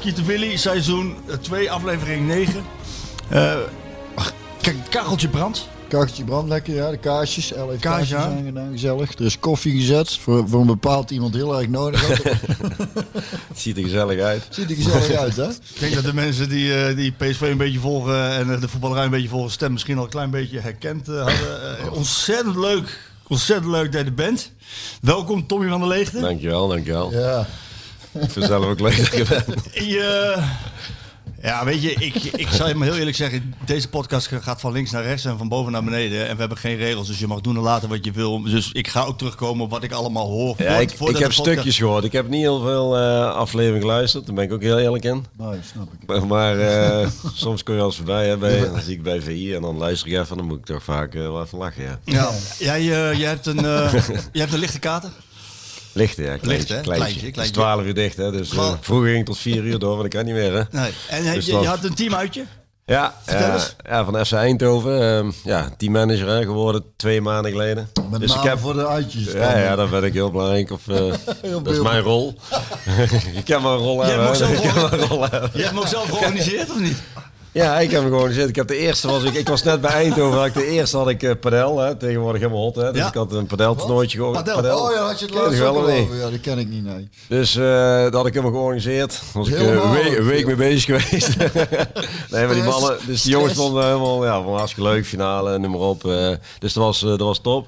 Skieten 0.00 0.24
Willy, 0.24 0.56
seizoen 0.56 1.16
2, 1.40 1.70
aflevering 1.70 2.26
9. 2.26 2.64
Eh 3.28 3.56
kijk, 4.60 4.76
het 4.76 4.88
kacheltje 4.88 5.28
brandt. 5.28 5.68
Kacheltje 5.88 6.24
brandt 6.24 6.48
lekker, 6.48 6.74
ja. 6.74 6.90
De 6.90 6.96
kaarsjes. 6.96 7.52
Kaars, 7.52 7.80
kaarsjes 7.80 8.08
ja. 8.08 8.24
aangedaan, 8.24 8.68
gezellig. 8.72 9.14
Er 9.14 9.24
is 9.24 9.38
koffie 9.38 9.72
gezet. 9.72 10.16
Voor, 10.16 10.48
voor 10.48 10.60
een 10.60 10.66
bepaald 10.66 11.10
iemand 11.10 11.34
heel 11.34 11.58
erg 11.58 11.68
nodig. 11.68 12.06
Het 12.08 13.58
ziet 13.62 13.76
er 13.76 13.82
gezellig 13.82 14.20
uit. 14.20 14.46
Ziet 14.50 14.70
er 14.70 14.76
gezellig 14.76 15.10
uit, 15.10 15.36
hè? 15.36 15.48
Ik 15.48 15.80
denk 15.80 15.94
dat 15.94 16.04
de 16.04 16.14
mensen 16.14 16.48
die, 16.48 16.74
eh, 16.74 16.96
die 16.96 17.12
PSV 17.12 17.40
een 17.40 17.56
beetje 17.56 17.80
volgen 17.80 18.30
en 18.30 18.54
eh, 18.54 18.60
de 18.60 18.68
voetballerij 18.68 19.04
een 19.04 19.10
beetje 19.10 19.28
volgen, 19.28 19.50
stem 19.50 19.72
misschien 19.72 19.98
al 19.98 20.04
een 20.04 20.10
klein 20.10 20.30
beetje 20.30 20.60
herkend 20.60 21.08
eh, 21.08 21.14
hadden. 21.14 21.78
Eh, 21.78 21.92
ontzettend 21.92 22.56
leuk. 22.56 22.98
Ontzettend 23.26 23.70
leuk 23.70 23.92
dat 23.92 24.00
je 24.00 24.06
er 24.06 24.14
bent. 24.14 24.52
Welkom 25.00 25.46
Tommy 25.46 25.68
van 25.68 25.80
der 25.80 25.88
Leegte. 25.88 26.20
Dankjewel, 26.20 26.68
dankjewel. 26.68 27.12
Ja. 27.12 27.46
Ik 28.12 28.20
vind 28.20 28.34
het 28.34 28.44
zelf 28.44 28.64
ook 28.64 28.80
leuk 28.80 28.96
dat 28.96 29.16
je 29.16 29.24
bent. 29.28 29.64
Je, 29.94 30.36
ja, 31.42 31.64
weet 31.64 31.82
je, 31.82 31.92
ik, 31.92 32.14
ik 32.14 32.48
zal 32.48 32.68
je 32.68 32.74
maar 32.74 32.86
heel 32.88 32.96
eerlijk 32.96 33.16
zeggen. 33.16 33.54
Deze 33.64 33.88
podcast 33.88 34.30
gaat 34.40 34.60
van 34.60 34.72
links 34.72 34.90
naar 34.90 35.02
rechts 35.02 35.24
en 35.24 35.38
van 35.38 35.48
boven 35.48 35.72
naar 35.72 35.84
beneden. 35.84 36.28
En 36.28 36.32
we 36.34 36.40
hebben 36.40 36.58
geen 36.58 36.76
regels, 36.76 37.06
dus 37.06 37.18
je 37.18 37.26
mag 37.26 37.40
doen 37.40 37.56
en 37.56 37.62
laten 37.62 37.88
wat 37.88 38.04
je 38.04 38.10
wil. 38.12 38.42
Dus 38.42 38.70
ik 38.72 38.88
ga 38.88 39.02
ook 39.04 39.18
terugkomen 39.18 39.64
op 39.64 39.70
wat 39.70 39.82
ik 39.82 39.92
allemaal 39.92 40.28
hoor. 40.28 40.54
Ja, 40.58 40.72
voor- 40.72 41.08
ik, 41.08 41.14
ik 41.14 41.22
heb 41.22 41.32
stukjes 41.32 41.78
gehoord. 41.78 42.04
Ik 42.04 42.12
heb 42.12 42.28
niet 42.28 42.40
heel 42.40 42.60
veel 42.60 42.96
eh, 42.98 43.34
afleveringen 43.34 43.80
geluisterd. 43.80 44.26
Daar 44.26 44.34
ben 44.34 44.44
ik 44.44 44.52
ook 44.52 44.62
heel 44.62 44.78
eerlijk 44.78 45.04
in. 45.04 45.24
Nee, 45.38 45.58
snap 45.72 45.88
ik. 45.92 46.06
Maar, 46.06 46.26
maar, 46.26 46.58
eh, 46.58 47.08
soms 47.34 47.62
kom 47.62 47.74
je 47.74 47.80
als 47.80 47.96
voorbij. 47.96 48.28
Hè, 48.28 48.36
bij, 48.36 48.60
dan 48.60 48.80
zie 48.80 48.94
ik 48.94 49.02
bij 49.02 49.20
VI 49.20 49.54
en 49.54 49.62
dan 49.62 49.76
luister 49.76 50.10
ik 50.12 50.18
even. 50.18 50.36
Dan 50.36 50.46
moet 50.46 50.58
ik 50.58 50.64
toch 50.64 50.82
vaak 50.84 51.14
eh, 51.14 51.20
wel 51.20 51.42
even 51.42 51.58
lachen. 51.58 51.84
Ja. 51.84 52.30
Ja, 52.58 52.78
jij, 52.78 52.82
jij, 53.16 53.28
hebt 53.28 53.46
een, 53.46 53.60
jij 54.32 54.40
hebt 54.40 54.52
een 54.52 54.58
lichte 54.58 54.78
kater. 54.78 55.10
Licht, 55.92 56.16
ja. 56.16 56.24
Kleintje, 56.24 56.48
Licht, 56.48 56.68
hè? 56.68 56.80
kleintje. 56.80 56.84
Kleintje, 56.84 57.16
Het 57.18 57.26
is 57.26 57.32
kleintje. 57.32 57.54
12 57.60 57.84
uur 57.84 57.94
dicht. 57.94 58.16
Hè, 58.16 58.30
dus 58.32 58.50
eh, 58.50 58.72
vroeger 58.80 59.06
ging 59.08 59.20
ik 59.20 59.26
tot 59.26 59.38
4 59.38 59.64
uur 59.64 59.78
door, 59.78 59.94
maar 59.94 60.02
dat 60.02 60.12
kan 60.14 60.24
niet 60.24 60.34
meer. 60.34 60.52
Hè. 60.52 60.62
Nee. 60.70 60.90
En 61.08 61.24
je, 61.24 61.32
Dus 61.32 61.46
je, 61.46 61.54
had 61.54 61.84
een 61.84 61.94
teamuitje. 61.94 62.44
Ja, 62.86 63.14
Vertel 63.24 63.46
ja, 63.46 63.54
eens. 63.54 63.76
ja, 63.88 64.04
van 64.04 64.26
FC 64.26 64.32
Eindhoven. 64.32 65.00
ehm, 65.18 65.30
ja, 65.44 65.70
teammanager 65.76 66.28
hè, 66.28 66.42
geworden 66.42 66.84
twee 66.96 67.20
maanden 67.20 67.50
geleden. 67.50 67.88
Met 68.10 68.20
dus 68.20 68.34
ik 68.34 68.42
heb 68.42 68.58
voor 68.58 68.74
de 68.74 68.86
uitjes. 68.86 69.32
Ja, 69.32 69.58
ja, 69.58 69.76
daar 69.76 69.88
ben 69.88 70.04
ik 70.04 70.12
heel 70.12 70.30
belangrijk. 70.30 70.70
Of, 70.70 70.88
eh, 70.88 70.96
dat 71.62 71.70
is 71.72 71.80
mijn 71.80 72.00
rol. 72.02 72.34
je 73.36 73.42
kan 73.44 73.62
maar 73.62 73.76
rol 73.76 74.02
hebben. 74.02 74.26
hè. 74.36 74.44
een 74.44 74.98
rol 75.06 75.20
hebben. 75.20 75.50
Je 75.52 75.58
hebt 75.58 75.70
hem 75.70 75.78
ook 75.78 75.86
zelf 75.86 76.08
georganiseerd 76.08 76.70
of 76.70 76.78
niet? 76.80 77.02
Ja, 77.52 77.78
ik 77.78 77.90
heb 77.90 78.00
hem 78.02 78.10
gewoon 78.10 78.26
gezet. 78.26 78.48
Ik 78.48 78.56
heb 78.56 78.68
de 78.68 78.76
eerste 78.76 79.08
was 79.08 79.22
ik. 79.22 79.34
Ik 79.34 79.48
was 79.48 79.62
net 79.62 79.80
bij 79.80 79.90
Eindhoven. 79.90 80.38
Had 80.38 80.46
ik 80.46 80.54
de 80.54 80.66
eerste 80.66 80.96
had 80.96 81.08
ik 81.08 81.22
eh, 81.22 81.30
padel. 81.40 81.78
Hè, 81.78 81.96
tegenwoordig 81.96 82.40
helemaal 82.40 82.62
hot. 82.62 82.76
Hè, 82.76 82.92
dus 82.92 83.00
Ja. 83.00 83.08
ik 83.08 83.14
had 83.14 83.32
een 83.32 83.46
padeltoernooitje 83.46 84.18
gehoord. 84.18 84.44
Padel. 84.44 84.78
Oh 84.78 84.92
ja, 84.94 85.06
had 85.06 85.18
je 85.18 85.24
het 85.24 85.34
laatst 85.34 85.58
wel. 85.58 85.90
Ja, 85.90 86.30
dat 86.30 86.40
ken 86.40 86.58
ik 86.58 86.68
niet, 86.68 86.84
nee. 86.84 87.08
Dus 87.28 87.56
eh 87.56 87.62
daar 87.62 88.12
had 88.12 88.26
ik 88.26 88.34
hem 88.34 88.42
georganiseerd. 88.44 89.22
was 89.32 89.48
ik 89.48 89.54
eh, 89.54 89.92
week, 89.92 90.18
een 90.18 90.24
week 90.26 90.46
mee 90.46 90.54
bezig 90.54 90.84
geweest. 90.84 91.36
nee, 92.30 92.46
maar 92.46 92.54
die 92.54 92.62
mannen. 92.62 92.96
Dus 93.06 93.22
die 93.22 93.32
jongens 93.32 93.52
stonden 93.52 93.84
helemaal 93.84 94.24
ja, 94.24 94.42
van 94.42 94.54
hartstikke 94.56 94.90
leuk. 94.90 95.06
Finale, 95.06 95.58
noem 95.58 95.70
maar 95.70 95.80
op. 95.80 96.02
dus 96.58 96.72
dat 96.72 96.84
was, 96.84 97.00
dat 97.00 97.20
was 97.20 97.38
top. 97.40 97.66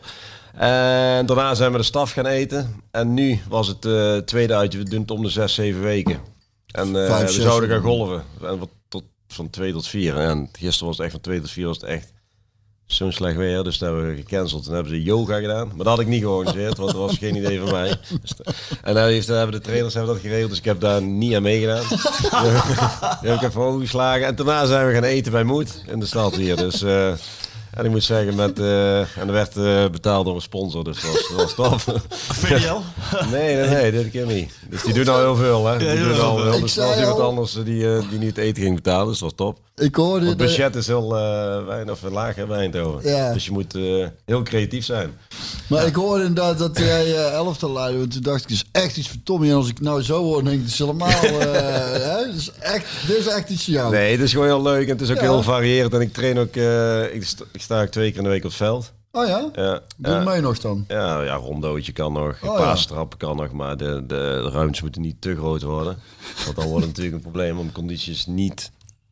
En 0.55 1.27
daarna 1.27 1.55
zijn 1.55 1.73
we 1.73 1.79
de 1.79 1.85
staf 1.85 2.13
gaan 2.13 2.27
eten. 2.27 2.83
En 2.91 3.15
nu 3.15 3.41
was 3.49 3.69
het 3.69 3.81
tweede 4.27 4.55
uitje. 4.55 4.79
We 4.79 4.85
doen 4.89 5.01
het 5.01 5.11
om 5.11 5.23
de 5.23 5.29
zes, 5.29 5.55
zeven 5.55 5.83
weken. 5.83 6.19
En 6.67 6.93
Vijf, 6.95 7.37
we 7.37 7.43
zouden 7.43 7.69
gaan 7.69 7.81
golven. 7.83 8.23
En 8.43 8.59
wat, 8.59 8.69
van 9.35 9.51
twee 9.51 9.73
tot 9.73 9.87
vier. 9.87 10.17
En 10.19 10.49
gisteren 10.53 10.87
was 10.87 10.97
het 10.97 11.05
echt 11.05 11.13
van 11.15 11.21
twee 11.23 11.41
tot 11.41 11.51
vier 11.51 11.67
was 11.67 11.77
het 11.77 11.85
echt 11.87 12.13
zo'n 12.87 13.13
slecht 13.13 13.37
weer. 13.37 13.63
Dus 13.65 13.79
dat 13.79 13.89
hebben 13.93 14.11
we 14.11 14.17
gecanceld. 14.17 14.65
Toen 14.65 14.75
hebben 14.75 14.93
ze 14.93 15.03
yoga 15.03 15.39
gedaan. 15.41 15.67
Maar 15.67 15.77
dat 15.77 15.87
had 15.87 16.01
ik 16.01 16.07
niet 16.07 16.21
georganiseerd, 16.23 16.77
want 16.79 16.91
dat 16.91 17.01
was 17.01 17.19
geen 17.19 17.37
idee 17.37 17.61
van 17.61 17.71
mij. 17.71 17.97
Dus 18.21 18.31
de- 18.31 18.45
en 18.83 18.95
dan 18.95 19.05
heeft, 19.05 19.27
hebben 19.27 19.53
de 19.61 19.61
trainers 19.67 19.95
hebben 19.95 20.13
dat 20.15 20.23
geregeld. 20.23 20.49
Dus 20.51 20.59
ik 20.59 20.65
heb 20.65 20.81
daar 20.81 21.03
niet 21.03 21.35
aan 21.35 21.43
meegedaan. 21.43 21.85
Die 23.21 23.31
heb 23.31 23.41
ik 23.41 23.49
even 23.49 23.61
overgeslagen. 23.61 24.27
En 24.27 24.35
daarna 24.35 24.67
zijn 24.67 24.87
we 24.87 24.93
gaan 24.93 25.05
eten 25.05 25.33
bij 25.33 25.45
Moed 25.45 25.83
in 25.87 26.01
de 26.01 26.07
stad 26.07 26.37
hier. 26.37 26.57
Dus 26.57 26.83
eh, 26.83 27.13
en 27.75 27.85
ik 27.85 27.91
moet 27.91 28.05
zeggen, 28.05 28.35
met, 28.35 28.59
eh, 28.59 28.99
en 29.01 29.27
er 29.27 29.33
werd 29.33 29.57
eh, 29.57 29.89
betaald 29.91 30.25
door 30.25 30.35
een 30.35 30.41
sponsor. 30.41 30.85
Dus 30.85 31.01
dat 31.03 31.13
was, 31.13 31.55
dat 31.57 31.57
was 31.57 31.85
tof. 31.85 31.95
VDL. 32.43 32.77
Nee, 33.33 33.57
nee, 33.57 33.69
nee, 33.69 33.91
dit 33.93 34.11
keer 34.11 34.27
niet. 34.27 34.53
Dus 34.71 34.83
die 34.83 34.93
doen 34.95 35.09
al 35.09 35.19
heel 35.19 35.37
veel, 35.37 35.67
hè? 35.67 35.79
Die 35.79 35.89
Ja, 35.89 35.95
doen 35.95 36.21
al 36.21 36.37
veel. 36.37 36.45
heel 36.45 36.55
Ik 36.55 36.61
Dus 36.61 36.77
er 36.77 36.83
zei 36.83 36.89
was 36.89 36.99
iemand 36.99 37.19
al- 37.19 37.27
anders 37.29 37.53
die, 37.65 37.95
eh, 37.97 38.03
die 38.11 38.19
nu 38.19 38.27
het 38.27 38.39
eten 38.39 38.63
ging 38.63 38.75
betalen. 38.75 39.07
Dus 39.09 39.19
dat 39.19 39.33
was 39.37 39.47
top. 39.47 39.59
Ik 39.77 39.95
hoorde 39.95 40.27
Het 40.27 40.39
dat- 40.39 40.47
budget 40.47 40.77
is 40.77 40.87
heel 40.87 41.17
eh, 41.17 41.65
weinig 41.67 41.93
of 42.03 42.11
laag 42.11 42.35
bij 42.47 42.59
Eindhoven. 42.59 43.11
Ja. 43.11 43.33
Dus 43.33 43.45
je 43.45 43.51
moet 43.53 43.75
eh, 43.75 44.07
heel 44.25 44.43
creatief 44.43 44.85
zijn. 44.85 45.11
Maar 45.67 45.87
ik 45.87 45.95
hoorde 45.95 46.25
inderdaad 46.25 46.59
dat 46.59 46.79
jij 46.79 47.15
eh 47.17 47.33
elftal 47.33 47.73
leidde. 47.73 47.99
Want 47.99 48.13
toen 48.13 48.23
dacht 48.23 48.43
ik, 48.43 48.51
is 48.51 48.65
echt 48.73 48.97
iets 48.97 49.09
voor 49.09 49.17
Tommy. 49.25 49.49
En 49.49 49.55
als 49.57 49.69
ik 49.69 49.81
nou 49.81 50.03
zo 50.03 50.23
hoor, 50.23 50.45
denk 50.45 50.55
ik, 50.57 50.63
het 50.63 50.73
is 50.73 50.79
helemaal... 50.79 51.09
eh, 51.23 51.31
hè, 52.03 52.27
het 52.27 52.35
is 52.37 52.51
echt, 52.59 52.85
dit 53.07 53.17
is 53.17 53.27
echt 53.27 53.49
iets 53.51 53.65
voor 53.65 53.73
jou. 53.75 53.91
Nee, 53.93 54.13
het 54.13 54.21
is 54.21 54.33
gewoon 54.33 54.47
heel 54.47 54.63
leuk 54.63 54.85
en 54.87 54.93
het 54.93 55.01
is 55.01 55.11
ook 55.11 55.17
Ja. 55.17 55.23
heel 55.23 55.43
variërend. 55.43 55.95
En 55.95 56.01
ik 56.01 56.13
train 56.13 56.39
ook, 56.39 56.57
eh, 56.57 57.15
ik, 57.15 57.27
sta, 57.63 57.83
ik 57.83 57.91
twee 57.91 58.09
keer 58.09 58.19
in 58.19 58.25
de 58.25 58.31
week 58.31 58.45
op 58.45 58.49
het 58.49 58.55
veld. 58.59 58.93
Oh 59.13 59.27
ja? 59.27 59.51
Ja, 59.55 59.81
Doe 59.97 60.13
ja. 60.15 60.25
mee 60.25 60.41
nog 60.41 60.59
dan. 60.59 60.85
Ja, 60.89 61.23
ja, 61.23 61.35
rondootje 61.35 61.93
kan 61.93 62.13
nog, 62.13 62.43
Oh, 62.43 62.57
paastrappen 62.57 63.19
kan 63.19 63.37
nog, 63.37 63.53
maar 63.53 63.77
de, 63.77 64.05
de, 64.07 64.41
ruimtes 64.51 64.81
moeten 64.83 65.03
niet 65.03 65.21
te 65.21 65.37
groot 65.37 65.63
worden. 65.63 65.99
Want 66.45 66.57
dan 66.57 66.67
wordt 66.67 66.87
het 66.87 66.89
natuurlijk 66.97 67.15
een 67.17 67.31
probleem, 67.31 67.57
want 67.57 67.73
conditie 67.73 68.13
is 68.13 68.27
niet 68.27 68.71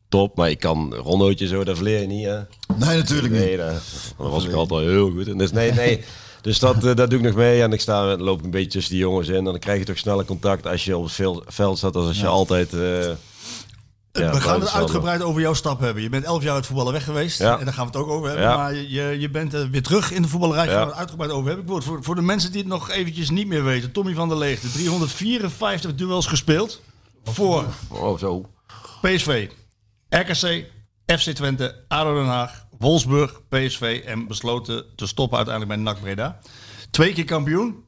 top. 0.09 0.37
Maar 0.37 0.49
ik 0.49 0.59
kan 0.59 0.93
rondootje 0.95 1.47
zo, 1.47 1.63
dat 1.63 1.75
verleer 1.75 2.01
je 2.01 2.07
niet, 2.07 2.25
hè? 2.25 2.37
Nee, 2.77 2.97
natuurlijk 2.97 3.33
niet. 3.33 3.41
Nee, 3.41 3.57
daar 3.57 3.81
was 4.17 4.45
ik 4.45 4.53
altijd 4.53 4.85
heel 4.85 5.11
goed 5.11 5.27
in. 5.27 5.37
Dus 5.37 5.51
nee, 5.51 5.71
nee. 5.71 6.03
Dus 6.41 6.59
dat, 6.59 6.75
eh, 6.85 6.95
dat 6.95 7.09
doe 7.09 7.19
ik 7.19 7.25
nog 7.25 7.35
mee. 7.35 7.61
En 7.61 7.73
ik 7.73 7.81
sta, 7.81 8.17
loop 8.17 8.39
ik 8.39 8.45
een 8.45 8.51
beetje 8.51 8.69
tussen 8.69 8.91
die 8.91 9.01
jongens 9.01 9.27
in. 9.27 9.35
En 9.35 9.43
dan 9.43 9.59
krijg 9.59 9.79
je 9.79 9.85
toch 9.85 9.97
sneller 9.97 10.25
contact 10.25 10.67
als 10.67 10.85
je 10.85 10.97
op 10.97 11.03
het 11.03 11.13
vel- 11.13 11.43
veld 11.47 11.77
staat, 11.77 11.95
als 11.95 12.07
als 12.07 12.19
je 12.19 12.27
altijd... 12.27 12.73
eh, 12.73 13.09
ja, 14.11 14.31
we 14.31 14.41
gaan 14.41 14.59
het 14.59 14.71
uitgebreid 14.71 15.21
over 15.21 15.41
jouw 15.41 15.53
stap 15.53 15.79
hebben. 15.79 16.03
Je 16.03 16.09
bent 16.09 16.23
elf 16.23 16.43
jaar 16.43 16.53
uit 16.53 16.65
voetballen 16.65 16.93
weg 16.93 17.03
geweest. 17.03 17.39
Ja. 17.39 17.59
En 17.59 17.65
daar 17.65 17.73
gaan 17.73 17.85
we 17.87 17.91
het 17.97 18.01
ook 18.01 18.09
over 18.11 18.27
hebben. 18.27 18.45
Ja. 18.47 18.55
Maar 18.57 18.73
je, 18.75 19.19
je 19.19 19.29
bent 19.29 19.53
eh, 19.53 19.63
weer 19.71 19.83
terug 19.83 20.11
in 20.11 20.21
de 20.21 20.27
voetballerij. 20.27 20.65
Daar 20.65 20.73
gaan 20.75 20.83
we 20.83 20.89
het 20.89 20.99
uitgebreid 20.99 21.31
over 21.31 21.45
hebben. 21.47 21.63
Ik 21.65 21.71
wil, 21.71 21.81
voor, 21.81 22.03
voor 22.03 22.15
de 22.15 22.21
mensen 22.21 22.51
die 22.51 22.61
het 22.61 22.69
nog 22.69 22.89
eventjes 22.89 23.29
niet 23.29 23.47
meer 23.47 23.63
weten. 23.63 23.91
Tommy 23.91 24.13
van 24.13 24.29
der 24.29 24.37
Leegte. 24.37 24.71
354 24.71 25.95
duels 25.95 26.25
gespeeld. 26.27 26.81
Voor 27.23 27.65
Oh, 27.89 28.17
zo. 28.19 28.45
PSV, 29.01 29.47
RKC, 30.09 30.65
FC 31.05 31.29
Twente, 31.31 31.83
ADO 31.87 32.15
Den 32.15 32.25
Haag, 32.25 32.65
Wolfsburg, 32.77 33.41
PSV. 33.49 34.01
En 34.05 34.27
besloten 34.27 34.85
te 34.95 35.07
stoppen 35.07 35.37
uiteindelijk 35.37 35.75
bij 35.75 35.93
NAC 35.93 36.01
Breda. 36.01 36.39
Twee 36.91 37.13
keer 37.13 37.25
kampioen 37.25 37.83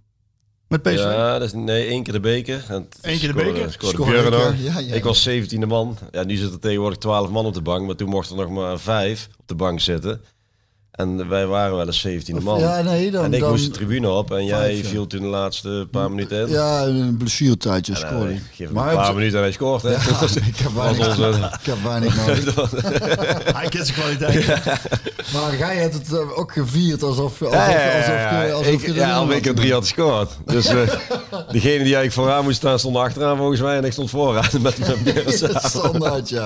met 0.81 0.93
PSV. 0.93 1.03
Ja, 1.03 1.39
dat 1.39 1.47
is, 1.47 1.53
nee, 1.53 1.87
één 1.87 2.03
keer 2.03 2.13
de 2.13 2.19
beker. 2.19 2.65
Eén 3.01 3.19
keer 3.19 3.27
de 3.27 3.33
beker? 3.33 3.75
Scoorde 3.79 4.53
ja, 4.57 4.79
ja. 4.79 4.93
Ik 4.93 5.03
was 5.03 5.29
17e 5.29 5.67
man. 5.67 5.97
Ja, 6.11 6.23
nu 6.23 6.35
zitten 6.35 6.59
tegenwoordig 6.59 6.97
12 6.97 7.29
man 7.29 7.45
op 7.45 7.53
de 7.53 7.61
bank. 7.61 7.85
Maar 7.85 7.95
toen 7.95 8.09
mochten 8.09 8.37
er 8.37 8.43
nog 8.43 8.53
maar 8.53 8.79
vijf 8.79 9.29
op 9.39 9.47
de 9.47 9.55
bank 9.55 9.79
zitten. 9.79 10.21
En 10.93 11.29
wij 11.29 11.45
waren 11.45 11.75
wel 11.75 11.85
eens 11.85 12.07
17e 12.07 12.43
man. 12.43 12.59
Ja, 12.59 12.81
nee, 12.81 13.11
dan... 13.11 13.23
en 13.23 13.33
ik 13.33 13.39
dan, 13.39 13.49
moest 13.49 13.65
de 13.65 13.71
tribune 13.71 14.09
op. 14.09 14.31
En 14.31 14.45
jij 14.45 14.59
Vijf, 14.59 14.81
ja. 14.81 14.87
viel 14.89 15.07
toen 15.07 15.21
de 15.21 15.27
laatste 15.27 15.87
paar 15.91 16.09
minuten 16.09 16.41
in. 16.41 16.49
Ja, 16.49 16.83
een 16.83 17.17
blessuretijdje 17.17 17.93
eh, 17.93 17.99
scoorde 17.99 18.35
Maar 18.71 18.89
een 18.89 18.95
paar 18.95 19.13
minuten 19.15 19.37
en 19.37 19.43
hij 19.43 19.51
scoort. 19.51 19.81
Hè? 19.81 19.91
ik 20.47 20.57
heb 20.57 20.71
weinig, 20.75 21.07
onze... 21.07 21.29
ik 21.39 21.65
heb 21.65 21.83
weinig 21.83 22.15
nodig. 22.27 22.71
Hij 23.57 23.67
kent 23.69 23.87
zijn 23.87 23.99
kwaliteit. 23.99 24.47
Maar 25.33 25.57
jij 25.57 25.75
hebt 25.75 25.93
het 25.93 26.13
eh, 26.13 26.37
ook 26.39 26.51
gevierd 26.51 27.03
alsof, 27.03 27.41
alsof, 27.41 27.55
alsof, 27.57 28.07
ja. 28.07 28.43
je- 28.43 28.51
alsof 28.53 28.73
Ik- 28.73 28.85
je 28.85 28.93
ja, 28.93 29.25
drie 29.53 29.73
had 29.73 29.81
gescoord. 29.81 30.29
Dus 30.45 30.65
eh, 30.67 30.75
degene 31.51 31.83
die 31.83 31.95
eigenlijk 31.95 32.13
vooraan 32.13 32.43
moest 32.43 32.57
staan, 32.57 32.79
stond 32.79 32.95
achteraan 32.97 33.37
volgens 33.37 33.61
mij. 33.61 33.77
En 33.77 33.83
ik 33.83 33.91
stond 33.91 34.09
vooraan 34.09 34.45
met 34.61 34.77
mijn 34.77 35.31
samen. 35.33 35.61
Standaard, 35.63 36.29
ja. 36.29 36.45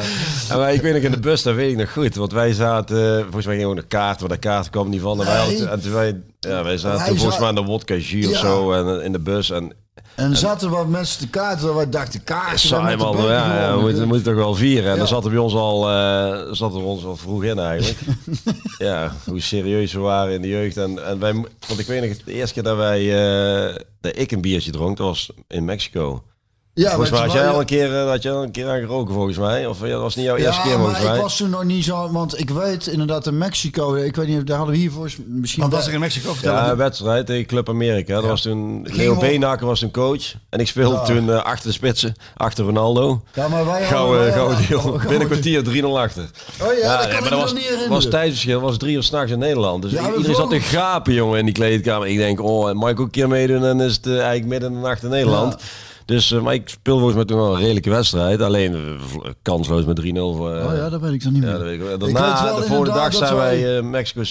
En 0.49 0.57
wij, 0.57 0.73
ik 0.73 0.81
weet 0.81 0.93
nog 0.93 1.01
in 1.01 1.11
de 1.11 1.19
bus, 1.19 1.41
dat 1.41 1.55
weet 1.55 1.71
ik 1.71 1.77
nog 1.77 1.91
goed. 1.91 2.15
Want 2.15 2.31
wij 2.31 2.53
zaten, 2.53 3.21
volgens 3.23 3.45
mij 3.45 3.55
gingen 3.55 3.69
we 3.69 3.75
ook 3.75 3.81
de 3.81 3.87
kaart, 3.97 4.19
maar 4.19 4.29
de 4.41 4.47
kaart 4.47 4.69
kwam 4.69 4.89
niet 4.89 5.01
van. 5.01 5.19
En 5.19 5.25
wij, 5.25 5.37
hadden, 5.37 5.71
en 5.71 5.81
toen 5.81 5.91
wij, 5.93 6.21
ja, 6.39 6.63
wij 6.63 6.77
zaten 6.77 7.05
toen 7.05 7.17
volgens 7.17 7.39
mij 7.39 7.47
aan 7.47 7.55
de 7.55 7.63
wodka 7.63 7.95
jus 7.95 8.27
of 8.27 8.37
zo 8.37 8.71
en, 8.71 9.03
in 9.03 9.11
de 9.11 9.19
bus. 9.19 9.49
En 9.49 9.71
En 10.15 10.37
zaten 10.37 10.69
wat 10.69 10.87
mensen 10.87 11.19
te 11.19 11.27
kaarten, 11.27 11.75
wij 11.75 11.89
dachten, 11.89 12.23
kaarten. 12.23 12.59
saai 12.59 12.97
de 12.97 13.03
man, 13.03 13.17
ja, 13.17 13.59
ja, 13.59 13.75
we 13.75 13.81
moeten, 13.81 13.99
we 13.99 14.05
moeten 14.05 14.25
toch 14.25 14.35
wel 14.35 14.55
vieren. 14.55 14.85
En 14.85 14.91
Ja. 14.91 14.97
dan 14.97 15.07
zaten 15.07 15.29
bij 15.29 15.39
ons 15.39 15.53
al, 15.53 15.89
eh, 15.89 16.51
zaten 16.51 16.77
we 16.77 16.83
ons 16.85 17.03
al 17.05 17.15
vroeg 17.15 17.43
in 17.43 17.59
eigenlijk. 17.59 17.99
ja, 18.77 19.15
hoe 19.25 19.41
serieus 19.41 19.93
we 19.93 19.99
waren 19.99 20.33
in 20.33 20.41
de 20.41 20.47
jeugd. 20.47 20.77
En, 20.77 21.05
en 21.05 21.19
wij, 21.19 21.33
want 21.67 21.79
ik 21.79 21.85
weet 21.87 22.07
nog, 22.09 22.17
de 22.25 22.33
eerste 22.33 22.53
keer 22.53 22.63
dat 22.63 22.77
wij, 22.77 22.99
eh, 23.69 23.75
dat 24.01 24.17
ik 24.19 24.31
een 24.31 24.41
biertje 24.41 24.71
dronk, 24.71 24.97
dat 24.97 25.07
was 25.07 25.29
in 25.47 25.65
Mexico. 25.65 26.23
Ja, 26.83 26.89
volgens 26.89 27.09
mij 27.11 27.19
weet 27.19 27.29
had 27.29 27.37
je 27.39 27.43
jij 27.45 27.53
al 27.53 27.59
een 27.59 27.65
keer, 27.65 27.95
eh, 28.01 28.09
had 28.09 28.23
jij 28.23 28.31
al 28.31 28.43
een 28.43 28.51
keer 28.51 28.69
aan 28.69 28.79
geroken 28.79 29.13
volgens 29.13 29.37
mij. 29.37 29.65
Of 29.65 29.83
eh, 29.83 29.89
dat 29.89 30.01
was 30.01 30.15
niet 30.15 30.25
jouw 30.25 30.35
eerste 30.35 30.61
keer 30.61 30.71
volgens 30.71 30.97
maar 30.97 31.07
mij. 31.07 31.15
ik 31.15 31.21
was 31.21 31.37
toen 31.37 31.49
nog 31.49 31.63
niet 31.63 31.83
zo... 31.83 32.11
Want 32.11 32.39
ik 32.39 32.49
weet 32.49 32.87
inderdaad 32.87 33.25
in 33.27 33.37
Mexico... 33.37 33.95
Ik 33.95 34.15
weet 34.15 34.27
niet, 34.27 34.47
daar 34.47 34.57
hadden 34.57 34.75
we 34.75 34.81
hier 34.81 34.91
volgens 34.91 35.17
misschien... 35.25 35.61
Want 35.61 35.73
was 35.73 35.87
er 35.87 35.93
in 35.93 35.99
Mexico? 35.99 36.33
Ja, 36.41 36.69
een 36.69 36.77
wedstrijd 36.77 37.25
tegen 37.25 37.45
Club 37.45 37.69
Amerika. 37.69 38.13
Dat 38.15 38.23
was 38.25 38.41
toen, 38.41 38.87
Leo 38.91 39.57
was 39.59 39.79
toen 39.79 39.91
coach. 39.91 40.33
En 40.49 40.59
ik 40.59 40.67
speelde 40.67 40.95
Ja. 40.95 41.03
toen 41.03 41.31
eh, 41.31 41.43
achter 41.43 41.67
de 41.67 41.73
spitsen, 41.73 42.15
achter 42.35 42.65
Ronaldo. 42.65 43.21
Ja, 43.33 43.47
maar 43.47 43.65
wij 43.65 43.85
Gauw, 43.85 44.07
hadden- 44.07 44.27
eh, 44.27 44.33
gauw 44.33 44.47
wij- 44.47 44.65
deal. 44.67 44.79
oh, 44.79 44.99
gauw 44.99 45.09
Binnen 45.09 45.27
kwartier 45.27 45.63
3-0 45.63 45.85
achter. 45.97 46.29
Oh 46.61 46.73
ja, 46.81 46.97
dat 46.97 47.07
kan 47.07 47.19
maar 47.23 47.31
ik 47.33 47.37
was, 47.39 47.53
niet 47.53 47.61
herinneren. 47.63 47.89
was 47.93 48.09
tijdsverschil, 48.09 48.59
was 48.59 48.77
drie 48.77 48.95
uur 48.95 49.03
s'nachts 49.03 49.31
in 49.31 49.39
Nederland. 49.39 49.81
Dus 49.81 49.91
iedereen 49.91 50.35
zat 50.35 50.49
te 50.49 50.59
gapen, 50.61 51.13
jongen, 51.13 51.39
in 51.39 51.45
die 51.45 51.53
kleedkamer. 51.53 52.07
Ik 52.07 52.17
denk, 52.17 52.41
oh, 52.41 52.71
mag 52.73 52.89
ik 52.89 52.99
ook 52.99 53.05
een 53.05 53.11
keer 53.11 53.27
meedoen? 53.27 53.55
En 53.55 53.61
dan 53.77 53.81
is 53.81 53.95
het 53.95 54.05
eh, 54.07 54.11
eigenlijk 54.13 54.45
midden 54.45 54.69
in 54.69 54.75
de 54.75 54.81
nacht 54.87 55.03
in 55.03 55.09
Nederland. 55.09 55.55
Dus, 56.07 56.31
eh, 56.31 56.41
maar 56.41 56.53
ik 56.53 56.69
speel 56.69 56.95
volgens 56.95 57.15
mij 57.15 57.25
toen 57.25 57.37
wel 57.37 57.53
een 57.55 57.59
redelijke 57.61 57.89
wedstrijd. 57.89 58.41
Alleen 58.41 58.73
eh, 58.73 59.31
kansloos 59.41 59.85
met 59.85 59.95
3-0. 59.95 60.35
voor, 60.35 60.55
eh, 60.55 60.65
Oh 60.65 60.75
ja, 60.75 60.89
dat 60.89 61.01
weet 61.01 61.13
ik 61.13 61.23
dan 61.23 61.33
niet 61.33 61.41
meer. 61.41 61.51
ja, 61.51 61.57
dat 61.57 61.65
weet 61.67 61.81
ik 61.81 61.99
Daarna, 62.15 62.55
de 62.55 62.63
volgende 62.63 62.91
dag 62.93 63.13
zijn 63.13 63.35
wij- 63.35 63.61
wij 63.63 63.81
Mexico 63.81 64.21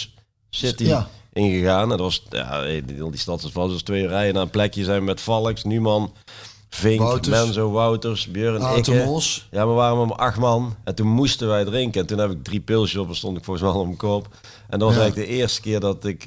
City 0.50 0.84
Ja. 0.84 1.08
ingegaan. 1.32 1.82
En 1.82 1.88
dat 1.88 1.98
was, 1.98 2.22
ja, 2.30 2.62
die, 2.62 2.84
die 3.10 3.18
stad 3.18 3.52
was. 3.52 3.70
Dus 3.70 3.82
twee 3.82 4.06
rijen 4.06 4.34
naar 4.34 4.42
een 4.42 4.50
plekje 4.50 4.84
zijn 4.84 5.04
met 5.04 5.20
Valks, 5.20 5.64
Numan, 5.64 6.12
Vink, 6.68 7.00
Wouters. 7.00 7.44
Menzo, 7.44 7.70
Wouters, 7.70 8.26
Björn, 8.30 8.76
Ikke. 8.76 9.20
Ja, 9.50 9.66
we 9.66 9.72
waren 9.72 10.06
met 10.08 10.16
acht 10.16 10.38
man. 10.38 10.74
En 10.84 10.94
toen 10.94 11.06
moesten 11.08 11.48
wij 11.48 11.64
drinken. 11.64 12.00
En 12.00 12.06
toen 12.06 12.18
heb 12.18 12.30
ik 12.30 12.44
drie 12.44 12.60
pilsjes 12.60 13.00
op 13.00 13.08
en 13.08 13.14
stond 13.16 13.36
ik 13.38 13.44
volgens 13.44 13.64
mij 13.66 13.74
al 13.74 13.80
op 13.80 13.86
mijn 13.86 13.98
kop. 13.98 14.28
En 14.68 14.78
dat 14.78 14.88
was 14.88 14.94
Ja. 14.96 15.00
eigenlijk 15.02 15.30
de 15.30 15.34
eerste 15.36 15.60
keer 15.60 15.80
dat 15.80 16.04
ik... 16.04 16.24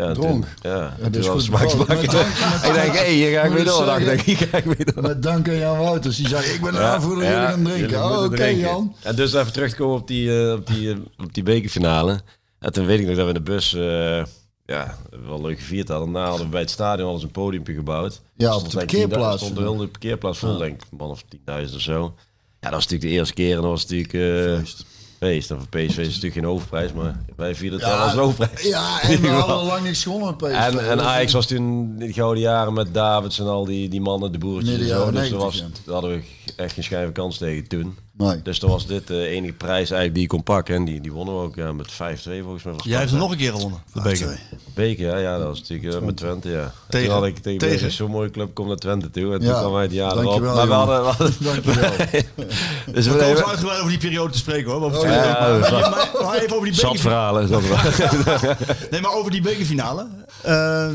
ja, 0.00 0.12
Dronk. 0.12 0.44
Toen, 0.44 0.70
ja, 0.72 0.96
dat 1.02 1.16
is 1.16 1.26
goed 1.26 1.42
smaksbak. 1.42 1.86
bevallen. 1.86 2.26
Ik 2.68 2.74
denk, 2.74 2.94
hé, 2.96 3.12
hier 3.12 3.38
ga 3.38 3.42
ik 3.42 3.52
weer 3.52 3.64
door. 3.64 3.84
Dacht 3.84 4.06
ik, 4.06 4.20
hier 4.20 4.36
ga 4.36 4.56
ik 4.56 4.64
weer 4.64 4.94
door. 4.94 5.02
Met 5.02 5.22
dank 5.22 5.48
aan 5.48 5.56
Jan 5.56 5.78
Wouters. 5.78 6.16
Die 6.16 6.28
zei, 6.28 6.44
ik 6.44 6.60
ben 6.60 6.74
er 6.74 6.80
Ja, 6.80 7.00
voor 7.00 7.14
de 7.14 7.20
jullie 7.24 7.36
gaan 7.36 7.62
drinken. 7.64 8.04
Oh, 8.04 8.22
Oké. 8.24 8.44
Jan. 8.44 8.94
En 9.02 9.16
dus 9.16 9.32
even 9.32 9.52
terugkomen 9.52 9.96
op 9.96 10.06
die, 10.06 10.44
eh, 10.44 10.52
op 10.52 10.66
die, 10.66 10.90
eh, 10.90 10.96
op 11.18 11.34
die 11.34 11.42
bekerfinale. 11.42 12.20
En 12.58 12.72
toen 12.72 12.86
weet 12.86 13.00
ik 13.00 13.06
nog 13.06 13.16
dat 13.16 13.24
we 13.24 13.32
in 13.32 13.44
de 13.44 13.50
bus 13.50 13.74
eh, 13.74 14.24
ja, 14.66 14.96
wel 15.26 15.40
leuk 15.40 15.58
gevierd 15.58 15.88
hadden. 15.88 16.12
Daarna 16.12 16.28
hadden 16.28 16.46
we 16.46 16.52
bij 16.52 16.60
het 16.60 16.70
stadion 16.70 17.08
al 17.08 17.14
eens 17.14 17.22
een 17.22 17.30
podiumpje 17.30 17.74
gebouwd. 17.74 18.20
Ja, 18.36 18.54
op 18.54 18.58
Stond 18.58 18.70
de 18.72 18.78
denk 18.78 18.90
ik 18.90 18.96
10.000 18.96 19.00
parkeerplaats. 19.00 19.42
stond 19.42 19.56
de 19.56 19.70
hele 19.70 19.88
parkeerplaats 19.88 20.38
vol, 20.38 20.56
denk 20.56 20.82
ik. 20.82 20.98
Man 20.98 21.10
of 21.10 21.22
10.000 21.22 21.74
of 21.74 21.80
zo. 21.80 22.14
Ja, 22.60 22.70
dat 22.70 22.70
was 22.70 22.82
natuurlijk 22.82 23.10
de 23.10 23.16
eerste 23.18 23.34
keer 23.34 23.56
en 23.56 23.62
dat 23.62 23.70
was 23.70 23.86
natuurlijk... 23.86 24.12
feest. 25.20 25.50
En 25.50 25.56
voor 25.56 25.68
PSV 25.68 25.84
is 25.84 25.96
het 25.96 26.06
natuurlijk 26.06 26.32
geen 26.32 26.44
hoofdprijs, 26.44 26.92
maar 26.92 27.16
wij 27.36 27.54
vierden 27.54 27.78
het 27.80 27.88
wel 27.88 27.98
als 27.98 28.12
een 28.12 28.18
hoofdprijs. 28.18 28.62
Ja, 28.62 29.00
en 29.02 29.20
we 29.20 29.28
hadden 29.28 29.54
al 29.56 29.64
lang 29.64 29.82
niks 29.82 30.02
gewonnen 30.02 30.28
met 30.28 30.36
PSV. 30.36 30.56
En, 30.56 30.90
en 30.90 30.96
Dat 30.96 31.06
Ajax 31.06 31.32
was 31.32 31.46
toen 31.46 31.58
in 31.58 31.96
die 31.96 32.12
gouden 32.12 32.42
jaren 32.42 32.72
met 32.72 32.94
Davids 32.94 33.38
en 33.38 33.46
al 33.46 33.64
die, 33.64 33.88
die 33.88 34.00
mannen, 34.00 34.32
de 34.32 34.38
boertjes 34.38 34.78
en 34.78 34.86
zo. 34.86 35.10
Dus 35.10 35.30
daar, 35.30 35.38
was, 35.38 35.60
90, 35.60 35.84
daar 35.84 35.94
hadden 35.94 36.10
we 36.10 36.22
echt 36.56 36.72
geen 36.74 36.84
schijve 36.84 37.12
kans 37.12 37.38
tegen 37.38 37.68
toen. 37.68 37.96
Nee. 38.20 38.42
Dus 38.42 38.58
dan 38.58 38.70
was 38.70 38.86
dit 38.86 39.06
de 39.06 39.26
enige 39.26 39.52
prijs 39.52 39.76
eigenlijk 39.90 40.14
die 40.14 40.22
ik 40.22 40.28
kon 40.28 40.42
pakken. 40.42 40.74
En 40.74 40.84
die, 40.84 41.00
die 41.00 41.12
wonnen 41.12 41.34
we 41.34 41.40
ook 41.40 41.54
ja, 41.56 41.72
met 41.72 41.92
5-2 41.92 41.96
volgens 41.96 42.62
mij. 42.62 42.74
Jij 42.82 42.98
hebt 42.98 43.10
er 43.10 43.16
nog 43.18 43.30
een 43.30 43.36
keer 43.36 43.52
gewonnen, 43.52 43.82
de 43.92 44.00
beker. 44.00 44.40
Beker, 44.74 45.06
ja, 45.06 45.16
ja, 45.16 45.38
dat 45.38 45.46
was 45.46 45.60
natuurlijk 45.60 45.94
eh, 45.94 46.00
met 46.00 46.16
Twente, 46.16 46.48
ja. 46.48 46.72
Tegen- 46.88 47.06
Toen 47.06 47.14
had 47.16 47.26
ik 47.26 47.38
tegen, 47.38 47.58
tegen? 47.58 47.92
zo'n 47.92 48.10
mooie 48.10 48.30
club, 48.30 48.54
kom 48.54 48.66
naar 48.66 48.76
Twente 48.76 49.10
toe. 49.10 49.34
En 49.34 49.40
Ja, 49.40 49.50
toen 49.52 49.60
kwam 49.60 49.72
wij 49.72 49.82
het 49.82 49.92
jaar 49.92 50.16
erop. 50.18 50.40
Maar 50.40 50.66
we 50.68 50.72
hadden... 50.72 51.00
We 51.00 51.06
hadden 51.06 51.34
Dankjewel. 51.40 51.90
dus 52.94 53.06
we 53.06 53.12
komen 53.16 53.46
uitgebreid 53.46 53.78
over 53.78 53.88
die 53.90 53.98
periode 53.98 54.32
te 54.32 54.38
spreken 54.38 54.70
hoor. 54.72 54.82
Over 54.82 54.98
Oh, 54.98 55.04
ja. 55.04 55.58
maar, 55.60 55.70
maar- 55.70 56.08
maar 56.22 56.38
even 56.38 56.52
over 56.56 56.66
die 56.66 56.74
Zat 56.74 56.92
bekerfinale. 56.92 57.46
verhalen. 57.46 57.48
Zat 57.48 58.12
verhalen. 58.14 58.56
Nee, 58.90 59.00
maar 59.00 59.12
over 59.12 59.30
die 59.30 59.40
bekerfinale. 59.42 60.06
Eh, 60.42 60.88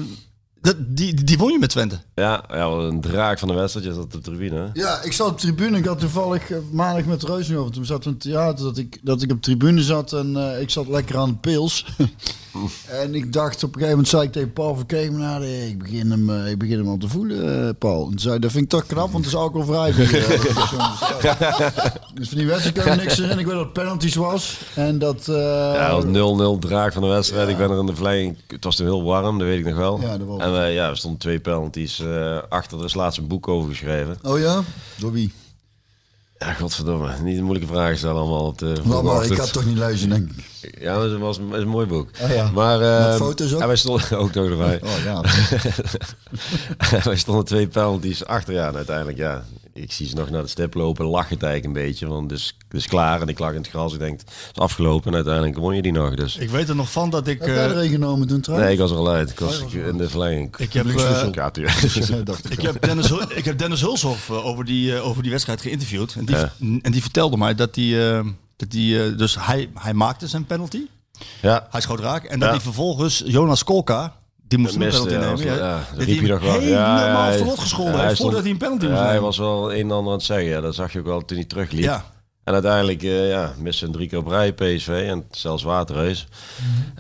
dat, 0.66 0.76
die, 0.80 1.24
die 1.24 1.38
won 1.38 1.52
je 1.52 1.60
met 1.60 1.70
Twente. 1.70 2.00
ja, 2.16 2.44
ja, 2.50 2.70
wat 2.70 2.84
een 2.92 3.02
draak 3.02 3.40
van 3.40 3.48
de 3.48 3.54
wedstrijd. 3.54 3.96
Zat 3.96 4.04
op 4.04 4.12
de 4.12 4.22
tribune. 4.22 4.70
Ja, 4.74 5.02
ik 5.02 5.14
zat 5.14 5.28
op 5.28 5.40
de 5.40 5.48
tribune. 5.48 5.78
Ik 5.78 5.86
had 5.86 6.00
toevallig 6.00 6.52
eh, 6.52 6.58
maandag 6.72 7.06
met 7.06 7.24
Reus 7.24 7.54
over. 7.54 7.72
Toen 7.72 7.86
zat 7.86 8.06
in 8.06 8.12
het 8.12 8.22
theater 8.22 8.66
dat 8.66 8.78
ik, 8.78 9.00
dat 9.02 9.22
ik 9.22 9.32
op 9.32 9.36
de 9.36 9.42
tribune 9.42 9.82
zat 9.82 10.14
en 10.14 10.36
eh, 10.36 10.62
ik 10.62 10.70
zat 10.70 10.88
lekker 10.88 11.18
aan 11.18 11.30
de 11.30 11.36
pils. 11.36 11.86
en 12.90 13.16
ik 13.16 13.34
dacht 13.34 13.56
op 13.56 13.62
een 13.64 13.70
gegeven 13.74 13.90
moment, 13.90 14.08
zei 14.08 14.24
ik 14.24 14.32
tegen 14.32 14.54
Paul 14.54 14.76
van 14.76 14.86
Kemenade, 14.86 15.68
ik 15.68 15.78
begin 15.78 16.12
hem, 16.12 16.30
eh, 16.30 16.52
ik 16.52 16.58
begin 16.58 16.78
hem 16.78 16.88
al 16.88 16.98
te 16.98 17.08
voelen, 17.08 17.68
eh, 17.68 17.74
Paul. 17.80 18.04
En 18.04 18.10
toen 18.10 18.20
zei 18.20 18.40
dat 18.40 18.52
vind 18.52 18.64
ik 18.64 18.70
toch 18.70 18.86
knap, 18.86 19.12
want 19.12 19.26
het 19.26 19.34
is 19.34 19.40
alcoholvrij. 19.40 19.92
dus 22.14 22.30
van 22.30 22.38
die 22.38 22.48
wedstrijd 22.48 22.84
kan 22.86 22.94
ik 22.94 23.00
niks 23.00 23.16
herinneren. 23.18 23.40
Ik 23.40 23.46
weet 23.46 23.56
dat 23.56 23.64
het 23.64 23.74
penalties 23.74 24.16
was. 24.16 24.60
En 24.76 25.00
dat... 25.00 25.28
eh, 25.28 25.36
Ja, 25.74 25.90
dat 25.90 26.04
was 26.04 26.56
0-0 26.56 26.60
draak 26.60 26.94
van 26.94 27.02
de 27.02 27.08
wedstrijd. 27.08 27.50
Ik 27.50 27.58
ben 27.58 27.70
er 27.72 27.80
in 27.80 27.86
de 27.86 27.96
verlenging. 27.96 28.38
Het 28.48 28.64
was 28.64 28.76
toen 28.76 28.86
heel 28.86 29.04
warm, 29.04 29.38
dat 29.38 29.48
weet 29.48 29.60
ik 29.60 29.66
nog 29.66 29.78
wel. 29.78 30.02
Ja, 30.02 30.18
dat 30.18 30.28
was 30.28 30.40
en 30.42 30.72
ja, 30.72 30.90
er 30.90 30.98
stonden 30.98 31.20
twee 31.20 31.40
penalties 31.40 32.00
eh, 32.00 32.38
achter. 32.50 32.78
Er 32.80 32.86
is 32.86 32.94
laatst 32.94 33.20
een 33.20 33.28
boek 33.28 33.48
over 33.48 33.70
geschreven. 33.70 34.18
Oh 34.24 34.40
ja? 34.40 34.62
Door 35.00 35.12
wie? 35.12 35.34
Ja, 36.46 36.54
godverdomme. 36.54 37.12
Niet 37.24 37.38
een 37.38 37.44
moeilijke 37.44 37.74
vragen 37.74 37.98
stellen 37.98 38.16
allemaal 38.16 38.46
op 38.46 38.58
de 38.58 38.76
maar 38.86 39.26
ik 39.26 39.38
het 39.38 39.54
toch 39.54 39.66
niet 39.66 39.78
lezen, 39.78 40.10
denk 40.10 40.30
ik. 40.30 40.80
Ja, 40.80 41.02
het 41.02 41.20
was, 41.20 41.38
een 41.38 41.68
mooi 41.68 41.86
boek. 41.86 42.10
Oh 42.22 42.30
ja. 42.30 42.52
Maar, 42.52 42.80
Met 43.10 43.18
foto's 43.18 43.54
ook? 43.54 43.62
En 43.62 43.68
wij 43.68 43.76
stonden 43.76 44.18
ook 44.18 44.34
nog 44.34 44.50
erbij. 44.50 44.82
Oh 44.84 45.04
ja. 45.04 45.22
wij 47.04 47.16
stonden 47.16 47.46
twee 47.46 47.68
penalties 47.68 48.26
achter. 48.26 48.54
Ja, 48.54 48.74
uiteindelijk, 48.74 49.18
ja. 49.18 49.44
Ik 49.78 49.92
zie 49.92 50.08
ze 50.08 50.16
nog 50.16 50.30
naar 50.30 50.42
de 50.42 50.48
stip 50.48 50.74
lopen, 50.74 51.06
lachen 51.06 51.34
het 51.34 51.44
eigenlijk 51.44 51.78
een 51.78 51.84
beetje. 51.86 52.08
Want 52.08 52.32
het 52.32 52.40
is, 52.40 52.58
het 52.68 52.74
is 52.82 52.88
klaar 52.88 53.22
en 53.22 53.28
ik 53.28 53.40
lag 53.40 53.50
in 53.52 53.58
het 53.58 53.68
gras. 53.68 53.94
Ik 53.94 54.00
denk, 54.00 54.20
het 54.20 54.30
is 54.54 54.60
afgelopen. 54.60 55.10
En 55.10 55.16
uiteindelijk 55.16 55.58
won 55.58 55.76
je 55.76 55.82
die 55.82 55.92
nog. 55.92 56.14
Dus. 56.16 56.36
Ik 56.38 56.50
weet 56.50 56.70
er 56.70 56.76
nog 56.76 56.92
van 56.92 57.10
dat 57.10 57.28
ik... 57.28 57.40
Heb 57.40 57.48
jij 57.48 57.56
eh, 57.66 57.72
er 57.72 57.78
een 57.84 57.90
genomen 57.90 58.28
toen 58.28 58.42
trouwens? 58.42 58.70
Nee, 58.70 58.78
ik 58.78 58.82
was 58.88 58.92
er 58.92 58.98
al 59.06 59.10
uit. 59.10 59.30
Ik 59.30 59.40
was 59.40 59.62
in 59.74 59.98
de 59.98 60.10
verlenging. 60.10 60.56
ik 60.58 60.74
heb, 60.74 60.86
eh, 60.88 60.96
dacht 62.24 62.52
ik 62.52 62.62
heb 62.62 62.82
Dennis, 62.82 63.12
ik 63.12 63.46
heb 63.46 63.58
Dennis 63.58 63.82
Hulshoff 63.82 64.30
eh, 64.30 64.46
over, 64.46 64.66
die, 64.66 64.96
eh, 64.96 65.08
over 65.08 65.22
die 65.22 65.32
wedstrijd 65.32 65.62
geïnterviewd. 65.62 66.16
En 66.18 66.26
die, 66.26 66.36
Ja. 66.36 66.54
en 66.82 66.92
die 66.92 67.02
vertelde 67.02 67.38
mij 67.38 67.56
dat 67.56 67.74
die, 67.74 68.10
eh, 68.10 68.26
dat 68.56 68.72
die 68.72 69.04
eh, 69.04 69.18
dus 69.18 69.38
hij, 69.40 69.70
hij 69.74 69.94
maakte 69.94 70.28
zijn 70.28 70.46
penalty. 70.46 70.82
Ja, 71.42 71.68
Hij 71.72 71.82
schoot 71.82 72.00
raak. 72.00 72.24
En 72.24 72.40
dat 72.40 72.48
Ja. 72.48 72.54
hij 72.56 72.64
vervolgens 72.64 73.24
Jonas 73.26 73.64
Kolka, 73.64 74.16
die 74.48 74.60
moest 74.60 74.74
een 74.74 74.80
penalty 74.80 75.14
ja, 75.14 75.20
nemen. 75.20 75.46
Ja, 75.46 75.56
ja, 75.56 75.84
dat 75.96 76.04
riep 76.04 76.08
hij 76.08 76.16
hij 76.18 76.28
nog 76.28 76.42
wel. 76.42 76.60
helemaal 76.60 76.98
Ja, 76.98 77.08
ja, 77.08 77.24
hij- 77.24 77.38
verrot 77.38 77.60
gescholden 77.60 77.96
ja, 77.96 78.02
hij 78.02 78.16
voordat 78.16 78.42
hij 78.42 78.52
een 78.52 78.58
penalty 78.58 78.84
Ja, 78.86 78.90
moest 78.90 79.02
hij 79.02 79.10
nemen. 79.12 79.24
was 79.26 79.38
wel 79.38 79.74
een 79.74 79.80
en 79.80 79.92
ander 79.92 80.12
aan 80.12 80.18
het 80.18 80.26
zeggen. 80.28 80.48
Ja, 80.48 80.62
dat 80.62 80.76
zag 80.76 80.94
je 80.94 81.00
ook 81.00 81.06
wel 81.06 81.26
toen 81.26 81.38
hij 81.38 81.46
terugliep. 81.46 81.84
Ja. 81.84 82.14
En 82.44 82.54
uiteindelijk 82.54 83.04
uh, 83.04 83.30
ja, 83.30 83.54
miste 83.58 83.86
een 83.86 83.92
drie 83.92 84.08
keer 84.08 84.18
op 84.18 84.28
rij 84.28 84.54
PSV 84.54 85.06
en 85.08 85.26
zelfs 85.32 85.64
Waterreus. 85.64 86.28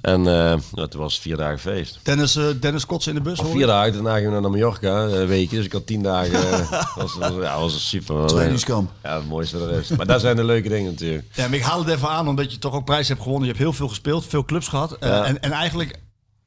En 0.01 0.19
uh, 0.25 0.53
toen 0.71 1.01
was 1.01 1.13
het 1.13 1.21
vier 1.21 1.37
dagen 1.37 1.59
feest. 1.59 1.99
Dennis, 2.03 2.35
uh, 2.35 2.45
Dennis 2.59 2.85
Kotsen 2.85 3.15
in 3.15 3.23
de 3.23 3.29
bus 3.29 3.39
hoor 3.39 3.51
vier 3.51 3.67
dagen, 3.67 3.93
daarna 3.93 4.15
gingen 4.15 4.33
we 4.33 4.39
naar 4.39 4.49
Mallorca, 4.51 5.01
een 5.03 5.27
weekje. 5.27 5.55
Dus 5.55 5.65
ik 5.65 5.71
had 5.71 5.85
tien 5.87 6.01
dagen. 6.01 6.41
was, 6.95 7.15
was, 7.17 7.31
ja, 7.41 7.59
was 7.59 7.73
een 7.73 7.79
super. 7.79 8.25
Trainingskamp. 8.27 8.91
Ja, 9.03 9.15
het 9.15 9.27
mooiste 9.27 9.57
de 9.57 9.67
rest. 9.67 9.95
Maar 9.97 10.05
daar 10.05 10.19
zijn 10.19 10.35
de 10.35 10.43
leuke 10.43 10.69
dingen 10.69 10.91
natuurlijk. 10.91 11.23
Ja, 11.33 11.47
maar 11.47 11.57
ik 11.57 11.63
haal 11.63 11.79
het 11.79 11.89
even 11.95 12.09
aan 12.09 12.27
omdat 12.27 12.51
je 12.51 12.57
toch 12.57 12.73
ook 12.73 12.85
prijs 12.85 13.07
hebt 13.07 13.21
gewonnen. 13.21 13.43
Je 13.47 13.51
hebt 13.53 13.63
heel 13.63 13.73
veel 13.73 13.87
gespeeld, 13.87 14.25
veel 14.25 14.45
clubs 14.45 14.67
gehad. 14.67 14.97
Ja. 14.99 15.23
en, 15.25 15.41
en 15.41 15.51
eigenlijk, 15.51 15.99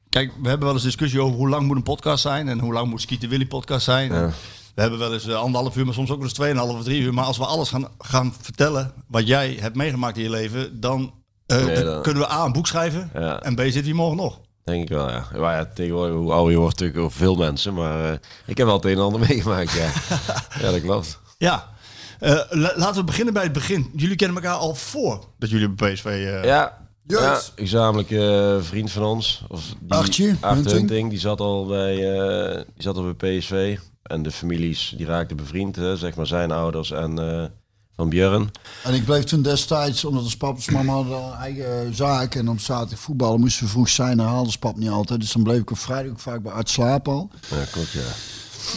kijk, 0.09 0.31
we 0.41 0.47
hebben 0.47 0.65
wel 0.65 0.75
eens 0.75 0.83
discussie 0.85 1.21
over 1.21 1.37
hoe 1.37 1.49
lang 1.49 1.67
moet 1.67 1.75
een 1.75 1.83
podcast 1.83 2.21
zijn. 2.21 2.47
En 2.49 2.59
hoe 2.59 2.73
lang 2.73 2.89
moet 2.89 3.01
Skeeter 3.01 3.29
Willy 3.29 3.45
podcast 3.47 3.85
zijn. 3.85 4.13
Ja. 4.13 4.31
We 4.75 4.81
hebben 4.81 4.99
wel 4.99 5.13
eens 5.13 5.27
uh, 5.27 5.35
anderhalf 5.35 5.75
uur, 5.77 5.85
maar 5.85 5.93
soms 5.93 6.09
ook 6.09 6.15
wel 6.17 6.25
eens 6.25 6.33
tweeënhalf 6.33 6.77
of 6.77 6.83
drie 6.83 7.01
uur. 7.01 7.13
Maar 7.13 7.25
als 7.25 7.37
we 7.37 7.45
alles 7.45 7.69
gaan, 7.69 7.87
gaan 7.99 8.33
vertellen 8.41 8.93
wat 9.07 9.27
jij 9.27 9.57
hebt 9.59 9.75
meegemaakt 9.75 10.17
in 10.17 10.23
je 10.23 10.29
leven, 10.29 10.79
dan, 10.79 11.13
uh, 11.47 11.65
Nee, 11.65 11.75
dan 11.75 11.85
dan- 11.85 12.01
kunnen 12.01 12.23
we 12.23 12.31
A, 12.31 12.45
een 12.45 12.51
boek 12.51 12.67
schrijven. 12.67 13.09
Ja. 13.13 13.41
En 13.41 13.55
B, 13.55 13.59
zit 13.67 13.85
hier 13.85 13.95
morgen 13.95 14.17
nog. 14.17 14.39
Denk 14.63 14.81
ik 14.83 14.89
wel, 14.89 15.09
ja. 15.09 15.27
Maar 15.37 15.55
ja, 15.55 15.65
tegenwoordig, 15.73 16.15
hoe 16.15 16.31
ouder 16.31 16.51
je 16.53 16.59
wordt, 16.59 16.79
natuurlijk 16.79 17.05
ook 17.05 17.11
veel 17.11 17.35
mensen. 17.35 17.73
Maar 17.73 18.05
uh, 18.11 18.17
ik 18.45 18.57
heb 18.57 18.65
wel 18.67 18.75
het 18.75 18.85
een 18.85 18.91
en 18.91 18.99
ander 18.99 19.19
meegemaakt, 19.29 19.71
ja. 19.71 19.89
ja, 20.61 20.71
dat 20.71 20.81
klopt. 20.81 21.19
Ja. 21.37 21.67
Uh, 22.21 22.29
la- 22.49 22.73
laten 22.75 22.95
we 22.95 23.03
beginnen 23.03 23.33
bij 23.33 23.43
het 23.43 23.53
begin. 23.53 23.91
Jullie 23.95 24.15
kennen 24.15 24.37
elkaar 24.43 24.57
al 24.57 24.75
voor 24.75 25.25
dat 25.37 25.49
jullie 25.49 25.69
bij 25.69 25.93
PSV... 25.93 26.05
uh, 26.05 26.43
Ja, 27.17 27.21
ja 27.21 27.41
gezamenlijke 27.55 28.55
uh, 28.57 28.63
vriend 28.63 28.91
van 28.91 29.03
ons. 29.03 29.43
Of 29.47 29.75
die, 29.79 29.93
Artje, 29.93 30.35
Art 30.39 30.55
Hunting. 30.55 30.77
Hunting, 30.77 31.09
die 31.09 31.19
zat 31.19 31.39
al 31.39 31.65
bij, 31.65 31.95
uh, 31.95 32.55
die 32.55 32.83
zat 32.83 32.95
al 32.95 33.13
bij 33.13 33.37
PSV. 33.37 33.77
En 34.03 34.23
de 34.23 34.31
families, 34.31 34.93
die 34.97 35.05
raakten 35.05 35.37
bevriend, 35.37 35.75
hè, 35.75 35.97
zeg 35.97 36.15
maar 36.15 36.27
zijn 36.27 36.51
ouders 36.51 36.91
en 36.91 37.19
uh, 37.19 37.43
van 37.95 38.09
Björn. 38.09 38.51
En 38.83 38.93
ik 38.93 39.05
bleef 39.05 39.23
toen 39.23 39.41
destijds, 39.41 40.05
omdat 40.05 40.23
ons 40.23 40.37
pap 40.37 40.59
en 40.65 40.73
mama 40.73 40.93
hadden 40.93 41.23
een 41.23 41.33
eigen 41.33 41.95
zaak. 41.95 42.35
En 42.35 42.45
dan 42.45 42.59
zaterdag 42.59 42.99
voetballen 42.99 43.39
moesten 43.39 43.65
we 43.65 43.71
vroeg 43.71 43.89
zijn. 43.89 44.19
En 44.19 44.25
haalde 44.25 44.57
pap 44.59 44.77
niet 44.77 44.89
altijd. 44.89 45.19
Dus 45.19 45.31
dan 45.31 45.43
bleef 45.43 45.59
ik 45.59 45.71
op 45.71 45.77
vrijdag 45.77 46.11
ook 46.11 46.19
vaak 46.19 46.41
bij 46.43 46.51
Art 46.51 46.69
slapen 46.69 47.13
al. 47.13 47.29
Ja, 47.49 47.63
klopt, 47.71 47.91
ja. 47.91 48.01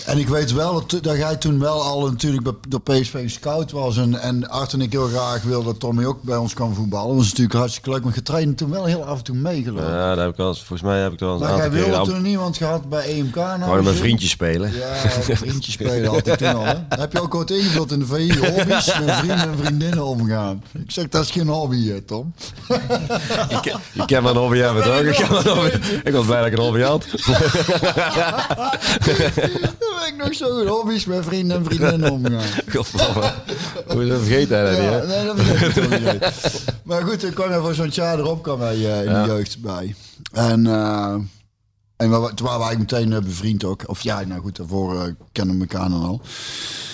En 0.07 0.19
ik 0.19 0.29
weet 0.29 0.53
wel 0.53 0.73
dat, 0.87 1.03
dat 1.03 1.17
jij 1.17 1.37
toen 1.37 1.59
wel 1.59 1.83
al 1.83 2.11
natuurlijk 2.11 2.49
door 2.69 2.81
PSV 2.81 3.15
een 3.15 3.31
scout 3.31 3.71
was. 3.71 3.97
En, 3.97 4.21
en 4.21 4.49
Art 4.51 4.73
en 4.73 4.81
ik 4.81 4.93
heel 4.93 5.09
graag 5.09 5.43
wilden 5.43 5.67
dat 5.67 5.81
Tommy 5.81 6.05
ook 6.05 6.23
bij 6.23 6.37
ons 6.37 6.55
kwam 6.55 6.75
voetballen. 6.75 7.09
Dat 7.09 7.17
was 7.17 7.27
natuurlijk 7.29 7.59
hartstikke 7.59 7.91
leuk. 7.91 8.05
Maar 8.05 8.13
getraind 8.13 8.57
toen 8.57 8.71
wel 8.71 8.85
heel 8.85 9.05
af 9.05 9.19
en 9.19 9.25
toe 9.25 9.37
meegelopen. 9.37 9.91
Ja, 9.91 10.15
daar 10.15 10.19
heb 10.25 10.31
ik 10.31 10.37
wel 10.37 10.49
eens, 10.49 10.59
volgens 10.59 10.83
mij 10.83 11.01
heb 11.01 11.13
ik 11.13 11.21
er 11.21 11.27
wel 11.27 11.35
eens 11.35 11.45
een 11.45 11.51
maar 11.51 11.59
jij 11.59 11.71
wilde 11.71 12.11
toen 12.13 12.23
niemand 12.23 12.57
gehad 12.57 12.89
bij 12.89 13.05
EMK. 13.05 13.35
Nou, 13.35 13.63
Gewoon 13.63 13.85
met 13.85 13.95
zo? 13.95 14.01
vriendjes 14.01 14.31
spelen. 14.31 14.73
Ja, 14.73 14.95
vriendjes 15.37 15.75
spelen 15.75 16.11
altijd 16.11 16.39
toen 16.39 16.55
al. 16.55 16.65
Hè? 16.65 16.75
Heb 17.01 17.13
je 17.13 17.21
ook 17.21 17.35
ooit 17.35 17.51
ingevuld 17.51 17.93
in 17.93 17.99
de 17.99 18.07
VI? 18.07 18.39
Hobby's 18.39 18.99
met 19.05 19.15
vrienden 19.15 19.39
en 19.49 19.59
vriendinnen 19.59 20.05
omgaan. 20.05 20.63
Ik 20.73 20.91
zeg, 20.91 21.09
dat 21.09 21.23
is 21.25 21.31
geen 21.31 21.49
hobby, 21.49 21.89
hè, 21.89 22.01
Tom. 22.01 22.35
Je, 23.49 23.59
ken- 23.63 23.81
je 23.93 24.05
kent 24.05 24.23
mijn 24.23 24.37
hobby 24.37 24.59
hebben, 24.59 24.83
toch? 24.83 24.99
Ik, 25.01 25.15
ken 25.15 25.33
mijn 25.33 25.49
hobby. 25.49 25.71
ik 26.05 26.13
was 26.13 26.27
blij 26.27 26.39
dat 26.39 26.47
ik 26.47 26.53
een 26.59 26.65
hobby 26.65 26.81
had. 26.81 27.05
Dan 29.79 29.89
ben 29.99 30.07
ik 30.09 30.17
nog 30.25 30.35
zo 30.35 30.59
goed 30.59 30.69
hobby's 30.69 31.05
met 31.05 31.25
vrienden 31.25 31.57
en 31.57 31.65
vriendinnen 31.65 32.11
omgaan. 32.17 32.43
Godverdomme. 32.73 33.33
Hoe 33.89 34.03
is 34.03 34.09
dat 34.09 34.19
vergeten 34.21 34.57
hij 34.59 34.65
dat 34.71 34.79
niet, 34.81 34.91
Ja, 34.91 34.99
hè? 34.99 35.07
nee, 35.07 35.27
dat 35.27 35.37
vergeet 35.41 35.77
ik 35.77 35.83
toch 36.01 36.13
niet. 36.13 36.31
Maar 36.85 37.03
goed, 37.03 37.25
ik 37.25 37.35
kwam 37.35 37.51
er 37.51 37.61
voor 37.63 37.75
zo'n 37.75 37.89
jaar 37.93 38.19
erop 38.19 38.43
kwam 38.43 38.61
hij 38.61 38.75
eh, 38.75 39.05
in 39.05 39.11
Ja. 39.11 39.23
de 39.23 39.29
jeugd 39.29 39.61
bij. 39.61 39.95
En, 40.33 40.67
eh, 40.67 41.15
en 41.97 42.11
we, 42.11 42.35
toen 42.35 42.47
waren 42.47 42.61
we 42.61 42.65
eigenlijk 42.67 42.79
meteen 42.91 43.13
eh, 43.13 43.19
bevriend 43.23 43.65
ook. 43.65 43.83
Of 43.87 44.01
ja, 44.01 44.21
nou 44.25 44.41
goed, 44.41 44.57
daarvoor 44.57 45.15
kennen 45.33 45.55
we 45.59 45.61
elkaar 45.61 45.91
dan 45.91 46.03
al. 46.05 46.21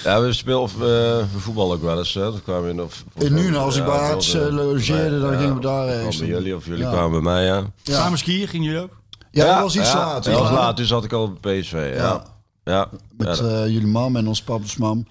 Ja, 0.05 0.21
we 0.21 0.33
spelen 0.33 0.61
of 0.61 0.75
we 0.77 1.25
voetballen 1.37 1.77
ook 1.77 1.83
wel 1.83 1.99
eens. 1.99 2.15
Hè. 2.15 2.21
Dan 2.21 2.43
kwamen 2.43 2.63
we 2.65 2.71
in, 2.71 2.83
of, 2.83 3.05
In 3.15 3.35
Nuenen, 3.35 3.61
als 3.61 3.77
ik 3.77 3.85
bij 3.85 3.95
Arts, 3.99 4.33
was, 4.33 4.51
logeerde, 4.51 5.21
dan 5.21 5.33
ja, 5.33 5.39
gingen 5.39 5.55
we 5.55 5.61
daar 5.61 5.89
ergens 5.89 6.17
doen. 6.19 6.27
jullie 6.27 6.57
of 6.57 6.65
jullie 6.67 6.85
Ja. 6.85 6.91
kwamen 6.91 7.11
bij 7.11 7.33
mij, 7.33 7.45
ja. 7.45 7.63
Ja. 7.83 7.95
Samen 7.97 8.19
skiën 8.19 8.49
gingen 8.49 8.67
jullie 8.67 8.83
ook? 8.83 8.97
Ja, 9.31 9.45
dat 9.55 9.63
was 9.63 9.77
iets 9.77 9.93
ja, 9.93 9.97
later. 9.99 10.33
Dat 10.33 10.41
was 10.41 10.51
laat, 10.51 10.77
toen 10.77 10.87
zat 10.87 11.05
ik 11.05 11.13
al 11.13 11.33
bij 11.41 11.61
PSV. 11.61 11.93
Ja, 11.97 12.25
Ja. 12.69 12.89
Met 13.17 13.39
eh, 13.41 13.67
jullie 13.67 13.87
mam 13.87 14.17
en 14.17 14.29
ons 14.29 14.43
papa's 14.43 14.77
mam. 14.77 15.07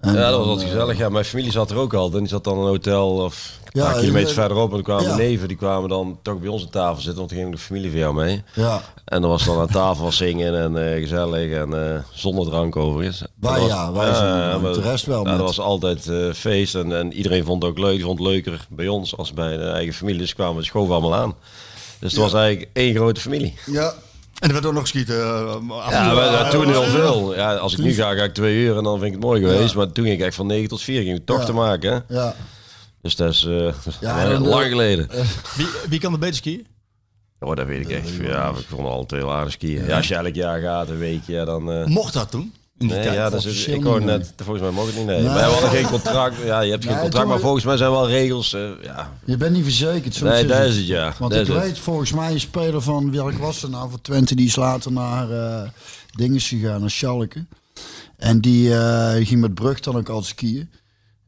En 0.00 0.14
ja, 0.14 0.20
dat 0.20 0.30
was 0.30 0.38
dan, 0.38 0.48
altijd 0.48 0.68
eh, 0.68 0.72
gezellig. 0.74 0.98
Ja, 0.98 1.08
mijn 1.08 1.24
familie 1.24 1.50
zat 1.52 1.70
er 1.70 1.76
ook 1.76 1.94
al. 1.94 2.12
En 2.12 2.18
die 2.18 2.28
zat 2.28 2.44
dan 2.44 2.54
in 2.54 2.60
een 2.60 2.66
hotel 2.66 3.08
of 3.08 3.58
een 3.64 3.80
Ja, 3.80 3.90
paar 3.90 3.98
kilometers 4.00 4.30
eh, 4.30 4.38
verderop. 4.38 4.68
En 4.68 4.74
dan 4.74 4.82
kwamen 4.82 5.04
ja. 5.04 5.16
de 5.16 5.22
neven, 5.22 5.48
die 5.48 5.56
kwamen 5.56 5.88
dan 5.88 6.18
toch 6.22 6.38
bij 6.38 6.48
ons 6.48 6.62
aan 6.62 6.70
tafel 6.70 6.96
zitten. 7.02 7.16
Want 7.16 7.28
toen 7.28 7.38
ging 7.38 7.52
de 7.52 7.58
familie 7.58 7.90
van 7.90 7.98
jou 7.98 8.14
mee. 8.14 8.42
Ja, 8.54 8.80
En 9.04 9.20
dan 9.20 9.30
was 9.30 9.44
dan 9.44 9.58
aan 9.60 9.66
tafel 9.68 10.04
was 10.04 10.16
zingen 10.16 10.54
en 10.62 10.92
eh, 10.92 11.00
gezellig 11.00 11.52
en 11.52 11.94
eh, 11.94 11.98
zonder 12.12 12.44
drank 12.46 12.76
overigens. 12.76 13.22
Wij 13.40 13.58
was- 13.60 13.68
ja, 13.68 13.92
wij 13.92 14.10
maar- 14.60 14.72
De 14.72 14.80
rest 14.80 15.06
wel 15.06 15.24
dat 15.24 15.38
was 15.38 15.60
altijd 15.60 16.08
eh, 16.08 16.32
feest 16.32 16.74
en, 16.74 16.96
en 16.98 17.12
iedereen 17.12 17.44
vond 17.44 17.62
het 17.62 17.70
ook 17.72 17.78
leuk. 17.78 17.94
Die 17.96 18.04
vond 18.04 18.18
het 18.18 18.28
leuker 18.28 18.66
bij 18.68 18.88
ons 18.88 19.16
als 19.16 19.32
bij 19.32 19.56
de 19.56 19.64
eigen 19.68 19.94
familie. 19.94 20.20
Dus 20.20 20.34
kwamen 20.34 20.56
we 20.56 20.64
schoven 20.64 20.92
allemaal 20.94 21.14
aan. 21.14 21.34
Dus 21.98 22.12
het 22.12 22.20
was 22.20 22.32
eigenlijk 22.34 22.70
één 22.72 22.94
grote 22.94 23.20
familie. 23.20 23.54
ja. 23.66 23.92
En 24.42 24.48
er 24.48 24.52
werd 24.54 24.66
ook 24.66 24.72
nog 24.72 24.82
geskieten. 24.82 25.16
uh, 25.16 25.70
af 25.70 25.92
en 25.92 26.04
Ja, 26.06 26.12
maar, 26.14 26.24
ja, 26.24 26.48
toen 26.50 26.66
heel 26.68 26.82
Eh, 26.82 26.90
veel. 26.90 27.34
Ja, 27.34 27.54
als 27.54 27.72
ik 27.72 27.78
nu 27.78 27.92
ga, 27.92 28.14
ga 28.14 28.22
ik 28.22 28.34
twee 28.34 28.56
uur 28.56 28.76
en 28.76 28.82
dan 28.84 28.94
vind 28.94 29.06
ik 29.06 29.12
het 29.12 29.22
mooi 29.22 29.40
geweest. 29.42 29.74
Maar 29.74 29.92
toen 29.92 30.04
ging 30.04 30.16
ik 30.20 30.24
echt 30.26 30.34
van 30.34 30.46
negen 30.46 30.68
tot 30.68 30.80
vier. 30.82 31.02
Ging 31.02 31.18
ik 31.18 31.26
toch 31.26 31.38
Ja. 31.38 31.44
te 31.44 31.52
maken. 31.52 31.92
Hè? 32.08 32.14
ja. 32.14 32.34
Dus 33.02 33.16
dat 33.16 33.30
is 33.32 33.44
eh, 33.44 33.52
Ja, 34.00 34.16
eh, 34.18 34.24
en, 34.24 34.32
eh, 34.32 34.40
lang 34.48 34.64
geleden. 34.76 35.08
Wie, 35.56 35.66
wie 35.88 36.00
kan 36.00 36.12
er 36.12 36.18
beter 36.18 36.34
skiën? 36.36 36.66
Oh, 37.40 37.56
dat 37.56 37.66
weet 37.66 37.80
ik 37.80 37.90
echt. 37.90 38.10
Ja, 38.20 38.48
ik 38.48 38.54
vond 38.68 38.82
het 38.82 38.90
altijd 38.90 39.20
heel 39.20 39.32
aardig 39.32 39.52
skiën. 39.52 39.84
Ja, 39.86 39.96
als 39.96 40.08
je 40.08 40.14
elk 40.14 40.34
jaar 40.34 40.60
gaat, 40.60 40.88
een 40.88 40.98
weekje, 40.98 41.44
dan... 41.44 41.72
eh, 41.72 41.84
Mocht 41.86 42.12
dat 42.12 42.30
toen? 42.30 42.54
Nee, 42.82 43.10
ja, 43.12 43.30
dat 43.30 43.44
is, 43.44 43.66
ik 43.66 43.82
hoor 43.82 44.02
net, 44.02 44.32
volgens 44.36 44.70
mij 44.72 44.84
het 44.84 44.96
niet. 44.96 45.06
Nee. 45.06 45.22
Nee. 45.22 45.34
Wij 45.34 45.42
hadden 45.42 45.70
geen 45.70 45.86
contract. 45.86 46.36
Ja, 46.44 46.60
je 46.60 46.70
hebt 46.70 46.84
geen 46.84 46.98
contract, 46.98 47.28
maar 47.28 47.40
volgens 47.40 47.64
mij 47.64 47.76
zijn 47.76 47.90
wel 47.90 48.08
regels. 48.08 48.52
eh, 48.52 48.68
ja. 48.82 49.12
Je 49.24 49.36
bent 49.36 49.52
niet 49.54 49.64
verzekerd. 49.64 50.14
zo 50.14 50.26
Nee, 50.26 50.46
dat 50.46 50.64
is 50.64 50.76
het, 50.76 50.86
ja. 50.86 51.14
Want 51.18 51.34
ik 51.34 51.46
weet 51.46 51.78
volgens 51.78 52.12
mij 52.12 52.32
een 52.32 52.40
speler 52.40 52.80
van, 52.82 53.12
welk 53.12 53.32
was 53.32 53.62
er 53.62 53.70
nou 53.70 53.90
voor 53.90 54.00
Twente, 54.00 54.34
die 54.34 54.46
is 54.46 54.56
later 54.56 54.92
naar 54.92 55.30
eh 55.30 55.68
dingen 56.12 56.40
gegaan, 56.40 56.80
naar 56.80 56.90
Schalke. 56.90 57.44
En 58.16 58.40
die 58.40 58.74
eh, 58.74 59.26
ging 59.26 59.40
met 59.40 59.54
Brug 59.54 59.80
dan 59.80 59.96
ook 59.96 60.08
al 60.08 60.22
skiën. 60.22 60.70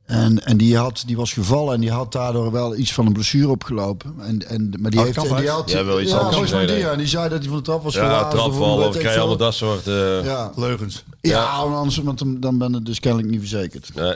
En, 0.04 0.44
en 0.44 0.56
die, 0.56 0.76
had, 0.76 1.02
die 1.06 1.16
was 1.16 1.32
gevallen 1.32 1.74
en 1.74 1.80
die 1.80 1.90
had 1.90 2.12
daardoor 2.12 2.52
wel 2.52 2.76
iets 2.76 2.92
van 2.92 3.06
een 3.06 3.12
blessure 3.12 3.48
opgelopen. 3.48 4.14
En, 4.20 4.48
en, 4.48 4.72
maar 4.78 4.90
die 4.90 5.00
Oh, 5.00 5.06
heeft... 5.06 5.16
en 5.16 5.22
die 5.36 5.44
wel. 5.44 5.56
had, 5.56 5.70
Jij 5.70 5.84
wil 5.84 6.00
iets 6.00 6.10
ja, 6.10 6.16
anders 6.18 6.50
die, 6.50 6.60
ja. 6.76 6.90
En 6.92 6.98
die 6.98 7.06
zei 7.06 7.28
dat 7.28 7.38
hij 7.38 7.48
van 7.48 7.56
de 7.56 7.62
trap 7.62 7.82
was 7.82 7.94
Ja, 7.94 8.28
trapval, 8.28 8.78
of 8.88 8.94
ik 8.94 9.00
krijg 9.00 9.16
allemaal 9.18 9.36
dat 9.36 9.54
soort... 9.54 9.86
eh, 9.86 10.24
Ja, 10.24 10.52
Leugens. 10.56 11.04
ja 11.20 11.44
anders, 11.44 11.96
want 11.96 12.18
dan, 12.18 12.40
dan 12.40 12.58
ben 12.58 12.72
je 12.72 12.82
dus 12.82 13.00
kennelijk 13.00 13.30
niet 13.30 13.40
verzekerd. 13.40 13.94
nee. 13.94 14.14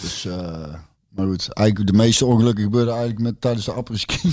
Dus, 0.00 0.24
eh, 0.24 0.34
maar 1.08 1.26
goed, 1.26 1.48
eigenlijk 1.52 1.90
de 1.90 1.96
meeste 1.96 2.26
ongelukken 2.26 2.64
gebeurden 2.64 2.92
eigenlijk 2.94 3.22
met, 3.22 3.40
tijdens 3.40 3.64
de 3.64 3.72
apres-ski. 3.72 4.32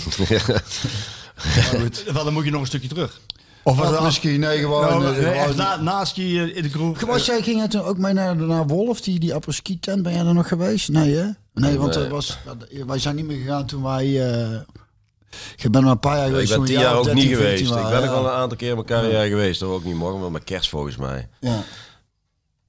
Wel, 2.13 2.23
dan 2.23 2.33
moet 2.33 2.43
je 2.45 2.51
nog 2.51 2.61
een 2.61 2.67
stukje 2.67 2.87
terug. 2.87 3.19
Of 3.63 3.77
was 3.77 3.87
het 3.87 3.97
Apres-ski, 3.97 4.37
nee, 4.37 4.59
gewoon... 4.59 4.81
Nou, 4.81 5.05
eh, 5.05 5.11
nee, 5.11 5.25
echt 5.25 5.41
gewoon- 5.41 5.55
na, 5.57 5.81
na 5.81 6.05
skiën 6.05 6.55
in 6.55 6.63
de 6.63 6.69
kroeg. 6.69 7.01
Was 7.01 7.25
jij 7.25 7.41
ging 7.41 7.57
jij 7.57 7.67
toen 7.67 7.81
ook 7.81 7.97
mee 7.97 8.13
naar, 8.13 8.35
naar 8.35 8.67
Wolf, 8.67 9.01
die, 9.01 9.19
die 9.19 9.33
apres-ski 9.33 9.79
tent? 9.79 10.03
Ben 10.03 10.13
jij 10.13 10.25
er 10.25 10.33
nog 10.33 10.47
geweest? 10.47 10.89
Nee, 10.89 11.15
hè? 11.15 11.25
Nee, 11.53 11.77
want 11.77 11.95
Nee. 11.95 12.03
er 12.03 12.09
was, 12.09 12.37
wij 12.87 12.99
zijn 12.99 13.15
niet 13.15 13.25
meer 13.25 13.37
gegaan 13.37 13.65
toen 13.65 13.83
wij... 13.83 14.31
eh 14.31 14.59
ik 15.57 15.71
ben 15.71 15.83
maar 15.83 15.91
een 15.91 15.99
paar 15.99 16.15
jaar 16.17 16.25
Ik 16.25 16.31
geweest. 16.31 16.47
ben 16.49 16.57
toen 16.57 16.65
we 16.67 16.71
tien 16.71 16.81
jaar 16.81 16.95
ook 16.95 17.03
13, 17.03 17.23
niet 17.27 17.37
14 17.37 17.65
geweest. 17.67 17.85
Ik 17.85 17.91
ben 17.91 18.01
ja. 18.03 18.09
wel 18.09 18.25
een 18.25 18.31
aantal 18.31 18.57
keer 18.57 18.69
in 18.69 18.75
mijn 18.75 18.87
carrière 18.87 19.27
geweest. 19.29 19.59
Dat 19.59 19.69
we 19.69 19.75
ook 19.75 19.83
niet 19.83 19.95
mogen, 19.95 20.19
maar 20.19 20.31
met 20.31 20.43
kerst 20.43 20.69
volgens 20.69 20.95
mij. 20.97 21.29
Ja, 21.39 21.63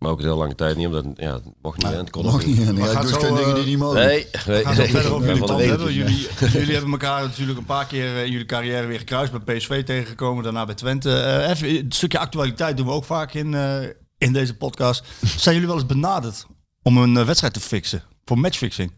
Maar 0.02 0.10
ook 0.10 0.18
een 0.18 0.24
heel 0.24 0.36
lange 0.36 0.54
tijd 0.54 0.76
niet, 0.76 0.86
omdat 0.86 1.04
ja, 1.14 1.32
het 1.32 1.42
mocht 1.62 1.76
niet. 1.76 1.86
hè. 1.86 1.96
Het 1.96 2.10
kon 2.10 2.24
mag 2.24 2.46
niet. 2.46 2.58
Nee, 2.58 2.72
Maar 2.72 3.00
doet 3.00 3.10
zo, 3.10 3.18
geen 3.18 3.34
dingen 3.34 3.48
eh, 3.48 3.54
die 3.54 3.64
niet 3.64 3.78
mogen. 3.78 3.98
Nee, 3.98 4.26
nee. 4.46 4.56
We 4.58 4.64
gaan 4.64 4.74
zo 4.74 4.84
verder 4.84 5.12
over 5.14 5.34
jullie 5.34 5.68
hebben. 5.68 5.92
Jullie, 5.92 6.28
jullie 6.58 6.72
hebben 6.72 6.90
elkaar 6.90 7.22
natuurlijk 7.22 7.58
een 7.58 7.64
paar 7.64 7.86
keer 7.86 8.16
in 8.16 8.30
jullie 8.30 8.46
carrière 8.46 8.86
weer 8.86 8.98
gekruist. 8.98 9.44
Bij 9.44 9.56
PSV 9.56 9.84
tegengekomen, 9.84 10.44
daarna 10.44 10.64
bij 10.64 10.74
Twente. 10.74 11.20
Eh, 11.20 11.50
even 11.50 11.68
een 11.68 11.92
stukje 11.92 12.18
actualiteit 12.18 12.76
doen 12.76 12.86
we 12.86 12.92
ook 12.92 13.04
vaak 13.04 13.34
in, 13.34 13.54
eh, 13.54 13.82
in 14.18 14.32
deze 14.32 14.56
podcast. 14.56 15.04
Zijn 15.36 15.54
jullie 15.54 15.70
wel 15.70 15.78
eens 15.78 15.86
benaderd 15.86 16.46
om 16.82 16.96
een 16.96 17.16
eh, 17.16 17.24
wedstrijd 17.24 17.52
te 17.54 17.60
fixen? 17.60 18.02
Voor 18.24 18.38
matchfixing? 18.38 18.92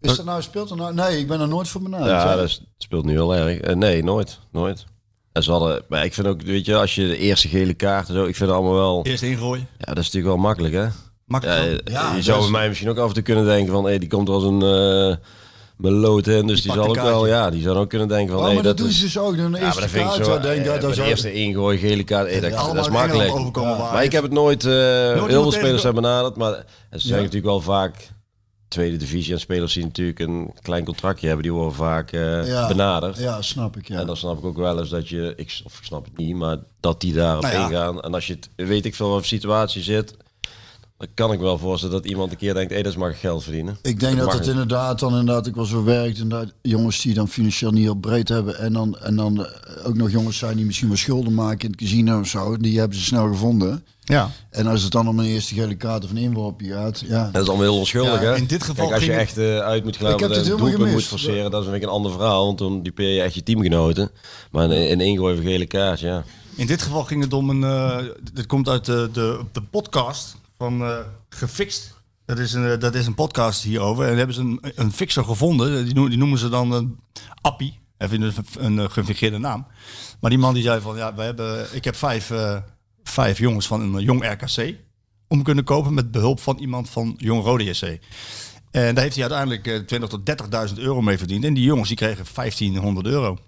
Is 0.00 0.16
dat 0.16 0.24
nou, 0.24 0.42
speelt 0.42 0.70
er 0.70 0.76
nou? 0.76 0.94
Nee, 0.94 1.18
ik 1.18 1.28
ben 1.28 1.40
er 1.40 1.48
nooit 1.48 1.68
voor 1.68 1.82
benaderd. 1.82 2.10
Ja, 2.10 2.36
dat 2.36 2.60
speelt 2.78 3.04
nu 3.04 3.12
heel 3.12 3.34
erg. 3.34 3.58
Eh, 3.58 3.74
nee, 3.74 4.04
nooit. 4.04 4.38
Nooit. 4.52 4.84
En 5.34 5.42
ze 5.42 5.50
hadden, 5.50 5.82
maar 5.88 6.04
ik 6.04 6.14
vind 6.14 6.26
ook, 6.26 6.42
weet 6.42 6.66
je, 6.66 6.76
als 6.76 6.94
je 6.94 7.06
de 7.06 7.16
eerste 7.18 7.48
gele 7.48 7.74
kaart 7.74 8.08
en 8.08 8.14
zo, 8.14 8.20
ik 8.24 8.36
vind 8.36 8.48
het 8.50 8.58
allemaal 8.58 8.74
wel, 8.74 9.00
Eerst 9.04 9.22
ingooien. 9.22 9.66
ja, 9.78 9.84
dat 9.86 9.98
is 9.98 10.04
natuurlijk 10.04 10.34
wel 10.34 10.42
makkelijk, 10.44 10.74
hè? 10.74 10.80
Ja, 10.82 10.92
Makkelijk. 11.26 11.60
je-. 11.84 11.92
Ja, 11.92 12.08
je 12.08 12.14
dat 12.14 12.24
zou 12.24 12.38
is- 12.38 12.42
bij 12.50 12.52
mij 12.58 12.68
misschien 12.68 12.90
ook 12.90 12.98
af 12.98 13.08
en 13.08 13.14
toe 13.14 13.22
kunnen 13.22 13.44
denken 13.44 13.72
van, 13.72 13.84
hé, 13.84 13.98
die 13.98 14.08
komt 14.08 14.28
als 14.28 14.42
een 14.44 14.62
uh, 15.10 15.16
meloot 15.76 16.26
in, 16.26 16.46
dus 16.46 16.62
die, 16.62 16.72
zal 16.72 16.86
ook 16.88 16.94
wel, 16.94 17.26
ja, 17.26 17.50
die 17.50 17.62
zou 17.62 17.76
ook 17.76 17.88
kunnen 17.88 18.08
denken 18.08 18.28
van, 18.34 18.38
Oh, 18.42 18.48
hé, 18.48 18.54
maar 18.54 18.62
dat 18.62 18.76
dat 18.76 18.86
doen 18.86 18.94
ze 18.94 19.02
dus 19.04 19.18
ook. 19.18 19.36
Dan 19.36 19.52
Ja, 19.52 19.58
eerste 19.66 19.82
ik 19.84 19.90
kaart, 19.92 20.14
zo. 20.14 20.22
zo 20.24 20.40
denk 20.40 20.64
eh, 20.66 20.72
dat 20.80 20.80
de 20.80 20.86
ook- 21.02 21.06
eerste 21.08 21.32
ingooi, 21.32 21.78
gele 21.78 22.04
kaart, 22.04 22.40
dat, 22.40 22.76
is 22.76 22.88
makkelijk. 22.88 23.56
Maar 23.78 24.04
ik 24.04 24.12
heb 24.12 24.22
het 24.22 24.32
nooit, 24.32 24.64
eh, 24.64 24.72
heel 24.72 25.26
veel 25.42 25.52
spelers 25.52 25.82
hebben 25.82 26.02
benaderd, 26.02 26.36
maar 26.36 26.52
ze 26.90 26.98
zijn 26.98 27.08
Ja. 27.08 27.16
natuurlijk 27.16 27.44
wel 27.44 27.60
vaak 27.60 28.08
tweede 28.74 28.96
divisie 28.96 29.32
en 29.32 29.40
spelers 29.40 29.72
die 29.74 29.82
natuurlijk 29.84 30.18
een 30.18 30.50
klein 30.62 30.84
contractje 30.84 31.26
hebben, 31.26 31.44
die 31.44 31.52
worden 31.52 31.74
vaak 31.74 32.12
eh, 32.12 32.46
Ja. 32.46 32.68
benaderd. 32.68 33.18
Ja, 33.18 33.42
snap 33.42 33.76
ik, 33.76 33.88
ja. 33.88 33.98
En 34.00 34.06
dan 34.06 34.16
snap 34.16 34.38
ik 34.38 34.44
ook 34.44 34.56
wel 34.56 34.78
eens 34.78 34.88
dat 34.90 35.08
je, 35.08 35.32
ik, 35.36 35.60
of 35.64 35.78
ik 35.78 35.84
snap 35.84 36.04
het 36.04 36.16
niet, 36.16 36.36
maar 36.36 36.56
dat 36.80 37.00
die 37.00 37.12
daarop 37.12 37.42
Nou 37.42 37.54
ja. 37.54 37.64
ingaan. 37.66 38.00
En 38.02 38.14
als 38.14 38.26
je 38.26 38.32
het, 38.34 38.48
weet 38.68 38.84
ik 38.84 38.94
veel 38.94 39.08
wat 39.08 39.24
situatie 39.24 39.82
zit, 39.82 40.16
dan 41.04 41.14
kan 41.26 41.32
ik 41.32 41.40
wel 41.40 41.58
voorstellen 41.58 41.94
dat 41.96 42.06
iemand 42.06 42.30
een 42.30 42.36
keer 42.36 42.54
denkt, 42.54 42.72
hé, 42.72 42.82
dat 42.82 42.96
mag 42.96 43.10
ik 43.10 43.16
geld 43.16 43.42
verdienen. 43.42 43.78
Ik 43.82 44.00
denk 44.00 44.16
dat 44.18 44.32
het 44.32 44.40
niet. 44.40 44.50
inderdaad 44.50 44.98
dan 44.98 45.10
inderdaad, 45.10 45.46
ik 45.46 45.54
was 45.54 45.70
wel 45.70 45.84
werkt 45.84 46.18
inderdaad 46.18 46.52
jongens 46.62 47.00
die 47.02 47.14
dan 47.14 47.28
financieel 47.28 47.70
niet 47.70 47.82
heel 47.82 47.94
breed 47.94 48.28
hebben 48.28 48.58
en 48.58 48.72
dan, 48.72 48.98
en 48.98 49.16
dan 49.16 49.46
eh, 49.46 49.86
ook 49.86 49.94
nog 49.94 50.10
jongens 50.10 50.38
zijn 50.38 50.56
die 50.56 50.66
misschien 50.66 50.88
wel 50.88 50.96
schulden 50.96 51.34
maken 51.34 51.64
in 51.64 51.70
het 51.70 51.80
casino 51.80 52.18
of 52.20 52.26
zo, 52.26 52.56
die 52.56 52.78
hebben 52.78 52.98
ze 52.98 53.04
snel 53.04 53.26
gevonden. 53.28 53.84
Ja. 54.04 54.30
En 54.50 54.66
als 54.66 54.82
het 54.82 54.92
dan 54.92 55.08
om 55.08 55.18
een 55.18 55.24
eerste 55.26 55.54
gele 55.54 55.74
kaart 55.74 56.04
of 56.04 56.10
een 56.10 56.16
inworpje 56.16 56.72
gaat, 56.72 57.02
ja. 57.06 57.30
Dat 57.32 57.42
is 57.42 57.48
allemaal 57.48 57.66
heel 57.66 57.78
onschuldig, 57.78 58.22
Ja, 58.22 58.26
hè? 58.26 58.36
in 58.36 58.46
dit 58.46 58.62
geval 58.62 58.84
Kijk, 58.84 58.96
als 58.96 59.04
je 59.04 59.12
echt 59.12 59.38
eh, 59.38 59.58
uit 59.58 59.84
moet 59.84 59.96
gaan 59.96 60.12
een 60.12 60.18
helemaal 60.30 60.56
doelpunt 60.58 60.92
moet 60.92 61.04
forceren, 61.04 61.50
dat 61.50 61.60
is 61.62 61.68
vind 61.68 61.82
ik 61.82 61.88
een 61.88 61.94
ander 61.94 62.12
verhaal, 62.12 62.44
want 62.46 62.58
dan 62.58 62.82
dupeer 62.82 63.14
je 63.14 63.20
echt 63.22 63.34
je 63.34 63.42
teamgenoten. 63.42 64.10
Maar 64.50 64.64
in, 64.70 64.88
in 64.88 65.00
één 65.00 65.16
gooi 65.16 65.34
van 65.34 65.44
gele 65.44 65.66
kaart, 65.66 66.00
ja. 66.00 66.24
In 66.56 66.66
dit 66.66 66.82
geval 66.82 67.04
ging 67.04 67.22
het 67.22 67.32
om 67.32 67.50
een. 67.50 67.64
eh, 67.64 67.98
dit 68.32 68.46
komt 68.46 68.68
uit 68.68 68.84
de, 68.84 69.08
de, 69.12 69.40
de 69.52 69.62
podcast 69.62 70.36
van 70.64 70.82
eh, 70.82 70.98
Gefixt. 71.28 72.02
Dat 72.26 72.38
is, 72.38 72.52
een, 72.52 72.70
eh, 72.70 72.78
dat 72.78 72.94
is 72.94 73.06
een 73.06 73.14
podcast 73.14 73.62
hierover. 73.62 74.08
En 74.08 74.16
hebben 74.16 74.34
ze 74.34 74.40
een, 74.40 74.60
een 74.74 74.92
fixer 74.92 75.24
gevonden. 75.24 75.84
Die 75.84 75.94
noemen, 75.94 76.10
die 76.10 76.18
noemen 76.18 76.38
ze 76.38 76.48
dan 76.48 76.72
een 76.72 76.98
Appie. 77.40 77.82
Even 77.98 78.22
een, 78.22 78.34
een, 78.58 78.78
eh, 78.78 78.90
gefingeerde 78.90 79.38
naam. 79.38 79.66
Maar 80.20 80.30
die 80.30 80.38
man 80.38 80.54
die 80.54 80.62
zei 80.62 80.80
van 80.80 80.96
ja, 80.96 81.14
we 81.14 81.22
hebben, 81.22 81.66
ik 81.72 81.84
heb 81.84 81.96
vijf, 81.96 82.30
eh, 82.30 82.56
vijf 83.02 83.38
jongens 83.38 83.66
van 83.66 83.80
een 83.80 84.02
jong 84.02 84.24
RKC 84.32 84.74
om 85.28 85.42
kunnen 85.42 85.64
kopen 85.64 85.94
met 85.94 86.10
behulp 86.10 86.40
van 86.40 86.58
iemand 86.58 86.90
van 86.90 87.14
Jong 87.16 87.42
Rode 87.42 87.64
JC. 87.64 87.98
En 88.70 88.94
daar 88.94 89.04
heeft 89.04 89.16
hij 89.16 89.30
uiteindelijk 89.30 89.66
eh, 89.66 90.00
20.000 90.00 90.10
tot 90.10 90.26
30.000 90.70 90.78
euro 90.78 91.00
mee 91.02 91.18
verdiend. 91.18 91.44
En 91.44 91.54
die 91.54 91.64
jongens 91.64 91.88
die 91.88 91.96
kregen 91.96 92.24
1500 92.34 93.06
euro. 93.06 93.38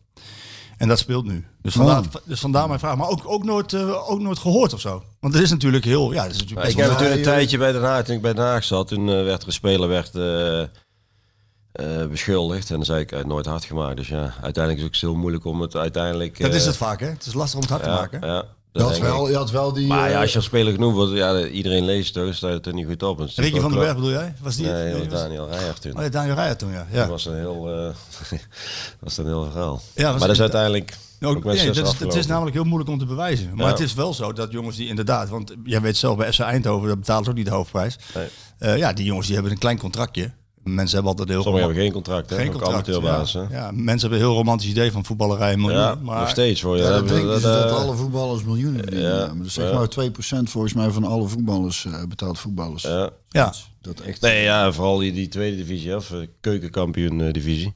En 0.76 0.88
dat 0.88 0.98
speelt 0.98 1.24
nu. 1.24 1.44
Dus 1.62 1.74
vandaar, 1.74 2.02
dus 2.24 2.40
vandaar 2.40 2.68
mijn 2.68 2.78
vraag. 2.78 2.96
Maar 2.96 3.08
ook, 3.08 3.22
ook, 3.24 3.44
nooit, 3.44 3.72
eh, 3.72 4.10
ook 4.10 4.20
nooit 4.20 4.38
gehoord 4.38 4.72
of 4.72 4.80
zo. 4.80 5.02
Want 5.20 5.34
het 5.34 5.42
is 5.42 5.50
natuurlijk 5.50 5.84
heel... 5.84 6.12
Ja, 6.12 6.22
het 6.22 6.32
is 6.32 6.38
natuurlijk 6.38 6.68
ik 6.68 6.76
heb 6.76 6.90
toen 6.90 7.12
een 7.12 7.22
tijdje 7.22 7.58
bij 7.58 7.72
Den 7.72 7.82
Haag, 7.82 8.04
toen 8.04 8.14
ik 8.14 8.22
bij 8.22 8.34
Den 8.34 8.44
Haag 8.44 8.64
zat, 8.64 8.88
toen 8.88 9.08
eh, 9.08 9.22
werd 9.24 9.40
er 9.40 9.46
een 9.46 9.52
speler 9.52 9.88
werd, 9.88 10.14
eh, 10.14 12.06
beschuldigd. 12.06 12.70
En 12.70 12.76
dan 12.76 12.84
zei 12.84 13.00
ik, 13.00 13.26
nooit 13.26 13.46
hard 13.46 13.64
gemaakt. 13.64 13.96
Dus 13.96 14.08
ja, 14.08 14.34
uiteindelijk 14.42 14.76
is 14.76 14.82
het 14.82 14.94
ook 14.94 15.10
heel 15.10 15.20
moeilijk 15.20 15.44
om 15.44 15.60
het 15.60 15.76
uiteindelijk... 15.76 16.40
dat 16.40 16.54
is 16.54 16.66
het 16.66 16.76
vaak, 16.76 17.00
hè? 17.00 17.06
Het 17.06 17.26
is 17.26 17.34
lastig 17.34 17.54
om 17.54 17.60
het 17.60 17.70
hard 17.70 17.82
te 17.82 17.88
maken. 17.88 18.28
Ja, 18.28 18.44
Je 18.76 18.82
dat 18.82 18.98
wel, 18.98 19.28
je 19.28 19.36
had 19.36 19.50
wel 19.50 19.72
die... 19.72 19.86
Maar 19.86 20.08
ja, 20.08 20.14
eh, 20.14 20.20
als 20.20 20.30
je 20.30 20.36
als 20.36 20.44
speler 20.46 20.72
genoemd 20.72 20.94
wordt, 20.94 21.12
ja, 21.12 21.46
iedereen 21.46 21.84
leest 21.84 22.04
het 22.04 22.14
toch, 22.14 22.24
dan 22.24 22.34
sta 22.34 22.48
je 22.48 22.60
er 22.60 22.74
niet 22.74 22.86
goed 22.86 23.02
op. 23.02 23.18
Het 23.18 23.32
Ricky 23.34 23.60
van 23.60 23.70
den 23.70 23.78
Berg 23.78 23.90
ook 23.90 23.96
bedoel 23.96 24.10
jij? 24.10 24.34
Was 24.42 24.56
die 24.56 24.66
het? 24.66 24.92
Nee, 24.92 25.06
dat 25.06 25.10
Daniel 25.18 25.48
Rijert 25.50 25.80
toen. 25.80 25.96
Oh 25.96 26.02
ja, 26.02 26.08
Daniel 26.08 26.34
Rijert 26.34 26.58
toen, 26.58 26.70
ja. 26.72 26.76
Dat 26.78 26.86
ja. 26.90 27.08
was 27.08 27.26
een 27.26 27.36
heel, 27.36 27.68
eh, 27.68 27.84
dat 28.30 28.40
was 29.00 29.16
een 29.18 29.26
heel 29.26 29.44
verhaal. 29.50 29.82
Ja, 29.94 30.10
maar 30.10 30.18
dat 30.20 30.30
is 30.30 30.38
het- 30.38 30.40
uiteindelijk 30.40 30.96
Ook, 31.20 31.36
ook 31.36 31.44
met 31.44 31.56
nee, 31.56 31.66
dat 31.72 31.86
is, 31.86 31.98
het 31.98 32.14
is 32.14 32.26
namelijk 32.26 32.54
heel 32.56 32.64
moeilijk 32.64 32.90
om 32.90 32.98
te 32.98 33.06
bewijzen. 33.06 33.50
Maar 33.54 33.64
Ja. 33.66 33.70
het 33.72 33.80
is 33.80 33.94
wel 33.94 34.14
zo 34.14 34.32
dat 34.32 34.52
jongens 34.52 34.76
die 34.76 34.88
inderdaad... 34.88 35.28
Want 35.28 35.54
jij 35.64 35.80
weet 35.80 35.96
zelf, 35.96 36.16
bij 36.16 36.32
FC 36.32 36.38
Eindhoven, 36.40 36.88
dat 36.88 36.98
betalen 36.98 37.24
ze 37.24 37.30
ook 37.30 37.36
niet 37.36 37.46
de 37.46 37.52
hoofdprijs. 37.52 37.96
Nee. 38.14 38.26
Eh, 38.58 38.76
ja, 38.78 38.92
die 38.92 39.04
jongens 39.04 39.26
die 39.26 39.34
hebben 39.34 39.52
een 39.52 39.58
klein 39.58 39.78
contractje. 39.78 40.32
Mensen 40.66 40.94
hebben 40.94 41.10
altijd 41.10 41.28
heel 41.28 41.42
Sommigen 41.42 41.66
hebben 41.66 41.84
geen 41.84 41.92
contract, 41.92 42.30
hè? 42.30 42.36
geen 42.36 42.46
Ook 42.54 42.62
contract. 42.62 42.86
ja. 42.86 43.46
Ja, 43.50 43.70
mensen 43.72 44.00
hebben 44.00 44.18
een 44.18 44.24
heel 44.24 44.34
romantisch 44.34 44.68
idee 44.70 44.92
van 44.92 45.04
voetballerij 45.04 45.52
en 45.52 45.60
miljoen, 45.60 45.78
Ja, 45.78 45.94
maar 46.02 46.20
nog 46.20 46.28
steeds 46.28 46.60
voor 46.60 46.76
je. 46.76 46.82
Ja, 46.82 47.00
dat 47.00 47.08
ze 47.08 47.40
dat 47.40 47.64
eh, 47.64 47.76
alle 47.76 47.96
voetballers 47.96 48.44
miljoenen 48.44 48.80
verdienen. 48.82 49.10
ja, 49.10 49.16
Ja, 49.18 49.26
maar 49.26 49.36
dat 49.36 49.46
is 49.46 49.52
zeg 49.54 49.70
ja. 49.70 49.74
maar 49.74 49.88
2% 49.88 50.50
volgens 50.50 50.74
mij 50.74 50.90
van 50.90 51.04
alle 51.04 51.28
voetballers 51.28 51.84
eh, 51.84 52.04
betaalt 52.08 52.38
voetballers. 52.38 52.82
ja. 52.82 53.10
ja. 53.28 53.52
Dat 53.80 54.00
echt. 54.00 54.20
Nee, 54.20 54.42
ja, 54.42 54.72
vooral 54.72 54.98
die, 54.98 55.12
die 55.12 55.28
tweede 55.28 55.56
divisie, 55.56 55.96
of 55.96 56.10
eh, 56.10 56.18
keukenkampioen 56.40 57.20
eh, 57.20 57.32
divisie. 57.32 57.72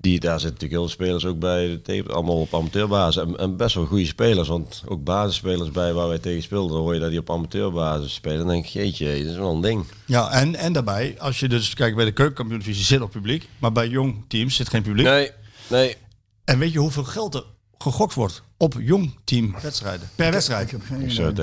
Die, 0.00 0.20
daar 0.20 0.40
zitten 0.40 0.60
natuurlijk 0.60 0.80
heel 0.80 0.88
veel 0.88 1.06
spelers 1.06 1.24
ook 1.24 1.38
bij, 1.38 2.04
allemaal 2.06 2.40
op 2.40 2.54
amateurbasis. 2.54 3.22
En, 3.22 3.36
en 3.36 3.56
best 3.56 3.74
wel 3.74 3.86
goede 3.86 4.06
spelers, 4.06 4.48
want 4.48 4.82
ook 4.86 5.04
basisspelers 5.04 5.70
bij 5.70 5.92
waar 5.92 6.08
wij 6.08 6.18
tegen 6.18 6.42
speelden, 6.42 6.72
dan 6.72 6.80
hoor 6.80 6.94
je 6.94 7.00
dat 7.00 7.10
die 7.10 7.18
op 7.18 7.30
amateurbasis 7.30 8.14
spelen. 8.14 8.38
Dan 8.38 8.48
denk 8.48 8.64
ik, 8.64 8.70
jeetje, 8.70 9.06
dat 9.06 9.32
is 9.32 9.36
wel 9.36 9.54
een 9.54 9.60
ding. 9.60 9.84
ja 10.06 10.30
en, 10.30 10.54
en 10.54 10.72
daarbij, 10.72 11.16
als 11.18 11.40
je 11.40 11.48
dus 11.48 11.74
kijkt 11.74 11.96
bij 11.96 12.04
de 12.04 12.12
keukenkampioen-divisie 12.12 12.84
zit 12.84 13.00
op 13.00 13.10
publiek, 13.10 13.48
maar 13.58 13.72
bij 13.72 13.88
jong 13.88 14.24
teams 14.28 14.56
zit 14.56 14.68
geen 14.68 14.82
publiek. 14.82 15.06
Nee, 15.06 15.30
nee. 15.68 15.96
En 16.44 16.58
weet 16.58 16.72
je 16.72 16.78
hoeveel 16.78 17.04
geld 17.04 17.34
er 17.34 17.44
gegokt 17.78 18.14
wordt 18.14 18.42
op 18.56 18.74
jong 18.78 19.14
team 19.24 19.54
wedstrijden 19.62 20.08
per 20.14 20.32
wedstrijd? 20.32 20.74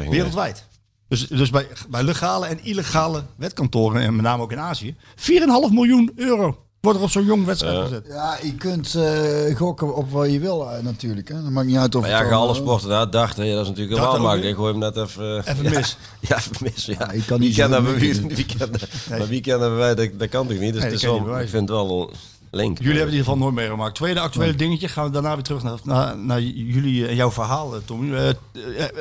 Wereldwijd. 0.10 0.68
Dus, 1.08 1.28
dus 1.28 1.50
bij, 1.50 1.68
bij 1.90 2.04
legale 2.04 2.46
en 2.46 2.64
illegale 2.64 3.24
wetkantoren, 3.36 4.02
en 4.02 4.16
met 4.16 4.26
name 4.26 4.44
ook 4.44 4.52
in 4.52 4.60
Azië, 4.60 4.96
4,5 5.16 5.26
miljoen 5.72 6.12
euro 6.16 6.65
wordt 6.86 7.00
er 7.00 7.06
op 7.06 7.12
zo'n 7.12 7.26
jong 7.26 7.46
wedstrijd 7.46 7.82
gezet. 7.82 8.06
Ja, 8.08 8.38
je 8.44 8.56
kunt 8.56 8.96
eh, 8.96 9.56
gokken 9.56 9.96
op 9.96 10.12
wat 10.12 10.32
je 10.32 10.40
wil 10.40 10.70
eh, 10.72 10.84
natuurlijk. 10.84 11.28
Hè. 11.28 11.42
Dat 11.42 11.52
maakt 11.52 11.68
niet 11.68 11.78
uit 11.78 11.96
of 11.96 12.02
Maar 12.02 12.10
ja, 12.12 12.18
het 12.20 12.28
ga 12.28 12.34
alle 12.36 12.54
sporten 12.56 12.90
daar 12.90 13.10
dacht, 13.10 13.38
hè, 13.38 13.54
dat 13.54 13.62
is 13.62 13.68
natuurlijk 13.68 13.98
helemaal 13.98 14.20
makkelijk. 14.20 14.50
Ik 14.50 14.56
gooi 14.56 14.72
hem 14.72 14.80
net 14.80 14.98
even... 14.98 15.44
eh, 15.46 15.52
Even 15.54 15.70
mis. 15.74 15.98
Ja, 16.30 16.38
even 16.38 16.56
mis, 16.62 16.86
ja. 16.86 17.12
ik 17.12 17.26
kan 17.26 17.40
niet 17.40 17.56
zo 17.56 17.62
kennen 17.62 17.86
goed 17.86 18.00
we, 18.00 18.06
mikken. 18.06 18.28
wie, 18.28 18.36
wie 18.36 18.46
kennen, 18.46 18.80
Maar 19.10 19.28
wie 19.28 19.42
kennen 19.42 19.76
wij, 19.78 19.96
dat, 19.96 20.10
dat 20.20 20.30
kan 20.30 20.48
toch 20.48 20.58
niet? 20.60 20.74
Dus 20.74 20.82
Nee, 20.82 20.92
het 20.92 21.02
is 21.02 21.06
wel, 21.06 21.40
ik 21.40 21.50
vind 21.50 21.70
het 21.70 21.78
wel 21.78 22.12
link. 22.52 22.78
Jullie 22.78 22.98
hebben 22.98 23.14
het 23.14 23.14
in 23.14 23.18
ieder 23.18 23.24
geval 23.24 23.38
nooit 23.38 23.54
meegemaakt. 23.54 23.96
Tweede 23.96 24.20
actuele 24.20 24.56
dingetje. 24.56 24.88
Gaan 24.88 25.06
we 25.06 25.12
daarna 25.12 25.34
weer 25.34 25.44
terug 25.44 25.64
naar, 25.64 25.78
naar, 25.84 26.18
naar 26.18 26.42
jullie 26.42 27.08
en 27.08 27.16
jouw 27.16 27.32
verhaal, 27.32 27.74
Tommy. 27.86 28.14
Eh, 28.16 28.30
eh, 28.30 28.36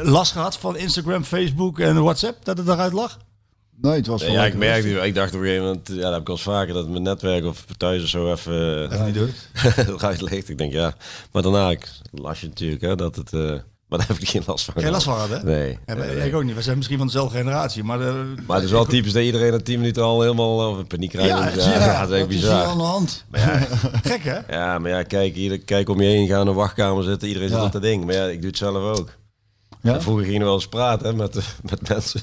last 0.03 0.33
gehad 0.33 0.57
van 0.57 0.77
Instagram, 0.77 1.25
Facebook 1.25 1.79
en 1.79 2.03
WhatsApp, 2.03 2.45
dat 2.45 2.59
het 2.59 2.69
eruit 2.69 2.93
lag? 2.93 3.19
Nee, 3.81 3.93
het 3.97 4.07
was 4.07 4.23
Nee, 4.23 4.31
ja, 4.33 4.45
ik 4.45 4.55
merkte, 4.55 4.89
rustig. 4.89 5.05
ik 5.05 5.15
dacht 5.15 5.35
op 5.35 5.41
een 5.41 5.47
gegeven 5.47 5.65
moment, 5.67 5.89
ja, 5.89 5.95
dat 6.01 6.13
heb 6.13 6.21
ik 6.21 6.29
al 6.29 6.35
eens 6.35 6.43
vaker, 6.43 6.75
dat 6.75 6.89
mijn 6.89 7.03
netwerk 7.03 7.45
of 7.45 7.65
thuis 7.77 8.03
of 8.03 8.09
zo 8.09 8.33
even 8.33 8.85
Even 8.93 9.05
niet 9.05 9.15
doen. 9.15 9.31
eruit 9.97 10.21
ligt. 10.21 10.49
Ik 10.49 10.59
denk 10.59 10.73
ja, 10.73 10.95
maar 11.33 11.43
daarna 11.43 11.71
ik, 11.71 11.89
las 12.13 12.41
je 12.41 12.47
natuurlijk, 12.47 12.81
hè, 12.83 12.97
dat 12.97 13.17
het, 13.17 13.33
eh, 13.33 13.41
maar 13.89 13.99
daar 13.99 14.09
heb 14.09 14.17
ik 14.19 14.29
geen 14.29 14.43
last 14.47 14.65
van. 14.65 14.83
Geen 14.83 14.91
last 14.91 15.05
van 15.05 15.31
hè? 15.31 15.43
Nee. 15.43 15.71
Ja, 15.87 15.95
nee, 15.95 15.97
maar 16.07 16.15
nee. 16.17 16.27
Ik 16.29 16.35
ook 16.35 16.45
niet. 16.45 16.55
We 16.55 16.63
zijn 16.63 16.77
misschien 16.77 16.99
van 16.99 17.07
dezelfde 17.07 17.37
generatie. 17.39 17.85
Maar, 17.85 18.01
eh, 18.01 18.15
Maar 18.47 18.57
het 18.57 18.65
is 18.65 18.71
wel 18.71 18.85
typisch 18.85 19.13
dat 19.13 19.23
iedereen 19.23 19.51
na 19.53 19.59
10 19.59 19.79
minuten 19.79 20.03
al 20.03 20.21
helemaal 20.21 20.71
of 20.71 20.79
in 20.79 20.87
paniek 20.87 21.11
krijgt. 21.11 21.29
Ja, 21.29 21.49
Ja, 21.49 21.79
ja, 21.85 22.01
dat 22.07 22.11
is 22.11 22.19
echt 22.19 22.27
Wat 22.27 22.31
is 22.35 22.41
hier 22.41 22.51
aan 22.51 22.67
bizar. 22.67 22.77
de 22.77 22.83
hand? 22.83 23.25
gek, 24.11 24.23
hè? 24.23 24.39
Ja, 24.57 24.79
maar 24.79 24.91
ja, 24.91 25.03
kijk, 25.03 25.35
ieder, 25.35 25.59
kijk 25.59 25.89
om 25.89 26.01
je 26.01 26.07
heen, 26.09 26.27
ga 26.27 26.41
in 26.41 26.47
een 26.47 26.55
wachtkamer 26.55 27.03
zitten, 27.05 27.29
iedereen 27.29 27.49
zit 27.49 27.61
op 27.61 27.73
dat 27.73 27.83
ding. 27.83 28.05
Maar 28.05 28.15
ja, 28.15 28.25
ik 28.27 28.39
doe 28.41 28.49
het 28.51 28.59
zelf 28.59 28.99
ook. 28.99 29.09
Ja? 29.93 30.01
Vroeger 30.01 30.25
gingen 30.25 30.39
we 30.41 30.45
wel 30.47 30.55
eens 30.55 30.69
praten 30.69 31.07
hè, 31.07 31.15
met, 31.15 31.35
met 31.71 31.89
mensen. 31.89 32.21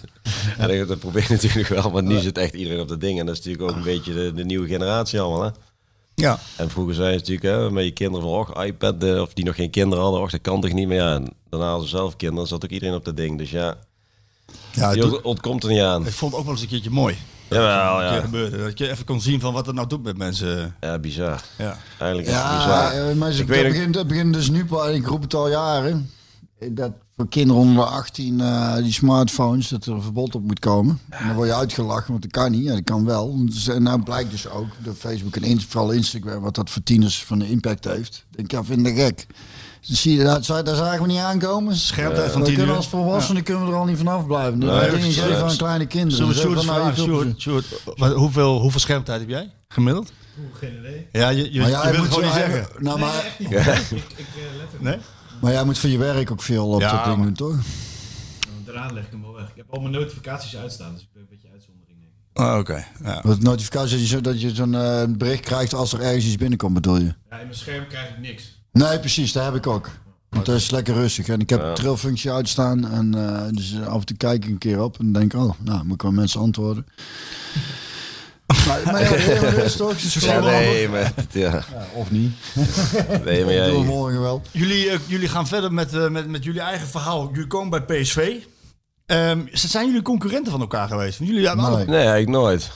En 0.58 0.88
dat, 0.88 1.00
probeer 1.00 1.22
je 1.28 1.34
natuurlijk 1.34 1.68
wel, 1.68 1.90
maar 1.92 2.04
nu 2.04 2.20
zit 2.20 2.38
echt 2.38 2.54
iedereen 2.54 2.80
op 2.80 2.88
dat 2.88 3.02
ding. 3.02 3.20
En 3.20 3.26
dat 3.26 3.38
is 3.38 3.44
natuurlijk 3.44 3.72
ook 3.72 3.78
een 3.78 3.84
beetje 3.94 4.14
de, 4.14 4.34
de 4.34 4.44
nieuwe 4.46 4.68
generatie 4.68 5.20
allemaal. 5.22 5.44
Hè? 5.44 5.50
Ja. 6.16 6.40
En 6.58 6.70
vroeger 6.70 6.96
zei 6.96 7.10
je 7.12 7.16
natuurlijk 7.18 7.44
hè, 7.46 7.72
met 7.72 7.84
je 7.84 7.92
kinderen 7.92 8.28
van, 8.28 8.38
och, 8.40 8.64
iPad, 8.66 9.04
eh, 9.04 9.22
of 9.22 9.34
die 9.34 9.46
nog 9.46 9.56
geen 9.56 9.70
kinderen 9.70 10.04
hadden, 10.04 10.22
och, 10.22 10.30
dat 10.32 10.42
kan 10.42 10.62
toch 10.62 10.72
niet. 10.74 10.88
Maar 10.88 10.96
ja, 10.98 11.14
en 11.16 11.28
daarna 11.50 11.68
hadden 11.70 11.88
ze 11.90 11.96
zelf 11.96 12.16
kinderen, 12.16 12.48
zat 12.48 12.64
ook 12.64 12.70
iedereen 12.70 12.96
op 12.96 13.06
dat 13.06 13.18
ding. 13.18 13.38
Dus 13.38 13.52
ja, 13.52 13.76
ja 14.72 14.92
je 14.92 15.02
het 15.02 15.10
doet- 15.10 15.22
ontkomt 15.22 15.64
er 15.64 15.70
niet 15.70 15.82
aan. 15.82 16.06
ik 16.06 16.14
vond 16.14 16.32
het 16.32 16.40
ook 16.40 16.46
wel 16.46 16.56
eens 16.56 16.64
een 16.64 16.70
keertje 16.70 16.90
mooi. 16.90 17.16
Jawel, 17.50 18.02
ja. 18.02 18.20
gebeurde. 18.22 18.58
Dat 18.58 18.78
je 18.78 18.90
even 18.90 19.06
kon 19.06 19.22
zien 19.22 19.40
van 19.40 19.54
wat 19.54 19.66
het 19.66 19.76
nou 19.76 19.88
doet 19.88 20.04
met 20.04 20.18
mensen. 20.18 20.76
Ja, 20.80 21.00
bizar. 21.00 21.42
Ja. 21.58 21.78
Eigenlijk 22.00 22.30
is 22.32 22.36
het 22.36 22.44
Ja, 22.44 22.58
bizar. 22.58 23.10
eh, 23.10 23.16
maar 23.16 23.32
ze, 23.32 23.42
Ik 23.42 23.48
dat, 23.48 23.56
weet 23.58 23.68
begint, 23.72 23.94
dat 23.94 24.08
begint 24.08 24.34
dus 24.34 24.50
nu 24.50 24.66
pas, 24.66 24.88
ik 24.90 25.06
roep 25.08 25.22
het 25.22 25.34
al 25.34 25.50
jaren, 25.50 26.12
dat 26.72 26.92
voor 27.18 27.30
kinderen 27.30 27.62
onder 27.62 27.76
de 27.86 27.90
18 27.92 28.42
eh, 28.42 28.76
die 28.76 28.94
smartphones, 28.94 29.68
dat 29.70 29.86
er 29.86 29.94
een 29.94 30.02
verbod 30.02 30.36
op 30.36 30.44
moet 30.44 30.60
komen. 30.60 31.00
En 31.10 31.28
dan 31.28 31.36
word 31.36 31.48
je 31.48 31.56
uitgelachen, 31.56 32.10
want 32.12 32.22
dat 32.22 32.32
kan 32.32 32.52
niet. 32.52 32.64
Ja, 32.64 32.74
dat 32.74 32.84
kan 32.84 33.06
wel. 33.06 33.46
Dus, 33.46 33.68
En 33.68 33.84
nou 33.84 34.04
blijkt 34.04 34.32
dus 34.32 34.50
ook, 34.50 34.68
door 34.84 34.94
Facebook 34.94 35.36
en 35.36 35.44
Inst- 35.44 35.72
vooral 35.72 35.92
Instagram, 35.92 36.42
wat 36.42 36.56
dat 36.56 36.70
voor 36.70 36.84
tieners 36.84 37.24
van 37.24 37.40
de 37.40 37.50
impact 37.50 37.86
heeft. 37.86 38.26
Ik 38.32 38.38
denk, 38.38 38.52
ja, 38.52 38.64
vind 38.64 38.88
ik 38.88 38.96
gek. 38.96 39.28
Dus 39.88 40.02
zie 40.02 40.18
je, 40.18 40.24
dat, 40.24 40.46
zou- 40.46 40.64
daar 40.64 40.76
zagen 40.76 41.02
we 41.02 41.08
niet 41.08 41.18
aankomen. 41.18 41.76
Scherpte 41.76 42.22
van 42.30 42.40
We 42.42 42.46
tien 42.48 42.56
kunnen 42.56 42.68
uur. 42.72 42.76
als 42.78 42.88
volwassenen 42.88 43.44
kunnen 43.44 43.66
we 43.66 43.72
er 43.72 43.78
al 43.78 43.86
niet 43.86 43.98
vanaf 43.98 44.26
blijven. 44.26 44.58
Nee, 44.58 44.70
dingen 44.70 44.90
precies. 44.90 45.18
geven 45.18 45.44
aan 45.44 45.58
kleine 45.58 45.86
kinderen. 45.86 46.28
Dus 46.28 46.38
Sjoerd 46.40 46.58
even 46.64 47.14
je 47.28 47.34
Sjoerd, 47.38 47.66
wat- 47.96 48.14
hoeveel, 48.14 48.60
hoeveel 48.60 48.80
schermtijd 48.80 49.20
heb 49.20 49.30
jij 49.30 49.52
gemiddeld? 49.68 50.12
Geen 50.54 50.78
idee. 50.80 51.08
Ja, 51.12 51.30
je, 51.30 51.54
je, 51.54 51.60
Maar 51.60 51.70
je 51.70 51.76
ja, 51.76 51.82
wilt 51.82 51.84
hij 51.84 51.92
het 51.92 52.00
moet 52.00 52.08
gewoon 52.08 52.24
niet 52.24 52.34
zeggen. 52.34 52.84
Nou, 52.84 53.00
maar, 53.00 53.36
Ik, 53.38 53.48
ik 53.48 53.56
eh, 53.58 53.64
let 54.58 54.74
er 54.74 54.80
Nee? 54.80 54.98
Maar 55.42 55.52
jij 55.52 55.64
moet 55.64 55.78
voor 55.78 55.90
je 55.90 55.98
werk 55.98 56.32
ook 56.32 56.42
veel 56.42 56.68
op 56.70 56.80
Ja, 56.82 56.92
dat 56.96 57.06
ding 57.06 57.24
doen, 57.26 57.34
toch? 57.34 57.56
Daarna 58.66 58.92
leg 58.94 59.04
ik 59.06 59.12
hem 59.12 59.22
wel 59.22 59.34
weg. 59.34 59.44
Ik 59.50 59.56
heb 59.56 59.66
al 59.70 59.82
mijn 59.82 59.94
notificaties 59.94 60.56
uitstaan, 60.58 60.94
dus 60.94 61.02
ik 61.02 61.08
ben 61.14 61.22
een 61.22 61.28
beetje 61.30 61.48
uitzondering. 61.54 61.80
Oh, 62.34 62.58
Oké. 62.60 62.86
Ja. 63.04 63.22
Dat 63.22 63.40
notificatie 63.40 63.90
dat 63.92 64.00
je, 64.00 64.06
zo- 64.08 64.22
dat 64.22 64.42
je 64.42 64.56
zo'n 64.56 64.76
eh, 64.76 65.04
bericht 65.10 65.44
krijgt 65.44 65.74
als 65.74 65.94
er 65.94 66.02
ergens 66.02 66.26
iets 66.26 66.36
binnenkomt, 66.38 66.74
bedoel 66.74 66.98
je? 66.98 67.14
Ja, 67.30 67.38
in 67.38 67.46
mijn 67.46 67.56
scherm 67.56 67.88
krijg 67.88 68.10
ik 68.10 68.18
niks. 68.20 68.60
Nee, 68.72 69.00
precies, 69.00 69.32
dat 69.32 69.44
heb 69.44 69.56
ik 69.56 69.68
ook. 69.68 69.90
Want 70.30 70.46
dat 70.46 70.56
is 70.56 70.70
lekker 70.72 70.94
rustig. 70.94 71.28
En 71.28 71.40
ik 71.40 71.50
heb 71.50 71.62
de 71.62 71.72
trillfunctie 71.74 72.32
uitstaan. 72.32 72.88
En 72.92 73.16
eh, 73.16 73.48
dus 73.52 73.82
af 73.82 74.00
en 74.00 74.06
toe 74.06 74.18
kijk 74.18 74.44
ik 74.46 74.50
een 74.52 74.58
keer 74.58 74.82
op 74.82 75.00
en 75.00 75.12
denk, 75.12 75.34
oh, 75.34 75.54
nou, 75.60 75.84
moet 75.86 75.94
ik 75.94 76.02
wel 76.02 76.12
mensen 76.12 76.40
antwoorden. 76.40 76.86
Maar, 78.68 78.82
maar 78.86 79.02
is 79.64 79.76
toch? 79.76 79.94
Ja, 80.20 80.40
nee, 80.40 80.90
maar, 80.90 81.14
ja. 81.32 81.52
Ja, 81.52 81.64
of 81.94 82.12
niet. 82.12 82.32
nee, 83.26 83.44
maar 83.46 83.54
Ik 83.54 83.60
jij, 83.60 83.72
morgen 83.72 84.22
wel. 84.22 84.42
Jullie, 84.52 84.90
eh, 84.90 85.00
jullie 85.08 85.28
gaan 85.28 85.48
verder 85.48 85.74
met, 85.74 85.94
eh, 85.94 86.08
met, 86.08 86.28
met 86.28 86.44
jullie 86.44 86.62
eigen 86.62 86.88
verhaal. 86.88 87.30
Jullie 87.34 87.48
komen 87.48 87.70
bij 87.86 88.02
PSV. 88.02 88.34
Ehm, 89.06 89.40
zijn 89.52 89.86
jullie 89.88 90.02
concurrenten 90.02 90.52
van 90.52 90.62
elkaar 90.62 90.88
geweest? 90.88 91.18
Want 91.18 91.30
jullie 91.30 91.48
hebben 91.48 91.66
alle, 91.66 91.78
Nee. 91.78 91.86
nee, 91.86 91.98
eigenlijk 91.98 92.30
nooit. 92.30 92.72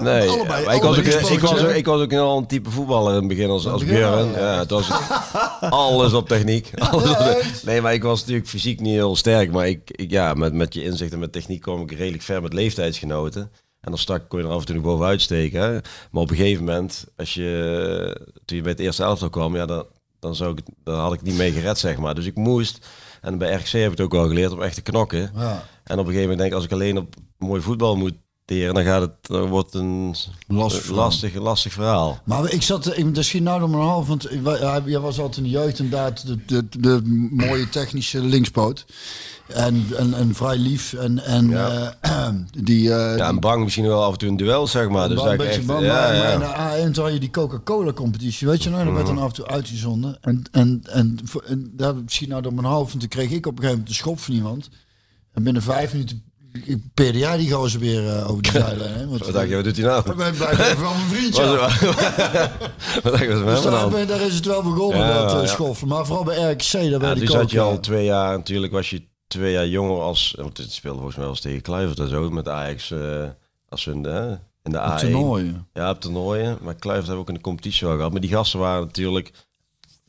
Nee, 0.00 0.28
allebei. 0.28 0.64
maar 0.64 0.74
ik, 0.74 0.82
was 0.82 0.98
ook, 0.98 1.04
ik, 1.04 1.12
was 1.40 1.62
ook, 1.62 1.68
ik 1.70 1.86
was 1.86 2.00
ook 2.00 2.12
al 2.12 2.38
een 2.38 2.46
type 2.46 2.70
voetballer 2.70 3.12
in 3.12 3.18
het 3.18 3.28
begin 3.28 3.48
als, 3.50 3.66
als 3.66 3.84
Björn. 3.84 4.30
ja. 4.30 4.38
Ja, 4.38 4.58
het 4.58 4.70
was 4.70 4.90
alles 5.60 6.12
op 6.12 6.28
techniek. 6.28 6.70
Alles 6.78 7.10
op 7.10 7.18
de- 7.18 7.44
nee, 7.64 7.80
maar 7.80 7.92
ik 7.94 8.02
was 8.02 8.20
natuurlijk 8.20 8.48
fysiek 8.48 8.80
niet 8.80 8.94
heel 8.94 9.16
sterk. 9.16 9.52
Maar 9.52 9.68
ik, 9.68 9.80
ik, 9.90 10.10
ja, 10.10 10.34
met, 10.34 10.52
met 10.52 10.74
je 10.74 10.84
inzicht 10.84 11.12
en 11.12 11.18
met 11.18 11.32
techniek 11.32 11.60
kwam 11.60 11.80
ik 11.82 11.92
redelijk 11.92 12.22
ver 12.22 12.42
met 12.42 12.52
leeftijdsgenoten. 12.52 13.50
En 13.84 13.90
dan 13.90 13.98
stak 13.98 14.28
kon 14.28 14.38
je 14.38 14.44
er 14.44 14.52
af 14.52 14.60
en 14.60 14.66
toe 14.66 14.74
nog 14.74 14.84
bovenuit 14.84 15.20
steken. 15.20 15.60
Hè. 15.60 15.72
Maar 16.10 16.22
op 16.22 16.30
een 16.30 16.36
gegeven 16.36 16.64
moment, 16.64 17.06
als 17.16 17.34
je, 17.34 18.20
toen 18.44 18.56
je 18.56 18.62
bij 18.62 18.72
het 18.72 18.80
eerste 18.80 19.02
elftal 19.02 19.30
kwam, 19.30 19.56
ja, 19.56 19.66
dan, 19.66 19.86
dan, 20.18 20.34
zou 20.34 20.56
ik, 20.56 20.64
dan 20.84 20.98
had 20.98 21.12
ik 21.12 21.22
niet 21.22 21.36
mee 21.36 21.52
gered, 21.52 21.78
zeg 21.78 21.98
maar. 21.98 22.14
Dus 22.14 22.26
ik 22.26 22.36
moest, 22.36 22.86
en 23.20 23.38
bij 23.38 23.54
RKC 23.54 23.68
heb 23.68 23.84
ik 23.84 23.90
het 23.90 24.00
ook 24.00 24.12
wel 24.12 24.28
geleerd, 24.28 24.52
om 24.52 24.62
echt 24.62 24.74
te 24.74 24.82
knokken. 24.82 25.30
Ja, 25.34 25.64
En 25.84 25.98
op 25.98 26.06
een 26.06 26.12
gegeven 26.12 26.20
moment 26.20 26.38
denk 26.38 26.50
ik, 26.50 26.56
als 26.56 26.64
ik 26.64 26.72
alleen 26.72 26.98
op 26.98 27.14
mooi 27.38 27.60
voetbal 27.60 27.96
moet 27.96 28.14
teren, 28.44 28.74
dan 28.74 28.84
gaat 28.84 29.00
het, 29.00 29.12
dan 29.22 29.48
wordt 29.48 29.74
een 29.74 30.14
Lastig 30.48 30.88
lastig, 30.90 31.34
lastig 31.34 31.72
verhaal. 31.72 32.18
Maar 32.24 32.52
ik 32.52 32.62
zat, 32.62 32.96
ik, 32.98 33.14
dat 33.14 33.24
schiet 33.24 33.42
nou 33.42 33.60
door 33.60 33.70
mijn 33.70 33.82
hoofd, 33.82 34.08
want 34.08 34.28
jij 34.84 35.00
was 35.00 35.18
altijd 35.18 35.36
in 35.36 35.42
de 35.42 35.48
jeugd 35.48 35.78
inderdaad 35.78 36.26
de, 36.26 36.44
de, 36.46 36.68
de 36.80 37.00
mooie 37.30 37.68
technische 37.68 38.20
linkspoot. 38.20 38.84
En, 39.46 39.86
en, 39.96 40.14
en 40.14 40.34
vrij 40.34 40.56
lief 40.56 40.92
en, 40.92 41.24
en 41.24 41.48
Ja. 41.48 41.96
eh, 42.00 42.28
die... 42.64 42.94
eh, 42.94 43.16
Ja, 43.16 43.28
en 43.28 43.40
bang 43.40 43.62
misschien 43.62 43.86
wel 43.86 44.02
af 44.04 44.12
en 44.12 44.18
toe 44.18 44.28
een 44.28 44.36
duel, 44.36 44.66
zeg 44.66 44.88
maar. 44.88 45.08
Dus 45.08 45.22
Een 45.22 45.36
beetje 45.36 45.52
echt, 45.52 45.66
bang, 45.66 45.84
ja, 45.84 45.92
maar, 45.92 46.14
ja. 46.14 46.38
maar 46.38 46.78
in 46.78 46.84
de 46.86 46.88
A1 46.88 46.92
toen 46.92 47.04
had 47.04 47.12
je 47.12 47.18
die 47.20 47.30
Coca-Cola 47.30 47.92
competitie, 47.92 48.46
weet 48.48 48.62
je 48.62 48.70
nou, 48.70 48.84
dat 48.84 48.94
werd 48.94 49.06
dan 49.06 49.18
af 49.18 49.28
en 49.28 49.34
toe 49.34 49.46
uitgezonden. 49.46 50.18
En, 50.20 50.42
en, 50.50 50.80
en, 50.90 51.18
en 51.46 51.70
daar 51.76 51.94
misschien 51.96 52.28
nou 52.28 52.42
door 52.42 52.54
mijn 52.54 52.66
hoofd, 52.66 52.88
want 52.88 53.00
toen 53.00 53.08
kreeg 53.08 53.30
ik 53.30 53.46
op 53.46 53.52
een 53.52 53.58
gegeven 53.58 53.70
moment 53.70 53.88
de 53.88 53.94
schop 53.94 54.20
van 54.20 54.34
iemand. 54.34 54.68
En 55.32 55.42
binnen 55.42 55.62
vijf 55.62 55.92
minuten 55.92 56.22
peerde 56.94 57.18
jij 57.18 57.36
die 57.36 57.50
gozer 57.52 57.80
weer 57.80 58.08
eh, 58.08 58.30
over 58.30 58.42
de 58.42 58.50
zijlijn. 58.58 58.94
hè, 58.94 59.06
want- 59.08 59.24
Wat 59.24 59.32
dacht 59.32 59.48
je, 59.48 59.54
wat 59.54 59.64
doet 59.64 59.76
hij 59.76 59.84
nou? 59.86 60.10
Ik 60.10 60.16
ben 60.16 60.34
blijf 60.34 60.58
even 60.58 60.76
van 60.84 60.96
mijn 60.96 61.08
vriendje 61.08 61.44
Wat, 61.46 61.58
dacht 61.58 61.80
je, 63.24 63.42
wat 63.42 63.54
Dus 63.54 63.62
daar, 63.62 63.74
aan? 63.74 63.90
ben- 63.90 64.06
daar 64.06 64.20
is 64.20 64.34
het 64.34 64.44
wel 64.46 64.62
begonnen, 64.62 64.98
Ja, 64.98 65.22
dat 65.22 65.34
uh, 65.34 65.40
ja. 65.40 65.46
schoffelen. 65.46 65.94
Maar 65.94 66.06
vooral 66.06 66.24
bij 66.24 66.50
RKC, 66.52 66.72
daar 66.72 66.82
Ja, 66.82 66.98
toen 66.98 67.22
ik 67.22 67.30
zat 67.30 67.42
ook... 67.42 67.50
je 67.50 67.60
al 67.60 67.80
twee 67.80 68.04
jaar, 68.04 68.36
natuurlijk 68.38 68.72
was 68.72 68.90
je 68.90 69.02
twee 69.26 69.52
jaar 69.52 69.66
jonger 69.66 70.00
als, 70.00 70.34
want 70.38 70.56
het 70.58 70.72
speelde 70.72 70.96
volgens 70.96 71.16
mij 71.16 71.24
wel 71.24 71.34
eens 71.34 71.42
tegen 71.44 71.60
Kluivert 71.62 71.98
en 71.98 72.08
zo, 72.08 72.30
met 72.30 72.48
Ajax, 72.48 72.90
eh, 72.90 73.24
als 73.68 73.84
hun 73.84 74.06
eh, 74.06 74.30
in 74.62 74.72
de 74.72 74.78
A1. 74.78 75.00
toernooien. 75.00 75.68
Ja, 75.72 75.90
op 75.90 76.00
toernooien. 76.00 76.58
Maar 76.62 76.74
Kluivert 76.74 77.06
hebben 77.06 77.14
we 77.14 77.20
ook 77.20 77.28
in 77.28 77.34
de 77.34 77.40
competitie 77.48 77.86
wel 77.86 77.96
gehad. 77.96 78.12
Maar 78.12 78.20
die 78.20 78.30
gasten 78.30 78.58
waren 78.60 78.84
natuurlijk, 78.86 79.30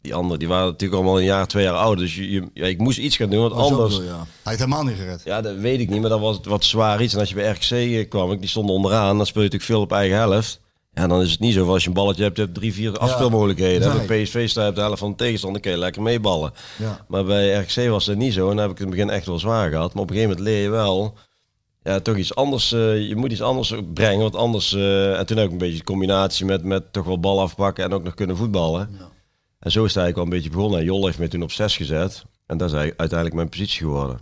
die 0.06 0.16
anderen, 0.16 0.40
die 0.40 0.48
waren 0.48 0.66
natuurlijk 0.66 1.02
allemaal 1.02 1.20
een 1.20 1.26
jaar, 1.26 1.48
twee 1.48 1.64
jaar 1.64 1.74
ouder. 1.74 2.04
Dus 2.06 2.16
je, 2.16 2.32
je- 2.32 2.50
ja, 2.54 2.66
ik 2.66 2.78
moest 2.78 2.98
iets 2.98 3.18
gaan 3.18 3.30
doen, 3.30 3.42
want 3.42 3.54
anders... 3.54 3.96
zo, 3.96 4.04
ja. 4.04 4.16
Hij 4.16 4.26
heeft 4.44 4.60
helemaal 4.60 4.84
niet 4.84 4.96
gered. 4.98 5.22
Ja, 5.26 5.42
dat 5.42 5.56
weet 5.56 5.80
ik 5.80 5.90
niet, 5.90 6.02
maar 6.02 6.10
dat 6.10 6.20
was 6.20 6.40
wat 6.44 6.64
zwaar 6.64 7.02
iets. 7.02 7.14
En 7.14 7.20
als 7.20 7.30
je 7.30 7.36
bij 7.36 7.50
RKC 7.52 7.70
eh, 7.72 8.10
kwam, 8.10 8.32
ik, 8.32 8.40
die 8.40 8.50
stonden 8.50 8.76
onderaan, 8.76 9.18
dan 9.18 9.26
speel 9.26 9.42
je 9.42 9.48
natuurlijk 9.48 9.72
veel 9.72 9.82
op 9.82 9.92
eigen 9.92 10.18
helft. 10.18 10.60
Ja, 10.94 11.08
dan 11.08 11.22
is 11.22 11.32
het 11.32 11.40
niet 11.40 11.54
zo 11.54 11.68
als 11.72 11.82
je 11.82 11.88
een 11.88 11.94
balletje 11.94 12.24
hebt, 12.24 12.38
je 12.38 12.44
hebt 12.44 12.56
drie, 12.56 12.74
vier 12.74 12.98
afspeelmogelijkheden. 12.98 13.96
Nee. 13.98 14.06
Bij 14.08 14.24
PSV 14.24 14.50
sta 14.50 14.64
je 14.64 14.70
op 14.70 14.76
de 14.76 14.82
helft 14.82 15.00
van 15.00 15.10
de 15.10 15.16
tegenstander, 15.16 15.62
kun 15.62 15.72
je 15.72 15.78
lekker 15.78 16.02
meeballen. 16.02 16.52
Ja. 16.78 17.06
Maar 17.08 17.24
bij 17.26 17.54
RKC 17.54 17.90
was 17.90 18.06
dat 18.06 18.16
niet 18.16 18.34
zo 18.34 18.50
en 18.50 18.56
dan 18.56 18.66
heb 18.66 18.72
ik 18.72 18.80
in 18.80 18.86
het 18.88 18.96
begin 18.96 19.10
echt 19.10 19.26
wel 19.26 19.40
zwaar 19.40 19.70
gehad. 19.70 19.94
Maar 19.94 20.04
op 20.04 20.10
een 20.10 20.16
gegeven 20.16 20.38
moment 20.38 20.54
leer 20.54 20.64
je 20.64 20.70
wel, 20.70 21.14
ja, 21.84 22.00
toch 22.00 22.16
iets 22.18 22.36
anders. 22.36 22.72
eh, 22.72 23.08
je 23.08 23.16
moet 23.16 23.32
iets 23.32 23.42
anders 23.42 23.74
brengen. 23.94 24.22
Want 24.22 24.36
anders. 24.36 24.74
eh, 24.74 25.20
en 25.20 25.26
toen 25.26 25.40
ook 25.40 25.52
een 25.52 25.58
beetje 25.58 25.78
de 25.78 25.84
combinatie 25.84 26.46
met, 26.46 26.64
met 26.64 26.94
toch 26.94 27.06
wel 27.06 27.20
bal 27.20 27.42
afpakken 27.42 27.84
en 27.84 27.94
ook 27.94 28.04
nog 28.04 28.14
kunnen 28.14 28.38
voetballen. 28.38 28.90
En 29.66 29.72
zo 29.72 29.84
is 29.84 29.94
het 29.94 30.04
eigenlijk 30.04 30.16
wel 30.16 30.24
een 30.24 30.30
beetje 30.30 30.50
begonnen. 30.50 30.80
En 30.80 30.86
Jol 30.86 31.06
heeft 31.06 31.20
me 31.20 31.28
toen 31.28 31.44
op 31.44 31.52
6 31.52 31.78
gezet. 31.78 32.26
En 32.46 32.58
dat 32.58 32.70
is 32.70 32.76
uiteindelijk 32.76 33.34
mijn 33.34 33.50
positie 33.50 33.78
geworden. 33.78 34.20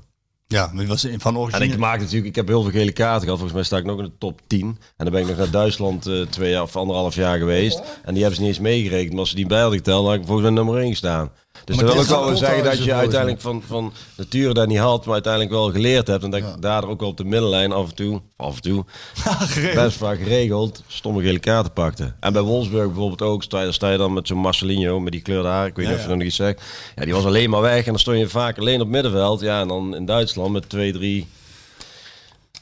Ja, 0.47 0.69
maar 0.73 0.85
was 0.85 1.07
van 1.17 1.33
En 1.33 1.39
origine. 1.39 1.65
ik 1.65 1.77
maak 1.77 1.99
natuurlijk, 1.99 2.25
ik 2.25 2.35
heb 2.35 2.47
heel 2.47 2.61
veel 2.61 2.71
gele 2.71 2.91
kaarten 2.91 3.21
gehad. 3.23 3.39
Volgens 3.39 3.53
mij 3.53 3.63
sta 3.63 3.77
ik 3.77 3.85
nog 3.85 3.97
in 3.97 4.03
de 4.05 4.17
top 4.17 4.41
10. 4.47 4.65
En 4.67 4.77
dan 4.97 5.11
ben 5.11 5.21
ik 5.21 5.27
nog 5.27 5.37
naar 5.37 5.49
Duitsland 5.51 6.05
eh, 6.05 6.21
twee 6.21 6.51
jaar 6.51 6.61
of 6.61 6.75
anderhalf 6.75 7.15
jaar 7.15 7.37
geweest. 7.37 7.81
En 8.03 8.13
die 8.13 8.21
hebben 8.23 8.35
ze 8.35 8.39
niet 8.41 8.49
eens 8.49 8.59
meegerekend. 8.59 9.09
Maar 9.11 9.19
als 9.19 9.29
ze 9.29 9.35
die 9.35 9.45
bij 9.47 9.59
hadden 9.61 9.77
geteld, 9.77 10.01
dan 10.03 10.11
had 10.11 10.19
ik 10.19 10.25
volgens 10.27 10.47
mij 10.47 10.55
nummer 10.55 10.77
1 10.81 10.89
gestaan. 10.89 11.31
Dus 11.65 11.75
Maar 11.75 11.85
dat 11.85 12.05
wil 12.05 12.17
ook 12.17 12.25
wel 12.25 12.37
zeggen 12.37 12.63
dat 12.63 12.83
je 12.83 12.93
uiteindelijk 12.93 13.41
van, 13.41 13.63
van 13.67 13.93
nature 14.17 14.53
dat 14.53 14.67
niet 14.67 14.77
had, 14.77 15.05
maar 15.05 15.13
uiteindelijk 15.13 15.53
wel 15.53 15.71
geleerd 15.71 16.07
hebt. 16.07 16.23
En 16.23 16.29
dat 16.29 16.39
ik 16.39 16.45
daar 16.59 16.87
ook 16.87 16.99
wel 16.99 17.09
op 17.09 17.17
de 17.17 17.23
middenlijn 17.23 17.71
af 17.71 17.89
en 17.89 17.95
toe, 17.95 18.21
af 18.35 18.55
en 18.55 18.61
toe, 18.61 18.85
best 19.75 19.97
vaak 19.97 20.17
geregeld, 20.17 20.83
stomme 20.87 21.21
gele 21.21 21.39
kaarten 21.39 21.73
pakte. 21.73 22.13
En 22.19 22.33
bij 22.33 22.41
Wolfsburg 22.41 22.87
bijvoorbeeld 22.87 23.21
ook, 23.21 23.43
sta 23.43 23.61
je, 23.61 23.71
sta 23.71 23.91
je 23.91 23.97
dan 23.97 24.13
met 24.13 24.27
zo'n 24.27 24.37
Marcelinho, 24.37 24.99
met 24.99 25.11
die 25.11 25.21
kleurde 25.21 25.47
haar, 25.47 25.67
ik 25.67 25.75
weet 25.75 25.85
niet 25.85 25.95
of 25.95 26.01
je 26.01 26.07
dat 26.07 26.17
nog 26.17 26.25
iets 26.25 26.35
zegt. 26.35 26.61
Ja, 26.95 27.03
die 27.03 27.13
was 27.13 27.25
alleen 27.25 27.49
maar 27.49 27.61
weg 27.61 27.85
en 27.85 27.91
dan 27.91 27.99
stond 27.99 28.17
je 28.17 28.29
vaak 28.29 28.59
alleen 28.59 28.81
op 28.81 28.87
middenveld. 28.87 29.41
Ja, 29.41 29.61
en 29.61 29.67
dan 29.67 29.95
in 29.95 30.05
Duitsland 30.05 30.51
met 30.51 30.69
twee, 30.69 30.91
drie 30.91 31.27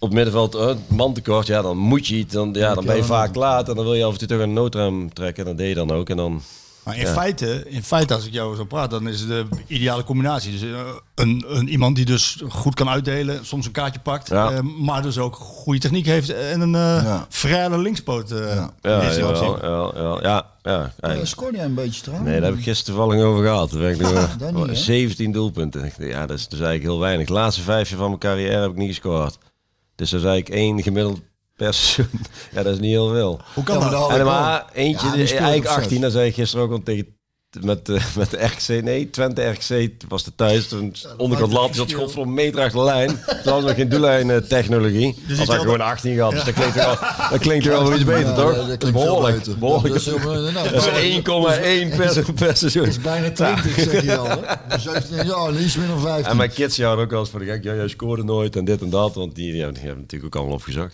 op 0.02 0.14
middenveld 0.14 0.56
uh, 0.56 0.72
man 0.88 1.14
tekort, 1.14 1.48
ja, 1.48 1.62
dan 1.62 1.78
moet 1.78 2.08
je 2.08 2.16
iets, 2.16 2.34
dan, 2.34 2.54
ja, 2.54 2.74
dan 2.74 2.86
ben 2.86 2.96
je 2.96 3.04
vaak 3.04 3.36
laat 3.36 3.70
en 3.70 3.76
dan 3.76 3.84
wil 3.84 3.94
je 3.94 4.04
af 4.04 4.12
en 4.12 4.18
toe 4.18 4.28
toch 4.28 4.40
een 4.40 4.54
noodrem 4.54 5.14
trekken. 5.14 5.44
En 5.44 5.50
dat 5.50 5.58
deed 5.58 5.68
je 5.68 5.76
dan 5.76 5.92
ook. 5.92 6.10
En 6.10 6.18
dan, 6.18 6.42
Maar 6.84 6.98
in, 6.98 7.06
Ja. 7.06 7.14
feite, 7.14 7.64
in 7.70 7.84
feite, 7.84 8.14
als 8.14 8.26
ik 8.26 8.34
jou 8.34 8.56
zo 8.56 8.66
praat, 8.66 8.90
dan 8.90 9.08
is 9.08 9.20
het 9.20 9.30
de 9.30 9.46
ideale 9.68 10.04
combinatie. 10.04 10.52
Dus 10.52 10.62
eh, 10.62 10.80
een, 11.16 11.46
een, 11.48 11.68
iemand 11.70 11.96
die 11.96 12.06
dus 12.06 12.42
goed 12.50 12.74
kan 12.76 12.90
uitdelen, 12.90 13.46
soms 13.46 13.66
een 13.66 13.72
kaartje 13.72 14.00
pakt, 14.00 14.28
Ja. 14.30 14.52
eh, 14.52 14.60
maar 14.80 15.02
dus 15.02 15.18
ook 15.18 15.36
goede 15.36 15.80
techniek 15.80 16.06
heeft 16.06 16.30
en 16.30 16.62
een 16.62 16.76
eh 16.76 17.04
Ja. 17.04 17.26
vrije 17.30 17.78
linkspoot. 17.78 18.32
eh 18.32 18.56
Ja. 18.56 18.74
ja, 18.82 20.46
ja, 20.64 20.92
ja, 21.02 21.26
scoorde 21.26 21.58
jij 21.58 21.66
een 21.66 21.74
beetje 21.74 22.02
trouwens? 22.02 22.30
Nee, 22.30 22.40
daar 22.40 22.50
heb 22.50 22.58
ik 22.60 22.64
gisteren 22.66 22.96
toevallig 23.00 23.24
over 23.26 23.44
gehad. 23.46 23.70
Toen 23.70 23.80
ben 23.80 23.90
ik 23.92 23.98
nog, 24.02 24.14
Ah, 24.16 24.30
dat 24.40 24.54
niet, 24.54 24.66
hè? 24.68 24.76
17 24.76 25.32
doelpunten. 25.32 25.84
Ik 25.84 25.94
dacht, 25.98 26.10
Ja, 26.12 26.26
dat 26.26 26.38
is 26.38 26.48
dus 26.48 26.60
eigenlijk 26.60 26.90
heel 26.90 27.00
weinig. 27.00 27.28
De 27.28 27.34
laatste 27.34 27.62
vijf 27.62 27.90
jaar 27.90 27.98
van 27.98 28.08
mijn 28.08 28.20
carrière 28.20 28.62
heb 28.62 28.72
ik 28.72 28.78
niet 28.78 28.88
gescoord. 28.88 29.38
Dus 29.96 30.10
dat 30.10 30.20
is 30.20 30.26
eigenlijk 30.26 30.56
één 30.62 30.84
gemiddeld 30.84 31.22
per 31.66 31.74
seizoen. 31.74 32.22
Ja, 32.52 32.64
dat 32.64 32.74
is 32.74 32.80
niet 32.80 32.90
heel 32.92 33.10
veel. 33.10 33.40
Hoe 33.54 33.64
kan 33.64 33.76
Ja, 33.76 33.82
maar 33.82 33.92
dat? 33.92 34.00
dan- 34.00 34.10
En 34.10 34.16
er 34.16 34.22
ik 34.22 34.28
maar 34.32 34.66
eentje, 34.74 35.08
Ja, 35.08 35.14
eigenlijk 35.14 35.58
op 35.58 35.64
zes. 35.66 35.76
18, 35.76 36.02
dat 36.02 36.12
zei 36.12 36.28
ik 36.28 36.34
gisteren 36.34 36.66
ook 36.66 36.72
al 36.72 36.82
tegen 36.84 37.20
met, 37.62 37.90
eh, 37.90 38.02
met 38.18 38.30
de 38.32 38.46
RKC, 38.46 38.84
nee, 38.84 39.10
Twente 39.10 39.42
RKC 39.50 39.92
was 40.08 40.24
de 40.24 40.32
thuis. 40.36 40.68
Toen 40.68 40.96
onderkant 41.18 41.52
lat, 41.54 41.66
die 41.68 41.76
zat 41.76 41.90
schot 41.90 42.12
voor 42.12 42.24
een 42.24 42.34
meter 42.34 42.60
achter 42.62 42.80
de 42.80 42.86
lijn. 42.86 43.08
Toen 43.44 43.54
was 43.54 43.64
nog 43.64 43.76
geen 43.76 43.90
doellijn 43.90 44.48
technologie. 44.48 45.16
Dus 45.28 45.40
Als 45.40 45.48
had 45.48 45.56
ik 45.58 45.62
gewoon 45.64 45.82
18 45.82 46.16
gehad. 46.16 46.32
Dus 46.32 46.44
dat 46.44 46.54
klinkt 46.54 46.74
toch 46.76 46.86
wel, 47.00 47.30
dat 47.30 47.40
klinkt 47.40 47.66
toch 47.66 47.82
wel 47.82 47.94
iets 47.94 48.04
beter, 48.04 48.28
Ja, 48.30 48.34
toch? 48.36 48.56
dat- 48.56 48.68
dat 48.68 48.80
Dat 48.80 48.84
is 48.84 48.92
behoorlijk. 48.92 49.38
beter. 49.38 49.58
behoorlijk. 49.58 49.94
Dat 49.94 49.96
is, 50.02 50.06
heel- 50.06 50.42
nou, 50.52 50.70
Dat 50.70 50.88
is 50.88 50.88
1,1 51.14 51.90
per, 51.98 52.34
per 52.34 52.58
seizoen. 52.58 52.86
is 52.86 53.02
bijna 53.02 53.32
20, 53.32 53.74
zeg 53.92 54.04
je 54.04 54.18
al. 54.18 54.28
Hè? 54.68 54.80
17 54.80 55.26
jaar, 55.26 55.54
iets 55.54 55.76
minder 55.76 55.96
dan 55.96 56.04
15. 56.06 56.26
En 56.32 56.38
mijn 56.38 56.52
kids 56.52 56.76
die 56.76 56.84
houden 56.86 57.06
ook 57.06 57.12
wel 57.12 57.20
eens 57.20 57.30
voor 57.30 57.40
de 57.40 57.46
gek. 57.46 57.64
Ja, 57.64 57.74
jij 57.76 57.88
scoorde 57.88 58.24
nooit 58.24 58.56
en 58.56 58.66
dit 58.66 58.82
en 58.82 58.90
dat. 58.90 59.16
Want 59.16 59.36
die, 59.36 59.56
hebben, 59.56 59.74
die 59.74 59.84
hebben 59.84 60.02
natuurlijk 60.02 60.36
ook 60.36 60.42
allemaal 60.42 60.58
opgezocht. 60.60 60.94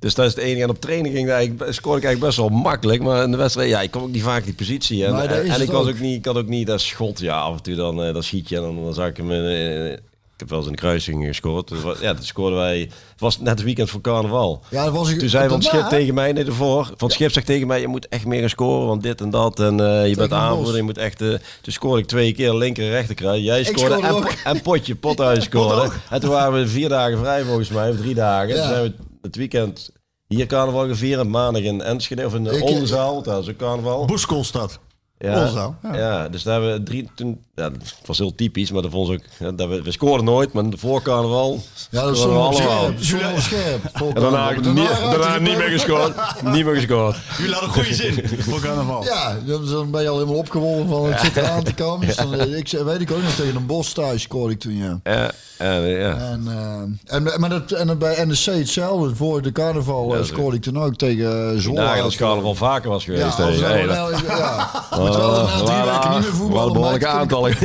Dus 0.00 0.14
dat 0.14 0.26
is 0.26 0.34
het 0.34 0.44
enige. 0.44 0.62
En 0.62 0.68
op 0.70 0.80
training 0.80 1.14
ging 1.14 1.26
dat 1.26 1.36
eigenlijk, 1.36 1.72
scoorde 1.72 1.98
ik 1.98 2.04
eigenlijk 2.04 2.36
best 2.36 2.48
wel 2.48 2.58
makkelijk. 2.58 3.02
Maar 3.02 3.22
in 3.24 3.30
de 3.30 3.36
wedstrijd, 3.36 3.68
ja, 3.68 3.80
ik 3.80 3.90
kom 3.90 4.02
ook 4.02 4.10
niet 4.12 4.22
vaak 4.22 4.44
die 4.44 4.54
positie. 4.54 5.04
En, 5.04 5.12
Maar 5.12 5.28
dat 5.28 5.38
en, 5.38 5.50
en 5.50 5.60
ik, 5.60 5.70
was 5.70 5.88
ook. 5.88 5.98
niet, 5.98 6.16
ik 6.18 6.24
had 6.24 6.36
ook 6.36 6.48
niet 6.48 6.66
dat 6.66 6.80
schot. 6.80 7.18
Ja, 7.20 7.40
af 7.40 7.56
en 7.56 7.62
toe 7.62 7.74
dan, 7.74 8.02
eh, 8.04 8.12
dan 8.12 8.22
schiet 8.22 8.48
je 8.48 8.56
en 8.56 8.62
dan, 8.62 8.84
dan 8.84 8.94
zag 8.94 9.08
ik 9.08 9.16
hem... 9.16 9.30
eh, 9.30 9.92
ik 9.92 10.46
heb 10.46 10.48
wel 10.48 10.58
eens 10.58 10.66
in 10.66 10.72
de 10.74 10.86
kruising 10.88 11.26
gescoord. 11.26 11.68
Dus, 11.68 11.80
ja, 12.00 12.12
dat 12.14 12.24
scoorden 12.24 12.58
wij... 12.58 12.78
Het 12.80 13.20
was 13.20 13.38
net 13.38 13.48
het 13.48 13.62
weekend 13.62 13.90
voor 13.90 14.00
carnaval. 14.00 14.62
ja, 14.70 14.84
dat 14.84 14.92
was 14.92 15.10
ik, 15.10 15.18
Toen 15.18 15.28
zei 15.28 15.48
Van 15.48 15.62
Schip 15.62 15.88
tegen 15.88 16.14
mij, 16.14 16.32
nee, 16.32 16.44
ervoor. 16.44 16.90
Van 16.96 17.10
Schip 17.10 17.32
zegt 17.32 17.46
tegen 17.46 17.66
mij, 17.66 17.80
je 17.80 17.86
moet 17.88 18.08
echt 18.08 18.26
meer 18.26 18.40
gaan 18.40 18.48
scoren, 18.48 18.86
want 18.86 19.02
dit 19.02 19.20
en 19.20 19.30
dat. 19.30 19.60
En 19.60 19.80
eh, 19.80 20.08
je 20.08 20.16
bent 20.16 20.32
aanvoerder, 20.32 20.76
je 20.76 20.82
moet 20.82 20.98
echt... 20.98 21.20
eh, 21.20 21.28
toen 21.28 21.72
scoorde 21.72 22.00
ik 22.02 22.06
twee 22.06 22.32
keer 22.32 22.54
linker 22.54 22.84
en 22.84 22.90
rechter 22.90 23.14
kruis. 23.14 23.42
Jij 23.42 23.64
scoorde, 23.64 23.94
en, 23.94 24.24
en 24.44 24.62
Potje, 24.62 24.94
Pothuis 25.04 25.44
scoorde. 25.44 25.90
En 26.10 26.20
toen 26.20 26.30
waren 26.30 26.52
we 26.60 26.68
vier 26.68 26.88
dagen 26.88 27.18
vrij 27.18 27.42
volgens 27.44 27.68
mij, 27.68 27.90
of 27.90 27.96
drie 27.96 28.14
dagen. 28.14 28.48
Ja. 28.48 28.54
Toen 28.54 28.68
zijn 28.70 28.82
we 28.82 28.92
het 29.22 29.36
weekend 29.36 29.90
hier 30.26 30.46
carnaval 30.46 30.86
gevierd. 30.88 31.20
en 31.20 31.30
Maandag 31.30 31.62
in 31.62 31.82
Enschede, 31.82 32.26
of 32.26 32.34
in 32.34 32.44
de 32.44 32.62
Oldenzaal, 32.62 33.22
dat 33.22 33.42
is 33.42 33.48
ook 33.48 33.56
carnaval. 33.56 34.04
Boeskolstad. 34.06 34.78
Ja, 35.18 35.34
Oldenzaal, 35.34 35.76
ja. 35.82 35.96
ja. 35.96 36.28
dus 36.28 36.42
daar 36.42 36.52
hebben 36.60 36.72
we 36.72 36.82
drie... 36.82 37.10
Toen, 37.14 37.44
ja, 37.54 37.64
het 37.64 37.94
was 38.06 38.18
heel 38.18 38.34
typisch, 38.34 38.70
maar 38.70 38.82
dat 38.82 38.90
vond 38.90 39.06
ze 39.06 39.12
ook... 39.12 39.56
dat 39.56 39.68
we, 39.68 39.82
we 39.82 39.92
scoorden 39.92 40.24
nooit, 40.24 40.52
maar 40.52 40.64
voor 40.76 41.02
carnaval... 41.02 41.62
Ja, 41.90 42.02
dat 42.04 42.16
is 42.16 42.22
we 42.22 42.28
allemaal. 42.28 42.52
scherp. 42.98 43.40
Scherp. 43.40 43.84
En 44.14 44.20
daarna, 44.20 44.50
niet, 44.50 44.88
daarna 45.00 45.38
niet 45.38 45.56
meer 45.56 45.68
gescoord. 45.68 46.14
Niet 46.42 46.64
meer 46.64 46.74
gescoord. 46.74 47.16
Jullie 47.38 47.52
hadden 47.52 47.70
goede 47.70 47.94
zin 47.94 48.28
voor 48.38 48.60
carnaval. 48.60 49.04
Ja, 49.04 49.36
dan 49.46 49.90
ben 49.90 50.02
je 50.02 50.08
al 50.08 50.18
helemaal 50.18 50.38
opgewonden 50.38 50.88
van 50.88 51.12
het 51.12 51.20
zit 51.20 51.36
eraan 51.36 51.64
te 51.64 51.74
komen. 51.74 52.06
Dus 52.06 52.16
dan, 52.16 52.34
eh, 52.34 52.56
ik, 52.56 52.68
zei- 52.68 52.84
weet 52.84 53.00
ik 53.00 53.10
ook 53.10 53.22
nog 53.22 53.34
tegen 53.34 53.56
een 53.56 53.66
bos 53.66 53.92
thuis 53.92 54.22
scoorde 54.22 54.52
ik 54.52 54.60
toen, 54.60 54.76
ja. 54.76 55.00
Ja, 55.02 55.30
ja, 55.64 55.74
ja. 55.86 56.16
En, 56.16 56.42
eh, 56.48 57.14
en, 57.16 57.40
maar 57.40 57.48
dat, 57.50 57.70
en 57.72 57.98
bij 57.98 58.24
NEC 58.24 58.44
hetzelfde. 58.44 59.14
Voor 59.16 59.42
de 59.42 59.52
carnaval 59.52 60.16
eh, 60.16 60.24
scoorde 60.24 60.56
ik 60.56 60.62
toen 60.62 60.78
ook 60.82 60.94
tegen 60.96 61.54
uh, 61.54 61.60
Zwolle. 61.60 61.80
Dagen 61.80 62.02
als 62.02 62.16
carnaval 62.16 62.54
vaker 62.54 62.90
was 62.90 63.04
Ja, 63.04 63.14
geweest. 63.14 63.40
als 63.40 63.58
we 63.58 63.64
Hey, 63.64 63.86
wel- 63.86 64.10
dat- 64.10 64.20
ja. 64.20 64.56
Maar 64.90 65.10
terwijl 65.10 65.30
we 65.34 65.42
na 65.42 65.62
drie 65.64 65.92
weken 65.92 66.10
niet 66.10 66.38
meer 66.48 66.52
wel 66.52 66.94
een 66.94 67.06
aantallen. 67.06 67.56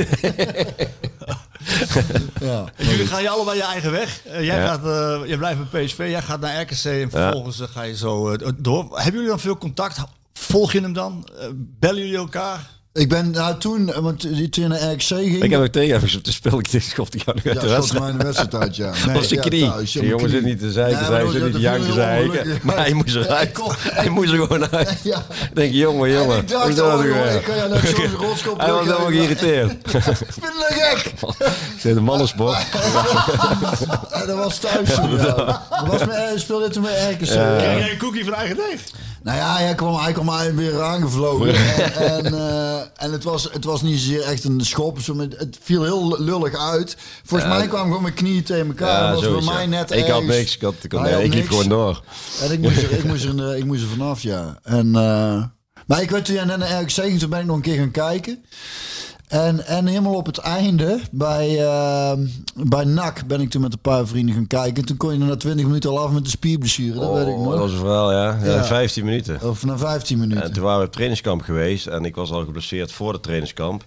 Ja. 2.40 2.64
Jullie 2.78 3.08
gaan 3.08 3.22
je 3.22 3.30
allebei 3.30 3.58
je 3.58 3.64
eigen 3.64 3.92
weg. 3.92 4.22
Eh, 4.26 4.46
jij, 4.46 4.56
Ja. 4.58 4.68
gaat, 4.68 4.86
eh, 4.86 5.28
jij 5.28 5.38
blijft 5.38 5.72
bij 5.72 5.84
PSV, 5.86 5.98
jij 5.98 6.22
gaat 6.22 6.40
naar 6.40 6.62
RKC 6.62 6.84
en 6.86 7.10
vervolgens 7.10 7.60
eh, 7.60 7.68
ga 7.68 7.82
je 7.82 7.96
zo 7.96 8.30
eh, 8.30 8.50
door. 8.58 8.84
Hebben 8.94 9.14
jullie 9.14 9.28
dan 9.28 9.40
veel 9.40 9.58
contact? 9.58 9.98
Volg 10.34 10.72
je 10.72 10.82
hem 10.82 10.94
dan? 10.94 11.28
Eh, 11.40 11.48
bellen 11.56 12.00
jullie 12.02 12.18
elkaar? 12.18 12.70
Ik 12.96 13.10
ben 13.10 13.32
nou 13.32 13.58
toen, 13.58 13.94
eh, 13.94 14.00
want 14.00 14.22
die 14.22 14.50
toen 14.50 14.70
naar 14.70 14.92
RKC 14.92 15.02
ging. 15.04 15.44
Ik 15.44 15.52
heb 15.52 15.62
ook 15.62 15.68
tegen 15.80 16.00
hem 16.00 16.22
te 16.22 16.32
spelen. 16.32 16.60
Ik 16.72 16.82
schopte 16.82 17.18
jou 17.26 17.36
nog 17.36 17.46
uit 17.46 17.62
de 17.62 17.68
ja, 17.68 17.74
wedstrijd. 17.76 18.12
in 18.12 18.18
de 18.18 18.24
wedstrijd 18.24 18.56
uit, 18.56 18.76
ja. 18.76 18.92
Dat 19.06 19.14
was 19.14 19.28
de 19.28 19.36
Ja, 19.36 19.42
knie. 19.42 19.70
thuis, 19.70 19.94
ja, 19.94 20.00
Die 20.00 20.10
mijn 20.10 20.22
jongen 20.22 20.30
zit 20.36 20.44
niet 20.44 20.60
te 20.60 20.72
zeiken, 20.72 21.00
Ja, 21.00 21.06
zei, 21.06 21.24
maar 21.24 21.32
zit 21.34 21.44
niet 21.44 21.54
te 21.54 21.60
janken, 21.60 21.84
heel 21.86 21.94
zei 21.94 22.24
ik. 22.24 22.30
ongelukkig. 22.32 22.64
Maar 22.64 22.78
hij 22.78 22.94
moest 22.94 23.14
Ja, 23.14 23.20
eruit. 23.20 23.58
Hij 23.82 24.10
moest 24.10 24.32
er 24.32 24.36
gewoon 24.40 24.72
uit. 24.72 25.00
Ja. 25.04 25.18
Ik 25.50 25.50
denk, 25.56 25.74
jongen, 25.74 26.10
En 26.10 26.14
jongen. 26.16 26.38
ik 26.38 26.48
dacht, 26.48 26.80
oh, 26.82 26.94
nou 26.94 27.08
ik 27.30 27.44
kan 27.44 27.56
jou 27.56 27.70
net 27.70 27.94
zo'n 27.96 28.12
rotskop 28.28 28.60
Hij 28.60 28.72
was 28.72 28.86
helemaal 28.86 29.08
geïrriteerd. 29.08 29.72
Ik 29.72 29.90
vind 29.90 30.04
het 30.06 30.66
gek. 30.70 31.06
Ik 31.76 31.80
zei, 31.80 31.94
de 31.94 32.02
mannensport. 32.02 32.58
En 34.12 34.28
dat 34.28 34.38
was 34.38 34.58
thuis 34.58 34.90
ja. 34.96 35.08
Dat 35.70 35.88
was 35.88 36.02
hij 36.02 36.34
speelde 36.38 36.70
toen 36.70 36.82
met 36.82 36.92
RKC. 37.12 37.28
Krijg 37.28 37.80
jij 37.80 37.92
een 37.92 37.98
cookie 37.98 38.24
van 38.24 38.34
eigen 38.34 38.56
deeg? 38.56 38.82
Nou 39.26 39.38
ja, 39.38 39.56
hij 39.58 39.76
kwam, 39.76 39.96
hij 39.96 40.14
kwam 40.14 40.56
weer 40.56 40.82
aangevlogen. 40.82 41.54
en 41.56 41.94
en, 42.26 42.34
eh, 42.34 42.80
en 42.96 43.12
het, 43.12 43.24
was, 43.24 43.50
het 43.52 43.64
was 43.64 43.82
niet 43.82 44.00
zozeer 44.00 44.22
echt 44.22 44.44
een 44.44 44.62
schop. 44.62 44.98
Het 45.38 45.58
viel 45.62 45.84
heel 45.84 46.22
lullig 46.24 46.56
uit. 46.58 46.98
Volgens 47.24 47.50
mij 47.50 47.68
kwamen 47.68 47.88
gewoon 47.88 48.02
mijn 48.02 48.14
knieën 48.14 48.44
tegen 48.44 48.68
elkaar. 48.68 49.04
Ja, 49.04 49.12
dat 49.12 49.24
was 49.24 49.46
bij 49.46 49.54
mij 49.56 49.66
net 49.66 49.92
Ik 49.92 50.08
had 50.08 50.24
niks. 50.24 50.56
Ik, 50.56 50.62
had, 50.62 50.74
ik, 50.82 50.92
had- 50.92 51.02
nee, 51.02 51.14
had 51.14 51.22
ik 51.22 51.28
liep 51.28 51.36
niks. 51.36 51.48
gewoon 51.48 51.70
door. 51.70 52.04
En 52.42 52.52
ik 52.52 52.60
moest 52.60 52.78
er, 52.78 52.92
ik 52.92 53.04
moest 53.04 53.24
er, 53.24 53.38
de- 53.38 53.58
ik 53.58 53.66
moest 53.66 53.82
er 53.82 53.88
vanaf, 53.88 54.22
ja. 54.22 54.60
En, 54.64 54.96
eh, 54.96 55.44
maar 55.88 56.02
ik 56.02 56.10
werd 56.10 56.26
toen 56.26 56.36
jij 56.36 56.46
net 56.46 56.58
naar 56.58 56.84
ging, 56.90 57.20
toen 57.20 57.30
ben 57.30 57.40
ik 57.40 57.46
nog 57.46 57.56
een 57.56 57.62
keer 57.62 57.78
gaan 57.78 57.92
kijken. 57.92 58.46
En, 59.28 59.66
en 59.66 59.88
helemaal 59.88 60.14
op 60.14 60.26
het 60.26 60.38
einde, 60.38 61.00
bij, 61.12 61.66
eh, 61.66 62.12
bij 62.56 62.84
NAC, 62.84 63.28
ben 63.28 63.42
ik 63.42 63.50
toen 63.50 63.62
met 63.62 63.74
een 63.74 63.80
paar 63.80 64.08
vrienden 64.08 64.36
gaan 64.36 64.48
kijken. 64.48 64.76
En 64.76 64.86
toen 64.86 64.98
kon 64.98 65.14
je 65.14 65.20
er 65.20 65.26
na 65.26 65.36
20 65.36 65.66
minuten 65.66 65.90
al 65.90 66.00
af 66.00 66.12
met 66.12 66.24
de 66.24 66.30
spierblessure, 66.30 67.00
dat 67.00 67.14
weet 67.14 67.28
ik 67.28 67.34
Oh, 67.34 67.40
nog. 67.44 67.50
dat 67.50 67.60
was 67.60 67.72
een 67.72 67.78
verhaal, 67.78 68.12
ja. 68.12 68.38
ja. 68.44 68.56
Ja. 68.56 68.64
15 68.64 69.06
minuten. 69.06 69.40
Of 69.50 69.66
na 69.66 69.78
15 69.78 70.20
minuten. 70.20 70.44
En 70.44 70.54
toen 70.54 70.64
waren 70.64 70.80
we 70.80 70.86
op 70.86 70.92
trainingskamp 70.92 71.42
geweest 71.42 71.88
en 71.88 72.06
ik 72.06 72.16
was 72.16 72.32
al 72.32 72.46
geblesseerd 72.46 72.92
voor 72.92 73.14
het 73.14 73.24
trainingskamp. 73.24 73.84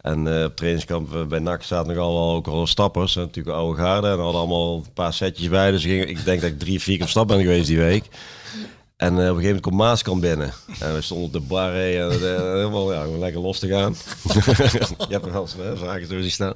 En 0.00 0.38
eh, 0.38 0.44
op 0.44 0.56
trainingskamp 0.56 1.14
eh, 1.14 1.22
bij 1.24 1.38
NAC 1.38 1.62
zaten 1.62 1.94
nogal 1.94 2.12
wel 2.14 2.34
ook 2.34 2.46
al 2.46 2.66
stappers, 2.66 3.14
hè, 3.14 3.20
natuurlijk 3.20 3.56
oude 3.56 3.82
garde. 3.82 4.08
En 4.08 4.18
hadden 4.18 4.40
allemaal 4.40 4.76
een 4.76 4.92
paar 4.94 5.12
setjes 5.12 5.48
bij. 5.48 5.70
Dus 5.70 5.82
ging, 5.84 6.04
ik 6.04 6.24
denk 6.24 6.40
dat 6.40 6.50
ik 6.50 6.58
drie, 6.58 6.80
vier 6.80 6.94
keer 6.96 7.04
op 7.04 7.10
stap 7.10 7.28
ben 7.28 7.40
geweest 7.40 7.66
die 7.66 7.78
week. 7.78 8.04
En 9.00 9.08
eh, 9.08 9.12
op 9.12 9.18
een 9.18 9.24
gegeven 9.26 9.44
moment 9.44 9.62
komt 9.62 9.76
Maaskamp 9.76 10.20
binnen. 10.20 10.52
En 10.80 10.94
we 10.94 11.00
stonden 11.02 11.26
op 11.26 11.32
de 11.32 11.40
bar 11.40 11.72
hè, 11.72 12.08
en 12.08 12.12
eh, 12.12 12.42
helemaal 12.42 12.92
ja, 12.92 13.02
gewoon 13.02 13.18
lekker 13.18 13.40
los 13.40 13.58
te 13.58 13.68
gaan. 13.68 13.96
je 15.08 15.12
hebt 15.14 15.24
er 15.24 15.32
wel 15.32 15.42
eens 15.42 15.54
hè, 15.58 15.76
vragen 15.76 16.06
zo 16.06 16.20
zien 16.20 16.30
staan. 16.30 16.54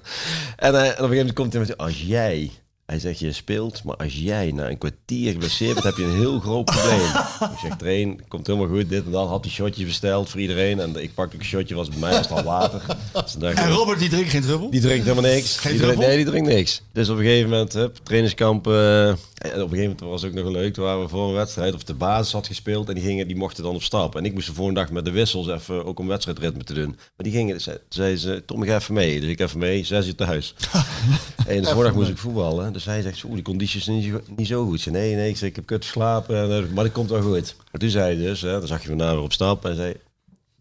En, 0.56 0.74
eh, 0.74 0.80
en 0.80 0.84
op 0.84 0.88
een 0.88 0.94
gegeven 0.94 1.16
moment 1.16 1.32
komt 1.32 1.52
hij 1.52 1.62
met, 1.62 1.76
als 1.76 2.02
jij... 2.02 2.50
Hij 2.86 2.98
zegt, 2.98 3.18
je 3.18 3.32
speelt, 3.32 3.84
maar 3.84 3.96
als 3.96 4.14
jij 4.16 4.52
na 4.52 4.68
een 4.68 4.78
kwartier 4.78 5.32
geblesseerd 5.32 5.72
bent, 5.72 5.84
heb 5.84 5.96
je 5.96 6.04
een 6.04 6.16
heel 6.16 6.40
groot 6.40 6.64
probleem. 6.64 7.08
ik 7.52 7.58
zeg, 7.62 7.76
train, 7.76 8.20
komt 8.28 8.46
helemaal 8.46 8.68
goed, 8.68 8.88
dit 8.88 9.04
en 9.04 9.10
dat. 9.10 9.28
Had 9.28 9.42
die 9.42 9.52
shotje 9.52 9.84
besteld 9.84 10.30
voor 10.30 10.40
iedereen. 10.40 10.80
En 10.80 11.02
ik 11.02 11.14
pakte 11.14 11.34
ook 11.34 11.40
een 11.40 11.48
shotje, 11.48 11.74
was 11.74 11.88
bij 11.88 11.98
mij 11.98 12.10
was 12.10 12.28
het 12.28 12.30
al 12.30 12.42
water. 12.42 12.82
Dus 13.12 13.32
dacht 13.32 13.58
En 13.58 13.70
Robert 13.70 13.98
die 13.98 14.08
drinkt 14.08 14.30
geen 14.30 14.42
druppel? 14.42 14.70
die 14.70 14.80
drinkt 14.80 15.06
helemaal 15.06 15.30
niks. 15.30 15.56
Geen 15.56 15.70
die 15.72 15.80
drinkt, 15.80 15.96
druppel? 15.96 16.06
nee, 16.06 16.16
die 16.16 16.26
drinkt 16.32 16.48
niks. 16.48 16.82
Dus 16.92 17.08
op 17.08 17.16
een 17.16 17.22
gegeven 17.22 17.50
moment, 17.50 17.72
hup, 17.72 17.98
trainingskamp. 18.02 18.66
eh, 18.66 19.12
En 19.44 19.50
op 19.50 19.70
een 19.70 19.76
gegeven 19.76 19.82
moment 19.82 20.00
was 20.00 20.22
het 20.22 20.30
ook 20.38 20.44
nog 20.44 20.52
leuk. 20.52 20.72
Toen 20.74 20.84
waren 20.84 21.02
we 21.02 21.08
voor 21.08 21.28
een 21.28 21.34
wedstrijd 21.34 21.74
of 21.74 21.84
de 21.84 21.94
basis 21.94 22.32
had 22.32 22.46
gespeeld 22.46 22.88
en 22.88 22.94
die 22.94 23.02
gingen, 23.04 23.26
die 23.26 23.36
mochten 23.36 23.62
dan 23.62 23.74
op 23.74 23.82
stap. 23.82 24.16
En 24.16 24.24
ik 24.24 24.32
moest 24.34 24.46
de 24.46 24.54
volgende 24.54 24.80
dag 24.80 24.90
met 24.90 25.04
de 25.04 25.10
wissels 25.10 25.48
even 25.48 25.84
ook 25.84 25.98
om 25.98 26.06
wedstrijdritme 26.06 26.64
te 26.64 26.74
doen. 26.74 26.86
Maar 26.88 27.12
die 27.16 27.32
gingen, 27.32 27.60
ze, 27.60 27.80
zei 27.88 28.16
ze, 28.16 28.42
Tom, 28.46 28.62
ik 28.62 28.68
ga 28.68 28.76
even 28.76 28.94
mee. 28.94 29.20
Dus 29.20 29.30
ik 29.30 29.40
even 29.40 29.58
mee, 29.58 29.84
zes 29.84 30.06
uur 30.06 30.14
thuis. 30.14 30.54
en 31.46 31.62
de 31.62 31.68
voordag 31.68 31.94
moest 31.94 32.08
ik 32.08 32.18
voetballen. 32.18 32.72
Dus 32.72 32.84
hij 32.84 33.02
zegt, 33.02 33.24
oeh, 33.24 33.34
die 33.34 33.42
condities 33.42 33.84
zijn 33.84 33.96
niet, 33.96 34.06
zo- 34.10 34.20
niet 34.36 34.46
zo 34.46 34.64
goed. 34.66 34.80
Zei, 34.80 34.94
nee, 34.94 35.14
nee, 35.14 35.28
ik, 35.28 35.36
zei, 35.36 35.50
ik 35.50 35.56
heb 35.56 35.66
kut 35.66 35.84
geslapen, 35.84 36.36
en, 36.36 36.50
eh, 36.64 36.70
maar 36.72 36.84
dat 36.84 36.92
komt 36.92 37.10
wel 37.10 37.22
goed. 37.22 37.54
Maar 37.72 37.80
toen 37.80 37.90
zei 37.90 38.14
hij 38.16 38.24
dus, 38.24 38.40
hè, 38.40 38.58
dan 38.58 38.66
zag 38.66 38.82
je 38.82 38.88
daarna 38.88 39.14
weer 39.14 39.22
op 39.22 39.32
stap 39.32 39.64
en 39.64 39.76
zei, 39.76 39.94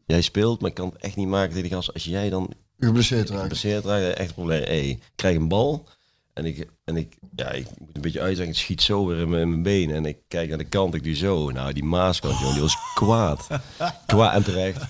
jij 0.05 0.21
speelt, 0.21 0.61
maar 0.61 0.69
ik 0.69 0.75
kan 0.75 0.89
het 0.93 1.01
echt 1.01 1.15
niet 1.15 1.27
maken 1.27 1.47
tegen 1.53 1.63
die 1.63 1.71
gast. 1.77 1.93
Als 1.93 2.03
jij 2.03 2.29
dan 2.29 2.53
Geblesseerd 2.79 3.29
raakt. 3.29 3.41
geblesseerd 3.41 3.85
raakt, 3.85 4.17
echt 4.17 4.27
een 4.27 4.33
probleem. 4.33 4.63
Hey, 4.63 4.99
krijg 5.15 5.35
een 5.35 5.47
bal 5.47 5.87
en 6.33 6.45
ik, 6.45 6.67
en 6.83 6.97
ik, 6.97 7.15
ja, 7.35 7.51
ik 7.51 7.65
moet 7.79 7.95
een 7.95 8.01
beetje 8.01 8.21
uitzeggen, 8.21 8.53
het 8.53 8.63
schiet 8.63 8.81
zo 8.81 9.05
weer 9.05 9.17
in 9.19 9.29
mijn, 9.29 9.41
in 9.41 9.49
mijn 9.49 9.63
benen. 9.63 9.95
En 9.95 10.05
ik 10.05 10.17
kijk 10.27 10.49
naar 10.49 10.57
de 10.57 10.63
kant, 10.63 10.93
ik 10.93 11.03
doe 11.03 11.15
zo. 11.15 11.49
Nou, 11.51 11.73
die 11.73 11.83
Maaskant, 11.83 12.39
joh, 12.39 12.51
die 12.51 12.61
was 12.61 12.77
kwaad. 12.95 13.47
kwaad 14.05 14.33
en 14.37 14.43
terecht. 14.43 14.81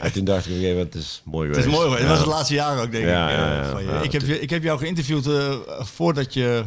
En 0.00 0.12
toen 0.12 0.24
dacht 0.24 0.46
ik 0.46 0.52
op 0.52 0.56
een 0.56 0.60
gegeven 0.60 0.68
moment, 0.68 0.94
het 0.94 1.02
is 1.02 1.22
mooi 1.24 1.48
Het 1.48 1.56
geweest. 1.58 1.76
is 1.78 1.84
mooi. 1.84 1.90
Dat 1.90 2.00
Ja. 2.02 2.08
was 2.08 2.18
het 2.18 2.26
laatste 2.28 2.54
jaar 2.54 2.82
ook, 2.82 2.92
denk 2.92 3.04
Ja, 3.04 3.30
ik. 3.30 3.36
ja, 3.36 3.50
eh, 3.50 3.56
ja, 3.64 3.70
van 3.70 3.82
je. 3.82 3.88
ja. 3.88 4.00
ik, 4.00 4.12
heb, 4.12 4.22
je- 4.22 4.40
ik 4.40 4.50
heb 4.50 4.62
jou 4.62 4.78
geïnterviewd 4.78 5.26
eh, 5.26 5.54
voordat 5.80 6.34
je... 6.34 6.64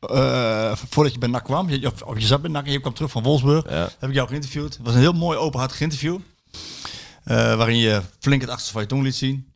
eh, 0.00 0.72
voordat 0.76 1.12
je 1.12 1.18
bij 1.18 1.28
NAC 1.28 1.44
kwam, 1.44 1.70
je, 1.70 1.86
of, 1.92 2.02
of 2.02 2.18
je 2.18 2.26
zat 2.26 2.42
bij 2.42 2.50
NAC 2.50 2.66
en 2.66 2.72
je 2.72 2.80
kwam 2.80 2.94
terug 2.94 3.10
van 3.10 3.22
Wolfsburg, 3.22 3.64
heb 3.98 4.08
ik 4.08 4.14
jou 4.14 4.28
geïnterviewd. 4.28 4.74
Het 4.76 4.82
was 4.86 4.94
een 4.94 5.00
heel 5.00 5.12
mooi 5.12 5.38
openhartig 5.38 5.80
interview, 5.80 6.18
waarin 7.24 7.76
je 7.76 8.02
flink 8.18 8.40
het 8.40 8.50
achterste 8.50 8.72
van 8.72 8.82
je 8.82 8.88
tong 8.88 9.02
liet 9.02 9.14
zien. 9.14 9.52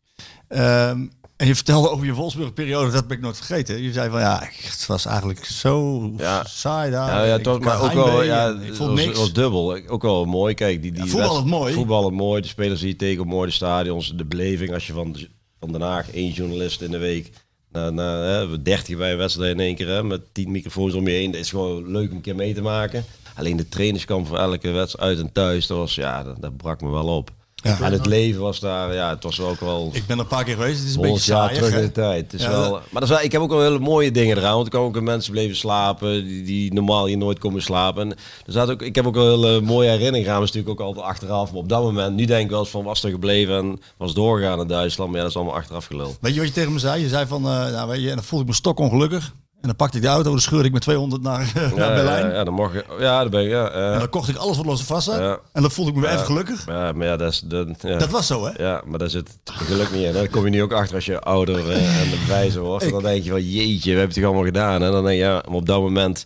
Ehm, 0.47 1.07
en 1.39 1.47
je 1.47 1.55
vertelde 1.55 1.89
over 1.89 2.05
je 2.05 2.13
Wolfsburg-periode, 2.13 2.91
dat 2.91 3.07
ben 3.07 3.17
ik 3.17 3.23
nooit 3.23 3.37
vergeten. 3.37 3.81
Je 3.81 3.91
zei 3.91 4.09
van 4.09 4.19
ja, 4.19 4.39
het 4.61 4.85
was 4.85 5.05
eigenlijk 5.05 5.45
zo 5.45 6.01
Ja. 6.17 6.43
saai 6.43 6.91
daar. 6.91 7.07
Ja, 7.15 7.23
ja, 7.25 7.35
Ik- 7.35 7.43
toch, 7.43 7.59
maar 7.59 7.81
ook 7.81 7.91
wel, 7.93 8.23
ja, 8.23 8.47
ik 8.49 8.67
het 8.67 8.75
vond 8.75 8.93
niks. 8.93 9.17
was 9.17 9.33
dubbel. 9.33 9.79
Ook 9.87 10.01
wel 10.01 10.25
mooi. 10.25 10.53
Kijk, 10.53 10.81
die, 10.81 10.91
die 10.91 11.03
Ja, 11.03 11.07
voetbal 11.09 11.29
wedst- 11.29 11.43
is 11.45 11.49
mooi. 11.51 11.73
Voetbal 11.73 12.09
is 12.09 12.15
mooi. 12.15 12.41
De 12.41 12.47
spelers 12.47 12.79
die 12.79 12.89
je 12.89 12.95
tegen 12.95 13.27
mooi, 13.27 13.47
de 13.49 13.55
stadions, 13.55 14.13
de 14.15 14.25
beleving. 14.25 14.73
Als 14.73 14.87
je 14.87 14.93
van, 14.93 15.15
van 15.59 15.71
Den 15.71 15.81
Haag 15.81 16.11
één 16.11 16.31
journalist 16.31 16.81
in 16.81 16.91
de 16.91 16.97
week 16.97 17.31
naar, 17.71 17.93
naar 17.93 18.23
hè, 18.23 18.61
30 18.61 18.97
bij 18.97 19.11
een 19.11 19.17
wedstrijd 19.17 19.53
in 19.53 19.59
één 19.59 19.75
keer 19.75 19.87
hè, 19.87 20.03
met 20.03 20.21
10 20.33 20.51
microfoons 20.51 20.93
om 20.93 21.07
je 21.07 21.13
heen. 21.13 21.31
Dat 21.31 21.41
is 21.41 21.49
gewoon 21.49 21.91
leuk 21.91 22.09
om 22.09 22.15
een 22.15 22.21
keer 22.21 22.35
mee 22.35 22.53
te 22.53 22.61
maken. 22.61 23.03
Alleen 23.35 23.57
de 23.57 23.69
trainingskamp 23.69 24.27
voor 24.27 24.37
elke 24.37 24.71
wedstrijd 24.71 25.07
uit 25.09 25.19
en 25.19 25.31
thuis, 25.31 25.67
dat, 25.67 25.77
was, 25.77 25.95
ja, 25.95 26.23
dat, 26.23 26.41
dat 26.41 26.57
brak 26.57 26.81
me 26.81 26.89
wel 26.89 27.07
op. 27.07 27.31
Ja. 27.63 27.79
En 27.81 27.91
het 27.91 28.05
leven 28.05 28.41
was 28.41 28.59
daar, 28.59 28.93
ja, 28.93 29.09
het 29.09 29.23
was 29.23 29.39
ook 29.41 29.59
wel... 29.59 29.89
Ik 29.93 30.05
ben 30.05 30.19
een 30.19 30.27
paar 30.27 30.43
keer 30.43 30.55
geweest, 30.55 30.79
het 30.79 30.87
is 30.87 30.95
een 30.95 30.99
100 31.05 31.13
beetje 31.19 31.33
saai. 31.33 31.55
terug 31.55 31.73
in 31.73 31.81
de 31.81 31.91
tijd. 31.91 32.31
Het 32.31 32.33
is 32.33 32.41
Ja, 32.47 32.49
wel, 32.49 32.71
maar 32.89 33.01
dat 33.01 33.09
is 33.09 33.21
ik 33.21 33.31
heb 33.31 33.41
ook 33.41 33.49
wel 33.49 33.61
hele 33.61 33.79
mooie 33.79 34.11
dingen 34.11 34.37
eraan. 34.37 34.53
Want 34.53 34.65
ik 34.65 34.71
kan 34.71 34.81
ook 34.81 35.01
mensen 35.01 35.31
bleven 35.31 35.55
slapen 35.55 36.23
die, 36.23 36.43
die 36.43 36.73
normaal 36.73 37.05
hier 37.05 37.17
nooit 37.17 37.39
komen 37.39 37.61
slapen. 37.61 38.01
En 38.01 38.17
er 38.45 38.51
zat 38.53 38.69
ook, 38.69 38.81
ik 38.81 38.95
heb 38.95 39.07
ook 39.07 39.15
wel 39.15 39.41
hele 39.43 39.61
mooie 39.61 39.89
herinneringen 39.89 40.33
aan. 40.33 40.41
Is 40.43 40.51
natuurlijk 40.51 40.79
ook 40.79 40.87
altijd 40.87 41.05
achteraf. 41.05 41.51
Maar 41.51 41.59
op 41.61 41.69
dat 41.69 41.81
moment, 41.81 42.15
nu 42.15 42.25
denk 42.25 42.43
ik 42.43 42.49
wel 42.49 42.59
eens 42.59 42.69
van 42.69 42.83
was 42.83 43.03
er 43.03 43.09
gebleven 43.09 43.57
en 43.57 43.79
was 43.97 44.13
doorgegaan 44.13 44.57
naar 44.57 44.67
Duitsland. 44.67 45.09
Maar 45.09 45.17
ja, 45.19 45.23
dat 45.25 45.35
is 45.35 45.41
allemaal 45.41 45.59
achteraf 45.59 45.85
gelul. 45.85 46.15
Weet 46.21 46.33
je 46.33 46.39
wat 46.39 46.47
je 46.47 46.53
tegen 46.53 46.73
me 46.73 46.79
zei? 46.79 47.01
Je 47.01 47.09
zei 47.09 47.27
van, 47.27 47.43
eh, 47.43 47.71
nou, 47.71 47.87
weet 47.89 48.01
je, 48.01 48.09
en 48.09 48.15
dan 48.15 48.23
voelde 48.23 48.43
ik 48.43 48.49
me 48.49 48.55
stok 48.55 48.79
ongelukkig. 48.79 49.33
En 49.61 49.67
dan 49.67 49.75
pakte 49.75 49.97
ik 49.97 50.03
de 50.03 50.09
auto, 50.09 50.29
dan 50.29 50.39
scheurde 50.39 50.65
ik 50.67 50.73
met 50.73 50.81
200 50.81 51.21
naar, 51.21 51.51
naar 51.55 51.93
Berlijn. 51.93 52.25
ja, 52.25 52.33
ja, 52.33 52.43
dan 52.43 52.55
je, 52.55 52.83
ja, 52.99 53.21
dan 53.21 53.29
ben 53.29 53.43
ik, 53.43 53.49
ja. 53.49 53.69
En 53.69 53.99
dan 53.99 54.09
kocht 54.09 54.29
ik 54.29 54.35
alles 54.35 54.57
wat 54.57 54.65
los 54.65 54.79
en 54.79 54.85
vast 54.85 55.05
zat. 55.05 55.19
Ja. 55.19 55.39
En 55.53 55.61
dan 55.61 55.71
voelde 55.71 55.91
ik 55.91 55.97
me 55.97 56.07
even 56.07 56.25
gelukkig. 56.25 56.65
Ja, 56.65 56.91
maar 56.91 57.07
ja, 57.07 57.17
dat 57.17 57.31
is... 57.31 57.39
Dat. 57.39 57.81
Dat 57.81 58.09
was 58.09 58.27
zo, 58.27 58.45
hè? 58.45 58.63
Ja, 58.63 58.81
maar 58.85 58.99
daar 58.99 59.09
zit 59.09 59.37
geluk 59.43 59.91
niet 59.91 60.03
in. 60.03 60.13
Dan 60.13 60.29
kom 60.29 60.43
je 60.43 60.49
nu 60.49 60.61
ook 60.61 60.73
achter 60.73 60.95
als 60.95 61.05
je 61.05 61.19
ouder 61.19 61.71
eh, 61.71 62.01
en 62.01 62.27
wijzer 62.27 62.61
wordt. 62.61 62.89
Dan 62.89 63.03
denk 63.03 63.23
je 63.23 63.29
van, 63.29 63.49
jeetje, 63.49 63.91
we 63.91 63.97
hebben 63.97 64.05
het 64.05 64.13
toch 64.13 64.23
allemaal 64.23 64.43
gedaan. 64.43 64.83
En 64.83 64.91
dan 64.91 65.03
denk 65.03 65.17
je, 65.19 65.23
ja, 65.25 65.43
maar 65.47 65.57
op 65.57 65.65
dat 65.65 65.81
moment 65.81 66.25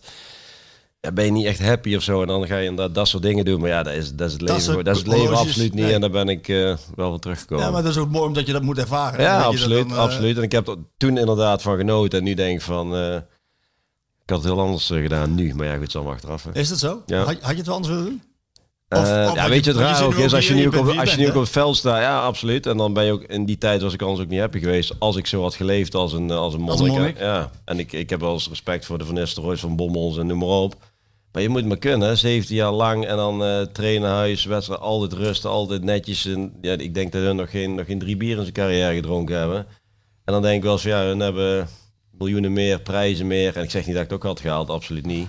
ja, 1.04 1.12
ben 1.12 1.24
je 1.24 1.30
niet 1.30 1.46
echt 1.46 1.60
happy 1.62 1.96
of 1.96 2.02
zo. 2.02 2.20
En 2.20 2.26
dan 2.26 2.46
ga 2.46 2.56
je 2.56 2.68
inderdaad 2.68 2.94
dat 2.94 3.08
soort 3.08 3.22
dingen 3.22 3.44
doen. 3.44 3.60
Maar 3.60 3.68
ja, 3.68 3.82
dat 3.82 3.92
is, 3.94 4.14
dat 4.14 4.26
is 4.26 4.32
het 4.32 4.42
leven, 4.42 4.54
soort 4.60 4.68
gewoon- 4.70 4.84
dat 4.84 4.94
is 4.96 5.02
het 5.02 5.10
leven 5.20 5.36
absoluut 5.36 5.74
niet. 5.74 5.82
nee. 5.84 5.92
En 5.92 6.00
daar 6.00 6.10
ben 6.10 6.28
ik 6.28 6.48
eh, 6.48 6.76
wel 6.94 7.10
van 7.10 7.18
teruggekomen. 7.18 7.64
Ja, 7.64 7.70
maar 7.70 7.82
dat 7.82 7.90
is 7.90 7.98
ook 7.98 8.10
mooi 8.10 8.26
omdat 8.26 8.46
je 8.46 8.52
dat 8.52 8.62
moet 8.62 8.78
ervaren. 8.78 9.20
Ja, 9.20 9.36
dat 9.38 9.46
absoluut, 9.46 9.78
dat 9.78 9.88
dan, 9.88 9.96
eh, 9.98 10.04
absoluut. 10.04 10.36
En 10.36 10.42
ik 10.42 10.52
heb 10.52 10.68
er 10.68 10.76
toen 10.96 11.18
inderdaad 11.18 11.62
van 11.62 11.76
genoten. 11.76 12.18
En 12.18 12.24
nu 12.24 12.34
denk 12.34 12.54
ik 12.58 12.62
van, 12.64 12.94
eh, 12.94 13.14
ik 14.22 14.30
had 14.30 14.38
het 14.38 14.44
heel 14.52 14.60
anders 14.60 14.86
gedaan 14.86 15.34
nu. 15.34 15.54
Maar 15.54 15.66
ja, 15.66 15.76
goed, 15.76 15.86
is 15.86 15.94
allemaal 15.96 16.12
achteraf. 16.14 16.44
hè. 16.44 16.50
Is 16.60 16.68
dat 16.68 16.78
zo? 16.78 17.02
Ja. 17.06 17.24
Had, 17.24 17.36
had 17.40 17.50
je 17.50 17.56
het 17.56 17.66
wel 17.66 17.74
anders 17.74 17.94
willen 17.94 18.08
doen? 18.10 18.22
Of- 18.88 19.00
of 19.00 19.34
ja, 19.34 19.48
weet 19.48 19.64
je 19.64 19.70
het 19.70 19.80
raar 19.80 20.04
ook 20.04 20.14
is 20.14 20.34
als 20.34 20.48
je 20.48 20.54
nu 20.54 20.66
ook 20.66 20.76
op, 20.76 20.88
als 20.98 21.10
je 21.14 21.16
nu 21.20 21.26
op 21.28 21.34
het 21.34 21.48
veld 21.48 21.76
staat, 21.76 22.00
ja, 22.00 22.20
absoluut. 22.20 22.66
En 22.66 22.76
dan 22.76 22.92
ben 22.92 23.04
je 23.04 23.12
ook 23.12 23.22
in 23.22 23.44
die 23.44 23.58
tijd 23.58 23.82
was 23.82 23.92
ik 23.92 24.02
anders 24.02 24.20
ook 24.20 24.28
niet 24.28 24.40
happy 24.40 24.58
geweest 24.58 24.94
als 24.98 25.16
ik 25.16 25.26
zo 25.26 25.42
had 25.42 25.54
geleefd 25.54 25.94
als 25.94 26.12
een, 26.12 26.30
als 26.30 26.54
een 26.54 26.60
monnik. 26.60 26.80
Als 26.80 26.88
een 26.88 26.94
hè. 26.94 27.00
monnik. 27.00 27.18
Ja, 27.18 27.50
en 27.64 27.78
ik, 27.78 27.92
ik 27.92 28.10
heb 28.10 28.20
wel 28.20 28.32
eens 28.32 28.48
respect 28.48 28.84
voor 28.86 28.98
de 28.98 29.04
Van 29.04 29.14
Nistelrooys, 29.14 29.60
van 29.60 29.76
Bommels 29.76 30.18
en 30.18 30.26
noem 30.26 30.38
maar 30.38 30.48
op. 30.48 30.74
Maar 31.34 31.42
je 31.42 31.48
moet 31.48 31.64
maar 31.64 31.78
kunnen, 31.78 32.08
hè. 32.08 32.16
17 32.16 32.56
jaar 32.56 32.72
lang 32.72 33.06
en 33.06 33.16
dan 33.16 33.44
eh 33.44 33.60
trainen, 33.60 34.10
huis, 34.10 34.44
wedstrijd, 34.44 34.80
altijd 34.80 35.12
rusten, 35.12 35.50
altijd 35.50 35.82
netjes. 35.82 36.28
Ja, 36.60 36.72
ik 36.72 36.94
denk 36.94 37.12
dat 37.12 37.22
hun 37.22 37.36
nog 37.36 37.50
geen, 37.50 37.74
nog 37.74 37.86
geen 37.86 37.98
drie 37.98 38.16
bier 38.16 38.36
in 38.36 38.42
zijn 38.42 38.54
carrière 38.54 38.94
gedronken 38.94 39.38
hebben. 39.38 39.66
En 40.24 40.32
dan 40.32 40.42
denk 40.42 40.56
ik 40.56 40.62
wel 40.62 40.72
eens, 40.72 40.82
ja, 40.82 41.02
hun 41.04 41.20
hebben 41.20 41.68
miljoenen 42.10 42.52
meer, 42.52 42.80
prijzen 42.80 43.26
meer. 43.26 43.56
En 43.56 43.62
ik 43.62 43.70
zeg 43.70 43.86
niet 43.86 43.94
dat 43.94 44.04
ik 44.04 44.10
het 44.10 44.18
ook 44.18 44.26
had 44.26 44.40
gehaald, 44.40 44.70
absoluut 44.70 45.06
niet. 45.06 45.28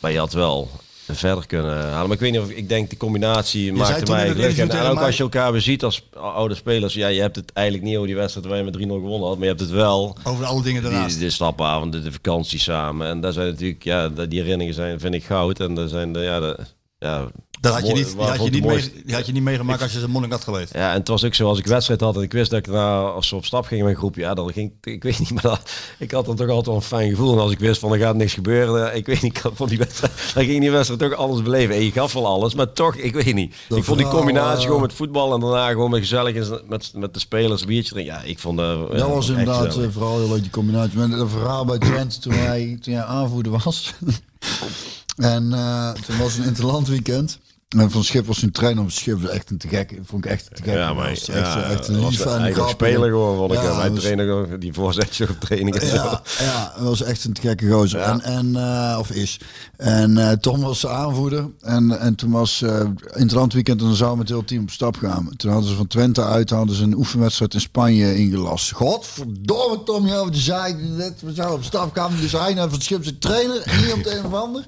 Maar 0.00 0.10
je 0.10 0.18
had 0.18 0.32
wel 0.32 0.68
verder 1.14 1.46
kunnen 1.46 1.76
halen. 1.76 2.08
Maar 2.08 2.16
ik 2.16 2.20
weet 2.20 2.32
niet 2.32 2.40
of 2.40 2.50
ik 2.50 2.68
denk 2.68 2.90
de 2.90 2.96
combinatie 2.96 3.64
zei 3.64 3.76
maakte 3.76 4.12
mij 4.12 4.28
gelukkig. 4.28 4.68
En, 4.68 4.86
ook 4.86 5.00
als 5.00 5.16
je 5.16 5.22
elkaar 5.22 5.52
weer 5.52 5.60
ziet 5.60 5.84
als 5.84 6.08
oude 6.12 6.54
spelers, 6.54 6.94
ja, 6.94 7.08
je 7.08 7.20
hebt 7.20 7.36
het 7.36 7.52
eigenlijk 7.52 7.86
niet 7.86 7.96
over 7.96 8.08
die 8.08 8.16
wedstrijd 8.16 8.46
waar 8.46 8.56
je 8.56 8.64
met 8.64 8.76
3-0 8.76 8.80
gewonnen 8.80 9.28
had, 9.28 9.34
maar 9.34 9.42
je 9.42 9.54
hebt 9.54 9.60
het 9.60 9.70
wel. 9.70 10.16
Over 10.24 10.44
alle 10.44 10.62
dingen 10.62 10.82
daarnaast. 10.82 11.18
Die, 11.18 11.24
de 11.24 11.30
stapavonden, 11.30 12.02
de 12.02 12.12
vakantie 12.12 12.58
samen. 12.58 13.06
En 13.06 13.20
daar 13.20 13.32
zijn 13.32 13.46
natuurlijk, 13.46 13.84
ja, 13.84 14.08
die 14.08 14.40
herinneringen 14.40 14.74
zijn, 14.74 15.00
vind 15.00 15.14
ik 15.14 15.24
goud. 15.24 15.60
En 15.60 15.74
daar 15.74 15.88
zijn 15.88 16.12
de, 16.12 16.20
ja, 16.20 16.40
de, 16.40 16.56
ja, 16.98 17.28
dat 17.60 17.72
had 17.72 17.86
je 17.86 17.92
niet, 17.92 18.06
die 18.16 18.22
had 18.26 18.36
je 18.36 18.42
niet, 18.42 18.52
de 18.52 18.58
mee, 18.60 18.68
mooiste- 18.68 19.02
die 19.04 19.14
had 19.14 19.26
je 19.26 19.32
niet 19.32 19.42
meegemaakt 19.42 19.82
als 19.82 19.92
je 19.92 20.00
een 20.00 20.10
monnik 20.10 20.30
had 20.30 20.44
geleefd. 20.44 20.72
ja, 20.74 20.92
en 20.92 20.98
het 20.98 21.08
was 21.08 21.24
ook 21.24 21.34
zo, 21.34 21.48
als 21.48 21.58
ik 21.58 21.66
wedstrijd 21.66 22.00
had 22.00 22.16
en 22.16 22.22
ik 22.22 22.32
wist 22.32 22.50
dat 22.50 22.58
ik 22.58 22.64
daarna, 22.64 23.00
als 23.00 23.30
we 23.30 23.36
op 23.36 23.44
stap 23.44 23.66
gingen 23.66 23.84
met 23.84 23.92
een 23.94 23.98
groepje, 24.00 24.20
ja, 24.20 24.34
dan 24.34 24.52
ging 24.52 24.72
ik 24.80 25.02
weet 25.02 25.18
niet, 25.18 25.30
maar 25.30 25.42
dat, 25.42 25.70
ik 25.98 26.10
had 26.10 26.26
dan 26.26 26.36
toch 26.36 26.46
altijd 26.48 26.66
wel 26.66 26.74
een 26.74 26.82
fijn 26.82 27.10
gevoel. 27.10 27.32
En 27.32 27.38
als 27.38 27.52
ik 27.52 27.58
wist 27.58 27.80
van 27.80 27.92
er 27.92 27.98
gaat 27.98 28.14
niks 28.16 28.34
gebeuren, 28.34 28.96
ik 28.96 29.06
weet 29.06 29.22
niet, 29.22 29.36
ik 29.44 29.66
die 29.68 29.78
wedstrijd, 29.78 30.12
dan 30.34 30.44
ging 30.44 30.60
die 30.60 30.70
wedstrijd 30.70 31.00
toch 31.00 31.14
alles 31.14 31.42
beleven. 31.42 31.74
En 31.74 31.84
je 31.84 31.90
gaf 31.92 32.12
wel 32.12 32.26
alles, 32.26 32.54
maar 32.54 32.72
toch, 32.72 32.96
ik 32.96 33.12
weet 33.14 33.34
niet. 33.34 33.54
Dat 33.68 33.78
ik 33.78 33.84
vond 33.84 33.98
die 33.98 34.08
combinatie 34.08 34.66
gewoon 34.66 34.80
met 34.80 34.92
voetbal 34.92 35.34
en 35.34 35.40
daarna 35.40 35.68
gewoon 35.68 35.90
met 35.90 36.00
gezellig 36.00 36.48
met, 36.68 36.92
met 36.94 37.14
de 37.14 37.20
spelers 37.20 37.64
biertje 37.64 37.92
drinken. 37.92 38.14
Ja, 38.14 38.22
ik 38.22 38.38
vond 38.38 38.58
dat, 38.58 38.78
ja, 38.90 38.96
Dat 38.96 39.08
was 39.08 39.28
inderdaad 39.28 39.64
gezellig. 39.64 39.86
eh, 39.88 39.92
vooral 39.94 40.18
heel 40.18 40.28
leuk 40.28 40.42
die 40.42 40.50
combinatie. 40.50 40.98
Met 40.98 41.12
een 41.12 41.28
verhaal 41.28 41.64
bij 41.64 41.78
Twente 41.78 42.18
toen 42.18 42.32
hij, 42.32 42.78
toen 42.80 42.94
hij 42.94 43.02
aanvoerder 43.02 43.58
was. 43.64 43.94
en 45.16 45.52
eh, 45.52 45.92
toen 45.92 46.18
was 46.18 46.36
een 46.38 46.44
interlandweekend. 46.44 47.38
En 47.78 47.90
van 47.90 48.04
Schip 48.04 48.26
was 48.26 48.42
een 48.42 48.50
trainer 48.50 48.82
op 48.82 48.90
Schip. 48.90 49.20
was 49.20 49.30
echt 49.30 49.50
een 49.50 49.58
te 49.58 49.68
gek. 49.68 49.98
Vond 50.04 50.24
ik 50.24 50.30
echt 50.30 50.46
een 50.50 50.56
te 50.56 50.62
gek. 50.62 50.74
Ja, 50.74 50.92
maar 50.92 51.08
echt, 51.10 51.26
ja, 51.26 51.62
echt, 51.62 51.88
een 51.88 52.06
lief 52.08 52.24
en 52.24 52.68
speler 52.68 53.08
gewoon, 53.10 53.36
vond 53.36 53.52
ik. 53.52 53.58
Ja, 53.58 53.64
hem. 53.64 53.72
Hij 53.72 53.80
hij 53.80 53.90
was- 53.90 54.00
trainde 54.00 54.22
gewoon 54.24 54.60
die 54.60 54.72
voorzetjes 54.72 55.28
op 55.28 55.40
training 55.40 55.76
en 55.76 55.86
zo. 55.88 55.94
Ja, 55.94 56.22
ja, 56.38 56.72
dat 56.76 56.84
was 56.84 57.02
echt 57.02 57.24
een 57.24 57.32
te 57.32 57.40
gekke 57.40 57.70
gozer. 57.70 58.00
Ja. 58.00 58.10
En, 58.10 58.20
en, 58.22 58.56
eh, 58.56 58.98
of 58.98 59.10
is. 59.10 59.40
En 59.76 60.18
eh, 60.18 60.32
Tom 60.32 60.60
was 60.60 60.80
de 60.80 60.88
aanvoerder. 60.88 61.46
En, 61.60 62.00
en 62.00 62.14
toen 62.14 62.30
was 62.30 62.62
eh 62.62 62.80
in 63.14 63.22
het 63.22 63.32
randweekend 63.32 63.80
en 63.80 63.86
dan 63.86 63.96
zou 63.96 64.10
met 64.16 64.28
het 64.28 64.36
hele 64.36 64.44
team 64.48 64.62
op 64.62 64.70
stap 64.70 64.96
gaan. 64.96 65.30
Toen 65.36 65.50
hadden 65.50 65.70
ze 65.70 65.76
van 65.76 65.86
Twente 65.86 66.24
uit 66.24 66.50
hadden 66.50 66.76
ze 66.76 66.82
een 66.82 66.96
oefenwedstrijd 66.96 67.54
in 67.54 67.60
Spanje 67.60 68.16
ingelast. 68.16 68.70
Godverdomme 68.72 69.82
Tom, 69.84 70.06
wat 70.08 70.28
zei 70.36 70.74
net? 70.74 71.20
We 71.22 71.32
zouden 71.34 71.56
op 71.56 71.64
stap 71.64 71.96
gaan. 71.96 72.12
Dus 72.20 72.32
hij 72.32 72.54
naar 72.54 72.70
van 72.70 72.80
schip 72.80 73.02
zijn 73.04 73.18
trainer. 73.18 73.60
En 73.62 73.80
niet 73.80 73.92
op 73.92 74.04
het 74.04 74.12
een 74.12 74.24
of 74.24 74.32
ander. 74.34 74.64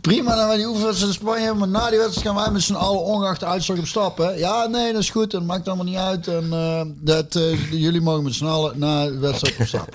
Prima, 0.00 0.36
dan 0.36 0.46
wij 0.46 0.56
die 0.56 0.66
oefenwedstrijd 0.66 1.12
in 1.12 1.18
Spanje 1.20 1.40
hebben. 1.44 1.70
Maar 1.70 1.82
na 1.82 1.90
die 1.90 1.98
wedstrijd 1.98 2.26
gaan 2.26 2.36
wij 2.44 2.50
met 2.52 2.62
z'n 2.62 2.74
allen 2.74 3.00
ongeacht 3.02 3.40
de 3.40 3.46
uitslag 3.46 3.78
op 3.78 3.86
stap. 3.86 4.18
Hè? 4.18 4.30
Ja, 4.30 4.66
nee, 4.66 4.92
dat 4.92 5.02
is 5.02 5.10
goed. 5.10 5.30
Dat 5.30 5.42
maakt 5.42 5.66
allemaal 5.66 5.84
niet 5.84 5.96
uit. 5.96 6.26
En 6.28 6.46
eh, 6.52 6.80
dat, 6.94 7.34
eh, 7.34 7.70
jullie 7.72 8.00
mogen 8.00 8.22
met 8.24 8.34
z'n 8.34 8.44
allen 8.46 8.78
na 8.78 9.04
de 9.04 9.18
wedstrijd 9.18 9.56
op 9.60 9.66
stap. 9.66 9.88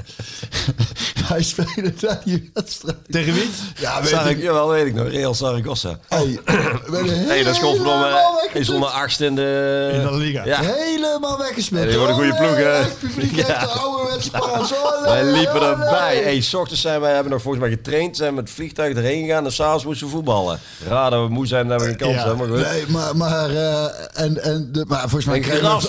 wij 1.29 1.43
spelen 1.43 1.95
daar 1.99 2.21
die 2.25 2.49
wedstrijd. 2.53 2.97
Tegen 3.09 3.33
wie? 3.33 3.49
Ja, 3.79 4.01
weet 4.01 4.25
ik. 4.37 4.41
jawel, 4.41 4.69
weet 4.69 4.85
ik 4.85 4.93
nog. 4.93 5.07
Real 5.07 5.33
Zaragoza. 5.33 5.99
Hey, 6.07 6.39
we 6.45 6.97
Hey, 7.27 7.43
dat 7.43 7.53
is 7.53 7.59
helemaal 7.59 7.61
godverdomme. 7.61 8.03
weggespeeld. 8.03 8.55
Is 8.55 8.69
onder 8.69 8.89
achtste 8.89 9.25
in 9.25 9.35
de... 9.35 9.89
In 9.93 10.01
de 10.01 10.13
Liga. 10.17 10.45
Ja. 10.45 10.59
Helemaal 10.61 11.37
weggespeeld. 11.37 11.83
Ja, 11.83 11.89
die 11.89 11.97
worden 11.97 12.15
goede 12.15 12.31
Oh, 12.31 12.37
ploeg, 12.37 12.55
hè? 12.57 12.83
publiek, 12.99 13.35
Ja. 13.47 13.59
de 13.59 13.65
oude 13.67 14.21
Spaans. 14.21 14.71
Oh, 14.71 15.01
Wij 15.03 15.23
liepen 15.25 15.61
erbij. 15.61 16.17
Hey, 16.23 16.41
s 16.41 16.53
ochtends 16.53 16.81
zijn 16.81 17.01
wij 17.01 17.13
hebben 17.13 17.31
nog 17.31 17.41
volgens 17.41 17.63
mij 17.63 17.73
getraind, 17.73 18.17
zijn 18.17 18.33
met 18.33 18.43
het 18.43 18.53
vliegtuig 18.53 18.95
erheen 18.95 19.25
gegaan. 19.25 19.45
En 19.45 19.51
s'avonds 19.51 19.83
moesten 19.87 20.09
voetballen. 20.09 20.59
Raden 20.87 21.23
we 21.23 21.29
moe 21.29 21.47
zijn, 21.47 21.67
dat 21.67 21.81
we 21.81 21.87
geen 21.87 21.97
kans 21.97 22.13
Ja. 22.13 22.27
hebben. 22.27 22.49
Maar 22.49 22.57
goed. 22.57 22.71
Nee, 22.71 22.83
maar, 22.87 23.17
maar, 23.17 23.49
eh, 23.49 23.83
en, 24.13 24.43
en 24.43 24.69
de, 24.71 24.83
maar 24.87 24.99
volgens 24.99 25.25
mij 25.25 25.35
Een 25.35 25.41
kregen 25.41 25.79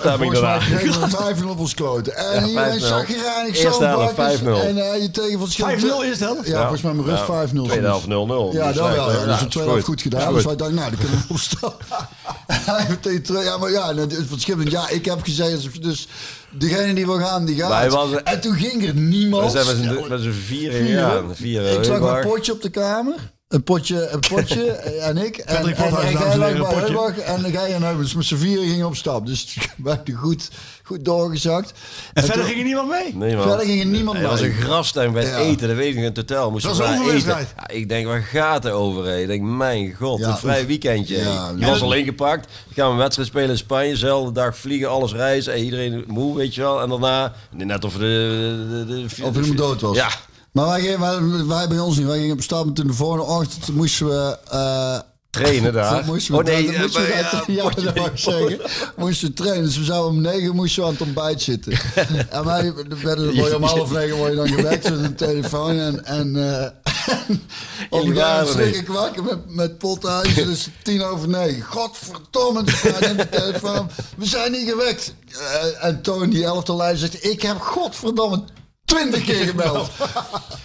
we, 1.00 1.08
5 1.16 1.44
op 1.50 1.58
ons 1.58 1.74
kloten. 1.74 2.16
En 2.16 2.40
Ja, 2.40 2.46
iedereen 2.46 2.80
5-0. 2.80 2.82
zag 2.86 3.06
gereinigd 3.06 3.58
Eerste 3.58 3.72
zo'n 3.72 3.82
helft, 3.84 4.14
bakjes. 4.16 4.38
5-0. 4.40 4.42
En 4.44 4.76
uh, 4.76 5.02
je 5.02 5.10
tegen 5.10 5.38
van 5.38 5.78
5-0 5.78 6.04
eerste 6.04 6.24
helft? 6.24 6.46
Ja, 6.48 6.60
volgens 6.60 6.82
mij 6.82 6.92
mijn 6.92 7.08
rust 7.08 7.22
5-0. 7.52 7.62
Tweede 7.64 7.86
helft 7.86 8.06
0-0. 8.06 8.08
Ja, 8.56 8.66
Dus 8.66 8.76
dat 8.76 8.88
wel. 8.94 9.10
Ja, 9.10 9.12
dat 9.12 9.20
is 9.20 9.26
Ja, 9.26 9.38
de 9.38 9.46
tweede 9.48 9.70
helft 9.70 9.84
goed 9.84 10.02
gedaan. 10.02 10.34
Dus 10.34 10.44
wij 10.44 10.56
dachten, 10.56 10.76
nou, 10.76 10.90
dan 10.90 10.98
kunnen 10.98 11.18
we 11.18 11.32
opstaan. 11.32 11.72
En 12.46 12.60
hij 12.74 12.86
meteen 12.88 13.22
terug. 13.22 13.44
Ja, 13.44 13.56
maar 13.58 13.70
ja, 13.70 13.94
het 13.94 14.14
verschil 14.28 14.60
ja, 14.60 14.88
ik 14.88 15.04
heb 15.04 15.18
gezegd, 15.22 15.82
dus 15.82 16.08
degene 16.50 16.94
die 16.94 17.06
wil 17.06 17.18
gaan, 17.18 17.44
die 17.44 17.56
gaat. 17.56 17.68
Wij 17.68 17.90
waren- 17.90 18.24
En 18.24 18.40
toen 18.40 18.54
ging 18.54 18.86
er 18.86 18.94
niemand. 18.94 19.52
We 19.52 19.62
zijn 19.62 19.66
met 19.66 20.20
z'n- 20.20 20.30
vieren 20.46 20.86
Vier, 20.86 20.98
gegaan. 20.98 21.34
Vier, 21.34 21.62
ik 21.66 21.84
zag 21.84 21.98
een 22.00 22.28
potje 22.28 22.52
op 22.52 22.62
de 22.62 22.68
kamer. 22.70 23.14
Een 23.48 23.62
potje, 23.62 24.08
een 24.08 24.20
potje 24.20 24.64
en 25.08 25.16
ik. 25.16 25.36
En, 25.36 25.54
Patrick 25.56 25.76
en, 25.76 25.84
en, 25.84 25.92
en 26.06 26.12
lag 26.12 26.22
heren, 26.22 26.38
bij 26.40 26.50
een 26.52 26.58
potje. 26.62 26.80
Heubach 26.80 27.18
en 27.18 27.50
jij 27.50 27.74
en 27.74 27.82
Heubach. 27.82 28.02
Dus 28.02 28.14
met 28.14 28.24
z'n 28.24 28.36
vieren 28.36 28.68
gingen 28.68 28.86
op 28.86 28.96
stap. 28.96 29.26
Dus 29.26 29.56
we 29.84 29.90
hebben 29.90 30.14
goed, 30.14 30.48
goed 30.82 31.04
doorgezakt. 31.04 31.72
En 32.12 32.24
verder 32.24 32.34
toen- 32.36 32.44
ging 32.44 32.58
er 32.58 32.64
niemand 32.64 32.88
mee? 32.88 33.14
Nee, 33.14 33.36
man. 33.36 33.48
Verder 33.48 33.66
ging 33.66 33.80
er 33.80 33.86
niemand 33.86 34.18
Er 34.18 34.28
was 34.28 34.40
mee. 34.40 34.50
een 34.50 34.56
grastuin 34.56 35.12
bij 35.12 35.22
het 35.22 35.30
Ja. 35.32 35.38
eten, 35.38 35.68
dat 35.68 35.76
weet 35.76 35.90
ik 35.90 35.96
in 35.96 36.02
het 36.02 36.16
hotel. 36.16 36.50
Moesten 36.50 36.70
Dat 36.76 36.78
was 36.78 37.08
eten. 37.12 37.28
Ja, 37.28 37.68
ik 37.68 37.88
denk, 37.88 38.06
waar 38.06 38.22
gaat 38.22 38.64
er 38.64 38.72
over? 38.72 39.18
Ik 39.18 39.26
denk, 39.26 39.42
mijn 39.42 39.94
god, 39.94 40.18
Ja, 40.18 40.28
een 40.28 40.36
vrij 40.36 40.66
weekendje. 40.66 41.16
Ja, 41.16 41.52
je 41.58 41.66
was 41.66 41.80
al 41.82 41.92
ingepakt. 41.92 42.44
Dan 42.64 42.74
gaan 42.74 42.86
we 42.86 42.92
een 42.92 42.98
wedstrijd 42.98 43.28
spelen 43.28 43.50
in 43.50 43.56
Spanje. 43.58 43.96
Zelfde 43.96 44.32
dag 44.32 44.56
vliegen, 44.56 44.88
alles 44.90 45.12
reizen. 45.12 45.58
Iedereen 45.64 46.04
moe, 46.06 46.36
weet 46.36 46.54
je 46.54 46.60
wel. 46.60 46.80
En 46.82 46.88
daarna, 46.88 47.32
net 47.50 47.84
of 47.84 47.92
de... 47.92 47.98
de, 47.98 48.84
de, 48.86 49.06
de 49.16 49.24
Of 49.24 49.34
iemand 49.36 49.56
dood 49.58 49.80
was. 49.80 49.96
Ja. 49.96 50.08
Maar 50.58 50.66
wij, 50.68 50.80
gingen, 50.80 51.00
wij, 51.00 51.44
wij 51.46 51.68
bij 51.68 51.78
ons 51.78 51.96
niet. 51.96 52.06
Wij 52.06 52.18
gingen 52.18 52.34
op 52.34 52.42
stap 52.42 52.66
en 52.66 52.72
toen 52.72 52.86
de 52.86 52.92
volgende 52.92 53.24
ochtend 53.24 53.68
moesten 53.74 54.06
we... 54.06 54.38
eh, 54.50 54.98
Trainen 55.30 55.72
daar. 55.82 56.04
Moesten 56.04 56.32
we, 56.34 56.38
oh 56.40 56.44
nee, 56.46 56.78
moesten 56.78 57.02
we, 57.02 57.08
eh, 57.08 57.32
dat- 57.32 57.46
ja, 57.46 57.70
ja, 57.76 57.92
dat 57.92 57.96
ik 58.06 58.10
zeggen. 58.14 58.60
Moesten 58.96 59.28
we 59.28 59.34
trainen. 59.34 59.64
Dus 59.64 59.78
we 59.78 59.84
zouden 59.84 60.10
om 60.10 60.20
negen 60.20 60.54
moesten 60.54 60.80
we 60.82 60.86
aan 60.88 60.92
het 60.94 61.02
ontbijt 61.02 61.42
zitten. 61.42 61.72
en 62.30 62.44
wij 62.44 62.72
werden 63.02 63.34
je 63.34 63.56
om 63.56 63.62
half 63.62 63.90
negen 63.90 64.16
word 64.16 64.30
je 64.30 64.36
dan 64.36 64.48
gewekt 64.48 64.90
met 64.90 64.98
een 64.98 65.14
telefoon. 65.14 65.78
En, 65.78 66.04
en 66.04 66.36
op 67.90 68.04
een 68.04 68.16
gegeven 68.16 68.74
ik 68.74 68.88
wakker 68.88 69.24
met, 69.24 69.38
met 69.54 69.78
pothuizen. 69.78 70.46
Dus 70.46 70.68
tien 70.82 71.02
over 71.04 71.28
negen. 71.28 71.62
Godverdomme, 71.62 72.58
in 73.00 73.16
de 73.16 73.28
telefoon. 73.30 73.90
We 74.16 74.26
zijn 74.26 74.52
niet 74.52 74.68
gewekt. 74.68 75.14
Eh, 75.28 75.84
en 75.84 76.02
Toon, 76.02 76.30
die 76.30 76.44
elftal 76.44 76.76
leider, 76.76 76.98
zegt... 76.98 77.24
Ik 77.24 77.42
heb 77.42 77.60
godverdomme 77.60 78.42
twintig 78.88 79.24
keer 79.24 79.46
gebeld. 79.46 79.88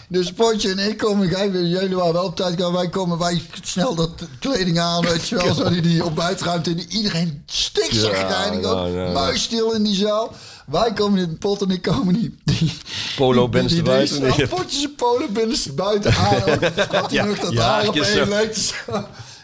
Dus 0.07 0.31
Potje 0.31 0.69
en 0.71 0.79
ik 0.79 0.97
komen, 0.97 1.27
jullie 1.69 1.95
waren 1.95 2.13
wel 2.13 2.23
op 2.23 2.35
tijd, 2.35 2.55
komen, 2.55 2.79
wij 2.79 2.89
komen, 2.89 3.17
wij 3.17 3.41
snel 3.63 3.95
dat 3.95 4.09
kleding 4.39 4.79
aan, 4.79 5.01
weet 5.05 5.27
je 5.27 5.35
wel, 5.35 5.53
zo 5.53 5.69
die, 5.69 5.81
die 5.81 6.03
ontbijtruimte 6.03 6.69
in. 6.69 6.85
Iedereen 6.89 7.43
stikzagrijnig 7.45 8.61
Ja, 8.61 8.67
ook, 8.69 8.87
ja, 8.93 9.03
ja. 9.05 9.11
muisstil 9.11 9.71
in 9.73 9.83
die 9.83 9.95
zaal. 9.95 10.33
Wij 10.65 10.93
komen 10.93 11.19
in 11.19 11.37
Pot 11.37 11.61
en 11.61 11.69
ik 11.71 11.81
komen 11.81 12.13
die, 12.13 12.37
die 12.43 12.73
Polo 13.15 13.41
die- 13.41 13.49
binnenste 13.49 13.81
die- 13.81 13.91
die- 13.91 14.19
buiten. 14.19 14.37
die- 14.37 14.47
Potjes 14.47 14.83
en 14.83 14.95
polo 14.95 15.27
binnenste 15.29 15.73
buiten 15.73 16.13
aan. 16.27 16.59
Had 16.91 17.11
hij 17.11 17.25
nog 17.25 17.39
dat 17.39 17.53
haar 17.55 17.87
op 17.87 17.95
één 17.95 18.29
leek. 18.29 18.73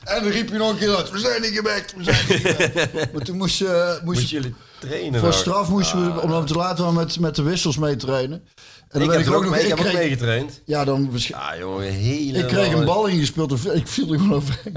En 0.03 0.23
dan 0.23 0.31
riep 0.31 0.49
je 0.49 0.57
nog 0.57 0.69
een 0.71 0.77
keer 0.77 0.95
uit, 0.95 1.11
we 1.11 1.19
zijn 1.19 1.41
niet 1.41 1.51
gewekt, 1.55 1.93
we 1.97 2.03
zijn 2.03 2.25
niet 2.29 2.37
gewekt. 2.37 2.93
Maar 3.13 3.21
toen 3.23 3.37
moest 3.37 3.57
je... 3.57 3.99
Moest 4.03 4.17
Moest 4.17 4.29
je 4.29 4.35
jullie 4.35 4.55
trainen? 4.79 5.19
voor 5.19 5.33
straf 5.33 5.69
moesten 5.69 6.13
we, 6.15 6.21
omdat 6.21 6.39
we 6.41 6.45
te 6.47 6.53
laat 6.55 6.79
waren 6.79 6.93
met, 6.93 7.19
met 7.19 7.35
de 7.35 7.41
wissels 7.41 7.77
mee 7.77 7.95
trainen. 7.95 8.43
En 8.89 8.99
dan 8.99 9.09
Ik 9.11 9.17
heb, 9.17 9.25
er 9.27 9.35
ook 9.35 9.49
mee, 9.49 9.59
ik 9.59 9.61
ik 9.63 9.69
heb 9.69 9.79
ook 9.79 9.85
kreeg- 9.85 9.97
meegetraind. 9.99 10.61
Ja, 10.65 10.83
dan 10.85 11.09
Ja, 11.13 11.57
jongen, 11.57 11.91
hele... 11.91 12.37
ik 12.37 12.47
kreeg 12.47 12.73
een 12.73 12.85
bal 12.85 13.05
ingespeeld 13.07 13.65
en 13.65 13.75
ik 13.75 13.87
viel 13.87 14.13
er 14.13 14.19
gewoon 14.19 14.33
overheen. 14.33 14.75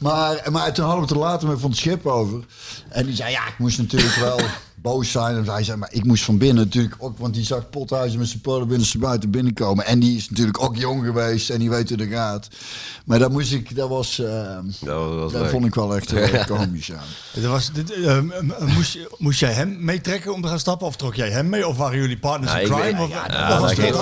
Maar, 0.00 0.48
maar 0.50 0.72
toen 0.72 0.84
hadden 0.84 1.06
we 1.08 1.14
er 1.14 1.20
later 1.20 1.48
met 1.48 1.60
van 1.60 1.70
het 1.70 1.78
schip 1.78 2.06
over. 2.06 2.44
En 2.88 3.06
die 3.06 3.14
zei, 3.14 3.30
ja, 3.30 3.46
ik 3.48 3.58
moest 3.58 3.78
natuurlijk 3.78 4.14
wel 4.14 4.40
boos 4.82 5.10
zijn. 5.10 5.36
En 5.36 5.48
hij 5.48 5.64
zei, 5.64 5.76
maar 5.78 5.92
ik 5.92 6.04
moest 6.04 6.24
van 6.24 6.38
binnen 6.38 6.64
natuurlijk 6.64 6.94
ook... 6.98 7.18
Want 7.18 7.34
die 7.34 7.44
zag 7.44 7.70
Pothuizen 7.70 8.18
met 8.18 8.28
zijn 8.28 8.40
polen 8.40 8.68
binnenste 8.68 8.98
buiten 8.98 9.30
binnenkomen. 9.30 9.86
En 9.86 9.98
die 9.98 10.16
is 10.16 10.30
natuurlijk 10.30 10.62
ook 10.62 10.76
jong 10.76 11.04
geweest 11.04 11.50
en 11.50 11.58
die 11.58 11.70
weet 11.70 11.88
hoe 11.88 11.98
dat 11.98 12.08
gaat. 12.08 12.48
Maar 13.04 13.18
dat 13.18 13.30
moest 13.30 13.52
ik, 13.52 13.76
dat 13.76 13.88
was... 13.88 14.18
eh, 14.18 14.56
Dat 14.80 15.08
was 15.14 15.32
dat 15.32 15.40
leuk. 15.40 15.50
vond 15.50 15.64
ik 15.64 15.74
wel 15.74 15.96
echt 15.96 16.10
heel 16.10 16.44
komisch, 16.56 16.86
ja. 16.86 17.00
Dit 17.34 17.44
was, 17.44 17.72
dit, 17.72 17.92
eh, 17.92 18.18
moest, 18.74 18.92
je, 18.92 19.14
moest 19.18 19.37
jij 19.38 19.52
hem 19.52 19.76
meetrekken 19.84 20.32
om 20.34 20.42
te 20.42 20.48
gaan 20.48 20.58
stappen? 20.58 20.86
Of 20.86 20.96
trok 20.96 21.14
jij 21.14 21.30
hem 21.30 21.48
mee? 21.48 21.66
Of 21.68 21.76
waren 21.76 21.98
jullie 21.98 22.18
partners 22.18 22.52
Ja, 22.52 22.58
in 22.58 22.64
ik 22.66 22.72
crime? 22.72 22.92
weet- 22.92 23.00
Of, 23.00 23.08
ja, 23.10 23.24
of 23.52 23.58
was 23.58 23.70
het 23.70 23.78
Nee, 23.78 23.92
de 23.92 23.98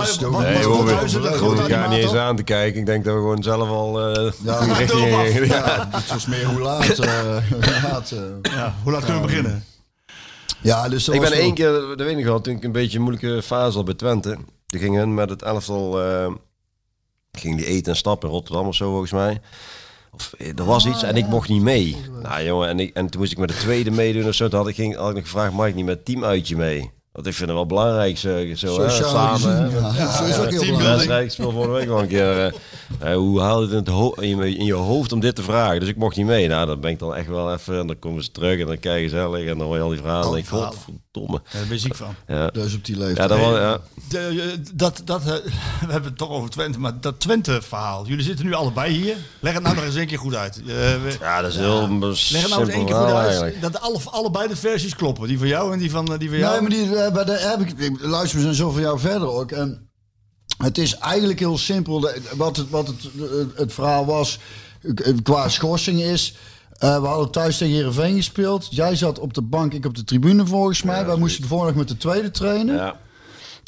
we 1.83 1.88
niet 1.88 1.99
eens 1.99 2.14
aan 2.14 2.37
te 2.37 2.42
kijken. 2.42 2.81
Ik 2.81 2.87
denk 2.87 3.05
dat 3.05 3.14
we 3.14 3.20
gewoon 3.20 3.42
zelf 3.42 3.68
al 3.68 4.01
eh 4.14 4.33
Ja, 4.44 4.61
die 4.64 4.72
richting 4.75 5.05
erop 5.07 5.20
af. 5.20 5.27
gingen. 5.33 5.46
Ja, 5.46 5.88
het 5.92 6.09
was 6.09 6.27
meer 6.27 6.44
hoe 6.44 6.61
laat. 6.61 6.99
eh, 6.99 7.37
hoe 7.51 7.81
laat 7.90 8.11
eh. 8.11 8.53
Ja, 8.57 8.75
hoe 8.83 8.92
laat 8.92 9.05
kunnen 9.05 9.20
we 9.22 9.27
beginnen? 9.29 9.64
ja, 10.61 10.88
dus 10.88 11.09
Ik 11.09 11.20
ben 11.20 11.33
één 11.33 11.55
keer, 11.55 11.70
dat 11.72 11.96
weet 11.99 12.09
ik 12.11 12.16
nog 12.16 12.25
wel, 12.25 12.40
toen 12.40 12.57
ik 12.57 12.64
een 12.64 12.72
beetje 12.72 12.99
een 12.99 13.05
moeilijke 13.05 13.42
fase 13.42 13.77
had 13.77 13.85
bij 13.85 13.94
Twente. 13.94 14.37
Toen 14.66 14.81
gingen 14.81 14.99
hun 15.01 15.14
met 15.14 15.31
het 15.31 15.42
elftal, 15.42 16.03
eh 16.03 16.27
ging 17.33 17.57
die 17.57 17.66
eten 17.66 17.92
en 17.92 17.99
stappen 17.99 18.29
in 18.29 18.35
Rotterdam 18.35 18.66
of 18.66 18.75
zo 18.75 18.90
volgens 18.90 19.12
mij. 19.12 19.40
Of 20.16 20.33
eh, 20.38 20.59
er 20.59 20.64
was 20.64 20.87
iets 20.87 21.02
en 21.02 21.16
ik 21.16 21.26
mocht 21.26 21.48
niet 21.48 21.62
mee. 21.62 21.96
Nou 22.22 22.42
jongen, 22.42 22.68
en, 22.68 22.81
ik, 22.81 22.94
en 22.94 23.11
toen 23.11 23.20
moest 23.20 23.33
ik 23.33 23.38
met 23.38 23.48
de 23.48 23.57
tweede 23.57 23.90
meedoen 23.90 24.29
of 24.29 24.35
zo. 24.35 24.48
Toen 24.48 24.59
had 24.59 24.68
ik, 24.68 24.74
ging, 24.74 24.96
had 24.96 25.09
ik 25.09 25.14
nog 25.14 25.24
gevraagd, 25.24 25.52
mag 25.52 25.66
ik 25.66 25.74
niet 25.74 25.85
met 25.85 26.05
teamuitje 26.05 26.57
mee? 26.57 26.90
Want 27.12 27.29
ik 27.29 27.35
vind 27.35 27.48
het 27.48 27.59
wel 27.59 27.66
belangrijk 27.66 28.18
zo, 28.18 28.55
zo 28.55 28.81
hè, 28.81 28.90
samen. 28.90 29.70
ja. 29.70 31.18
Ik 31.18 31.31
speel 31.31 31.50
vorige 31.50 31.70
week 31.70 31.87
wel 31.87 32.00
een 32.00 32.09
keer. 32.09 32.38
eh, 32.38 32.52
eh, 33.11 33.16
hoe 33.16 33.40
haal 33.40 33.62
je 33.62 33.74
het 33.74 33.88
in, 34.20 34.42
in, 34.42 34.64
je, 34.64 34.72
hoofd 34.74 35.12
om 35.12 35.20
dit 35.20 35.35
te 35.35 35.42
vragen? 35.42 35.81
Dus 35.81 35.88
ik 35.88 35.96
mocht 35.96 36.16
niet 36.16 36.26
mee. 36.26 36.48
Nou, 36.48 36.66
dan 36.66 36.81
ben 36.81 36.90
ik 36.90 36.98
dan 36.98 37.14
echt 37.14 37.29
wel 37.29 37.52
even. 37.52 37.79
En 37.79 37.87
dan 37.87 37.98
komen 37.98 38.22
ze 38.22 38.31
terug 38.31 38.61
en 38.61 38.66
dan 38.66 38.79
kijk 38.79 38.96
je 38.96 39.09
gezellig. 39.09 39.46
En 39.46 39.59
dan 39.59 39.66
hoor 39.66 39.76
je 39.76 39.83
al 39.83 39.88
die 39.88 39.98
verhalen. 39.98 40.33
en 40.33 40.38
ik 40.38 40.46
verhalen. 40.46 40.79
Godverdomme. 41.16 41.40
Ja, 41.52 41.59
daar 41.59 41.62
ben 41.68 41.76
je 41.76 41.83
ziek 41.83 41.94
van. 41.94 42.14
Ja. 42.26 42.46
Dus 42.50 42.74
op 42.74 42.85
die 42.85 42.96
leeftijd. 42.98 43.31
Ja, 43.31 43.37
dat 43.37 43.38
ja. 43.57 43.81
De, 44.09 44.18
eh, 44.18 44.59
dat, 44.74 45.02
dat, 45.05 45.20
eh, 45.20 45.26
we 45.87 45.92
hebben 45.92 46.05
het 46.11 46.18
toch 46.18 46.29
over 46.31 46.50
Twente, 46.50 46.79
maar 46.81 47.00
dat 47.00 47.20
Twente-verhaal. 47.20 48.07
Jullie 48.07 48.24
zitten 48.24 48.44
nu 48.44 48.52
allebei 48.55 48.92
hier. 48.92 49.16
Leg 49.40 49.52
het 49.55 49.62
nou 49.62 49.74
nog 49.74 49.85
eens 49.85 49.94
een 49.94 50.07
keer 50.07 50.18
goed 50.18 50.35
uit. 50.35 50.57
Eh, 50.57 50.64
we- 50.66 51.16
ja, 51.20 51.40
dat 51.42 51.50
is 51.50 51.57
heel 51.57 51.88
Leg 51.98 52.40
het 52.42 52.48
nou 52.50 52.61
eens 52.61 52.70
één 52.74 52.87
keer 52.87 52.94
goed 52.94 53.05
uit. 53.05 53.61
Dat 53.61 53.81
alle, 53.81 53.98
allebei 54.05 54.48
de 54.48 54.57
versies 54.57 54.94
kloppen. 54.96 55.29
Die 55.29 55.38
van 55.38 55.48
jou 55.48 55.72
en 55.72 55.79
die 55.79 55.90
van, 55.90 56.05
die 56.18 56.29
van 56.29 56.38
jou. 56.38 56.52
Nee, 56.52 56.61
maar 56.61 56.70
die, 56.70 56.96
eh, 56.96 57.12
bij 57.12 57.24
de, 57.24 57.33
heb 57.33 57.61
ik, 57.61 57.79
ik- 57.79 58.00
luister, 58.00 58.37
we 58.38 58.42
zijn 58.44 58.55
zo 58.55 58.70
van 58.70 58.81
jou 58.81 58.98
verder 58.98 59.29
ook. 59.29 59.50
En 59.52 59.90
het 60.59 60.79
is 60.79 60.96
eigenlijk 60.98 61.38
heel 61.38 61.59
simpel. 61.59 62.00
De- 62.00 62.20
Wat 62.37 62.57
het, 62.57 62.70
wat 62.70 62.87
het, 62.87 63.02
het, 63.18 63.57
het 63.59 63.72
verhaal 63.72 64.07
was 64.07 64.38
qua 65.22 65.48
schorsing 65.48 66.00
is... 66.00 66.35
eh, 66.79 67.01
we 67.01 67.07
hadden 67.07 67.31
thuis 67.31 67.59
tegen 67.59 67.75
Heerenveen 67.75 68.17
gespeeld. 68.17 68.69
Jij 68.71 68.97
zat 68.97 69.19
op 69.19 69.35
de 69.35 69.43
bank, 69.43 69.73
ik 69.73 69.87
op 69.87 69.95
de 69.95 70.05
tribune 70.05 70.47
volgens 70.47 70.83
mij. 70.83 71.07
Wij 71.07 71.17
moesten 71.17 71.43
de 71.43 71.49
volgende 71.49 71.73
dag 71.73 71.83
met 71.83 71.89
de 71.89 71.97
tweede 71.97 72.31
trainen. 72.31 72.75
Ja. 72.75 72.97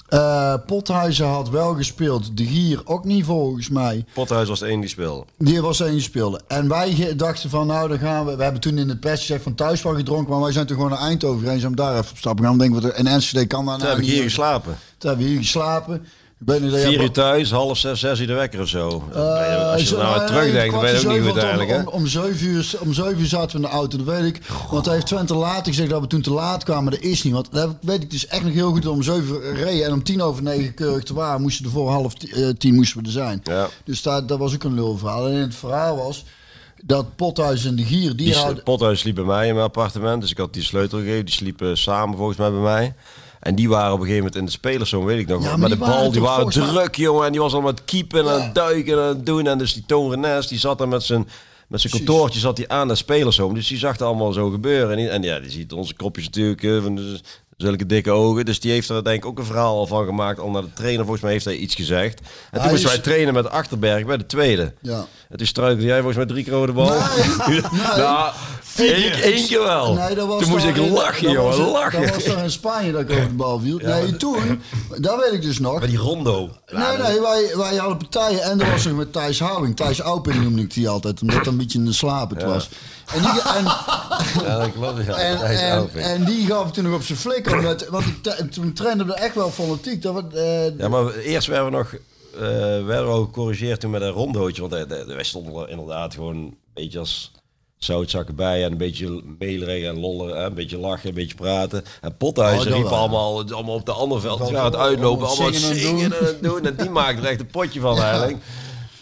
Eh, 0.09 0.55
Pothuizen 0.67 1.27
had 1.27 1.49
wel 1.49 1.75
gespeeld. 1.75 2.37
De 2.37 2.45
Gier 2.45 2.81
ook 2.85 3.05
niet 3.05 3.25
volgens 3.25 3.69
mij. 3.69 4.05
Pothuis 4.15 4.49
was 4.49 4.59
de 4.59 4.67
enige 4.67 4.81
die 4.81 4.89
speelde. 4.89 5.25
Die 5.39 5.61
was 5.61 5.81
één 5.81 6.01
speelde. 6.01 6.41
En 6.49 6.69
wij 6.69 7.17
dachten 7.17 7.51
van, 7.51 7.67
nou 7.67 7.89
dan 7.89 7.99
gaan 7.99 8.27
we... 8.27 8.37
We 8.37 8.43
hebben 8.43 8.61
toen 8.61 8.79
in 8.79 8.89
het 8.89 9.01
pers 9.01 9.21
gezegd 9.21 9.43
van 9.43 9.55
thuis 9.55 9.83
wel 9.83 9.95
gedronken. 9.95 10.31
Maar 10.33 10.41
wij 10.41 10.53
zijn 10.53 10.67
toen 10.67 10.77
gewoon 10.77 10.91
naar 10.91 11.01
Eindhoven 11.01 11.39
gereden. 11.39 11.61
Zijn 11.61 11.75
daar 11.75 11.99
even 11.99 12.11
op 12.11 12.19
stap 12.19 12.41
gaan. 12.41 12.59
denken 12.59 12.83
we, 12.83 12.93
en 12.93 13.07
Enschede 13.07 13.47
kan 13.47 13.65
daar 13.65 13.75
Toen 13.75 13.87
nou 13.87 13.99
heb 13.99 14.07
ik 14.09 14.13
hier 14.15 14.23
geslapen. 14.23 14.79
Toen 14.99 15.09
hebben 15.09 15.27
we 15.27 15.33
hier 15.33 15.43
geslapen. 15.43 16.07
Ik 16.41 16.47
weet 16.47 16.61
niet 16.61 16.73
jij- 16.73 16.81
Vier 16.83 17.01
uur 17.03 17.11
thuis, 17.11 17.51
half 17.51 17.79
zes, 17.79 18.01
zes 18.01 18.21
uur 18.21 18.27
de 18.27 18.33
wekker 18.33 18.61
of 18.61 18.69
zo. 18.69 19.03
Ben 19.13 19.23
Eh, 19.23 19.73
Als 19.73 19.89
je 19.89 19.97
nou 19.97 20.27
terugdenkt, 20.27 20.73
dan 20.73 20.81
ben 20.81 20.93
je 20.93 20.99
kwart 21.01 21.17
ook 21.17 21.23
niet 21.23 21.31
goed 21.31 21.43
eigenlijk. 21.43 21.71
Om, 21.89 22.01
om, 22.01 22.07
zeven 22.07 22.47
uur, 22.47 22.73
om 22.81 22.93
zeven 22.93 23.19
uur 23.19 23.27
zaten 23.27 23.51
we 23.51 23.57
in 23.57 23.71
de 23.71 23.77
auto, 23.77 23.97
dat 23.97 24.07
weet 24.07 24.25
ik. 24.37 24.41
Want 24.71 24.85
hij 24.85 24.95
heeft 24.95 25.07
Twente 25.07 25.35
later 25.35 25.67
gezegd 25.67 25.91
dat 25.91 26.01
we 26.01 26.07
toen 26.07 26.21
te 26.21 26.31
laat 26.33 26.65
kwamen. 26.65 26.93
Dat 26.93 27.01
is 27.01 27.23
niet. 27.23 27.33
Want 27.33 27.53
dat 27.53 27.71
weet 27.81 28.03
ik 28.03 28.11
dus 28.11 28.27
echt 28.27 28.43
nog 28.45 28.53
heel 28.53 28.71
goed. 28.71 28.85
we 28.85 28.91
Om 28.91 29.03
zeven 29.03 29.35
uur 29.43 29.55
reden 29.55 29.87
en 29.87 29.93
om 29.93 30.03
tien 30.03 30.23
over 30.23 30.43
negen 30.43 30.75
keurig 30.75 31.05
te 31.05 31.15
waren. 31.15 31.41
Moesten 31.41 31.65
er 31.65 31.71
voor 31.71 31.91
half 31.91 32.15
eh, 32.15 32.49
tien 32.59 32.75
moesten 32.75 33.01
we 33.01 33.07
er 33.07 33.13
zijn. 33.13 33.41
Ja. 33.45 33.69
Dus 33.85 34.03
dat, 34.03 34.29
dat 34.29 34.39
was 34.39 34.55
ook 34.55 34.65
een 34.65 34.75
lulverhaal. 34.75 35.29
En 35.29 35.35
het 35.35 35.55
verhaal 35.55 35.97
was 35.97 36.25
dat 36.85 37.17
Pothuis 37.17 37.65
en 37.65 37.77
de 37.77 37.85
Gier... 37.85 38.17
Die, 38.17 38.27
Die 38.27 38.35
houden, 38.37 38.63
Pothuis 38.63 39.01
sliep 39.01 39.15
bij 39.15 39.25
mij 39.25 39.47
in 39.49 39.55
mijn 39.55 39.67
appartement. 39.67 40.21
Dus 40.21 40.31
ik 40.31 40.39
had 40.39 40.53
die 40.53 40.63
sleutel 40.63 40.99
gegeven. 40.99 41.25
Die 41.25 41.35
sliepen 41.35 41.79
samen 41.79 42.17
volgens 42.17 42.39
mij 42.39 42.51
bij 42.51 42.61
mij. 42.61 42.95
En 43.41 43.55
die 43.55 43.69
waren 43.69 43.93
op 43.93 44.01
een 44.01 44.07
gegeven 44.07 44.19
moment 44.25 44.37
in 44.41 44.45
de 44.45 44.51
spelerszoon, 44.51 45.05
weet 45.05 45.19
ik 45.19 45.27
nog. 45.29 45.43
Ja, 45.43 45.49
wel. 45.49 45.59
maar 45.59 45.69
de 45.69 45.77
bal, 45.77 46.11
die 46.13 46.21
waren 46.21 46.49
druk, 46.49 46.95
jongen. 46.97 47.27
En 47.27 47.33
die 47.33 47.41
was 47.41 47.53
al 47.55 47.61
met 47.61 47.85
keepen 47.85 48.19
en 48.19 48.25
Ja. 48.25 48.33
aan 48.33 48.41
het 48.41 48.55
duiken 48.55 48.93
en 48.93 48.99
aan 48.99 49.09
het 49.09 49.27
doen. 49.27 49.47
En 49.47 49.59
dus 49.59 49.73
die 49.75 49.85
Toon 49.87 50.11
Renes, 50.11 50.47
die 50.47 50.59
zat 50.59 50.79
daar 50.79 50.89
met 50.89 51.03
zijn, 51.03 51.29
met 51.69 51.81
zijn 51.81 51.93
kantoortje 51.93 52.41
zat 52.41 52.57
hij 52.57 52.69
aan 52.69 52.89
de 52.89 52.95
spelerszoon. 52.95 53.55
Dus 53.55 53.69
die 53.69 53.79
zag 53.79 53.93
het 53.93 54.03
allemaal 54.03 54.33
zo 54.33 54.51
gebeuren. 54.51 54.91
En, 54.91 54.97
die- 54.97 55.09
en 55.09 55.23
ja, 55.23 55.39
die 55.41 55.51
ziet 55.51 55.73
onze 55.73 55.95
kopjes 55.95 56.25
natuurlijk. 56.25 56.61
de, 56.61 57.21
Zulke 57.59 57.87
dikke 57.87 58.11
ogen. 58.11 58.45
Dus 58.45 58.61
die 58.61 58.71
heeft 58.73 58.89
er 58.89 59.05
denk 59.05 59.17
ik 59.17 59.27
ook 59.27 59.39
een 59.39 59.45
verhaal 59.45 59.77
al 59.79 59.87
van 59.87 60.05
gemaakt. 60.05 60.41
Al 60.41 60.51
naar 60.51 60.63
de 60.63 60.73
trainer, 60.73 61.01
volgens 61.01 61.23
mij 61.23 61.33
heeft 61.33 61.45
hij 61.45 61.57
iets 61.57 61.75
gezegd. 61.75 62.21
En 62.21 62.25
toen 62.53 62.61
Hij 62.61 62.71
moesten 62.71 62.89
is- 62.89 62.95
wij 62.95 63.05
trainen 63.05 63.35
met 63.35 63.51
Achterberg 63.51 64.07
bij 64.07 64.17
de 64.17 64.27
tweede. 64.27 64.75
Ja. 64.83 65.07
En 65.29 65.37
toen 65.37 65.47
struikelde 65.47 65.87
jij 65.87 65.97
volgens 65.97 66.17
mij 66.17 66.27
drie 66.27 66.45
keer 66.45 66.53
over 66.55 66.67
de 66.67 66.73
bal. 66.73 66.89
Nee, 67.49 67.61
nou, 67.97 68.33
één, 68.77 69.13
één 69.13 69.47
keer 69.47 69.63
wel. 69.63 69.95
Nee, 69.95 70.15
dat 70.15 70.27
was 70.27 70.43
toen 70.43 70.51
moest 70.51 70.65
ik 70.65 70.77
in- 70.77 70.93
lachen, 70.93 71.31
jongen. 71.31 71.71
Lachen. 71.71 72.03
Dat 72.03 72.25
was 72.27 72.43
in 72.43 72.51
Spanje 72.51 72.93
dat 72.93 73.01
ik 73.01 73.11
over 73.11 73.29
de 73.29 73.35
bal 73.35 73.61
viel. 73.61 73.79
nee, 73.79 74.17
toen, 74.17 74.61
dat 74.99 75.21
weet 75.21 75.33
ik 75.33 75.43
dus 75.43 75.59
nog. 75.59 75.79
Bij 75.79 75.89
die 75.89 75.99
rondo. 75.99 76.51
Nee, 76.73 76.97
nee, 76.97 77.21
wij, 77.21 77.51
wij 77.57 77.77
hadden 77.77 77.97
partijen 77.99 78.43
en 78.43 78.61
er 78.61 78.71
was 78.71 78.85
er 78.85 78.95
met 78.95 79.13
Thijs 79.13 79.39
Houwing. 79.41 79.77
Thijs 79.77 80.01
Auping 80.01 80.43
noemde 80.43 80.63
ik 80.63 80.75
die 80.75 80.89
altijd, 80.89 81.21
omdat 81.23 81.37
dat 81.37 81.47
een 81.47 81.57
beetje 81.57 81.79
een 81.79 81.95
slapend 81.95 82.43
was. 82.43 82.69
En 83.15 83.21
die, 83.21 83.43
en, 83.43 83.65
Ja, 84.45 84.59
dat 84.59 84.73
klopt. 84.73 85.05
Ja, 85.07 85.15
en, 85.95 86.25
die 86.25 86.47
gaf 86.47 86.71
toen 86.73 86.85
nog 86.85 86.95
op 86.95 87.03
zijn 87.03 87.19
want 87.91 88.53
toen 88.53 88.73
trainde 88.73 89.05
we 89.05 89.15
echt 89.15 89.35
wel 89.35 89.51
fanatiek. 89.51 90.03
Dat 90.03 90.15
we, 90.15 90.39
eh, 90.39 90.79
Ja, 90.79 90.89
maar 90.89 91.15
eerst 91.15 91.47
werden 91.47 91.65
we 91.71 91.77
nog 91.77 91.95
eh, 92.35 92.41
werden 92.85 93.07
we 93.07 93.13
ook 93.13 93.27
gecorrigeerd 93.27 93.81
toen 93.81 93.91
met 93.91 94.03
een 94.03 94.11
rondootje. 94.11 94.69
Want 94.69 94.73
eh, 94.91 95.07
wij 95.07 95.25
stonden 95.25 95.63
er 95.63 95.69
inderdaad 95.69 96.15
gewoon 96.15 96.37
een 96.37 96.57
beetje 96.75 96.99
als 96.99 97.33
zoutzakken 97.77 98.35
bij. 98.35 98.65
En 98.65 98.73
een 98.73 98.79
beetje 98.79 99.23
melerig 99.39 99.85
en 99.85 100.01
lollen. 100.01 100.37
hè, 100.37 100.45
Een 100.45 100.55
beetje 100.55 100.79
lachen, 100.79 101.09
een 101.09 101.15
beetje 101.15 101.35
praten. 101.35 101.85
En 102.01 102.17
Pothuizen 102.17 102.71
Oh, 102.73 102.79
riepen 102.79 102.97
allemaal, 102.97 103.53
allemaal 103.53 103.75
op 103.75 103.87
de 103.87 103.93
andere 103.93 104.21
veld. 104.21 104.49
Ja, 104.49 104.65
het 104.65 104.77
uitlopen, 104.77 105.27
allemaal 105.27 105.53
zingen 105.53 106.03
en 106.03 106.11
doen. 106.11 106.29
en 106.29 106.37
doen. 106.41 106.65
En 106.67 106.77
die 106.77 106.91
maakte 106.91 107.23
er 107.23 107.29
echt 107.29 107.41
een 107.41 107.47
potje 107.47 107.81
van 107.81 107.99
eigenlijk. 107.99 108.37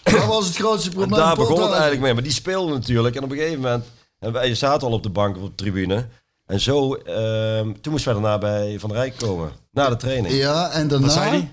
dat 0.03 0.24
was 0.26 0.47
het 0.47 0.57
grootste 0.57 0.88
En 0.90 0.94
probleem. 0.97 1.18
daar 1.18 1.36
begon 1.36 1.61
het 1.61 1.70
eigenlijk 1.70 2.01
mee. 2.01 2.14
Maar 2.14 2.22
die 2.22 2.32
speelde 2.32 2.72
natuurlijk. 2.72 3.16
En 3.16 3.24
op 3.24 3.30
een 3.30 3.36
gegeven 3.36 3.61
moment... 3.61 3.84
En 4.18 4.32
wij 4.32 4.55
zaten 4.55 4.88
al 4.88 4.94
op 4.94 5.03
de 5.03 5.11
bank 5.11 5.36
of 5.36 5.42
op 5.42 5.49
de 5.49 5.64
tribune. 5.64 6.07
En 6.47 6.61
zo... 6.61 6.94
ehm, 6.94 7.72
toen 7.80 7.92
moesten 7.92 8.12
wij 8.12 8.22
daarna 8.22 8.38
bij 8.38 8.78
Van 8.78 8.92
Rijk 8.92 9.14
komen. 9.18 9.51
Na 9.72 9.88
de 9.88 9.97
training. 9.97 10.34
Ja, 10.34 10.70
en 10.70 10.88
daarna... 10.88 11.09
zei 11.09 11.30
die? 11.30 11.49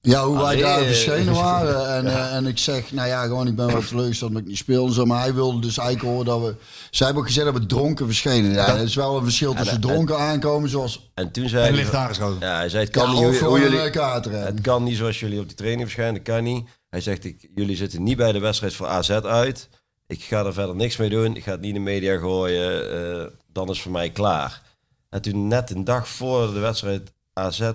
Ja, 0.00 0.24
hoe 0.26 0.34
wij 0.36 0.44
Allee. 0.44 0.62
daar 0.62 0.84
verschenen 0.84 1.34
waren. 1.44 1.88
En, 1.94 2.06
eh, 2.06 2.34
en 2.34 2.46
ik 2.46 2.58
zeg, 2.58 2.92
nou 2.92 3.08
ja, 3.08 3.22
gewoon, 3.22 3.46
ik 3.46 3.56
ben 3.56 3.66
wel 3.66 3.82
teleurgesteld 3.82 4.32
dat 4.32 4.40
ik 4.40 4.46
niet 4.48 4.56
speel 4.56 4.86
en 4.86 4.92
zo. 4.92 5.04
Maar 5.04 5.20
hij 5.20 5.34
wilde 5.34 5.60
dus 5.60 5.78
eigenlijk 5.78 6.08
horen 6.08 6.26
dat 6.26 6.40
we... 6.40 6.54
Zij 6.90 7.06
hebben 7.06 7.24
ook 7.24 7.28
gezegd 7.28 7.46
dat 7.52 7.54
we 7.62 7.66
dronken 7.66 8.06
verschenen. 8.06 8.52
Ja, 8.52 8.68
er 8.68 8.82
is 8.82 8.94
wel 8.94 9.16
een 9.16 9.22
verschil 9.24 9.54
tussen 9.54 9.74
en- 9.74 9.80
dronken 9.80 10.18
aankomen 10.18 10.68
zoals... 10.68 11.10
En 11.14 11.30
toen 11.30 11.48
zei 11.48 11.62
En 11.66 11.68
hij... 11.74 11.82
licht 11.82 11.94
aangeschoten. 11.94 12.48
Ja, 12.48 12.56
hij 12.56 12.68
zei, 12.68 12.84
het 12.84 12.94
Ja, 12.94 13.00
kan 13.02 13.10
niet 13.10 13.38
hoe, 13.40 13.60
jullie... 13.60 13.78
eh. 13.90 14.44
Het 14.44 14.60
kan 14.60 14.82
niet 14.82 14.96
zoals 14.96 15.20
jullie 15.20 15.40
op 15.40 15.46
die 15.46 15.56
training 15.56 15.82
verschijnen, 15.82 16.14
dat 16.14 16.34
kan 16.34 16.44
niet. 16.44 16.66
Hij 16.90 17.00
zegt, 17.00 17.24
ik, 17.24 17.48
jullie 17.54 17.76
zitten 17.76 18.02
niet 18.02 18.16
bij 18.16 18.32
de 18.32 18.38
wedstrijd 18.40 18.74
voor 18.74 18.86
AZ 18.86 19.10
uit. 19.10 19.68
Ik 20.14 20.22
ga 20.22 20.44
er 20.44 20.52
verder 20.52 20.76
niks 20.76 20.96
mee 20.96 21.08
doen. 21.08 21.36
Ik 21.36 21.42
ga 21.42 21.50
het 21.50 21.60
niet 21.60 21.68
in 21.68 21.84
de 21.84 21.90
media 21.90 22.18
gooien. 22.18 22.90
eh, 23.22 23.26
dan 23.52 23.68
is 23.70 23.80
voor 23.82 23.92
mij 23.92 24.10
klaar. 24.10 24.62
En 25.10 25.22
toen 25.22 25.48
net 25.48 25.70
een 25.70 25.84
dag 25.84 26.08
voor 26.08 26.52
de 26.52 26.58
wedstrijd 26.58 27.12
AZ 27.32 27.70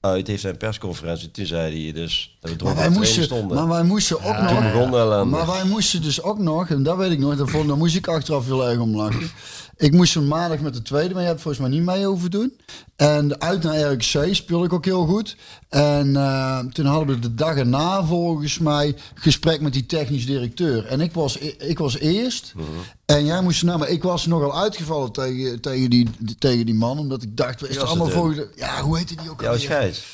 uit 0.00 0.26
heeft 0.26 0.42
hij 0.42 0.52
een 0.52 0.56
persconferentie. 0.58 1.30
Toen 1.30 1.46
zei 1.46 1.82
hij 1.84 1.92
dus 1.92 2.36
dat 2.40 2.50
we 2.50 2.64
Maar 2.64 2.74
wij, 2.76 2.88
moesten, 2.90 3.22
stonden. 3.22 3.56
maar 3.56 3.68
wij 3.68 3.82
moesten 3.82 4.16
ook 4.16 4.36
toen 4.48 4.62
nog... 4.72 5.28
Maar 5.28 5.46
wij 5.46 5.64
moesten 5.64 6.02
dus 6.02 6.22
ook 6.22 6.38
nog, 6.38 6.68
en 6.68 6.82
dat 6.82 6.96
weet 6.96 7.10
ik 7.10 7.18
nog, 7.18 7.36
daarvoor, 7.36 7.66
daar 7.66 7.76
moest 7.76 7.96
ik 7.96 8.06
achteraf 8.08 8.44
heel 8.44 8.68
erg 8.68 8.78
om 8.78 8.96
lachen. 8.96 9.30
Ik 9.76 9.92
moest 9.92 10.16
een 10.16 10.28
maandag 10.28 10.60
met 10.60 10.74
de 10.74 10.82
tweede, 10.82 11.14
maar 11.14 11.22
je 11.22 11.28
hebt 11.28 11.40
volgens 11.40 11.62
mij 11.68 11.78
niet 11.78 11.86
mee 11.86 12.04
hoeven 12.06 12.30
doen. 12.30 12.60
En 12.96 13.40
uit 13.40 13.62
naar 13.62 13.92
RxC 13.92 14.28
speelde 14.30 14.64
ik 14.64 14.72
ook 14.72 14.84
heel 14.84 15.06
goed. 15.06 15.36
En 15.68 16.16
eh, 16.16 16.58
toen 16.58 16.86
hadden 16.86 17.14
we 17.14 17.18
de 17.18 17.34
dag 17.34 17.56
erna 17.56 18.04
volgens 18.04 18.58
mij 18.58 18.96
gesprek 19.14 19.60
met 19.60 19.72
die 19.72 19.86
technisch 19.86 20.26
directeur. 20.26 20.86
En 20.86 21.00
ik 21.00 21.12
was, 21.12 21.40
e- 21.40 21.54
ik 21.58 21.78
was 21.78 21.98
eerst. 21.98 22.52
Mhm. 22.56 22.66
En 23.04 23.24
jij 23.24 23.42
moest 23.42 23.62
nou, 23.62 23.78
maar 23.78 23.88
ik 23.88 24.02
was 24.02 24.26
nogal 24.26 24.60
uitgevallen 24.60 25.12
tegen, 25.12 25.60
tegen, 25.60 25.90
die, 25.90 26.08
tegen 26.38 26.66
die 26.66 26.74
man. 26.74 26.98
Omdat 26.98 27.22
ik 27.22 27.36
dacht, 27.36 27.62
is 27.62 27.68
was 27.68 27.76
het 27.76 27.86
allemaal 27.86 28.06
het, 28.06 28.16
volgende... 28.16 28.48
Ja, 28.56 28.80
hoe 28.80 28.96
heette 28.98 29.14
die 29.16 29.30
ook 29.30 29.42
alweer? 29.42 29.60
scheids. 29.60 30.04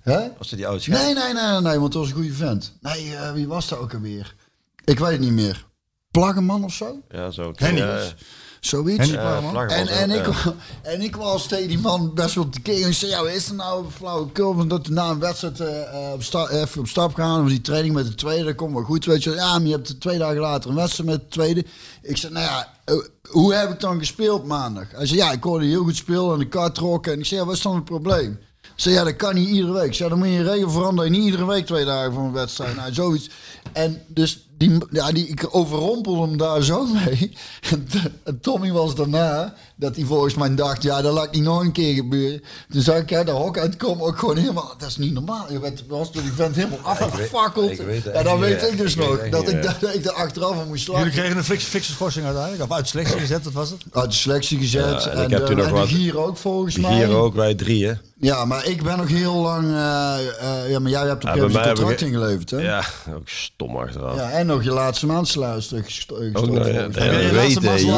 Hè? 0.00 0.28
Was 0.38 0.50
het 0.50 0.58
die 0.58 0.66
oude 0.66 0.82
scheids? 0.82 1.04
Nee, 1.04 1.14
nee, 1.14 1.32
nee, 1.32 1.50
nee, 1.52 1.60
nee, 1.60 1.78
want 1.78 1.92
dat 1.92 2.00
was 2.02 2.10
een 2.10 2.16
goede 2.16 2.32
vent. 2.32 2.72
Nee, 2.80 3.16
eh, 3.16 3.32
wie 3.32 3.46
was 3.48 3.68
dat 3.68 3.78
ook 3.78 3.94
alweer? 3.94 4.34
Ik 4.84 4.98
weet 4.98 5.10
het 5.10 5.20
niet 5.20 5.32
meer. 5.32 5.66
Plaggenman 6.10 6.64
of 6.64 6.72
zo? 6.72 6.96
Ja, 7.10 7.30
zo. 7.30 7.52
Henny. 7.54 7.78
Ja, 7.80 7.86
Zoiets. 7.86 8.04
Henny 8.04 8.18
ja, 8.18 8.26
Plaggen 9.50 9.76
En, 9.76 9.86
was 9.86 9.96
en, 9.96 10.10
ook, 10.12 10.16
ik, 10.18 10.24
wa- 10.44 10.54
en 10.82 11.00
ik 11.00 11.16
was 11.16 11.46
tegen 11.46 11.68
die 11.68 11.78
man 11.78 12.14
best 12.14 12.34
wel 12.34 12.48
te 12.48 12.60
kijken. 12.60 12.88
Ik 12.88 12.94
zei, 12.94 13.10
ja, 13.10 13.22
is 13.28 13.48
er 13.48 13.54
nou 13.54 13.84
flauwekul? 13.96 14.56
Want 14.56 14.70
dat 14.70 14.86
we 14.86 14.92
na 14.92 15.10
een 15.10 15.18
wedstrijd 15.18 15.60
eh, 15.60 16.06
eh, 16.06 16.12
op, 16.12 16.22
sta, 16.22 16.48
even 16.48 16.80
op 16.80 16.88
stap 16.88 17.14
gaan. 17.14 17.36
Want 17.36 17.48
die 17.48 17.60
training 17.60 17.94
met 17.94 18.06
de 18.06 18.14
tweede, 18.14 18.44
dat 18.44 18.54
komt 18.54 18.72
wel 18.74 18.82
goed. 18.82 19.04
Weet 19.04 19.22
je, 19.24 19.30
ja, 19.30 19.58
maar 19.58 19.66
je 19.68 19.74
hebt 19.74 20.00
twee 20.00 20.18
dagen 20.18 20.40
later 20.40 20.70
een 20.70 20.76
wedstrijd 20.76 21.08
met 21.10 21.20
de 21.20 21.28
tweede. 21.28 21.64
Ik 22.02 22.16
zei, 22.16 22.32
nou 22.32 22.44
ja, 22.44 22.68
eh, 22.84 22.94
hoe 23.30 23.54
heb 23.54 23.70
ik 23.70 23.80
dan 23.80 23.98
gespeeld 23.98 24.44
maandag? 24.46 24.84
Hij 24.92 25.06
zei, 25.06 25.18
ja, 25.18 25.32
ik 25.32 25.42
hoorde 25.42 25.66
heel 25.66 25.82
goed 25.84 25.96
spelen 25.96 26.32
en 26.32 26.38
de 26.38 26.48
kar 26.48 26.72
trokken. 26.72 27.12
En 27.12 27.18
ik 27.18 27.24
zei, 27.26 27.40
ja, 27.40 27.46
wat 27.46 27.56
is 27.56 27.62
dan 27.62 27.74
het 27.74 27.84
probleem? 27.84 28.38
Zei, 28.76 28.94
ja, 28.94 29.04
dat 29.04 29.16
kan 29.16 29.34
niet 29.34 29.48
iedere 29.48 29.72
week. 29.72 29.94
Zei, 29.94 30.08
dan 30.08 30.18
moet 30.18 30.28
je 30.28 30.34
een 30.34 30.44
regel 30.44 30.70
veranderen. 30.70 31.10
Niet 31.10 31.24
iedere 31.24 31.46
week 31.46 31.66
twee 31.66 31.84
dagen 31.84 32.12
voor 32.12 32.22
een 32.22 32.32
wedstrijd. 32.32 32.76
Nou, 32.76 32.92
zoiets. 32.92 33.30
En 33.72 34.02
dus 34.08 34.48
die, 34.68 34.78
ja, 34.90 35.12
die, 35.12 35.26
ik 35.26 35.48
overrompelde 35.50 36.20
hem 36.20 36.36
daar 36.36 36.62
zo 36.62 36.86
mee. 36.86 37.32
En 37.70 37.86
Tommy 38.40 38.72
was 38.72 38.94
daarna, 38.94 39.54
dat 39.76 39.96
hij 39.96 40.04
volgens 40.04 40.34
mij 40.34 40.54
dacht, 40.54 40.82
ja, 40.82 41.02
dat 41.02 41.12
laat 41.12 41.32
niet 41.32 41.42
nog 41.42 41.60
een 41.60 41.72
keer 41.72 41.94
gebeuren. 41.94 42.42
Toen 42.70 42.82
zag 42.82 42.96
ik 42.96 43.10
hij 43.10 43.24
de 43.24 43.30
hok 43.30 43.58
uitkomen, 43.58 44.06
ook 44.06 44.18
gewoon 44.18 44.36
helemaal, 44.36 44.74
dat 44.78 44.88
is 44.88 44.96
niet 44.96 45.12
normaal. 45.12 45.46
Je 45.52 45.60
werd, 45.60 45.82
was 45.88 46.12
door 46.12 46.22
die 46.22 46.32
vent 46.32 46.56
helemaal 46.56 46.78
afgefakkeld. 46.82 47.80
Ja, 48.14 48.22
dan 48.22 48.38
weet 48.38 48.62
ik 48.62 48.78
dus 48.78 48.92
ik 48.92 48.98
nog, 48.98 49.28
dat 49.30 49.48
ik, 49.48 49.52
meer. 49.52 49.62
dat, 49.62 49.74
dat 49.80 49.94
ik 49.94 50.04
er 50.04 50.12
achteraf 50.12 50.50
aan 50.60 50.68
moest 50.68 50.86
Jullie 50.86 51.00
slagen. 51.00 51.10
kregen 51.20 51.36
een 51.36 51.44
fikse, 51.44 51.66
fikse 51.68 51.92
schorsing 51.92 52.24
uiteindelijk. 52.24 52.62
Of 52.62 52.72
uit 52.72 52.82
de 52.84 52.90
selectie 52.90 53.18
gezet, 53.18 53.44
dat 53.44 53.52
was 53.52 53.70
het. 53.70 53.82
Uit 53.92 54.10
de 54.10 54.16
selectie 54.16 54.58
gezet. 54.58 55.02
Ja, 55.04 55.10
en 55.10 55.16
en 55.18 55.24
ik 55.24 55.30
heb 55.30 55.40
de, 55.40 55.46
toen 55.46 55.56
nog 55.56 55.66
en 55.66 55.72
de 55.72 55.78
wat- 55.78 55.88
gier 55.88 56.18
ook 56.18 56.36
volgens 56.36 56.76
mij. 56.78 56.94
Hier 56.94 57.14
ook, 57.14 57.34
wij 57.34 57.54
drieën. 57.54 57.98
Ja, 58.20 58.44
maar 58.44 58.66
ik 58.66 58.82
ben 58.82 58.96
nog 58.98 59.08
heel 59.08 59.34
lang... 59.34 59.66
eh, 59.72 60.14
eh, 60.40 60.70
ja, 60.70 60.78
maar 60.78 60.90
jij 60.90 61.06
hebt 61.06 61.24
op 61.24 61.34
Ja, 61.34 61.42
een 61.42 61.50
contract 61.52 62.00
ik- 62.00 62.08
ingeleverd, 62.08 62.50
hè? 62.50 62.58
Ja, 62.58 62.82
ook 63.14 63.28
stom 63.28 63.76
achteraf. 63.76 64.16
Ja, 64.16 64.30
en 64.30 64.46
nog 64.46 64.62
je 64.64 64.70
laatste 64.70 65.06
maandsalaris 65.06 65.66
teruggestoten. 65.68 66.30
Ook 66.36 66.46
nog, 66.50 66.66
ja, 66.66 66.72
dat 66.72 66.94
weet 66.94 67.04
je, 67.04 67.10
ja, 67.10 67.22
dat 67.32 67.62
weet 67.62 67.80
je 67.80 67.90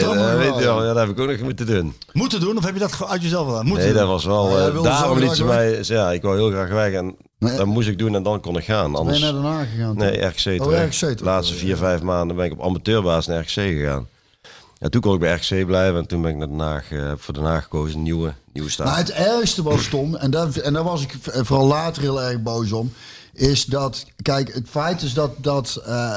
wel. 0.00 0.60
ja. 0.60 0.60
Ja, 0.60 0.86
dat 0.86 0.96
heb 0.96 1.08
ik 1.08 1.18
nog 1.26 1.40
moeten 1.40 1.66
doen. 1.66 1.94
Moeten 2.12 2.40
doen, 2.40 2.56
of 2.56 2.64
heb 2.64 2.74
je 2.74 2.80
dat 2.80 3.04
uit 3.08 3.22
jezelf 3.22 3.46
gedaan? 3.48 3.66
Moeten 3.66 3.84
Nee, 3.84 3.94
dat 3.94 4.06
was 4.08 4.24
wel... 4.24 4.50
Jij 4.58 4.68
eh, 4.68 4.82
daarom 4.82 5.18
liet 5.18 5.32
ze 5.32 5.44
mij... 5.44 5.78
Ja, 5.82 6.12
ik 6.12 6.22
wou 6.22 6.36
heel 6.36 6.50
graag 6.50 6.68
weg 6.68 6.92
en 6.92 7.16
Nee. 7.38 7.56
dat 7.56 7.66
moest 7.66 7.88
ik 7.88 7.98
doen 7.98 8.14
en 8.14 8.22
dan 8.22 8.40
kon 8.40 8.56
ik 8.56 8.64
gaan. 8.64 8.82
Ben 8.82 8.90
je 8.92 8.96
Anders... 8.98 9.20
naar 9.20 9.32
Den 9.32 9.42
Haag 9.42 9.66
gegaan? 9.70 9.96
Nee, 9.96 10.20
RKC 10.24 10.60
Oh, 10.62 10.68
terug. 10.68 11.16
De 11.16 11.24
laatste 11.24 11.54
vier, 11.54 11.76
vijf 11.76 12.02
maanden 12.02 12.36
ben 12.36 12.44
ik 12.44 12.52
op 12.52 12.62
amateurbasis 12.62 13.26
naar 13.26 13.40
RKC 13.40 13.50
gegaan. 13.52 14.06
Ja, 14.78 14.88
toen 14.88 15.00
kon 15.00 15.14
ik 15.14 15.20
bij 15.20 15.34
RKC 15.34 15.66
blijven 15.66 16.00
en 16.00 16.06
toen 16.06 16.22
ben 16.22 16.30
ik 16.30 16.36
naar 16.36 16.48
Den 16.48 16.58
Haag, 16.58 16.90
eh, 16.90 17.12
voor 17.16 17.34
Den 17.34 17.42
Haag 17.44 17.62
gekozen. 17.62 17.96
Een 17.96 18.02
nieuwe, 18.02 18.34
nieuwe 18.52 18.70
start. 18.70 18.88
Maar 18.88 18.98
het 18.98 19.10
ergste 19.10 19.62
was, 19.62 19.86
Tom, 19.88 20.14
en 20.16 20.30
daar, 20.30 20.56
en 20.56 20.72
daar 20.72 20.84
was 20.84 21.02
ik 21.02 21.14
v- 21.20 21.46
vooral 21.46 21.66
later 21.66 22.02
heel 22.02 22.22
erg 22.22 22.42
boos 22.42 22.72
om, 22.72 22.92
is 23.32 23.64
dat, 23.64 24.06
kijk, 24.22 24.54
het 24.54 24.66
feit 24.68 25.02
is 25.02 25.14
dat, 25.14 25.30
dat 25.36 25.82
eh, 25.86 26.16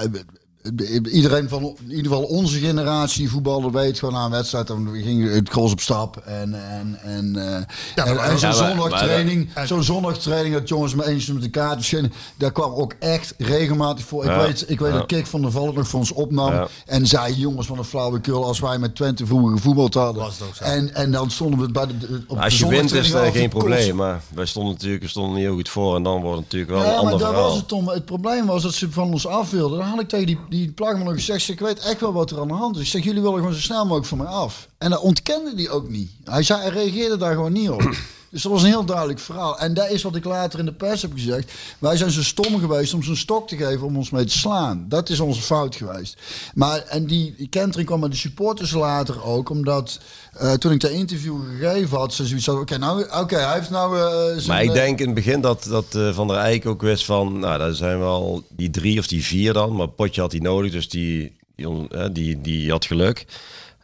iedereen 1.11 1.49
van, 1.49 1.61
in 1.63 1.89
ieder 1.95 2.11
geval 2.11 2.23
onze 2.23 2.59
generatie 2.59 3.19
die 3.19 3.29
voetballen 3.29 3.71
weet 3.71 3.99
gewoon 3.99 4.13
na 4.13 4.25
een 4.25 4.31
wedstrijd, 4.31 4.67
dan 4.67 4.89
ging 4.93 5.33
het 5.33 5.49
cross 5.49 5.71
op 5.73 5.79
stap 5.79 6.17
en, 6.17 6.53
en, 6.69 6.97
en, 7.01 7.35
eh, 7.35 7.55
en, 7.55 8.17
en 8.19 8.39
zo'n 8.39 8.49
Ja, 8.51 8.55
maar- 8.59 8.69
zondagtraining, 8.69 9.49
zo'n 9.65 9.83
zondagtraining 9.83 10.55
dat 10.55 10.69
jongens 10.69 10.95
met 10.95 11.05
eens 11.05 11.27
met 11.27 11.43
elkaar 11.43 11.73
verschenen, 11.75 12.13
daar 12.37 12.51
kwam 12.51 12.73
ook 12.73 12.93
echt 12.99 13.33
regelmatig 13.37 14.05
voor. 14.05 14.23
Ik 14.23 14.29
Ja. 14.29 14.41
weet, 14.45 14.65
ik 14.69 14.79
weet 14.79 14.91
Ja. 14.91 14.97
dat 14.97 15.05
Kik 15.05 15.25
van 15.27 15.41
der 15.41 15.51
Valk 15.51 15.75
nog 15.75 15.87
voor 15.87 15.99
ons 15.99 16.11
opnam 16.11 16.51
Ja. 16.53 16.67
en 16.85 17.07
zei, 17.07 17.33
jongens, 17.33 17.67
van 17.67 17.77
een 17.77 17.83
flauwekul 17.83 18.45
als 18.45 18.59
wij 18.59 18.77
met 18.79 18.95
Twente 18.95 19.25
vroeger 19.25 19.51
gevoetbald 19.57 19.93
hadden. 19.93 20.25
En, 20.59 20.93
en 20.95 21.11
dan 21.11 21.31
stonden 21.31 21.59
we 21.59 21.71
bij 21.71 21.87
de, 21.87 21.97
de- 21.97 22.23
op 22.27 22.37
Als 22.39 22.57
de 22.57 22.63
je 22.65 22.69
wint 22.71 22.83
is 22.83 22.89
zondagtraining 22.89 23.33
dat 23.33 23.41
geen 23.41 23.49
probleem. 23.49 23.95
Maar 23.95 24.21
wij 24.33 24.45
stonden 24.45 24.73
natuurlijk 24.73 25.03
we 25.03 25.09
stonden 25.09 25.33
niet 25.33 25.43
heel 25.43 25.53
goed 25.55 25.69
voor. 25.69 25.95
En 25.95 26.03
dan 26.03 26.21
wordt 26.21 26.35
het 26.39 26.43
natuurlijk 26.43 26.71
wel 26.71 26.79
een 26.81 26.85
Ja, 26.87 26.91
maar 26.93 26.99
ander 27.03 27.19
daar 27.19 27.27
verhaal. 27.27 27.49
was 27.49 27.57
het 27.57 27.71
om. 27.71 27.87
Het 27.89 28.05
probleem 28.05 28.45
was 28.45 28.63
dat 28.63 28.73
ze 28.73 28.91
van 28.91 29.11
ons 29.11 29.27
af 29.27 29.49
wilden. 29.51 29.77
Dan 29.79 29.87
had 29.87 29.99
ik 29.99 30.07
tegen 30.09 30.25
die, 30.25 30.39
die 30.55 30.71
plagman 30.71 31.05
nog 31.05 31.13
gezegd, 31.13 31.49
ik 31.49 31.59
weet 31.59 31.79
echt 31.79 31.99
wel 31.99 32.13
wat 32.13 32.31
er 32.31 32.39
aan 32.39 32.47
de 32.47 32.53
hand 32.53 32.75
is. 32.75 32.81
Ik 32.81 32.87
zeg, 32.87 33.03
jullie 33.03 33.21
willen 33.21 33.37
gewoon 33.37 33.53
zo 33.53 33.59
snel 33.59 33.83
mogelijk 33.83 34.05
van 34.05 34.17
mij 34.17 34.27
af. 34.27 34.67
En 34.77 34.89
dat 34.89 35.01
ontkende 35.01 35.53
hij 35.55 35.69
ook 35.69 35.89
niet. 35.89 36.11
Hij, 36.23 36.43
zei, 36.43 36.61
hij 36.61 36.69
reageerde 36.69 37.17
daar 37.17 37.33
gewoon 37.33 37.53
niet 37.53 37.69
op. 37.69 37.95
Dus 38.35 38.43
dat 38.43 38.51
was 38.53 38.63
een 38.63 38.69
heel 38.69 38.85
duidelijk 38.85 39.19
verhaal. 39.19 39.59
En 39.59 39.73
dat 39.73 39.89
is 39.89 40.03
wat 40.03 40.15
ik 40.15 40.25
later 40.25 40.59
in 40.59 40.65
de 40.65 40.73
pers 40.73 41.01
heb 41.01 41.11
gezegd. 41.13 41.51
Wij 41.79 41.97
zijn 41.97 42.11
zo 42.11 42.23
stom 42.23 42.59
geweest 42.59 42.93
om 42.93 43.03
zo'n 43.03 43.15
stok 43.15 43.47
te 43.47 43.57
geven 43.57 43.87
om 43.87 43.97
ons 43.97 44.09
mee 44.09 44.25
te 44.25 44.37
slaan. 44.37 44.85
Dat 44.89 45.09
is 45.09 45.19
onze 45.19 45.41
fout 45.41 45.75
geweest. 45.75 46.17
Maar, 46.53 46.79
en 46.79 47.05
die, 47.05 47.47
kentering 47.49 47.87
kwam 47.87 47.99
met 47.99 48.11
de 48.11 48.17
supporters 48.17 48.71
later 48.71 49.23
ook. 49.23 49.49
Omdat 49.49 49.99
eh, 50.33 50.53
toen 50.53 50.71
ik 50.71 50.79
dat 50.79 50.91
interview 50.91 51.35
gegeven 51.59 51.97
had, 51.97 52.13
ze 52.13 52.25
zoiets 52.25 52.45
hadden. 52.45 52.63
Oké, 52.63 52.77
nou, 52.77 53.19
oké, 53.19 53.35
hij 53.35 53.53
heeft 53.53 53.69
nou... 53.69 53.97
eh, 53.97 54.37
zijn, 54.37 54.47
Maar 54.47 54.63
ik 54.63 54.73
denk 54.73 54.99
in 54.99 55.05
het 55.05 55.15
begin 55.15 55.41
dat, 55.41 55.63
dat 55.69 55.95
eh, 55.95 56.13
Van 56.13 56.27
der 56.27 56.37
Eyck 56.37 56.65
ook 56.65 56.81
wist 56.81 57.05
van... 57.05 57.39
Nou, 57.39 57.59
dat 57.59 57.75
zijn 57.75 57.99
wel 57.99 58.43
die 58.49 58.69
drie 58.69 58.99
of 58.99 59.07
die 59.07 59.23
vier 59.23 59.53
dan. 59.53 59.75
Maar 59.75 59.87
Potje 59.87 60.21
had 60.21 60.31
hij 60.31 60.41
nodig, 60.41 60.71
dus 60.71 60.89
die, 60.89 61.37
die, 61.55 62.11
die, 62.11 62.41
die 62.41 62.71
had 62.71 62.85
geluk. 62.85 63.25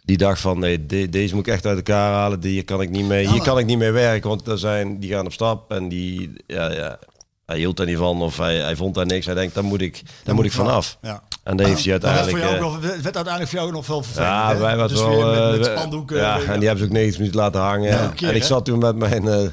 Die 0.03 0.17
dacht 0.17 0.41
van, 0.41 0.59
nee, 0.59 0.85
de- 0.85 1.09
deze 1.09 1.35
moet 1.35 1.47
ik 1.47 1.53
echt 1.53 1.65
uit 1.65 1.77
elkaar 1.77 2.13
halen. 2.13 2.39
Die, 2.39 2.51
hier 2.51 2.65
kan 2.65 2.81
ik 2.81 2.89
niet 2.89 3.05
mee, 3.07 3.27
hier 3.27 3.35
maar- 3.35 3.45
kan 3.45 3.59
ik 3.59 3.65
niet 3.65 3.77
mee 3.77 3.91
werken, 3.91 4.29
want 4.29 4.47
er 4.47 4.57
zijn, 4.57 4.99
die 4.99 5.11
gaan 5.11 5.25
op 5.25 5.33
stap. 5.33 5.71
En 5.71 5.87
die, 5.89 6.33
ja, 6.47 6.71
ja. 6.71 6.99
hij 7.45 7.57
hield 7.57 7.77
daar 7.77 7.85
niet 7.85 7.97
van 7.97 8.21
of 8.21 8.37
hij, 8.37 8.55
hij 8.55 8.75
vond 8.75 8.95
daar 8.95 9.05
niks. 9.05 9.25
Hij 9.25 9.35
denkt, 9.35 9.53
daar 9.53 9.63
moet 9.63 9.81
ik, 9.81 10.01
daar 10.23 10.35
moet 10.35 10.45
ik 10.45 10.51
vanaf. 10.51 10.97
Ja. 11.01 11.23
En 11.43 11.57
daar 11.57 11.67
heeft 11.67 11.83
hij 11.83 11.91
uiteindelijk... 11.91 12.37
jou 12.37 12.55
eh, 12.57 12.73
het 12.73 12.81
werd 12.81 13.15
uiteindelijk 13.15 13.47
voor 13.49 13.59
jou 13.59 13.71
nog 13.71 13.87
wel 13.87 14.03
vervelend. 14.03 14.29
ja, 14.29 14.57
wij 14.57 14.75
waren 14.75 14.87
dus 14.87 14.99
wel... 14.99 15.25
met, 15.31 15.37
eh, 15.37 15.51
met 15.57 15.65
spandoeken. 15.65 16.17
ja, 16.17 16.35
en 16.41 16.59
die 16.59 16.67
hebben 16.67 16.77
ze 16.77 16.83
ook 16.83 16.91
90 16.97 17.17
minuten 17.19 17.39
laten 17.39 17.61
hangen. 17.61 17.89
Ja, 17.89 18.03
een 18.03 18.13
keer, 18.13 18.29
en 18.29 18.35
ik 18.35 18.41
hè? 18.41 18.47
zat 18.47 18.65
toen 18.65 18.79
met 18.79 18.95
mijn... 18.95 19.27
eh, 19.27 19.47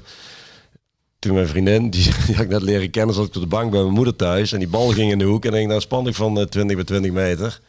toen 1.19 1.35
mijn 1.35 1.49
vriendin, 1.49 1.91
die, 1.91 2.03
die 2.27 2.35
had 2.35 2.45
ik 2.45 2.51
net 2.51 2.63
leren 2.63 2.91
kennen, 2.91 3.15
zat 3.15 3.27
ik 3.27 3.35
op 3.35 3.41
de 3.43 3.47
bank 3.49 3.71
bij 3.71 3.81
mijn 3.81 3.93
moeder 3.93 4.17
thuis. 4.17 4.53
En 4.53 4.59
die 4.59 4.69
bal 4.69 4.89
ging 4.89 5.13
in 5.13 5.19
de 5.19 5.25
hoek 5.25 5.45
en 5.45 5.55
ik 5.55 5.67
naar 5.67 5.75
een 5.77 5.81
spandoek 5.81 6.15
van 6.15 6.39
eh, 6.39 6.45
20 6.47 6.77
bij 6.77 6.85
20 6.85 7.13
meter. 7.13 7.61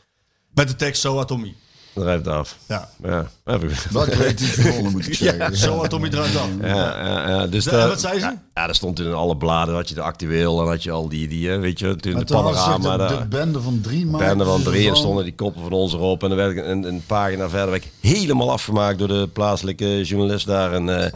Met 0.54 0.68
de 0.68 0.76
tekst 0.76 1.02
Zo 1.02 1.26
Tommy. 1.26 1.54
Dan 2.00 2.08
rijdt 2.08 2.26
het 2.26 2.36
af. 2.36 2.58
Ja. 2.68 2.90
Ja, 3.04 3.30
heb 3.46 3.64
ik. 3.64 3.72
Wel 3.92 4.06
creatief 4.06 4.62
gewonnen, 4.62 4.92
moet 4.92 5.08
ik 5.08 5.14
zeggen. 5.26 5.58
Zo 5.58 5.88
Tommy 5.88 6.08
eruit 6.08 6.36
af. 6.36 6.48
Ja, 6.62 6.76
ja, 7.08 7.30
ja, 7.30 7.48
dus 7.48 7.68
En 7.68 7.88
wat 7.88 8.00
zei 8.00 8.14
ze? 8.14 8.20
Ja, 8.20 8.42
ja, 8.54 8.66
daar 8.66 8.76
stond 8.76 9.00
in 9.00 9.14
alle 9.14 9.38
bladen, 9.38 9.76
had 9.76 9.90
je 9.90 9.96
de 9.96 10.02
actueel 10.02 10.62
en 10.62 10.68
had 10.68 10.84
je 10.84 10.92
al 10.92 11.10
die, 11.10 11.28
die 11.28 11.50
weet 11.58 11.80
je, 11.80 11.96
toen 11.96 12.14
de 12.20 12.26
panorama. 12.26 12.98
de, 12.98 13.18
de 13.18 13.26
bende 13.26 13.62
van 13.62 13.80
drie 13.82 14.06
maanden. 14.06 14.28
bende 14.30 14.46
van 14.46 14.64
drie 14.64 14.90
en 14.90 14.96
stonden 14.98 15.24
die 15.24 15.36
koppen 15.36 15.62
van 15.62 15.72
ons 15.72 15.94
erop. 15.94 16.24
En 16.24 16.30
dan 16.30 16.38
werd 16.38 16.58
ik 16.58 16.66
een, 16.66 16.84
een 16.84 17.04
pagina 17.06 17.50
verder 17.50 17.70
werd 17.70 17.84
ik 17.86 17.92
helemaal 18.00 18.52
afgemaakt 18.52 19.00
door 19.00 19.08
de 19.08 19.30
plaatselijke 19.34 20.04
journalist 20.04 20.46
daar 20.46 20.74
in, 20.74 20.90
eh, 20.90 21.12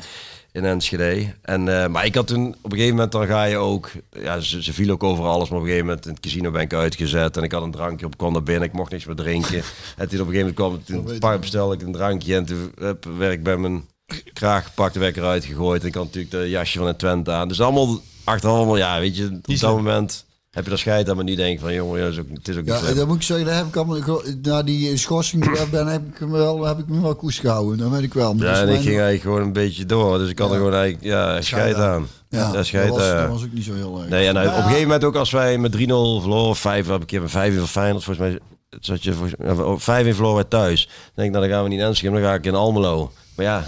in 0.53 0.65
Enschede. 0.65 1.33
En, 1.41 1.81
eh, 1.81 1.87
maar 1.87 2.05
ik 2.05 2.15
had 2.15 2.27
toen, 2.27 2.47
op 2.47 2.71
een 2.71 2.77
gegeven 2.77 2.95
moment 2.95 3.11
dan 3.11 3.27
ga 3.27 3.43
je 3.43 3.57
ook, 3.57 3.91
ja, 4.11 4.39
ze, 4.39 4.63
ze 4.63 4.73
viel 4.73 4.89
ook 4.91 5.03
over 5.03 5.25
alles, 5.25 5.49
maar 5.49 5.57
op 5.57 5.63
een 5.63 5.69
gegeven 5.69 5.87
moment 5.87 6.05
in 6.05 6.11
het 6.11 6.19
casino 6.21 6.51
ben 6.51 6.61
ik 6.61 6.73
uitgezet 6.73 7.37
en 7.37 7.43
ik 7.43 7.51
had 7.51 7.63
een 7.63 7.71
drankje 7.71 8.05
op, 8.05 8.17
kwam 8.17 8.33
naar 8.33 8.43
binnen, 8.43 8.67
ik 8.67 8.73
mocht 8.73 8.91
niks 8.91 9.05
meer 9.05 9.15
drinken. 9.15 9.63
en 9.97 10.09
toen 10.09 10.19
op 10.19 10.27
een 10.27 10.33
gegeven 10.33 10.53
moment 10.55 10.55
kwam, 10.55 10.83
toen 10.83 11.19
pa- 11.19 11.37
bestelde 11.37 11.75
ik 11.75 11.81
een 11.81 11.91
drankje 11.91 12.35
en 12.35 12.45
toen 12.45 12.71
hup, 12.79 13.05
werd 13.17 13.33
ik 13.33 13.43
bij 13.43 13.57
mijn 13.57 13.85
kraag 14.33 14.65
gepakt, 14.65 14.95
werd 14.95 15.15
ik 15.15 15.21
eruit 15.21 15.45
gegooid. 15.45 15.81
En 15.81 15.87
ik 15.87 15.93
had 15.93 16.03
natuurlijk 16.03 16.31
de 16.31 16.49
jasje 16.49 16.77
van 16.77 16.87
het 16.87 16.99
Twente 16.99 17.31
aan. 17.31 17.47
Dus 17.47 17.61
allemaal, 17.61 17.99
achteraf 18.23 18.55
allemaal, 18.55 18.77
ja, 18.77 18.99
weet 18.99 19.17
je, 19.17 19.39
op 19.45 19.59
dat 19.59 19.75
moment 19.75 20.25
heb 20.53 20.63
je 20.63 20.69
daar 20.69 20.79
scheid 20.79 21.09
aan, 21.09 21.15
maar 21.15 21.25
nu 21.25 21.35
denk 21.35 21.53
ik 21.53 21.59
van, 21.59 21.73
jongen, 21.73 21.99
ja, 22.01 22.07
is 22.07 22.19
ook, 22.19 22.25
het 22.33 22.47
is 22.47 22.55
ook 22.57 22.63
niet 22.63 22.73
Ja, 22.73 22.79
slim. 22.79 22.95
dat 22.95 23.07
moet 23.07 23.15
ik 23.15 23.21
zeggen, 23.21 23.45
daar 23.45 23.55
heb 23.55 23.65
ik 23.65 23.75
allemaal, 23.75 24.21
na 24.41 24.63
die 24.63 24.97
schorsing 24.97 25.43
die 25.43 25.61
ik 25.61 25.71
ben, 25.71 25.87
heb 25.87 26.01
ik, 26.13 26.17
hem 26.19 26.31
wel, 26.31 26.63
heb 26.65 26.79
ik 26.79 26.87
me 26.87 27.01
wel 27.01 27.15
koers 27.15 27.39
gehouden. 27.39 27.77
Dat 27.77 27.89
weet 27.89 28.01
ik 28.01 28.13
wel. 28.13 28.33
Maar 28.33 28.45
Ja, 28.45 28.51
dat 28.51 28.61
en 28.61 28.67
ik 28.67 28.69
mijn- 28.69 28.81
ging 28.81 28.93
eigenlijk 28.95 29.21
gewoon 29.23 29.41
een 29.41 29.53
beetje 29.53 29.85
door. 29.85 30.17
Dus 30.17 30.29
ik 30.29 30.39
had 30.39 30.49
er 30.51 30.55
gewoon 30.57 30.73
eigenlijk, 30.73 31.03
ja, 31.03 31.41
scheid 31.41 31.75
aan. 31.75 32.07
ja, 32.29 32.39
Ja, 32.39 32.51
dat, 32.51 32.65
scheid 32.65 32.89
was, 32.89 33.01
aan. 33.01 33.17
dat 33.17 33.29
was 33.29 33.43
ook 33.43 33.53
niet 33.53 33.63
zo 33.63 33.73
heel 33.73 33.99
erg. 33.99 34.09
Nee, 34.09 34.27
en 34.27 34.35
hij- 34.35 34.47
op 34.47 34.55
een 34.55 34.61
gegeven 34.63 34.81
moment 34.81 35.03
ook 35.03 35.15
als 35.15 35.31
wij 35.31 35.57
met 35.57 35.71
3-0 35.71 36.19
verloren, 36.21 36.49
of 36.49 36.59
5, 36.59 36.85
heb 36.85 36.95
ik 36.95 37.01
een 37.01 37.07
keer 37.07 37.21
met 37.21 37.31
5 37.31 37.57
van 37.57 37.67
Feyenoord, 37.67 38.03
volgens 38.03 38.27
mij 38.29 38.39
zat 38.79 39.03
je 39.03 39.13
volgens, 39.13 39.33
ja, 39.43 39.77
5 39.77 40.05
in 40.05 40.13
verloren 40.15 40.47
thuis. 40.47 40.85
Dan 40.85 40.93
denk 41.15 41.27
ik, 41.27 41.33
nou 41.33 41.45
dan 41.47 41.53
gaan 41.55 41.63
we 41.63 41.69
niet 41.69 41.79
in 41.79 41.85
Enschede, 41.85 42.13
dan 42.13 42.23
ga 42.23 42.33
ik 42.33 42.45
in 42.45 42.55
Almelo. 42.55 43.11
Maar 43.35 43.45
ja, 43.45 43.63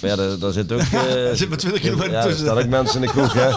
maar 0.00 0.10
ja 0.10 0.16
daar, 0.16 0.38
daar 0.38 0.52
zit 0.52 0.72
ook... 0.72 0.80
Er 1.28 1.36
zit 1.36 1.48
maar 1.48 1.58
20 1.58 1.80
kilometer 1.80 2.12
ja, 2.12 2.22
tussen. 2.22 2.44
staan 2.44 2.58
ook 2.58 2.66
mensen 2.66 3.00
in 3.00 3.06
de 3.06 3.12
kroeg, 3.12 3.32
hè. 3.32 3.50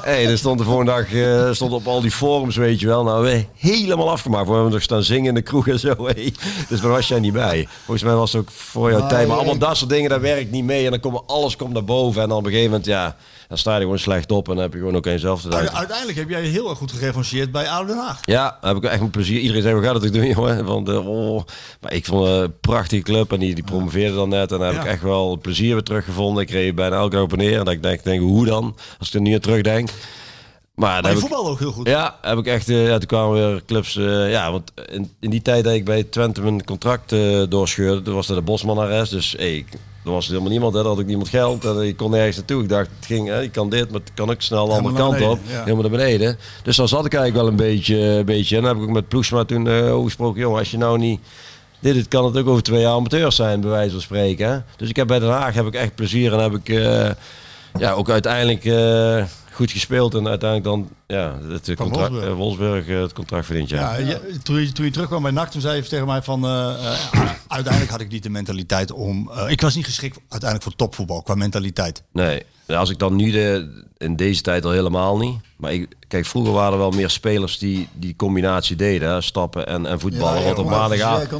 hey, 0.00 0.26
er 0.26 0.38
stond 0.38 0.58
de 0.58 0.64
volgende 0.64 0.92
dag 0.92 1.12
eh, 1.12 1.52
stond 1.52 1.72
op 1.72 1.86
al 1.86 2.00
die 2.00 2.10
forums, 2.10 2.56
weet 2.56 2.80
je 2.80 2.86
wel. 2.86 3.04
Nou, 3.04 3.24
we 3.24 3.44
helemaal 3.56 4.10
afgemaakt. 4.10 4.46
We 4.46 4.52
hebben 4.52 4.72
nog 4.72 4.82
staan 4.82 5.02
zingen 5.02 5.28
in 5.28 5.34
de 5.34 5.42
kroeg 5.42 5.68
en 5.68 5.78
zo. 5.78 5.94
Hey. 6.06 6.34
Dus 6.68 6.80
daar 6.80 6.90
was 6.90 7.08
jij 7.08 7.20
niet 7.20 7.32
bij. 7.32 7.68
Volgens 7.84 8.06
mij 8.06 8.14
was 8.14 8.32
het 8.32 8.42
ook 8.42 8.50
voor 8.50 8.90
jouw 8.90 9.06
tijd. 9.06 9.28
Maar 9.28 9.36
allemaal 9.36 9.58
dat 9.58 9.76
soort 9.76 9.90
dingen, 9.90 10.10
daar 10.10 10.20
werkt 10.20 10.50
niet 10.50 10.64
mee. 10.64 10.84
En 10.84 10.90
dan 10.90 11.00
komt 11.00 11.20
alles 11.26 11.56
komt 11.56 11.72
naar 11.72 11.84
boven. 11.84 12.22
En 12.22 12.28
dan 12.28 12.38
op 12.38 12.44
een 12.44 12.50
gegeven 12.50 12.70
moment, 12.70 12.88
ja, 12.88 13.16
dan 13.48 13.58
sta 13.58 13.74
je 13.74 13.80
gewoon 13.82 13.98
slecht 13.98 14.30
op. 14.32 14.48
En 14.48 14.54
dan 14.54 14.62
heb 14.62 14.72
je 14.72 14.78
gewoon 14.78 14.96
ook 14.96 15.06
één 15.06 15.20
zelf 15.20 15.40
te 15.40 15.46
Uite- 15.48 15.58
danken. 15.62 15.78
Uiteindelijk 15.78 16.18
heb 16.18 16.28
jij 16.28 16.42
heel 16.42 16.68
erg 16.68 16.78
goed 16.78 16.92
gerevancheerd 16.92 17.52
bij 17.52 17.68
Oude 17.68 17.92
Den 17.92 18.02
Haag. 18.02 18.20
Ja, 18.24 18.58
heb 18.60 18.76
ik 18.76 18.84
echt 18.84 19.00
met 19.00 19.10
plezier. 19.10 19.40
Iedereen 19.40 19.62
zei, 19.62 19.74
hoe 19.74 19.82
gaat 19.84 19.94
het 19.94 20.06
ook 20.06 20.12
doen, 20.12 20.26
jongen? 20.36 20.64
Want, 20.64 20.88
oh. 20.88 21.42
Maar 21.80 21.92
ik 21.92 22.04
vond 22.06 22.26
het 22.28 22.42
een 22.42 22.60
prachtige 22.60 23.02
club 23.02 23.32
en 23.32 23.38
die, 23.40 23.54
die 23.54 23.64
promoveerde 23.64 24.14
dan 24.14 24.28
net. 24.28 24.52
En 24.52 24.58
daar 24.58 24.66
heb 24.66 24.76
Ja. 24.76 24.82
ik 24.82 24.92
echt 24.92 25.02
wel 25.02 25.38
plezier 25.42 25.72
weer 25.72 25.82
teruggevonden. 25.82 26.42
Ik 26.42 26.50
reed 26.50 26.74
bijna 26.74 26.96
elke 26.96 27.10
keer 27.10 27.22
op 27.22 27.32
en 27.32 27.38
neer. 27.38 27.58
En 27.58 27.64
dat 27.64 27.74
ik 27.74 27.82
denk, 27.82 28.04
denk, 28.04 28.20
hoe 28.20 28.46
dan? 28.46 28.76
Als 28.98 29.08
ik 29.08 29.14
er 29.14 29.20
nu 29.20 29.34
aan 29.34 29.40
terugdenk. 29.40 29.88
Maar, 30.74 31.02
Maar 31.02 31.10
je 31.10 31.16
ik, 31.16 31.22
voetbal 31.22 31.48
ook 31.48 31.58
heel 31.58 31.72
goed. 31.72 31.88
ja, 31.88 32.18
heb 32.22 32.38
ik 32.38 32.46
echt. 32.46 32.68
eh, 32.68 32.86
ja, 32.86 32.98
toen 32.98 33.06
kwamen 33.08 33.32
weer 33.50 33.62
clubs. 33.66 33.96
eh, 33.96 34.30
ja, 34.30 34.50
want 34.52 34.72
in, 34.90 35.10
in 35.20 35.30
die 35.30 35.42
tijd 35.42 35.64
dat 35.64 35.72
ik 35.74 35.84
bij 35.84 36.02
Twente 36.04 36.40
mijn 36.42 36.64
contract 36.64 37.12
eh 37.12 37.42
doorscheurde, 37.48 38.02
toen 38.02 38.14
was 38.14 38.28
er 38.28 38.34
de 38.34 38.42
Bosman 38.42 38.78
arrest. 38.78 39.10
Dus 39.10 39.34
hey, 39.36 39.56
ik, 39.56 39.66
er 40.06 40.12
was 40.12 40.26
helemaal 40.26 40.50
niemand, 40.50 40.74
hè, 40.74 40.80
er 40.80 40.86
had 40.86 40.98
ik 40.98 41.06
niemand 41.06 41.28
geld. 41.28 41.64
En 41.64 41.80
ik 41.80 41.96
kon 41.96 42.10
nergens 42.10 42.36
naartoe. 42.36 42.62
Ik 42.62 42.68
dacht, 42.68 42.88
het 42.96 43.06
ging, 43.06 43.28
hè, 43.28 43.42
ik 43.42 43.52
kan 43.52 43.70
dit, 43.70 43.90
maar 43.90 44.00
het 44.00 44.10
kan 44.14 44.30
ook 44.30 44.42
snel 44.42 44.66
de 44.66 44.72
andere 44.72 44.94
kant 44.94 45.20
op. 45.20 45.38
ja. 45.46 45.58
Helemaal 45.58 45.82
naar 45.82 45.90
beneden. 45.90 46.38
Dus 46.62 46.76
dan 46.76 46.88
zat 46.88 47.04
ik 47.04 47.14
eigenlijk 47.14 47.42
wel 47.42 47.52
een 47.52 47.74
beetje. 47.74 47.96
Een 47.96 48.24
beetje 48.24 48.56
en 48.56 48.62
dan 48.62 48.72
heb 48.72 48.82
ik 48.82 48.88
ook 48.88 48.94
met 48.94 49.08
Ploegsma 49.08 49.44
toen 49.44 49.68
over 49.68 50.04
gesproken. 50.04 50.40
Jongen, 50.40 50.58
als 50.58 50.70
je 50.70 50.78
nou 50.78 50.98
niet. 50.98 51.20
Dit, 51.80 51.94
dit 51.94 52.08
kan 52.08 52.24
het 52.24 52.36
ook 52.36 52.48
over 52.48 52.62
twee 52.62 52.80
jaar 52.80 52.92
amateurs 52.92 53.36
zijn, 53.36 53.60
bij 53.60 53.70
wijze 53.70 53.90
van 53.90 54.00
spreken. 54.00 54.50
Hè? 54.50 54.58
Dus 54.76 54.88
ik 54.88 54.96
heb 54.96 55.06
bij 55.06 55.18
Den 55.18 55.30
Haag 55.30 55.54
heb 55.54 55.66
ik 55.66 55.74
echt 55.74 55.94
plezier 55.94 56.32
en 56.32 56.38
heb 56.38 56.54
ik 56.54 56.68
eh, 56.68 57.10
ja, 57.78 57.92
ook 57.92 58.10
uiteindelijk 58.10 58.64
eh, 58.64 59.24
goed 59.52 59.70
gespeeld. 59.70 60.14
En 60.14 60.28
uiteindelijk 60.28 60.68
dan 60.68 60.88
ja, 61.06 61.38
het 61.48 61.64
Van 61.64 61.74
contract, 61.76 62.08
Wolfsburg. 62.10 62.24
eh, 62.32 62.36
Wolfsburg, 62.36 62.88
eh, 62.88 63.00
het 63.00 63.12
contract 63.12 63.46
verdiend. 63.46 63.68
Ja. 63.68 63.96
Ja, 63.96 64.18
toen, 64.42 64.60
je, 64.60 64.72
toen 64.72 64.84
je 64.84 64.90
terugkwam 64.90 65.22
bij 65.22 65.30
NAC, 65.30 65.50
toen 65.50 65.60
zei 65.60 65.76
je 65.76 65.88
tegen 65.88 66.06
mij 66.06 66.22
van... 66.22 66.44
eh, 66.44 66.68
eh, 67.12 67.30
uiteindelijk 67.48 67.92
had 67.92 68.00
ik 68.00 68.10
niet 68.10 68.22
de 68.22 68.30
mentaliteit 68.30 68.92
om... 68.92 69.30
eh, 69.36 69.50
ik 69.50 69.60
was 69.60 69.74
niet 69.74 69.84
geschikt 69.84 70.16
uiteindelijk 70.28 70.62
voor 70.62 70.76
topvoetbal, 70.76 71.22
qua 71.22 71.34
mentaliteit. 71.34 72.02
Nee, 72.12 72.42
Nou, 72.66 72.80
als 72.80 72.90
ik 72.90 72.98
dan 72.98 73.16
nu 73.16 73.30
de, 73.30 73.82
in 73.98 74.16
deze 74.16 74.42
tijd 74.42 74.64
al 74.64 74.70
helemaal 74.70 75.18
niet. 75.18 75.34
Maar 75.56 75.72
ik, 75.72 75.88
kijk, 76.08 76.26
vroeger 76.26 76.52
waren 76.52 76.72
er 76.72 76.78
wel 76.78 76.90
meer 76.90 77.10
spelers 77.10 77.58
die 77.58 77.88
die 77.92 78.14
combinatie 78.16 78.76
deden. 78.76 79.08
Hè? 79.10 79.20
Stappen 79.20 79.66
en, 79.66 79.86
en 79.86 80.00
voetballen. 80.00 80.44
Want 80.44 80.58
op 80.58 80.68
maandagavond... 80.68 81.30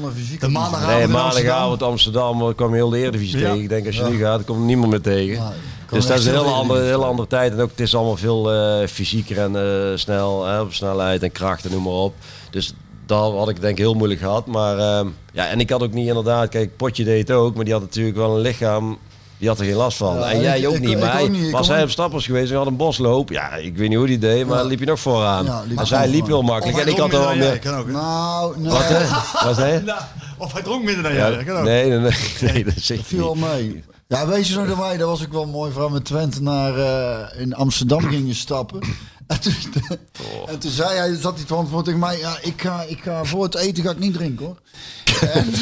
De 0.40 0.48
maandagavond 0.48 0.96
Nee, 0.98 1.06
maandagavond 1.06 1.82
Amsterdam 1.82 2.54
kwam 2.54 2.72
heel 2.74 2.90
de 2.90 2.98
Eredivisie 2.98 3.38
Ja. 3.38 3.44
tegen. 3.48 3.62
Ik 3.62 3.68
denk 3.68 3.86
als 3.86 3.96
je 3.96 4.04
nu 4.04 4.18
gaat, 4.18 4.44
komt 4.44 4.64
niemand 4.64 4.90
meer 4.90 5.00
tegen. 5.00 5.34
Ja, 5.34 5.52
dus 5.90 6.06
dat 6.06 6.18
is 6.18 6.24
een 6.26 6.32
hele 6.32 6.44
de 6.44 6.50
andere, 6.50 6.82
hele 6.84 7.04
andere 7.04 7.28
tijd. 7.28 7.52
En 7.52 7.60
ook 7.60 7.70
het 7.70 7.80
is 7.80 7.94
allemaal 7.94 8.16
veel 8.16 8.52
eh, 8.52 8.88
fysieker 8.88 9.38
en 9.38 9.55
eh, 9.56 9.96
snel, 9.98 10.44
hè, 10.46 10.60
op 10.60 10.72
snelheid 10.72 11.22
en 11.22 11.32
kracht 11.32 11.64
en 11.64 11.70
noem 11.70 11.82
maar 11.82 11.92
op. 11.92 12.14
Dus 12.50 12.74
dat 13.06 13.32
had 13.32 13.48
ik 13.48 13.60
denk 13.60 13.72
ik 13.72 13.78
heel 13.84 13.94
moeilijk 13.94 14.20
gehad. 14.20 14.46
Maar 14.46 14.78
ehm, 14.78 15.06
ja, 15.32 15.48
en 15.48 15.60
ik 15.60 15.70
had 15.70 15.82
ook 15.82 15.92
niet 15.92 16.08
inderdaad, 16.08 16.48
kijk, 16.48 16.76
Potje 16.76 17.04
deed 17.04 17.28
het 17.28 17.36
ook, 17.36 17.54
maar 17.54 17.64
die 17.64 17.72
had 17.72 17.82
natuurlijk 17.82 18.16
wel 18.16 18.34
een 18.36 18.40
lichaam. 18.42 18.98
Die 19.38 19.48
had 19.48 19.58
er 19.58 19.64
geen 19.64 19.74
last 19.74 19.96
van. 19.96 20.14
Ja, 20.16 20.30
en 20.30 20.40
jij 20.40 20.58
ik- 20.60 20.66
ook 20.68 20.74
ik- 20.74 20.80
niet. 20.80 20.90
ik 20.90 20.98
Maar 20.98 21.12
ook 21.12 21.18
hij- 21.18 21.28
niet. 21.28 21.44
Ik 21.46 21.50
was 21.52 21.68
hij 21.68 21.82
op 21.82 21.90
stappers 21.90 22.26
geweest 22.26 22.50
en 22.50 22.56
had 22.56 22.66
een 22.66 22.76
bosloop. 22.76 23.30
Ja, 23.30 23.54
ik 23.54 23.76
weet 23.76 23.88
niet 23.88 23.98
hoe 23.98 24.06
die 24.06 24.18
deed, 24.18 24.46
maar 24.46 24.58
Ja. 24.58 24.64
liep 24.64 24.78
je 24.78 24.86
nog 24.86 25.00
vooraan. 25.00 25.44
Ja, 25.44 25.62
liep 25.68 25.76
hij 25.78 25.98
hij 25.98 26.08
liep 26.08 26.26
heel 26.26 26.42
makkelijk. 26.42 26.76
Of 26.76 26.82
En 26.82 26.86
hij 26.86 26.94
ik 26.94 27.00
had 27.00 27.12
er 27.12 27.18
dronk 27.18 27.24
wel 27.26 27.36
minder 27.36 27.60
dan 27.62 27.72
jij, 27.72 27.72
meer... 27.72 27.72
kan 27.72 27.78
ook. 27.80 27.86
hè? 27.86 27.92
Nou, 27.92 28.58
nee, 28.60 28.70
Wat 28.70 28.88
hè? 28.88 29.04
Wat 29.48 29.56
hè? 29.56 29.80
Nou, 29.82 30.00
of 30.38 30.52
hij 30.52 30.62
dronk 30.62 30.84
minder 30.84 31.02
dan 31.02 31.12
Ja, 31.14 31.30
jij, 31.30 31.44
kan 31.44 31.56
ook. 31.56 31.64
nee, 31.64 31.88
nee, 31.88 31.98
nee, 31.98 32.52
nee, 32.52 32.64
dat 32.64 32.88
ik 32.88 33.00
viel 33.04 33.26
al 33.28 33.34
mee. 33.34 33.84
Ja, 34.08 34.26
weet 34.26 34.48
je 34.48 34.54
nog 34.56 34.68
dat 34.68 34.76
wij, 34.78 34.96
dat 34.96 35.08
was 35.08 35.22
ook 35.24 35.32
wel 35.32 35.46
mooi, 35.46 35.72
vooral 35.72 35.90
met 35.90 36.04
Twente 36.04 36.42
naar 36.42 36.78
eh, 36.78 37.40
in 37.40 37.54
Amsterdam 37.54 38.00
gingen 38.00 38.34
stappen. 38.34 38.80
En 39.32 39.40
toen, 39.40 39.54
Oh. 40.42 40.50
en 40.50 40.58
toen 40.58 40.70
zei 40.70 40.98
hij, 40.98 41.16
zat 41.20 41.36
hij 41.36 41.46
van 41.46 41.68
voor 41.68 41.82
tegen 41.84 42.00
mij, 42.00 42.18
ja, 42.18 42.38
ik 42.42 42.60
ga, 42.62 42.82
ik 42.82 42.98
ga 43.02 43.24
voor 43.24 43.42
het 43.44 43.54
eten 43.54 43.84
ga 43.84 43.90
ik 43.90 43.98
niet 43.98 44.14
drinken 44.14 44.46
hoor. 44.46 44.56
en 45.32 45.52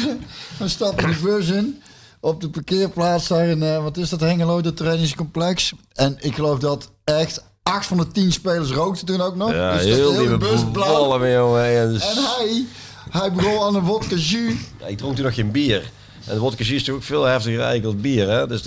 dan 0.57 0.69
stappen 0.69 1.07
de 1.09 1.19
bus 1.23 1.47
in 1.49 1.81
op 2.19 2.41
de 2.41 2.49
parkeerplaats 2.49 3.27
daar 3.27 3.45
in, 3.47 3.63
eh, 3.63 3.83
wat 3.83 3.97
is 3.97 4.09
dat, 4.09 4.19
Hengelo, 4.19 4.61
dat 4.61 4.77
trainingscomplex. 4.77 5.73
En 5.93 6.17
ik 6.19 6.35
geloof 6.35 6.59
dat 6.59 6.91
echt 7.03 7.43
acht 7.63 7.85
van 7.85 7.97
de 7.97 8.07
tien 8.07 8.31
spelers 8.31 8.71
rookten 8.71 9.05
toen 9.05 9.21
ook 9.21 9.35
nog. 9.35 9.51
Ja, 9.51 9.71
dus 9.73 9.81
dat 9.87 9.95
heel 9.95 10.11
de 10.11 10.17
die 10.17 10.25
hele 10.25 10.37
bus 10.37 10.61
blauw. 10.71 10.93
ballen 10.93 11.19
mee, 11.19 11.33
jongen. 11.33 11.79
En 11.81 11.93
dus- 11.93 12.09
En 12.09 12.23
hij, 12.23 12.65
hij 13.09 13.31
begon 13.31 13.61
aan 13.63 13.75
een 13.75 13.85
vodka 13.85 14.15
jus. 14.15 14.53
Ja, 14.79 14.85
ik 14.87 14.97
dronk 14.97 15.15
toen 15.15 15.25
nog 15.25 15.35
geen 15.35 15.51
bier. 15.51 15.91
En 16.27 16.41
jus 16.41 16.59
is 16.59 16.69
natuurlijk 16.69 16.97
ook 16.97 17.03
veel 17.03 17.23
heftiger 17.23 17.59
eigenlijk 17.61 17.85
als 17.93 18.01
bier, 18.01 18.29
hè. 18.29 18.47
Dus 18.47 18.63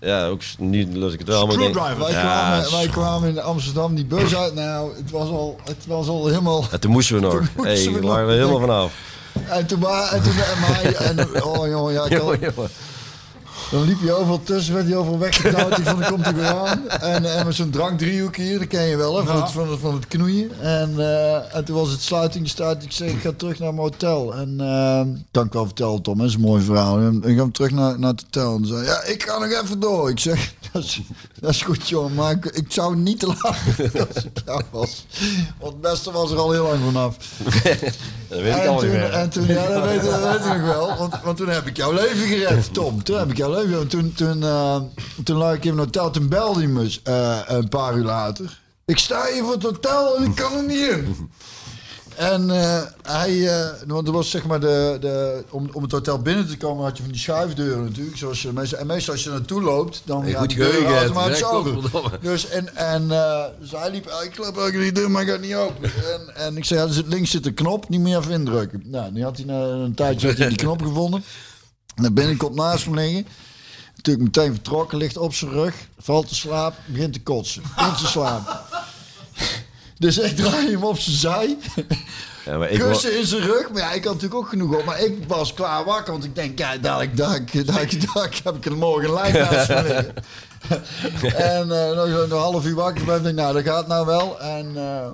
ja, 0.00 0.26
ook 0.26 0.40
nu 0.58 0.86
lust 0.92 1.12
ik 1.14 1.18
het 1.18 1.28
wel. 1.28 1.46
maar 1.46 1.54
ik 1.54 1.60
denk-. 1.60 1.74
Wij, 1.98 2.10
Ja, 2.10 2.20
kwamen, 2.20 2.70
wij 2.70 2.86
kwamen 2.86 3.28
in 3.28 3.40
Amsterdam 3.40 3.94
die 3.94 4.04
bus 4.04 4.36
uit. 4.36 4.54
Nou, 4.54 4.90
het 4.96 5.10
was 5.10 5.28
al, 5.28 5.58
het 5.64 5.86
was 5.86 6.08
al 6.08 6.26
helemaal. 6.26 6.64
En 6.70 6.80
toen 6.80 6.90
moesten 6.90 7.14
we 7.14 7.20
nog. 7.20 7.32
Toen 7.56 7.64
hey, 7.66 7.90
we 7.90 8.08
er 8.08 8.28
helemaal 8.28 8.60
vanaf. 8.60 8.92
En 9.48 9.66
toen, 9.66 9.80
wa- 9.80 10.10
en 10.12 10.22
toen 10.22 10.32
en 10.32 10.60
mij, 10.60 10.94
en, 10.94 11.42
oh 11.44 11.68
jongen, 11.68 11.92
ja, 11.92 12.04
ik. 12.04 12.52
dan 13.70 13.84
liep 13.84 14.00
je 14.00 14.12
overal 14.12 14.42
tussen, 14.42 14.74
werd 14.74 14.86
hij 14.86 14.96
overal 14.96 15.18
weggedouwd. 15.18 15.78
Ik 15.78 15.84
vond, 15.84 16.00
dan 16.00 16.10
komt 16.10 16.24
hij 16.24 16.34
weer 16.34 16.46
aan. 16.46 16.88
En, 16.88 17.36
en 17.38 17.46
met 17.46 17.54
zo'n 17.54 17.70
drankdriehoek 17.70 18.36
hier, 18.36 18.58
dat 18.58 18.68
ken 18.68 18.82
je 18.82 18.96
wel, 18.96 19.16
hè, 19.18 19.24
van, 19.24 19.42
het, 19.42 19.50
van, 19.50 19.70
het, 19.70 19.80
van 19.80 19.94
het 19.94 20.06
knoeien. 20.08 20.50
En, 20.60 20.94
eh, 20.98 21.56
en 21.56 21.64
toen 21.64 21.76
was 21.76 21.90
het 21.90 22.02
sluitingstijd. 22.02 22.82
Ik 22.82 22.92
zei, 22.92 23.10
ik 23.10 23.20
ga 23.20 23.32
terug 23.36 23.58
naar 23.58 23.74
mijn 23.74 23.86
hotel. 23.86 24.34
En 24.34 24.60
eh, 24.60 25.00
kan 25.30 25.46
ik 25.46 25.52
wel 25.52 25.64
vertellen, 25.64 26.02
Tom, 26.02 26.18
dat 26.18 26.26
is 26.26 26.34
een 26.34 26.40
mooi 26.40 26.62
verhaal. 26.62 26.98
En 26.98 27.22
ik 27.24 27.38
ga 27.38 27.48
terug 27.52 27.70
naar, 27.70 27.98
naar 27.98 28.10
het 28.10 28.22
hotel. 28.22 28.56
En 28.56 28.66
zei, 28.66 28.84
ja, 28.84 29.02
ik 29.02 29.22
ga 29.22 29.38
nog 29.38 29.62
even 29.62 29.80
door. 29.80 30.10
Ik 30.10 30.18
zeg, 30.18 30.54
dat 30.72 30.82
is, 30.82 31.00
dat 31.40 31.50
is 31.50 31.62
goed, 31.62 31.88
jongen, 31.88 32.14
maar 32.14 32.30
ik, 32.30 32.44
ik 32.44 32.72
zou 32.72 32.96
niet 32.96 33.18
te 33.20 33.26
laat 33.26 33.42
als 34.14 34.24
ik 34.24 34.42
jou 34.44 34.62
was. 34.70 35.06
Want 35.60 35.72
het 35.72 35.80
beste 35.80 36.12
was 36.12 36.30
er 36.30 36.38
al 36.38 36.52
heel 36.52 36.64
lang 36.66 36.84
vanaf. 36.84 37.16
Dat 38.28 38.40
weet 38.40 38.54
ik 38.54 38.60
En 38.62 38.68
al 38.68 38.72
niet 38.72 38.82
toen, 38.82 38.90
meer. 38.90 39.12
en 39.12 39.30
toen, 39.30 39.46
ja, 39.46 39.66
dat 39.68 39.84
weet, 39.84 40.02
dat 40.02 40.22
weet 40.22 40.34
ik 40.34 40.52
nog 40.52 40.60
wel. 40.62 40.96
Want, 40.98 41.14
want 41.24 41.36
toen 41.36 41.48
heb 41.48 41.66
ik 41.66 41.76
jouw 41.76 41.92
leven 41.92 42.26
gered, 42.26 42.74
Tom. 42.74 43.02
Toen 43.02 43.18
heb 43.18 43.30
ik 43.30 43.36
jouw 43.36 43.50
Toen, 43.88 44.12
toen, 44.14 44.42
eh, 44.42 44.80
toen 45.24 45.36
lag 45.36 45.54
ik 45.54 45.64
in 45.64 45.72
een 45.72 45.78
hotel. 45.78 46.10
Toen 46.10 46.28
belde 46.28 46.58
hij 46.58 46.68
me 46.68 46.98
eh, 47.02 47.38
een 47.46 47.68
paar 47.68 47.96
uur 47.96 48.04
later. 48.04 48.60
Ik 48.84 48.98
sta 48.98 49.26
hier 49.32 49.42
voor 49.42 49.52
het 49.52 49.62
hotel 49.62 50.16
en 50.16 50.22
ik 50.24 50.34
kan 50.34 50.52
er 50.56 50.62
niet 50.64 50.88
in. 50.90 51.30
En 52.16 52.50
eh, 52.50 52.82
hij, 53.02 53.50
want 53.86 54.06
er 54.06 54.12
was 54.12 54.30
zeg 54.30 54.46
maar 54.46 54.60
de, 54.60 54.96
de 55.00 55.44
om, 55.50 55.68
om 55.72 55.82
het 55.82 55.92
hotel 55.92 56.18
binnen 56.18 56.48
te 56.48 56.56
komen 56.56 56.84
had 56.84 56.96
je 56.96 57.02
van 57.02 57.12
die 57.12 57.20
schuifdeuren 57.20 57.84
natuurlijk. 57.84 58.16
Zoals 58.16 58.42
je, 58.42 58.52
meestal, 58.52 58.78
en 58.78 58.86
meestal 58.86 59.14
als 59.14 59.24
je 59.24 59.30
naartoe 59.30 59.62
loopt, 59.62 60.02
dan 60.04 60.22
Hey, 60.22 60.32
gaat 60.32 60.48
die 60.48 60.58
deur 60.58 60.96
automatisch 60.96 61.44
open. 61.44 61.80
Dus 62.20 62.48
en, 62.48 62.76
en 62.76 63.08
dus 63.60 63.70
hij 63.70 63.90
liep, 63.90 64.06
"Ah, 64.06 64.24
ik 64.24 64.30
klap 64.30 64.58
eigenlijk 64.58 64.76
die 64.82 64.92
deur, 65.02 65.10
maar 65.10 65.24
hij 65.24 65.32
gaat 65.32 65.40
niet 65.42 65.54
open. 65.54 65.90
En, 66.14 66.34
en 66.36 66.56
ik 66.56 66.64
zei, 66.64 66.80
ja, 66.80 66.86
er 66.86 66.92
zit, 66.92 67.06
links 67.06 67.30
zit 67.30 67.46
een 67.46 67.54
knop, 67.54 67.88
niet 67.88 68.00
meer 68.00 68.18
even 68.18 68.32
indrukken. 68.32 68.82
Nou, 68.84 69.12
nu 69.12 69.22
had 69.22 69.36
hij 69.36 69.46
na 69.46 69.60
een 69.60 69.94
tijdje 69.94 70.28
had 70.28 70.36
hij 70.36 70.48
die 70.48 70.56
knop 70.56 70.82
gevonden. 70.82 71.24
En 71.94 72.02
dan 72.02 72.14
ben 72.14 72.30
ik 72.30 72.42
op 72.42 72.54
naast 72.54 72.86
me 72.86 72.94
liggen. 72.94 73.26
Natuurlijk 74.06 74.36
meteen 74.36 74.54
vertrokken, 74.54 74.98
ligt 74.98 75.16
op 75.16 75.34
zijn 75.34 75.50
rug, 75.50 75.74
valt 75.98 76.28
te 76.28 76.34
slaap, 76.34 76.74
begint 76.86 77.12
te 77.12 77.22
kotsen. 77.22 77.62
Begint 77.76 77.98
te 77.98 78.06
slapen. 78.06 78.60
Dus 79.98 80.18
ik 80.18 80.36
draai 80.36 80.70
hem 80.70 80.84
op 80.84 80.98
zijn 80.98 81.16
zij. 81.16 81.56
Ja, 82.44 82.58
maar 82.58 82.70
ik 82.70 82.78
Kussen 82.78 83.18
in 83.18 83.26
zijn 83.26 83.40
rug. 83.42 83.70
Maar 83.70 83.82
ja, 83.82 83.92
ik 83.92 84.04
had 84.04 84.14
natuurlijk 84.14 84.40
ook 84.40 84.48
genoeg 84.48 84.76
op. 84.76 84.84
Maar 84.84 85.00
ik 85.00 85.18
was 85.26 85.54
klaar 85.54 85.84
wakker. 85.84 86.12
Want 86.12 86.24
ik 86.24 86.34
denk, 86.34 86.58
ja, 86.58 86.76
dadelijk, 86.76 87.16
dadelijk, 87.16 87.66
dadelijk, 87.66 88.06
dadelijk 88.06 88.40
heb 88.44 88.56
ik 88.56 88.64
er 88.64 88.76
morgen 88.76 89.08
een 89.08 89.14
lijn 89.14 89.32
naast 89.32 89.68
me 89.68 89.82
liggen. 89.82 90.14
en 91.52 91.88
eh, 91.88 91.96
nog 91.96 92.22
een 92.22 92.30
half 92.30 92.64
uur 92.64 92.74
wakker 92.74 93.04
ben 93.04 93.16
ik 93.16 93.22
denk, 93.22 93.36
nou, 93.36 93.54
dat 93.54 93.64
gaat 93.64 93.86
nou 93.86 94.06
wel. 94.06 94.40
En, 94.40 94.72
eh, 94.76 95.06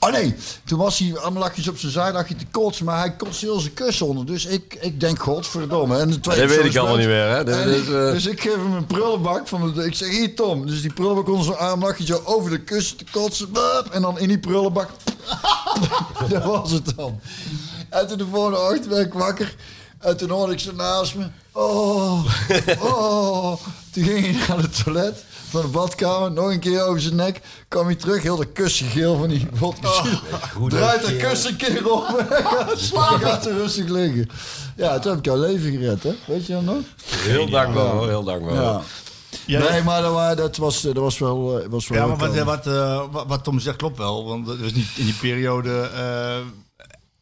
oh 0.00 0.12
nee, 0.12 0.34
toen 0.64 0.78
was 0.78 0.98
hij 0.98 1.18
allemaal 1.18 1.42
lakjes 1.42 1.68
op 1.68 1.78
zijn 1.78 1.92
zij, 1.92 2.12
lag 2.12 2.28
hij 2.28 2.36
te 2.36 2.46
kotsen. 2.50 2.84
Maar 2.84 2.98
hij 2.98 3.16
kotste 3.16 3.44
heel 3.44 3.60
zijn 3.60 3.74
kussen 3.74 4.06
onder. 4.06 4.26
Dus 4.26 4.46
ik, 4.46 4.76
ik 4.80 5.00
denk, 5.00 5.22
godverdomme. 5.22 5.98
En 5.98 6.10
de 6.10 6.20
twee 6.20 6.38
Dat 6.38 6.56
weet 6.56 6.64
ik 6.64 6.76
allemaal 6.76 6.96
niet 6.96 7.06
meer, 7.06 7.28
hè? 7.28 7.70
Is, 7.70 7.80
eh, 7.80 7.88
Dus 7.88 8.26
ik 8.26 8.40
geef 8.40 8.54
hem 8.54 8.72
een 8.72 8.86
prullenbak. 8.86 9.48
Van 9.48 9.74
de, 9.74 9.84
ik 9.84 9.94
zeg, 9.94 10.08
hier 10.08 10.34
Tom. 10.34 10.66
Dus 10.66 10.82
die 10.82 10.92
prullenbak 10.92 11.28
onder 11.28 11.44
zijn 11.44 11.56
arm 11.56 11.80
lag 11.80 11.96
hij 11.96 12.06
zo 12.06 12.22
over 12.24 12.50
de 12.50 12.60
kussen 12.60 12.96
te 12.96 13.04
kotsen. 13.10 13.48
En 13.90 14.02
dan 14.02 14.18
in 14.18 14.28
die 14.28 14.38
prullenbak 14.38 14.88
dat 16.28 16.44
was 16.44 16.70
het 16.70 16.96
dan. 16.96 17.20
En 17.88 18.06
toen 18.06 18.18
de 18.18 18.26
volgende 18.26 18.58
ochtend 18.58 18.86
werd 18.86 19.06
ik 19.06 19.12
wakker. 19.12 19.54
En 19.98 20.16
toen 20.16 20.30
hoorde 20.30 20.52
ik 20.52 20.58
ze 20.58 20.74
naast 20.74 21.14
me. 21.14 21.26
Oh, 21.52 22.24
oh. 22.92 23.60
Toen 23.90 24.04
ging 24.04 24.20
hij 24.20 24.46
naar 24.48 24.58
het 24.58 24.84
toilet 24.84 25.24
van 25.48 25.60
de 25.62 25.66
badkamer. 25.68 26.32
Nog 26.32 26.50
een 26.50 26.58
keer 26.60 26.82
over 26.86 27.00
zijn 27.00 27.16
nek. 27.16 27.40
Kwam 27.68 27.86
hij 27.86 27.94
terug. 27.94 28.22
Heel 28.22 28.36
de 28.36 28.46
kussen 28.46 28.86
geel 28.86 29.16
van 29.16 29.28
die 29.28 29.46
vodka. 29.52 29.90
Draait 30.68 31.06
de 31.06 31.16
kussen 31.16 31.50
een 31.50 31.56
keer 31.56 31.92
om. 31.92 32.02
Slaap 32.76 33.22
gaat 33.22 33.46
er 33.46 33.52
rustig 33.54 33.88
liggen. 33.88 34.28
Ja, 34.76 34.98
toen 34.98 35.10
heb 35.10 35.18
ik 35.20 35.24
jouw 35.24 35.36
leven 35.40 35.70
gered, 35.70 36.02
hè? 36.02 36.14
Weet 36.26 36.46
je 36.46 36.52
dat 36.52 36.62
nog? 36.62 36.76
heel 37.06 37.50
dankbaar 37.50 37.86
hoor, 37.86 38.08
heel 38.08 38.24
dankbaar. 38.24 38.54
Ja. 38.54 38.80
Ja, 39.46 39.70
nee, 39.70 39.82
maar 39.82 40.02
dat, 40.02 40.12
wa- 40.12 40.34
dat, 40.34 40.56
was, 40.56 40.80
dat 40.80 40.96
was 40.96 41.18
wel... 41.18 41.60
eh, 41.60 41.66
Was 41.68 41.88
wel 41.88 41.98
Ja, 41.98 42.06
maar 42.06 42.16
wat, 42.16 42.38
wat, 42.44 42.66
eh, 42.66 43.02
wat, 43.26 43.44
Tom 43.44 43.58
zegt 43.58 43.76
klopt 43.76 43.98
wel. 43.98 44.24
Want 44.26 44.46
het 44.48 44.60
was 44.60 44.72
niet 44.72 44.88
in 44.96 45.04
die 45.04 45.14
periode... 45.20 45.90
eh, 45.94 46.36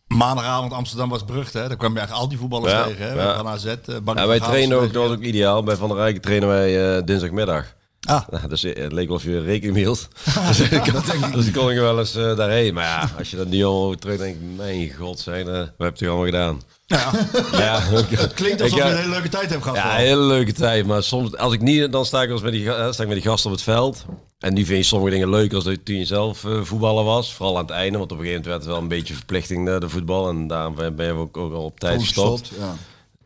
maandagavond 0.06 0.72
Amsterdam 0.72 1.08
was 1.08 1.24
berucht. 1.24 1.52
Hè? 1.52 1.68
Daar 1.68 1.76
kwam 1.76 1.92
je 1.92 1.98
eigenlijk 1.98 2.22
al 2.24 2.28
die 2.30 2.38
voetballers 2.38 2.72
Ja, 2.72 2.84
tegen. 2.84 3.06
Hè? 3.08 3.22
ja. 3.22 3.36
Van 3.36 3.48
AZ. 3.48 3.64
eh, 3.64 3.74
Ja, 4.14 4.26
wij 4.26 4.40
trainen 4.40 4.76
ook, 4.80 4.92
dat 4.92 5.02
was 5.08 5.16
ook 5.16 5.22
ideaal. 5.22 5.62
Bij 5.62 5.76
Van 5.76 5.88
der 5.88 5.96
Rijken 5.96 6.22
trainen 6.22 6.48
wij 6.48 6.96
eh, 6.96 7.02
dinsdagmiddag. 7.04 7.74
Ah. 8.06 8.28
Nou, 8.30 8.48
dus 8.48 8.62
het 8.62 8.92
leek 8.92 9.06
wel 9.06 9.16
of 9.16 9.22
je 9.22 9.40
rekening 9.40 9.72
mee 9.74 9.82
hield. 9.82 10.08
dus, 10.48 10.60
ik, 10.60 10.92
dus 11.32 11.50
kon 11.50 11.70
ik 11.70 11.78
wel 11.78 11.98
eens 11.98 12.14
eh, 12.14 12.36
daarheen. 12.36 12.74
Maar 12.74 12.84
ja, 12.84 13.10
als 13.18 13.30
je 13.30 13.36
dan 13.36 13.48
die 13.48 13.58
jongen 13.58 13.98
terug 13.98 14.18
denkt, 14.18 14.38
mijn 14.56 14.94
god, 14.98 15.20
zijn, 15.20 15.48
eh, 15.48 15.58
wat 15.58 15.72
heb 15.76 15.96
je 15.96 16.04
toch 16.04 16.08
allemaal 16.08 16.24
gedaan? 16.24 16.62
Ja. 16.86 17.10
Ja, 17.52 17.80
Het 17.80 18.34
klinkt 18.34 18.62
alsof 18.62 18.78
je 18.78 18.84
eh, 18.84 18.90
een 18.90 18.96
hele 18.96 19.10
leuke 19.10 19.28
tijd 19.28 19.50
hebt 19.50 19.62
gehad. 19.62 19.78
Ja, 19.78 19.90
een 19.98 20.04
hele 20.04 20.22
leuke 20.22 20.52
tijd. 20.52 20.86
Maar 20.86 21.02
soms, 21.02 21.36
als 21.36 21.52
ik 21.52 21.60
niet, 21.60 21.92
dan 21.92 22.04
sta 22.06 22.22
ik, 22.22 22.30
als 22.30 22.42
met 22.42 22.52
die, 22.52 22.62
sta 22.62 23.02
ik 23.02 23.08
met 23.08 23.22
die 23.22 23.30
gasten 23.30 23.50
op 23.50 23.56
het 23.56 23.64
veld. 23.64 24.04
En 24.38 24.54
nu 24.54 24.64
vind 24.64 24.78
je 24.78 24.84
sommige 24.84 25.10
dingen 25.10 25.30
leuker 25.30 25.54
als 25.54 25.64
dat 25.64 25.84
toen 25.84 25.96
je 25.96 26.04
zelf 26.04 26.44
eh, 26.44 26.62
voetballer 26.62 27.04
was. 27.04 27.34
Vooral 27.34 27.56
aan 27.56 27.62
het 27.62 27.70
einde, 27.70 27.98
want 27.98 28.12
op 28.12 28.18
een 28.18 28.24
gegeven 28.24 28.42
moment 28.42 28.46
werd 28.46 28.58
het 28.58 28.66
wel 28.66 28.82
een 28.82 28.98
beetje 28.98 29.14
verplichting, 29.14 29.68
eh, 29.68 29.80
de 29.80 29.88
voetbal. 29.88 30.28
En 30.28 30.46
daarom 30.46 30.74
ben 30.74 31.06
je 31.06 31.12
ook, 31.12 31.36
ook 31.36 31.52
al 31.52 31.64
op 31.64 31.80
tijd 31.80 32.00
gestopt. 32.00 32.50
Ja. 32.58 32.74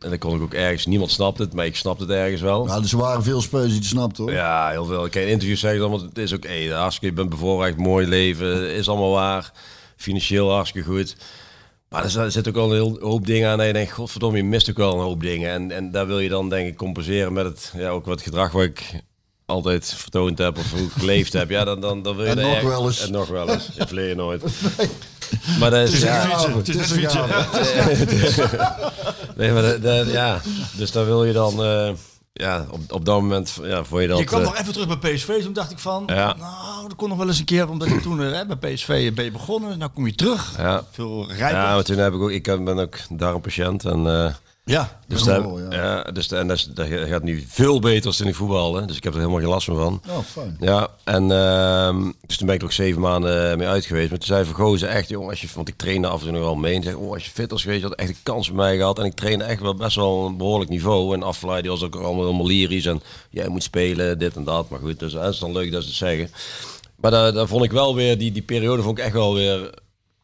En 0.00 0.08
dan 0.08 0.18
kon 0.18 0.36
ik 0.36 0.42
ook 0.42 0.54
ergens, 0.54 0.86
niemand 0.86 1.10
snapt 1.10 1.38
het, 1.38 1.52
maar 1.52 1.66
ik 1.66 1.76
snapte 1.76 2.02
het 2.04 2.12
ergens 2.12 2.40
wel. 2.40 2.66
Ja, 2.66 2.80
dus 2.80 2.92
er 2.92 2.98
waren 2.98 3.22
veel 3.22 3.40
spelers 3.40 3.68
die 3.68 3.78
het 3.78 3.86
snapten, 3.88 4.24
hoor. 4.24 4.32
Ja, 4.32 4.70
heel 4.70 4.84
veel. 4.84 5.04
Ik 5.04 5.10
kan 5.10 5.22
in 5.22 5.28
interviews 5.28 5.60
zeggen 5.60 5.80
allemaal, 5.80 6.02
het 6.02 6.18
is 6.18 6.34
ook, 6.34 6.44
hey, 6.46 6.66
hartstikke, 6.66 7.06
je 7.06 7.12
bent 7.20 7.28
bevoorrecht, 7.30 7.76
mooi 7.76 8.06
leven, 8.06 8.74
is 8.74 8.88
allemaal 8.88 9.10
waar. 9.10 9.52
Financieel 9.96 10.50
hartstikke 10.52 10.88
goed. 10.88 11.16
Maar 11.88 12.04
er 12.04 12.30
zit- 12.30 12.48
ook 12.48 12.56
al 12.56 12.64
een 12.66 12.72
heel 12.72 12.98
hoop 13.00 13.26
dingen 13.26 13.50
aan 13.50 13.58
dat 13.58 13.66
je 13.66 13.72
denkt, 13.72 13.92
godverdomme, 13.92 14.36
je 14.36 14.44
mist 14.44 14.70
ook 14.70 14.76
wel 14.76 14.92
een 14.94 15.00
hoop 15.04 15.20
dingen. 15.20 15.50
En, 15.50 15.70
en 15.70 15.90
daar 15.90 16.06
wil 16.06 16.18
je 16.20 16.28
dan 16.28 16.48
denk 16.48 16.68
ik 16.68 16.76
compenseren 16.76 17.32
met 17.32 17.44
het, 17.44 17.72
ja, 17.76 17.88
ook 17.88 18.06
wat 18.06 18.22
gedrag 18.22 18.52
wat 18.52 18.62
ik 18.62 18.92
altijd 19.46 19.94
vertoond 19.94 20.38
heb 20.38 20.58
of 20.58 20.72
hoe 20.72 20.80
ik 20.86 20.92
geleefd 20.92 21.32
heb. 21.32 21.50
Ja, 21.50 21.64
dan, 21.64 21.80
dan, 21.80 22.02
dan 22.02 22.16
wil 22.16 22.24
je 22.24 22.30
En 22.30 22.36
nog 22.36 22.54
erg- 22.54 22.62
wel 22.62 22.86
eens. 22.86 23.00
En 23.06 23.12
nog 23.12 23.28
wel 23.28 23.48
eens. 23.50 23.68
Je 23.74 24.08
je 24.08 24.14
nooit. 24.14 24.42
Maar 25.58 25.70
dat 25.70 25.80
is, 25.80 25.92
Het 25.92 26.02
is 26.02 26.02
ja, 26.02 26.22
een 26.24 26.30
fietsen. 26.30 26.52
Het 26.56 26.68
is 26.68 26.76
een 28.00 28.08
fietsen. 28.08 28.48
nee, 29.36 29.52
maar 29.52 29.62
dat- 29.62 29.82
dat- 29.82 30.10
ja, 30.10 30.40
dus 30.76 30.92
daar 30.92 31.04
wil 31.04 31.24
je 31.24 31.32
dan, 31.32 31.64
eh, 31.64 31.90
ja, 32.32 32.66
op, 32.70 32.80
op 32.92 33.04
dat 33.04 33.20
moment, 33.20 33.58
ja, 33.62 33.84
voor 33.84 34.02
je 34.02 34.08
dat... 34.08 34.18
Je 34.18 34.24
kwam 34.24 34.40
eh, 34.40 34.46
nog 34.46 34.58
even 34.58 34.72
terug 34.72 34.98
bij 35.00 35.12
PSV. 35.14 35.42
Toen 35.42 35.52
dacht 35.52 35.70
ik 35.70 35.78
van, 35.78 36.02
Ja. 36.06 36.34
nou, 36.38 36.82
dat 36.88 36.96
kon 36.96 37.08
nog 37.08 37.18
wel 37.18 37.26
eens 37.28 37.38
een 37.38 37.44
keer. 37.44 37.68
Omdat 37.68 37.88
je 37.88 38.00
toen 38.00 38.22
eh, 38.22 38.46
bij 38.56 38.72
PSV 38.74 39.12
ben 39.14 39.24
je 39.24 39.30
begonnen. 39.30 39.78
Nou 39.78 39.90
kom 39.94 40.06
je 40.06 40.14
terug. 40.14 40.54
Ja. 40.58 40.84
Veel 40.90 41.26
rijper. 41.28 41.58
Ja, 41.60 41.74
maar 41.74 41.82
toen 41.84 41.96
heb 41.98 42.12
ik 42.14 42.20
ook, 42.20 42.30
ik 42.30 42.42
ben 42.64 42.78
ook 42.78 42.96
darmpatiënt 43.10 43.84
en 43.84 44.34
eh, 44.64 44.84
dus, 45.06 45.20
Ja, 45.20 45.24
daar, 45.24 45.46
oh, 45.46 45.60
ja. 45.70 45.76
ja. 45.82 46.02
dus 46.12 46.32
en 46.32 46.46
dat, 46.46 46.56
is- 46.56 46.64
dat 46.74 46.86
gaat 46.86 47.22
nu 47.22 47.44
veel 47.48 47.80
beter 47.80 48.06
als 48.06 48.16
toen 48.16 48.26
ik 48.26 48.34
voetbalde, 48.34 48.84
dus 48.84 48.96
ik 48.96 49.04
heb 49.04 49.12
er 49.12 49.18
helemaal 49.18 49.40
geen 49.40 49.48
last 49.48 49.68
meer 49.68 49.76
van. 49.76 50.00
Oh, 50.08 50.18
fijn. 50.18 50.56
Ja, 50.60 50.88
en 51.04 51.30
ehm, 51.32 52.10
dus 52.26 52.36
toen 52.36 52.46
ben 52.46 52.54
ik 52.54 52.60
er 52.60 52.66
ook 52.66 52.72
zeven 52.72 53.00
maanden 53.00 53.58
mee 53.58 53.68
uit 53.68 53.84
geweest. 53.84 54.10
Maar 54.10 54.18
toen 54.18 54.28
zei 54.28 54.44
Vergozen 54.44 54.88
echt, 54.88 55.08
jongen, 55.08 55.28
als 55.30 55.40
je, 55.40 55.48
want 55.54 55.68
ik 55.68 55.76
trainde 55.76 56.08
af 56.08 56.18
en 56.18 56.24
toe 56.26 56.32
nog 56.32 56.42
wel 56.42 56.54
mee. 56.54 56.74
En 56.74 56.82
zei, 56.82 56.94
oh, 56.94 57.12
als 57.12 57.24
je 57.24 57.30
fit 57.30 57.50
was 57.50 57.62
geweest, 57.62 57.80
je 57.80 57.86
had 57.86 57.96
echt 57.96 58.08
een 58.08 58.16
kans 58.22 58.46
bij 58.46 58.56
mij 58.56 58.76
gehad. 58.76 58.98
En 58.98 59.04
ik 59.04 59.14
trainde 59.14 59.44
echt 59.44 59.60
wel 59.60 59.74
best 59.74 59.96
wel 59.96 60.26
een 60.26 60.36
behoorlijk 60.36 60.70
niveau. 60.70 61.14
En 61.14 61.22
Afvlaai, 61.22 61.62
die 61.62 61.70
was 61.70 61.82
ook 61.82 61.96
allemaal, 61.96 62.24
allemaal 62.24 62.46
lyrisch. 62.46 62.86
En 62.86 63.02
jij 63.30 63.48
moet 63.48 63.62
spelen, 63.62 64.18
dit 64.18 64.36
en 64.36 64.44
dat. 64.44 64.68
Maar 64.68 64.80
goed, 64.80 64.98
dus 64.98 65.12
dat 65.12 65.32
is 65.32 65.38
dan 65.38 65.52
leuk 65.52 65.72
dat 65.72 65.82
ze 65.82 65.88
het 65.88 65.96
zeggen. 65.96 66.30
Maar 66.96 67.10
daar, 67.10 67.32
daar 67.32 67.46
vond 67.48 67.64
ik 67.64 67.72
wel 67.72 67.94
weer, 67.94 68.18
die, 68.18 68.32
die 68.32 68.42
periode 68.42 68.82
vond 68.82 68.98
ik 68.98 69.04
echt 69.04 69.12
wel 69.14 69.34
weer 69.34 69.74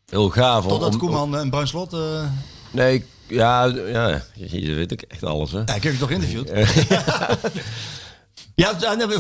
heel 0.09 0.29
gaaf. 0.31 0.67
Totdat 0.67 0.93
om- 0.93 0.99
Koeman 0.99 1.37
en 1.37 1.51
Bruin 1.51 1.67
Slot... 1.69 1.93
eh, 1.93 2.25
Nee, 2.71 3.05
ja, 3.29 3.65
ja, 3.87 4.23
je, 4.35 4.75
weet 4.75 4.93
ook 4.93 5.03
echt 5.09 5.25
alles, 5.25 5.53
hè. 5.53 5.59
ja, 5.59 5.75
ik 5.75 5.83
heb 5.83 5.93
je 5.93 5.99
toch 5.99 6.09
geïnterviewd? 6.09 6.51
Ja, 8.57 8.73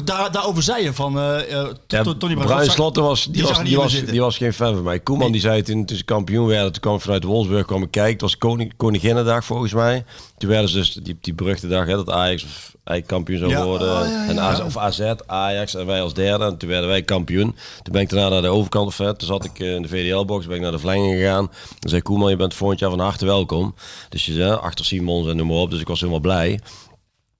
daar, 0.04 0.32
daarover 0.32 0.62
zei 0.62 0.82
je 0.84 0.92
van 0.92 1.18
uh, 1.18 1.38
Ja, 1.86 2.02
Tony 2.18 2.34
Bruin 2.34 2.70
Slotten 2.70 3.02
was, 3.02 3.24
die, 3.24 3.42
was, 3.42 3.62
die, 3.62 3.76
was, 3.76 4.04
die 4.04 4.20
was 4.20 4.36
geen 4.36 4.52
fan 4.52 4.74
van 4.74 4.82
mij. 4.82 5.00
Koeman 5.00 5.32
die 5.32 5.40
zei 5.40 5.62
toen, 5.62 5.84
toen 5.84 5.96
ze 5.96 6.04
kampioen 6.04 6.46
werden, 6.46 6.72
toen 6.72 6.80
kwam 6.80 7.00
vanuit 7.00 7.24
Wolfsburg 7.24 7.66
kwam 7.66 7.82
ik 7.82 7.90
kijken. 7.90 8.12
Het 8.12 8.20
was 8.20 8.38
koning, 8.38 8.72
Koninginnedag 8.76 9.44
volgens 9.44 9.72
mij. 9.72 10.04
Toen 10.38 10.48
werden 10.48 10.68
ze 10.68 10.76
dus 10.76 10.92
die, 10.92 11.18
die 11.20 11.34
beruchte 11.34 11.68
dag, 11.68 11.86
hè, 11.86 11.94
dat 11.94 12.10
Ajax 12.10 12.44
of 12.44 12.74
eigenlijk 12.84 13.06
kampioen 13.06 13.38
zou 13.38 13.50
Ja. 13.50 13.64
worden. 13.64 14.00
Oh, 14.00 14.08
ja, 14.08 14.26
En. 14.28 14.40
AZ, 14.40 14.60
of 14.60 14.76
AZ, 14.76 15.00
Ajax 15.26 15.74
en 15.74 15.86
wij 15.86 16.02
als 16.02 16.14
derde. 16.14 16.44
En 16.44 16.56
toen 16.56 16.68
werden 16.68 16.88
wij 16.88 17.02
kampioen. 17.02 17.56
Toen 17.82 17.92
ben 17.92 18.02
ik 18.02 18.08
daarna 18.10 18.28
naar 18.28 18.42
de 18.42 18.48
overkant 18.48 18.86
of 18.86 18.98
hè, 18.98 19.14
toen 19.16 19.28
zat 19.28 19.44
ik 19.44 19.58
eh, 19.58 19.74
in 19.74 19.82
de 19.82 19.88
VDL-box, 19.88 20.46
ben 20.46 20.56
ik 20.56 20.62
naar 20.62 20.72
de 20.72 20.78
verlenging 20.78 21.14
gegaan. 21.14 21.50
Toen 21.78 21.90
zei 21.90 22.02
Koeman, 22.02 22.30
je 22.30 22.36
bent 22.36 22.54
volgend 22.54 22.80
jaar 22.80 22.90
van 22.90 23.00
harte 23.00 23.24
welkom. 23.26 23.74
Dus 24.08 24.26
je 24.26 24.32
zei, 24.32 24.52
achter 24.52 24.84
Simons 24.84 25.28
en 25.28 25.36
noem 25.36 25.46
maar 25.46 25.56
op. 25.56 25.70
Dus 25.70 25.80
ik 25.80 25.88
was 25.88 26.00
helemaal 26.00 26.20
blij. 26.20 26.60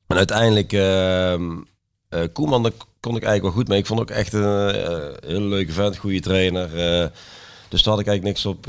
En 0.07 0.17
uiteindelijk, 0.17 0.73
ehm 0.73 1.43
eh, 2.23 2.29
Koeman, 2.33 2.63
daar 2.63 2.73
kon 3.01 3.17
ik 3.17 3.23
eigenlijk 3.23 3.43
wel 3.43 3.63
goed 3.63 3.69
mee. 3.69 3.79
Ik 3.79 3.87
vond 3.87 4.01
ook 4.01 4.11
echt 4.11 4.33
een 4.33 4.71
eh, 4.75 5.29
hele 5.29 5.45
leuke 5.47 5.73
vent, 5.73 5.97
goede 5.97 6.21
trainer. 6.21 6.65
eh, 6.65 7.09
dus 7.69 7.83
daar 7.83 7.93
had 7.95 8.03
ik 8.03 8.09
eigenlijk 8.09 8.23
niks 8.23 8.47
op 8.47 8.69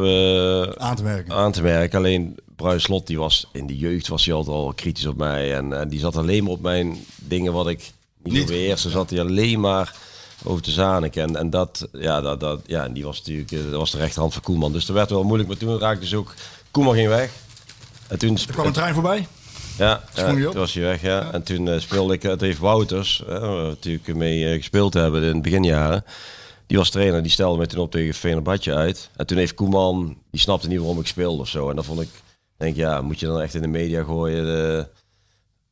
aan 0.77 0.95
te 0.95 1.03
merken. 1.03 1.33
aan 1.33 1.51
te 1.51 1.61
merken. 1.61 1.97
Alleen 1.97 2.37
Bruin 2.55 2.81
Slot, 2.81 3.07
die 3.07 3.17
was 3.17 3.47
in 3.51 3.67
de 3.67 3.77
jeugd 3.77 4.07
was 4.07 4.25
hij 4.25 4.33
altijd 4.33 4.55
al 4.55 4.73
kritisch 4.75 5.05
op 5.05 5.17
mij. 5.17 5.55
En, 5.55 5.79
en 5.79 5.89
die 5.89 5.99
zat 5.99 6.15
alleen 6.15 6.43
maar 6.43 6.51
op 6.51 6.61
mijn 6.61 6.97
dingen 7.15 7.53
wat 7.53 7.67
ik 7.67 7.91
niet, 8.23 8.45
beheerste. 8.45 8.89
Zat 8.89 9.09
hij 9.09 9.19
alleen 9.19 9.59
maar 9.59 9.95
over 10.43 10.61
te 10.61 10.71
zaniken. 10.71 11.23
En, 11.23 11.35
en 11.35 11.49
dat, 11.49 11.87
ja, 11.93 12.21
dat, 12.21 12.39
dat, 12.39 12.61
ja, 12.65 12.89
die 12.89 13.03
was 13.03 13.17
natuurlijk 13.17 13.49
dat 13.49 13.79
was 13.79 13.91
de 13.91 13.97
rechterhand 13.97 14.33
van 14.33 14.41
Koeman. 14.41 14.71
Dus 14.71 14.85
dat 14.85 14.95
werd 14.95 15.09
wel 15.09 15.23
moeilijk. 15.23 15.49
Maar 15.49 15.57
toen 15.57 15.79
raakte 15.79 15.99
dus 16.01 16.13
ook... 16.15 16.33
Koeman 16.71 16.93
ging 16.95 17.07
weg. 17.07 17.31
En 18.07 18.19
toen 18.19 18.37
Er 18.37 18.53
kwam 18.53 18.65
een 18.65 18.73
trein 18.73 18.93
voorbij. 18.93 19.27
Ja, 19.77 20.03
toen 20.13 20.53
was 20.53 20.73
hij 20.73 20.83
weg, 20.83 21.01
ja. 21.01 21.31
En 21.31 21.43
toen 21.43 21.67
eh, 21.69 21.79
speelde 21.79 22.13
ik, 22.13 22.21
het 22.21 22.41
heeft 22.41 22.59
Wouters, 22.59 23.23
eh, 23.23 23.27
waar 23.39 23.57
we 23.61 23.67
natuurlijk 23.67 24.15
mee 24.15 24.45
eh, 24.49 24.55
gespeeld 24.57 24.93
hebben 24.93 25.21
in 25.23 25.33
het 25.33 25.41
beginjaren. 25.41 26.03
Die 26.67 26.77
was 26.77 26.89
trainer, 26.89 27.21
die 27.21 27.31
stelde 27.31 27.57
mij 27.57 27.65
toen 27.67 27.79
op 27.79 27.91
tegen 27.91 28.13
Fenerbahce 28.13 28.73
uit. 28.73 29.09
En 29.15 29.25
toen 29.25 29.37
heeft 29.37 29.53
Koeman, 29.53 30.17
die 30.31 30.41
snapte 30.41 30.67
niet 30.67 30.77
waarom 30.79 30.99
ik 30.99 31.07
speelde 31.07 31.41
of 31.41 31.47
zo. 31.47 31.69
En 31.69 31.75
dan 31.75 31.83
vond 31.85 32.01
ik, 32.01 32.09
denk 32.57 32.71
ik, 32.71 32.77
ja, 32.77 33.01
moet 33.01 33.19
je 33.19 33.25
dan 33.25 33.41
echt 33.41 33.53
in 33.53 33.61
de 33.61 33.67
media 33.67 34.03
gooien? 34.03 34.77
eh, 34.77 34.83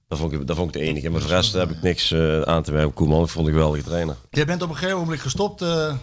dat, 0.07 0.17
vond 0.17 0.31
ik, 0.31 0.47
dat 0.47 0.55
vond 0.55 0.75
ik 0.75 0.81
de 0.81 0.87
enige. 0.87 1.09
Maar 1.09 1.21
voor 1.21 1.29
de 1.29 1.35
rest 1.35 1.53
heb 1.53 1.69
ik 1.71 1.81
niks 1.81 2.11
eh, 2.11 2.41
aan 2.41 2.63
te 2.63 2.71
merken. 2.71 2.93
Koeman, 2.93 3.23
ik 3.23 3.29
vond 3.29 3.47
ik 3.47 3.53
wel 3.53 3.77
trainer. 3.83 4.15
Jij 4.29 4.45
bent 4.45 4.61
op 4.61 4.69
een 4.69 4.75
gegeven 4.75 4.99
moment 4.99 5.19
gestopt. 5.19 5.61
eh, 5.61 5.93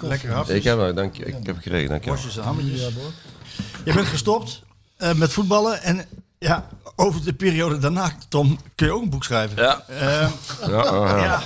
lekker 0.00 0.30
hap. 0.30 0.48
Ik 0.48 0.64
heb, 0.64 0.96
dank 0.96 1.16
je, 1.16 1.24
ik 1.24 1.34
heb 1.42 1.56
gekregen, 1.56 1.88
dank 1.88 2.04
je. 2.04 2.10
Worstjes 2.10 2.36
en 2.36 2.42
hammetjes. 2.42 2.88
Je 3.84 3.92
bent 3.92 4.06
gestopt 4.06 4.62
eh, 4.96 5.14
met 5.14 5.32
voetballen. 5.32 5.82
En 5.82 6.06
ja, 6.38 6.68
over 6.96 7.24
de 7.24 7.32
periode 7.32 7.78
daarna, 7.78 8.12
Tom, 8.28 8.58
kun 8.74 8.86
je 8.86 8.92
ook 8.92 9.02
een 9.02 9.10
boek 9.10 9.24
schrijven. 9.24 9.62
Ja. 9.62 9.80
Eh, 9.86 10.30
Ja, 10.66 11.22
ja. 11.24 11.42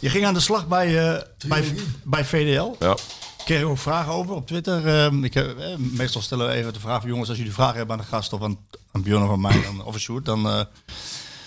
Je 0.00 0.10
ging 0.10 0.26
aan 0.26 0.34
de 0.34 0.40
slag 0.40 0.68
bij, 0.68 1.14
eh, 1.14 1.22
bij, 1.46 1.74
bij 2.04 2.24
VDL. 2.24 2.74
ja. 2.78 2.96
kreeg 3.44 3.62
ook 3.62 3.78
vragen 3.78 4.12
over 4.12 4.34
op 4.34 4.46
Twitter. 4.46 4.86
Ehm, 5.04 5.24
ik 5.24 5.34
heb, 5.34 5.58
eh, 5.58 5.76
meestal 5.76 6.22
stellen 6.22 6.46
we 6.46 6.52
even 6.52 6.72
de 6.72 6.80
vraag 6.80 7.00
van 7.00 7.10
jongens, 7.10 7.28
als 7.28 7.38
jullie 7.38 7.52
vragen 7.52 7.76
hebben 7.76 7.96
aan 7.96 8.02
de 8.02 8.08
gast 8.08 8.32
of 8.32 8.42
aan, 8.42 8.58
aan 8.92 9.02
Björn 9.02 9.22
of 9.22 9.30
aan 9.30 9.40
mij 9.40 9.62
dan, 9.62 9.84
of 9.84 9.94
een 9.94 10.00
Sjoerd, 10.00 10.24
dan, 10.24 10.46
eh, 10.48 10.60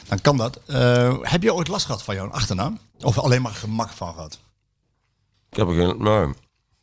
dan 0.08 0.22
kan 0.22 0.38
dat. 0.38 0.60
Eh, 0.66 1.18
heb 1.22 1.43
je 1.43 1.54
ooit 1.54 1.68
last 1.68 1.86
gehad 1.86 2.04
van 2.04 2.16
jouw 2.16 2.30
achternaam? 2.30 2.80
Of 3.01 3.20
alleen 3.20 3.41
maar 3.41 3.51
gemak 3.51 3.89
van 3.89 4.14
gehad? 4.14 4.39
Ik 5.49 5.58
heb 5.58 5.68
er 5.68 5.74
geen... 5.74 6.04
Nou, 6.04 6.34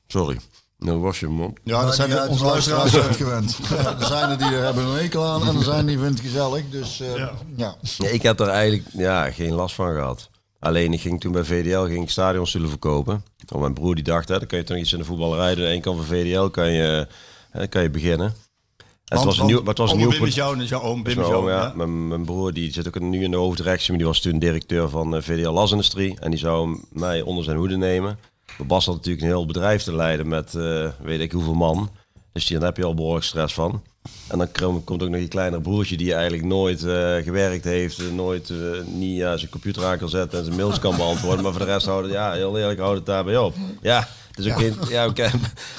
sorry. 0.06 0.38
Nou 0.80 0.98
was 0.98 1.20
je 1.20 1.26
mond. 1.26 1.58
Ja, 1.64 1.84
dat 1.84 1.94
zijn 1.94 2.28
onze 2.28 2.44
de 2.44 2.50
luisteraars. 2.50 2.96
uitgewend. 2.96 3.58
Ja, 3.70 3.96
er 3.98 4.06
zijn 4.06 4.30
er 4.30 4.38
die 4.38 4.46
er 4.46 4.64
hebben 4.64 4.84
een 4.84 4.94
hekel 4.96 5.24
aan 5.24 5.46
en 5.48 5.56
er 5.56 5.62
zijn 5.62 5.86
die 5.86 5.98
vindt 5.98 6.18
het 6.18 6.28
gezellig. 6.28 6.62
Dus 6.70 7.00
eh, 7.00 7.16
Ja. 7.16 7.32
ja. 7.56 7.74
Nee, 7.98 8.12
ik 8.12 8.22
heb 8.22 8.40
er 8.40 8.48
eigenlijk 8.48 8.88
ja, 8.92 9.30
geen 9.30 9.52
last 9.52 9.74
van 9.74 9.92
gehad. 9.94 10.30
Alleen 10.58 10.92
ik 10.92 11.00
ging 11.00 11.20
toen 11.20 11.32
bij 11.32 11.44
VDL 11.44 11.84
ging 11.84 12.02
ik 12.02 12.10
stadionstoelen 12.10 12.70
verkopen. 12.70 13.24
Want 13.46 13.60
mijn 13.60 13.74
broer 13.74 13.94
die 13.94 14.04
dacht, 14.04 14.28
hè, 14.28 14.38
dan 14.38 14.46
kan 14.46 14.58
je 14.58 14.64
toch 14.64 14.76
iets 14.76 14.92
in 14.92 14.98
de 14.98 15.04
voetballerij 15.04 15.54
doen. 15.54 15.64
Aan 15.64 15.70
één 15.70 15.80
kant 15.80 15.96
van 15.96 16.06
VDL 16.06 16.44
kan 16.44 16.70
je, 16.72 17.06
hè, 17.50 17.66
kan 17.66 17.82
je 17.82 17.90
beginnen. 17.90 18.26
En 18.26 19.16
het 19.16 19.24
was 19.24 19.38
een 19.38 19.46
nieuw, 19.46 19.58
maar 19.58 19.68
het 19.68 19.78
was 19.78 19.90
een 19.92 19.96
nieuw 19.96 20.10
Wim 20.10 20.24
is 20.24 20.34
jou, 20.34 20.64
jouw 20.64 20.80
oom, 20.82 21.02
Wim 21.02 21.06
is 21.06 21.14
Mijn, 21.14 21.28
jou. 21.28 21.40
oom, 21.40 21.48
ja. 21.48 21.62
ja. 21.62 21.72
Mijn, 21.74 22.08
mijn 22.08 22.24
broer 22.24 22.52
die 22.52 22.72
zit 22.72 22.86
ook 22.86 23.00
nu 23.00 23.22
in 23.22 23.30
de 23.30 23.36
hoofddirectie, 23.36 23.88
maar 23.88 23.98
die 23.98 24.06
was 24.06 24.20
toen 24.20 24.38
directeur 24.38 24.88
van 24.88 25.16
eh, 25.16 25.22
VDL 25.22 25.50
Lasindustrie. 25.50 26.16
En 26.20 26.30
die 26.30 26.38
zou 26.38 26.78
mij 26.92 27.20
onder 27.22 27.44
zijn 27.44 27.56
hoede 27.56 27.76
nemen. 27.76 28.18
Bas 28.58 28.86
had 28.86 28.94
natuurlijk 28.94 29.22
een 29.24 29.30
heel 29.30 29.46
bedrijf 29.46 29.82
te 29.82 29.94
leiden 29.94 30.28
met 30.28 30.54
eh, 30.54 30.88
weet 31.02 31.20
ik 31.20 31.32
hoeveel 31.32 31.54
man. 31.54 31.90
Dus 32.32 32.46
daar 32.46 32.62
heb 32.62 32.76
je 32.76 32.84
al 32.84 32.94
behoorlijk 32.94 33.24
stress 33.24 33.54
van. 33.54 33.82
En 34.28 34.38
dan 34.38 34.48
kom- 34.52 34.84
komt 34.84 35.02
ook 35.02 35.08
nog 35.08 35.20
je 35.20 35.28
kleinere 35.28 35.62
broertje 35.62 35.96
die 35.96 36.12
eigenlijk 36.14 36.44
nooit 36.44 36.82
eh, 36.84 37.14
gewerkt 37.16 37.64
heeft, 37.64 38.12
nooit 38.12 38.50
eh, 38.50 38.56
niet 38.86 39.22
aan 39.22 39.38
zijn 39.38 39.50
computer 39.50 39.84
aan 39.84 39.98
kan 39.98 40.08
zetten 40.08 40.38
en 40.38 40.44
zijn 40.44 40.56
mails 40.56 40.78
kan 40.78 40.96
beantwoorden. 40.96 41.42
Maar 41.42 41.52
voor 41.52 41.66
de 41.66 41.72
rest 41.72 41.86
houden, 41.86 42.10
ja, 42.10 42.32
heel 42.32 42.58
eerlijk, 42.58 42.78
houdt 42.80 42.96
het 42.96 43.06
daarbij 43.06 43.36
op. 43.38 43.54
Ja, 43.82 44.08
het 44.30 44.38
is 44.38 44.52
ook 44.52 44.58
geen, 44.58 44.74
ja, 44.88 45.06
oké. 45.06 45.30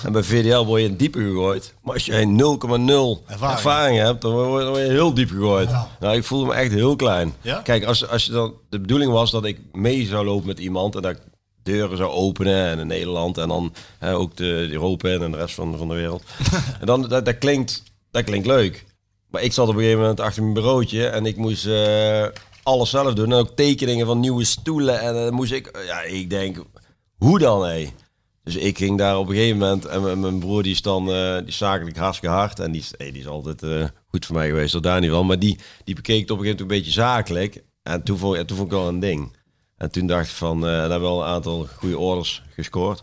En 0.04 0.12
bij 0.12 0.24
VDL 0.24 0.64
word 0.66 0.82
je 0.82 0.88
in 0.88 0.96
diepe 0.96 1.20
gegooid. 1.20 1.74
Maar 1.84 1.94
als 1.94 2.06
jij 2.06 2.26
0,0 2.26 2.30
ervaring. 2.30 3.56
Ervaring. 3.58 3.98
hebt, 4.00 4.22
dan 4.22 4.34
word 4.34 4.76
je, 4.78 4.82
heel 4.82 5.14
diep 5.14 5.30
gegooid. 5.30 5.70
Nou, 6.00 6.16
ik 6.16 6.24
voelde 6.24 6.46
me 6.46 6.54
echt 6.54 6.72
heel 6.72 6.96
klein. 6.96 7.34
Ja? 7.42 7.62
Kijk, 7.62 7.84
als, 7.84 8.08
als 8.08 8.26
je 8.26 8.32
dan, 8.32 8.54
de 8.70 8.80
bedoeling 8.80 9.12
was 9.12 9.32
dat 9.32 9.46
ik 9.46 9.60
mee 9.72 10.06
zou 10.06 10.26
lopen 10.26 10.48
met 10.48 10.60
iemand 10.60 10.96
en 10.96 11.02
dat 11.02 11.12
ik 11.12 11.20
deuren 11.64 11.98
zou 11.98 12.12
openen 12.12 12.66
en 12.66 12.80
in 12.80 12.88
Nederland 12.88 13.38
en 13.38 13.48
dan 13.48 13.74
hè, 14.00 14.16
ook 14.16 14.36
de 14.36 14.68
Europa 14.72 15.10
en 15.10 15.32
de 15.32 15.38
rest 15.38 15.56
van, 15.56 15.78
van 15.78 15.88
de 15.88 15.94
wereld. 15.94 16.24
en 16.80 16.86
dan, 16.86 17.08
dat, 17.08 17.26
dat, 17.26 17.38
klinkt, 17.38 17.84
dat 18.12 18.24
klinkt 18.24 18.48
leuk. 18.48 18.86
Maar 19.30 19.42
ik 19.42 19.54
zat 19.54 19.68
op 19.68 19.74
een 19.74 19.80
gegeven 19.80 20.02
moment 20.02 20.20
achter 20.20 20.42
mijn 20.42 20.54
bureautje 20.54 21.08
en 21.08 21.26
ik 21.26 21.38
moest 21.38 21.66
eh, 21.66 22.26
alles 22.64 22.90
zelf 22.90 23.14
doen. 23.14 23.32
En 23.32 23.38
ook 23.38 23.56
tekeningen 23.56 24.06
van 24.06 24.20
nieuwe 24.20 24.44
stoelen. 24.44 25.00
En 25.02 25.14
dan 25.14 25.34
moest 25.34 25.52
ik, 25.52 25.84
ja, 25.86 26.02
ik 26.02 26.30
denk, 26.30 26.64
hoe 27.18 27.40
dan 27.40 27.66
hé? 27.66 27.90
Dus 28.44 28.56
ik 28.56 28.78
ging 28.78 28.98
daar 28.98 29.18
op 29.18 29.28
een 29.28 29.36
gegeven 29.36 29.58
moment 29.58 29.86
en 29.86 30.20
mijn- 30.20 30.40
broer 30.40 30.64
die 30.64 30.72
is 30.72 30.82
dan 30.82 31.12
eh, 31.12 31.38
die 31.38 31.48
is 31.48 31.58
zakelijk 31.58 31.98
hartstikke 31.98 32.36
hard 32.36 32.60
en 32.60 32.72
die 32.72 32.82
is, 32.82 32.94
hey, 32.98 33.12
die 33.12 33.22
is 33.22 33.28
altijd 33.28 33.64
eh, 33.64 33.84
goed 34.08 34.26
voor 34.26 34.36
mij 34.36 34.48
geweest, 34.48 34.72
tot 34.72 34.84
daar 34.84 35.00
niet 35.00 35.10
van. 35.10 35.26
Maar 35.26 35.40
die, 35.40 35.60
die 35.84 35.96
bekeek 35.96 36.22
het 36.22 36.32
op 36.32 36.38
een 36.38 36.44
gegeven 36.44 36.66
moment 36.66 36.86
een 36.86 36.92
beetje 36.92 37.02
zakelijk 37.02 37.64
en 37.84 38.04
toen 38.04 38.18
vond, 38.18 38.38
ja, 38.38 38.46
toen 38.46 38.58
vond 38.58 38.72
ik 38.72 38.78
wel 38.78 38.88
een 38.88 39.00
ding. 39.00 39.36
En 39.82 39.92
toen 39.92 40.08
dacht 40.08 40.26
ik 40.26 40.32
van, 40.36 40.58
eh 40.58 40.72
daar 40.72 40.80
hebben 40.80 41.00
we 41.00 41.06
wel 41.06 41.22
een 41.22 41.28
aantal 41.28 41.68
goede 41.78 41.98
orders 41.98 42.42
gescoord. 42.56 43.02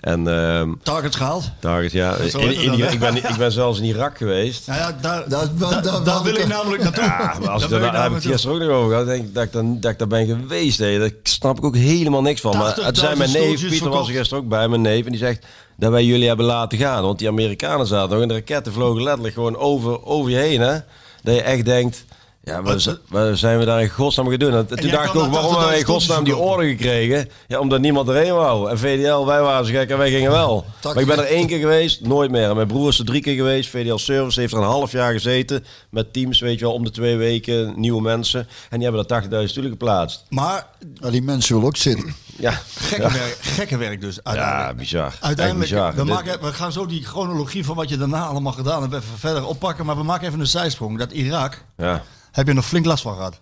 En 0.00 0.28
ehm 0.28 0.72
Targets 0.82 1.16
gehaald. 1.16 1.50
target, 1.60 1.92
ja, 1.92 2.14
in, 2.16 2.54
in, 2.54 2.92
ik, 2.92 2.98
ben, 2.98 3.16
ik 3.16 3.36
ben 3.38 3.52
zelfs 3.52 3.78
in 3.78 3.84
Irak 3.84 4.16
geweest. 4.16 4.66
Nou 4.66 4.78
ja, 4.80 4.98
daar, 5.00 5.28
Daar- 5.28 5.28
daar, 5.28 5.70
daar- 5.70 5.82
daar, 5.82 6.04
daar- 6.04 6.22
wil 6.22 6.34
ik 6.34 6.46
namelijk 6.46 6.82
naartoe. 6.82 7.04
Ja, 7.04 7.34
maar 7.40 7.48
als 7.48 7.68
Daar 7.68 7.82
ik 7.82 7.92
daar, 7.92 8.02
heb 8.02 8.10
ik 8.10 8.22
het 8.22 8.26
gisteren 8.32 8.56
ook 8.56 8.62
nog 8.62 8.70
over 8.76 8.90
gehad. 8.90 9.06
Denk, 9.06 9.22
ik 9.24 9.34
dat, 9.34 9.44
ik 9.44 9.52
dan, 9.52 9.80
dat 9.80 9.90
ik 9.90 9.98
daar 9.98 10.08
ben 10.08 10.26
geweest. 10.26 10.78
Hè. 10.78 10.98
Daar 10.98 11.10
snap 11.22 11.58
ik 11.58 11.64
ook 11.64 11.76
helemaal 11.76 12.22
niks 12.22 12.40
van. 12.40 12.56
Maar 12.56 12.76
het 12.80 12.98
zijn 12.98 13.18
mijn 13.18 13.30
80.000 13.30 13.38
neef, 13.38 13.68
Pieter 13.68 13.88
was 13.90 14.08
er 14.08 14.14
gisteren 14.14 14.42
ook 14.44 14.48
bij, 14.48 14.68
mijn 14.68 14.80
neef. 14.82 15.04
En 15.04 15.10
die 15.10 15.20
zegt 15.20 15.46
dat 15.76 15.90
wij 15.90 16.04
jullie 16.04 16.28
hebben 16.28 16.46
laten 16.46 16.78
gaan. 16.78 17.02
Want 17.02 17.18
die 17.18 17.28
Amerikanen 17.28 17.86
zaten 17.86 18.10
nog 18.10 18.22
en 18.22 18.28
de 18.28 18.34
raketten 18.34 18.72
vlogen 18.72 19.02
letterlijk 19.02 19.34
gewoon 19.34 19.56
over, 19.56 20.04
over 20.04 20.30
je 20.30 20.36
heen. 20.36 20.60
Hè. 20.60 20.78
Dat 21.22 21.34
je 21.34 21.42
echt 21.42 21.64
denkt, 21.64 22.04
ja, 22.44 22.62
wat, 22.62 22.98
wat 23.08 23.38
zijn 23.38 23.58
we 23.58 23.64
daar 23.64 23.82
in 23.82 23.88
godsnaam 23.88 24.28
gaan 24.28 24.38
doen? 24.38 24.54
En 24.54 24.66
toen 24.66 24.90
dacht 24.90 25.14
ik 25.14 25.14
ook, 25.14 25.32
waarom 25.32 25.50
hebben 25.50 25.68
wij 25.68 25.78
in 25.78 25.84
80.000 25.84 25.86
godsnaam 25.86 26.24
die 26.24 26.36
orde 26.36 26.68
gekregen? 26.68 27.28
Ja, 27.48 27.58
omdat 27.58 27.80
niemand 27.80 28.08
erheen 28.08 28.34
wou. 28.34 28.70
En 28.70 28.78
VDL, 28.78 29.24
wij 29.24 29.42
waren 29.42 29.66
zo 29.66 29.72
gek 29.72 29.90
en 29.90 29.98
wij 29.98 30.10
gingen 30.10 30.30
wel. 30.30 30.64
Maar 30.82 30.98
ik 30.98 31.06
ben 31.06 31.18
er 31.18 31.24
één 31.24 31.46
keer 31.46 31.58
geweest, 31.58 32.00
nooit 32.00 32.30
meer. 32.30 32.48
En 32.48 32.56
mijn 32.56 32.66
broer 32.66 32.88
is 32.88 32.98
er 32.98 33.04
drie 33.04 33.22
keer 33.22 33.34
geweest. 33.34 33.70
VDL 33.70 33.96
Service 33.96 34.40
heeft 34.40 34.52
er 34.52 34.58
een 34.58 34.64
half 34.64 34.92
jaar 34.92 35.12
gezeten. 35.12 35.64
Met 35.90 36.12
teams, 36.12 36.40
weet 36.40 36.58
je 36.58 36.64
wel, 36.64 36.74
om 36.74 36.84
de 36.84 36.90
twee 36.90 37.16
weken 37.16 37.72
nieuwe 37.76 38.02
mensen. 38.02 38.48
En 38.70 38.78
die 38.78 38.88
hebben 38.88 39.06
daar 39.06 39.22
80.000 39.22 39.28
stoelen 39.44 39.72
geplaatst. 39.72 40.24
Maar 40.28 40.66
die 41.10 41.22
mensen 41.22 41.54
willen 41.54 41.68
ook 41.68 41.76
zitten. 41.76 42.14
Ja, 42.38 42.60
gekke, 42.74 43.12
werk, 43.12 43.36
gekke 43.40 43.76
werk 43.76 44.00
dus. 44.00 44.18
ja 44.24 44.74
bizar. 44.74 45.14
Uiteindelijk, 45.20 45.70
bizar. 45.70 45.94
we, 45.94 46.04
maken, 46.04 46.40
we 46.40 46.52
gaan 46.52 46.72
zo 46.72 46.86
die 46.86 47.04
chronologie 47.04 47.64
van 47.64 47.76
wat 47.76 47.88
je 47.88 47.96
daarna 47.96 48.24
allemaal 48.24 48.52
gedaan 48.52 48.82
hebt 48.82 48.94
even 48.94 49.18
verder 49.18 49.46
oppakken. 49.46 49.86
Maar 49.86 49.96
we 49.96 50.02
maken 50.02 50.26
even 50.26 50.40
een 50.40 50.46
zijsprong. 50.46 50.98
Dat 50.98 51.12
Irak, 51.12 51.64
Ja. 51.76 52.02
Heb 52.32 52.46
je 52.46 52.52
nog 52.52 52.66
flink 52.66 52.86
last 52.86 53.02
van 53.02 53.14
gehad. 53.14 53.40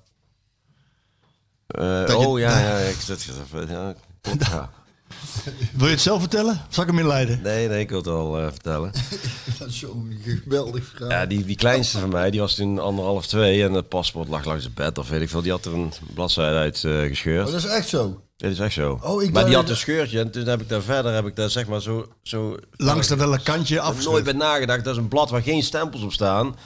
Eh, 1.67 2.01
Dat 2.01 2.09
je- 2.11 2.17
oh 2.17 2.39
ja, 2.39 2.59
ja, 2.69 2.77
ik 2.79 2.97
zit. 3.01 3.29
Ja, 3.69 3.95
ja. 4.39 4.71
Wil 5.73 5.87
je 5.87 5.93
het 5.93 6.01
zelf 6.01 6.21
vertellen? 6.21 6.53
Of 6.69 6.75
zal 6.75 6.83
ik 6.85 6.91
hem 6.91 6.99
inleiden? 6.99 7.41
Nee, 7.43 7.69
nee, 7.69 7.81
ik 7.81 7.89
wil 7.89 7.99
het 7.99 8.07
al 8.07 8.39
eh, 8.39 8.47
vertellen. 8.51 8.93
Dat 9.59 9.69
is 9.69 9.79
zo'n 9.79 10.21
geweldig 10.25 10.85
verhaal. 10.85 11.11
Ja, 11.11 11.27
die, 11.27 11.45
die 11.45 11.57
kleinste 11.57 11.99
van 11.99 12.09
mij, 12.09 12.31
die 12.31 12.41
was 12.41 12.55
toen 12.55 12.79
anderhalf, 12.79 13.27
twee. 13.27 13.65
En 13.65 13.73
het 13.73 13.89
paspoort 13.89 14.29
lag 14.29 14.45
langs 14.45 14.65
het 14.65 14.75
bed 14.75 14.99
of 14.99 15.09
weet 15.09 15.21
ik 15.21 15.29
veel. 15.29 15.43
Die 15.43 15.51
had 15.51 15.65
er 15.65 15.75
een 15.75 15.93
bladzijde 16.15 16.57
uit 16.59 16.85
eh, 16.85 17.01
gescheurd. 17.01 17.47
Oh, 17.47 17.53
dat 17.53 17.65
is 17.65 17.71
echt 17.71 17.89
zo. 17.89 18.23
Dit 18.37 18.53
is 18.53 18.59
echt 18.59 18.73
zo. 18.75 18.99
Oh, 19.03 19.23
ik 19.23 19.33
maar 19.33 19.45
die 19.47 19.55
had 19.55 19.69
een 19.69 19.77
scheurtje 19.77 20.21
en 20.21 20.31
toen 20.31 20.47
heb 20.47 20.61
ik 20.61 20.69
daar 20.69 20.83
verder, 20.83 21.13
heb 21.15 21.27
ik 21.27 21.37
daar 21.37 21.51
zeg 21.51 21.67
maar 21.67 21.81
zo... 21.83 22.13
zo 22.23 22.57
Langs 22.77 23.09
dat 23.09 23.19
hele 23.19 23.43
kantje 23.43 23.77
Ik 23.77 23.83
heb 23.83 24.03
nooit 24.05 24.25
bij 24.25 24.33
nagedacht. 24.33 24.85
Dat 24.85 24.95
is 24.95 25.01
een 25.01 25.09
blad 25.09 25.31
waar 25.31 25.43
geen 25.43 25.63
stempels 25.63 26.03
op 26.03 26.13
staan. 26.13 26.57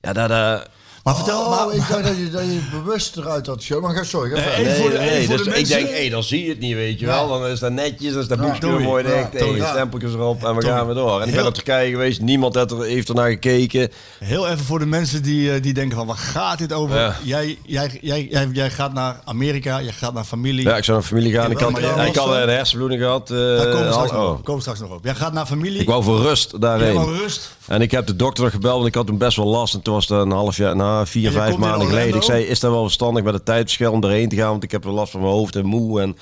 Ja, 0.00 0.12
dat... 0.12 0.30
eh 0.30 0.60
Maar 1.06 1.14
vertel, 1.16 1.40
oh, 1.40 1.66
maar, 1.66 1.74
ik 1.74 1.88
dacht 1.88 2.04
dat 2.04 2.16
je, 2.16 2.30
dat 2.30 2.40
je 2.42 2.58
bewust 2.70 3.16
eruit 3.16 3.46
had 3.46 3.56
geschoten. 3.56 3.82
Maar 3.84 3.96
ga 3.96 4.04
sorry, 4.04 4.30
ga 4.30 4.36
Nee, 4.36 4.64
de- 4.64 4.70
even 5.00 5.26
voor 5.26 5.36
dus 5.36 5.54
de 5.54 5.60
ik 5.60 5.68
denk, 5.68 5.88
hé, 5.88 6.08
dan 6.08 6.22
zie 6.22 6.42
je 6.42 6.48
het 6.48 6.58
niet, 6.58 6.74
weet 6.74 7.00
je 7.00 7.06
Ja. 7.06 7.12
wel. 7.12 7.28
Dan 7.28 7.46
is 7.46 7.58
dat 7.60 7.72
netjes, 7.72 8.12
dan 8.12 8.22
is 8.22 8.28
dat 8.28 8.38
Ja, 8.38 8.44
boekje 8.44 8.60
Tommy. 8.60 8.82
mooi 8.82 9.04
Ja, 9.04 9.10
dicht, 9.14 9.30
hey, 9.32 9.40
Tommy. 9.40 9.64
stempeltjes 9.66 10.12
erop 10.12 10.44
en 10.44 10.54
we 10.54 10.60
Tommy. 10.60 10.76
gaan 10.76 10.86
weer 10.86 10.94
door. 10.94 11.20
En 11.20 11.28
ik 11.28 11.34
ben 11.34 11.42
naar 11.42 11.52
Turkije 11.52 11.90
geweest, 11.90 12.20
niemand 12.20 12.54
heeft, 12.54 12.70
er, 12.70 12.82
heeft 12.82 13.08
er 13.08 13.14
naar 13.14 13.30
gekeken. 13.30 13.90
heel 14.18 14.46
even 14.48 14.64
voor 14.64 14.78
de 14.78 14.86
mensen 14.86 15.22
die, 15.22 15.52
eh, 15.52 15.62
die 15.62 15.74
denken 15.74 15.96
van, 15.96 16.06
waar 16.06 16.16
gaat 16.16 16.58
dit 16.58 16.72
over? 16.72 16.96
Ja. 16.96 17.16
Jij, 17.22 17.58
jij, 17.62 17.98
jij, 18.00 18.26
jij, 18.30 18.48
jij 18.52 18.70
gaat 18.70 18.92
naar 18.92 19.20
Amerika, 19.24 19.78
je 19.78 19.92
gaat 19.92 20.14
naar 20.14 20.24
familie. 20.24 20.64
Ja, 20.64 20.76
ik 20.76 20.84
zou 20.84 20.98
naar 20.98 21.06
familie 21.06 21.32
gaan. 21.32 21.50
Ik 21.50 21.58
had, 21.58 21.78
jij 21.80 22.06
ik 22.08 22.16
had 22.16 22.28
een 22.34 22.48
hersenbloeding 22.48 23.00
gehad. 23.02 23.30
eh, 23.30 23.36
Daar 23.36 23.66
komen 23.70 23.86
we 23.86 23.92
straks, 23.92 24.10
oh. 24.10 24.16
nog 24.16 24.28
op. 24.30 24.36
komen 24.36 24.54
we 24.54 24.60
straks 24.60 24.80
nog 24.80 24.90
op. 24.90 25.04
Jij 25.04 25.14
gaat 25.14 25.32
naar 25.32 25.46
familie. 25.46 25.80
Ik 25.80 25.86
wou 25.88 26.02
voor 26.02 26.20
rust 26.20 26.50
Jij 26.50 26.60
daarheen. 26.60 26.94
wou 26.94 27.16
rust. 27.16 27.50
En 27.66 27.80
ik 27.80 27.90
heb 27.90 28.06
de 28.06 28.16
dokter 28.16 28.50
gebeld, 28.50 28.74
want 28.76 28.86
ik 28.86 28.94
had 28.94 29.06
toen 29.06 29.18
best 29.18 29.36
wel 29.36 29.46
last. 29.46 29.74
En 29.74 29.82
toen 29.82 29.94
was 29.94 30.08
het 30.08 30.18
een 30.18 30.30
half 30.30 30.56
jaar, 30.56 30.76
na 30.76 30.95
vier, 31.04 31.30
vijf 31.30 31.56
maanden 31.56 31.88
geleden. 31.88 32.16
Ik 32.16 32.22
zei, 32.22 32.44
is 32.44 32.60
dat 32.60 32.70
wel 32.70 32.82
verstandig 32.82 33.22
met 33.22 33.34
het 33.34 33.44
tijdverschil 33.44 33.92
om 33.92 34.04
erheen 34.04 34.28
te 34.28 34.36
gaan? 34.36 34.50
Want 34.50 34.62
ik 34.62 34.70
heb 34.70 34.84
wel 34.84 34.92
last 34.92 35.10
van 35.10 35.20
mijn 35.20 35.32
hoofd 35.32 35.56
en 35.56 35.66
moe. 35.66 36.00
En 36.00 36.16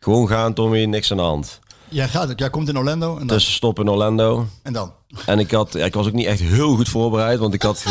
gewoon 0.00 0.28
gaan, 0.28 0.54
Tommy, 0.54 0.84
niks 0.84 1.10
aan 1.10 1.16
de 1.16 1.22
hand. 1.22 1.60
Jij, 1.88 2.08
gaat, 2.08 2.32
jij 2.36 2.50
komt 2.50 2.68
in 2.68 2.78
Orlando 2.78 3.12
en 3.12 3.26
dan? 3.26 3.36
Dus 3.36 3.54
stop 3.54 3.78
in 3.78 3.90
Orlando. 3.90 4.46
En 4.62 4.72
dan? 4.72 4.92
En 5.26 5.38
ik, 5.38 5.50
had, 5.50 5.74
ik 5.74 5.94
was 5.94 6.06
ook 6.06 6.12
niet 6.12 6.26
echt 6.26 6.40
heel 6.40 6.76
goed 6.76 6.88
voorbereid, 6.88 7.38
want 7.38 7.54
ik 7.54 7.62
had... 7.62 7.84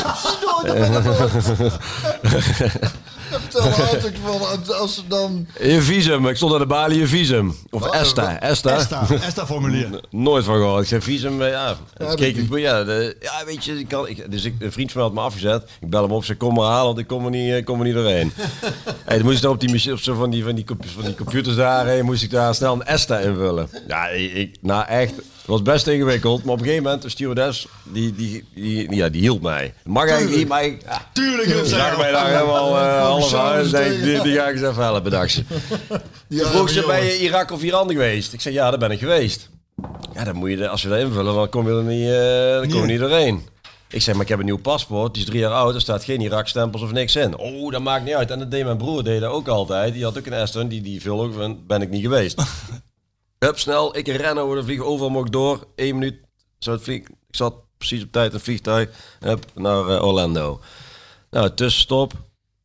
Vertel 3.39 3.61
altijd 3.85 4.15
van 4.23 4.75
als 4.75 4.95
ze 4.95 5.01
dan... 5.07 5.47
Je 5.61 5.81
visum, 5.81 6.27
ik 6.27 6.35
stond 6.35 6.53
aan 6.53 6.59
de 6.59 6.65
balie, 6.65 6.99
je 6.99 7.07
visum. 7.07 7.55
Of 7.69 7.81
Wat? 7.81 7.93
ESTA, 7.93 8.39
ESTA. 8.41 8.77
Esta, 8.77 9.05
Esta 9.21 9.45
formulier. 9.45 9.89
Nooit 10.09 10.43
van 10.45 10.55
gehoord. 10.55 10.81
Ik 10.81 10.87
zei 10.87 11.01
visum, 11.01 11.41
eh, 11.41 11.49
ja. 11.49 11.75
Dus 11.97 12.07
dat 12.07 12.15
keek 12.15 12.37
ik, 12.37 12.57
ja, 12.57 12.83
de, 12.83 13.15
ja, 13.21 13.45
weet 13.45 13.65
je, 13.65 13.79
ik 13.79 13.87
kan, 13.87 14.07
ik, 14.07 14.31
dus 14.31 14.43
ik, 14.43 14.53
een 14.59 14.71
vriend 14.71 14.91
van 14.91 15.01
mij 15.01 15.09
had 15.09 15.19
me 15.19 15.25
afgezet. 15.25 15.69
Ik 15.81 15.89
bel 15.89 16.01
hem 16.01 16.11
op, 16.11 16.25
ze 16.25 16.35
kom 16.35 16.53
maar 16.53 16.65
halen, 16.69 16.85
want 16.85 16.97
ik 16.97 17.07
kom 17.07 17.23
er 17.25 17.31
niet, 17.31 17.51
eh, 17.53 17.63
kom 17.65 17.79
er 17.79 17.85
niet 17.85 17.93
doorheen. 17.95 18.31
hey, 19.05 19.15
dan 19.17 19.25
moest 19.25 19.35
ik 19.35 19.41
dan 19.43 19.51
op 19.51 19.59
die, 19.59 19.91
op 19.93 19.99
zo 19.99 20.13
van, 20.13 20.29
die, 20.29 20.43
van, 20.43 20.55
die, 20.55 20.65
van 20.95 21.03
die 21.05 21.15
computers 21.15 21.55
daar, 21.55 21.87
heen, 21.87 22.05
moest 22.05 22.23
ik 22.23 22.29
daar 22.31 22.55
snel 22.55 22.73
een 22.73 22.83
ESTA 22.85 23.17
invullen. 23.19 23.69
Ja, 23.87 24.07
ik- 24.07 24.55
nou 24.61 24.85
echt, 24.87 25.13
het 25.43 25.51
was 25.51 25.61
best 25.61 25.87
ingewikkeld. 25.87 26.43
Maar 26.43 26.53
op 26.53 26.59
een 26.59 26.65
gegeven 26.65 26.83
moment, 26.83 27.01
de 27.01 27.09
stewardess, 27.09 27.67
die, 27.83 28.15
die, 28.15 28.45
die, 28.55 28.95
ja, 28.95 29.09
die 29.09 29.21
hielp 29.21 29.41
mij. 29.41 29.73
Mag 29.83 30.07
eigenlijk 30.07 30.37
niet, 30.37 30.47
maar 30.47 30.63
ik, 30.63 30.81
ja, 30.81 31.09
Tuurlijk, 31.13 31.47
ik 31.47 31.65
zag 31.65 31.97
mij 31.97 32.11
daar 32.11 32.27
helemaal 32.27 32.77
eh, 32.77 33.01
half 33.01 33.69
die, 33.69 34.21
die 34.21 34.35
ga 34.35 34.47
ik 34.47 34.55
eens 34.55 34.67
even 34.69 34.83
helpen, 34.83 35.11
dacht 35.11 35.31
ze. 35.31 35.43
Ja, 36.27 36.47
Vroeg 36.47 36.69
ze, 36.69 36.83
ben 36.87 37.03
je 37.03 37.19
Irak 37.19 37.51
of 37.51 37.63
Iran 37.63 37.91
geweest? 37.91 38.33
Ik 38.33 38.41
zeg, 38.41 38.53
ja, 38.53 38.69
daar 38.69 38.79
ben 38.79 38.91
ik 38.91 38.99
geweest. 38.99 39.49
Ja, 40.13 40.23
dan 40.23 40.35
moet 40.35 40.49
je, 40.49 40.67
als 40.67 40.81
je 40.81 40.87
dat 40.87 40.99
invullen, 40.99 41.35
dan 41.35 41.49
kom 41.49 41.67
je 41.67 41.75
er 41.75 41.83
niet, 41.83 42.09
eh, 42.09 42.59
dan 42.59 42.69
kom 42.69 42.87
je 42.87 42.91
niet 42.91 42.99
doorheen. 42.99 43.41
Ik 43.89 44.01
zeg, 44.01 44.13
maar 44.13 44.23
ik 44.23 44.29
heb 44.29 44.39
een 44.39 44.45
nieuw 44.45 44.57
paspoort, 44.57 45.13
die 45.13 45.23
is 45.23 45.29
drie 45.29 45.39
jaar 45.39 45.51
oud, 45.51 45.75
er 45.75 45.81
staat 45.81 46.03
geen 46.03 46.21
Irak-stempels 46.21 46.81
of 46.81 46.91
niks 46.91 47.15
in. 47.15 47.37
Oh, 47.37 47.71
dat 47.71 47.81
maakt 47.81 48.05
niet 48.05 48.13
uit. 48.13 48.31
En 48.31 48.39
dat 48.39 48.51
deed 48.51 48.63
mijn 48.63 48.77
broer, 48.77 49.03
deed 49.03 49.21
dat 49.21 49.31
ook 49.31 49.47
altijd. 49.47 49.93
Die 49.93 50.03
had 50.03 50.17
ook 50.17 50.25
een 50.25 50.33
Aston, 50.33 50.67
die, 50.67 50.81
die 50.81 51.01
vul 51.01 51.21
ook 51.21 51.33
van, 51.33 51.59
ben 51.67 51.81
ik 51.81 51.89
niet 51.89 52.01
geweest. 52.01 52.41
Hup, 53.43 53.59
snel, 53.59 53.97
ik 53.97 54.07
ren 54.07 54.37
over 54.37 54.55
de 54.55 54.63
vlieg, 54.63 54.79
overal 54.79 55.09
mocht 55.09 55.31
door. 55.31 55.67
Eén 55.75 55.97
minuut, 55.97 56.15
zou 56.59 56.75
het 56.75 56.85
vlieg, 56.85 57.01
ik 57.01 57.35
zat 57.35 57.53
precies 57.77 58.03
op 58.03 58.11
tijd 58.11 58.27
in 58.27 58.33
het 58.33 58.43
vliegtuig, 58.43 58.89
hup, 59.19 59.45
naar 59.55 59.87
eh, 59.87 60.03
Orlando. 60.03 60.59
Nou, 61.31 61.53
tussenstop, 61.53 62.13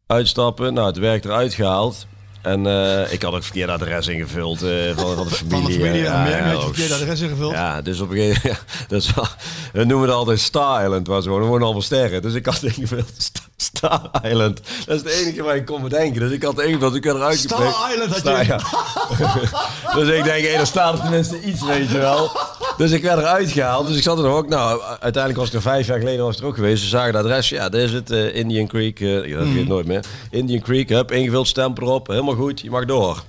uitstappen, 0.07 0.75
nou, 0.75 0.87
het 0.87 0.99
werk 0.99 1.25
eruit 1.25 1.55
gehaald. 1.55 2.07
En 2.43 2.67
eh, 2.67 3.13
ik 3.13 3.23
had 3.23 3.35
ook 3.35 3.43
verkeerd 3.43 3.71
adres 3.71 4.07
ingevuld 4.07 4.63
eh, 4.63 4.97
van, 4.97 5.15
van 5.15 5.29
de 5.29 5.35
familie. 5.35 5.63
Van 5.63 5.65
de 5.65 5.73
familie 5.73 6.03
Ja, 6.03 6.23
meer 6.23 6.47
ja, 6.47 6.57
oh, 6.57 6.65
verkeerde 6.65 6.95
adres 6.95 7.21
ingevuld. 7.21 7.53
Ja, 7.53 7.83
dus 7.83 8.01
op 8.01 8.11
een 8.11 8.17
gegeven 8.17 8.57
moment, 8.89 9.05
ja, 9.07 9.15
wel, 9.15 9.27
we 9.73 9.85
noemen 9.85 10.09
het 10.09 10.17
altijd 10.17 10.41
Star 10.41 10.85
Island, 10.85 11.07
waar 11.07 11.23
ze 11.23 11.29
wonen, 11.29 11.45
er 11.45 11.49
wonen 11.49 11.65
allemaal 11.65 11.83
sterren. 11.83 12.23
Dus 12.23 12.35
ik 12.35 12.47
had 12.47 12.63
ingevuld 12.63 13.33
Star 13.63 14.11
Island. 14.23 14.61
Dat 14.87 15.05
is 15.05 15.13
het 15.13 15.23
enige 15.23 15.43
waar 15.43 15.57
ik 15.57 15.65
kon 15.65 15.83
bedenken. 15.83 16.21
Dus 16.21 16.31
ik 16.31 16.43
had 16.43 16.63
ingevuld, 16.63 16.95
ik 16.95 17.05
werd 17.05 17.17
eruit 17.17 17.39
Star 17.39 17.59
gepikt. 17.59 17.93
Island 17.93 18.11
had 18.11 18.19
Star, 18.19 18.41
je. 18.41 18.47
ja. 18.47 19.95
dus 19.99 20.09
ik 20.09 20.25
denk, 20.25 20.45
hé, 20.45 20.49
er 20.49 20.67
staat 20.67 20.95
er 20.95 21.01
tenminste 21.01 21.43
iets, 21.43 21.65
weet 21.65 21.91
je 21.91 21.99
wel. 21.99 22.31
Dus 22.77 22.91
ik 22.91 23.03
werd 23.03 23.19
eruit 23.19 23.51
gehaald. 23.51 23.87
Dus 23.87 23.97
ik 23.97 24.03
zat 24.03 24.19
er 24.19 24.25
nog 24.25 24.37
ook, 24.37 24.49
nou, 24.49 24.83
uiteindelijk 24.83 25.37
was 25.37 25.49
ik 25.49 25.55
er 25.55 25.63
vijf 25.63 25.87
jaar 25.87 25.99
geleden 25.99 26.25
was 26.25 26.35
ik 26.35 26.41
er 26.41 26.47
ook 26.47 26.55
geweest. 26.55 26.83
Ze 26.83 26.89
zagen 26.89 27.15
het 27.15 27.25
adres, 27.25 27.49
ja, 27.49 27.69
dit 27.69 27.81
is 27.81 27.93
het, 27.93 28.11
eh, 28.11 28.35
Indian 28.35 28.67
Creek, 28.67 29.01
eh, 29.01 29.27
ja, 29.27 29.39
dat 29.39 29.47
weet 29.47 29.57
ik 29.57 29.69
nooit 29.69 29.87
meer. 29.87 30.05
Indian 30.31 30.61
Creek, 30.61 30.89
hup, 30.89 31.13
ingevuld, 31.13 31.49
stempel 31.49 31.87
erop, 31.87 32.07
helemaal 32.07 32.35
goed, 32.35 32.61
je 32.61 32.71
mag 32.71 32.85
door. 32.85 33.23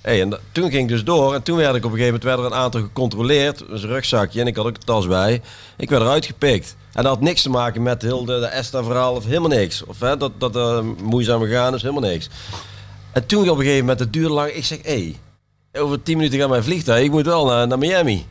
Hey, 0.00 0.20
en 0.20 0.38
toen 0.52 0.70
ging 0.70 0.82
ik 0.82 0.88
dus 0.88 1.04
door 1.04 1.34
en 1.34 1.42
toen 1.42 1.56
werd 1.56 1.74
ik 1.74 1.84
op 1.84 1.92
een 1.92 1.98
gegeven 1.98 2.06
moment 2.06 2.24
werden 2.24 2.44
er 2.44 2.50
een 2.50 2.64
aantal 2.64 2.80
gecontroleerd. 2.80 3.60
Een 3.68 3.78
rugzakje 3.78 4.40
en 4.40 4.46
ik 4.46 4.56
had 4.56 4.66
ook 4.66 4.80
de 4.80 4.86
tas 4.86 5.06
bij. 5.06 5.42
Ik 5.76 5.90
werd 5.90 6.02
eruit 6.02 6.26
gepikt. 6.26 6.76
En 6.92 7.02
dat 7.02 7.12
had 7.12 7.20
niks 7.20 7.42
te 7.42 7.50
maken 7.50 7.82
met 7.82 8.02
heel 8.02 8.24
de, 8.24 8.38
de 8.38 8.46
ESTA-verhaal 8.46 9.14
of 9.14 9.24
helemaal 9.24 9.48
niks. 9.48 9.84
Of 9.84 10.00
hè, 10.00 10.16
dat, 10.16 10.32
dat 10.38 10.56
uh, 10.56 10.80
moeizaam 11.02 11.42
gegaan 11.42 11.74
is, 11.74 11.82
helemaal 11.82 12.10
niks. 12.10 12.28
En 13.12 13.26
toen 13.26 13.48
op 13.48 13.56
een 13.56 13.62
gegeven 13.62 13.80
moment, 13.80 13.98
het 13.98 14.12
duurde 14.12 14.34
lang, 14.34 14.50
ik 14.50 14.64
zeg, 14.64 14.78
hé, 14.82 14.90
hey, 15.72 15.82
over 15.82 16.02
tien 16.02 16.16
minuten 16.16 16.38
gaat 16.38 16.48
mijn 16.48 16.64
vliegtuig, 16.64 17.04
ik 17.04 17.10
moet 17.10 17.26
wel 17.26 17.46
naar, 17.46 17.66
naar 17.66 17.78
Miami. 17.78 18.26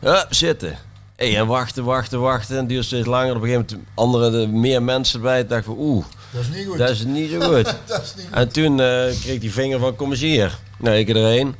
Hup, 0.00 0.26
zitten. 0.30 0.78
Hey, 1.16 1.36
en 1.36 1.46
wachten, 1.46 1.84
wachten, 1.84 2.20
wachten. 2.20 2.54
En 2.54 2.60
het 2.60 2.68
duurde 2.68 2.84
steeds 2.84 3.06
langer. 3.06 3.36
Op 3.36 3.42
een 3.42 3.48
gegeven 3.48 3.66
moment 3.70 3.88
andere, 3.94 4.30
de, 4.30 4.46
meer 4.46 4.82
mensen 4.82 5.18
erbij. 5.18 5.40
Ik 5.40 5.48
dacht 5.48 5.64
van, 5.64 5.76
oeh, 5.78 6.04
Dat 6.34 6.42
is 6.42 6.48
niet 6.56 6.66
goed. 6.66 6.78
dat 6.78 6.90
is 6.90 7.04
niet 7.04 7.30
zo 7.30 7.40
goed. 7.40 7.64
Dat 7.86 8.02
is 8.02 8.14
niet 8.16 8.26
goed. 8.26 8.34
En 8.34 8.48
toen 8.48 8.80
eh, 8.80 8.86
kreeg 9.20 9.26
ik 9.26 9.40
die 9.40 9.52
vinger 9.52 9.78
van, 9.78 9.96
kom 9.96 10.10
eens 10.10 10.20
hier. 10.20 10.58
Nou, 10.78 10.96
ik 10.96 11.08
erheen. 11.08 11.54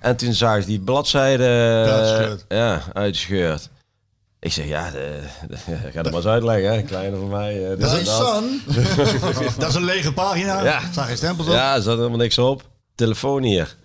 En 0.00 0.16
toen 0.16 0.32
zag 0.32 0.56
ik 0.58 0.66
die 0.66 0.80
bladzijde 0.80 1.44
eh, 2.48 2.58
ja, 2.58 2.82
uitgescheurd. 2.92 3.68
Ik 4.40 4.52
zeg, 4.52 4.66
ja, 4.66 4.90
de, 4.90 5.20
de- 5.48 5.56
ga 5.56 5.72
het 5.92 6.04
maar 6.04 6.12
eens 6.14 6.26
uitleggen, 6.26 6.72
hè. 6.74 6.82
kleine 6.82 7.16
van 7.16 7.28
mij. 7.28 7.70
eh, 7.72 7.80
Dat 7.80 7.92
is 7.92 8.04
dat. 8.04 8.16
son. 8.26 8.62
Dat 9.58 9.68
is 9.68 9.74
een 9.74 9.84
lege 9.84 10.12
pagina. 10.12 10.64
Ja. 10.64 10.80
Staan 10.92 11.06
geen 11.06 11.16
stempels 11.16 11.46
op. 11.46 11.52
Ja, 11.54 11.74
er 11.74 11.82
zat 11.82 11.96
helemaal 11.96 12.18
niks 12.18 12.38
op. 12.38 12.62
Telefoon 12.94 13.42
hier. 13.42 13.76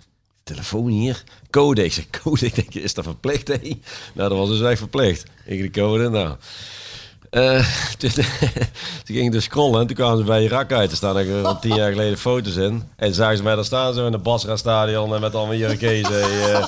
Telefoon 0.43 0.87
hier. 0.87 1.23
Code. 1.49 1.83
Ik 1.83 1.93
zeg, 1.93 2.05
code. 2.23 2.45
Ik 2.45 2.55
denk, 2.55 2.73
is 2.73 2.93
dat 2.93 3.03
verplicht, 3.03 3.47
hé? 3.47 3.59
Nou, 4.13 4.29
dat 4.29 4.37
was 4.37 4.49
dus 4.49 4.61
echt 4.61 4.77
verplicht. 4.79 5.23
Ik 5.45 5.61
de 5.61 5.81
code, 5.81 6.09
nou... 6.09 6.35
Eh, 7.31 7.65
toen, 7.97 8.09
toen 8.09 8.23
ging 9.05 9.25
ik 9.25 9.31
dus 9.31 9.43
scrollen 9.43 9.81
en 9.81 9.87
toen 9.87 9.95
kwamen 9.95 10.17
ze 10.17 10.23
bij 10.23 10.43
Irak 10.43 10.71
uit. 10.71 10.91
Er 10.91 10.97
staan 10.97 11.17
er 11.17 11.45
al 11.45 11.59
tien 11.59 11.75
jaar 11.75 11.91
geleden 11.91 12.17
foto's 12.17 12.55
in. 12.55 12.89
En 12.95 13.13
zagen 13.13 13.37
ze 13.37 13.43
mij 13.43 13.55
daar 13.55 13.65
staan 13.65 13.93
zo 13.93 14.05
in 14.05 14.13
het 14.13 14.23
Basra-stadion 14.23 15.15
en 15.15 15.21
met 15.21 15.35
allemaal 15.35 15.55
Irakezen. 15.55 16.21
hey, 16.21 16.53
eh. 16.53 16.67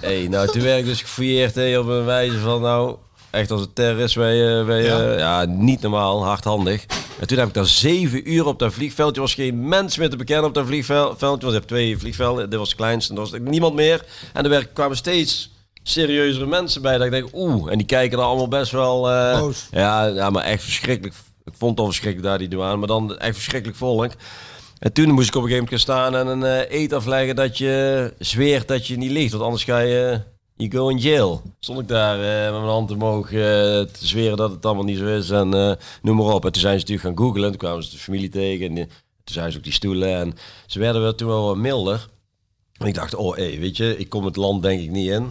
hey, 0.00 0.28
nou, 0.28 0.48
toen 0.48 0.62
werd 0.62 0.78
ik 0.78 0.84
dus 0.84 1.00
gefouilleerd 1.00 1.54
hey, 1.54 1.78
op 1.78 1.86
een 1.86 2.04
wijze 2.04 2.38
van, 2.38 2.60
nou, 2.60 2.96
echt 3.30 3.50
als 3.50 3.60
een 3.60 3.72
terrorist. 3.72 4.14
Wij, 4.14 4.64
wij, 4.64 4.82
Ja. 4.82 5.02
ja. 5.02 5.18
ja, 5.18 5.44
niet 5.44 5.80
normaal, 5.80 6.24
hardhandig. 6.24 6.86
En 7.20 7.26
toen 7.26 7.38
heb 7.38 7.48
ik 7.48 7.54
daar 7.54 7.66
zeven 7.66 8.32
uur 8.32 8.46
op 8.46 8.58
dat 8.58 8.72
vliegveldje. 8.72 9.20
was 9.20 9.34
geen 9.34 9.68
mens 9.68 9.96
meer 9.96 10.10
te 10.10 10.16
bekennen 10.16 10.46
op 10.46 10.54
dat 10.54 10.66
vliegveldje. 10.66 11.26
Want 11.26 11.42
je 11.42 11.50
hebt 11.50 11.68
twee 11.68 11.98
vliegvelden. 11.98 12.50
Dit 12.50 12.58
was 12.58 12.68
het 12.68 12.76
kleinste. 12.76 13.12
En 13.12 13.18
er 13.18 13.30
was 13.30 13.40
niemand 13.40 13.74
meer. 13.74 14.04
En 14.32 14.52
er 14.52 14.66
kwamen 14.66 14.96
steeds 14.96 15.50
serieuzere 15.88 16.46
mensen 16.46 16.82
bij. 16.82 16.96
Dat 16.96 17.06
ik 17.06 17.12
denk, 17.12 17.28
oeh. 17.32 17.70
En 17.70 17.78
die 17.78 17.86
kijken 17.86 18.18
er 18.18 18.24
allemaal 18.24 18.48
best 18.48 18.72
wel... 18.72 19.02
Boos. 19.40 19.68
Ja, 19.70 20.04
ja, 20.04 20.30
maar 20.30 20.44
echt 20.44 20.62
verschrikkelijk. 20.62 21.14
Ik 21.44 21.52
vond 21.58 21.70
het 21.70 21.80
al 21.80 21.86
verschrikkelijk 21.86 22.28
daar 22.28 22.38
die 22.38 22.48
douane. 22.48 22.76
Maar 22.76 22.88
dan 22.88 23.18
echt 23.18 23.34
verschrikkelijk 23.34 23.78
volk. 23.78 24.12
En 24.78 24.92
toen 24.92 25.10
moest 25.10 25.28
ik 25.28 25.34
op 25.34 25.42
een 25.42 25.48
gegeven 25.48 25.68
moment 25.68 25.68
gaan 25.68 25.94
staan 25.94 26.16
en 26.16 26.26
een 26.26 26.44
eh, 26.44 26.80
eet 26.80 26.92
afleggen 26.92 27.36
dat 27.36 27.58
je 27.58 28.12
zweert 28.18 28.68
dat 28.68 28.86
je 28.86 28.96
niet 28.96 29.10
ligt. 29.10 29.30
Want 29.30 29.44
anders 29.44 29.64
ga 29.64 29.78
je... 29.78 30.20
You 30.56 30.70
go 30.70 30.88
in 30.88 30.98
jail. 30.98 31.42
Stond 31.60 31.80
ik 31.80 31.88
daar 31.88 32.14
eh, 32.14 32.52
met 32.52 32.60
mijn 32.60 32.72
hand 32.72 32.90
omhoog 32.90 33.28
te 33.28 33.88
zweren 34.00 34.36
dat 34.36 34.50
het 34.50 34.66
allemaal 34.66 34.84
niet 34.84 34.98
zo 34.98 35.06
is 35.06 35.30
en 35.30 35.48
noem 36.02 36.16
maar 36.16 36.34
op. 36.34 36.44
En 36.44 36.52
toen 36.52 36.62
zijn 36.62 36.80
ze 36.80 36.86
natuurlijk 36.86 37.06
gaan 37.16 37.26
googlen. 37.26 37.48
Toen 37.48 37.58
kwamen 37.58 37.82
ze 37.82 37.90
de 37.90 37.98
familie 37.98 38.28
tegen 38.28 38.66
en 38.66 38.74
toen 39.24 39.34
zijn 39.34 39.52
ze 39.52 39.58
ook 39.58 39.64
die 39.64 39.72
stoelen. 39.72 40.16
En 40.16 40.34
ze 40.66 40.78
werden 40.78 41.02
wel 41.02 41.14
toen 41.14 41.28
wel 41.28 41.46
wat 41.46 41.56
milder. 41.56 42.08
En 42.78 42.86
ik 42.86 42.94
dacht, 42.94 43.14
oh 43.14 43.36
hé, 43.36 43.58
weet 43.58 43.76
je, 43.76 43.98
ik 43.98 44.08
kom 44.08 44.24
het 44.24 44.36
land 44.36 44.62
denk 44.62 44.80
ik 44.80 44.90
niet 44.90 45.10
in. 45.10 45.30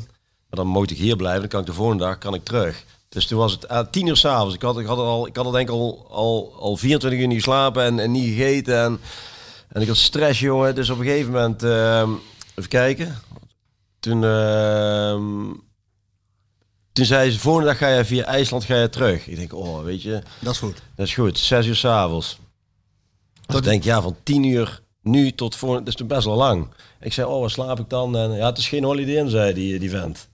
Maar 0.55 0.63
dan 0.63 0.73
moet 0.73 0.91
ik 0.91 0.97
hier 0.97 1.15
blijven. 1.15 1.39
Dan 1.39 1.49
kan 1.49 1.59
ik 1.59 1.65
de 1.65 1.73
volgende 1.73 2.03
dag 2.03 2.17
kan 2.17 2.33
ik 2.33 2.43
terug. 2.43 2.83
Dus 3.09 3.27
toen 3.27 3.37
was 3.37 3.51
het 3.51 3.65
uh, 3.71 3.79
tien 3.91 4.07
uur 4.07 4.15
s'avonds. 4.15 4.55
Ik 4.55 4.61
had, 4.61 4.79
ik 4.79 4.85
had 4.85 4.97
het 4.97 5.05
al, 5.05 5.27
ik 5.27 5.35
had 5.35 5.45
het 5.45 5.53
denk 5.53 5.67
ik 5.67 5.73
al, 5.73 6.07
al, 6.09 6.55
al 6.59 6.77
24 6.77 7.19
uur 7.19 7.27
niet 7.27 7.37
geslapen 7.37 7.83
en, 7.83 7.99
en 7.99 8.11
niet 8.11 8.35
gegeten. 8.35 8.83
En, 8.83 8.99
en 9.67 9.81
ik 9.81 9.87
had 9.87 9.97
stress, 9.97 10.39
jongen. 10.39 10.75
Dus 10.75 10.89
op 10.89 10.99
een 10.99 11.05
gegeven 11.05 11.31
moment, 11.31 11.63
ehm, 11.63 12.09
even 12.55 12.69
kijken. 12.69 13.15
Toen, 13.99 14.23
ehm, 14.23 15.53
toen 16.91 17.05
zei 17.05 17.31
ze, 17.31 17.39
volgende 17.39 17.67
dag 17.67 17.77
ga 17.77 17.87
je 17.87 18.05
via 18.05 18.25
IJsland 18.25 18.63
ga 18.63 18.75
je 18.75 18.89
terug. 18.89 19.27
Ik 19.27 19.35
denk, 19.35 19.53
oh, 19.53 19.83
weet 19.83 20.01
je, 20.01 20.21
Dat 20.39 20.53
is 20.53 20.59
goed. 20.59 20.81
dat 20.95 21.07
is 21.07 21.13
goed. 21.13 21.37
Zes 21.37 21.65
uur 21.65 21.75
s'avonds. 21.75 22.39
Dus 23.45 23.55
ik 23.55 23.63
denk, 23.63 23.83
ja, 23.83 24.01
van 24.01 24.15
tien 24.23 24.43
uur 24.43 24.81
nu 25.01 25.31
tot 25.31 25.55
voor... 25.55 25.83
Dat 25.83 25.99
is 25.99 26.05
best 26.05 26.25
wel 26.25 26.35
lang. 26.35 26.67
Ik 26.99 27.13
zei, 27.13 27.27
oh, 27.27 27.39
waar 27.39 27.49
slaap 27.49 27.79
ik 27.79 27.89
dan? 27.89 28.17
En 28.17 28.31
ja, 28.31 28.45
het 28.45 28.57
is 28.57 28.67
geen 28.67 28.83
holiday 28.83 29.15
in, 29.15 29.29
zei 29.29 29.53
die, 29.53 29.79
die 29.79 29.89
vent. 29.89 30.27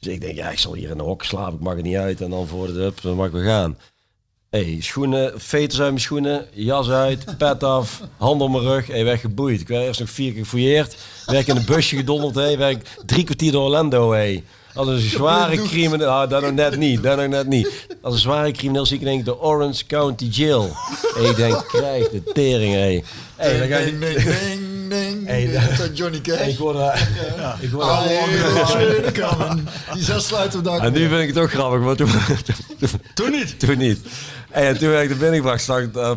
Dus 0.00 0.12
ik 0.12 0.20
denk, 0.20 0.34
ja, 0.36 0.50
ik 0.50 0.58
zal 0.58 0.74
hier 0.74 0.90
in 0.90 0.96
de 0.96 1.02
hok 1.02 1.24
slapen. 1.24 1.54
Ik 1.54 1.60
mag 1.60 1.76
er 1.76 1.82
niet 1.82 1.96
uit. 1.96 2.20
En 2.20 2.30
dan 2.30 2.46
voor 2.46 2.66
de 2.66 2.72
hup, 2.72 3.02
dan 3.02 3.16
mag 3.16 3.26
ik 3.26 3.32
weer 3.32 3.44
gaan. 3.44 3.78
hey, 4.50 4.76
schoenen, 4.80 5.40
veters 5.40 5.80
uit 5.80 5.88
mijn 5.88 6.00
schoenen, 6.00 6.46
jas 6.52 6.88
uit, 6.88 7.24
pet 7.38 7.62
af, 7.62 8.02
hand 8.16 8.40
op 8.42 8.50
mijn 8.50 8.62
rug. 8.62 8.86
Hey, 8.86 9.04
werd 9.04 9.20
geboeid. 9.20 9.60
Ik 9.60 9.68
werd 9.68 9.84
eerst 9.84 10.00
nog 10.00 10.10
vier 10.10 10.32
keer 10.32 10.42
gefouilleerd. 10.42 10.96
Werk 11.26 11.46
in 11.46 11.56
een 11.56 11.64
busje 11.64 11.96
gedonderd. 11.96 12.34
Hey, 12.34 12.58
werk 12.58 12.88
drie 13.06 13.24
kwartier 13.24 13.52
door 13.52 13.64
Orlando. 13.64 14.12
Hey. 14.12 14.44
Als 14.74 14.88
een 14.88 14.98
zware 14.98 15.62
crimineel, 15.62 16.08
ah, 16.08 16.30
dat 16.30 16.42
nog 16.42 16.52
net 16.52 16.76
niet, 16.76 17.02
dat 17.02 17.16
nog 17.16 17.28
net 17.28 17.46
niet. 17.46 17.86
Als 18.02 18.14
een 18.14 18.20
zware 18.20 18.50
crimineel 18.50 18.86
zie 18.86 18.98
ik 18.98 19.04
denk 19.04 19.24
de 19.24 19.40
Orange 19.40 19.86
County 19.86 20.24
Jail. 20.24 20.70
Hey, 21.14 21.30
ik 21.30 21.36
denk, 21.36 21.64
krijg 21.68 22.08
de 22.08 22.22
tering, 22.22 22.72
hey. 22.72 23.04
Hey, 23.36 23.58
dan 23.58 23.68
ga 23.68 23.78
je 23.78 24.74
Ding, 24.88 25.26
ding, 25.26 25.26
Hey, 25.26 25.50
dat- 25.78 25.96
Johnny 25.98 26.20
Cash. 26.20 26.46
Ik 26.52 26.56
hoorde, 26.56 26.92
ik 27.60 27.72
Ah, 27.74 28.10
in 28.10 29.02
the 29.02 29.12
coming. 29.12 29.68
Die 29.92 30.02
zes 30.04 30.26
sluiten 30.26 30.58
op 30.58 30.64
dak. 30.64 30.80
En 30.80 30.92
nu 30.92 31.08
vind 31.08 31.20
ik 31.20 31.28
het 31.28 31.38
ook 31.38 31.50
grappig, 31.50 31.80
maar 31.80 31.96
toen, 31.96 32.08
Toen 33.14 33.30
niet. 33.30 33.58
toen 33.66 33.78
niet. 33.78 34.00
Hey, 34.50 34.66
en 34.68 34.78
toen 34.78 34.88
werd 34.88 35.04
ik 35.04 35.10
er 35.10 35.16
binnengebracht, 35.16 35.64
zag 35.64 35.80
ik 35.80 35.96
uh, 35.96 36.10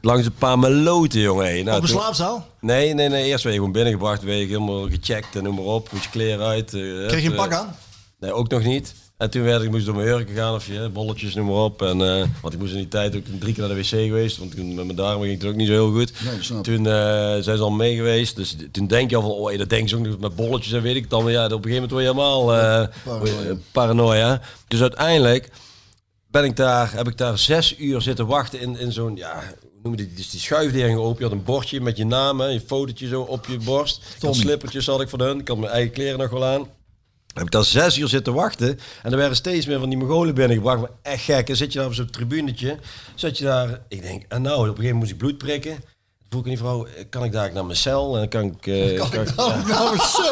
langs 0.00 0.26
een 0.26 0.32
paar 0.38 0.58
meloten, 0.58 1.20
jongen. 1.20 1.44
Hey. 1.44 1.62
Nou, 1.62 1.76
Op 1.76 1.82
een 1.82 1.88
toen- 1.88 1.98
slaapzaal? 2.00 2.48
Nee, 2.60 2.94
nee, 2.94 3.08
nee. 3.08 3.24
Eerst 3.24 3.42
werd 3.42 3.54
je 3.54 3.60
gewoon 3.60 3.72
binnengebracht, 3.72 4.22
werd 4.22 4.38
je 4.38 4.46
helemaal 4.46 4.88
gecheckt 4.88 5.36
en 5.36 5.42
noem 5.42 5.54
maar 5.54 5.64
op. 5.64 5.92
Moet 5.92 6.02
je 6.02 6.10
kleren 6.10 6.46
uit. 6.46 6.74
eh, 6.74 6.80
Kreeg 7.06 7.20
je 7.22 7.26
een 7.26 7.32
eh, 7.32 7.38
pak 7.38 7.52
aan? 7.52 7.76
Nee, 8.20 8.32
ook 8.32 8.48
nog 8.48 8.64
niet. 8.64 8.94
En 9.18 9.30
toen 9.30 9.42
werd 9.42 9.62
ik, 9.62 9.70
moest 9.70 9.86
door 9.86 9.94
mijn 9.94 10.06
hurken 10.06 10.34
gaan 10.34 10.54
of 10.54 10.66
je, 10.66 10.88
bolletjes, 10.88 11.34
noem 11.34 11.46
maar 11.46 11.54
op. 11.54 11.82
En, 11.82 12.02
eh, 12.02 12.26
want 12.42 12.54
ik 12.54 12.60
moest 12.60 12.72
in 12.72 12.78
die 12.78 12.88
tijd 12.88 13.16
ook 13.16 13.22
drie 13.38 13.54
keer 13.54 13.66
naar 13.66 13.76
de 13.76 13.80
wc 13.82 13.88
geweest, 13.88 14.38
want 14.38 14.56
toen 14.56 14.74
met 14.74 14.84
mijn 14.84 14.96
darmen 14.96 15.26
ging 15.26 15.40
het 15.40 15.50
ook 15.50 15.56
niet 15.56 15.66
zo 15.66 15.72
heel 15.72 15.92
goed. 15.92 16.12
Nee, 16.24 16.60
toen 16.60 16.86
eh, 16.86 16.92
zijn 17.38 17.56
ze 17.56 17.62
al 17.62 17.70
mee 17.70 17.96
geweest, 17.96 18.36
dus 18.36 18.56
toen 18.72 18.86
denk 18.86 19.10
je 19.10 19.16
al 19.16 19.22
van, 19.22 19.30
oh, 19.30 19.58
dat 19.58 19.68
denken 19.68 19.88
ze 19.88 19.96
ook 19.96 20.06
nog 20.06 20.18
met 20.18 20.36
bolletjes 20.36 20.72
en 20.72 20.82
weet 20.82 20.94
ik 20.94 21.00
het 21.00 21.10
dan. 21.10 21.22
Maar 21.22 21.32
ja, 21.32 21.44
op 21.44 21.52
een 21.52 21.62
gegeven 21.62 21.88
moment 21.88 21.90
word 21.90 22.02
je 22.02 22.08
helemaal 22.08 22.54
eh, 22.54 22.88
Paranoia. 23.04 23.56
paranoia. 23.72 24.40
Dus 24.68 24.80
uiteindelijk 24.80 25.50
ben 26.30 26.44
ik 26.44 26.56
daar, 26.56 26.92
heb 26.92 27.08
ik 27.08 27.16
daar 27.16 27.38
zes 27.38 27.78
uur 27.78 28.00
zitten 28.00 28.26
wachten 28.26 28.60
in, 28.60 28.78
in 28.78 28.92
zo'n, 28.92 29.16
ja, 29.16 29.42
hoe 29.60 29.80
noem 29.82 29.92
je 29.92 29.98
die, 29.98 30.14
dus 30.14 30.30
die 30.30 30.40
schuifdering 30.40 30.98
open. 30.98 31.18
Je 31.18 31.24
had 31.24 31.32
een 31.32 31.44
bordje 31.44 31.80
met 31.80 31.96
je 31.96 32.06
naam, 32.06 32.40
hè, 32.40 32.46
je 32.46 32.60
fotootje 32.60 33.08
zo 33.08 33.22
op 33.22 33.46
je 33.46 33.58
borst. 33.58 34.02
Slippertjes 34.30 34.86
had 34.86 35.00
ik 35.00 35.08
van 35.08 35.20
hun, 35.20 35.40
ik 35.40 35.48
had 35.48 35.58
mijn 35.58 35.72
eigen 35.72 35.92
kleren 35.92 36.18
nog 36.18 36.30
wel 36.30 36.44
aan. 36.44 36.77
Heb 37.34 37.44
ik 37.46 37.50
daar 37.52 37.64
zes 37.64 37.98
uur 37.98 38.08
zitten 38.08 38.34
wachten. 38.34 38.78
En 39.02 39.10
er 39.10 39.16
werden 39.16 39.36
steeds 39.36 39.66
meer 39.66 39.78
van 39.78 39.88
die 39.88 39.98
Mongolen 39.98 40.34
binnengebracht. 40.34 40.80
Maar 40.80 40.90
echt 41.02 41.22
gek. 41.24 41.48
En 41.48 41.56
zit 41.56 41.72
je 41.72 41.78
daar 41.78 41.88
op 41.88 41.94
zo'n 41.94 42.10
tribunetje. 42.10 42.78
Zit 43.14 43.38
je 43.38 43.44
daar. 43.44 43.80
Ik 43.88 44.02
denk, 44.02 44.22
en 44.28 44.42
nou, 44.42 44.54
op 44.54 44.60
een 44.60 44.66
gegeven 44.68 44.84
moment 44.84 44.98
moest 45.00 45.10
ik 45.12 45.18
bloed 45.18 45.38
prikken. 45.38 45.78
Vroeg 46.28 46.42
ik 46.42 46.48
die 46.48 46.58
vrouw, 46.58 46.86
kan 47.10 47.24
ik 47.24 47.32
daar 47.32 47.52
naar 47.52 47.64
mijn 47.64 47.76
cel? 47.78 48.14
En 48.14 48.18
dan 48.18 48.28
kan 48.28 48.44
ik... 48.44 48.66
eh, 48.66 48.98
kan 49.10 49.20
ik- 49.20 49.32
ja. 49.36 49.62
Nou, 49.66 49.96
zo. 49.98 50.22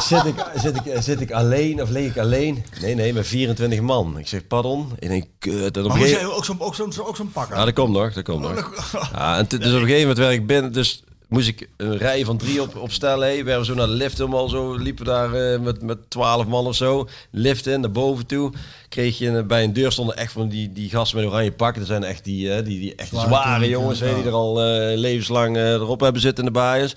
zit, 0.00 0.24
ik, 0.24 0.34
zit, 0.56 0.76
ik, 0.76 1.02
zit 1.02 1.20
ik 1.20 1.30
alleen 1.32 1.82
of 1.82 1.88
leeg 1.90 2.10
ik 2.10 2.18
alleen? 2.18 2.64
Nee, 2.80 2.94
nee, 2.94 3.12
met 3.12 3.26
24 3.26 3.80
man. 3.80 4.18
Ik 4.18 4.28
zeg, 4.28 4.46
pardon. 4.46 4.92
Ik 4.98 5.08
denk, 5.08 5.24
kut. 5.38 5.76
En 5.76 5.84
op 5.84 5.90
een 5.90 5.98
Maar 5.98 6.06
gegeven- 6.08 6.36
ook 6.36 6.44
zo'n 6.44 6.60
ook 6.60 6.74
zo'n 6.74 6.92
ook 7.06 7.16
zo'n 7.16 7.32
pak 7.32 7.50
aan? 7.52 7.58
ja, 7.58 7.64
dat 7.64 7.74
komt 7.74 7.92
nog, 7.92 8.12
dat 8.12 8.24
komt 8.24 8.40
nog. 8.40 8.72
Ja, 9.12 9.36
en 9.38 9.44
dus 9.48 9.58
op 9.58 9.62
een 9.64 9.70
gegeven 9.72 10.00
moment 10.00 10.18
werd 10.18 10.32
ik 10.32 10.46
binnen, 10.46 10.72
dus 10.72 11.02
moest 11.28 11.48
ik 11.48 11.68
een 11.76 11.96
rij 11.96 12.24
van 12.24 12.36
drie 12.36 12.62
op, 12.62 12.76
opstellen. 12.76 13.26
Hey. 13.26 13.36
We 13.36 13.44
werden 13.44 13.64
zo 13.64 13.74
naar 13.74 13.86
de 13.86 13.92
lift 13.92 14.18
helemaal 14.18 14.48
zo, 14.48 14.74
liepen 14.74 15.04
daar 15.04 15.34
eh, 15.34 15.60
met, 15.60 15.82
met 15.82 16.10
twaalf 16.10 16.46
man 16.46 16.66
of 16.66 16.74
zo. 16.74 17.08
Lift 17.30 17.66
in, 17.66 17.80
naar 17.80 17.90
boven 17.90 18.26
toe. 18.26 18.52
Kreeg 18.88 19.18
je 19.18 19.44
bij 19.44 19.64
een 19.64 19.72
deur 19.72 19.92
stonden 19.92 20.16
echt 20.16 20.32
van 20.32 20.48
die, 20.48 20.72
die 20.72 20.90
gasten 20.90 21.18
met 21.18 21.26
oranje 21.26 21.52
pakken. 21.52 21.80
Dat 21.80 21.90
zijn 21.90 22.04
echt 22.04 22.24
die, 22.24 22.52
eh, 22.52 22.64
die, 22.64 22.80
die 22.80 22.94
echt 22.94 23.08
Zware 23.08 23.68
jongens, 23.68 23.98
ja. 23.98 24.14
die 24.14 24.24
er 24.24 24.32
al 24.32 24.62
eh, 24.62 24.98
levenslang 24.98 25.56
erop 25.56 26.00
hebben 26.00 26.22
zitten 26.22 26.44
in 26.44 26.52
de 26.52 26.58
baaiers. 26.58 26.94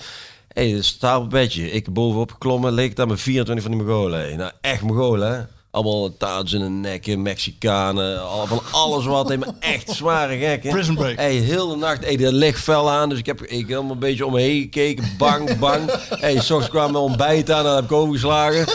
Hé, 0.48 0.72
hey, 0.72 0.82
stapelbedje. 0.82 1.72
Ik 1.72 1.94
bovenop 1.94 2.32
geklommen, 2.32 2.72
leek 2.74 2.96
daar 2.96 3.08
met 3.08 3.22
24 3.22 3.66
van 3.66 3.78
die 3.78 3.84
Mongolen. 3.84 4.20
Hey. 4.20 4.36
Nou, 4.36 4.52
echt 4.62 4.82
Mongolen, 4.82 5.32
hè. 5.32 5.59
Allemaal 5.72 6.18
taarts 6.18 6.54
in 6.54 6.60
de 6.60 6.70
nekken, 6.70 7.22
Mexicanen, 7.22 8.22
al, 8.24 8.48
van 8.48 8.62
alles 8.72 9.06
wat. 9.06 9.38
Maar 9.38 9.50
echt 9.60 9.92
zware 9.92 10.38
gekken. 10.38 10.72
Prison 10.72 10.96
Break. 10.96 11.16
Hey, 11.16 11.34
heel 11.36 11.68
de 11.68 11.76
nacht, 11.76 12.06
hey, 12.06 12.20
er 12.20 12.34
ligt 12.34 12.62
fel 12.62 12.92
aan. 12.92 13.10
Dus 13.10 13.20
ik 13.20 13.26
heb 13.26 13.42
ik 13.42 13.68
helemaal 13.68 13.92
een 13.92 14.00
beetje 14.00 14.26
om 14.26 14.34
me 14.34 14.42
heen 14.42 14.62
gekeken. 14.62 15.16
Bang, 15.18 15.58
bang. 15.60 15.92
Hey, 16.10 16.34
s 16.34 16.52
ochtends 16.52 16.70
kwam 16.70 16.92
mijn 16.92 17.04
ontbijt 17.04 17.52
aan 17.52 17.58
en 17.58 17.64
dan 17.64 17.76
heb 17.76 17.84
ik 17.84 17.92
overgeslagen. 17.92 18.66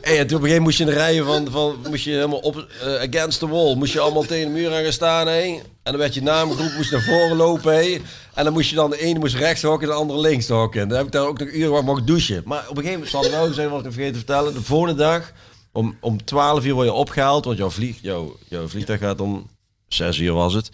Hey, 0.00 0.18
en 0.18 0.26
toen 0.26 0.36
op 0.36 0.42
een 0.42 0.48
gegeven 0.48 0.62
moment 0.62 0.62
moest 0.62 0.78
je 0.78 0.84
in 0.84 0.90
de 0.90 0.96
rijen 0.96 1.24
van, 1.24 1.50
van 1.50 1.76
moest 1.90 2.04
je 2.04 2.10
helemaal 2.10 2.38
op, 2.38 2.66
eh, 2.82 2.94
against 2.94 3.38
the 3.38 3.48
wall. 3.48 3.74
Moest 3.74 3.92
je 3.92 4.00
allemaal 4.00 4.22
tegen 4.22 4.46
de 4.46 4.52
muur 4.52 4.74
aan 4.74 4.82
gaan 4.82 4.92
staan. 4.92 5.26
Hey. 5.26 5.62
En 5.82 5.92
dan 5.92 5.96
werd 5.96 6.14
je 6.14 6.22
naam 6.22 6.50
geroepen, 6.50 6.76
moest 6.76 6.90
naar 6.90 7.02
voren 7.02 7.36
lopen. 7.36 7.72
Hey. 7.72 8.02
En 8.34 8.44
dan 8.44 8.52
moest 8.52 8.70
je 8.70 8.76
dan, 8.76 8.90
de 8.90 9.00
ene 9.00 9.18
moest 9.18 9.34
rechts 9.34 9.62
hokken, 9.62 9.88
de 9.88 9.94
andere 9.94 10.20
links 10.20 10.48
hokken. 10.48 10.80
En 10.80 10.88
dan 10.88 10.96
heb 10.96 11.06
ik 11.06 11.12
daar 11.12 11.26
ook 11.26 11.38
nog 11.38 11.48
uren 11.48 11.70
waar 11.70 11.84
mogen 11.84 12.06
douchen. 12.06 12.42
Maar 12.44 12.64
op 12.68 12.76
een 12.76 12.82
gegeven 12.82 12.92
moment, 12.92 13.10
zal 13.10 13.24
ik 13.24 13.30
wel 13.30 13.52
zijn 13.52 13.70
wat 13.70 13.84
ik 13.84 13.92
vergeten 13.92 14.12
te 14.12 14.18
vertellen. 14.18 14.54
De 14.54 14.62
volgende 14.62 14.94
dag, 14.94 15.32
om, 15.76 15.96
om 16.00 16.24
12 16.24 16.64
uur 16.64 16.74
word 16.74 16.86
je 16.86 16.92
opgehaald. 16.92 17.44
Want 17.44 17.58
jouw, 17.58 17.70
vlieg, 17.70 17.98
jouw, 18.00 18.36
jouw 18.48 18.68
vliegtuig 18.68 19.00
gaat 19.00 19.20
om 19.20 19.46
6 19.88 20.18
uur 20.18 20.32
was 20.32 20.54
het. 20.54 20.70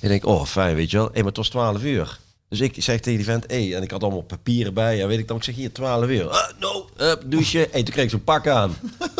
Ik 0.00 0.08
denk, 0.08 0.26
oh 0.26 0.44
fijn, 0.44 0.74
weet 0.74 0.90
je 0.90 0.96
wel. 0.96 1.06
Hey, 1.06 1.16
maar 1.16 1.26
het 1.26 1.36
was 1.36 1.48
12 1.48 1.82
uur. 1.82 2.18
Dus 2.48 2.60
ik 2.60 2.74
zeg 2.78 3.00
tegen 3.00 3.16
die 3.16 3.24
vent, 3.24 3.44
hey, 3.46 3.74
en 3.74 3.82
ik 3.82 3.90
had 3.90 4.02
allemaal 4.02 4.22
papieren 4.22 4.74
bij. 4.74 5.02
En 5.02 5.08
weet 5.08 5.18
ik 5.18 5.28
dan, 5.28 5.36
ik 5.36 5.42
zeg 5.42 5.54
hier 5.54 5.72
12 5.72 6.06
uur. 6.06 6.28
Ah, 6.28 6.48
no, 6.60 6.88
up, 7.00 7.22
douchen. 7.26 7.66
Hey, 7.70 7.82
toen 7.82 7.92
kreeg 7.92 8.04
ik 8.04 8.10
zo'n 8.10 8.24
pak 8.24 8.46
aan. 8.46 8.76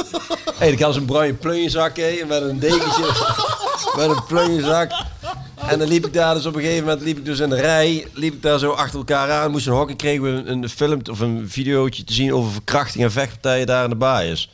hey, 0.59 0.70
ik 0.70 0.81
had 0.81 0.95
zo'n 0.95 1.05
bruine 1.05 1.37
plunjezak, 1.37 1.97
hey, 1.97 2.24
met 2.29 2.43
een 2.43 2.59
dekentje. 2.59 3.03
met 3.97 4.09
een 4.09 4.24
plunjezak. 4.24 4.93
En 5.66 5.79
dan 5.79 5.89
liep 5.89 6.07
ik 6.07 6.12
daar 6.12 6.35
dus 6.35 6.47
op 6.47 6.55
een 6.55 6.61
gegeven 6.61 6.85
moment 6.85 7.03
liep 7.03 7.18
ik 7.18 7.24
dus 7.24 7.39
in 7.39 7.49
de 7.49 7.61
rij, 7.61 8.07
liep 8.12 8.35
ik 8.35 8.43
daar 8.43 8.59
zo 8.59 8.70
achter 8.70 8.99
elkaar 8.99 9.31
aan. 9.31 9.51
Moest 9.51 9.66
een 9.66 9.72
hokken, 9.72 9.97
kregen 9.97 10.22
we 10.22 10.29
een, 10.29 10.62
een 10.62 10.68
film 10.68 11.01
of 11.11 11.20
een 11.20 11.49
videootje 11.49 12.05
te 12.05 12.12
zien 12.12 12.35
over 12.35 12.53
verkrachting 12.53 13.05
en 13.05 13.12
vechtpartijen 13.12 13.66
daar 13.66 13.85
in 13.85 13.91
de 13.91 13.97
baaiers. 13.97 14.51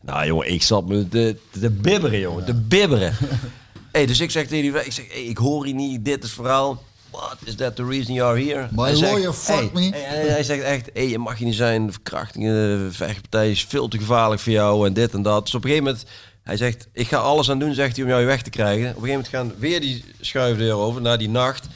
Nou 0.00 0.26
jongen, 0.26 0.52
ik 0.52 0.62
zat 0.62 0.86
me 0.88 1.08
te, 1.08 1.36
te 1.60 1.70
bibberen 1.70 2.20
jongen, 2.20 2.44
te 2.44 2.54
bibberen. 2.54 3.14
hey, 3.92 4.06
dus 4.06 4.20
ik 4.20 4.30
zeg 4.30 4.46
tegen 4.46 4.72
die, 4.72 4.84
ik 4.84 4.92
zeg, 4.92 5.04
hey, 5.08 5.22
ik 5.22 5.38
hoor 5.38 5.64
hier 5.64 5.74
niet, 5.74 6.04
dit 6.04 6.24
is 6.24 6.32
verhaal. 6.32 6.82
What 7.10 7.36
is 7.44 7.54
that 7.54 7.76
the 7.76 7.84
reason 7.84 8.14
you 8.14 8.28
are 8.28 8.44
here? 8.44 8.68
My 8.72 8.82
Hij 8.82 8.94
zegt, 8.94 9.12
lawyer 9.12 9.32
fucked 9.32 9.72
hey, 9.72 9.90
me. 9.90 9.96
hey, 9.96 10.00
hij, 10.00 10.28
hij 10.28 10.42
zegt 10.42 10.62
echt, 10.62 10.90
hey, 10.92 11.08
je 11.08 11.18
mag 11.18 11.38
je 11.38 11.44
niet 11.44 11.54
zijn, 11.54 11.92
verkrachtingen, 11.92 12.92
vechtpartijen 12.94 13.50
is 13.50 13.64
veel 13.64 13.88
te 13.88 13.98
gevaarlijk 13.98 14.40
voor 14.40 14.52
jou 14.52 14.86
en 14.86 14.92
dit 14.92 15.12
en 15.12 15.22
dat. 15.22 15.44
Dus 15.44 15.54
op 15.54 15.64
een 15.64 15.70
gegeven 15.70 15.90
moment, 15.90 16.08
hij 16.42 16.56
zegt, 16.56 16.88
ik 16.92 17.08
ga 17.08 17.16
alles 17.16 17.50
aan 17.50 17.58
doen, 17.58 17.74
zegt 17.74 17.96
hij, 17.96 18.04
om 18.04 18.10
jou 18.10 18.26
weg 18.26 18.42
te 18.42 18.50
krijgen. 18.50 18.88
Op 18.88 19.02
een 19.02 19.08
gegeven 19.08 19.30
moment 19.32 19.52
gaan 19.52 19.60
weer 19.60 19.80
die 19.80 20.04
schuifdeur 20.20 20.74
over, 20.74 21.00
naar 21.00 21.18
die 21.18 21.28
nacht. 21.28 21.66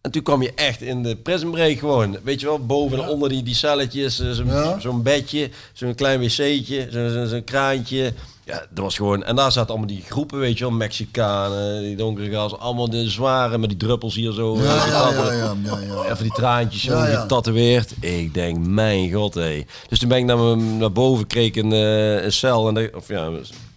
En 0.00 0.10
toen 0.10 0.22
kwam 0.22 0.42
je 0.42 0.52
echt 0.54 0.82
in 0.82 1.02
de 1.02 1.16
prison 1.16 1.50
break 1.50 1.78
gewoon. 1.78 2.16
Weet 2.22 2.40
je 2.40 2.46
wel, 2.46 2.66
boven 2.66 3.02
en 3.02 3.08
onder 3.08 3.28
die, 3.28 3.42
die 3.42 3.54
celletjes, 3.54 4.20
eh, 4.20 4.30
zo'n 4.30 4.46
Ja. 4.46 4.92
bedje, 4.92 5.50
zo'n 5.72 5.94
klein 5.94 6.20
wc'tje, 6.20 6.88
zo'n 6.90 7.26
zo'n 7.26 7.44
kraantje. 7.44 8.12
Ja, 8.44 8.58
dat 8.70 8.84
was 8.84 8.96
gewoon... 8.96 9.24
En 9.24 9.36
daar 9.36 9.52
zaten 9.52 9.68
allemaal 9.70 9.86
die 9.86 10.02
groepen, 10.08 10.38
weet 10.38 10.58
je 10.58 10.64
wel, 10.64 10.72
Mexicanen, 10.72 11.82
die 11.82 11.96
donkere 11.96 12.30
gasten. 12.30 12.60
Allemaal 12.60 12.90
de 12.90 13.10
zware 13.10 13.58
met 13.58 13.68
die 13.68 13.78
druppels 13.78 14.14
hier 14.14 14.32
zo. 14.32 14.56
Ja, 14.56 14.62
ja, 14.62 14.86
ja, 14.86 15.02
tappen. 15.12 15.36
ja, 15.36 15.54
ja, 15.64 15.78
ja. 15.80 16.04
Even 16.04 16.22
die 16.22 16.32
traantjes 16.32 16.82
zo 16.82 16.98
getatoeëerd. 16.98 17.92
Ik 18.00 18.34
denk, 18.34 18.66
mijn 18.66 19.12
god, 19.12 19.34
hé. 19.34 19.64
Dus 19.88 19.98
toen 19.98 20.08
ben 20.08 20.18
ik 20.18 20.24
naar, 20.24 20.56
naar 20.56 20.92
boven, 20.92 21.26
kreeg 21.26 21.54
een, 21.56 21.72
eh, 21.72 22.24
een 22.24 22.32
cel. 22.32 22.68
En 22.68 22.74
de, 22.74 22.90
of 22.96 23.08
ja, 23.08 23.30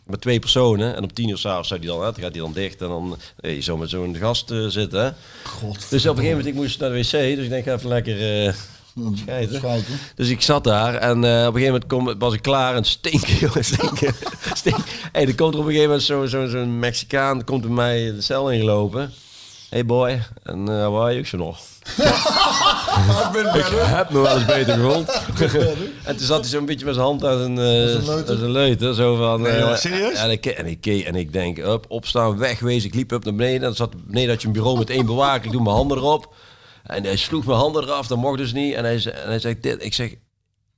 met 0.06 0.22
twee 0.22 0.39
personen. 0.39 0.95
En 0.95 1.04
om 1.04 1.14
tien 1.14 1.30
uur 1.30 1.38
s'avonds 1.38 1.68
zou 1.68 1.80
die 1.80 1.89
dan, 1.89 2.01
gaat 2.01 2.34
die 2.34 2.41
dan 2.41 2.54
dicht. 2.54 2.82
En 2.82 2.88
dan 2.88 3.18
hey, 3.41 3.62
zo 3.62 3.78
met 3.78 3.89
zo'n 3.89 4.16
gast 4.16 4.51
eh, 4.51 4.66
zitten. 4.68 5.16
God. 5.43 5.89
Dus 5.89 6.06
op 6.06 6.10
een 6.10 6.24
gegeven 6.24 6.38
moment, 6.38 6.56
ik 6.56 6.62
moest 6.62 6.80
naar 6.80 6.89
de 6.89 6.95
wc. 6.95 7.12
Dus 7.12 7.43
ik 7.43 7.49
denk, 7.49 7.66
even 7.66 7.88
lekker 7.88 8.45
eh. 8.45 8.54
Schijten. 9.16 9.84
Dus 10.16 10.30
ik 10.30 10.41
zat 10.41 10.64
daar 10.64 10.95
en 10.95 11.24
eh, 11.24 11.47
op 11.47 11.56
een 11.56 11.62
gegeven 11.62 11.66
moment 11.66 11.88
kom, 11.88 12.20
was 12.20 12.34
ik 12.34 12.41
klaar 12.41 12.76
en 12.76 12.84
stinken, 12.84 13.36
jongen, 13.45 13.66
stinken. 13.66 14.16
stinken. 14.54 14.84
Hey, 15.12 15.28
er 15.28 15.36
komt 15.36 15.54
er 15.54 15.60
op 15.60 15.66
een 15.66 15.72
gegeven 15.74 15.99
moment 16.08 16.30
zo'n 16.30 16.47
zo, 16.47 16.66
Mexicaan, 16.66 17.43
komt 17.43 17.62
bij 17.62 17.72
mij 17.72 18.12
de 18.12 18.22
cel 18.22 18.51
ingelopen. 18.51 19.12
Hey 19.74 19.86
boy, 19.86 20.21
en 20.43 20.69
eh 20.69 20.89
waar 20.89 21.13
je? 21.13 21.19
Ik 21.19 21.28
zo 21.28 21.38
nog. 21.38 21.57
ik 21.57 21.63
heb 23.71 24.09
me 24.09 24.21
wel 24.21 24.36
eens 24.36 24.45
beter 24.45 24.74
gevoeld. 24.74 25.09
en 26.07 26.17
toen 26.17 26.26
zat 26.26 26.39
hij 26.39 26.49
zo'n 26.49 26.65
beetje 26.65 26.86
met 26.86 26.93
zijn 26.93 27.05
hand 27.05 27.26
aan 27.26 27.38
zijn, 27.38 27.57
eh 27.57 28.05
leuter? 28.05 28.34
aan 28.34 28.39
zijn 28.39 28.51
leuter. 28.51 28.93
Zo 28.93 29.15
van, 29.15 29.41
Nee, 29.41 29.51
eh, 29.51 29.59
joh, 29.59 29.76
serieus? 29.76 30.17
En 30.17 30.32
ik, 30.32 30.45
en 30.45 30.65
ik 30.65 30.82
keek 30.82 31.05
en 31.05 31.15
ik 31.15 31.34
denk, 31.34 31.57
up, 31.57 31.86
opstaan, 31.88 32.38
wegwezen. 32.38 32.89
Ik 32.89 32.95
liep 32.95 33.11
up 33.11 33.24
naar 33.24 33.36
beneden. 33.36 33.55
En 33.55 33.61
dan 33.61 33.76
zat 33.76 34.05
beneden 34.05 34.30
had 34.30 34.41
je 34.41 34.47
een 34.47 34.53
bureau 34.53 34.78
met 34.78 34.89
één 34.89 35.05
bewaker. 35.05 35.45
Ik 35.45 35.51
doe 35.51 35.63
mijn 35.63 35.76
handen 35.76 35.97
erop. 35.97 36.34
En 36.84 37.03
hij 37.03 37.15
sloeg 37.15 37.45
mijn 37.45 37.59
handen 37.59 37.84
eraf, 37.84 38.07
dat 38.07 38.17
mocht 38.17 38.38
dus 38.38 38.53
niet. 38.53 38.74
En 38.74 38.84
hij, 38.84 38.99
zei- 38.99 39.15
en 39.15 39.28
hij 39.28 39.39
zei 39.39 39.59
dit. 39.59 39.86
Ik 39.86 39.93
zeg, 39.93 40.15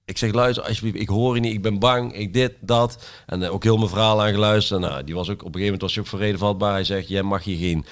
ik 0.06 0.18
zeg, 0.18 0.34
luister 0.34 0.64
alsjeblieft, 0.64 1.00
ik 1.00 1.10
hoor 1.10 1.36
je 1.36 1.42
niet, 1.42 1.54
ik 1.54 1.62
ben 1.62 1.80
bang, 1.80 2.14
ik 2.14 2.34
dit, 2.34 2.52
dat. 2.62 2.98
En 3.26 3.44
eh, 3.44 3.54
ook 3.54 3.64
heel 3.64 3.78
mijn 3.78 3.90
verhaal 3.90 4.24
aangeluisterd. 4.24 4.84
En, 4.84 4.90
nou, 4.90 5.04
die 5.04 5.16
was 5.16 5.30
ook, 5.30 5.44
op 5.44 5.46
een 5.46 5.60
gegeven 5.60 5.64
moment 5.64 5.82
was 5.82 5.94
hij 5.94 6.04
ook 6.04 6.10
voor 6.10 6.20
reden 6.20 6.40
vatbaar. 6.40 6.74
Hij 6.74 6.84
zegt, 6.84 7.08
jij 7.08 7.24
mag 7.24 7.44
hier 7.44 7.58
geen 7.58 7.86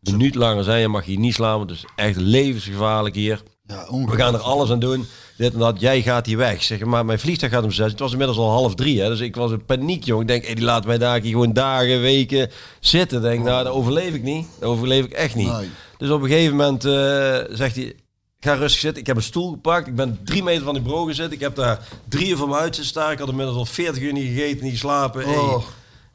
minuut 0.00 0.34
langer 0.34 0.64
zijn, 0.64 0.80
je 0.80 0.88
mag 0.88 1.04
hier 1.04 1.18
niet 1.18 1.34
slaan, 1.34 1.58
want 1.58 1.70
het 1.70 1.78
is 1.78 1.84
echt 1.96 2.16
levensgevaarlijk 2.16 3.14
hier. 3.14 3.42
Ja, 3.66 3.86
We 4.06 4.16
gaan 4.16 4.34
er 4.34 4.40
alles 4.40 4.70
aan 4.70 4.78
doen. 4.78 5.06
Dit 5.36 5.52
en 5.52 5.58
dat. 5.58 5.80
Jij 5.80 6.02
gaat 6.02 6.26
hier 6.26 6.36
weg. 6.36 6.62
Zeg 6.62 6.84
maar, 6.84 7.04
mijn 7.04 7.18
vliegtuig 7.18 7.52
gaat 7.52 7.64
om 7.64 7.70
zes. 7.72 7.90
Het 7.90 8.00
was 8.00 8.10
inmiddels 8.12 8.38
al 8.38 8.50
half 8.50 8.74
drie. 8.74 9.00
Hè? 9.00 9.08
Dus 9.08 9.20
ik 9.20 9.36
was 9.36 9.50
in 9.50 9.64
paniek, 9.64 10.04
joh. 10.04 10.20
Ik 10.20 10.26
denk, 10.28 10.44
hey, 10.44 10.54
die 10.54 10.64
laat 10.64 10.86
mij 10.86 10.98
daar 10.98 11.20
hier 11.20 11.30
gewoon 11.30 11.52
dagen, 11.52 12.00
weken 12.00 12.50
zitten. 12.80 13.22
Denk, 13.22 13.44
nou, 13.44 13.64
dat 13.64 13.72
overleef 13.72 14.14
ik 14.14 14.22
niet. 14.22 14.46
Dat 14.60 14.68
overleef 14.68 15.04
ik 15.04 15.12
echt 15.12 15.34
niet. 15.34 15.52
Nee. 15.52 15.68
Dus 15.98 16.10
op 16.10 16.22
een 16.22 16.28
gegeven 16.28 16.56
moment 16.56 16.84
eh, 16.84 17.38
zegt 17.56 17.76
hij, 17.76 17.94
ga 18.40 18.52
rustig 18.54 18.80
zitten. 18.80 19.00
Ik 19.00 19.06
heb 19.06 19.16
een 19.16 19.22
stoel 19.22 19.50
gepakt. 19.50 19.86
Ik 19.86 19.94
ben 19.94 20.18
drie 20.24 20.42
meter 20.42 20.64
van 20.64 20.74
die 20.74 20.82
bureau 20.82 21.08
gezeten. 21.08 21.32
Ik 21.32 21.40
heb 21.40 21.54
daar 21.56 21.88
drie 22.08 22.28
uur 22.28 22.36
van 22.36 22.48
mijn 22.48 22.62
zitten 22.62 22.84
staan. 22.84 23.12
Ik 23.12 23.18
had 23.18 23.28
inmiddels 23.28 23.56
al 23.56 23.64
veertig 23.64 24.02
uur 24.02 24.12
niet 24.12 24.26
gegeten, 24.26 24.62
niet 24.64 24.72
geslapen. 24.72 25.24
Hey, 25.24 25.34
Oh. 25.36 25.64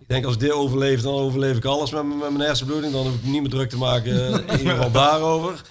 Ik 0.08 0.12
denk, 0.12 0.26
als 0.26 0.34
ik 0.34 0.40
dit 0.40 0.52
overleef, 0.52 1.02
dan 1.02 1.14
overleef 1.14 1.58
ik 1.58 1.66
alles 1.66 1.92
met, 1.92 2.04
mijn- 2.06 2.18
met 2.18 2.30
mijn 2.32 2.44
hersenbloeding. 2.48 2.94
Dan 2.94 3.06
hoef 3.06 3.16
ik 3.16 3.24
niet 3.24 3.42
meer 3.42 3.50
druk 3.50 3.70
te 3.70 3.78
maken. 3.78 4.28
eh, 4.28 4.34
in 4.54 4.60
ieder 4.60 4.76
geval 4.76 4.92
daarover. 4.92 5.62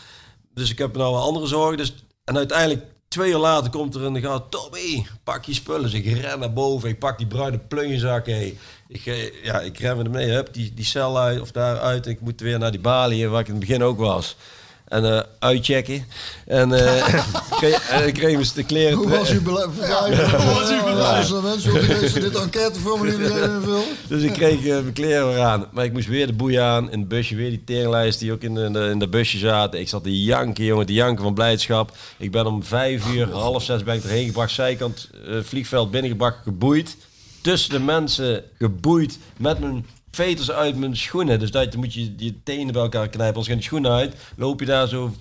Dus 0.55 0.70
ik 0.70 0.78
heb 0.78 0.97
nou 0.97 1.16
andere 1.16 1.47
zorgen. 1.47 1.76
Dus, 1.76 1.95
en 2.24 2.37
uiteindelijk, 2.37 2.82
twee 3.09 3.30
uur 3.30 3.39
later, 3.39 3.70
komt 3.70 3.95
er 3.95 4.03
een 4.03 4.20
gaat 4.20 4.51
Tommy, 4.51 5.07
pak 5.24 5.45
je 5.45 5.55
spullen. 5.55 5.82
Dus 5.82 5.93
ik 5.93 6.20
ren 6.20 6.39
naar 6.39 6.53
boven. 6.53 6.89
Ik 6.89 6.99
pak 6.99 7.18
die 7.18 7.26
bruine 7.26 7.59
plunjezak. 7.59 8.26
Hey. 8.26 8.59
Ik, 8.89 9.07
eh, 9.07 9.45
ja, 9.45 9.61
ik 9.61 9.78
ren 9.78 9.97
met 9.97 10.07
hem 10.07 10.14
mee. 10.14 10.30
Hup, 10.30 10.55
die, 10.55 10.74
die 10.74 10.85
cel 10.85 11.18
uit 11.18 11.41
of 11.41 11.51
daaruit. 11.51 12.07
Ik 12.07 12.20
moet 12.20 12.41
weer 12.41 12.59
naar 12.59 12.70
die 12.70 12.80
balie, 12.80 13.28
waar 13.28 13.41
ik 13.41 13.47
in 13.49 13.55
het 13.55 13.66
begin 13.66 13.82
ook 13.82 13.99
was. 13.99 14.37
En 14.85 15.05
eh, 15.05 15.20
uitchecken. 15.39 16.05
En, 16.47 16.68
kreeg, 17.61 18.05
ik 18.07 18.14
kreeg 18.14 18.39
dus 18.39 18.53
de 18.53 18.64
kleren. 18.64 18.99
Hoe 18.99 19.09
was 19.09 19.30
uw 19.30 19.43
beleid? 19.43 19.66
Hoe 19.76 20.55
was 20.55 20.70
uw 20.70 20.85
beleid? 20.85 21.43
mensen, 21.43 21.72
willen 21.72 22.01
deze 22.01 22.20
dit 22.20 22.35
enquêteformulier 22.35 23.20
invullen? 23.20 23.85
Dus 24.09 24.22
ik 24.22 24.32
kreeg 24.32 24.66
eh, 24.66 24.72
mijn 24.72 24.93
kleren 24.93 25.28
weer 25.28 25.41
aan. 25.41 25.66
Maar 25.72 25.85
ik 25.85 25.93
moest 25.93 26.09
weer 26.09 26.26
de 26.26 26.32
boei 26.32 26.57
aan. 26.57 26.91
In 26.91 26.99
het 26.99 27.09
busje 27.09 27.35
weer 27.35 27.51
die 27.51 27.64
teringlijst 27.64 28.18
die 28.18 28.32
ook 28.32 28.43
in 28.43 28.55
de, 28.55 28.64
in 28.64 28.72
de, 28.72 28.89
in 28.91 28.99
de 28.99 29.09
busje 29.09 29.39
zaten. 29.39 29.80
Ik 29.80 29.89
zat 29.89 30.03
te 30.03 30.22
janken, 30.22 30.64
jongen, 30.64 30.87
te 30.87 30.93
janken 30.93 31.24
van 31.24 31.35
blijdschap. 31.35 31.97
Ik 32.16 32.30
ben 32.30 32.47
om 32.47 32.64
vijf 32.64 33.12
uur, 33.12 33.30
half 33.30 33.62
zes 33.62 33.82
ben 33.82 33.95
ik 33.95 34.05
erheen 34.05 34.26
gebracht. 34.26 34.53
Zijkant 34.53 35.09
eh, 35.26 35.37
vliegveld 35.43 35.91
binnengebracht, 35.91 36.37
geboeid. 36.43 36.97
Tussen 37.41 37.70
de 37.70 37.80
mensen 37.80 38.45
geboeid. 38.59 39.18
Met 39.37 39.59
mijn 39.59 39.87
veters 40.14 40.50
uit 40.50 40.76
mijn 40.76 40.96
schoenen. 40.96 41.38
Dus 41.38 41.50
dat, 41.50 41.70
dan 41.72 41.80
moet 41.80 41.94
je 41.94 42.14
je 42.16 42.42
tenen 42.42 42.72
bij 42.72 42.82
elkaar 42.82 43.08
knijpen. 43.08 43.26
Anders 43.26 43.46
gaan 43.46 43.56
die 43.56 43.64
schoenen 43.64 43.90
uit. 43.90 44.14
Loop 44.36 44.60
je 44.60 44.66
daar 44.66 44.88
zo 44.88 45.12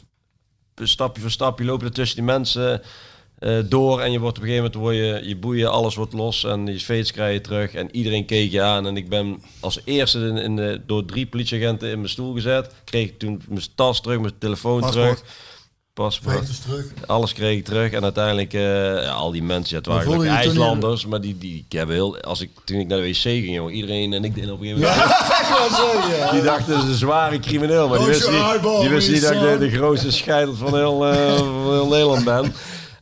stapje 0.76 1.22
voor 1.22 1.32
stapje 1.32 1.66
loop 1.66 1.80
je 1.80 1.86
er 1.86 1.94
tussen 1.94 2.16
die 2.16 2.26
mensen 2.26 2.82
eh, 3.40 3.58
door 3.66 4.02
en 4.02 4.12
je 4.12 4.20
wordt 4.20 4.38
op 4.38 4.44
een 4.44 4.50
gegeven 4.50 4.72
moment 4.72 4.84
word 4.84 5.22
je, 5.22 5.28
je 5.30 5.38
boeien, 5.38 5.72
alles 5.72 5.96
wordt 5.96 6.14
los 6.14 6.44
en 6.44 6.66
je 6.66 6.80
veters 6.80 7.12
krijg 7.12 7.34
je 7.34 7.42
terug 7.42 7.74
en 7.74 7.96
iedereen 7.96 8.26
keek 8.26 8.52
je 8.52 8.62
aan 8.62 8.88
en 8.88 8.98
ik 8.98 9.10
ben 9.10 9.42
als 9.60 9.80
eerste 9.84 10.20
in, 10.20 10.38
in 10.38 10.56
de, 10.56 10.82
door 10.86 11.06
drie 11.06 11.28
politieagenten 11.28 11.90
in 11.90 11.98
mijn 11.98 12.10
stoel 12.10 12.34
gezet, 12.34 12.74
kreeg 12.84 13.12
toen 13.18 13.42
mijn 13.48 13.66
tas 13.76 14.02
terug, 14.02 14.20
mijn 14.20 14.38
telefoon 14.38 14.80
Paspoort. 14.80 15.18
terug, 15.18 15.24
paspoort, 15.94 16.62
terug. 16.62 16.86
alles 17.06 17.34
kreeg 17.34 17.58
ik 17.58 17.66
terug 17.66 17.92
en 17.92 18.04
uiteindelijk 18.04 18.54
eh, 18.54 18.62
ja, 19.04 19.12
al 19.12 19.32
die 19.32 19.44
mensen, 19.44 19.70
ja, 19.70 19.78
het 19.78 19.86
waren 19.86 20.10
je 20.10 20.16
toen 20.16 20.36
IJslanders, 20.36 21.06
maar 21.06 21.22
die, 21.22 21.38
die 21.38 21.66
ik 21.68 21.78
heb 21.78 21.90
heel, 21.90 22.20
als 22.20 22.42
ik 22.42 22.50
toen 22.64 22.80
ik 22.80 22.88
naar 22.88 22.98
de 22.98 23.08
wc 23.08 23.16
ging, 23.16 23.54
jongen, 23.54 23.74
iedereen 23.74 24.14
en 24.14 24.24
ik 24.24 24.36
deed 24.36 24.52
op 24.52 24.62
een 24.62 24.68
gegeven 24.68 24.82
moment. 24.82 25.12
Die 26.32 26.42
dachten, 26.42 26.78
is 26.78 26.84
een 26.84 26.94
zware 26.94 27.40
crimineel. 27.40 27.88
Maar 27.88 27.98
die 27.98 28.08
wisten 28.08 28.34
niet, 28.34 28.80
die 28.80 28.90
wisten 28.90 29.14
niet 29.14 29.22
dat 29.22 29.32
ik 29.32 29.40
de, 29.40 29.58
de 29.58 29.70
grootste 29.70 30.12
scheider 30.12 30.56
van 30.56 30.76
heel, 30.76 31.08
eh, 31.08 31.38
van 31.38 31.74
heel 31.74 31.88
Nederland 31.88 32.24
ben. 32.24 32.54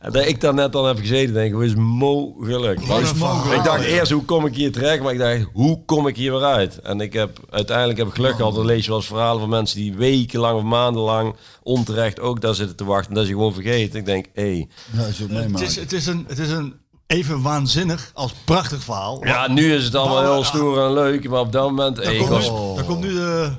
En 0.02 0.12
dat 0.12 0.26
ik 0.26 0.40
daar 0.40 0.54
net 0.54 0.72
dan 0.72 0.86
heb 0.86 0.98
gezeten, 0.98 1.34
denk 1.34 1.46
ik, 1.46 1.52
hoe 1.52 1.64
is 1.64 1.74
mogelijk? 1.74 2.80
is 2.80 3.14
mogelijk? 3.14 3.58
Ik 3.58 3.64
dacht 3.64 3.84
eerst, 3.84 4.12
hoe 4.12 4.24
kom 4.24 4.46
ik 4.46 4.54
hier 4.54 4.72
terecht? 4.72 5.02
Maar 5.02 5.12
ik 5.12 5.18
dacht, 5.18 5.46
hoe 5.52 5.84
kom 5.84 6.06
ik 6.06 6.16
hier 6.16 6.32
weer 6.32 6.44
uit? 6.44 6.80
En 6.80 7.00
ik 7.00 7.12
heb, 7.12 7.38
uiteindelijk 7.50 7.98
heb 7.98 8.08
ik 8.08 8.14
geluk 8.14 8.34
gehad. 8.34 8.54
Dan 8.54 8.64
lees 8.64 8.82
je 8.82 8.88
wel 8.88 8.98
eens 8.98 9.06
verhalen 9.06 9.40
van 9.40 9.48
mensen 9.48 9.78
die 9.78 9.94
wekenlang 9.94 10.56
of 10.56 10.62
maandenlang 10.62 11.34
onterecht 11.62 12.20
ook 12.20 12.40
daar 12.40 12.54
zitten 12.54 12.76
te 12.76 12.84
wachten. 12.84 13.14
Dat 13.14 13.22
is 13.22 13.28
je 13.28 13.34
gewoon 13.34 13.54
vergeten. 13.54 13.98
Ik 13.98 14.04
denk, 14.04 14.26
hé. 14.32 14.42
Hey. 14.42 14.68
Ja, 14.92 15.04
is 15.06 15.22
ook 15.22 15.30
Het 15.30 15.60
is, 15.60 15.76
het, 15.76 15.92
is 15.92 16.06
een, 16.06 16.24
het 16.28 16.38
is 16.38 16.50
een 16.50 16.74
even 17.06 17.42
waanzinnig 17.42 18.10
als 18.14 18.32
prachtig 18.44 18.82
verhaal. 18.82 19.26
Ja, 19.26 19.48
nu 19.48 19.74
is 19.74 19.84
het 19.84 19.94
allemaal 19.94 20.22
heel 20.22 20.44
stoer 20.44 20.84
en 20.84 20.92
leuk. 20.92 21.28
Maar 21.28 21.40
op 21.40 21.52
dat 21.52 21.68
moment, 21.68 21.96
hey, 21.96 22.18
Dan 22.18 22.28
komt, 22.28 22.40
nu, 22.40 22.48
dan 22.76 22.84
komt 22.84 23.00
nu 23.00 23.14
de 23.14 23.52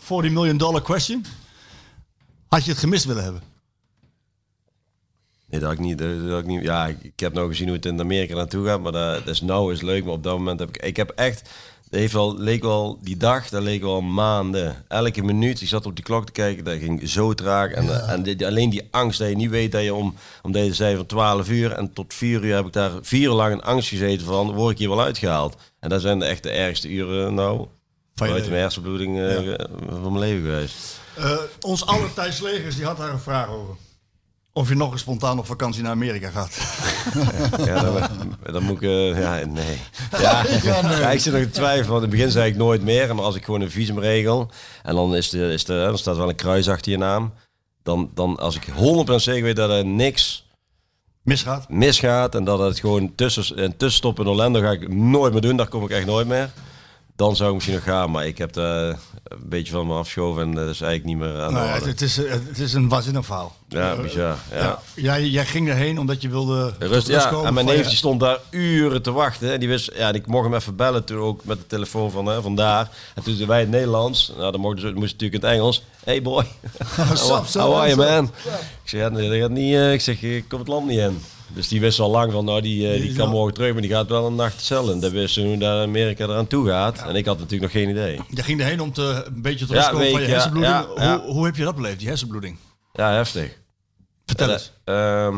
40 0.00 0.30
million 0.30 0.56
dollar 0.56 0.82
question. 0.82 1.24
Had 2.48 2.64
je 2.64 2.70
het 2.70 2.80
gemist 2.80 3.04
willen 3.04 3.24
hebben? 3.24 3.53
Nee, 5.54 5.62
dat 5.62 5.72
ik 5.72 5.78
niet. 5.78 5.98
Dat, 5.98 6.28
dat 6.28 6.38
ik 6.38 6.46
niet 6.46 6.62
ja, 6.62 6.86
ik, 6.86 6.96
ik 7.02 7.20
heb 7.20 7.32
nou 7.32 7.48
gezien 7.48 7.66
hoe 7.66 7.76
het 7.76 7.86
in 7.86 8.00
Amerika 8.00 8.34
naartoe 8.34 8.66
gaat, 8.66 8.80
maar 8.80 8.92
dat, 8.92 9.24
dat 9.24 9.34
is 9.34 9.40
nou 9.40 9.72
is 9.72 9.80
leuk. 9.80 10.04
Maar 10.04 10.12
op 10.12 10.22
dat 10.22 10.38
moment 10.38 10.58
heb 10.60 10.68
ik, 10.68 10.82
ik 10.82 10.96
heb 10.96 11.10
echt, 11.10 11.40
het 11.84 11.94
heeft 11.94 12.12
wel, 12.12 12.38
leek 12.38 12.62
wel, 12.62 12.98
die 13.02 13.16
dag, 13.16 13.48
dat 13.48 13.62
leek 13.62 13.82
wel 13.82 14.00
maanden. 14.00 14.84
Elke 14.88 15.22
minuut, 15.22 15.60
ik 15.60 15.68
zat 15.68 15.86
op 15.86 15.94
die 15.94 16.04
klok 16.04 16.26
te 16.26 16.32
kijken, 16.32 16.64
dat 16.64 16.78
ging 16.78 17.08
zo 17.08 17.34
traag. 17.34 17.70
En, 17.70 18.08
en 18.08 18.44
alleen 18.46 18.70
die 18.70 18.88
angst 18.90 19.18
dat 19.18 19.28
je 19.28 19.36
niet 19.36 19.50
weet 19.50 19.72
dat 19.72 19.82
je 19.82 19.94
om, 19.94 20.14
om 20.42 20.52
deze 20.52 20.74
zei 20.74 20.96
van 20.96 21.06
12 21.06 21.48
uur 21.48 21.72
en 21.72 21.92
tot 21.92 22.14
4 22.14 22.44
uur 22.44 22.54
heb 22.54 22.66
ik 22.66 22.72
daar 22.72 22.92
vier 23.02 23.28
uur 23.28 23.34
lang 23.34 23.52
in 23.52 23.62
angst 23.62 23.88
gezeten 23.88 24.26
van, 24.26 24.52
word 24.52 24.72
ik 24.72 24.78
hier 24.78 24.88
wel 24.88 25.02
uitgehaald? 25.02 25.56
En 25.80 25.88
dat 25.88 26.00
zijn 26.00 26.18
de 26.18 26.24
echt 26.24 26.42
de 26.42 26.50
ergste 26.50 26.88
uren, 26.88 27.34
nou, 27.34 27.56
Van 28.14 28.26
je 28.26 28.32
buiten 28.32 28.34
leven. 28.34 28.50
mijn 28.50 28.62
hersenbloeding 28.62 29.20
eh, 29.20 29.66
van 30.02 30.12
mijn 30.12 30.24
leven 30.24 30.50
geweest. 30.50 30.98
Eh, 31.16 31.38
ons 31.60 31.86
aller 31.86 32.12
Thijs 32.14 32.40
Legers 32.40 32.76
die 32.76 32.84
had 32.84 32.96
daar 32.96 33.12
een 33.12 33.18
vraag 33.18 33.48
over. 33.48 33.74
Of 34.56 34.68
je 34.68 34.74
nog 34.74 34.92
eens 34.92 35.00
spontaan 35.00 35.38
op 35.38 35.46
vakantie 35.46 35.82
naar 35.82 35.90
Amerika 35.92 36.28
gaat. 36.30 36.56
Ja, 37.66 37.82
dan, 37.82 38.36
dan 38.52 38.62
moet 38.62 38.76
ik... 38.76 38.88
eh, 38.88 39.18
ja, 39.20 39.44
nee. 39.46 39.78
Ja, 40.20 40.44
ja, 41.00 41.10
ik 41.10 41.20
zit 41.20 41.32
nog 41.32 41.42
te 41.42 41.50
twijfelen. 41.50 41.90
Want 41.90 42.02
in 42.02 42.08
het 42.08 42.16
begin 42.18 42.30
zei 42.30 42.50
ik 42.50 42.56
nooit 42.56 42.82
meer. 42.82 43.14
Maar 43.14 43.24
als 43.24 43.34
ik 43.34 43.44
gewoon 43.44 43.60
een 43.60 43.70
visum 43.70 43.98
regel... 43.98 44.50
En 44.82 44.94
dan, 44.94 45.16
is 45.16 45.30
de, 45.30 45.52
is 45.52 45.64
de, 45.64 45.74
dan 45.74 45.98
staat 45.98 46.16
wel 46.16 46.28
een 46.28 46.34
kruis 46.34 46.68
achter 46.68 46.92
je 46.92 46.98
naam. 46.98 47.32
Dan, 47.82 48.10
dan 48.14 48.36
als 48.38 48.56
ik 48.56 48.66
100% 48.66 49.14
zeker 49.14 49.42
weet 49.42 49.56
dat 49.56 49.70
er 49.70 49.84
niks 49.86 50.46
Misgaat. 51.22 51.68
misgaat... 51.68 52.34
En 52.34 52.44
dat 52.44 52.58
het 52.58 52.80
gewoon 52.80 53.14
tussen, 53.14 53.62
een 53.62 53.76
tussenstop 53.76 54.20
in 54.20 54.26
Orlando 54.28 54.60
ga 54.60 54.70
ik 54.70 54.92
nooit 54.92 55.32
meer 55.32 55.42
doen. 55.42 55.56
Daar 55.56 55.68
kom 55.68 55.84
ik 55.84 55.90
echt 55.90 56.06
nooit 56.06 56.26
meer. 56.26 56.50
Dan 57.16 57.36
zou 57.36 57.48
ik 57.48 57.54
misschien 57.54 57.74
nog 57.76 57.84
gaan. 57.84 58.10
Maar 58.10 58.26
ik 58.26 58.38
heb 58.38 58.52
daar 58.52 58.88
een 58.88 58.98
beetje 59.48 59.72
van 59.72 59.86
me 59.86 59.94
afgeschoven. 59.94 60.42
En 60.42 60.54
dat 60.54 60.68
is 60.68 60.80
eigenlijk 60.80 61.04
niet 61.04 61.16
meer 61.28 61.40
aan 61.40 61.48
de 61.48 61.54
Nou, 61.60 61.72
orde. 61.74 61.86
het, 61.88 62.00
is, 62.00 62.24
eh, 62.24 62.30
het 62.32 62.58
is 62.58 62.72
een 62.72 62.88
waanzinnig 62.88 63.24
verhaal. 63.24 63.56
Ja, 63.68 63.96
bizar. 63.96 64.36
Ja. 64.50 64.56
Ja. 64.58 64.78
Jij, 64.94 65.26
jij 65.28 65.46
ging 65.46 65.68
erheen 65.68 65.98
omdat 65.98 66.22
je 66.22 66.28
wilde 66.28 66.74
Rust, 66.78 67.06
ja, 67.08 67.26
komen 67.28 67.46
en 67.46 67.54
mijn 67.54 67.66
van 67.66 67.74
neef 67.74 67.82
je- 67.84 67.88
die 67.88 67.98
stond 67.98 68.20
daar 68.20 68.38
uren 68.50 69.02
te 69.02 69.12
wachten. 69.12 69.52
En 69.52 69.60
die 69.60 69.68
wist, 69.68 69.90
ja, 69.96 70.08
en 70.08 70.14
ik 70.14 70.26
mocht 70.26 70.44
hem 70.44 70.54
even 70.54 70.76
bellen 70.76 71.04
toen 71.04 71.18
ook 71.18 71.44
met 71.44 71.58
de 71.58 71.66
telefoon 71.66 72.10
van, 72.10 72.26
hè, 72.26 72.42
van 72.42 72.54
daar. 72.54 72.80
En 73.14 73.22
toen 73.22 73.24
zeiden 73.24 73.46
wij 73.48 73.60
het 73.60 73.68
Nederlands. 73.70 74.32
Nou, 74.36 74.52
dan 74.52 74.60
mocht, 74.60 74.74
moest 74.82 75.12
natuurlijk 75.12 75.42
in 75.42 75.48
het 75.48 75.58
Engels. 75.58 75.82
Hey 76.04 76.22
boy, 76.22 76.44
how, 76.96 77.46
how 77.46 77.74
are 77.76 77.88
you 77.88 77.96
man? 77.96 78.24
Ik 78.24 78.88
zeg, 78.90 79.00
ja, 79.00 79.08
nee, 79.08 79.28
dat 79.30 79.38
gaat 79.38 79.50
niet, 79.50 79.74
eh, 79.74 79.92
ik 79.92 80.00
zeg, 80.00 80.22
ik 80.22 80.44
kom 80.48 80.58
het 80.58 80.68
land 80.68 80.86
niet 80.86 80.98
in. 80.98 81.22
Dus 81.48 81.68
die 81.68 81.80
wist 81.80 82.00
al 82.00 82.10
lang 82.10 82.32
van, 82.32 82.44
nou 82.44 82.60
die, 82.60 82.88
eh, 82.92 83.00
die 83.00 83.10
is 83.10 83.16
kan 83.16 83.28
morgen 83.30 83.54
terug, 83.54 83.72
maar 83.72 83.82
die 83.82 83.90
gaat 83.90 84.08
wel 84.08 84.26
een 84.26 84.34
nacht 84.34 84.60
cel 84.62 84.90
in. 84.90 85.00
Dat 85.00 85.12
wist 85.12 85.34
ze 85.34 85.42
hoe 85.44 85.56
daar 85.58 85.82
Amerika 85.82 86.24
eraan 86.24 86.46
toe 86.46 86.66
gaat. 86.68 86.98
En 87.06 87.14
ik 87.16 87.26
had 87.26 87.38
natuurlijk 87.38 87.72
nog 87.72 87.82
geen 87.82 87.90
idee. 87.90 88.20
Je 88.28 88.42
ging 88.42 88.60
erheen 88.60 88.80
om 88.80 88.92
te, 88.92 89.22
een 89.26 89.42
beetje 89.42 89.66
te 89.66 89.74
Ja, 89.74 89.88
komen 89.90 90.10
van 90.10 90.20
je 90.22 90.26
hersenbloeding. 90.28 90.74
ja. 90.96 91.20
Hoe, 91.20 91.32
hoe 91.32 91.44
heb 91.44 91.56
je 91.56 91.64
dat 91.64 91.74
beleefd, 91.74 91.98
die 91.98 92.08
hersenbloeding? 92.08 92.56
Ja, 92.92 93.12
heftig. 93.12 93.58
Vertel 94.26 94.46
Ja, 94.46 94.52
eens. 94.52 94.72
ehm, 94.84 95.36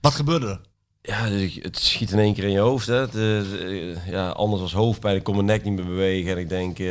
Wat 0.00 0.14
gebeurde 0.14 0.46
er? 0.46 0.60
Ja, 1.02 1.28
dus 1.28 1.58
het 1.62 1.78
schiet 1.78 2.10
in 2.10 2.18
één 2.18 2.34
keer 2.34 2.44
in 2.44 2.50
je 2.50 2.58
hoofd. 2.58 2.86
Hè. 2.86 2.94
Het, 2.94 3.14
eh, 3.14 4.06
ja, 4.10 4.28
anders 4.28 4.62
als 4.62 4.72
hoofdpijn, 4.72 5.16
ik 5.16 5.22
kon 5.24 5.34
mijn 5.34 5.46
nek 5.46 5.64
niet 5.64 5.74
meer 5.74 5.84
bewegen. 5.86 6.32
En 6.32 6.38
ik 6.38 6.48
denk, 6.48 6.78
eh, 6.78 6.86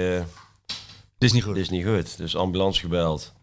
Dit 1.18 1.30
is 1.30 1.32
niet 1.32 1.44
goed. 1.44 1.54
dit 1.56 1.64
is 1.64 1.70
niet 1.70 1.86
goed. 1.86 2.18
Dus 2.18 2.36
ambulance 2.36 2.80
gebeld. 2.80 3.34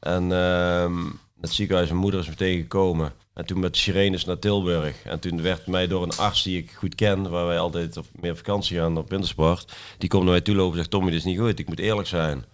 En 0.00 0.32
ehm, 0.32 0.96
het 1.40 1.52
ziekenhuis, 1.52 1.88
mijn 1.88 2.00
moeder 2.00 2.20
is 2.20 2.28
meteen 2.28 2.60
gekomen. 2.60 3.12
En 3.34 3.46
toen 3.46 3.60
met 3.60 3.76
sirenes 3.76 4.24
naar 4.24 4.38
Tilburg. 4.38 5.04
En 5.04 5.20
toen 5.20 5.42
werd 5.42 5.66
mij 5.66 5.86
door 5.86 6.02
een 6.02 6.16
arts 6.16 6.42
die 6.42 6.58
ik 6.58 6.72
goed 6.72 6.94
ken, 6.94 7.30
waar 7.30 7.46
wij 7.46 7.58
altijd 7.58 7.96
op 7.96 8.06
meer 8.20 8.36
vakantie 8.36 8.78
gaan 8.78 8.96
op 8.96 9.10
wintersport. 9.10 9.76
Die 9.98 10.08
komt 10.08 10.22
naar 10.22 10.32
mij 10.32 10.40
toe 10.40 10.54
lopen 10.54 10.72
en 10.72 10.78
zegt, 10.78 10.90
Tommy, 10.90 11.10
dit 11.10 11.18
is 11.18 11.24
niet 11.24 11.38
goed. 11.38 11.58
Ik 11.58 11.68
moet 11.68 11.78
eerlijk 11.78 12.08
zijn. 12.08 12.44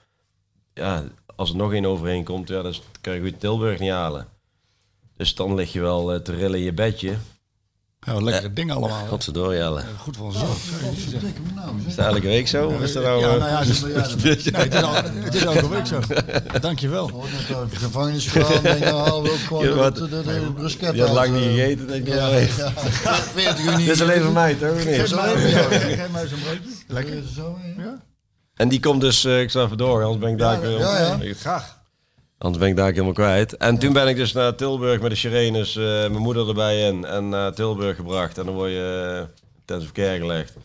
Ja, 0.74 1.05
als 1.37 1.51
er 1.51 1.57
nog 1.57 1.72
één 1.72 1.85
overheen 1.85 2.24
komt, 2.24 2.49
ja, 2.49 2.62
dan 2.62 2.74
kan 3.01 3.14
je 3.14 3.20
goed 3.20 3.41
Tilburg 3.41 3.78
niet 3.78 3.91
halen. 3.91 4.28
Dus 5.16 5.35
dan 5.35 5.55
lig 5.55 5.72
je 5.72 5.81
wel 5.81 6.12
eh, 6.12 6.20
te 6.20 6.35
rillen 6.35 6.59
in 6.59 6.64
je 6.64 6.72
bedje. 6.72 7.16
Ja, 8.07 8.12
wat 8.12 8.22
lekkere 8.22 8.53
dingen 8.53 8.76
allemaal. 8.76 8.98
hè? 9.03 9.07
Godverdomme, 9.09 9.55
Jelle. 9.57 9.82
Goed 9.98 10.16
voor 10.16 10.26
onszelf. 10.26 10.70
Dikke 11.11 11.40
me 11.46 11.53
nou, 11.55 11.70
Is 11.86 11.96
het 11.96 12.07
elke 12.07 12.20
week 12.26 12.48
zo? 12.48 12.66
Of 12.66 12.80
is 12.80 12.92
dat 12.92 13.03
nou... 13.03 13.20
Ja, 13.20 13.28
eh, 13.34 13.38
nou 13.38 13.51
ja, 13.51 13.59
het 13.64 13.68
is, 13.68 13.80
nee, 13.82 13.92
het 14.62 14.74
is, 14.74 14.82
al, 14.82 14.94
het 14.94 15.34
is 15.34 15.44
elke 15.44 15.68
week 15.68 15.86
zo. 15.86 16.01
Dankjewel. 16.61 17.07
Ik 17.09 17.12
hoorde 17.12 17.30
net 17.48 17.78
gevangenisverhaal. 17.78 18.62
denk 18.62 18.78
nou 18.84 18.96
halen 19.09 19.22
we 19.22 19.30
ook 19.30 19.36
gewoon 19.38 19.64
Ja, 19.68 19.74
wat- 19.74 19.96
de, 19.96 20.09
de, 20.09 20.22
de, 20.22 20.76
Je 20.78 20.86
hebt 21.03 21.12
lang 21.12 21.32
niet 21.34 21.42
eh, 21.44 21.51
gegeten, 21.55 21.86
denk 21.86 22.07
ik. 22.07 22.14
Ja, 22.14 22.28
ja. 22.28 22.46
40 22.48 23.64
uur 23.64 23.76
niet. 23.76 23.86
Dit 23.86 23.94
is 23.94 24.03
alleen 24.03 24.22
voor 24.22 24.32
mij, 24.32 24.55
toch? 24.55 24.82
ja. 24.82 25.05
Geef 25.05 25.12
mij 26.12 26.22
eens 26.22 26.32
een 26.32 26.38
broodje. 26.40 26.61
Lekker. 26.86 27.22
Zo, 27.34 27.59
ja. 27.76 28.03
En 28.55 28.68
die 28.68 28.80
komt 28.80 29.01
dus, 29.01 29.24
eh, 29.24 29.40
ik 29.40 29.51
zal 29.51 29.64
even 29.64 29.76
door, 29.78 30.03
anders 30.03 30.18
ben 30.20 30.30
ik 30.30 30.38
daar 30.38 30.61
weer- 30.61 30.78
ja, 30.78 30.98
ja. 31.20 31.34
Graag. 31.34 31.78
Anders 32.41 32.62
ben 32.62 32.70
ik 32.70 32.76
daar 32.76 32.91
helemaal 32.91 33.12
kwijt. 33.12 33.57
En 33.57 33.78
toen 33.78 33.93
ben 33.93 34.09
ik 34.09 34.16
dus 34.16 34.32
naar 34.32 34.55
Tilburg 34.55 35.01
met 35.01 35.11
de 35.11 35.16
sirenes, 35.16 35.76
eh, 35.76 35.84
mijn 35.84 36.16
moeder 36.18 36.49
erbij 36.49 36.88
in 36.88 37.05
en 37.05 37.28
naar 37.28 37.55
Tilburg 37.55 37.97
gebracht. 37.97 38.38
En 38.38 38.45
dan 38.45 38.55
word 38.55 38.70
je 38.70 39.26
intensive 39.59 39.93
care 39.93 40.18
gelegd. 40.18 40.57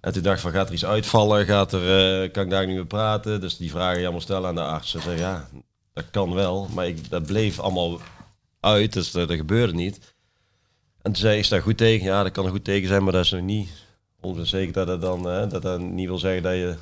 En 0.00 0.12
toen 0.12 0.22
dacht 0.22 0.36
ik 0.36 0.42
van, 0.42 0.52
gaat 0.52 0.68
er 0.68 0.74
iets 0.74 0.84
uitvallen? 0.84 1.46
Gaat 1.46 1.72
er, 1.72 2.22
eh, 2.22 2.32
kan 2.32 2.44
ik 2.44 2.50
daar 2.50 2.66
niet 2.66 2.74
meer 2.74 2.86
praten? 2.86 3.40
Dus 3.40 3.56
die 3.56 3.70
vragen 3.70 4.12
je 4.12 4.20
stellen 4.20 4.48
aan 4.48 4.54
de 4.54 4.60
arts. 4.60 4.90
Ze 4.90 5.00
zeggen, 5.00 5.22
ja, 5.22 5.48
dat 5.92 6.04
kan 6.10 6.34
wel. 6.34 6.68
Maar 6.74 6.86
ik, 6.86 7.10
dat 7.10 7.26
bleef 7.26 7.58
allemaal 7.60 8.00
uit, 8.60 8.92
dus 8.92 9.10
dat, 9.10 9.28
dat 9.28 9.36
gebeurde 9.36 9.74
niet. 9.74 10.14
En 11.02 11.12
toen 11.12 11.16
zei 11.22 11.38
is 11.38 11.48
dat 11.48 11.62
goed 11.62 11.76
tegen? 11.76 12.06
Ja, 12.06 12.22
dat 12.22 12.32
kan 12.32 12.44
een 12.44 12.50
goed 12.50 12.64
teken 12.64 12.88
zijn, 12.88 13.04
maar 13.04 13.12
dat 13.12 13.24
is 13.24 13.30
nog 13.30 13.40
niet 13.40 13.68
100% 14.36 14.40
zeker 14.40 14.72
dat 14.72 14.86
dat 14.86 15.00
dan 15.00 15.30
eh, 15.30 15.48
dat 15.48 15.62
dat 15.62 15.80
niet 15.80 16.06
wil 16.06 16.18
zeggen 16.18 16.42
dat 16.42 16.54
je 16.54 16.74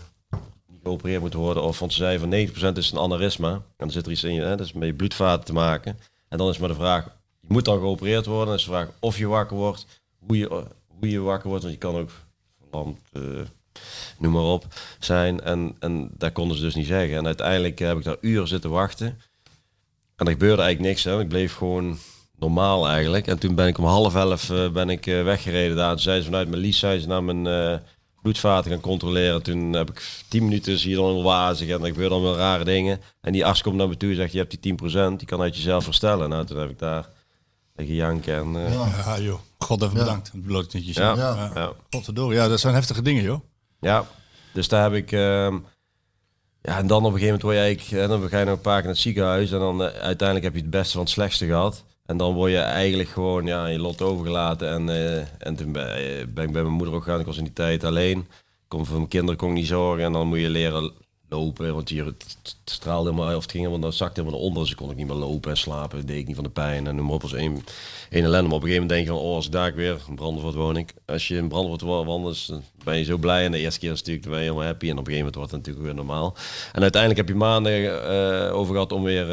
geopereerd 0.82 1.20
moet 1.20 1.34
worden. 1.34 1.62
Of 1.62 1.78
want 1.78 1.92
ze 1.92 1.98
zei 1.98 2.18
van 2.18 2.74
90% 2.74 2.76
is 2.76 2.90
een 2.90 2.98
aneurysma. 2.98 3.52
En 3.52 3.62
dan 3.76 3.90
zit 3.90 4.06
er 4.06 4.12
iets 4.12 4.24
in 4.24 4.34
je, 4.34 4.42
hè, 4.42 4.56
dat 4.56 4.66
is 4.66 4.72
met 4.72 4.86
je 4.88 4.94
bloedvaten 4.94 5.44
te 5.44 5.52
maken. 5.52 5.98
En 6.28 6.38
dan 6.38 6.48
is 6.48 6.58
maar 6.58 6.68
de 6.68 6.74
vraag, 6.74 7.04
je 7.40 7.52
moet 7.52 7.64
dan 7.64 7.78
geopereerd 7.78 8.26
worden. 8.26 8.46
Dan 8.46 8.56
is 8.56 8.64
de 8.64 8.70
vraag 8.70 8.88
of 9.00 9.18
je 9.18 9.26
wakker 9.26 9.56
wordt, 9.56 9.86
hoe 10.26 10.38
je, 10.38 10.64
hoe 10.86 11.10
je 11.10 11.20
wakker 11.20 11.48
wordt. 11.48 11.62
Want 11.62 11.74
je 11.74 11.80
kan 11.80 11.96
ook 11.96 12.10
verlamd, 12.60 12.98
eh, 13.12 13.22
noem 14.18 14.32
maar 14.32 14.42
op, 14.42 14.66
zijn. 14.98 15.40
En, 15.40 15.76
en 15.78 16.10
dat 16.18 16.32
konden 16.32 16.56
ze 16.56 16.62
dus 16.62 16.74
niet 16.74 16.86
zeggen. 16.86 17.16
En 17.16 17.26
uiteindelijk 17.26 17.78
heb 17.78 17.96
ik 17.96 18.04
daar 18.04 18.16
uren 18.20 18.48
zitten 18.48 18.70
wachten. 18.70 19.06
En 20.16 20.26
er 20.26 20.32
gebeurde 20.32 20.62
eigenlijk 20.62 20.92
niks. 20.94 21.04
Hè. 21.04 21.20
Ik 21.20 21.28
bleef 21.28 21.54
gewoon 21.54 21.98
normaal 22.42 22.88
eigenlijk. 22.88 23.26
En 23.26 23.38
toen 23.38 23.54
ben 23.54 23.66
ik 23.66 23.78
om 23.78 23.84
half 23.84 24.14
elf 24.14 24.50
eh, 24.50 24.68
ben 24.68 24.90
ik 24.90 25.06
eh, 25.06 25.22
weggereden 25.22 25.76
daar. 25.76 25.90
Toen 25.90 26.00
zei 26.00 26.18
ze 26.18 26.24
vanuit 26.24 26.48
mijn 26.48 26.60
lies, 26.60 26.78
zei 26.78 27.00
ze 27.00 27.06
naar 27.06 27.24
mijn 27.24 27.46
eh, 27.46 27.78
bloedvaten 28.22 28.70
gaan 28.70 28.80
controleren. 28.80 29.42
Toen 29.42 29.72
heb 29.72 29.90
ik 29.90 30.22
tien 30.28 30.44
minuten 30.44 30.78
zie 30.78 30.90
je 30.90 30.96
dan 30.96 31.16
een 31.16 31.22
wazig 31.22 31.68
en 31.68 31.80
er 31.80 31.86
gebeuren 31.86 32.10
dan 32.10 32.22
wel 32.22 32.36
rare 32.36 32.64
dingen. 32.64 33.00
En 33.20 33.32
die 33.32 33.46
arts 33.46 33.62
komt 33.62 33.76
naar 33.76 33.88
me 33.88 33.96
toe 33.96 34.10
en 34.10 34.16
zegt, 34.16 34.32
je 34.32 34.38
hebt 34.38 34.62
die 34.62 34.74
10%, 35.12 35.16
die 35.16 35.26
kan 35.26 35.40
uit 35.40 35.56
jezelf 35.56 35.84
herstellen. 35.84 36.28
Nou, 36.28 36.44
toen 36.46 36.58
heb 36.58 36.70
ik 36.70 36.78
daar 36.78 37.08
liggen 37.76 37.94
janken 37.94 38.34
en... 38.34 38.66
eh, 38.66 38.72
ja. 38.72 38.86
Ja, 39.04 39.20
joh. 39.20 39.38
God 39.58 39.82
even 39.82 39.94
Ja. 39.96 40.00
bedankt. 40.04 40.30
Dat 40.32 40.42
beloof 40.42 40.64
ik 40.64 40.72
netjes. 40.72 40.96
Ja. 40.96 41.14
Ja. 41.16 41.50
Ja. 41.54 41.72
Godverdorie. 41.90 42.38
Ja, 42.38 42.48
dat 42.48 42.60
zijn 42.60 42.74
heftige 42.74 43.02
dingen, 43.02 43.22
joh. 43.22 43.40
Ja, 43.80 44.04
dus 44.52 44.68
daar 44.68 44.82
heb 44.82 44.92
ik. 44.92 45.12
ehm, 45.12 45.58
ja, 46.62 46.78
en 46.78 46.86
dan 46.86 47.04
op 47.04 47.12
een 47.12 47.18
gegeven 47.18 47.24
moment 47.24 47.42
word 47.42 47.54
je 47.56 47.60
eigenlijk. 47.62 48.02
En 48.02 48.08
dan 48.08 48.28
ga 48.28 48.38
je 48.38 48.44
nog 48.44 48.54
een 48.54 48.60
paar 48.60 48.74
keer 48.74 48.82
naar 48.84 48.92
het 48.92 49.02
ziekenhuis. 49.02 49.50
En 49.52 49.58
dan 49.58 49.82
eh, 49.82 50.00
uiteindelijk 50.00 50.44
heb 50.44 50.54
je 50.54 50.60
het 50.60 50.70
beste 50.70 50.92
van 50.92 51.00
het 51.00 51.10
slechtste 51.10 51.46
gehad. 51.46 51.84
En 52.06 52.16
dan 52.16 52.34
word 52.34 52.50
je 52.50 52.58
eigenlijk 52.58 53.08
gewoon 53.08 53.46
ja, 53.46 53.66
je 53.66 53.78
lot 53.78 54.02
overgelaten. 54.02 54.68
En, 54.70 54.88
eh, 54.88 55.24
en 55.38 55.56
toen 55.56 55.72
ben, 55.72 55.94
eh, 55.94 56.26
ben 56.26 56.44
ik 56.44 56.52
bij 56.52 56.62
mijn 56.62 56.74
moeder 56.74 56.94
ook 56.94 57.02
gegaan. 57.02 57.20
Ik 57.20 57.26
was 57.26 57.38
in 57.38 57.44
die 57.44 57.52
tijd 57.52 57.84
alleen. 57.84 58.26
Kon 58.68 58.86
voor 58.86 58.96
mijn 58.96 59.08
kinderen 59.08 59.36
kon 59.36 59.48
ik 59.48 59.54
niet 59.54 59.66
zorgen. 59.66 60.04
En 60.04 60.12
dan 60.12 60.26
moet 60.26 60.38
je 60.38 60.48
leren 60.48 60.92
lopen. 61.28 61.74
Want 61.74 61.88
hier 61.88 62.04
het, 62.04 62.36
straalde 62.64 63.10
helemaal. 63.10 63.36
Of 63.36 63.42
het 63.42 63.50
ging 63.50 63.64
helemaal, 63.64 63.82
dan 63.82 63.92
zakte 63.92 64.20
helemaal 64.20 64.38
naar 64.38 64.48
onder. 64.48 64.62
Dus 64.62 64.70
ik 64.70 64.76
kon 64.76 64.90
ook 64.90 64.96
niet 64.96 65.06
meer 65.06 65.16
lopen 65.16 65.50
en 65.50 65.56
slapen. 65.56 65.98
Dat 65.98 66.06
deed 66.06 66.18
ik 66.18 66.26
niet 66.26 66.34
van 66.34 66.44
de 66.44 66.50
pijn. 66.50 66.86
En 66.86 66.96
noem 66.96 67.06
maar 67.06 67.14
op 67.14 67.22
als 67.22 67.32
één, 67.32 67.64
ellende. 68.10 68.48
Maar 68.48 68.56
op 68.56 68.62
een 68.62 68.68
gegeven 68.68 68.72
moment 68.72 68.88
denk 68.88 69.06
je 69.06 69.12
van, 69.12 69.20
oh, 69.20 69.34
als 69.34 69.46
ik 69.46 69.52
daar 69.52 69.74
weer 69.74 70.00
in 70.08 70.14
Brandvoort 70.14 70.54
woon 70.54 70.76
ik. 70.76 70.94
Als 71.06 71.28
je 71.28 71.36
in 71.36 71.48
Brandvoort 71.48 71.80
wandelt, 71.80 72.46
dan 72.46 72.62
ben 72.84 72.98
je 72.98 73.04
zo 73.04 73.16
blij. 73.16 73.44
En 73.44 73.52
de 73.52 73.58
eerste 73.58 73.80
keer 73.80 73.92
is 73.92 73.98
natuurlijk 73.98 74.26
ben 74.26 74.38
je 74.38 74.44
helemaal 74.44 74.64
happy. 74.64 74.84
En 74.84 74.98
op 74.98 75.06
een 75.06 75.12
gegeven 75.12 75.18
moment 75.18 75.34
wordt 75.34 75.50
het 75.50 75.60
natuurlijk 75.60 75.86
weer 75.86 76.04
normaal. 76.04 76.36
En 76.72 76.82
uiteindelijk 76.82 77.20
heb 77.20 77.28
je 77.28 77.44
maanden 77.44 78.04
eh, 78.08 78.54
over 78.54 78.72
gehad 78.72 78.92
om 78.92 79.02
weer 79.02 79.26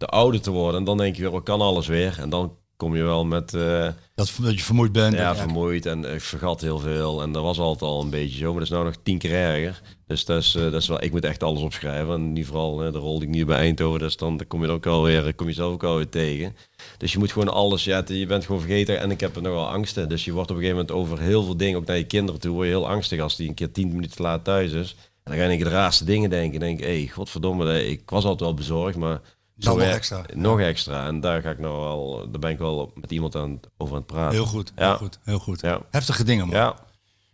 de 0.00 0.06
oude 0.06 0.40
te 0.40 0.50
worden. 0.50 0.78
En 0.80 0.84
dan 0.86 0.96
denk 0.96 1.16
je 1.16 1.22
weer, 1.22 1.30
wat 1.30 1.42
kan 1.42 1.60
alles 1.60 1.86
weer? 1.86 2.16
En 2.20 2.30
dan 2.30 2.56
kom 2.76 2.96
je 2.96 3.02
wel 3.02 3.24
met... 3.24 3.54
eh, 3.54 3.88
Dat, 4.14 4.32
dat 4.42 4.54
je 4.54 4.64
vermoeid 4.64 4.92
bent. 4.92 5.14
ja, 5.14 5.36
vermoeid 5.36 5.86
en 5.86 6.04
ik 6.14 6.20
vergat 6.20 6.60
heel 6.60 6.78
veel. 6.78 7.22
En 7.22 7.32
dat 7.32 7.42
was 7.42 7.58
altijd 7.58 7.90
al 7.90 8.02
een 8.02 8.10
beetje 8.10 8.38
zo, 8.38 8.44
maar 8.44 8.54
dat 8.54 8.62
is 8.62 8.68
nou 8.70 8.84
nog 8.84 8.94
tien 9.02 9.18
keer 9.18 9.32
erger. 9.32 9.82
Dus 10.06 10.24
dat 10.24 10.42
is, 10.42 10.54
eh, 10.54 10.62
dat 10.62 10.74
is 10.74 10.88
wel, 10.88 11.02
ik 11.02 11.12
moet 11.12 11.24
echt 11.24 11.42
alles 11.42 11.62
opschrijven. 11.62 12.14
En 12.14 12.32
niet 12.32 12.46
vooral 12.46 12.76
de 12.76 12.90
rol 12.98 13.18
die 13.18 13.28
ik 13.28 13.34
nu 13.34 13.44
bij 13.44 13.56
Eindhoven, 13.58 13.98
dus 13.98 14.16
dan, 14.16 14.36
dan 14.36 14.46
kom 14.46 14.64
je 14.64 14.70
ook 14.70 14.86
alweer, 14.86 15.34
kom 15.34 15.46
je 15.48 15.52
zelf 15.54 15.72
ook 15.72 15.84
alweer 15.84 16.08
tegen. 16.08 16.56
Dus 16.98 17.12
je 17.12 17.18
moet 17.18 17.32
gewoon 17.32 17.48
alles, 17.48 17.84
ja, 17.84 18.04
je 18.06 18.26
bent 18.26 18.44
gewoon 18.44 18.60
vergeten. 18.60 19.00
En 19.00 19.10
ik 19.10 19.20
heb 19.20 19.36
er 19.36 19.42
nogal 19.42 19.68
angsten. 19.68 20.08
Dus 20.08 20.24
je 20.24 20.32
wordt 20.32 20.50
op 20.50 20.56
een 20.56 20.62
gegeven 20.62 20.86
moment 20.86 21.04
over 21.04 21.24
heel 21.24 21.42
veel 21.44 21.56
dingen, 21.56 21.78
ook 21.78 21.86
naar 21.86 21.96
je 21.96 22.04
kinderen 22.04 22.40
toe, 22.40 22.52
word 22.52 22.66
je 22.66 22.72
heel 22.72 22.88
angstig 22.88 23.20
als 23.20 23.36
die 23.36 23.48
een 23.48 23.54
keer 23.54 23.72
tien 23.72 23.88
minuten 23.88 24.16
te 24.16 24.22
laat 24.22 24.44
thuis 24.44 24.72
is. 24.72 24.96
En 25.24 25.32
dan 25.36 25.44
ga 25.44 25.50
je 25.50 25.64
de 25.64 25.70
raarste 25.70 26.04
dingen 26.04 26.30
denken. 26.30 26.60
denk, 26.60 26.80
hé, 26.80 26.86
hey, 26.86 27.06
godverdomme, 27.12 27.88
ik 27.88 28.10
was 28.10 28.24
altijd 28.24 28.40
wel 28.40 28.54
bezorgd, 28.54 28.96
maar... 28.96 29.20
Nog 29.64 29.80
extra. 29.80 30.22
Nog 30.34 30.60
extra. 30.60 31.06
En 31.06 31.20
daar 31.20 31.42
ga 31.42 31.50
ik 31.50 31.58
nou 31.58 31.80
wel, 31.80 32.28
daar 32.30 32.40
ben 32.40 32.50
ik 32.50 32.58
wel 32.58 32.92
met 32.94 33.10
iemand 33.10 33.36
aan, 33.36 33.60
over 33.76 33.94
aan 33.94 34.00
het 34.00 34.10
praten. 34.10 34.34
Heel 34.36 34.46
goed, 34.46 34.72
heel 34.74 34.86
Ja. 34.86 34.94
goed, 34.94 35.18
heel 35.24 35.38
goed. 35.38 35.60
Ja. 35.60 35.80
Heftige 35.90 36.24
dingen, 36.24 36.46
man. 36.46 36.56
Ja, 36.56 36.74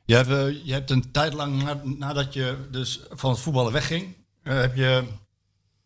Je, 0.05 0.14
hebt, 0.14 0.31
eh, 0.31 0.64
je 0.66 0.72
hebt 0.72 0.91
een 0.91 1.11
tijd 1.12 1.33
lang 1.33 1.62
na- 1.62 1.81
nadat 1.85 2.33
je 2.35 2.57
dus 2.70 3.01
van 3.11 3.31
het 3.31 3.39
voetballen 3.41 3.72
wegging, 3.72 4.14
eh, 4.43 4.61
heb 4.61 4.77
je, 4.77 5.03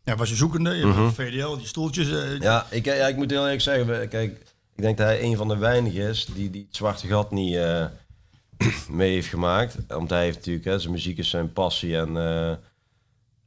ja, 0.05 0.16
was 0.16 0.28
je 0.28 0.34
zoekende. 0.36 0.74
Je 0.74 0.82
een 0.84 1.12
VDL, 1.12 1.57
die 1.57 1.66
stoeltjes. 1.66 2.11
eh, 2.11 2.38
Ja, 2.38 2.66
ik, 2.70 2.84
ja, 2.84 3.07
ik 3.07 3.16
moet 3.16 3.30
heel 3.30 3.43
eerlijk 3.43 3.61
zeggen, 3.61 4.09
kijk, 4.09 4.49
Ik 4.76 4.82
denk 4.86 4.99
dat 4.99 5.07
hij 5.07 5.22
een 5.22 5.36
van 5.36 5.49
de 5.49 5.57
weinigen 5.57 6.09
is 6.09 6.24
die, 6.34 6.51
die 6.51 6.64
het 6.66 6.76
zwarte 6.76 7.07
gat 7.07 7.30
niet 7.30 7.59
mee 8.88 9.12
heeft 9.12 9.28
gemaakt. 9.28 9.76
Want 9.88 10.11
hij 10.11 10.22
heeft 10.24 10.36
natuurlijk, 10.36 10.64
hè, 10.64 10.78
zijn 10.78 10.93
muziek 10.93 11.18
is 11.18 11.30
zijn 11.30 11.53
passie. 11.53 11.97
En, 11.97 12.16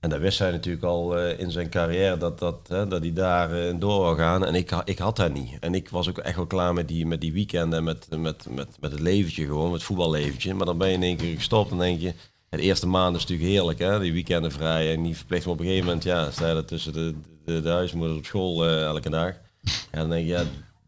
en 0.03 0.09
dat 0.09 0.19
wist 0.19 0.39
hij 0.39 0.51
natuurlijk 0.51 0.83
al 0.83 1.17
eh, 1.17 1.39
in 1.39 1.51
zijn 1.51 1.69
carrière, 1.69 2.17
dat, 2.17 2.39
dat, 2.39 2.55
hè, 2.67 2.87
dat 2.87 3.01
hij 3.01 3.13
daar 3.13 3.51
eh, 3.51 3.73
door 3.79 4.05
wil 4.05 4.15
gaan. 4.15 4.45
En 4.45 4.55
ik, 4.55 4.71
ik 4.85 4.97
had 4.97 5.15
dat 5.15 5.33
niet. 5.33 5.59
En 5.59 5.73
ik 5.73 5.89
was 5.89 6.09
ook 6.09 6.17
echt 6.17 6.35
wel 6.35 6.45
klaar 6.45 6.73
met 6.73 6.87
die, 6.87 7.05
met 7.05 7.21
die 7.21 7.33
weekenden 7.33 7.77
en 7.77 7.83
met, 7.83 8.07
met, 8.09 8.47
met, 8.49 8.77
met 8.79 8.91
het 8.91 8.99
leventje 8.99 9.45
gewoon, 9.45 9.63
met 9.63 9.73
het 9.73 9.83
voetballeventje. 9.83 10.53
Maar 10.53 10.65
dan 10.65 10.77
ben 10.77 10.87
je 10.87 10.93
in 10.93 11.03
één 11.03 11.17
keer 11.17 11.35
gestopt 11.35 11.71
en 11.71 11.77
denk 11.77 12.01
je... 12.01 12.13
De 12.49 12.61
eerste 12.61 12.87
maand 12.87 13.15
is 13.15 13.21
natuurlijk 13.21 13.49
heerlijk, 13.49 13.79
hè? 13.79 13.99
die 13.99 14.13
weekenden 14.13 14.51
vrij 14.51 14.93
en 14.93 15.03
die 15.03 15.15
verplicht. 15.15 15.45
Maar 15.45 15.53
op 15.53 15.59
een 15.59 15.65
gegeven 15.65 15.85
moment 15.85 16.03
ja, 16.03 16.31
sta 16.31 16.49
je 16.49 16.65
tussen 16.65 16.93
de, 16.93 17.15
de, 17.45 17.61
de 17.61 17.69
huismoeders 17.69 18.17
op 18.17 18.25
school 18.25 18.65
eh, 18.65 18.83
elke 18.83 19.09
dag. 19.09 19.33
Ja, 19.61 19.99
dan 19.99 20.09
denk 20.09 20.27
je, 20.27 20.31
ja, 20.31 20.43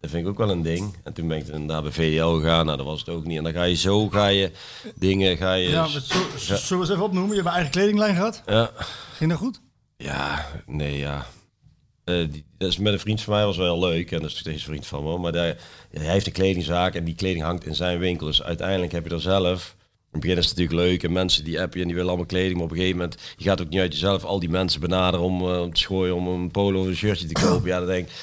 dat 0.05 0.13
vind 0.13 0.23
ik 0.23 0.29
ook 0.31 0.37
wel 0.37 0.49
een 0.49 0.61
ding. 0.61 0.95
En 1.03 1.13
toen 1.13 1.27
ben 1.27 1.37
ik 1.37 1.47
inderdaad 1.47 1.83
bij 1.83 1.91
VDL 1.91 2.27
gegaan, 2.27 2.65
nou 2.65 2.77
dat 2.77 2.85
was 2.85 2.99
het 2.99 3.09
ook 3.09 3.25
niet. 3.25 3.37
En 3.37 3.43
dan 3.43 3.53
ga 3.53 3.63
je 3.63 3.75
zo, 3.75 4.09
ga 4.09 4.27
je 4.27 4.51
dingen, 4.95 5.37
ga 5.37 5.53
je... 5.53 5.69
Ja, 5.69 5.87
zo, 5.87 5.99
zo- 5.99 6.15
zullen 6.37 6.65
we 6.69 6.75
eens 6.75 6.89
even 6.89 7.03
opnoemen? 7.03 7.29
Je 7.29 7.35
hebt 7.35 7.47
een 7.47 7.53
eigen 7.53 7.71
kledinglijn 7.71 8.15
gehad. 8.15 8.41
ja. 8.45 8.71
Ging 9.15 9.29
dat 9.29 9.39
goed? 9.39 9.61
Ja, 9.97 10.45
nee, 10.65 10.97
ja. 10.97 11.25
Eh, 12.03 12.15
die, 12.31 12.45
dat 12.57 12.69
is 12.69 12.77
met 12.77 12.93
een 12.93 12.99
vriend 12.99 13.21
van 13.21 13.33
mij 13.33 13.45
was 13.45 13.57
wel 13.57 13.79
leuk. 13.79 14.11
En 14.11 14.21
dat 14.21 14.29
is 14.31 14.37
steeds 14.37 14.57
een 14.61 14.67
vriend 14.69 14.87
van 14.87 15.03
me. 15.03 15.17
Maar 15.17 15.31
daar, 15.31 15.55
hij 15.91 16.11
heeft 16.11 16.25
een 16.27 16.31
kledingzaak 16.33 16.95
en 16.95 17.03
die 17.03 17.15
kleding 17.15 17.43
hangt 17.43 17.65
in 17.65 17.75
zijn 17.75 17.99
winkel. 17.99 18.25
Dus 18.27 18.43
uiteindelijk 18.43 18.91
heb 18.91 19.07
je 19.07 19.13
er 19.13 19.21
zelf... 19.21 19.75
In 19.77 20.21
het 20.21 20.29
begin 20.29 20.37
is 20.37 20.49
het 20.49 20.57
natuurlijk 20.57 20.87
leuk 20.89 21.03
en 21.03 21.11
mensen 21.11 21.43
die 21.43 21.61
app 21.61 21.73
je 21.73 21.79
en 21.79 21.85
die 21.85 21.93
willen 21.95 22.09
allemaal 22.09 22.27
kleding. 22.29 22.53
Maar 22.55 22.63
op 22.63 22.69
een 22.71 22.77
gegeven 22.77 22.97
moment, 22.97 23.21
je 23.37 23.43
gaat 23.43 23.61
ook 23.61 23.69
niet 23.69 23.79
uit 23.79 23.93
jezelf 23.93 24.23
al 24.23 24.39
die 24.39 24.49
mensen 24.49 24.79
benaderen 24.79 25.25
om, 25.25 25.41
eh, 25.41 25.61
om 25.61 25.73
te 25.73 25.79
schooien 25.81 26.15
om 26.15 26.27
een 26.27 26.51
polo 26.51 26.79
of 26.81 26.85
een 26.87 26.95
shirtje 26.95 27.27
te 27.27 27.41
kopen. 27.45 27.67
Ja, 27.67 27.77
dan 27.77 27.87
denk 27.87 28.07
ik, 28.07 28.13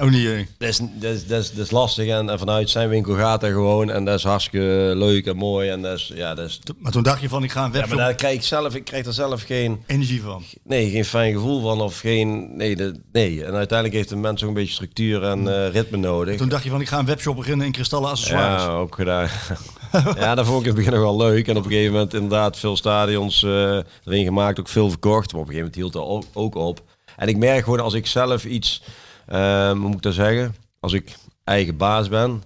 Oh 0.00 0.10
niet, 0.10 0.26
eh. 0.26 0.46
dat 0.58 0.68
is, 0.68 0.78
dat 0.78 1.12
is, 1.12 1.26
dat 1.26 1.42
is, 1.42 1.52
dat 1.52 1.64
is 1.64 1.70
lastig. 1.70 2.08
En, 2.08 2.30
en 2.30 2.38
vanuit 2.38 2.70
zijn 2.70 2.88
winkel 2.88 3.14
gaat 3.14 3.40
hij 3.40 3.50
gewoon. 3.50 3.90
En 3.90 4.04
dat 4.04 4.18
is 4.18 4.24
hartstikke 4.24 4.92
leuk 4.96 5.26
en 5.26 5.36
mooi. 5.36 5.68
En 5.68 5.82
dat 5.82 5.98
is, 5.98 6.12
ja, 6.14 6.34
dat 6.34 6.48
is... 6.48 6.60
Maar 6.78 6.92
toen 6.92 7.02
dacht 7.02 7.20
je 7.20 7.28
van, 7.28 7.42
ik 7.42 7.50
ga 7.50 7.64
een 7.64 7.66
Ja, 7.66 7.72
webshop 7.72 7.96
maar 7.96 8.06
daar 8.06 8.14
krijg 8.14 8.34
ik 8.34 8.42
zelf, 8.42 8.74
ik 8.74 8.84
krijg 8.84 9.06
er 9.06 9.12
zelf 9.12 9.42
geen... 9.42 9.82
energie 9.86 10.22
van. 10.22 10.42
Nee, 10.64 10.90
geen 10.90 11.04
fijn 11.04 11.32
gevoel 11.32 11.60
van 11.60 11.80
of 11.80 11.98
geen... 11.98 12.56
Nee, 12.56 12.76
de, 12.76 13.00
nee. 13.12 13.44
en 13.44 13.54
uiteindelijk 13.54 13.98
heeft 13.98 14.10
een 14.10 14.20
mens 14.20 14.42
ook 14.42 14.48
een 14.48 14.54
beetje 14.54 14.72
structuur 14.74 15.22
en 15.22 15.64
eh, 15.64 15.70
ritme 15.72 15.96
nodig. 15.96 16.36
Toen 16.36 16.48
dacht 16.48 16.64
je 16.64 16.70
van, 16.70 16.80
ik 16.80 16.88
ga 16.88 16.98
een 16.98 17.06
webshop 17.06 17.36
beginnen 17.36 17.66
in 17.66 17.72
kristallen 17.72 18.10
accessoires. 18.10 18.62
Ja, 18.62 18.68
ook 18.68 18.94
gedaan. 18.94 19.28
ja, 20.16 20.34
dat 20.34 20.46
vond 20.46 20.58
ik 20.58 20.66
in 20.66 20.74
het 20.74 20.84
begin 20.84 20.92
nog 20.92 21.02
wel 21.02 21.16
leuk. 21.16 21.48
En 21.48 21.56
op 21.56 21.64
een 21.64 21.70
gegeven 21.70 21.92
moment 21.92 22.14
inderdaad 22.14 22.58
veel 22.58 22.76
stadions 22.76 23.42
eh, 23.42 23.78
erin 24.04 24.24
gemaakt, 24.24 24.60
ook 24.60 24.68
veel 24.68 24.90
verkocht. 24.90 25.32
Maar 25.32 25.40
op 25.40 25.48
een 25.48 25.54
gegeven 25.54 25.80
moment 25.80 25.94
hield 25.94 26.24
dat 26.24 26.34
ook, 26.34 26.54
op. 26.54 26.82
En 27.16 27.28
ik 27.28 27.36
merk 27.36 27.64
gewoon 27.64 27.80
als 27.80 27.94
ik 27.94 28.06
zelf 28.06 28.44
iets, 28.44 28.82
hoe 29.28 29.74
moet 29.74 29.94
ik 29.94 30.02
dat 30.02 30.14
zeggen? 30.14 30.54
Als 30.80 30.92
ik 30.92 31.16
eigen 31.44 31.76
baas 31.76 32.08
ben, 32.08 32.42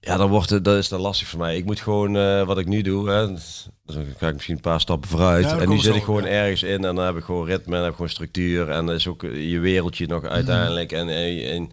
ja, 0.00 0.16
dan 0.16 0.30
wordt 0.30 0.50
het, 0.50 0.64
dat 0.64 0.76
is 0.76 0.88
dan 0.88 1.00
lastig 1.00 1.28
voor 1.28 1.38
mij. 1.38 1.56
Ik 1.56 1.64
moet 1.64 1.80
gewoon, 1.80 2.16
eh, 2.16 2.42
wat 2.46 2.58
ik 2.58 2.66
nu 2.66 2.82
doe, 2.82 3.10
hè, 3.10 3.32
dus 3.34 3.68
dan 3.84 4.04
ga 4.18 4.26
ik 4.28 4.32
misschien 4.34 4.54
een 4.54 4.60
paar 4.60 4.80
stappen 4.80 5.08
vooruit. 5.10 5.44
Ja, 5.44 5.58
en 5.58 5.68
nu 5.68 5.78
zit 5.78 5.94
ik 5.94 6.02
gewoon 6.02 6.22
ja. 6.22 6.28
ergens 6.28 6.62
in 6.62 6.84
en 6.84 6.94
dan 6.94 7.04
heb 7.06 7.16
ik 7.16 7.24
gewoon 7.24 7.46
ritme 7.46 7.72
en 7.76 7.80
heb 7.80 7.88
ik 7.90 7.94
gewoon 7.96 8.10
structuur. 8.10 8.68
En 8.70 8.86
dat 8.86 8.94
is 8.94 9.06
ook 9.06 9.22
je 9.22 9.58
wereldje 9.58 10.06
nog 10.06 10.24
uiteindelijk. 10.24 10.92
En, 10.92 11.08
en, 11.08 11.42
en, 11.44 11.70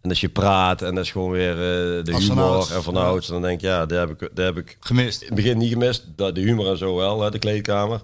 en 0.00 0.08
als 0.10 0.20
je 0.20 0.28
praat 0.28 0.82
en 0.82 0.94
dat 0.94 1.04
is 1.04 1.10
gewoon 1.10 1.30
weer 1.30 1.50
eh, 1.50 2.04
de 2.04 2.12
humor 2.16 2.20
vanouds. 2.22 2.70
en 2.70 2.82
vanouds. 2.82 3.26
Dan 3.26 3.42
denk 3.42 3.54
ik, 3.54 3.60
ja, 3.60 3.86
daar 3.86 4.08
heb 4.08 4.22
ik, 4.22 4.30
daar 4.36 4.46
heb 4.46 4.56
ik 4.58 4.76
Gemist. 4.80 5.20
in 5.20 5.26
het 5.26 5.36
begin 5.36 5.58
niet 5.58 5.72
gemist. 5.72 6.06
Dat- 6.16 6.34
De 6.34 6.40
humor 6.40 6.70
en 6.70 6.78
zo 6.78 6.96
wel, 6.96 7.22
hè, 7.22 7.30
de 7.30 7.38
kleedkamer. 7.38 8.00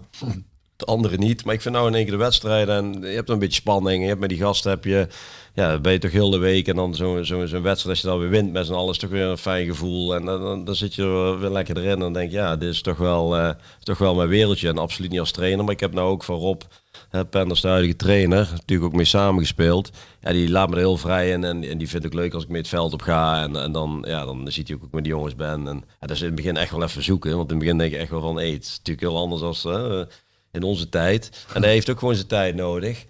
De 0.77 0.85
andere 0.85 1.17
niet. 1.17 1.45
Maar 1.45 1.55
ik 1.55 1.61
vind 1.61 1.75
nou 1.75 1.89
in 1.89 1.95
één 1.95 2.03
keer 2.03 2.13
de 2.13 2.19
wedstrijden 2.19 2.75
en 2.77 3.01
je 3.01 3.15
hebt 3.15 3.31
een 3.31 3.39
beetje 3.39 3.61
spanning. 3.61 4.03
Je 4.03 4.09
hebt 4.09 4.21
met 4.21 4.29
die 4.29 4.39
gasten 4.39 4.71
heb 4.71 4.85
je, 4.85 5.09
ja, 5.55 5.79
ben 5.79 5.93
je 5.93 5.99
toch 5.99 6.11
heel 6.11 6.31
de 6.31 6.39
week. 6.39 6.69
En 6.69 6.77
dan 6.77 6.95
zo'n 6.95 7.25
zo, 7.25 7.47
zo'n 7.47 7.63
wedstrijd, 7.63 7.89
als 7.89 8.01
je 8.01 8.07
dan 8.07 8.19
weer 8.19 8.29
wint 8.29 8.53
met 8.53 8.67
z'n 8.67 8.73
allen, 8.73 8.91
is 8.91 8.99
toch 8.99 9.11
weer 9.11 9.25
een 9.25 9.39
fijn 9.39 9.67
gevoel. 9.67 10.15
En 10.15 10.25
dan, 10.25 10.65
dan, 10.65 10.75
zit 10.75 10.95
je 10.95 11.03
er 11.03 11.41
weer 11.41 11.51
lekker 11.51 11.77
erin. 11.77 11.91
En 11.91 11.99
dan 11.99 12.13
denk 12.13 12.31
je, 12.31 12.37
ja, 12.37 12.57
dit 12.57 12.69
is 12.69 12.83
toch 12.83 12.97
wel, 12.97 13.37
eh, 13.37 13.51
toch 13.83 13.99
wel 13.99 14.15
mijn 14.15 14.29
wereldje. 14.29 14.69
En 14.69 14.79
absoluut 14.79 15.11
niet 15.11 15.21
als 15.21 15.31
trainer. 15.31 15.65
Maar 15.65 15.75
ik 15.75 15.81
heb 15.81 15.93
nou 15.93 16.09
ook 16.09 16.25
van 16.25 16.37
Rob, 16.37 16.63
hè, 17.09 17.25
Penders, 17.25 17.61
de 17.61 17.69
huidige 17.69 17.97
trainer, 17.97 18.49
natuurlijk 18.53 18.89
ook 18.89 18.97
mee 18.97 19.05
samengespeeld. 19.05 19.91
Ja, 20.21 20.33
die 20.33 20.51
laat 20.51 20.69
me 20.69 20.75
er 20.75 20.81
heel 20.81 20.97
vrij 20.97 21.31
in. 21.31 21.45
En, 21.45 21.65
en 21.65 21.79
die 21.79 21.89
vindt 21.89 22.05
het 22.05 22.07
ook 22.07 22.21
leuk 22.21 22.35
als 22.35 22.43
ik 22.43 22.49
mee 22.49 22.61
het 22.61 22.69
veld 22.69 22.93
op 22.93 23.03
ga. 23.03 23.43
En, 23.43 23.57
en 23.57 23.73
dan, 23.73 24.05
ja, 24.09 24.25
dan 24.25 24.53
ziet 24.53 24.69
hij 24.69 24.77
ook, 24.77 24.93
met 24.93 25.05
die 25.05 25.13
jongens 25.13 25.37
ben. 25.37 25.69
En 25.69 25.77
ja, 25.77 26.07
dat 26.07 26.11
is 26.11 26.21
in 26.21 26.27
het 26.27 26.35
begin 26.35 26.57
echt 26.57 26.71
wel 26.71 26.83
even 26.83 27.03
zoeken. 27.03 27.37
Want 27.37 27.51
in 27.51 27.57
het 27.57 27.65
begin 27.65 27.79
denk 27.79 27.93
je 27.93 27.99
echt 27.99 28.11
wel 28.11 28.21
van, 28.21 28.37
hey, 28.37 28.51
het 28.51 28.63
is 28.63 28.77
natuurlijk 28.77 29.07
heel 29.07 29.17
anders 29.17 29.43
als 29.43 29.63
hè, 29.63 30.05
in 30.57 30.63
onze 30.63 30.89
tijd. 30.89 31.31
En 31.55 31.63
hij 31.63 31.71
heeft 31.73 31.91
ook 31.91 31.99
gewoon 31.99 32.15
zijn 32.15 32.27
tijd 32.27 32.55
nodig. 32.55 33.05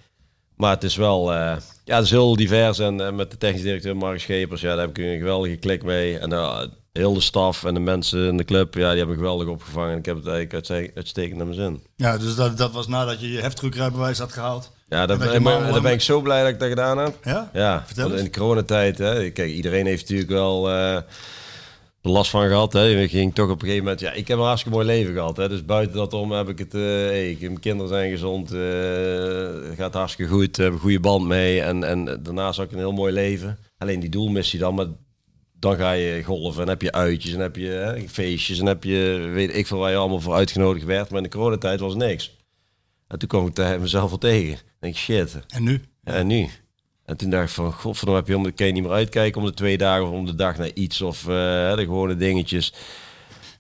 Maar 0.57 0.75
het 0.75 0.85
is 0.85 0.97
wel, 0.97 1.33
eh, 1.33 1.57
ja, 1.85 1.95
het 1.97 2.05
is 2.05 2.11
heel 2.11 2.37
divers. 2.37 2.79
En 2.79 3.01
eh, 3.07 3.13
met 3.13 3.31
de 3.31 3.37
technisch 3.37 3.63
directeur 3.63 3.97
Mark 3.97 4.21
Schepers, 4.21 4.61
ja, 4.61 4.69
daar 4.75 4.87
heb 4.87 4.99
ik 4.99 5.05
een 5.05 5.19
geweldige 5.19 5.57
klik 5.57 5.83
mee. 5.83 6.19
En 6.19 6.33
uh, 6.33 6.61
heel 6.93 7.15
de 7.15 7.21
staf 7.21 7.65
en 7.65 7.75
de 7.75 7.81
mensen 7.81 8.29
in 8.29 8.37
de 8.37 8.45
club, 8.45 8.75
ja, 8.75 8.89
die 8.89 8.99
hebben 8.99 9.17
geweldig 9.17 9.49
opgevangen. 9.49 9.93
En 9.93 9.99
ik 9.99 10.07
heb 10.07 10.17
het 10.17 10.27
eigenlijk 10.27 10.55
uitste- 10.55 10.91
uitstekend 10.95 11.37
naar 11.37 11.47
mijn 11.47 11.59
zin. 11.59 11.83
Ja, 11.97 12.19
dus 12.19 12.35
dat, 12.35 12.59
dat 12.59 12.73
was 12.73 12.87
nadat 12.87 13.21
je 13.21 13.33
je 13.33 13.41
heftruckrijbewijs 13.41 14.19
had 14.19 14.33
gehaald. 14.33 14.73
Ja, 14.89 15.01
En 15.01 15.07
dat 15.09 15.19
daar 15.19 15.81
ben 15.83 15.93
ik 15.93 16.01
zo 16.01 16.21
blij 16.21 16.43
dat 16.43 16.51
ik 16.53 16.59
dat 16.59 16.69
gedaan 16.69 16.99
heb. 16.99 17.17
Ja? 17.25 17.51
Ja, 17.53 17.83
Vertel 17.87 18.13
in 18.13 18.25
de 18.25 18.31
coronatijd, 18.31 18.99
hè, 18.99 19.31
kijk, 19.31 19.51
iedereen 19.51 19.87
heeft 19.87 20.01
natuurlijk 20.03 20.31
wel 20.31 20.69
last 22.09 22.31
van 22.31 22.49
gehad. 22.49 22.73
Hè. 22.73 22.81
Je 22.83 23.09
ging 23.09 23.35
toch 23.35 23.45
op 23.51 23.55
een 23.55 23.61
gegeven 23.61 23.83
moment, 23.83 24.01
ja, 24.01 24.13
ik 24.13 24.29
heb 24.29 24.39
een 24.39 24.45
hartstikke 24.45 24.77
mooi 24.79 24.89
leven 24.91 25.15
gehad. 25.15 25.37
Hè. 25.37 25.49
Dus 25.49 25.65
buiten 25.65 25.97
dat 25.97 26.13
om 26.13 26.33
heb 26.33 26.49
ik 26.49 26.59
het, 26.59 26.73
hey, 26.73 27.31
ik- 27.31 27.41
mijn 27.41 27.61
kinderen 27.61 27.89
zijn 27.89 28.11
gezond, 28.11 28.51
het 28.51 29.77
gaat 29.77 29.95
hartstikke 29.95 30.33
goed, 30.33 30.57
hebben 30.57 30.75
een 30.75 30.81
goede 30.81 31.01
band 31.01 31.27
mee. 31.27 31.61
En, 31.61 31.85
en 31.85 32.21
daarnaast 32.23 32.57
had 32.57 32.67
ik 32.67 32.73
een 32.73 32.79
heel 32.79 32.93
mooi 32.93 33.13
leven. 33.13 33.59
Alleen 33.79 34.01
die 34.01 34.11
doelmissie 34.11 34.59
dan, 34.59 34.75
maar 34.75 34.87
dan 35.59 35.77
ga 35.77 35.93
je 35.93 36.23
golven 36.25 36.63
en 36.63 36.69
heb 36.69 36.83
je 36.83 36.93
uitjes 36.93 37.33
en 37.35 37.41
heb 37.41 37.57
je 37.57 37.67
hè, 37.69 38.09
feestjes 38.09 38.59
en 38.59 38.67
heb 38.67 38.85
je, 38.85 39.29
weet 39.33 39.55
ik 39.57 39.67
veel 39.67 39.79
waar 39.79 39.91
je 39.91 39.97
allemaal 39.97 40.21
voor 40.21 40.35
uitgenodigd 40.35 40.85
werd. 40.85 41.09
Maar 41.09 41.19
in 41.19 41.23
de 41.31 41.37
coronatijd 41.37 41.81
was 41.81 41.95
niks. 41.95 42.37
En 43.09 43.19
toen 43.19 43.29
kwam 43.29 43.47
ik 43.47 43.81
mezelf 43.81 44.09
wel 44.09 44.19
tegen. 44.19 44.53
Ik 44.53 44.63
denk, 44.81 44.97
shit, 44.97 45.39
En 45.49 45.63
nu? 45.63 45.81
ja, 46.05 46.13
en 46.13 46.27
nu? 46.27 46.47
En 47.07 47.17
toen 47.17 47.31
dacht 47.31 47.49
ik 47.49 47.55
van, 47.55 47.73
godverdomme, 47.73 48.21
heb 48.21 48.29
je 48.29 48.37
om 48.37 48.43
de, 48.43 48.65
je 48.65 48.73
niet 48.73 48.83
meer 48.83 48.93
uitkijken 48.93 49.41
om 49.41 49.47
de 49.47 49.55
twee 49.55 49.79
dagen 49.79 50.07
of 50.07 50.11
om 50.11 50.27
de 50.27 50.35
dag 50.35 50.57
naar 50.57 50.71
iets 50.75 51.03
of 51.03 51.21
eh, 51.21 51.75
de 51.77 51.83
gewone 51.85 52.17
dingetjes. 52.17 52.73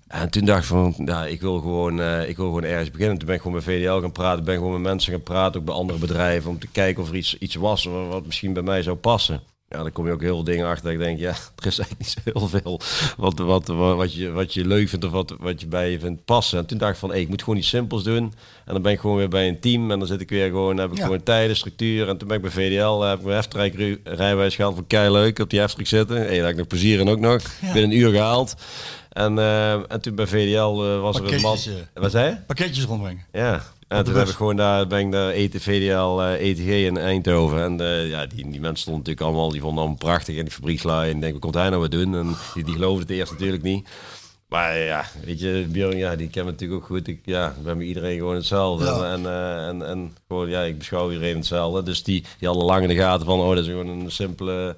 En 0.06 0.30
toen 0.30 0.44
dacht 0.44 0.60
ik 0.60 0.66
van, 0.66 0.94
ja, 1.04 1.26
ik 1.26 1.40
wil 1.40 1.58
gewoon, 1.58 2.00
eh, 2.00 2.28
ik 2.28 2.36
wil 2.36 2.46
gewoon 2.46 2.64
ergens 2.64 2.90
beginnen. 2.90 3.18
Toen 3.18 3.26
ben 3.26 3.36
ik 3.36 3.42
gewoon 3.42 3.62
bij 3.64 3.74
VDL 3.74 4.00
gaan 4.00 4.12
praten, 4.12 4.44
ben 4.44 4.56
gewoon 4.56 4.72
met 4.72 4.80
mensen 4.80 5.12
gaan 5.12 5.22
praten, 5.22 5.60
ook 5.60 5.66
bij 5.66 5.74
andere 5.74 5.98
bedrijven, 5.98 6.50
om 6.50 6.58
te 6.58 6.68
kijken 6.68 7.02
of 7.02 7.08
er 7.08 7.16
iets, 7.16 7.38
iets 7.38 7.54
was 7.54 7.84
wat 7.84 8.26
misschien 8.26 8.52
bij 8.52 8.62
mij 8.62 8.82
zou 8.82 8.96
passen. 8.96 9.40
Ja, 9.68 9.82
dan 9.82 9.92
kom 9.92 10.06
je 10.06 10.12
ook 10.12 10.20
heel 10.20 10.34
veel 10.34 10.44
dingen 10.44 10.66
achter. 10.66 10.84
dat 10.84 10.92
Ik 10.92 10.98
denk, 10.98 11.18
ja, 11.18 11.28
er 11.58 11.66
is 11.66 11.78
eigenlijk 11.78 11.98
niet 11.98 12.08
zo 12.08 12.20
heel 12.24 12.48
veel 12.48 12.80
wat, 13.16 13.38
wat, 13.38 13.66
wat, 13.66 13.96
wat, 13.96 14.14
je, 14.14 14.30
wat 14.30 14.54
je 14.54 14.66
leuk 14.66 14.88
vindt 14.88 15.04
of 15.04 15.10
wat, 15.10 15.34
wat 15.38 15.60
je 15.60 15.66
bij 15.66 15.90
je 15.90 15.98
vindt 15.98 16.24
passen. 16.24 16.58
En 16.58 16.66
toen 16.66 16.78
dacht 16.78 16.92
ik 16.92 16.98
van, 16.98 17.10
hey, 17.10 17.20
ik 17.20 17.28
moet 17.28 17.42
gewoon 17.42 17.58
iets 17.58 17.68
simpels 17.68 18.02
doen. 18.04 18.32
En 18.64 18.72
dan 18.72 18.82
ben 18.82 18.92
ik 18.92 19.00
gewoon 19.00 19.16
weer 19.16 19.28
bij 19.28 19.48
een 19.48 19.60
team 19.60 19.90
en 19.90 19.98
dan 19.98 20.08
zit 20.08 20.20
ik 20.20 20.28
weer 20.30 20.48
gewoon, 20.48 20.76
heb 20.76 20.90
ik 20.90 20.96
Ja. 20.96 21.02
gewoon 21.04 21.22
tijden, 21.22 21.56
structuur. 21.56 22.08
En 22.08 22.16
toen 22.16 22.28
ben 22.28 22.36
ik 22.36 22.42
bij 22.42 22.50
VDL, 22.50 23.00
heb 23.00 23.18
ik 23.18 23.74
mijn 23.74 23.98
rijbewijs 24.04 24.54
gehaald 24.54 24.74
van 24.74 24.86
kei 24.86 25.10
leuk 25.10 25.38
op 25.38 25.50
die 25.50 25.60
heftrijk 25.60 25.88
zitten. 25.88 26.16
Hey, 26.16 26.26
daar 26.36 26.36
heb 26.42 26.50
ik 26.50 26.56
nog 26.56 26.66
plezier 26.66 27.00
in 27.00 27.08
ook 27.08 27.20
nog. 27.20 27.42
Binnen 27.60 27.82
een 27.82 27.96
uur 27.98 28.10
gehaald. 28.10 28.54
En, 29.16 29.38
eh, 29.38 29.72
en 29.72 30.00
toen 30.00 30.14
bij 30.14 30.26
VDL 30.26 30.82
eh, 30.82 31.00
was 31.00 31.16
er 31.16 31.34
een 31.34 31.40
man. 31.40 31.52
Pakketjes, 31.52 31.74
eh. 31.74 32.02
Wat 32.02 32.10
zei 32.10 32.30
je? 32.30 32.36
Pakketjes 32.46 32.84
rondbrengen. 32.84 33.24
Ja. 33.32 33.62
En 33.88 34.04
toen 34.04 34.14
heb 34.14 34.28
ik 34.28 34.34
gewoon 34.34 34.56
daar, 34.56 34.86
ben 34.86 34.98
ik 34.98 35.12
daar 35.12 35.30
eten, 35.30 35.60
VDL, 35.60 36.20
eh, 36.20 36.48
ETG 36.48 36.66
in 36.66 36.96
Eindhoven. 36.96 37.62
En 37.62 38.06
ja, 38.08 38.26
die, 38.26 38.50
die 38.50 38.60
mensen 38.60 38.76
stonden 38.76 39.02
natuurlijk 39.02 39.26
allemaal, 39.26 39.50
die 39.50 39.60
vonden 39.60 39.78
allemaal 39.78 39.98
prachtig. 39.98 40.36
En 40.36 40.44
die 40.44 40.52
fabriekslui. 40.52 41.10
En 41.10 41.14
ik 41.14 41.20
denk, 41.20 41.32
wat 41.32 41.42
komt 41.42 41.54
hij 41.54 41.68
nou 41.68 41.80
weer 41.80 41.90
doen? 41.90 42.14
En 42.14 42.36
die, 42.54 42.64
die 42.64 42.74
geloofden 42.74 43.00
het 43.00 43.10
eerst 43.10 43.32
natuurlijk 43.32 43.62
niet. 43.62 43.88
Maar 44.48 44.78
ja, 44.78 45.04
weet 45.24 45.40
je, 45.40 45.66
Björn, 45.68 45.96
ja, 45.96 46.16
die 46.16 46.28
kent 46.28 46.44
me 46.44 46.50
natuurlijk 46.50 46.80
ook 46.80 46.86
goed. 46.86 47.08
Ik, 47.08 47.20
ja, 47.24 47.54
we 47.60 47.66
hebben 47.66 47.86
iedereen 47.86 48.18
gewoon 48.18 48.34
hetzelfde. 48.34 48.84
Ja. 48.84 49.12
En, 49.12 49.26
en, 49.68 49.88
en 49.88 50.16
gewoon, 50.28 50.48
ja, 50.48 50.62
ik 50.62 50.78
beschouw 50.78 51.10
iedereen 51.10 51.36
hetzelfde. 51.36 51.82
Dus 51.82 52.02
die, 52.02 52.24
die 52.38 52.48
hadden 52.48 52.66
lang 52.66 52.82
in 52.82 52.88
de 52.88 52.94
gaten 52.94 53.26
van, 53.26 53.40
oh, 53.40 53.48
dat 53.48 53.58
is 53.58 53.66
gewoon 53.66 53.88
een 53.88 54.10
simpele, 54.10 54.76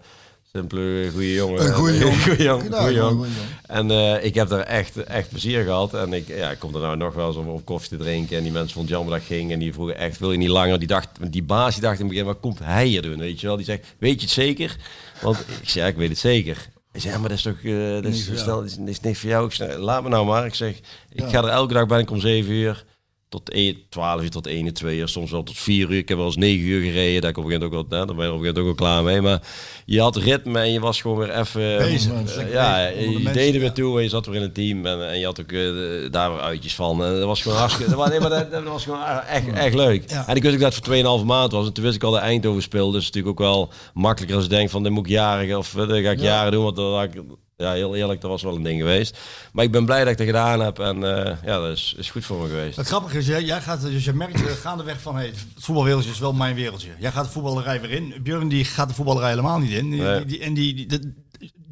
simpele, 0.53 1.11
goede 1.11 1.33
jongen. 1.33 1.67
Een 1.67 1.73
goeie 1.83 1.99
jongen. 1.99 2.21
goeie 2.21 2.43
jongen. 2.43 2.61
Goeie 2.61 2.73
jongen. 2.73 2.73
een 2.73 2.81
goeie 2.81 2.95
jongen. 2.95 3.29
En 3.67 3.91
eh, 3.91 4.25
ik 4.25 4.35
heb 4.35 4.49
daar 4.49 4.61
echt, 4.61 4.97
echt 4.97 5.29
plezier 5.29 5.65
gehad. 5.65 5.95
En 5.95 6.13
ik, 6.13 6.29
ja, 6.29 6.51
ik 6.51 6.59
kom 6.59 6.75
er 6.75 6.81
nou 6.81 6.97
nog 6.97 7.15
wel 7.15 7.27
eens 7.27 7.37
om, 7.37 7.49
om 7.49 7.65
koffie 7.65 7.89
te 7.89 8.05
drinken. 8.05 8.37
En 8.37 8.43
die 8.43 8.53
mensen 8.53 8.73
vonden 8.73 8.93
het 8.93 9.01
jammer 9.01 9.19
dat 9.19 9.31
ik 9.31 9.37
ging. 9.37 9.53
En 9.53 9.59
die 9.59 9.73
vroegen 9.73 9.99
echt, 9.99 10.19
wil 10.19 10.33
je 10.33 10.39
niet 10.39 10.49
langer? 10.49 10.79
Die, 10.79 10.89
dacht, 10.89 11.09
die 11.31 11.43
baas 11.43 11.73
die 11.73 11.83
dacht 11.83 11.99
in 11.99 12.05
het 12.05 12.09
begin, 12.09 12.27
wat 12.27 12.41
komt 12.41 12.59
hij 12.59 12.87
hier 12.87 13.03
doen? 13.03 13.19
Weet 13.19 13.41
je 13.41 13.47
wel? 13.47 13.57
Die 13.57 13.65
zegt, 13.65 13.95
weet 13.99 14.15
je 14.15 14.21
het 14.21 14.35
zeker? 14.35 14.77
Want 15.23 15.39
ik 15.63 15.69
zei, 15.69 15.85
ja, 15.85 15.91
ik 15.91 15.97
weet 15.97 16.09
het 16.09 16.19
zeker. 16.19 16.69
Hij 16.93 17.01
zei, 17.01 17.13
ja, 17.13 17.21
maar 17.21 17.29
dat 17.29 17.39
is 17.39 17.45
toch 17.45 17.63
uh, 17.63 17.93
dat 17.95 18.05
is, 18.05 18.25
snel, 18.25 18.57
dat 18.57 18.65
is, 18.65 18.77
dat 18.77 18.89
is 18.89 19.01
niks 19.01 19.19
voor 19.19 19.31
jou. 19.31 19.47
Ik 19.47 19.53
zei, 19.53 19.79
laat 19.79 20.03
me 20.03 20.09
nou 20.09 20.27
maar. 20.27 20.47
Ik 20.47 20.55
zeg, 20.55 20.79
ik 21.13 21.25
ga 21.29 21.43
er 21.43 21.49
elke 21.49 21.75
dag 21.75 21.87
ben 21.87 21.99
ik 21.99 22.11
om 22.11 22.21
zeven 22.21 22.53
uur. 22.53 22.85
Tot 23.29 23.51
1, 23.51 23.77
12 23.89 24.23
uur 24.23 24.31
tot 24.31 24.47
1, 24.47 24.73
2 24.73 24.99
uur, 24.99 25.09
soms 25.09 25.31
wel 25.31 25.43
tot 25.43 25.59
4 25.59 25.91
uur. 25.91 25.97
Ik 25.97 26.09
heb 26.09 26.17
wel 26.17 26.27
eens 26.27 26.37
9 26.37 26.67
uur 26.67 26.83
gereden, 26.83 27.21
daar, 27.21 27.31
ik 27.31 27.39
ook 27.39 27.71
wel, 27.71 27.89
daar 27.89 28.07
ben 28.07 28.07
je 28.07 28.13
op 28.13 28.19
een 28.19 28.19
gegeven 28.19 28.37
moment 28.37 28.59
ook 28.59 28.65
wel 28.65 28.75
klaar 28.75 29.03
mee. 29.03 29.21
Maar 29.21 29.43
je 29.85 30.01
had 30.01 30.17
ritme 30.17 30.61
en 30.61 30.73
je 30.73 30.81
was 30.81 31.01
gewoon 31.01 31.19
weer 31.19 31.39
even... 31.39 31.79
Bezig. 31.79 32.37
eh, 32.37 32.53
ja, 32.53 32.89
de 32.89 33.01
je 33.01 33.11
mensen, 33.11 33.33
deed 33.33 33.55
er 33.55 33.61
weer 33.61 33.69
ja. 33.69 33.75
toe 33.75 33.97
en 33.97 34.03
je 34.03 34.09
zat 34.09 34.27
weer 34.27 34.37
in 34.37 34.43
een 34.43 34.53
team 34.53 34.87
en, 34.87 35.09
en 35.11 35.19
je 35.19 35.25
had 35.25 35.41
ook 35.41 35.53
eh, 35.53 36.11
daar 36.11 36.33
weer 36.33 36.41
uitjes 36.41 36.75
van. 36.75 37.05
En 37.05 37.15
dat 37.15 37.25
was 37.25 37.43
gewoon 37.43 37.59
hartstikke... 37.59 37.91
dat, 37.91 37.99
was, 37.99 38.09
nee, 38.09 38.21
maar 38.21 38.31
dat, 38.31 38.51
dat 38.51 38.63
was 38.63 38.85
gewoon 38.85 39.03
echt, 39.29 39.53
echt 39.53 39.75
leuk. 39.75 40.05
En 40.27 40.37
ik 40.37 40.43
wist 40.43 40.55
ook 40.55 40.61
dat 40.61 40.75
het 40.75 40.87
voor 40.87 41.21
2,5 41.21 41.27
maand 41.27 41.53
was. 41.53 41.67
En 41.67 41.73
toen 41.73 41.85
wist 41.85 41.97
ik 41.97 42.03
al 42.03 42.13
dat 42.13 42.21
Eindhoven 42.21 42.63
speelde. 42.63 42.93
Dus 42.93 43.07
het 43.07 43.15
is 43.15 43.23
natuurlijk 43.23 43.41
ook 43.41 43.49
wel 43.49 43.73
makkelijker 43.95 44.37
als 44.37 44.45
je 44.45 44.51
denkt 44.51 44.71
van, 44.71 44.83
dit 44.83 44.93
moet 44.93 45.07
ik 45.07 45.13
jaren 45.13 45.59
of 45.59 45.77
eh, 45.77 45.89
dit 45.89 46.05
ga 46.05 46.11
ik 46.11 46.21
jaren 46.21 46.53
doen. 46.53 46.65
Want 46.65 46.77
dan 46.77 46.95
had 46.95 47.05
ik, 47.05 47.23
ja, 47.59 47.73
heel 47.73 47.95
eerlijk, 47.97 48.21
dat 48.21 48.31
was 48.31 48.43
wel 48.43 48.55
een 48.55 48.63
ding 48.63 48.81
geweest. 48.81 49.19
Maar 49.53 49.65
ik 49.65 49.71
ben 49.71 49.85
blij 49.85 49.99
dat 50.05 50.09
ik 50.09 50.17
dat 50.17 50.27
gedaan 50.27 50.61
heb 50.61 50.79
en 50.79 51.05
eh, 51.27 51.37
ja, 51.45 51.59
dat 51.61 51.77
is, 51.77 51.95
is 51.99 52.11
goed 52.11 52.25
voor 52.25 52.43
me 52.43 52.49
geweest. 52.49 52.77
Het 52.77 52.87
grappige 52.87 53.19
is, 53.19 53.27
jij, 53.27 53.43
jij 53.43 53.61
gaat, 53.61 53.81
dus 53.83 54.05
je 54.05 54.13
merkt 54.13 54.47
eh, 54.47 54.53
gaandeweg 54.53 55.01
van, 55.01 55.17
hey, 55.17 55.27
het 55.27 55.47
voetbalwereldje 55.57 56.11
is 56.11 56.19
wel 56.19 56.33
mijn 56.33 56.55
wereldje. 56.55 56.89
Jij 56.99 57.13
gaat 57.13 57.25
de 57.25 57.31
voetballerij 57.31 57.81
weer 57.81 57.91
in. 57.91 58.15
Björn 58.23 58.49
die 58.49 58.65
gaat 58.65 58.89
de 58.89 58.95
voetballerij 58.95 59.29
helemaal 59.31 59.59
niet 59.59 59.71
in. 59.71 59.91
Die, 59.91 60.01
Nee. 60.01 60.17
die, 60.17 60.27
die- 60.27 60.41
en 60.41 60.55
die, 60.55 60.87
dat- 60.87 61.01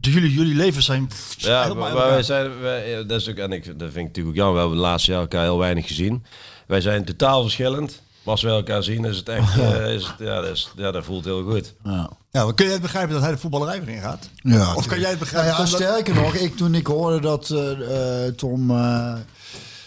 jullie, 0.00 0.32
jullie 0.32 0.54
levens 0.54 0.84
zijn 0.84 1.08
Ja, 1.36 1.62
helemaal 1.62 1.92
maar, 1.94 2.08
wij 2.08 2.22
zijn, 2.22 2.60
wij, 2.60 3.06
dat 3.06 3.20
is 3.20 3.28
ook, 3.28 3.36
en 3.36 3.52
ik, 3.52 3.64
dat 3.64 3.74
vind 3.92 3.96
ik 3.96 4.02
natuurlijk 4.06 4.26
ook 4.28 4.34
jammer. 4.34 4.54
We 4.54 4.60
hebben 4.60 4.76
de 4.78 4.82
laatste 4.84 5.10
jaar 5.10 5.20
elkaar 5.20 5.42
heel 5.42 5.58
weinig 5.58 5.86
gezien. 5.86 6.24
Wij 6.66 6.80
zijn 6.80 7.04
totaal 7.04 7.42
verschillend. 7.42 8.02
Maar 8.22 8.34
als 8.34 8.42
we 8.42 8.48
elkaar 8.48 8.82
zien, 8.82 9.04
is 9.04 9.16
het 9.16 9.28
echt, 9.28 9.58
eh, 9.60 9.94
is 9.94 10.06
het, 10.06 10.14
ja, 10.18 10.40
dat, 10.40 10.50
is, 10.50 10.70
ja, 10.76 10.90
dat 10.90 11.04
voelt 11.04 11.24
heel 11.24 11.42
goed. 11.42 11.74
Ja. 11.84 12.10
Ja, 12.36 12.52
kun 12.54 12.64
jij 12.64 12.72
het 12.74 12.82
begrijpen 12.82 13.12
dat 13.14 13.22
hij 13.22 13.30
de 13.32 13.38
voetballerij 13.38 13.84
weer 13.84 13.94
in 13.94 14.00
gaat? 14.00 14.28
Ja, 14.42 14.74
Of 14.74 14.86
kan 14.86 15.00
jij 15.00 15.10
het 15.10 15.18
Nou 15.20 15.30
begrijpen? 15.30 15.50
ja, 15.50 15.56
Tom, 15.56 15.70
dat- 15.70 15.80
sterker 15.80 16.14
nog, 16.14 16.34
ik, 16.34 16.56
toen 16.56 16.74
ik 16.74 16.86
hoorde 16.86 17.20
dat 17.20 17.50
eh, 17.50 18.24
eh, 18.26 18.32
Tom 18.34 18.70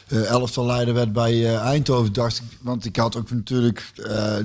eh 0.10 0.30
elftal 0.30 0.65
leider 0.65 0.94
werd 0.94 1.14
bij 1.14 1.31
eh, 1.34 1.56
Eindhoven, 1.61 2.14
dacht 2.14 2.38
ik, 2.38 2.44
want 2.61 2.86
ik 2.86 2.95
had 2.95 3.15
ook 3.18 3.31
natuurlijk, 3.31 3.91
eh, 3.95 4.36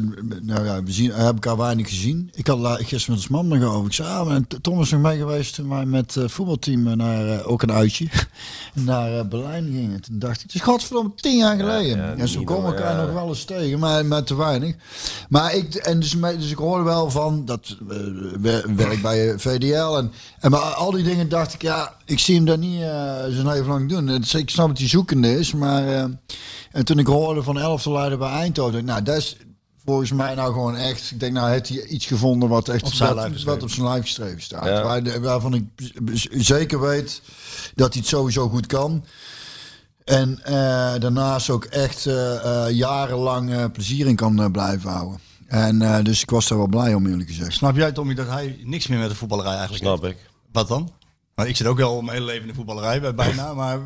nou 0.43 0.65
ja, 0.65 0.82
we 0.82 0.93
zien, 0.93 1.11
heb 1.12 1.35
elkaar 1.35 1.57
weinig 1.57 1.89
gezien. 1.89 2.31
Ik 2.35 2.47
had 2.47 2.59
gisteren 2.78 3.01
met 3.07 3.16
ons 3.16 3.28
man 3.28 3.49
nog 3.49 3.73
over. 3.74 3.86
Ik 3.86 3.93
zei, 3.93 4.09
ah, 4.09 4.27
maar 4.27 4.41
Tom 4.61 4.81
is 4.81 4.91
nog 4.91 5.01
mee 5.01 5.19
geweest 5.19 5.55
toen 5.55 5.69
wij 5.69 5.85
met 5.85 6.15
het 6.15 6.32
voetbalteam 6.32 6.97
naar, 6.97 7.45
ook 7.45 7.62
een 7.62 7.73
uitje, 7.73 8.07
naar 8.73 9.28
Berlijn 9.28 9.65
gingen. 9.65 10.01
Toen 10.01 10.19
dacht 10.19 10.36
ik, 10.36 10.43
het 10.43 10.55
is 10.55 10.61
godverdomme 10.61 11.12
tien 11.16 11.36
jaar 11.36 11.57
geleden. 11.57 11.97
ja, 11.97 12.15
en 12.15 12.24
niet 12.24 12.45
komen 12.45 12.74
elkaar 12.74 13.05
nog 13.05 13.12
wel 13.15 13.28
eens 13.28 13.45
tegen, 13.45 13.78
maar, 13.78 14.07
maar 14.07 14.24
te 14.24 14.36
weinig. 14.36 14.74
Maar 15.28 15.55
ik, 15.55 15.74
en 15.74 16.01
dus, 16.01 16.16
dus 16.20 16.51
ik 16.51 16.57
hoorde 16.59 16.85
wel 16.85 17.11
van, 17.11 17.45
dat 17.45 17.77
wer- 18.41 18.74
werk 18.77 19.03
bij 19.03 19.39
VDL 19.39 19.97
en, 19.97 20.12
en 20.41 20.51
maar 20.51 20.61
al 20.61 20.91
die 20.91 21.05
dingen 21.05 21.28
dacht 21.28 21.55
ik, 21.55 21.62
ja, 21.62 21.95
ik 22.05 22.19
zie 22.19 22.35
hem 22.36 22.45
daar 22.45 22.59
niet 22.59 22.81
zijn 23.35 23.47
leven 23.47 23.66
lang 23.66 23.89
doen. 23.89 24.09
Is- 24.11 24.35
Ik 24.35 24.51
snap 24.51 24.69
dat 24.69 24.78
hij 24.78 24.89
zoekende 24.89 25.39
is, 25.39 25.53
maar 25.56 25.89
eh, 25.89 26.05
en 26.72 26.85
toen 26.85 26.98
ik 26.98 27.06
hoorde 27.06 27.43
van 27.43 27.59
elfde 27.59 27.90
leider 27.90 28.18
bij 28.18 28.31
Eindhoven, 28.31 28.72
dacht 28.72 28.85
ik, 28.85 28.90
nou, 28.90 29.02
dat 29.02 29.16
is 29.16 29.36
volgens 29.85 30.12
mij 30.12 30.35
nou 30.35 30.52
gewoon 30.52 30.76
echt, 30.76 31.10
ik 31.10 31.20
denk 31.20 31.32
nou, 31.32 31.51
heeft 31.51 31.68
hij 31.68 31.85
iets 31.85 32.06
gevonden 32.06 32.48
wat 32.48 32.68
echt 32.68 32.85
Op 32.85 32.93
zijn 32.93 33.09
wat, 33.09 33.18
lijf 33.18 33.32
geschreven. 33.32 33.60
wat 33.60 33.62
op 33.62 34.05
zijn 34.05 34.40
staat. 34.40 34.64
Ja. 34.64 34.82
Waar, 34.82 35.20
waarvan 35.20 35.55
ik 35.55 35.64
zeker 36.31 36.81
weet 36.81 37.22
dat 37.74 37.93
hij 37.93 38.01
het 38.01 38.10
sowieso 38.10 38.48
goed 38.48 38.66
kan. 38.66 39.05
En 40.05 40.40
eh, 40.44 40.55
daarnaast 41.01 41.51
ook 41.51 41.64
echt 41.64 42.06
eh, 42.06 42.66
jarenlang 42.70 43.52
eh, 43.52 43.64
plezier 43.72 44.06
in 44.06 44.16
kan 44.16 44.51
blijven 44.52 44.90
houden. 44.90 45.20
En 45.47 45.82
eh, 45.82 46.05
dus 46.05 46.22
ik 46.22 46.31
was 46.31 46.48
daar 46.48 46.59
wel 46.59 46.66
blij 46.66 46.94
om, 46.94 47.06
eerlijk 47.06 47.28
gezegd. 47.28 47.52
Snap 47.52 47.76
jij, 47.76 47.93
Tommy, 47.93 48.14
dat 48.14 48.28
hij 48.28 48.59
niks 48.64 48.86
meer 48.86 48.98
met 48.98 49.09
de 49.09 49.14
voetballerij 49.16 49.52
eigenlijk 49.52 49.85
Snap 49.85 50.02
heeft? 50.02 50.14
ik. 50.14 50.31
Wat 50.52 50.68
dan? 50.68 50.90
Maar 51.35 51.48
ik 51.48 51.56
zit 51.56 51.66
ook 51.66 51.77
wel 51.77 52.01
mijn 52.02 52.12
hele 52.16 52.27
leven 52.27 52.43
in 52.43 52.48
de 52.48 52.55
voetballerij, 52.55 53.01
bij- 53.01 53.15
bijna, 53.15 53.55
maar 53.61 53.78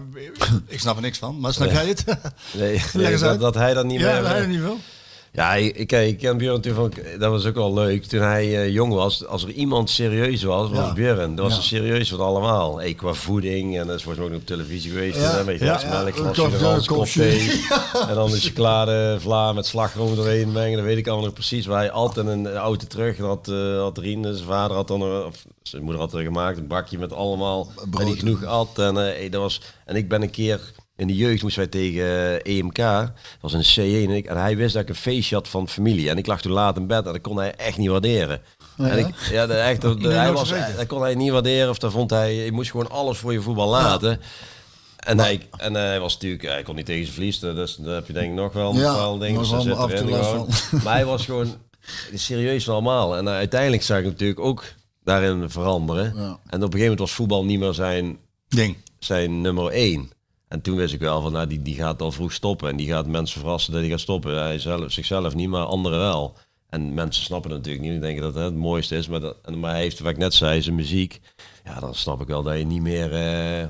ik 0.67 0.81
snap 0.81 0.97
er 0.97 1.03
niks 1.03 1.19
van. 1.19 1.41
Maar 1.41 1.53
snap 1.53 1.71
jij 1.71 1.87
het? 1.87 2.05
Nee, 2.53 2.83
dat, 3.19 3.41
dat 3.41 3.55
hij 3.55 3.75
dat 3.75 3.85
niet 3.85 4.01
ja, 4.01 4.13
meer... 4.13 4.21
dat 4.23 4.31
hij 4.31 4.41
er 4.41 4.49
niet 4.49 4.61
wil. 4.61 4.79
Ja, 5.33 5.55
ik, 5.55 5.77
ik, 5.77 5.93
ik 5.93 6.19
ken 6.19 6.37
Björn 6.37 6.55
natuurlijk 6.55 6.95
van, 6.95 7.19
dat 7.19 7.31
was 7.31 7.45
ook 7.47 7.55
wel 7.55 7.75
leuk. 7.75 8.05
Toen 8.05 8.21
hij 8.21 8.45
eh, 8.63 8.69
jong 8.73 8.93
was, 8.93 9.27
als 9.27 9.43
er 9.43 9.51
iemand 9.51 9.91
serieus 9.91 10.43
was, 10.43 10.71
was 10.71 10.79
Ja. 10.87 10.93
Björn. 10.93 11.35
Dat 11.35 11.45
was 11.45 11.53
Ja. 11.55 11.59
er 11.59 11.65
serieus 11.65 12.09
van 12.09 12.21
allemaal. 12.21 12.79
Hey, 12.79 12.95
qua 12.95 13.13
voeding, 13.13 13.79
en 13.79 13.87
dat 13.87 13.97
is 13.97 14.03
volgens 14.03 14.17
mij 14.17 14.25
ook 14.25 14.31
nog 14.33 14.41
op 14.41 14.47
televisie 14.47 14.91
geweest. 14.91 15.17
Ja. 15.21 15.43
Met 15.43 15.61
Ja. 15.61 15.77
glasmelk, 15.79 16.17
Ja. 16.35 16.49
glasje 16.59 16.89
kop 16.89 17.05
thee. 17.07 17.65
En 18.09 18.15
dan 18.15 18.31
de 18.31 18.41
chocolade 18.41 19.17
vla 19.21 19.53
met 19.53 19.67
slagroom 19.67 20.15
doorheen 20.17 20.53
mengen. 20.53 20.77
Dat 20.77 20.87
weet 20.87 20.99
ik 20.99 21.07
allemaal 21.07 21.25
nog 21.25 21.35
precies. 21.35 21.67
Waar 21.67 21.79
hij 21.79 21.91
altijd 21.91 22.27
een 22.27 22.49
auto 22.53 22.87
terug 22.87 23.17
en 23.19 23.25
had, 23.25 23.49
eh 23.49 23.79
had 23.81 23.99
Rien, 23.99 24.23
zijn 24.25 24.37
vader 24.47 24.77
had 24.77 24.89
dan, 24.89 25.03
een- 25.03 25.25
of 25.25 25.45
zijn 25.63 25.83
moeder 25.83 26.01
had 26.01 26.13
er 26.15 26.23
gemaakt, 26.23 26.59
een 26.59 26.67
bakje 26.67 26.99
met 26.99 27.13
allemaal, 27.13 27.69
waar 27.91 28.05
hij 28.07 28.15
genoeg 28.15 28.45
at. 28.45 28.79
En, 28.79 28.97
eh, 28.97 29.03
hey, 29.03 29.29
dat 29.29 29.41
was, 29.41 29.61
en 29.85 29.97
ik 29.97 30.09
ben 30.09 30.23
een 30.23 30.31
keer 30.31 30.61
in 30.99 31.07
de 31.07 31.15
jeugd 31.17 31.43
moesten 31.43 31.63
wij 31.63 31.71
tegen 31.71 32.03
eh, 32.45 32.57
EMK. 32.59 32.77
Dat 32.77 33.11
was 33.41 33.53
een 33.53 33.65
C1 33.65 34.09
en, 34.09 34.17
ik, 34.17 34.27
en 34.27 34.37
hij 34.37 34.57
wist 34.57 34.73
dat 34.73 34.83
ik 34.83 34.89
een 34.89 34.95
feestje 34.95 35.35
had 35.35 35.49
van 35.49 35.69
familie. 35.69 36.11
En 36.11 36.19
ik 36.19 36.27
lag 36.27 36.41
toen 36.41 36.53
laat 36.53 36.77
in 36.77 36.87
bed 36.87 37.07
en 37.07 37.13
dat 37.13 37.21
kon 37.21 37.37
hij 37.37 37.55
echt 37.55 37.77
niet 37.79 37.89
waarderen. 37.89 38.41
en 38.77 38.99
ik, 38.99 39.15
ja, 39.31 39.47
de, 39.47 39.55
echt, 39.55 39.81
de- 39.81 40.09
hij 40.09 40.33
was, 40.33 40.49
dat 40.77 40.87
kon 40.87 41.01
hij 41.03 41.15
niet 41.15 41.31
waarderen. 41.31 41.71
Of 41.71 41.79
dat 41.79 41.93
vond 41.93 42.11
hij, 42.11 42.35
je 42.35 42.53
moest 42.53 42.71
gewoon 42.71 42.91
alles 42.91 43.19
voor 43.19 43.33
je 43.33 43.41
voetbal 43.41 43.69
laten. 43.69 44.21
En, 44.99 45.19
hij, 45.19 45.41
en 45.57 45.75
hij 45.75 46.01
was 46.01 46.13
natuurlijk, 46.13 46.43
hij 46.43 46.63
kon 46.63 46.75
niet 46.75 46.87
tegen 46.87 47.03
zijn 47.03 47.15
verlies, 47.15 47.39
dus 47.39 47.77
daar 47.77 47.95
heb 47.95 48.07
je 48.07 48.13
denk 48.13 48.27
ik 48.31 48.35
nog 48.37 48.53
wel 48.53 48.71
een 48.71 48.77
Ja, 48.79 48.93
bepaalde 48.93 49.25
dingen. 49.27 49.41
Dus 49.41 49.49
zit 49.49 49.67
erin 49.67 50.15
gewoon. 50.25 50.49
Maar 50.85 50.95
hij 50.95 51.05
was 51.05 51.25
gewoon 51.25 51.55
serieus 52.15 52.65
van 52.65 52.75
allemaal. 52.75 53.17
En 53.17 53.29
eh, 53.29 53.35
uiteindelijk 53.35 53.83
zag 53.83 53.99
ik 53.99 54.05
natuurlijk 54.05 54.41
ook 54.41 54.65
daarin 55.05 55.51
veranderen. 55.51 56.13
Ja. 56.17 56.21
En 56.23 56.29
op 56.33 56.39
een 56.53 56.61
gegeven 56.61 56.79
moment 56.81 56.99
was 56.99 57.13
voetbal 57.13 57.45
niet 57.45 57.59
meer 57.59 57.75
zijn 57.75 58.19
Ding. 58.49 58.77
zijn 58.99 59.41
nummer 59.41 59.67
één. 59.71 60.11
En 60.49 60.61
toen 60.61 60.77
wist 60.77 60.95
ik 60.95 61.01
wel 61.01 61.21
van, 61.21 61.33
nou, 61.33 61.47
die, 61.47 61.63
die 61.63 61.75
gaat 61.75 62.03
al 62.03 62.13
vroeg 62.13 62.33
stoppen. 62.33 62.69
En 62.69 62.77
die 62.77 62.89
gaat 62.89 63.07
mensen 63.07 63.41
verrassen 63.41 63.73
dat 63.73 63.81
hij 63.81 63.91
gaat 63.91 64.01
stoppen. 64.01 64.43
Hij 64.43 64.59
zelf, 64.59 64.93
zichzelf 64.93 65.35
niet, 65.35 65.49
maar 65.49 65.65
anderen 65.65 65.99
wel. 65.99 66.37
En 66.69 66.95
mensen 66.95 67.25
snappen 67.25 67.51
natuurlijk 67.51 67.83
niet. 67.83 67.93
Die 67.93 68.01
denken 68.01 68.23
dat 68.23 68.35
het 68.35 68.45
het 68.45 68.55
mooiste 68.55 68.97
is. 68.97 69.09
Maar, 69.09 69.21
dat, 69.21 69.57
maar 69.57 69.71
hij 69.71 69.81
heeft, 69.81 69.99
wat 69.99 70.11
ik 70.11 70.19
net 70.19 70.35
zei, 70.35 70.63
zijn 70.63 70.75
muziek. 70.75 71.21
Ja, 71.65 71.81
dan 71.81 71.95
snap 71.95 72.21
ik 72.21 72.27
wel 72.27 72.43
dat 72.43 72.59
je 72.59 72.65
niet 72.65 72.83
meer 72.83 73.13
eh, 73.13 73.67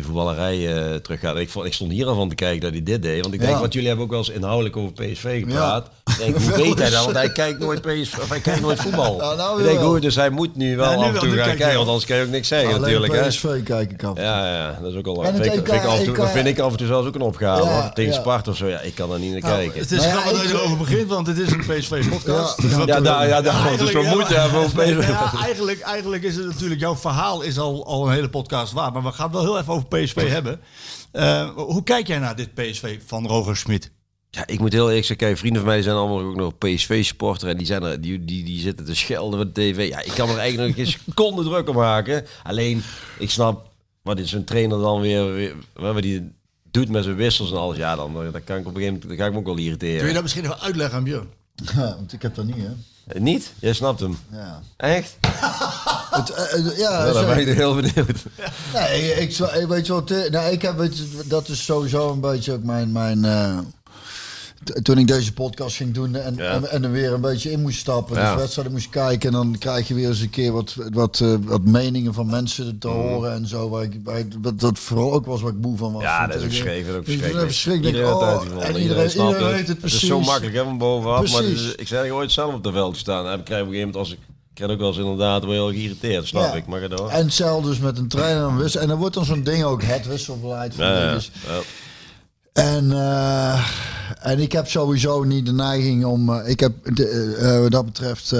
de 0.00 0.06
voetballerij 0.06 0.76
eh 0.76 0.94
terug 0.94 1.20
gaat. 1.20 1.36
Ik, 1.36 1.50
vond- 1.50 1.66
ik 1.66 1.72
stond 1.72 1.92
hier 1.92 2.06
al 2.06 2.14
van 2.14 2.28
te 2.28 2.34
kijken 2.34 2.60
dat 2.60 2.70
hij 2.72 2.82
dit 2.82 3.02
deed. 3.02 3.20
Want 3.22 3.34
ik 3.34 3.40
denk, 3.40 3.52
Ja. 3.52 3.60
wat 3.60 3.72
jullie 3.72 3.88
hebben 3.88 4.04
ook 4.04 4.10
wel 4.10 4.20
eens 4.20 4.30
inhoudelijk 4.30 4.76
over 4.76 4.92
PSV 4.92 5.40
gepraat. 5.40 5.86
Ik 6.04 6.18
denk, 6.18 6.36
hoe 6.36 6.50
weet 6.56 6.78
hij 6.78 6.90
dat? 6.90 7.04
Want 7.04 7.16
hij 7.16 7.32
kijkt 7.42 7.58
nooit 7.58 7.80
PSV, 7.80 8.18
of 8.18 8.28
hij 8.28 8.40
kijkt 8.40 8.60
nooit 8.60 8.80
voetbal. 8.80 9.16
Ja, 9.20 9.34
nou 9.34 9.62
ik 9.62 9.78
denk, 9.80 10.02
dus 10.02 10.14
hij 10.14 10.30
moet 10.30 10.56
nu 10.56 10.76
wel 10.76 10.90
Ja, 10.90 10.96
nu 10.96 11.02
af 11.04 11.12
en 11.14 11.18
toe 11.20 11.30
gaan 11.36 11.56
kijken. 11.56 11.74
Want 11.76 11.86
anders 11.88 12.06
kan 12.06 12.16
je 12.16 12.22
ook 12.24 12.28
niks 12.30 12.48
zeggen 12.48 12.68
Alleen 12.68 12.80
natuurlijk. 12.80 13.12
Hè? 13.12 13.26
PSV 13.28 13.62
kijk 13.62 13.90
ik 13.92 14.02
af. 14.04 14.16
Ja, 14.18 14.54
ja, 14.56 14.78
dat 14.82 14.92
is 14.92 14.98
ook 14.98 15.06
al. 15.06 15.24
En 15.24 15.34
het 15.34 15.42
Vind 15.42 15.56
ik, 15.56 15.66
vind 15.66 15.82
ik 15.82 15.88
af 15.88 15.98
en 15.98 16.04
toe, 16.04 16.14
dat 16.16 16.30
vind 16.30 16.46
ik 16.46 16.58
af 16.58 16.70
en 16.70 16.76
toe 16.76 16.86
zelfs 16.86 17.06
ook 17.06 17.14
een 17.14 17.20
opgave. 17.20 17.62
Hoor. 17.68 17.90
Tegen 17.94 18.12
ja. 18.12 18.20
Sparta 18.20 18.50
of 18.50 18.56
zo, 18.56 18.66
ja, 18.66 18.80
ik 18.80 18.94
kan 18.94 19.12
er 19.12 19.18
niet 19.18 19.32
naar 19.32 19.40
Nou, 19.40 19.54
kijken. 19.54 19.80
het 19.80 19.90
is 19.90 19.98
Nou 19.98 20.10
ja, 20.10 20.16
grappig 20.20 20.40
dat 20.42 20.50
je 20.50 20.56
erover 20.56 20.76
begint, 20.76 21.08
want 21.08 21.26
het 21.26 21.38
is 21.38 21.50
een 21.50 21.58
PSV-podcast. 21.66 22.62
Ja. 22.62 23.22
Ja, 23.24 23.40
daar, 23.40 23.76
dus 23.78 23.92
we 23.92 24.08
moeten 24.14 24.40
hebben 24.40 24.60
over 24.60 24.82
PSV. 24.82 25.08
Eigenlijk, 25.42 25.80
eigenlijk 25.80 26.22
is 26.22 26.36
het 26.36 26.46
natuurlijk, 26.46 26.80
jouw 26.80 26.96
verhaal 26.96 27.42
is 27.42 27.58
al, 27.58 27.86
al 27.86 28.06
een 28.06 28.12
hele 28.12 28.28
podcast 28.28 28.72
waard. 28.72 28.92
Maar 28.92 29.02
we 29.02 29.12
gaan 29.12 29.24
het 29.26 29.34
wel 29.34 29.44
heel 29.44 29.58
even 29.58 29.72
over 29.72 29.86
PSV 29.98 30.28
hebben. 30.28 30.60
Eh, 31.12 31.50
hoe 31.50 31.82
kijk 31.82 32.06
jij 32.06 32.18
naar 32.18 32.36
dit 32.36 32.54
PSV 32.54 32.98
van 33.06 33.26
Roger 33.26 33.56
Smit? 33.56 33.90
Ja, 34.30 34.46
ik 34.46 34.58
moet 34.58 34.72
heel 34.72 34.86
eerlijk 34.88 35.06
zeggen, 35.06 35.26
kijk, 35.26 35.38
vrienden 35.38 35.62
van 35.62 35.70
mij 35.70 35.82
zijn 35.82 35.96
allemaal 35.96 36.20
ook 36.20 36.36
nog 36.36 36.58
PSV-supporter 36.58 37.48
en 37.48 37.56
die, 37.56 37.66
zijn 37.66 37.82
er, 37.82 38.00
die, 38.00 38.24
die, 38.24 38.44
die 38.44 38.60
zitten 38.60 38.86
te 38.86 38.94
schelden 38.94 39.38
met 39.38 39.54
de 39.54 39.60
tv. 39.60 39.88
Ja, 39.88 40.02
ik 40.02 40.12
kan 40.14 40.28
er 40.28 40.38
eigenlijk 40.38 40.76
nog 40.76 40.86
geen 40.86 40.94
seconde 41.06 41.42
druk 41.42 41.68
op 41.68 41.74
maken. 41.74 42.26
Alleen, 42.42 42.82
ik 43.18 43.30
snap 43.30 43.70
wat 44.02 44.18
is 44.18 44.30
zo'n 44.30 44.44
trainer 44.44 44.78
dan 44.78 45.00
weer, 45.00 45.32
weer 45.32 45.54
wat 45.74 46.02
die 46.02 46.32
doet 46.70 46.88
met 46.88 47.04
zijn 47.04 47.16
wissels 47.16 47.50
en 47.50 47.56
alles. 47.56 47.76
Ja, 47.76 47.96
dan, 47.96 48.12
dan 48.32 48.44
kan 48.44 48.58
ik 48.58 48.66
op 48.66 48.74
een 48.74 48.80
gegeven 48.80 48.92
moment, 48.92 49.08
dan 49.08 49.16
ga 49.16 49.26
ik 49.26 49.32
me 49.32 49.38
ook 49.38 49.44
wel 49.44 49.54
Kun 49.54 49.62
je 49.64 49.70
irriteren. 49.70 50.14
dat 50.14 50.22
misschien 50.22 50.44
even 50.44 50.60
uitleggen 50.60 50.96
aan 50.96 51.04
Björn? 51.04 51.28
Ja, 51.54 51.94
want 51.96 52.12
ik 52.12 52.22
heb 52.22 52.34
dat 52.34 52.44
niet, 52.44 52.56
hè. 52.56 52.70
Eh, 53.06 53.20
Niet? 53.20 53.52
Jij 53.58 53.72
snapt 53.72 54.00
hem. 54.00 54.18
Ja. 54.32 54.60
Echt? 54.76 55.16
Het, 56.10 56.30
eh, 56.30 56.54
eh, 56.54 56.78
ja, 56.78 57.12
dan 57.12 57.26
ben 57.26 57.48
ik 57.48 57.56
heel 57.56 57.74
benieuwd. 57.74 58.24
Nee, 58.74 59.12
ik, 59.12 59.36
weet 59.68 59.86
je 59.86 59.92
wat. 59.92 60.08
Nou, 60.30 60.52
ik 60.52 60.62
heb, 60.62 60.76
weet 60.76 60.98
je, 60.98 61.22
dat 61.24 61.48
is 61.48 61.64
sowieso 61.64 62.12
een 62.12 62.20
beetje 62.20 62.52
ook 62.52 62.62
mijn. 62.62 62.92
mijn 62.92 63.24
toen 64.82 64.98
ik 64.98 65.06
deze 65.06 65.32
podcast 65.32 65.76
ging 65.76 65.94
doen 65.94 66.14
en, 66.16 66.34
Ja. 66.36 66.52
en, 66.52 66.70
en 66.70 66.84
er 66.84 66.90
weer 66.90 67.12
een 67.12 67.20
beetje 67.20 67.50
in 67.50 67.60
moest 67.62 67.78
stappen, 67.78 68.16
Ja. 68.16 68.30
dus 68.32 68.40
wedstrijden 68.40 68.72
moest 68.72 68.88
kijken. 68.88 69.28
En 69.28 69.34
dan 69.34 69.56
krijg 69.58 69.88
je 69.88 69.94
weer 69.94 70.08
eens 70.08 70.20
een 70.20 70.30
keer 70.30 70.52
wat, 70.52 70.74
wat, 70.92 71.20
eh, 71.20 71.34
wat 71.42 71.62
meningen 71.62 72.14
van 72.14 72.26
mensen 72.26 72.78
te 72.78 72.88
horen 72.88 73.32
en 73.32 73.46
zo. 73.46 73.68
Waar 73.68 73.82
ik, 73.82 74.00
waar 74.04 74.18
ik- 74.18 74.32
wat, 74.42 74.60
dat 74.60 74.78
vooral 74.78 75.12
ook 75.12 75.26
was 75.26 75.40
wat 75.40 75.52
ik 75.52 75.58
moe 75.60 75.76
van 75.76 75.92
was. 75.92 76.02
Ja, 76.02 76.26
dat 76.26 76.36
is 76.36 76.42
ook 76.42 76.48
geschreven. 76.50 76.90
Ook 76.96 77.06
het 77.06 77.20
verschrikkelijk. 77.38 77.96
Iedereen 77.96 78.14
Oh, 78.14 78.40
het 78.42 78.52
en 78.52 78.76
iedereen, 78.82 79.08
iedereen 79.10 79.52
weet 79.52 79.68
het 79.68 79.78
precies. 79.78 80.02
is 80.02 80.08
zo 80.08 80.20
makkelijk 80.20 80.54
hè, 80.56 80.64
van 80.64 80.78
bovenaf. 80.78 81.32
Maar 81.32 81.42
het 81.42 81.50
is- 81.50 81.54
Precies. 81.60 81.74
ik 81.74 81.86
zei 81.86 82.12
ooit 82.12 82.32
zelf 82.32 82.54
op 82.54 82.62
de 82.64 82.72
veld 82.72 82.96
staan. 82.96 83.26
En 83.26 83.38
ik 83.38 83.44
krijg 83.44 83.60
op 83.62 83.66
een 83.68 83.72
gegeven 83.74 83.92
moment 83.94 83.96
als 83.96 84.12
ik... 84.12 84.18
Ik 84.50 84.66
krijg 84.66 84.70
ook 84.72 84.78
wel 84.78 84.88
eens 84.88 84.98
inderdaad 84.98 85.42
wel 85.44 85.52
heel 85.52 85.68
geïrriteerd. 85.70 86.26
Snap 86.26 86.42
Ja. 86.42 86.54
ik. 86.54 86.66
Maar 86.66 86.80
ga 86.80 86.88
door. 86.88 87.08
En 87.10 87.24
hetzelfde 87.24 87.68
dus 87.68 87.78
met 87.78 87.98
een 87.98 88.08
trainer 88.08 88.48
en 88.48 88.56
wissel. 88.56 88.80
En 88.80 88.88
dan 88.88 88.98
wordt 88.98 89.14
dan 89.14 89.24
zo'n 89.24 89.42
ding 89.42 89.64
ook 89.64 89.82
het 89.82 90.06
wisselbeleid. 90.06 90.74
Van 90.74 90.84
Ja. 90.86 91.18
En, 92.52 92.92
eh, 92.92 93.68
en 94.20 94.38
ik 94.38 94.52
heb 94.52 94.66
sowieso 94.66 95.22
niet 95.24 95.46
de 95.46 95.52
neiging 95.52 96.04
om. 96.04 96.30
eh, 96.30 96.48
ik 96.48 96.60
heb 96.60 96.72
de, 96.96 97.36
eh, 97.40 97.60
wat 97.60 97.70
dat 97.70 97.84
betreft. 97.84 98.34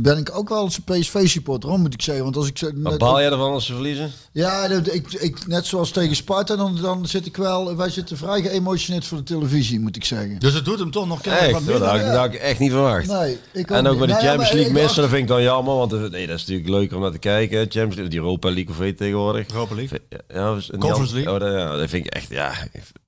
Ben 0.00 0.18
ik 0.18 0.36
ook 0.36 0.48
wel 0.48 0.62
eens 0.64 0.78
een 0.84 0.98
PSV-supporter, 1.00 1.68
hoor, 1.70 1.78
moet 1.78 1.94
ik 1.94 2.02
zeggen. 2.02 2.24
Want 2.24 2.36
als 2.36 2.48
ik 2.48 2.60
Maar 2.62 2.90
net- 2.90 2.98
baal 2.98 3.20
jij 3.20 3.30
ervan 3.30 3.52
als 3.52 3.66
ze 3.66 3.72
verliezen? 3.72 4.10
ja, 4.32 4.64
ik, 4.66 5.12
ik, 5.12 5.46
net 5.46 5.66
zoals 5.66 5.90
tegen 5.90 6.16
Sparta, 6.16 6.56
dan, 6.56 6.78
dan 6.82 7.06
zit 7.06 7.26
ik 7.26 7.36
wel... 7.36 7.76
Wij 7.76 7.90
zitten 7.90 8.16
vrij 8.16 8.42
geëmotioneerd 8.42 9.04
voor 9.06 9.18
de 9.18 9.24
televisie, 9.24 9.80
moet 9.80 9.96
ik 9.96 10.04
zeggen. 10.04 10.38
Dus 10.38 10.54
het 10.54 10.64
doet 10.64 10.78
hem 10.78 10.90
toch 10.90 11.06
nog 11.06 11.24
wat 11.24 11.34
Echt? 11.34 11.66
Dat 11.66 11.80
had, 11.82 11.96
ik- 11.96 12.04
dat 12.06 12.16
had 12.16 12.24
ik 12.26 12.34
echt 12.34 12.58
niet 12.58 12.70
verwacht. 12.70 13.06
Nee, 13.06 13.38
ik 13.52 13.70
En 13.70 13.86
ook 13.86 13.90
niet. 13.90 13.98
bij 13.98 14.06
de 14.06 14.12
Nou 14.12 14.24
Champions 14.26 14.52
League 14.52 14.72
missen, 14.72 14.82
dacht- 14.86 14.96
dat 14.96 15.08
vind 15.08 15.22
ik 15.22 15.28
dan 15.28 15.42
jammer. 15.42 15.74
Want 15.76 15.90
nee, 16.10 16.26
dat 16.26 16.36
is 16.36 16.40
natuurlijk 16.46 16.68
leuker 16.68 16.96
om 16.96 17.02
naar 17.02 17.10
te 17.12 17.18
kijken. 17.18 17.58
Champions 17.58 17.94
League, 17.94 18.08
die 18.10 18.18
Europa 18.20 18.48
League 18.50 18.70
of 18.70 18.78
weet 18.78 18.96
tegenwoordig. 18.96 19.46
Europa 19.52 19.74
League. 19.74 20.00
Ja, 20.28 20.58
Conference 20.78 21.14
League. 21.14 21.32
Oh, 21.32 21.40
dat, 21.40 21.52
ja, 21.52 21.76
dat 21.76 21.88
vind 21.88 22.06
ik 22.06 22.12
echt, 22.12 22.28
ja. 22.30 22.52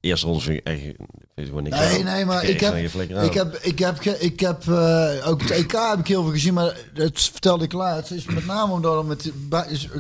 Eerste 0.01 0.27
ronde 0.27 0.41
vind 0.43 0.59
ik 0.59 0.67
echt, 0.67 0.81
vind 0.81 0.97
ik 1.35 1.45
gewoon 1.47 1.63
niks 1.63 1.79
Nee, 1.79 1.99
aan. 1.99 2.05
nee, 2.05 2.25
maar 2.25 2.45
ik 2.45 2.61
heb, 2.61 2.73
geen 2.73 2.91
flikker 2.91 3.19
aan. 3.19 3.25
ik 3.25 3.35
heb, 3.35 3.59
ik 3.63 3.79
heb, 3.79 3.99
ge- 3.99 4.19
ik 4.19 4.41
heb 4.41 4.69
eh, 4.69 5.29
ook 5.29 5.41
het 5.43 5.51
EK 5.51 5.73
heb 5.73 5.99
ik 5.99 6.07
heel 6.07 6.23
veel 6.23 6.33
gezien, 6.33 6.46
maar 6.53 6.77
dat 6.95 7.21
vertelde 7.21 7.65
ik 7.65 7.73
laatst. 7.73 8.11
Is 8.11 8.25
met 8.25 8.47
name 8.47 8.73
omdat 8.73 9.01
we 9.01 9.07
met, 9.07 9.33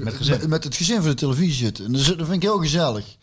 met, 0.01 0.48
met 0.48 0.64
het 0.64 0.77
gezin 0.77 1.01
voor 1.01 1.10
de 1.10 1.14
televisie 1.14 1.64
zitten. 1.64 1.85
En 1.85 1.93
dat 1.93 2.02
vind 2.02 2.32
ik 2.32 2.43
heel 2.43 2.59
gezellig. 2.59 3.16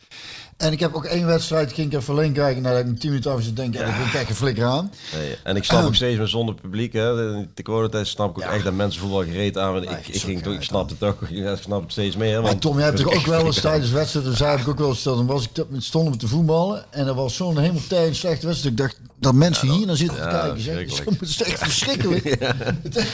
En 0.64 0.72
ik 0.72 0.80
heb 0.80 0.95
ook 0.95 1.06
één 1.06 1.26
wedstrijd, 1.26 1.73
ging 1.73 1.91
ik 1.94 1.99
even 1.99 2.14
alleen 2.14 2.34
kijken, 2.34 2.61
nou, 2.61 2.76
dat 2.76 2.85
ik 2.85 2.99
tien 2.99 3.10
minuten 3.10 3.31
over 3.31 3.44
zit 3.44 3.56
denken, 3.56 3.80
ja. 3.80 3.85
ik 3.85 4.11
kijk 4.11 4.30
een 4.30 4.35
flikker 4.35 4.65
aan. 4.65 4.91
Nee, 5.15 5.35
en 5.44 5.56
ik 5.56 5.64
snap 5.64 5.85
ook 5.85 5.95
steeds 5.95 6.18
meer 6.18 6.27
zonder 6.27 6.56
publiek. 6.56 6.94
Hè. 6.94 7.15
De 7.53 7.64
coronatijd 7.64 8.07
snap 8.07 8.38
ik 8.38 8.44
ook 8.44 8.52
echt 8.52 8.64
dat 8.64 8.73
mensen 8.73 9.02
voetbal 9.02 9.23
gereed 9.23 9.57
aan. 9.57 9.84
Ik, 9.84 10.07
ik, 10.07 10.22
ging 10.22 10.41
toch, 10.41 10.53
ik 10.53 10.61
snap 10.61 10.90
het 10.90 10.99
toch, 10.99 11.22
ik 11.30 11.57
snap 11.61 11.81
het 11.81 11.91
steeds 11.91 12.15
meer. 12.15 12.41
Want 12.41 12.61
Tom, 12.61 12.76
jij 12.76 12.85
hebt 12.85 12.98
toch 12.98 13.11
is 13.11 13.18
ook 13.18 13.26
wel 13.26 13.45
eens 13.45 13.61
tijdens 13.61 13.91
wedstrijden, 13.91 14.31
dus 14.31 14.40
heb 14.40 14.60
ik 14.60 14.68
ook 14.68 14.77
wel 14.77 14.90
eens 14.90 15.03
dan 15.03 15.26
was 15.26 15.44
ik 15.44 15.65
stonden 15.77 16.14
we 16.14 16.19
te 16.19 16.27
voetballen 16.27 16.85
en 16.90 17.07
er 17.07 17.14
was 17.14 17.35
zo'n 17.35 17.57
helemaal 17.57 17.81
tegen 17.88 18.15
slechte 18.15 18.45
wedstrijd. 18.45 18.80
Ik 18.80 18.85
dacht 18.85 18.99
dat 19.23 19.34
mensen 19.34 19.69
hier 19.69 19.85
naar 19.85 19.95
zitten 19.95 20.18
te 20.18 20.27
kijken. 20.27 20.61
Zeg. 20.61 21.06
Het 21.06 21.30
is 21.30 21.44
echt 21.44 21.60
verschrikkelijk. 21.60 22.26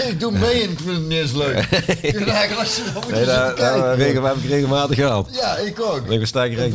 Ik 0.09 0.19
doe 0.19 0.31
mee 0.31 0.61
en 0.63 0.69
ik 0.69 0.79
vind 0.79 0.97
het 0.97 1.07
niet 1.07 1.17
eens 1.17 1.33
leuk. 1.33 1.57
Ik 2.01 2.55
als 2.59 2.75
je 2.75 2.83
dan 2.83 3.03
moet 3.03 3.11
Nee, 3.11 3.25
daar, 3.25 3.55
daar 3.55 3.55
kijken. 3.55 3.95
regel, 3.95 4.23
heb 4.23 4.35
ik 4.35 4.49
regelmatig 4.49 4.95
gehad. 4.95 5.29
Ja, 5.31 5.57
ik 5.57 5.79
ook. 5.81 6.07
Ik 6.07 6.25
sta 6.25 6.43
ik 6.43 6.57
En 6.57 6.71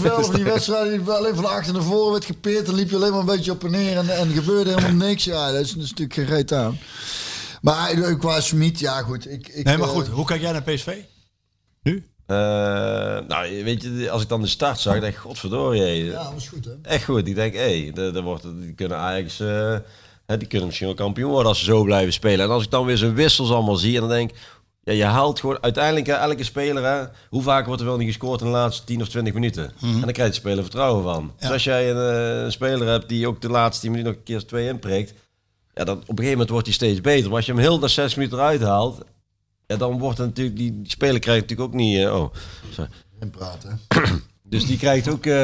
middenveld 0.02 0.26
van 0.26 0.34
die 0.34 0.52
wedstrijden 0.54 1.04
die 1.04 1.12
alleen 1.12 1.34
van 1.34 1.44
achter 1.44 1.72
naar 1.72 1.82
voren 1.82 2.12
werd 2.12 2.24
gepeerd. 2.24 2.66
Dan 2.66 2.74
liep 2.74 2.90
je 2.90 2.96
alleen 2.96 3.10
maar 3.10 3.20
een 3.20 3.26
beetje 3.26 3.52
op 3.52 3.64
en 3.64 3.70
neer 3.70 3.96
en, 3.96 4.08
en 4.08 4.28
er 4.28 4.34
gebeurde 4.34 4.70
helemaal 4.70 5.08
niks. 5.08 5.24
Ja, 5.24 5.52
dat 5.52 5.60
is, 5.60 5.72
dat 5.72 5.82
is 5.82 5.90
natuurlijk 5.90 6.14
geen 6.14 6.36
reet 6.36 6.52
aan. 6.52 6.78
Maar 7.60 7.90
eh, 7.90 8.18
qua 8.18 8.40
Smit, 8.40 8.78
ja 8.78 9.02
goed. 9.02 9.30
Ik, 9.30 9.48
ik, 9.48 9.64
Nee, 9.64 9.76
maar 9.76 9.88
eh, 9.88 9.94
goed. 9.94 10.08
Hoe 10.08 10.24
kijk 10.24 10.40
jij 10.40 10.52
naar 10.52 10.62
PSV? 10.62 10.96
Nu? 11.82 12.04
Eh, 12.30 12.36
nou, 13.28 13.64
weet 13.64 13.82
je, 13.82 14.10
als 14.10 14.22
ik 14.22 14.28
dan 14.28 14.40
de 14.40 14.46
start 14.46 14.78
zag, 14.78 15.00
denk 15.00 15.14
ik, 15.14 15.20
godverdorie. 15.20 16.04
Ja, 16.04 16.22
dat 16.22 16.32
was 16.32 16.48
goed 16.48 16.64
hè. 16.64 16.72
Echt 16.82 17.04
goed. 17.04 17.26
Ik 17.26 17.34
denk, 17.34 17.54
hé, 17.54 17.90
hey, 17.92 18.12
daar 18.12 18.22
wordt, 18.22 18.42
die 18.60 18.74
kunnen 18.74 18.98
Ajax, 18.98 19.40
eh, 19.40 19.76
hè, 20.26 20.36
die 20.36 20.48
kunnen 20.48 20.66
misschien 20.66 20.86
wel 20.86 20.96
kampioen 20.96 21.30
worden 21.30 21.48
als 21.48 21.58
ze 21.58 21.64
zo 21.64 21.84
blijven 21.84 22.12
spelen. 22.12 22.44
En 22.44 22.50
als 22.50 22.64
ik 22.64 22.70
dan 22.70 22.84
weer 22.84 22.96
zo'n 22.96 23.14
wissels 23.14 23.50
allemaal 23.50 23.76
zie 23.76 23.94
en 23.94 24.00
dan 24.00 24.10
denk, 24.10 24.30
ja, 24.82 24.92
je 24.92 25.04
haalt 25.04 25.40
gewoon 25.40 25.62
uiteindelijk 25.62 26.06
hè, 26.06 26.12
elke 26.12 26.44
speler, 26.44 26.84
hè, 26.84 27.04
hoe 27.28 27.42
vaak 27.42 27.66
wordt 27.66 27.80
er 27.80 27.86
wel 27.86 27.96
niet 27.96 28.06
gescoord 28.06 28.40
in 28.40 28.46
de 28.46 28.52
laatste 28.52 28.84
10 28.84 29.00
of 29.00 29.08
20 29.08 29.34
minuten? 29.34 29.72
En 29.82 30.00
dan 30.00 30.12
krijgt 30.12 30.32
de 30.32 30.38
speler 30.38 30.62
vertrouwen 30.62 31.02
van. 31.02 31.32
Dus 31.38 31.50
als 31.50 31.64
jij 31.64 31.90
een, 31.90 32.14
eh, 32.14 32.42
een 32.44 32.52
speler 32.52 32.88
hebt 32.88 33.08
die 33.08 33.26
ook 33.26 33.40
de 33.40 33.48
laatste 33.48 33.80
10 33.80 33.90
minuten 33.90 34.12
nog 34.12 34.20
een 34.20 34.26
keer 34.26 34.46
twee 34.46 34.68
inprikt, 34.68 35.14
ja, 35.74 35.84
dan 35.84 35.96
op 35.96 36.00
een 36.00 36.08
gegeven 36.08 36.30
moment 36.30 36.50
wordt 36.50 36.66
hij 36.66 36.74
steeds 36.74 37.00
beter. 37.00 37.26
Maar 37.28 37.36
als 37.36 37.46
je 37.46 37.52
hem 37.52 37.60
heel 37.60 37.78
na 37.78 37.88
6 37.88 38.14
minuten 38.14 38.38
eruit 38.38 38.62
haalt, 38.62 39.04
ja, 39.66 39.76
dan 39.76 39.98
wordt 39.98 40.18
het 40.18 40.26
natuurlijk, 40.26 40.56
die, 40.56 40.80
die 40.82 40.90
speler 40.90 41.20
krijgt 41.20 41.40
natuurlijk 41.40 41.68
ook 41.68 41.80
niet, 41.80 41.98
eh, 41.98 42.14
oh, 42.14 42.34
sorry. 42.70 42.90
In 43.20 43.30
praten. 43.30 43.80
Dus 44.42 44.66
die 44.66 44.78
krijgt 44.78 45.08
ook... 45.08 45.26
eh, 45.26 45.34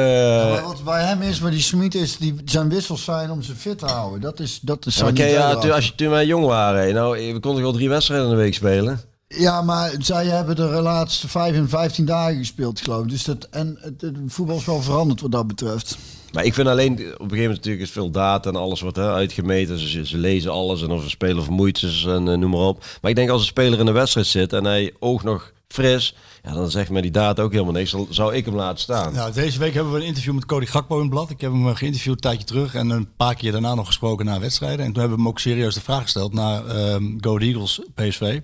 maar 0.51 0.61
wat 0.61 0.83
bij 0.83 1.03
hem 1.03 1.21
is, 1.21 1.39
maar 1.39 1.51
die 1.51 1.61
Smit 1.61 1.95
is, 1.95 2.17
die, 2.17 2.35
zijn 2.45 2.69
wissels 2.69 3.03
zijn 3.03 3.31
om 3.31 3.41
ze 3.41 3.55
fit 3.55 3.79
te 3.79 3.85
houden. 3.85 4.21
Dat 4.21 4.39
is, 4.39 4.59
dat 4.59 4.85
is 4.85 4.97
Ja, 4.97 5.25
ja, 5.25 5.55
toen, 5.55 5.71
als 5.71 5.85
je, 5.85 5.95
toen 5.95 6.09
wij 6.09 6.25
jong 6.25 6.45
waren, 6.45 6.81
hè, 6.81 6.91
nou, 6.91 7.33
we 7.33 7.39
konden 7.39 7.63
wel 7.63 7.71
drie 7.71 7.89
wedstrijden 7.89 8.29
in 8.29 8.35
de 8.35 8.41
week 8.41 8.53
spelen. 8.53 9.01
Ja, 9.27 9.61
maar 9.61 9.93
zij 9.99 10.25
hebben 10.25 10.55
de 10.55 10.63
laatste 10.63 11.27
vijf 11.27 11.55
en 11.55 11.69
vijftien 11.69 12.05
dagen 12.05 12.37
gespeeld, 12.37 12.81
geloof 12.81 13.03
ik. 13.03 13.09
Dus 13.09 13.23
dat, 13.23 13.47
en 13.51 13.77
het, 13.81 14.01
het 14.01 14.17
voetbal 14.27 14.57
is 14.57 14.65
wel 14.65 14.81
veranderd 14.81 15.21
wat 15.21 15.31
dat 15.31 15.47
betreft. 15.47 15.97
Maar 16.31 16.45
ik 16.45 16.53
vind 16.53 16.67
alleen, 16.67 16.91
op 16.91 16.99
een 16.99 17.05
gegeven 17.09 17.37
moment 17.37 17.55
natuurlijk 17.55 17.83
is 17.83 17.91
veel 17.91 18.09
data 18.09 18.49
en 18.49 18.55
alles 18.55 18.81
wordt 18.81 18.97
hè, 18.97 19.11
uitgemeten. 19.11 19.79
Ze, 19.79 20.05
ze 20.05 20.17
lezen 20.17 20.51
alles 20.51 20.81
en 20.81 20.91
of 20.91 21.03
een 21.03 21.09
speler 21.09 21.43
vermoeid 21.43 21.81
is 21.81 22.05
en 22.05 22.27
eh, 22.27 22.37
noem 22.37 22.49
maar 22.49 22.59
op. 22.59 22.85
Maar 23.01 23.11
ik 23.11 23.17
denk 23.17 23.29
als 23.29 23.41
een 23.41 23.47
speler 23.47 23.79
in 23.79 23.85
de 23.85 23.91
wedstrijd 23.91 24.27
zit 24.27 24.53
en 24.53 24.65
hij 24.65 24.93
oog 24.99 25.23
nog 25.23 25.53
fris, 25.67 26.15
ja, 26.43 26.53
dan 26.53 26.71
zegt 26.71 26.89
mij 26.89 27.01
die 27.01 27.11
data 27.11 27.41
ook 27.41 27.51
helemaal 27.51 27.73
niks. 27.73 27.91
Dan 27.91 28.07
zou 28.09 28.35
ik 28.35 28.45
hem 28.45 28.55
laten 28.55 28.79
staan. 28.79 29.13
Nou, 29.13 29.33
deze 29.33 29.59
week 29.59 29.73
hebben 29.73 29.93
we 29.93 29.99
een 29.99 30.05
interview 30.05 30.33
met 30.33 30.45
Cody 30.45 30.65
Gakpo 30.65 30.95
in 30.95 31.01
het 31.01 31.09
blad. 31.09 31.29
Ik 31.29 31.41
heb 31.41 31.51
hem 31.51 31.67
eh, 31.67 31.75
geïnterviewd 31.75 32.15
een 32.15 32.21
tijdje 32.21 32.45
terug 32.45 32.75
en 32.75 32.89
een 32.89 33.15
paar 33.15 33.35
keer 33.35 33.51
daarna 33.51 33.75
nog 33.75 33.87
gesproken 33.87 34.25
na 34.25 34.39
wedstrijden. 34.39 34.85
En 34.85 34.91
toen 34.91 34.99
hebben 34.99 35.17
we 35.17 35.23
hem 35.23 35.31
ook 35.31 35.39
serieus 35.39 35.73
de 35.73 35.81
vraag 35.81 36.01
gesteld 36.01 36.33
naar 36.33 36.65
ehm 36.65 37.03
Go 37.21 37.37
Eagles 37.37 37.81
PSV. 37.95 38.39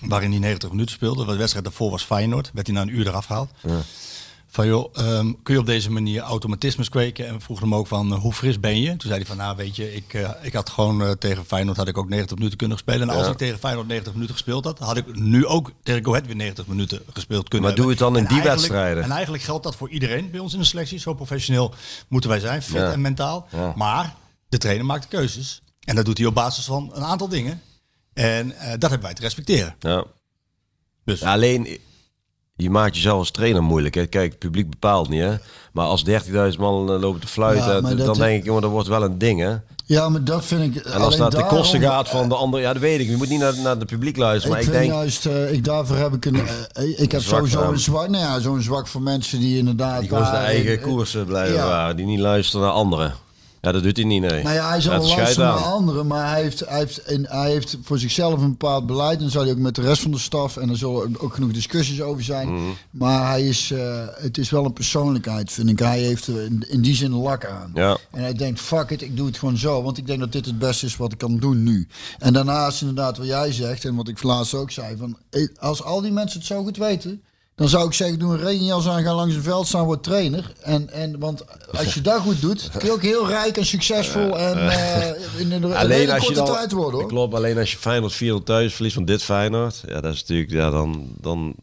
Waarin 0.00 0.30
hij 0.30 0.38
90 0.40 0.70
minuten 0.70 0.94
speelde. 0.94 1.24
De 1.26 1.36
wedstrijd 1.36 1.64
daarvoor 1.64 1.90
was 1.90 2.02
Feyenoord. 2.04 2.50
Werd 2.54 2.66
hij 2.66 2.76
na 2.76 2.82
een 2.82 2.96
uur 2.98 3.06
eraf 3.06 3.24
gehaald. 3.24 3.50
Van 4.52 4.66
joh, 4.66 4.90
ehm, 4.94 5.32
kun 5.42 5.54
je 5.54 5.60
op 5.60 5.66
deze 5.66 5.90
manier 5.90 6.22
automatismes 6.22 6.88
kweken? 6.88 7.26
En 7.26 7.34
we 7.34 7.40
vroegen 7.40 7.68
hem 7.68 7.74
ook 7.78 7.86
van, 7.86 8.12
eh, 8.12 8.18
hoe 8.20 8.32
fris 8.32 8.60
ben 8.60 8.80
je? 8.80 8.88
Toen 8.88 8.98
zei 9.00 9.14
hij 9.14 9.26
van, 9.26 9.36
nou 9.36 9.56
weet 9.56 9.76
je, 9.76 9.94
ik, 9.94 10.14
eh, 10.14 10.30
ik 10.42 10.52
had 10.52 10.70
gewoon 10.70 11.02
eh, 11.02 11.10
tegen 11.10 11.44
Feyenoord 11.44 11.76
had 11.76 11.88
ik 11.88 11.98
ook 11.98 12.08
90 12.08 12.36
minuten 12.36 12.58
kunnen 12.58 12.78
spelen. 12.78 13.08
En 13.08 13.14
als 13.16 13.26
Ja. 13.26 13.32
ik 13.32 13.38
tegen 13.38 13.58
Feyenoord 13.58 13.86
90 13.88 14.12
minuten 14.12 14.34
gespeeld 14.34 14.64
had, 14.64 14.78
had 14.78 14.96
ik 14.96 15.16
nu 15.16 15.46
ook 15.46 15.70
tegen 15.82 16.04
Go 16.04 16.10
Ahead 16.10 16.26
weer 16.26 16.36
90 16.36 16.66
minuten 16.66 17.02
gespeeld 17.12 17.48
kunnen 17.48 17.68
Maar 17.68 17.76
doe 17.78 17.88
het 17.90 17.98
dan 17.98 18.16
in 18.16 18.26
En 18.26 18.34
die 18.34 18.42
wedstrijden. 18.42 19.02
En 19.02 19.10
eigenlijk 19.10 19.42
geldt 19.42 19.64
dat 19.64 19.76
voor 19.76 19.88
iedereen 19.90 20.30
bij 20.30 20.40
ons 20.40 20.52
in 20.52 20.58
de 20.58 20.64
selectie. 20.64 20.98
Zo 20.98 21.14
professioneel 21.14 21.74
moeten 22.08 22.30
wij 22.30 22.40
zijn, 22.40 22.62
fit 22.62 22.72
Ja. 22.80 22.92
en 22.92 23.00
mentaal. 23.00 23.46
Ja. 23.52 23.72
Maar 23.76 24.14
de 24.48 24.58
trainer 24.58 24.86
maakt 24.86 25.02
de 25.02 25.08
keuzes. 25.16 25.62
En 25.80 25.94
dat 25.96 26.04
doet 26.04 26.18
hij 26.18 26.26
op 26.26 26.34
basis 26.34 26.64
van 26.64 26.90
een 26.94 27.04
aantal 27.04 27.28
dingen. 27.28 27.60
En 28.12 28.52
eh, 28.58 28.70
dat 28.70 28.80
hebben 28.90 29.00
wij 29.02 29.14
te 29.14 29.22
respecteren. 29.22 29.74
Ja. 29.78 30.04
Dus 31.04 31.20
Ja, 31.20 31.32
alleen, 31.32 31.78
je 32.56 32.70
maakt 32.70 32.94
jezelf 32.94 33.18
als 33.18 33.30
trainer 33.30 33.62
moeilijk. 33.62 33.94
Hè. 33.94 34.06
Kijk, 34.06 34.30
het 34.30 34.38
publiek 34.38 34.70
bepaalt 34.70 35.08
niet. 35.08 35.20
Hè. 35.20 35.34
Maar 35.72 35.86
als 35.86 36.04
30.000 36.04 36.58
man 36.58 36.92
eh, 36.92 37.00
lopen 37.00 37.20
te 37.20 37.26
fluiten, 37.26 37.74
Ja, 37.74 37.80
maar 37.80 37.96
dan 37.96 38.06
dat- 38.06 38.16
denk 38.16 38.38
ik, 38.38 38.44
jongen, 38.44 38.62
dat 38.62 38.70
wordt 38.70 38.88
wel 38.88 39.02
een 39.04 39.18
ding. 39.18 39.40
Hè. 39.40 39.54
Ja, 39.84 40.08
maar 40.08 40.24
dat 40.24 40.44
vind 40.44 40.76
ik. 40.76 40.84
En 40.84 41.00
als 41.00 41.16
dat 41.16 41.30
de 41.32 41.46
kosten 41.46 41.80
gaat 41.80 42.08
van 42.08 42.28
de 42.28 42.34
andere, 42.34 42.62
ja, 42.62 42.72
dat 42.72 42.82
weet 42.82 43.00
ik. 43.00 43.08
Je 43.08 43.16
moet 43.16 43.28
niet 43.28 43.40
naar, 43.40 43.56
naar 43.62 43.76
het 43.76 43.86
publiek 43.86 44.16
luisteren. 44.16 44.58
Ik 44.58 44.66
Maar 44.66 44.74
ik 44.74 44.80
denk, 44.80 44.92
juist, 44.92 45.26
eh, 45.26 45.52
ik 45.52 45.64
daarvoor 45.64 45.96
heb 45.96 46.12
ik 46.14 46.24
een. 46.24 46.40
ik 46.96 47.12
heb 47.12 47.20
sowieso 47.22 47.62
een 47.70 47.78
zwak. 47.78 48.08
Nou 48.08 48.24
ja, 48.24 48.40
zo'n 48.40 48.62
zwak 48.62 48.86
voor 48.86 49.02
mensen 49.02 49.40
die 49.40 49.58
inderdaad. 49.58 50.00
die 50.00 50.08
gewoon 50.08 50.24
zijn 50.24 50.36
daar- 50.36 50.44
eigen 50.44 50.80
koersen 50.80 51.24
blijven 51.26 51.54
ja. 51.56 51.94
Die 51.94 52.06
niet 52.06 52.18
luisteren 52.20 52.66
naar 52.66 52.74
anderen. 52.74 53.12
Ja, 53.60 53.72
dat 53.72 53.82
doet 53.82 53.96
hij 53.96 54.06
niet, 54.06 54.20
nee. 54.20 54.42
Nou 54.42 54.54
ja, 54.54 54.66
hij 54.68 54.74
het 54.74 54.82
scheidt 54.82 55.06
luisteren 55.06 55.48
naar 55.48 55.64
anderen, 55.64 56.06
maar 56.06 56.28
hij 56.30 56.42
heeft, 56.42 56.60
hij, 56.60 56.78
heeft, 56.78 57.02
en 57.02 57.26
hij 57.28 57.50
heeft 57.50 57.76
voor 57.82 57.98
zichzelf 57.98 58.40
een 58.40 58.50
bepaald 58.50 58.86
beleid. 58.86 59.20
En 59.20 59.30
zal 59.30 59.42
hij 59.42 59.50
ook 59.50 59.58
met 59.58 59.74
de 59.74 59.82
rest 59.82 60.02
van 60.02 60.10
de 60.10 60.18
staf. 60.18 60.56
En 60.56 60.70
er 60.70 60.76
zullen 60.76 61.20
ook 61.20 61.34
genoeg 61.34 61.52
discussies 61.52 62.02
over 62.02 62.22
zijn. 62.22 62.52
Mhm. 62.52 62.62
Maar 62.90 63.28
hij 63.28 63.46
is, 63.46 63.70
eh, 63.70 64.04
het 64.14 64.38
is 64.38 64.50
wel 64.50 64.64
een 64.64 64.72
persoonlijkheid, 64.72 65.52
vind 65.52 65.68
ik. 65.68 65.78
Hij 65.78 66.00
heeft 66.00 66.26
er 66.26 66.44
in, 66.44 66.64
in 66.68 66.80
die 66.80 66.94
zin 66.94 67.12
een 67.12 67.18
lak 67.18 67.46
aan. 67.46 67.70
Ja. 67.74 67.96
En 68.10 68.22
hij 68.22 68.34
denkt, 68.34 68.60
fuck 68.60 68.90
it, 68.90 69.02
ik 69.02 69.16
doe 69.16 69.26
het 69.26 69.38
gewoon 69.38 69.56
zo. 69.56 69.82
Want 69.82 69.98
ik 69.98 70.06
denk 70.06 70.20
dat 70.20 70.32
dit 70.32 70.46
het 70.46 70.58
beste 70.58 70.86
is 70.86 70.96
wat 70.96 71.12
ik 71.12 71.18
kan 71.18 71.38
doen 71.38 71.62
nu. 71.62 71.88
En 72.18 72.32
daarnaast 72.32 72.80
inderdaad 72.80 73.18
wat 73.18 73.26
jij 73.26 73.52
zegt, 73.52 73.84
en 73.84 73.94
wat 73.94 74.08
ik 74.08 74.22
laatst 74.22 74.54
ook 74.54 74.70
zei. 74.70 74.96
Van, 74.96 75.16
eh, 75.30 75.48
als 75.58 75.82
al 75.82 76.00
die 76.00 76.12
mensen 76.12 76.38
het 76.38 76.48
zo 76.48 76.62
goed 76.62 76.76
weten... 76.76 77.22
Dan 77.60 77.68
zou 77.68 77.86
ik 77.86 77.92
zeggen, 77.92 78.18
doe 78.18 78.32
een 78.32 78.40
regenjas 78.40 78.88
aan, 78.88 79.02
ga 79.02 79.14
langs 79.14 79.34
een 79.34 79.42
veld 79.42 79.66
staan, 79.66 79.84
word 79.84 80.02
trainer. 80.02 80.52
En, 80.60 80.90
en, 80.90 81.18
want 81.18 81.44
als 81.78 81.94
je 81.94 82.00
dat 82.00 82.20
goed 82.20 82.40
doet, 82.40 82.68
kun 82.78 82.86
je 82.86 82.92
ook 82.92 83.02
heel 83.02 83.26
rijk 83.26 83.56
en 83.56 83.66
succesvol 83.66 84.38
en 84.38 84.68
eh, 84.70 85.40
in 85.40 85.52
een, 85.52 85.62
een 85.62 85.74
Alleen 85.74 85.98
hele 85.98 86.12
als 86.12 86.20
je 86.20 86.26
korte 86.26 86.42
dan, 86.44 86.54
tijd 86.54 86.72
worden 86.72 87.00
hoor. 87.00 87.08
Klopt, 87.08 87.34
alleen 87.34 87.58
als 87.58 87.70
je 87.70 87.76
Feyenoord 87.78 88.12
400 88.12 88.46
thuis 88.50 88.74
verliest 88.74 88.94
van 88.94 89.04
dit 89.04 89.22
Feyenoord, 89.22 89.82
ja, 89.86 90.00
dat 90.00 90.14
is 90.14 90.20
natuurlijk, 90.20 90.50
ja, 90.50 90.70
dan, 90.70 91.08
dan 91.20 91.54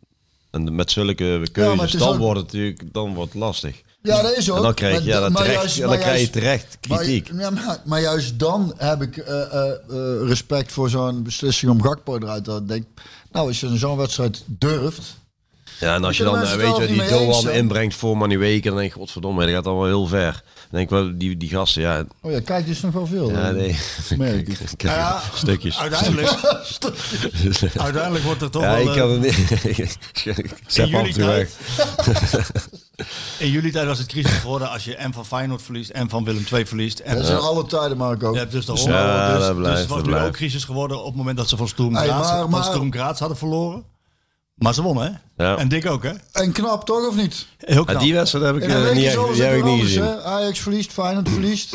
en 0.51 0.75
met 0.75 0.91
zulke 0.91 1.47
keuzes, 1.51 1.81
het 1.81 1.93
is 1.93 1.99
dan 1.99 2.13
ook- 2.13 2.17
wordt 2.19 2.39
het 2.39 2.51
natuurlijk, 2.51 2.93
dan 2.93 3.13
wordt 3.13 3.33
het 3.33 3.41
lastig. 3.41 3.81
Ja, 4.01 4.21
dat 4.21 4.37
is 4.37 4.49
ook. 4.49 4.57
En 4.57 4.63
dan 4.63 4.73
krijg 4.73 4.99
je, 5.03 5.05
ja, 5.05 5.19
dan 5.19 5.33
terecht, 5.33 5.53
juist- 5.53 5.75
ja, 5.75 5.81
dan 5.81 5.89
maar 5.89 5.99
krijg 5.99 6.21
je 6.21 6.29
terecht 6.29 6.77
kritiek. 6.79 7.31
Maar, 7.31 7.41
ja, 7.41 7.49
maar, 7.49 7.81
maar 7.85 8.01
juist 8.01 8.39
dan 8.39 8.73
heb 8.77 9.01
ik 9.01 9.17
eh, 9.17 9.41
eh, 9.41 9.69
eh, 9.71 10.27
respect 10.27 10.71
voor 10.71 10.89
zo'n 10.89 11.23
beslissing 11.23 11.71
om 11.71 11.81
Gakpo 11.83 12.17
eruit 12.17 12.43
te 12.43 12.49
halen. 12.49 12.63
Ik 12.65 12.69
Denk, 12.69 12.85
nou, 13.31 13.47
als 13.47 13.59
je 13.59 13.77
zo'n 13.77 13.97
wedstrijd 13.97 14.43
durft. 14.45 15.15
Ja, 15.79 15.95
en 15.95 16.03
als 16.03 16.17
je 16.17 16.23
dan, 16.23 16.41
eh, 16.41 16.53
weet 16.53 16.77
je, 16.77 16.87
die 16.87 17.07
Doan 17.07 17.49
inbrengt 17.49 17.95
voor 17.95 18.17
Manuweke, 18.17 18.67
dan 18.67 18.77
denk 18.77 18.93
je, 18.93 18.97
godverdomme, 18.97 19.45
dat 19.45 19.53
gaat 19.53 19.65
allemaal 19.67 19.85
heel 19.85 20.07
ver. 20.07 20.31
Dan 20.31 20.79
denk 20.79 20.83
ik 20.83 20.89
wel, 20.89 21.17
die, 21.17 21.37
die 21.37 21.49
gasten, 21.49 21.81
ja, 21.81 22.05
Oh 22.21 22.31
ja, 22.31 22.39
kijk, 22.39 22.65
dus 22.65 22.81
nog 22.81 22.93
wel 22.93 23.05
veel. 23.05 23.31
ja 23.31 23.47
eh. 23.47 23.55
nee. 23.55 23.77
merk 24.17 24.47
ik. 24.47 24.81
Ja, 24.81 25.21
stukjes. 25.33 25.79
uiteindelijk, 25.79 26.29
uiteindelijk 27.87 28.23
wordt 28.23 28.41
er 28.41 28.49
toch 28.49 28.61
Ja, 28.61 28.71
wel... 28.71 28.81
ik 28.81 28.87
eh, 28.87 28.95
kan 28.95 29.11
het 29.11 29.21
niet. 29.21 29.97
in 30.77 30.87
jullie 30.87 31.13
tijd, 31.13 31.57
in 33.37 33.49
jullie 33.51 33.71
tijd 33.71 33.85
was 33.85 33.97
het 33.97 34.07
crisis 34.07 34.31
geworden 34.31 34.69
als 34.69 34.83
je 34.83 34.95
en 34.95 35.13
van 35.13 35.25
Feyenoord 35.25 35.61
verliest 35.61 35.89
en 35.89 36.09
van 36.09 36.23
Willem 36.23 36.45
II 36.53 36.65
verliest. 36.65 36.99
En 36.99 37.15
Dat 37.15 37.25
zijn 37.25 37.37
alle 37.37 37.65
tijden, 37.65 37.97
Marco. 37.97 38.31
je 38.31 38.37
hebt 38.39 38.51
dus 38.51 38.65
de 38.65 38.71
Dus. 38.71 38.83
Ja, 38.83 39.37
dus, 39.37 39.45
dat 39.45 39.55
blijft, 39.55 39.77
dus 39.77 39.95
het 39.95 40.05
was 40.05 40.21
nu 40.21 40.25
ook 40.25 40.33
crisis 40.33 40.63
geworden 40.63 40.99
op 40.99 41.05
het 41.05 41.15
moment 41.15 41.37
dat 41.37 41.49
ze 41.49 41.57
van 41.57 41.67
Sturm 41.67 42.91
Graz 42.91 43.19
hadden 43.19 43.37
verloren. 43.37 43.95
Maar 44.57 44.73
ze 44.73 44.81
wonnen, 44.81 45.19
hè? 45.35 45.43
Ja. 45.45 45.57
En 45.57 45.67
dik 45.67 45.85
ook, 45.85 46.03
hè? 46.03 46.11
En 46.31 46.51
knap 46.51 46.85
toch, 46.85 47.07
of 47.07 47.15
niet? 47.15 47.47
Heel 47.57 47.77
Ja, 47.77 47.83
knap. 47.83 48.01
die 48.01 48.13
wedstrijd 48.13 48.45
heb 48.45 48.55
ik 48.55 48.61
week 48.61 48.93
niet, 48.93 49.33
die 49.33 49.43
heb 49.43 49.57
ik 49.57 49.63
niet 49.63 49.81
gezien. 49.81 50.03
hè? 50.03 50.23
Ajax 50.23 50.59
verliest, 50.59 50.91
Feyenoord 50.91 51.29
verliest. 51.29 51.73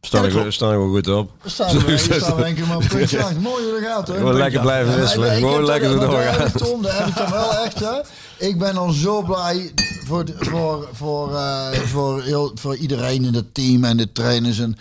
Staan 0.00 0.22
Ja, 0.24 0.28
klopt. 0.30 0.52
staan 0.52 0.70
er 0.72 0.78
wel 0.78 0.88
goed 0.88 1.08
op. 1.08 1.30
We 1.42 1.48
staan 1.48 1.78
we, 1.78 1.84
we 1.84 1.96
staan 2.20 2.36
we 2.36 2.46
een 2.46 2.54
keer 2.54 2.66
maar 2.66 2.76
een 2.76 2.86
puntje 2.88 3.18
achter. 3.24 3.40
Mooi 3.40 3.64
hoe 3.64 3.72
dat 3.72 3.82
gaat 3.90 4.08
hoor. 4.08 4.16
Gewoon 4.16 4.34
lekker 4.36 4.60
blijven 4.60 4.96
wisselen. 5.00 5.30
Gewoon 5.36 5.64
lekker 5.64 5.90
zo 5.90 5.98
doorgaan. 5.98 6.38
heb 6.40 6.46
ik 6.48 6.56
Tom, 6.56 6.82
daar 6.82 6.98
heb 6.98 7.06
ik 7.06 7.16
dan 7.16 7.30
wel 7.30 7.54
echt 7.56 7.80
hè. 7.80 8.00
Ik 8.38 8.58
ben 8.58 8.74
dan 8.74 8.92
zo 8.92 9.22
blij 9.22 9.72
voor, 10.04 10.24
de- 10.24 10.34
voor, 10.38 10.88
voor, 10.92 11.34
eh, 11.36 11.70
voor, 11.70 12.22
heel, 12.22 12.50
voor 12.54 12.76
iedereen 12.76 13.24
in 13.24 13.34
het 13.34 13.54
team 13.54 13.84
en 13.84 13.96
de 13.96 14.12
trainers. 14.12 14.58
En 14.58 14.76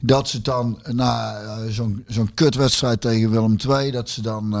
dat 0.00 0.28
ze 0.28 0.42
dan 0.42 0.78
na 0.84 1.40
eh, 1.40 1.56
zo'n 1.68 2.04
zo'n 2.06 2.30
kutwedstrijd 2.34 3.00
tegen 3.00 3.30
Willem 3.30 3.56
II, 3.68 3.90
dat 3.90 4.08
ze 4.10 4.22
dan... 4.22 4.54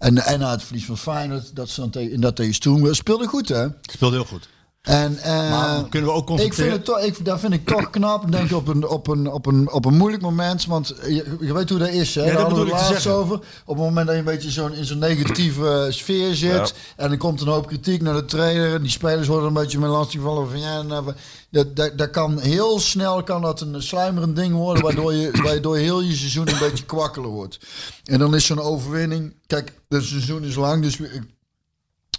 en, 0.00 0.18
en 0.18 0.38
na 0.38 0.50
het 0.50 0.62
verlies 0.62 0.84
van 0.84 0.98
Feyenoord, 0.98 1.56
dat 1.56 1.68
ze 1.68 1.88
dan 1.88 2.02
in 2.02 2.20
dat 2.20 2.36
tegen 2.36 2.54
Stoem 2.54 2.94
speelde 2.94 3.26
goed 3.26 3.48
hè. 3.48 3.66
Speelde 3.82 4.16
heel 4.16 4.24
goed. 4.24 4.48
En, 4.80 5.18
eh, 5.18 5.50
Maar 5.50 5.84
kunnen 5.88 6.08
we 6.10 6.14
ook 6.14 6.30
ik 6.30 6.36
vind 6.36 6.38
constateren... 6.40 6.72
het 6.72 6.84
toch, 6.84 7.00
ik, 7.00 7.24
dat 7.24 7.40
vind 7.40 7.52
ik 7.52 7.66
toch 7.66 7.90
knap, 7.90 8.32
denk 8.32 8.50
ik, 8.50 8.56
op 8.56 8.68
een, 8.68 8.86
op 8.88 9.06
een, 9.06 9.30
op 9.30 9.46
een, 9.46 9.70
op 9.72 9.84
een 9.84 9.96
moeilijk 9.96 10.22
moment. 10.22 10.66
Want 10.66 10.94
je, 11.02 11.36
je 11.40 11.52
weet 11.54 11.68
hoe 11.70 11.78
dat 11.78 11.88
is, 11.88 12.14
hè? 12.14 12.24
Ja, 12.24 12.32
Daar 12.32 12.40
hadden 12.40 12.64
we 12.64 12.70
laatst 12.70 13.06
over. 13.06 13.34
Op 13.64 13.76
het 13.76 13.84
moment 13.84 14.06
dat 14.06 14.14
je 14.14 14.20
een 14.20 14.26
beetje 14.26 14.50
zo'n, 14.50 14.72
in 14.72 14.84
zo'n 14.84 14.98
negatieve 14.98 15.68
eh, 15.86 15.92
sfeer 15.92 16.34
zit. 16.34 16.74
En 16.96 17.10
er 17.10 17.16
komt 17.16 17.40
een 17.40 17.48
hoop 17.48 17.66
kritiek 17.66 18.02
naar 18.02 18.14
de 18.14 18.24
trainer. 18.24 18.74
En 18.74 18.82
die 18.82 18.90
spelers 18.90 19.26
worden 19.26 19.46
een 19.48 19.54
beetje 19.54 19.78
met 19.78 19.90
lastig 19.90 20.20
vallen 20.20 20.50
van 20.50 20.60
ja. 20.60 20.82
Nou, 20.82 21.12
dat, 21.50 21.76
dat, 21.76 21.98
dat 21.98 22.10
kan 22.10 22.38
heel 22.38 22.78
snel 22.78 23.22
kan 23.22 23.42
dat 23.42 23.60
een 23.60 23.82
sluimerend 23.82 24.36
ding 24.36 24.54
worden. 24.54 24.82
Waardoor 24.82 25.14
je, 25.14 25.30
waardoor 25.42 25.76
heel 25.76 26.00
je 26.00 26.14
seizoen 26.16 26.48
een 26.48 26.58
beetje 26.58 26.84
kwakkelen 26.84 27.30
wordt. 27.30 27.58
En 28.04 28.18
dan 28.18 28.34
is 28.34 28.46
zo'n 28.46 28.60
overwinning. 28.60 29.34
Kijk, 29.46 29.72
het 29.88 30.04
seizoen 30.04 30.44
is 30.44 30.54
lang, 30.54 30.82
dus 30.82 30.96
we- 30.96 31.20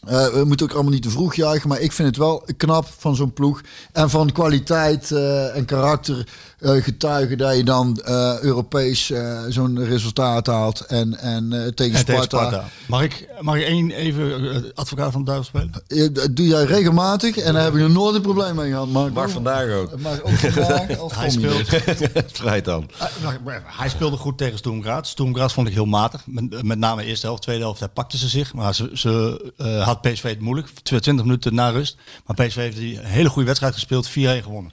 eh, 0.08 0.28
we 0.28 0.44
moeten 0.44 0.66
ook 0.66 0.74
allemaal 0.74 0.92
niet 0.92 1.02
te 1.02 1.10
vroeg 1.10 1.36
juichen, 1.36 1.70
maar 1.70 1.80
ik 1.80 1.92
vind 1.92 2.08
het 2.08 2.18
wel 2.18 2.44
knap 2.58 2.88
van 2.98 3.16
zo'n 3.16 3.34
ploeg. 3.34 3.62
En 3.92 4.10
van 4.10 4.32
kwaliteit 4.32 5.12
eh, 5.12 5.56
en 5.56 5.66
karakter 5.66 6.28
getuigen 6.62 7.38
dat 7.38 7.56
je 7.58 7.64
dan 7.64 8.02
eh, 8.02 8.40
Europees 8.40 9.12
eh, 9.12 9.42
zo'n 9.50 9.84
resultaat 9.86 10.48
haalt. 10.48 10.80
En, 10.80 11.18
en 11.20 11.54
eh, 11.54 11.60
tegen, 11.60 11.66
En 11.68 12.06
tegen 12.06 12.24
Sparta. 12.24 12.48
Sparta. 12.48 12.66
Mag 12.88 13.02
ik, 13.02 13.28
mag 13.40 13.56
ik 13.56 13.64
één 13.64 13.92
even 13.92 14.52
eh, 14.52 14.62
advocaat 14.76 15.12
van 15.12 15.24
de 15.24 15.32
duivel 15.32 15.46
spelen? 15.46 15.72
Eh, 15.88 16.14
Dat 16.14 16.36
doe 16.36 16.48
jij 16.48 16.64
regelmatig 16.64 17.38
en 17.38 17.54
daar 17.54 17.64
heb 17.64 17.74
ik 17.74 17.80
nog 17.80 17.92
nooit 17.92 18.16
een 18.16 18.22
probleem 18.22 18.56
mee 18.56 18.70
gehad. 18.72 18.88
Marco. 18.88 19.14
Mag 19.14 19.30
vandaag 19.30 19.72
ook. 19.72 19.90
Vandaag. 19.90 20.98
als 21.00 21.16
Hij 21.16 21.30
speelt. 21.30 21.68
Vrij 22.42 22.62
dan. 22.62 22.90
hij, 23.22 23.62
hij 23.66 23.90
speelde 23.90 24.18
goed 24.18 24.38
tegen 24.38 24.58
Stoem 24.58 24.84
Graz. 24.84 25.10
Stoem 25.10 25.36
Graz 25.36 25.54
vond 25.54 25.68
ik 25.68 25.74
heel 25.74 25.86
matig. 25.86 26.22
Met, 26.26 26.64
met 26.64 26.78
name 26.78 27.02
de 27.02 27.08
eerste 27.08 27.26
helft, 27.26 27.42
tweede 27.42 27.64
helft, 27.64 27.80
hij 27.80 27.90
pakte 27.90 28.18
ze 28.18 28.28
zich. 28.28 28.54
Maar 28.54 28.76
ze, 28.76 28.90
ze 28.94 29.52
eh, 29.58 29.84
had 29.84 30.02
PSV 30.02 30.24
het 30.24 30.40
moeilijk. 30.40 30.68
20 30.84 31.16
minuten 31.26 31.54
na 31.56 31.70
rust. 31.70 31.98
Maar 32.26 32.46
PSV 32.48 32.56
heeft 32.56 32.78
die 32.78 33.00
een 33.00 33.06
hele 33.06 33.30
goede 33.30 33.46
wedstrijd 33.48 33.74
gespeeld. 33.74 34.10
4-1 34.10 34.12
gewonnen. 34.44 34.72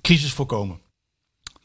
Crisis 0.00 0.32
voorkomen. 0.32 0.78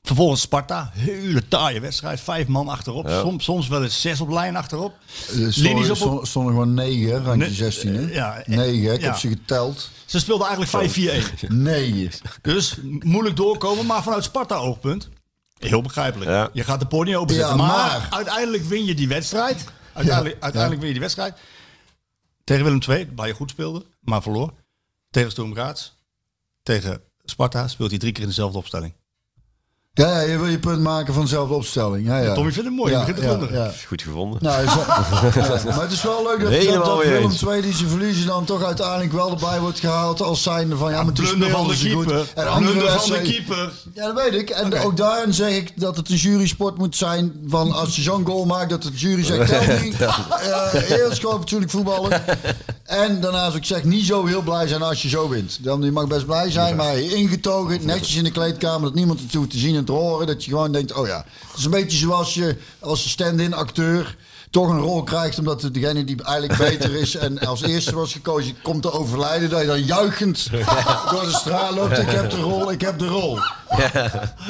Vervolgens 0.09 0.41
Sparta, 0.41 0.91
hele 0.93 1.47
taaie 1.47 1.79
wedstrijd. 1.79 2.19
Vijf 2.19 2.47
man 2.47 2.67
achterop. 2.67 3.09
Soms, 3.09 3.43
soms 3.43 3.67
wel 3.67 3.83
eens 3.83 4.01
zes 4.01 4.21
op 4.21 4.29
lijn 4.29 4.55
achterop. 4.55 4.93
Er 5.27 5.35
Linies 5.35 5.55
stonden, 5.85 6.19
op- 6.19 6.25
stonden, 6.27 6.53
gewoon 6.53 6.73
negen, 6.73 7.23
randje 7.23 7.45
Nee, 7.47 7.53
16. 7.55 7.95
Hè? 7.95 8.05
eh, 8.07 8.13
ja, 8.13 8.37
eh, 8.37 8.57
negen, 8.57 8.93
ik 8.93 9.01
ja. 9.01 9.05
heb 9.07 9.15
ze 9.15 9.27
geteld. 9.27 9.89
Ze 10.05 10.19
speelden 10.19 10.47
eigenlijk 10.47 10.91
5-4-1. 10.91 11.47
Negen. 11.53 12.11
Dus 12.41 12.77
moeilijk 12.99 13.35
doorkomen, 13.35 13.85
maar 13.85 14.03
vanuit 14.03 14.23
Sparta-oogpunt. 14.23 15.09
Heel 15.57 15.81
begrijpelijk. 15.81 16.29
Ja. 16.31 16.49
Je 16.53 16.63
gaat 16.63 16.79
de 16.79 16.85
pony 16.87 17.15
openzetten. 17.15 17.57
Ja, 17.57 17.61
maar, 17.65 17.75
maar- 17.75 18.07
uiteindelijk 18.09 18.63
win 18.63 18.85
je 18.85 18.95
die 18.95 19.07
wedstrijd. 19.07 19.65
Uiteindelijk, 19.93 20.35
Ja, 20.35 20.41
uiteindelijk 20.41 20.79
win 20.81 20.87
je 20.87 20.95
die 20.95 21.03
wedstrijd. 21.03 21.37
Tegen 22.43 22.63
Willem 22.63 22.79
II, 22.89 23.09
waar 23.15 23.27
je 23.27 23.33
goed 23.33 23.49
speelde, 23.49 23.85
maar 24.01 24.21
verloor. 24.21 24.53
Tegen 25.09 25.31
Sturm 25.31 25.53
Graz. 25.53 25.91
Tegen 26.63 27.01
Sparta 27.23 27.67
speelt 27.67 27.89
hij 27.89 27.99
drie 27.99 28.11
keer 28.11 28.21
in 28.21 28.27
dezelfde 28.29 28.57
opstelling. 28.57 28.93
Ja, 29.93 30.21
ja, 30.21 30.31
je 30.31 30.37
wil 30.37 30.47
je 30.47 30.59
punt 30.59 30.81
maken 30.81 31.13
van 31.13 31.23
dezelfde 31.23 31.53
opstelling. 31.53 32.07
Ja, 32.07 32.17
ja. 32.17 32.33
Tommy 32.33 32.51
vindt 32.51 32.67
het 32.67 32.77
mooi, 32.77 32.91
je 32.91 32.97
begint 32.97 33.49
te. 33.49 33.71
Is 33.73 33.85
goed 33.87 34.01
gevonden. 34.01 34.43
Nou, 34.43 34.63
is 34.63 34.73
ja, 34.73 35.61
maar 35.65 35.81
het 35.81 35.91
is 35.91 36.01
wel 36.01 36.23
leuk 36.23 36.39
dat, 36.39 36.51
dat, 36.51 36.61
Helemaal 36.61 36.97
dat 36.97 37.03
Willem. 37.03 37.31
II 37.47 37.61
die 37.61 37.73
ze 37.73 37.87
verliezen 37.87 38.27
dan 38.27 38.45
toch 38.45 38.63
uiteindelijk 38.63 39.11
wel 39.11 39.29
erbij 39.29 39.59
wordt 39.59 39.79
gehaald 39.79 40.21
als 40.21 40.43
zijnde 40.43 40.77
van 40.77 40.91
ja, 40.91 41.03
maar 41.03 41.13
toen 41.13 41.25
Blunder 41.25 41.49
van 41.49 41.67
de 41.67 41.75
ze 41.75 41.89
goed. 41.89 42.05
keeper. 42.05 42.27
En 42.35 42.47
andere 42.47 42.89
van 42.89 43.09
de 43.09 43.21
keeper. 43.21 43.71
Ja, 43.93 44.05
dat 44.13 44.23
weet 44.23 44.41
ik. 44.41 44.49
En 44.49 44.79
ook 44.79 44.97
daarin 44.97 45.33
zeg 45.33 45.55
ik 45.55 45.71
dat 45.75 45.97
het 45.97 46.09
een 46.09 46.15
jurysport 46.15 46.77
moet 46.77 46.95
zijn 46.95 47.33
van 47.47 47.71
als 47.71 47.95
je 47.95 48.01
zo'n 48.01 48.25
goal 48.25 48.45
maakt 48.45 48.69
dat 48.69 48.83
de 48.83 48.91
jury 48.91 49.23
zegt. 49.23 49.51
Eh, 50.39 50.89
eerst 50.89 51.19
gewoon 51.19 51.39
fatsoenlijk 51.39 51.71
voetballen. 51.71 52.23
En 52.83 53.21
daarnaast 53.21 53.55
ook 53.55 53.65
zeg 53.65 53.83
niet 53.83 54.05
zo 54.05 54.25
heel 54.25 54.41
blij 54.41 54.67
zijn 54.67 54.81
als 54.81 55.01
je 55.01 55.09
zo 55.09 55.29
wint. 55.29 55.63
Dan 55.63 55.81
je 55.81 55.91
mag 55.91 56.07
best 56.07 56.25
blij 56.25 56.51
zijn, 56.51 56.75
maar 56.75 56.99
ingetogen, 56.99 57.85
netjes 57.85 58.15
in 58.15 58.23
de 58.23 58.31
kleedkamer, 58.31 58.81
dat 58.81 58.93
niemand 58.93 59.19
het 59.19 59.33
hoeft 59.33 59.49
te 59.49 59.57
zien 59.57 59.75
en 59.79 59.85
te 59.85 59.91
horen. 59.91 60.27
Dat 60.27 60.43
je 60.45 60.51
gewoon 60.51 60.71
denkt, 60.71 60.93
oh 60.93 61.07
ja, 61.07 61.25
het 61.49 61.57
is 61.57 61.65
een 61.65 61.71
beetje 61.71 61.97
zoals 61.97 62.33
je 62.33 62.55
als 62.79 63.09
stand-in 63.09 63.53
acteur 63.53 64.17
toch 64.49 64.69
een 64.69 64.79
rol 64.79 65.03
krijgt 65.03 65.39
omdat 65.39 65.61
het 65.61 65.73
degene 65.73 66.03
die 66.03 66.23
eigenlijk 66.23 66.59
beter 66.69 66.95
is 66.95 67.15
en 67.15 67.39
als 67.39 67.61
eerste 67.61 67.95
was 67.95 68.11
gekozen 68.11 68.55
komt 68.61 68.81
te 68.81 68.91
overlijden, 68.91 69.49
dat 69.49 69.61
je 69.61 69.67
dan 69.67 69.83
juichend 69.83 70.49
door 71.11 71.25
de 71.25 71.31
straat 71.31 71.75
loopt. 71.75 71.97
Ik 71.97 72.09
heb 72.09 72.29
de 72.29 72.37
rol, 72.37 72.71
ik 72.71 72.81
heb 72.81 72.99
de 72.99 73.07
rol. 73.07 73.39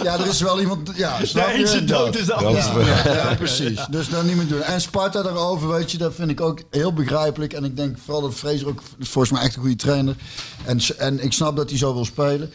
Ja, 0.04 0.20
er 0.20 0.28
is 0.28 0.42
wel 0.42 0.60
iemand. 0.60 0.92
Ja, 0.96 1.26
snap 1.26 1.52
De 1.52 1.58
je? 1.58 1.84
dood 1.86 2.18
is 2.18 2.26
de. 2.26 2.36
Ja, 2.40 3.12
ja, 3.14 3.14
ja, 3.14 3.36
precies. 3.36 3.86
Dus 3.90 4.10
dat 4.10 4.24
niet 4.24 4.36
meer 4.36 4.48
doen. 4.48 4.62
En 4.62 4.82
Sparta 4.82 5.22
daarover, 5.22 5.68
weet 5.68 5.92
je, 5.92 5.98
dat 5.98 6.14
vind 6.16 6.30
ik 6.30 6.42
ook 6.42 6.60
heel 6.72 6.94
begrijpelijk. 6.94 7.54
En 7.54 7.64
ik 7.64 7.78
denk 7.78 7.98
vooral 8.06 8.22
dat 8.22 8.34
Fraser 8.34 8.68
ook 8.68 8.82
volgens 9.00 9.34
mij 9.34 9.42
echt 9.42 9.56
een 9.56 9.62
goede 9.62 9.76
trainer. 9.76 10.16
En, 10.66 10.80
en 10.98 11.24
ik 11.24 11.34
snap 11.34 11.56
dat 11.56 11.70
hij 11.70 11.78
zo 11.78 11.94
wil 11.94 12.06
spelen. 12.06 12.52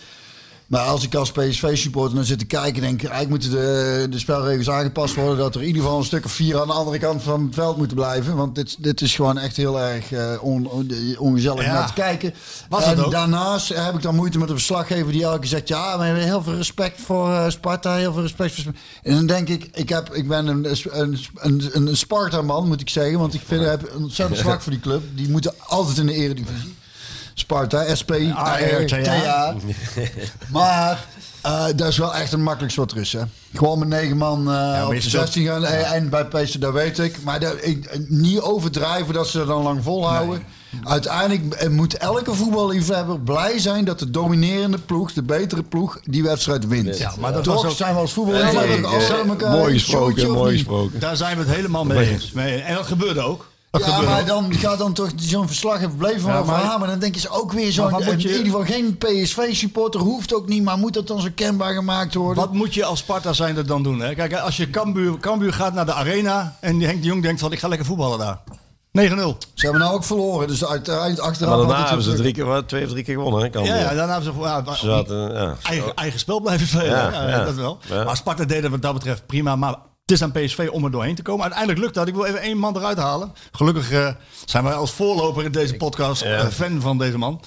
Maar 0.66 0.81
als 0.86 1.03
ik 1.05 1.15
als 1.15 1.32
PSV-supporter 1.32 2.15
naar 2.16 2.24
zit 2.24 2.39
te 2.39 2.45
kijken, 2.45 2.82
denk 2.82 3.03
ik, 3.03 3.09
eigenlijk 3.09 3.31
moeten 3.31 3.51
de, 3.61 4.07
de 4.11 4.19
spelregels 4.19 4.70
aangepast 4.70 5.15
worden. 5.15 5.36
Dat 5.39 5.55
er 5.55 5.61
in 5.61 5.66
ieder 5.66 5.82
geval 5.82 5.99
een 5.99 6.05
stuk 6.05 6.24
of 6.24 6.32
vier 6.32 6.61
aan 6.61 6.66
de 6.66 6.73
andere 6.73 6.99
kant 6.99 7.23
van 7.23 7.45
het 7.45 7.55
veld 7.55 7.77
moeten 7.77 7.97
blijven. 7.97 8.36
Want 8.36 8.55
dit, 8.55 8.77
dit 8.82 9.01
is 9.01 9.15
gewoon 9.15 9.39
echt 9.39 9.57
heel 9.57 9.81
erg 9.81 10.12
eh, 10.12 10.32
on, 10.41 10.66
on- 10.66 10.91
ongezellig 11.19 11.65
Ja. 11.65 11.73
naar 11.73 11.86
te 11.86 11.93
kijken. 11.93 12.35
Was 12.69 12.85
en 12.85 13.11
daarnaast 13.11 13.69
heb 13.69 13.95
ik 13.95 14.03
dan 14.03 14.15
moeite 14.15 14.39
met 14.39 14.49
de 14.49 14.55
verslaggever 14.55 15.12
die 15.12 15.23
elke 15.24 15.39
keer 15.39 15.49
zegt: 15.49 15.69
Ja, 15.69 15.99
we 15.99 16.05
hebben 16.05 16.23
heel 16.24 16.43
veel 16.43 16.55
respect 16.57 17.01
voor 17.01 17.31
eh, 17.32 17.49
Sparta, 17.51 17.95
heel 17.97 18.12
veel 18.12 18.23
respect 18.23 18.53
voor 18.55 18.62
Sparta. 18.62 18.78
En 19.03 19.15
dan 19.15 19.27
denk 19.27 19.49
ik: 19.49 19.69
Ik, 19.73 19.89
heb, 19.89 20.15
ik 20.15 20.28
ben 20.28 20.47
een, 20.47 20.66
een, 20.91 21.19
een, 21.35 21.70
een 21.89 21.97
Sparta-man, 21.97 22.66
moet 22.69 22.81
ik 22.81 22.89
zeggen. 22.89 23.19
Want 23.19 23.35
ik 23.35 23.41
vind, 23.47 23.61
ik 23.62 23.66
heb 23.69 23.95
een 23.95 24.03
ontzettend 24.03 24.39
zwak 24.41 24.62
voor 24.62 24.73
die 24.73 24.81
club. 24.81 25.03
Die 25.15 25.28
moeten 25.31 25.55
altijd 25.66 25.99
in 25.99 26.07
de 26.07 26.15
eredivisie. 26.15 26.74
Sparta, 27.35 27.94
SP, 28.01 28.11
ARTA. 28.35 29.55
Maar 30.51 31.05
eh, 31.43 31.65
dat 31.77 31.89
is 31.89 31.98
wel 31.98 32.15
echt 32.15 32.32
een 32.32 32.43
makkelijk 32.43 32.73
soort 32.73 32.93
rust, 32.93 33.12
hè. 33.12 33.20
Gewoon 33.55 33.78
met 33.78 33.89
negen 33.89 34.16
man 34.16 34.51
eh, 34.52 34.77
je 34.78 34.85
op 34.86 34.90
de 34.90 35.01
speelt- 35.01 35.23
16 35.23 35.47
gaan. 35.47 35.65
eh, 35.65 35.93
En 35.93 36.09
bij 36.09 36.24
PSV, 36.24 36.55
dat 36.55 36.73
weet 36.73 36.98
ik. 36.98 37.23
Maar 37.23 37.40
dat, 37.40 37.55
ik, 37.61 37.85
eh, 37.85 37.98
niet 38.09 38.40
overdrijven 38.40 39.15
dat 39.15 39.28
ze 39.28 39.40
er 39.40 39.47
dan 39.47 39.62
lang 39.62 39.82
volhouden. 39.82 40.43
Uiteindelijk 40.85 41.55
eh, 41.55 41.69
moet 41.69 41.97
elke 41.97 42.35
voetballiefhebber 42.35 43.20
blij 43.20 43.59
zijn 43.59 43.85
dat 43.85 43.98
de 43.98 44.11
dominerende 44.11 44.78
ploeg, 44.78 45.12
de 45.12 45.23
betere 45.23 45.62
ploeg, 45.62 45.98
die 46.05 46.23
wedstrijd 46.23 46.66
wint. 46.66 46.98
Ja, 46.98 47.12
maar 47.19 47.32
dat 47.32 47.44
Toch 47.44 47.62
was 47.62 47.70
ook- 47.70 47.77
zijn 47.77 47.94
we 47.94 48.01
als 48.01 48.12
voetballiefhebber 48.12 48.81
Nee, 48.81 48.97
eh, 48.97 49.28
elkaar 49.28 49.51
mooi 49.51 49.73
een 49.74 49.81
gesproken, 49.81 50.31
mooi 50.31 50.52
gesproken. 50.52 51.01
Daar 51.01 51.16
zijn 51.16 51.36
we 51.39 51.44
het 51.44 51.55
helemaal 51.55 51.85
mee 51.85 52.11
eens. 52.11 52.32
Mee- 52.32 52.59
En 52.61 52.74
dat 52.74 52.86
gebeurde 52.86 53.20
ook. 53.20 53.52
Dat 53.78 53.84
Ja, 53.86 54.01
maar 54.01 54.24
dan 54.24 54.55
gaat 54.55 54.78
dan 54.78 54.92
toch 54.92 55.10
zo'n 55.16 55.46
verslag 55.46 55.76
even 55.76 55.96
bleven 55.96 56.20
van 56.20 56.32
Ja, 56.32 56.42
maar- 56.42 56.60
Hamer. 56.60 56.88
Dan 56.88 56.98
denk 56.98 57.14
je 57.14 57.28
ook 57.28 57.52
weer 57.52 57.72
zo'n... 57.72 57.90
moet 57.90 58.02
In 58.06 58.18
ieder 58.18 58.44
geval 58.44 58.64
geen 58.64 58.98
PSV-supporter, 58.98 60.01
hoeft 60.01 60.34
ook 60.34 60.48
niet. 60.48 60.62
Maar 60.62 60.78
moet 60.78 60.94
dat 60.94 61.06
dan 61.06 61.20
zo 61.20 61.28
kenbaar 61.34 61.74
gemaakt 61.74 62.14
worden? 62.14 62.42
Wat 62.44 62.52
moet 62.52 62.74
je 62.74 62.84
als 62.84 62.98
Sparta 62.98 63.32
zijn 63.32 63.56
er 63.56 63.66
dan 63.66 63.82
doen? 63.82 64.01
Hè? 64.01 64.14
Kijk, 64.14 64.34
als 64.34 64.56
je 64.56 64.70
Cambuur, 64.70 65.18
Cambuur 65.18 65.52
gaat 65.52 65.74
naar 65.74 65.86
de 65.86 65.92
arena 65.92 66.56
en 66.60 66.80
Henk 66.80 67.01
de 67.02 67.06
Jong 67.09 67.22
denkt 67.22 67.40
van 67.40 67.52
ik 67.52 67.59
ga 67.59 67.68
lekker 67.68 67.86
voetballen 67.86 68.18
daar. 68.18 68.38
9-0. 68.92 69.36
Ze 69.55 69.64
hebben 69.64 69.80
nou 69.80 69.94
ook 69.94 70.05
verloren, 70.05 70.48
dus 70.48 70.64
uiteindelijk 70.64 71.18
achteraf... 71.18 71.56
Maar 71.56 71.66
daarna 71.66 71.86
hebben 71.86 72.05
ze 72.05 72.14
drie 72.14 72.32
keer, 72.32 72.44
wat, 72.44 72.68
twee 72.68 72.84
of 72.84 72.90
drie 72.90 73.05
keer 73.05 73.14
gewonnen. 73.14 73.42
Hè? 73.42 73.48
Kan 73.51 73.64
Ja, 73.64 73.76
ja, 73.76 73.84
daarna 73.94 74.12
hebben 74.12 74.22
ze 74.24 74.30
gewoon 74.30 74.48
ja, 74.66 74.74
Ze 74.74 74.86
zaten, 74.86 75.32
ja. 75.32 75.55
eigen, 75.62 75.94
eigen 75.94 76.18
spel 76.18 76.40
blijven 76.40 76.66
spelen. 76.66 76.86
Ja, 76.90 77.10
Ja, 77.12 77.28
ja. 77.28 77.44
dat 77.44 77.55
wel. 77.55 77.78
Ja. 77.88 78.05
Maar 78.05 78.16
Sparta 78.16 78.44
deed 78.44 78.62
het 78.62 78.70
wat 78.70 78.82
dat 78.82 78.92
betreft 78.94 79.26
prima. 79.26 79.56
Maar 79.56 79.76
het 80.05 80.12
is 80.12 80.22
aan 80.22 80.32
PSV 80.32 80.68
om 80.72 80.85
er 80.85 80.90
doorheen 80.90 81.14
te 81.14 81.22
komen. 81.22 81.43
Uiteindelijk 81.43 81.81
lukt 81.81 81.94
dat. 81.94 82.09
Ik 82.09 82.14
wil 82.14 82.24
even 82.24 82.40
één 82.40 82.59
man 82.59 82.76
eruit 82.76 82.98
halen. 82.98 83.32
Gelukkig 83.52 83.90
eh, 83.90 84.09
zijn 84.44 84.64
wij 84.64 84.74
als 84.74 84.93
voorloper 84.93 85.44
in 85.44 85.52
deze 85.52 85.74
podcast 85.74 86.22
eh, 86.22 86.47
fan 86.47 86.81
van 86.81 86.98
deze 86.98 87.18
man. 87.18 87.40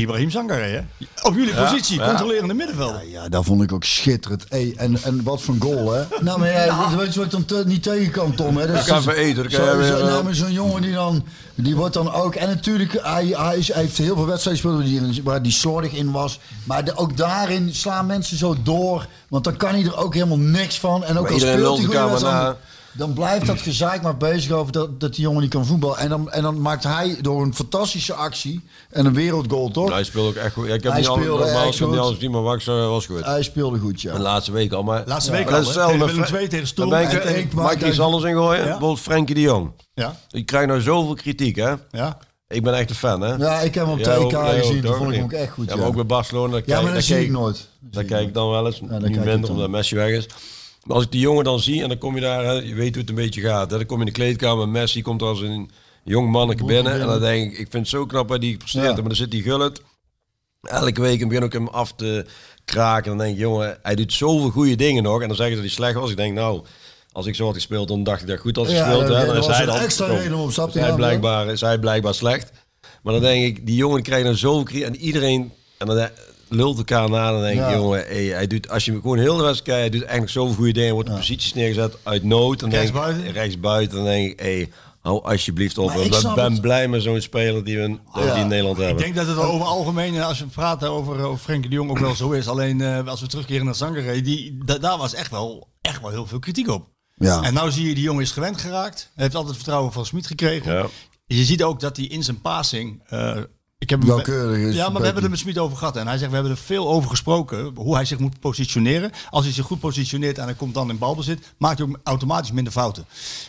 Ibrahim 0.00 0.30
Sangare, 0.30 0.62
hè? 0.62 0.80
Op 1.22 1.34
jullie 1.34 1.54
positie, 1.54 1.98
ja. 1.98 2.06
controlerende 2.08 2.54
middenvelder. 2.54 3.08
Ja, 3.08 3.28
dat 3.28 3.44
vond 3.44 3.62
ik 3.62 3.72
ook 3.72 3.84
schitterend. 3.84 4.44
Hey, 4.48 4.72
en, 4.76 5.02
en 5.02 5.22
wat 5.22 5.42
voor 5.42 5.54
een 5.54 5.60
goal, 5.62 5.92
hè? 5.92 6.02
Nou, 6.20 6.38
maar 6.38 6.50
ja, 6.50 6.96
weet 6.96 7.12
je 7.12 7.16
wat 7.18 7.24
ik 7.24 7.30
dan 7.32 7.44
te- 7.44 7.62
niet 7.66 7.82
tegen 7.82 8.10
kan, 8.10 8.34
Tom? 8.34 8.56
Hè? 8.56 8.66
Dat 8.66 8.76
is- 8.76 8.90
even 8.90 9.16
eten, 9.16 9.50
zo- 9.50 9.56
zo- 9.82 9.96
eh, 9.98 10.04
nou, 10.06 10.34
Zo'n 10.34 10.52
jongen 10.52 10.82
die 10.82 10.92
dan... 10.92 11.24
Die 11.54 11.76
wordt 11.76 11.94
dan 11.94 12.12
ook... 12.12 12.34
En 12.34 12.48
natuurlijk, 12.48 12.98
hij, 13.02 13.26
hij, 13.26 13.56
is, 13.56 13.72
hij 13.72 13.82
heeft 13.82 13.98
heel 13.98 14.16
veel 14.16 14.26
wedstrijden 14.26 14.82
gespeeld 14.82 15.22
waar 15.22 15.42
die 15.42 15.52
slordig 15.52 15.92
in 15.92 16.10
was. 16.10 16.40
Maar 16.64 16.84
de- 16.84 16.96
ook 16.96 17.16
daarin 17.16 17.74
slaan 17.74 18.06
mensen 18.06 18.36
zo 18.36 18.56
door. 18.62 19.06
Want 19.28 19.44
dan 19.44 19.56
kan 19.56 19.70
hij 19.74 19.84
er 19.84 19.96
ook 19.96 20.14
helemaal 20.14 20.38
niks 20.38 20.78
van. 20.78 21.04
En 21.04 21.16
ook 21.16 21.22
Maar 21.22 21.30
al 21.32 21.36
iedereen 21.38 21.58
speelt 21.58 21.78
lult 21.78 21.92
hij 21.92 22.00
elkaar 22.02 22.56
dan 22.96 23.12
blijft 23.12 23.46
dat 23.46 23.60
gezaak 23.60 24.02
maar 24.02 24.16
bezig 24.16 24.50
over 24.52 24.72
dat, 24.72 25.00
dat 25.00 25.14
die 25.14 25.22
jongen 25.24 25.40
niet 25.40 25.50
kan 25.50 25.66
voetballen. 25.66 25.98
En 25.98 26.08
dan, 26.08 26.30
en 26.30 26.42
dan 26.42 26.60
maakt 26.60 26.84
hij 26.84 27.18
door 27.20 27.42
een 27.42 27.54
fantastische 27.54 28.14
actie 28.14 28.60
en 28.90 29.06
een 29.06 29.14
wereldgoal, 29.14 29.68
toch? 29.70 29.90
Hij 29.90 30.04
speelde 30.04 30.28
ook 30.28 30.34
echt 30.34 30.52
goed. 30.54 30.66
Ja, 30.68 30.74
ik 30.74 30.82
heb 30.82 30.92
Hij 30.92 31.00
niet 31.00 31.10
alles, 31.10 31.22
speelde 31.22 31.44
normaal, 31.44 31.62
echt 31.66 31.80
niet 31.80 31.88
goed. 31.88 31.98
alles 31.98 32.28
maar 32.28 32.42
Wax 32.42 32.66
eh, 32.66 32.88
was 32.88 33.06
goed. 33.06 33.24
Hij 33.24 33.42
speelde 33.42 33.78
goed, 33.78 34.00
ja. 34.00 34.12
De 34.12 34.18
laatste 34.20 34.52
week 34.52 34.72
al. 34.72 34.82
Maar, 34.82 35.02
Laatste 35.06 35.30
Ja, 35.30 35.36
week 35.36 35.46
maar 35.50 35.54
al, 35.58 35.64
dat 35.64 35.72
Tegen 35.74 35.98
met 35.98 36.10
Willem 36.10 36.24
Fre- 36.24 36.36
II, 36.36 36.44
tegen 36.48 36.58
Dan 36.58 36.66
Stoel. 36.66 36.88
ben 36.88 37.00
ik, 37.02 37.12
er- 37.12 37.46
mag 37.56 37.72
ik 37.72 37.86
iets 37.86 38.00
anders 38.00 38.24
in 38.24 38.32
gooien. 38.34 38.58
Ja. 38.58 38.64
Bijvoorbeeld 38.70 39.00
Frenkie 39.00 39.34
de 39.34 39.40
Jong. 39.40 39.70
Ja, 39.94 40.16
Ik 40.30 40.46
krijg 40.46 40.66
nou 40.66 40.80
zoveel 40.80 41.14
kritiek, 41.14 41.56
hè. 41.56 41.74
ja. 41.90 42.18
Ik 42.48 42.62
ben 42.62 42.74
echt 42.74 42.90
een 42.90 42.96
fan, 42.96 43.20
hè. 43.20 43.34
Ja, 43.34 43.60
ik 43.60 43.74
heb 43.74 43.84
hem 43.86 43.92
op 43.92 43.98
TK 44.02 44.08
ook, 44.08 44.32
gezien, 44.32 44.80
dat 44.80 44.96
vond 44.96 45.08
ik 45.10 45.14
hem 45.14 45.24
ook 45.24 45.32
echt 45.32 45.52
goed, 45.52 45.64
Ja, 45.68 45.72
ja. 45.72 45.78
maar 45.78 45.88
ook 45.88 45.94
bij 45.94 46.06
Barcelona. 46.06 46.50
daar 46.52 46.62
Ja, 46.66 46.72
kijk- 46.74 46.82
maar 46.84 46.94
dat 46.94 47.02
zie 47.02 47.20
ik 47.22 47.30
nooit. 47.30 47.68
Daar 47.80 48.04
kijk 48.04 48.26
ik 48.28 48.34
dan 48.34 48.50
wel 48.50 48.66
eens. 48.66 48.78
dan 48.80 48.88
nu 48.88 48.98
kijk 48.98 49.10
ik 49.14 49.24
minder, 49.24 49.40
dan. 49.40 49.50
omdat 49.50 49.70
Messi 49.70 49.96
weg 49.96 50.08
is. 50.10 50.26
Maar 50.86 50.96
als 50.96 51.04
ik 51.04 51.12
die 51.12 51.20
jongen 51.20 51.44
dan 51.44 51.60
zie 51.60 51.82
en 51.82 51.88
dan 51.88 51.98
kom 51.98 52.14
je 52.14 52.20
daar, 52.20 52.44
hè, 52.44 52.52
je 52.52 52.74
weet 52.74 52.90
hoe 52.90 53.00
het 53.00 53.08
een 53.08 53.14
beetje 53.14 53.40
gaat. 53.40 53.70
Hè. 53.70 53.76
Dan 53.76 53.86
kom 53.86 54.00
je 54.00 54.06
in 54.06 54.12
de 54.12 54.18
kleedkamer, 54.18 54.68
Messi 54.68 55.02
komt 55.02 55.22
als 55.22 55.40
een 55.40 55.70
jong 56.04 56.30
manneke 56.30 56.64
binnen. 56.64 57.00
En 57.00 57.06
dan 57.06 57.20
denk 57.20 57.44
ik, 57.44 57.58
ik 57.58 57.66
vind 57.70 57.72
het 57.72 57.88
zo 57.88 58.06
knap 58.06 58.28
wat 58.28 58.40
die 58.40 58.56
presteert. 58.56 58.84
Ja. 58.84 58.92
Maar 58.94 59.02
dan 59.02 59.14
zit 59.14 59.30
die 59.30 59.42
gullet. 59.42 59.80
Elke 60.62 61.00
week 61.00 61.20
en 61.20 61.28
begin 61.28 61.44
ook 61.44 61.52
hem 61.52 61.68
af 61.68 61.92
te 61.92 62.26
kraken. 62.64 63.10
En 63.12 63.16
dan 63.16 63.26
denk 63.26 63.36
ik, 63.38 63.42
jongen, 63.42 63.78
hij 63.82 63.94
doet 63.94 64.12
zoveel 64.12 64.50
goede 64.50 64.76
dingen 64.76 65.02
nog. 65.02 65.20
En 65.22 65.26
dan 65.28 65.36
zeggen 65.36 65.56
ze 65.56 65.62
dat 65.62 65.70
hij 65.70 65.84
slecht 65.84 65.98
was. 66.00 66.10
Ik 66.10 66.16
denk, 66.16 66.34
nou, 66.34 66.64
als 67.12 67.26
ik 67.26 67.34
zo 67.34 67.44
had 67.44 67.54
gespeeld, 67.54 67.88
dan 67.88 68.02
dacht 68.02 68.20
ik 68.20 68.26
dat 68.26 68.36
ik 68.36 68.42
goed 68.42 68.56
had 68.56 68.70
Ja, 68.70 68.84
gespeeld. 68.84 69.08
hè. 69.08 69.26
Dan 69.26 69.36
is 69.36 69.46
hij 69.46 69.66
dan 69.66 69.76
extra 69.78 70.06
reden 70.06 70.34
om 70.38 70.48
op 70.56 70.70
te 70.70 70.78
gaan? 70.80 70.96
Blijkbaar, 70.96 71.46
is 71.46 71.60
hij 71.60 71.78
blijkbaar 71.78 72.14
slecht. 72.14 72.50
Maar 73.02 73.12
dan 73.12 73.22
denk 73.22 73.44
ik, 73.44 73.66
die 73.66 73.76
jongen 73.76 74.02
krijgt 74.02 74.24
dan 74.24 74.36
zoveel 74.36 74.62
kritiek. 74.62 74.86
En 74.86 74.96
iedereen, 74.96 75.52
en 75.78 75.86
dan 75.86 76.08
lult 76.48 76.76
elkaar 76.78 77.10
na. 77.10 77.30
Dan 77.30 77.40
denk 77.40 77.52
ik, 77.54 77.58
Ja. 77.60 77.72
jongen, 77.74 77.98
hey, 78.06 78.24
hij 78.24 78.46
doet, 78.46 78.68
als 78.68 78.84
je 78.84 78.90
hem 78.92 79.00
gewoon 79.00 79.18
heel 79.18 79.36
de 79.36 79.42
wedstrijd 79.42 79.64
kijkt, 79.78 79.80
hij 79.80 79.90
doet 79.90 80.00
eigenlijk 80.02 80.32
zoveel 80.32 80.54
goede 80.54 80.72
dingen. 80.72 80.94
Wordt 80.94 81.08
op 81.08 81.14
posities 81.16 81.54
neergezet 81.54 81.96
uit 82.02 82.24
nood. 82.24 82.60
Dan 82.60 82.70
denk 82.70 82.82
ik, 82.88 82.94
Rechtsbuiten? 82.94 83.32
rechtsbuiten. 83.32 83.96
Dan 83.96 84.06
denk 84.06 84.30
ik, 84.32 84.40
hey, 84.40 84.70
hou 85.00 85.24
alsjeblieft 85.24 85.78
op. 85.78 85.88
Maar 85.88 85.98
ik 86.00 86.14
Ik 86.14 86.34
ben 86.34 86.60
blij 86.60 86.88
met 86.88 87.02
zo'n 87.02 87.20
speler 87.20 87.64
die 87.64 87.76
we 87.76 87.82
in, 87.82 88.00
dat 88.12 88.22
we 88.22 88.28
Ja. 88.28 88.32
die 88.34 88.42
in 88.42 88.48
Nederland 88.48 88.78
Ik 88.78 88.84
hebben. 88.84 89.02
denk 89.02 89.14
dat 89.16 89.26
het 89.26 89.36
over 89.38 89.66
algemeen, 89.66 90.20
als 90.22 90.38
we 90.40 90.46
praten 90.46 90.90
over, 90.90 91.20
over 91.24 91.38
Frenkie 91.44 91.70
de 91.70 91.76
Jong, 91.76 91.90
ook 91.90 91.98
wel 91.98 92.14
zo 92.14 92.30
is. 92.30 92.48
Alleen 92.48 92.80
eh, 92.80 93.06
als 93.06 93.20
we 93.20 93.26
terugkeren 93.26 93.64
naar 93.64 93.74
Zangeré, 93.74 94.20
die, 94.20 94.58
da- 94.64 94.78
daar 94.78 94.98
was 94.98 95.14
echt 95.14 95.30
wel, 95.30 95.68
echt 95.80 96.00
wel 96.00 96.10
heel 96.10 96.26
veel 96.26 96.38
kritiek 96.38 96.68
op. 96.68 96.88
Ja. 97.14 97.42
En 97.42 97.54
nou 97.54 97.70
zie 97.70 97.88
je, 97.88 97.94
die 97.94 98.02
jongen 98.04 98.22
is 98.22 98.30
gewend 98.30 98.60
geraakt. 98.60 99.10
Hij 99.14 99.24
heeft 99.24 99.36
altijd 99.36 99.56
vertrouwen 99.56 99.92
van 99.92 100.06
Smit 100.06 100.26
gekregen. 100.26 100.72
Ja. 100.72 100.86
Je 101.26 101.44
ziet 101.44 101.62
ook 101.62 101.80
dat 101.80 101.96
hij 101.96 102.06
in 102.06 102.22
zijn 102.24 102.40
passing... 102.40 103.02
eh, 103.06 103.36
ik 103.78 103.90
heb 103.90 103.98
hem- 103.98 104.08
Welkeurig 104.08 104.58
is 104.58 104.74
Ja, 104.74 104.82
maar 104.82 104.90
we 104.90 104.96
het 104.96 105.04
hebben 105.04 105.22
er 105.22 105.30
met 105.30 105.38
Smit 105.38 105.58
over 105.58 105.76
gehad. 105.76 105.96
En 105.96 106.06
hij 106.06 106.16
zegt, 106.18 106.28
we 106.28 106.34
hebben 106.36 106.52
er 106.54 106.58
veel 106.58 106.88
over 106.88 107.10
gesproken. 107.10 107.72
Hoe 107.74 107.94
hij 107.94 108.04
zich 108.04 108.18
moet 108.18 108.40
positioneren. 108.40 109.10
Als 109.30 109.44
hij 109.44 109.52
zich 109.54 109.64
goed 109.64 109.80
positioneert 109.80 110.38
en 110.38 110.44
hij 110.44 110.54
komt 110.54 110.74
dan 110.74 110.90
in 110.90 110.98
balbezit... 110.98 111.54
maakt 111.58 111.78
hij 111.78 111.86
ook 111.88 111.98
automatisch 112.02 112.52
minder 112.52 112.72
fouten. 112.72 113.04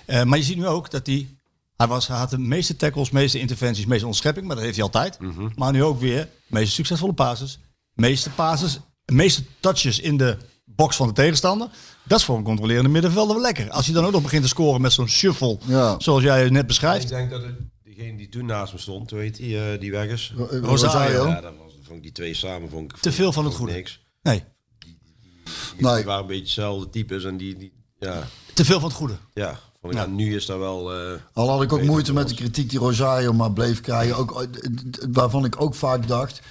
Eh, 0.06 0.24
maar 0.24 0.38
je 0.38 0.44
ziet 0.44 0.58
nu 0.58 0.68
ook 0.68 0.92
dat 0.92 1.06
hij... 1.06 1.28
Hij, 1.78 1.88
was, 1.88 2.08
hij 2.08 2.18
had 2.18 2.30
de 2.30 2.38
meeste 2.38 2.76
tackles, 2.76 3.10
meeste 3.10 3.40
interventies, 3.40 3.86
meeste 3.86 4.06
ontschepping. 4.06 4.46
Maar 4.48 4.56
dat 4.56 4.66
heeft 4.66 4.78
hij 4.78 4.86
altijd. 4.86 5.20
Mhm. 5.20 5.48
Maar 5.56 5.72
nu 5.72 5.84
ook 5.84 6.00
weer 6.00 6.30
meeste 6.48 6.74
succesvolle 6.74 7.14
passes. 7.14 7.60
Meeste 7.94 8.30
passes, 8.30 8.80
meeste 9.06 9.44
touches 9.60 10.00
in 10.00 10.18
de 10.18 10.38
box 10.66 10.96
van 10.96 11.08
de 11.08 11.14
tegenstander. 11.14 11.68
Dat 12.04 12.20
is 12.20 12.26
voor 12.26 12.38
een 12.38 12.44
controlerende 12.44 12.90
middenvelder 12.90 13.34
wel 13.36 13.44
lekker. 13.44 13.70
Als 13.70 13.86
hij 13.86 13.96
dan 13.96 14.06
ook 14.06 14.12
nog 14.12 14.22
begint 14.22 14.42
te 14.44 14.48
scoren 14.48 14.82
met 14.82 14.94
zo'n 14.94 15.08
shuffle, 15.10 15.58
Ja. 15.66 15.96
zoals 15.98 16.24
jij 16.24 16.50
net 16.50 16.62
Ik 16.62 16.68
beschrijft. 16.68 17.08
denk 17.10 17.30
dat 17.30 17.42
het, 17.42 17.56
diegene 17.98 18.18
die 18.18 18.30
toen 18.30 18.46
naast 18.46 18.74
me 18.74 18.80
stond, 18.80 19.10
hoe 19.10 19.20
heet 19.20 19.36
die, 19.36 19.72
eh, 19.72 19.80
die 19.80 19.92
weg 19.92 20.10
is? 20.10 20.34
Rosario. 20.38 20.66
Rosario. 20.68 21.28
Ja, 21.28 21.42
dat 21.42 21.54
was, 21.64 21.74
vond 21.84 21.98
ik 21.98 22.04
die 22.04 22.12
twee 22.12 22.34
samen 22.34 22.70
vond 22.70 22.92
ik, 22.92 22.98
Te 22.98 23.12
veel 23.12 23.32
van 23.32 23.46
het 23.46 23.54
goede. 23.54 23.74
Niks. 23.74 24.06
Nee, 24.22 24.44
Die, 24.80 24.98
Nee. 25.78 25.96
die 25.96 26.06
waren 26.06 26.22
een 26.22 26.28
beetje 26.28 26.44
hetzelfde 26.44 26.90
types 26.90 27.24
en 27.24 27.38
die, 27.38 27.58
die 27.58 27.74
ja, 28.00 28.28
te 28.54 28.66
veel 28.66 28.80
van 28.80 28.90
het 28.90 28.98
goede. 28.98 29.18
ja, 29.34 29.60
vond 29.82 29.94
ik, 29.94 30.00
Ja. 30.00 30.06
ja, 30.06 30.12
nu 30.12 30.36
is 30.36 30.46
dat 30.46 30.58
wel... 30.58 30.94
eh, 30.94 31.20
Al 31.34 31.50
had 31.50 31.62
ik 31.62 31.74
ook 31.74 31.82
moeite 31.84 32.14
met 32.14 32.30
de 32.30 32.36
kritiek 32.36 32.70
die 32.70 32.80
Rosario 32.80 33.34
maar 33.34 33.52
bleef 33.54 33.82
krijgen. 33.82 34.16
Ook, 34.16 34.42
eh, 34.42 34.48
waarvan 35.12 35.46
ik 35.46 35.62
ook 35.62 35.76
vaak 35.76 36.08
dacht. 36.08 36.42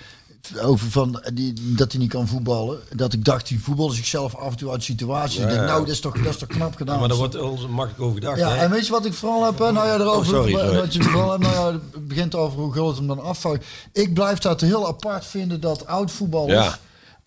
Over 0.62 0.90
van 0.90 1.22
die, 1.34 1.52
dat 1.56 1.92
hij 1.92 2.00
niet 2.00 2.10
kan 2.10 2.28
voetballen. 2.28 2.78
Dat 2.94 3.12
ik 3.12 3.24
dacht, 3.24 3.48
die 3.48 3.60
voetbalde 3.60 3.94
zichzelf 3.94 4.34
af 4.36 4.50
en 4.50 4.56
toe 4.56 4.70
uit. 4.70 4.88
Ik 4.88 4.98
denk, 4.98 5.10
ja. 5.50 5.64
nou, 5.64 5.80
dat 5.80 5.88
is 5.88 6.00
toch, 6.00 6.22
dat 6.22 6.32
is 6.32 6.36
toch 6.36 6.48
knap 6.48 6.76
gedaan. 6.76 6.94
Ja, 6.94 7.00
maar 7.00 7.08
daar 7.08 7.18
wordt 7.18 7.40
ons 7.40 7.66
makkelijk 7.66 8.02
over 8.02 8.14
gedacht. 8.14 8.38
Ja, 8.38 8.48
hè? 8.48 8.56
en 8.56 8.70
weet 8.70 8.86
je 8.86 8.92
wat 8.92 9.04
ik 9.04 9.12
vooral 9.12 9.44
heb? 9.44 9.58
hè? 9.58 9.72
Nou 9.72 9.86
ja, 9.86 9.94
erover, 9.94 10.18
Oh, 10.18 10.24
sorry, 10.24 10.52
sorry. 10.52 10.76
Wat 10.76 10.94
je 10.94 11.02
vooral 11.02 11.30
hebt, 11.30 11.42
nou 11.42 11.54
ja, 11.54 11.80
het 11.92 12.08
begint 12.08 12.34
over 12.34 12.58
hoe 12.58 12.72
groot 12.72 12.96
hem 12.96 13.06
dan 13.06 13.20
afvouwt. 13.20 13.64
Ik 13.92 14.14
blijf 14.14 14.38
dat 14.38 14.60
heel 14.60 14.86
apart 14.86 15.26
vinden 15.26 15.60
dat 15.60 15.86
oud-voetballers 15.86 16.78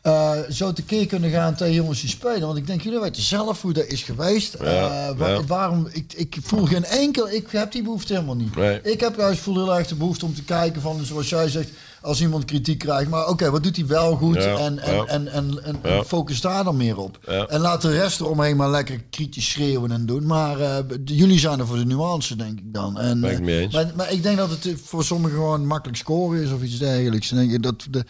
eh, 0.01 0.37
zo 0.49 0.73
tekeer 0.73 1.05
kunnen 1.05 1.29
gaan 1.29 1.55
tegen 1.55 1.73
jongens 1.73 2.01
die 2.01 2.09
spelen. 2.09 2.41
Want 2.41 2.57
ik 2.57 2.67
denk, 2.67 2.81
jullie 2.81 2.99
weten 2.99 3.23
zelf 3.23 3.61
hoe 3.61 3.73
dat 3.73 3.85
is 3.85 4.03
geweest. 4.03 4.53
Eh, 4.53 4.73
ja. 5.17 5.43
Waarom, 5.47 5.87
ik, 5.91 6.13
ik 6.13 6.37
voel 6.43 6.65
geen 6.65 6.85
enkel, 6.85 7.29
ik 7.29 7.47
heb 7.49 7.71
die 7.71 7.83
behoefte 7.83 8.13
helemaal 8.13 8.35
niet. 8.35 8.55
Nee. 8.55 8.81
Ik 8.81 8.99
heb 8.99 9.17
juist 9.17 9.39
voel 9.39 9.55
heel 9.55 9.75
erg 9.75 9.87
de 9.87 9.95
behoefte 9.95 10.25
om 10.25 10.33
te 10.35 10.43
kijken 10.43 10.81
van, 10.81 11.05
zoals 11.05 11.29
jij 11.29 11.49
zegt, 11.49 11.69
als 12.01 12.21
iemand 12.21 12.45
kritiek 12.45 12.77
krijgt. 12.79 13.09
Maar 13.09 13.27
oké, 13.27 13.49
wat 13.51 13.63
doet 13.63 13.75
hij 13.75 13.85
wel 13.85 14.15
goed? 14.15 14.35
Ja, 14.35 14.57
en, 14.57 14.79
en, 14.79 14.95
ja. 14.95 15.05
en, 15.05 15.27
en, 15.27 15.63
en, 15.63 15.79
Ja. 15.83 16.03
focus 16.03 16.41
daar 16.41 16.63
dan 16.63 16.77
meer 16.77 16.97
op. 16.97 17.19
Ja. 17.27 17.45
En 17.47 17.59
laat 17.59 17.81
de 17.81 17.91
rest 17.91 18.19
eromheen 18.19 18.57
maar 18.57 18.69
lekker 18.69 19.03
kritisch 19.09 19.49
schreeuwen 19.49 19.91
en 19.91 20.05
doen. 20.05 20.25
Maar 20.25 20.59
eh, 20.59 20.77
jullie 21.05 21.39
zijn 21.39 21.59
er 21.59 21.67
voor 21.67 21.77
de 21.77 21.85
nuance, 21.85 22.35
denk 22.35 22.59
ik 22.59 22.73
dan. 22.73 22.99
En, 22.99 23.21
Ben 23.21 23.31
ik 23.31 23.37
eh, 23.37 23.43
mee 23.45 23.59
eens. 23.59 23.73
Maar, 23.73 23.91
maar 23.95 24.11
ik 24.11 24.23
denk 24.23 24.37
dat 24.37 24.49
het 24.49 24.65
eh, 24.65 24.73
voor 24.83 25.03
sommigen 25.03 25.37
gewoon 25.37 25.65
makkelijk 25.65 25.97
scoren 25.97 26.41
is 26.41 26.51
of 26.51 26.61
iets 26.61 26.77
dergelijks. 26.77 27.29
Denk 27.29 27.51
je 27.51 27.59
dat 27.59 27.87
de, 27.89 28.05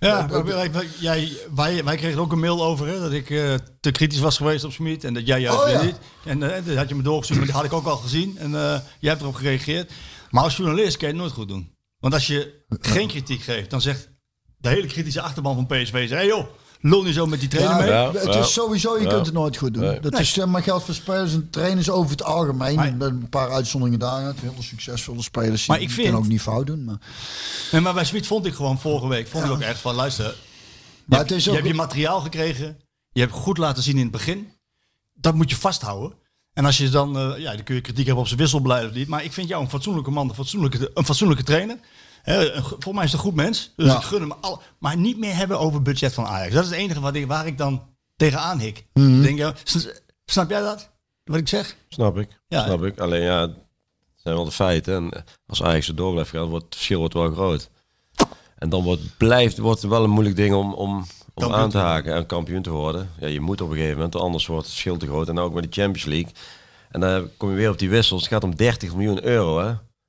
Ja, 0.00 0.26
maar 0.30 0.44
wij, 0.44 0.72
wij- 0.72 0.88
jij, 0.98 1.32
wij, 1.54 1.84
wij 1.84 1.96
kregen 1.96 2.16
er 2.16 2.22
ook 2.22 2.32
een 2.32 2.40
mail 2.40 2.64
over 2.64 2.86
hè, 2.86 2.98
dat 3.00 3.12
ik 3.12 3.30
eh, 3.30 3.54
te 3.80 3.90
kritisch 3.90 4.18
was 4.20 4.36
geweest 4.36 4.64
op 4.64 4.72
Smit 4.72 5.04
en 5.04 5.14
dat 5.14 5.26
jij 5.26 5.40
juist 5.40 5.62
Oh, 5.64 5.70
ja. 5.70 5.82
niet. 5.82 5.96
En 6.24 6.38
dat 6.40 6.50
had 6.76 6.88
je 6.88 6.94
me 6.94 7.02
doorgestuurd, 7.02 7.38
maar 7.38 7.46
die 7.48 7.56
had 7.56 7.64
ik 7.64 7.72
ook 7.72 7.86
al 7.86 7.96
gezien 7.96 8.38
en 8.38 8.54
eh, 8.54 8.78
jij 9.00 9.10
hebt 9.10 9.20
erop 9.22 9.34
gereageerd. 9.34 9.90
Maar 10.30 10.42
als 10.42 10.56
journalist 10.56 10.96
kan 10.96 11.08
je 11.08 11.14
het 11.14 11.22
nooit 11.22 11.34
goed 11.34 11.48
doen. 11.48 11.68
Want 12.04 12.16
als 12.16 12.26
je 12.26 12.64
geen 12.68 13.08
kritiek 13.08 13.42
geeft, 13.42 13.70
dan 13.70 13.80
zegt 13.80 14.08
de 14.58 14.68
hele 14.68 14.86
kritische 14.86 15.20
achterban 15.20 15.54
van 15.54 15.66
PSV, 15.66 16.08
hey 16.08 16.26
joh, 16.26 16.46
lul 16.80 17.02
niet 17.02 17.14
zo 17.14 17.26
met 17.26 17.40
die 17.40 17.48
trainer 17.48 17.72
Ja, 17.76 17.82
mee. 17.82 18.12
Ja, 18.12 18.12
het 18.24 18.34
ja. 18.34 18.40
is 18.40 18.52
sowieso, 18.52 18.96
je 18.96 19.02
Ja. 19.02 19.08
kunt 19.08 19.26
het 19.26 19.34
nooit 19.34 19.56
goed 19.56 19.74
doen. 19.74 19.82
Nee. 19.82 20.00
Dat 20.00 20.12
Nee. 20.12 20.20
is 20.20 20.38
eh, 20.38 20.44
maar 20.46 20.62
geldt 20.62 20.84
voor 20.84 20.94
spelers 20.94 21.32
en 21.32 21.50
trainers 21.50 21.90
over 21.90 22.10
het 22.10 22.22
algemeen. 22.22 22.74
Maar- 22.74 22.94
met 22.96 23.08
een 23.08 23.28
paar 23.28 23.50
uitzonderingen 23.50 23.98
daar. 24.00 24.34
Hele 24.40 24.62
succesvolle 24.62 25.22
spelers. 25.22 25.66
Maar 25.66 25.78
die 25.78 25.88
ik 25.88 25.94
kunnen 25.94 26.12
vind- 26.12 26.24
ook 26.24 26.30
niet 26.30 26.40
fout 26.40 26.66
doen. 26.66 26.84
Maar, 26.84 26.98
Nee, 27.72 27.80
maar 27.80 27.94
bij 27.94 28.04
Smit 28.04 28.26
vond 28.26 28.46
ik 28.46 28.54
gewoon 28.54 28.80
vorige 28.80 29.08
week, 29.08 29.28
vond 29.28 29.44
ik 29.44 29.50
ook 29.50 29.60
echt 29.60 29.80
van, 29.80 29.94
luister, 29.94 30.34
maar 31.04 31.18
het 31.18 31.30
is 31.30 31.44
je 31.44 31.50
ook... 31.50 31.56
hebt 31.56 31.68
je 31.68 31.74
materiaal 31.74 32.20
gekregen. 32.20 32.78
Je 33.12 33.20
hebt 33.20 33.32
goed 33.32 33.58
laten 33.58 33.82
zien 33.82 33.96
in 33.96 34.02
het 34.02 34.10
begin. 34.10 34.48
Dat 35.14 35.34
moet 35.34 35.50
je 35.50 35.56
vasthouden. 35.56 36.18
En 36.54 36.64
als 36.64 36.78
je 36.78 36.88
dan, 36.88 37.18
eh, 37.18 37.38
ja, 37.38 37.52
dan 37.54 37.62
kun 37.64 37.74
je 37.74 37.80
kritiek 37.80 38.04
hebben 38.04 38.22
op 38.22 38.28
zijn 38.28 38.40
wisselbeleid 38.40 38.88
of 38.88 38.94
niet. 38.94 39.08
Maar 39.08 39.24
ik 39.24 39.32
vind 39.32 39.48
jou 39.48 39.62
een 39.62 39.70
fatsoenlijke 39.70 40.10
man, 40.10 40.28
een 40.28 40.34
fatsoenlijke, 40.34 40.90
een 40.94 41.04
fatsoenlijke 41.04 41.42
trainer. 41.44 41.78
Volgens 42.24 42.92
mij 42.92 43.04
is 43.04 43.12
het 43.12 43.20
een 43.20 43.26
goed 43.26 43.34
mens. 43.34 43.72
Dus 43.76 43.86
Ja. 43.86 43.96
ik 43.96 44.02
gun 44.02 44.20
hem 44.20 44.32
al. 44.40 44.62
Maar 44.78 44.96
niet 44.96 45.18
meer 45.18 45.34
hebben 45.36 45.58
over 45.58 45.74
het 45.74 45.82
budget 45.82 46.14
van 46.14 46.26
Ajax. 46.26 46.54
Dat 46.54 46.64
is 46.64 46.70
het 46.70 46.78
enige 46.78 47.00
wat 47.00 47.14
ik, 47.14 47.26
waar 47.26 47.46
ik 47.46 47.58
dan 47.58 47.82
tegenaan 48.16 48.58
hik. 48.58 48.84
Mhm. 48.92 49.22
Denk, 49.22 49.38
ja, 49.38 49.54
snap 50.24 50.50
jij 50.50 50.60
dat? 50.60 50.90
Wat 51.24 51.36
ik 51.36 51.48
zeg? 51.48 51.76
Snap 51.88 52.18
ik. 52.18 52.28
Ja. 52.48 52.64
Snap 52.64 52.84
ik. 52.84 52.98
Alleen 52.98 53.22
ja, 53.22 53.40
het 53.40 53.56
zijn 54.16 54.34
wel 54.34 54.44
de 54.44 54.50
feiten. 54.50 54.94
En 54.94 55.24
als 55.46 55.62
Ajax 55.62 55.88
er 55.88 55.94
door 55.96 56.12
blijft 56.12 56.30
gaan, 56.30 56.48
wordt 56.48 56.64
het 56.64 56.74
verschil 56.74 56.98
wordt 56.98 57.14
wel 57.14 57.32
groot. 57.32 57.70
En 58.58 58.68
dan 58.68 58.82
wordt, 58.82 59.16
blijft, 59.16 59.58
wordt 59.58 59.82
het 59.82 59.90
wel 59.90 60.04
een 60.04 60.10
moeilijk 60.10 60.36
ding 60.36 60.54
om, 60.54 60.74
om, 60.74 61.06
om 61.34 61.52
aan 61.52 61.70
te 61.70 61.78
haken 61.78 62.14
en 62.14 62.26
kampioen 62.26 62.62
te 62.62 62.70
worden. 62.70 63.10
Ja, 63.20 63.26
je 63.26 63.40
moet 63.40 63.60
op 63.60 63.68
een 63.70 63.74
gegeven 63.76 63.96
moment, 63.96 64.16
anders 64.16 64.46
wordt 64.46 64.62
het 64.62 64.70
verschil 64.72 64.96
te 64.96 65.06
groot. 65.06 65.28
En 65.28 65.38
ook 65.38 65.54
met 65.54 65.62
de 65.72 65.80
Champions 65.80 66.04
League. 66.08 66.32
En 66.90 67.00
dan 67.00 67.28
kom 67.36 67.50
je 67.50 67.56
weer 67.56 67.70
op 67.70 67.78
die 67.78 67.90
wissels. 67.90 68.20
Het 68.22 68.30
gaat 68.32 68.44
om 68.44 68.56
30 68.56 68.94
miljoen 68.94 69.24
euro, 69.24 69.58
hè. 69.58 69.68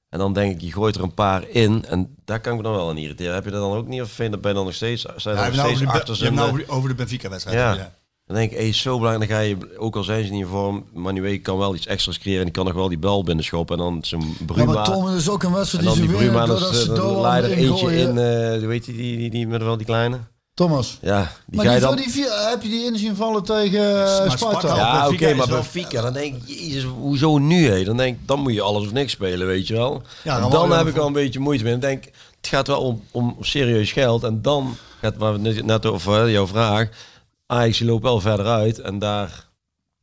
En 0.09 0.21
dan 0.21 0.33
denk 0.33 0.53
ik, 0.55 0.61
je 0.61 0.71
gooit 0.71 0.95
er 0.95 1.03
een 1.03 1.13
paar 1.13 1.49
in. 1.49 1.85
En 1.85 2.15
daar 2.25 2.39
kan 2.39 2.51
ik 2.51 2.57
me 2.57 2.63
dan 2.63 2.73
wel 2.75 2.89
aan 2.89 2.97
irriteren. 2.97 3.33
Heb 3.33 3.45
je 3.45 3.51
dat 3.51 3.61
dan 3.61 3.77
ook 3.77 3.87
niet? 3.87 4.01
Of 4.01 4.07
vind 4.07 4.23
je 4.27 4.29
dat 4.29 4.41
ben 4.41 4.49
je 4.51 4.55
dan 4.57 4.65
nog 4.65 4.75
steeds, 4.75 5.01
zijn 5.15 5.35
Ja, 5.35 5.41
je 5.45 5.47
nog 5.51 5.55
nou 5.55 5.67
steeds 5.67 5.81
over, 5.81 5.93
de, 5.93 5.99
achter 5.99 6.15
je 6.17 6.23
hebt 6.23 6.35
nou 6.35 6.47
zitten? 6.47 6.63
over, 6.63 6.65
de- 6.65 6.71
over 6.71 6.89
de 6.89 6.95
Benfica-wedstrijd. 6.95 7.57
Ja. 7.57 7.73
Ja. 7.73 7.93
Dan 8.25 8.35
denk 8.35 8.51
ik, 8.51 8.57
hey, 8.57 8.73
zo 8.73 8.97
belangrijk. 8.99 9.29
Dan 9.29 9.39
ga 9.39 9.43
je, 9.43 9.77
ook 9.79 9.95
al 9.95 10.03
zijn 10.03 10.25
ze 10.25 10.31
niet 10.31 10.41
in 10.41 10.47
vorm, 10.47 10.85
Manuel 10.93 11.39
kan 11.41 11.57
wel 11.57 11.75
iets 11.75 11.85
extra's 11.85 12.19
creëren. 12.19 12.39
En 12.39 12.45
die 12.45 12.53
kan 12.53 12.65
nog 12.65 12.73
wel 12.73 12.87
die 12.89 12.97
bal 12.97 13.23
binnenschoppen. 13.23 13.77
En 13.77 13.83
dan 13.83 13.99
Ja, 14.01 14.45
Bruma. 14.45 14.73
maar 14.73 14.83
Tom, 14.85 15.15
is 15.15 15.29
ook 15.29 15.43
een 15.43 15.49
en 15.49 15.55
wedstrijd 15.55 15.85
dan 15.85 15.93
die 15.93 16.07
die 16.07 16.17
ze 16.17 16.23
winnen. 16.31 16.55
Is 16.55 16.83
ze 16.83 16.89
eh, 16.91 16.95
dan 16.95 17.11
laai 17.15 17.43
er 17.43 17.51
eentje 17.51 17.95
in. 17.97 18.07
eh 18.17 18.59
hoe 18.61 18.71
heet 18.71 18.85
die, 18.85 18.95
die, 18.95 19.17
die, 19.17 19.29
die 19.29 19.47
met 19.47 19.61
wel 19.61 19.77
die 19.77 19.85
kleine? 19.85 20.19
Thomas. 20.55 20.97
Ja, 21.01 21.31
die 21.45 21.55
Maar 21.55 21.65
ga 21.65 21.71
je 21.71 21.77
die, 21.79 21.87
dan... 21.87 21.95
die 21.95 22.09
vier, 22.09 22.49
heb 22.49 22.61
je 22.61 22.69
die 22.69 22.85
inzien 22.85 23.15
vallen 23.15 23.43
tegen 23.43 23.79
eh, 23.79 24.19
Maar 24.27 24.37
Sparta? 24.37 24.59
Sparta- 24.59 24.75
Ja, 24.75 25.07
oké, 25.09 25.33
maar 25.33 25.47
wel- 25.47 25.55
Benfica, 25.55 26.01
dan 26.01 26.13
denk 26.13 26.35
ik, 26.35 26.41
jezus, 26.47 26.83
hoezo 26.83 27.37
nu? 27.37 27.67
Hé? 27.69 27.83
Dan 27.83 27.97
denk 27.97 28.15
ik, 28.17 28.27
dan 28.27 28.39
moet 28.39 28.53
je 28.53 28.61
alles 28.61 28.85
of 28.85 28.91
niks 28.91 29.11
spelen, 29.11 29.47
weet 29.47 29.67
je 29.67 29.73
wel. 29.73 30.01
Ja, 30.23 30.39
En 30.43 30.49
dan 30.49 30.71
heb 30.71 30.87
ik 30.87 30.93
wel 30.93 31.07
een 31.07 31.13
beetje 31.13 31.39
moeite 31.39 31.63
mee. 31.63 31.71
Dan 31.71 31.81
denk 31.81 32.05
ik, 32.05 32.13
het 32.37 32.47
gaat 32.47 32.67
wel 32.67 32.81
om, 32.81 33.03
om 33.11 33.35
serieus 33.41 33.91
geld. 33.91 34.23
En 34.23 34.41
dan 34.41 34.77
gaat, 35.01 35.17
waar 35.17 35.33
we 35.33 35.39
net- 35.39 35.65
net 35.65 35.85
over, 35.85 36.29
jouw 36.29 36.47
vraag, 36.47 36.87
Ajax 37.47 37.79
loopt 37.79 38.03
wel 38.03 38.19
verder 38.19 38.45
uit. 38.45 38.79
En 38.79 38.99
daar 38.99 39.47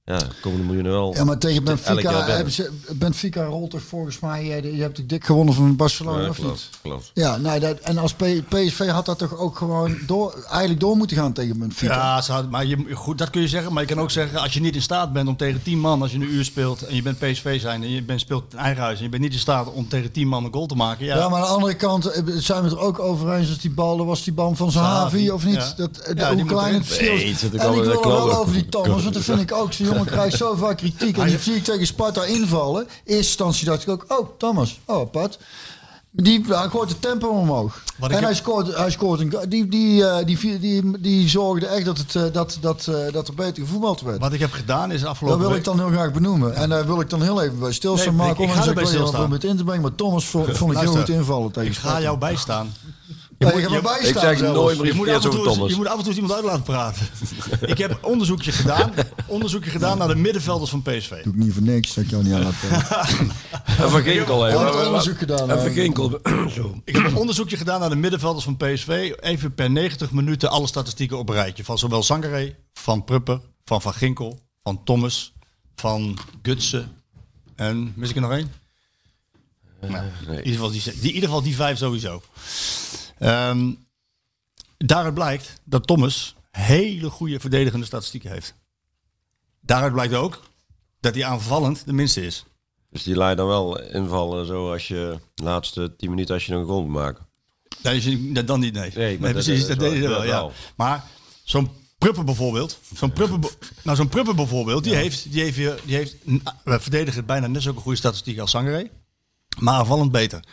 ja, 0.05 0.19
komen 0.41 0.59
de 0.59 0.65
miljoenen 0.65 0.93
wel. 0.93 1.15
Ja, 1.15 1.25
maar 1.25 1.39
tegen 1.39 1.65
Benfica, 1.65 2.49
ze, 2.49 2.71
Benfica 2.93 3.45
rolt 3.45 3.71
toch 3.71 3.83
volgens 3.83 4.19
mij, 4.21 4.41
eh, 4.63 4.77
je 4.77 4.83
hebt 4.83 4.95
toch 4.95 5.07
dik 5.07 5.25
gewonnen 5.25 5.55
van 5.55 5.77
Barcelona, 5.77 6.23
Ja, 6.23 6.29
of 6.29 6.37
klopt, 6.37 6.51
niet? 6.53 6.69
klopt. 6.83 7.11
Ja, 7.15 7.37
nou, 7.37 7.61
dat, 7.61 7.79
en 7.79 7.99
als 7.99 8.13
P- 8.15 8.25
PSV 8.49 8.87
had 8.89 9.07
dat 9.07 9.19
toch 9.19 9.37
ook 9.39 9.57
gewoon 9.57 9.99
door, 10.07 10.45
eigenlijk 10.51 10.81
door 10.81 10.97
moeten 10.97 11.17
gaan 11.17 11.33
tegen 11.33 11.59
Benfica. 11.59 11.95
Ja, 11.95 12.21
ze 12.21 12.33
had- 12.33 12.51
maar 12.51 12.67
je, 12.67 12.77
goed, 12.95 13.19
dat 13.19 13.31
kun 13.31 13.41
je 13.41 13.49
zeggen. 13.49 13.73
Maar 13.73 13.83
je 13.83 13.89
kan 13.89 14.01
ook 14.01 14.11
zeggen, 14.11 14.41
als 14.41 14.53
je 14.55 14.61
niet 14.61 14.75
in 14.75 14.83
staat 14.83 15.13
bent 15.13 15.29
om 15.29 15.37
tegen 15.37 15.63
10 15.63 15.79
man, 15.81 16.03
als 16.03 16.11
je 16.11 16.17
een 16.17 16.33
uur 16.35 16.45
speelt 16.45 16.83
en 16.87 16.95
je 16.95 17.03
bent 17.03 17.19
PSV 17.19 17.61
zijn 17.61 17.83
en 17.83 17.91
je 17.91 18.03
bent, 18.03 18.21
speelt 18.21 18.53
in 18.53 18.59
eigen 18.59 18.83
huis 18.83 18.99
en 18.99 19.05
je 19.05 19.11
bent 19.11 19.23
niet 19.23 19.33
in 19.33 19.39
staat 19.39 19.73
om 19.73 19.89
tegen 19.89 20.13
10 20.13 20.29
man 20.29 20.45
een 20.45 20.53
goal 20.53 20.67
te 20.67 20.75
maken. 20.75 21.05
Ja, 21.07 21.17
Ja, 21.17 21.29
maar 21.29 21.39
aan 21.41 21.47
de 21.47 21.53
andere 21.55 21.75
kant 21.75 22.07
eh, 22.07 22.23
zijn 22.37 22.63
we 22.63 22.69
het 22.69 22.77
er 22.79 22.83
ook 22.85 22.99
over 22.99 23.33
eens 23.35 23.49
dat 23.49 23.61
die 23.61 23.71
bal, 23.71 24.07
was 24.07 24.25
die 24.25 24.33
bal 24.33 24.55
van 24.55 24.71
Zahavi 24.71 25.31
of 25.31 25.45
niet? 25.45 25.55
ja. 25.55 25.73
Dat, 25.77 26.13
Ja, 26.15 26.35
hoe 26.35 26.45
klein 26.45 26.75
het 26.75 26.87
verschil 26.87 27.15
Nee, 27.15 27.29
het 27.33 27.43
is. 27.43 27.45
ook 27.45 27.53
En 27.61 27.67
al- 27.69 27.75
ik 27.77 27.83
wil 27.85 27.93
er 28.03 28.09
wel 28.09 28.35
over 28.37 28.53
die 28.53 28.69
Thomas, 28.69 29.03
want 29.03 29.15
dat 29.15 29.23
vind 29.23 29.41
ik 29.51 29.53
ook. 29.53 29.73
Zo'n 29.73 29.92
jongen 29.93 30.07
krijgt 30.07 30.37
zo 30.37 30.55
vaak 30.55 30.77
kritiek. 30.77 31.17
En 31.19 31.27
die 31.27 31.39
zie 31.39 31.55
ik 31.55 31.65
tegen 31.65 31.87
Sparta 31.87 32.25
invallen. 32.25 32.87
Eerste 33.05 33.15
instantie 33.15 33.67
dacht 33.67 33.83
ik 33.83 33.89
ook, 33.89 34.05
oh 34.09 34.29
Thomas, 34.39 34.81
oh 34.87 35.01
apart. 35.01 35.39
Die 36.15 36.45
hij 36.49 36.69
gooit 36.69 36.89
het 36.89 37.03
tempo 37.03 37.29
omhoog. 37.29 37.83
Wat 37.99 38.11
ik 38.11 38.17
En 38.17 38.23
heb- 38.23 38.25
hij 38.25 38.35
scoort, 38.35 38.77
hij 38.77 38.91
scoort 38.91 39.21
een, 39.21 39.35
die, 39.49 39.69
die, 39.69 40.07
eh, 40.07 40.27
die, 40.27 40.39
die, 40.39 40.59
die, 40.59 41.01
die 41.01 41.29
zorgde 41.29 41.67
echt 41.67 41.85
dat, 41.85 41.99
het, 41.99 42.15
eh, 42.17 42.23
dat, 42.33 42.59
dat, 42.61 42.87
eh, 42.87 43.13
dat 43.13 43.29
er 43.29 43.35
beter 43.35 43.63
gevoetbald 43.63 44.01
werd. 44.01 44.19
Wat 44.21 44.33
ik 44.33 44.41
heb 44.41 44.53
gedaan 44.53 44.93
is 44.93 45.01
Dat 45.01 45.11
afgelopen 45.11 45.39
wil 45.47 45.55
ik 45.57 45.65
dan 45.65 45.79
heel 45.79 45.89
graag 45.89 46.13
benoemen. 46.13 46.55
En 46.55 46.69
daar 46.69 46.87
wil 46.87 47.01
ik 47.01 47.11
dan 47.11 47.23
heel 47.23 47.43
even 47.43 47.59
bij 47.59 47.73
stilstaan. 47.73 48.09
Nee, 48.17 48.17
maar 48.27 48.31
ik- 48.31 48.39
ik 48.39 48.51
ga 48.51 48.65
ik 48.65 48.75
wil 48.75 48.83
je 48.83 48.89
stilstaan. 48.89 49.31
met 49.31 49.45
in 49.45 49.57
te 49.57 49.65
brengen. 49.65 49.83
Maar 49.83 49.95
Thomas 49.95 50.25
vond, 50.25 50.49
ik 50.49 50.57
heel 50.79 50.97
goed 50.97 51.09
invallen 51.09 51.53
tegen 51.53 51.71
Ik 51.71 51.77
ga 51.77 52.01
jou 52.01 52.19
bijstaan. 52.19 52.73
Moet- 53.45 54.03
je 54.03 54.09
Ik 54.09 54.19
zeg 54.19 54.41
nooit 54.41 54.79
meer 54.79 54.87
Je 54.87 54.95
moet, 54.95 55.09
af 55.09 55.25
en 55.25 55.31
toe, 55.31 55.45
Thomas. 55.45 55.71
je 55.71 55.77
moet 55.77 55.87
af 55.87 55.93
en 55.93 55.99
toe 55.99 56.09
eens 56.09 56.17
iemand 56.17 56.35
uit 56.35 56.45
laten 56.45 56.63
praten. 56.63 57.07
ik 57.73 57.79
heb 57.79 57.99
onderzoekje 58.03 58.53
gedaan. 58.53 58.93
Onderzoekje 59.27 59.71
gedaan 59.71 59.99
naar 59.99 60.09
de 60.09 60.15
middenvelders 60.15 60.71
van 60.71 60.83
PSV. 60.83 61.09
Doe 61.09 61.33
ik 61.33 61.39
niet 61.39 61.53
voor 61.53 61.63
niks, 61.63 61.95
dat 61.95 62.05
ik 62.05 62.11
jou 62.11 62.23
niet 62.23 62.33
aan 62.33 62.43
laat 62.43 62.55
praten. 62.69 63.31
Even 63.87 64.03
Ginkel, 64.03 64.43
hè. 64.43 64.85
Onderzoek 64.87 65.19
gedaan. 65.19 65.51
Even? 65.51 65.73
Ginkel. 65.73 66.21
Zo. 66.57 66.81
Ik 66.85 66.97
heb 66.97 67.05
een 67.05 67.17
onderzoekje 67.17 67.57
gedaan 67.57 67.81
naar 67.81 67.91
de 67.91 67.97
middenvelders 67.97 68.45
van 68.45 68.57
PSV. 68.57 69.13
Even 69.21 69.55
per 69.55 69.71
90 69.71 70.11
minuten 70.13 70.51
alle 70.51 70.67
statistieken 70.67 71.19
op 71.19 71.29
een 71.29 71.35
rijtje. 71.35 71.65
Van 71.65 71.79
zowel 71.79 72.03
Zangaré, 72.03 72.57
van 72.73 73.05
Prupper, 73.05 73.41
van 73.65 73.83
Van 73.83 73.95
Ginkel, 73.95 74.41
van 74.63 74.85
Thomas, 74.85 75.33
van 75.77 76.19
Gutsen. 76.43 76.93
En 77.57 77.93
mis 77.97 78.09
ik 78.11 78.15
er 78.17 78.23
nog 78.23 78.33
één? 78.33 78.53
Nou, 79.81 80.05
in, 80.27 80.37
ieder 80.37 80.53
geval 80.53 80.71
die, 80.71 80.83
die, 80.83 80.93
in 80.95 81.07
ieder 81.07 81.23
geval 81.23 81.43
die 81.43 81.55
vijf 81.55 81.79
sowieso. 81.79 82.23
Ehm, 83.23 83.73
daaruit 84.79 85.15
blijkt 85.15 85.61
dat 85.65 85.87
Thomas 85.87 86.35
hele 86.51 87.11
goede 87.11 87.41
verdedigende 87.41 87.87
statistieken 87.87 88.31
heeft. 88.31 88.55
Daaruit 89.61 89.93
blijkt 89.93 90.15
ook 90.15 90.43
dat 91.01 91.15
hij 91.15 91.25
aanvallend 91.25 91.87
de 91.87 91.93
minste 91.93 92.27
is. 92.27 92.45
Dus 92.91 93.03
die 93.03 93.17
leidt 93.17 93.37
dan 93.39 93.47
wel 93.47 93.81
invallen 93.83 94.47
zo 94.47 94.73
als 94.73 94.89
je 94.89 95.19
de 95.35 95.43
laatste 95.43 95.97
10 95.97 96.11
minuten 96.11 96.35
als 96.35 96.47
je 96.47 96.53
nog 96.53 96.61
een 96.61 96.67
goal 96.67 96.83
moet 96.83 96.93
maken. 96.93 97.27
Nee, 97.83 97.97
is 97.97 98.05
hij- 98.05 98.45
dan 98.45 98.61
niet, 98.61 98.75
nee. 98.75 98.91
Nee, 98.95 99.19
maar 99.19 99.33
dat- 99.33 99.45
precies, 99.45 99.67
dat 99.67 99.79
dat 99.79 99.91
deed 99.91 99.99
hij 99.99 100.09
wel- 100.09 100.25
ja. 100.25 100.49
Maar 100.77 101.05
zo'n 101.45 101.71
Prupper 101.99 102.25
bijvoorbeeld, 102.25 102.79
zo'n 102.95 103.13
Prupper, 103.13 103.39
be- 103.39 103.53
nou 103.83 103.97
zo'n 103.97 104.09
Prupper 104.09 104.35
bijvoorbeeld, 104.35 104.85
die 104.85 104.95
heeft, 104.95 105.33
die 105.33 105.43
heeft, 105.43 105.57
die 105.87 105.95
heeft 105.97 106.17
we 106.65 106.81
verdedigen 106.81 107.27
bijna 107.27 107.47
net 107.47 107.63
zo'n 107.63 107.75
goede 107.77 107.99
statistiek 107.99 108.39
als 108.39 108.51
Sangaré, 108.51 108.91
maar 109.59 109.75
aanvallend 109.75 110.13
beter. 110.13 110.45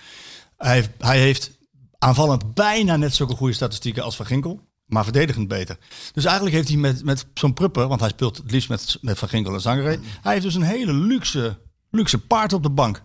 Hij 0.58 0.91
hij 0.98 1.20
heeft 1.20 1.52
aanvallend 2.00 2.54
bijna 2.54 2.96
net 2.96 3.16
zulke 3.16 3.36
goede 3.36 3.54
statistieken 3.54 4.04
als 4.04 4.16
Van 4.16 4.26
Ginkel, 4.26 4.60
maar 4.86 5.04
verdedigend 5.04 5.48
beter. 5.48 5.78
Dus 6.14 6.26
eigenlijk 6.26 6.56
heeft 6.56 6.68
hij 6.68 6.78
met, 6.78 7.04
met 7.04 7.26
zo'n 7.34 7.54
Prupper, 7.54 7.88
want 7.88 8.00
hij 8.00 8.10
speelt 8.10 8.38
het 8.38 8.52
liefst 8.52 8.70
met, 8.70 8.98
met 9.02 9.18
Van 9.18 9.30
Ginkel 9.30 9.54
en 9.54 9.62
Sangaré, 9.62 10.00
hij 10.22 10.32
heeft 10.32 10.46
dus 10.46 10.56
een 10.56 10.62
hele 10.62 10.94
luxe, 10.94 11.58
luxe 11.92 12.18
paard 12.18 12.54
op 12.54 12.64
de 12.64 12.70
bank. 12.70 13.04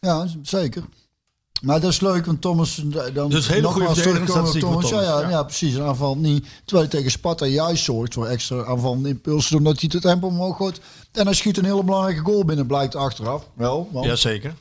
Ja, 0.00 0.26
zeker. 0.42 0.84
Maar 1.60 1.80
dat 1.80 1.90
is 1.90 2.00
leuk, 2.00 2.26
want 2.26 2.40
Thomas... 2.40 2.78
eh, 2.78 3.14
Dan 3.14 3.30
Dus 3.30 3.48
hele 3.48 3.66
goede 3.68 3.86
verdedigende 3.86 4.30
statistiek 4.30 4.62
voor 4.62 4.82
Ja, 4.84 4.88
ja, 4.88 5.06
Thomas, 5.06 5.22
ja. 5.22 5.28
ja. 5.28 5.42
precies. 5.42 5.74
Een 5.74 5.82
aanval 5.82 6.16
niet. 6.16 6.46
Terwijl 6.64 6.88
hij 6.88 6.96
tegen 6.98 7.10
Sparta 7.10 7.46
juist 7.46 7.84
zorgt 7.84 8.14
voor 8.14 8.26
extra 8.26 8.64
aanvallende 8.64 9.08
impulsen. 9.08 9.56
Omdat 9.56 9.80
hij 9.80 9.90
het 9.92 10.02
tempo 10.02 10.26
omhoog 10.26 10.56
gooit. 10.56 10.80
En 11.12 11.24
hij 11.24 11.34
schiet 11.34 11.58
een 11.58 11.64
hele 11.64 11.84
belangrijke 11.84 12.22
goal 12.22 12.44
binnen, 12.44 12.66
blijkt 12.66 12.94
achteraf. 12.94 13.48
Wel, 13.54 13.88
want 13.92 14.06
Jazeker. 14.06 14.54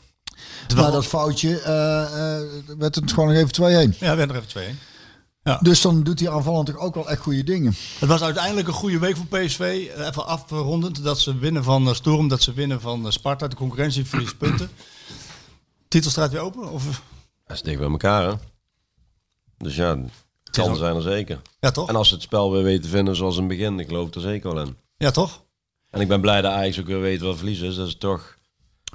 Na 0.75 0.91
dat 0.91 1.05
foutje 1.05 1.61
eh, 1.61 2.03
eh, 2.03 2.47
werd 2.77 2.95
het 2.95 3.11
gewoon 3.11 3.33
nog 3.33 3.37
even 3.37 3.91
2-1. 3.93 3.97
Ja, 3.99 3.99
we 3.99 4.05
hebben 4.05 4.29
er 4.29 4.35
even 4.35 4.47
twee. 4.47 4.75
Dus 5.57 5.81
dan 5.81 6.03
doet 6.03 6.19
hij 6.19 6.29
aanvallend 6.29 6.65
toch 6.65 6.77
ook 6.77 6.95
wel 6.95 7.09
echt 7.09 7.21
goede 7.21 7.43
dingen. 7.43 7.73
Het 7.99 8.09
was 8.09 8.21
uiteindelijk 8.21 8.67
een 8.67 8.73
goede 8.73 8.99
week 8.99 9.17
voor 9.17 9.25
PSV. 9.25 9.59
Even 9.97 10.25
afrondend 10.25 11.03
dat 11.03 11.19
ze 11.19 11.37
winnen 11.37 11.63
van 11.63 11.87
eh, 11.87 11.93
Storm, 11.93 12.27
dat 12.27 12.41
ze 12.41 12.53
winnen 12.53 12.81
van 12.81 13.05
eh, 13.05 13.11
Sparta. 13.11 13.47
De 13.47 13.55
concurrentie 13.55 14.05
verliest 14.05 14.37
punten. 14.37 14.69
Titelstrijd 15.87 16.31
weer 16.31 16.41
open? 16.41 16.71
Of? 16.71 17.01
Dat 17.47 17.55
is 17.55 17.61
dicht 17.61 17.79
bij 17.79 17.89
elkaar, 17.89 18.29
hè. 18.29 18.33
Dus 19.57 19.75
ja, 19.75 19.97
kansen 20.51 20.77
zijn 20.77 20.95
er 20.95 21.01
zeker. 21.01 21.41
Ja, 21.59 21.71
toch? 21.71 21.89
En 21.89 21.95
als 21.95 22.07
ze 22.07 22.13
het 22.13 22.23
spel 22.23 22.51
weer 22.51 22.63
weten 22.63 22.81
te 22.81 22.89
vinden 22.89 23.15
zoals 23.15 23.35
in 23.37 23.43
het 23.43 23.57
begin, 23.57 23.79
ik 23.79 23.87
geloof 23.87 24.15
er 24.15 24.21
zeker 24.21 24.53
wel 24.53 24.65
in. 24.65 24.77
Ja, 24.97 25.11
toch? 25.11 25.43
En 25.89 26.01
ik 26.01 26.07
ben 26.07 26.21
blij 26.21 26.41
dat 26.41 26.51
Ajax 26.51 26.79
ook 26.79 26.85
weer 26.85 27.01
weet 27.01 27.21
wat 27.21 27.37
verliezen 27.37 27.67
is. 27.67 27.75
Dat 27.75 27.87
is 27.87 27.97
toch, 27.97 28.37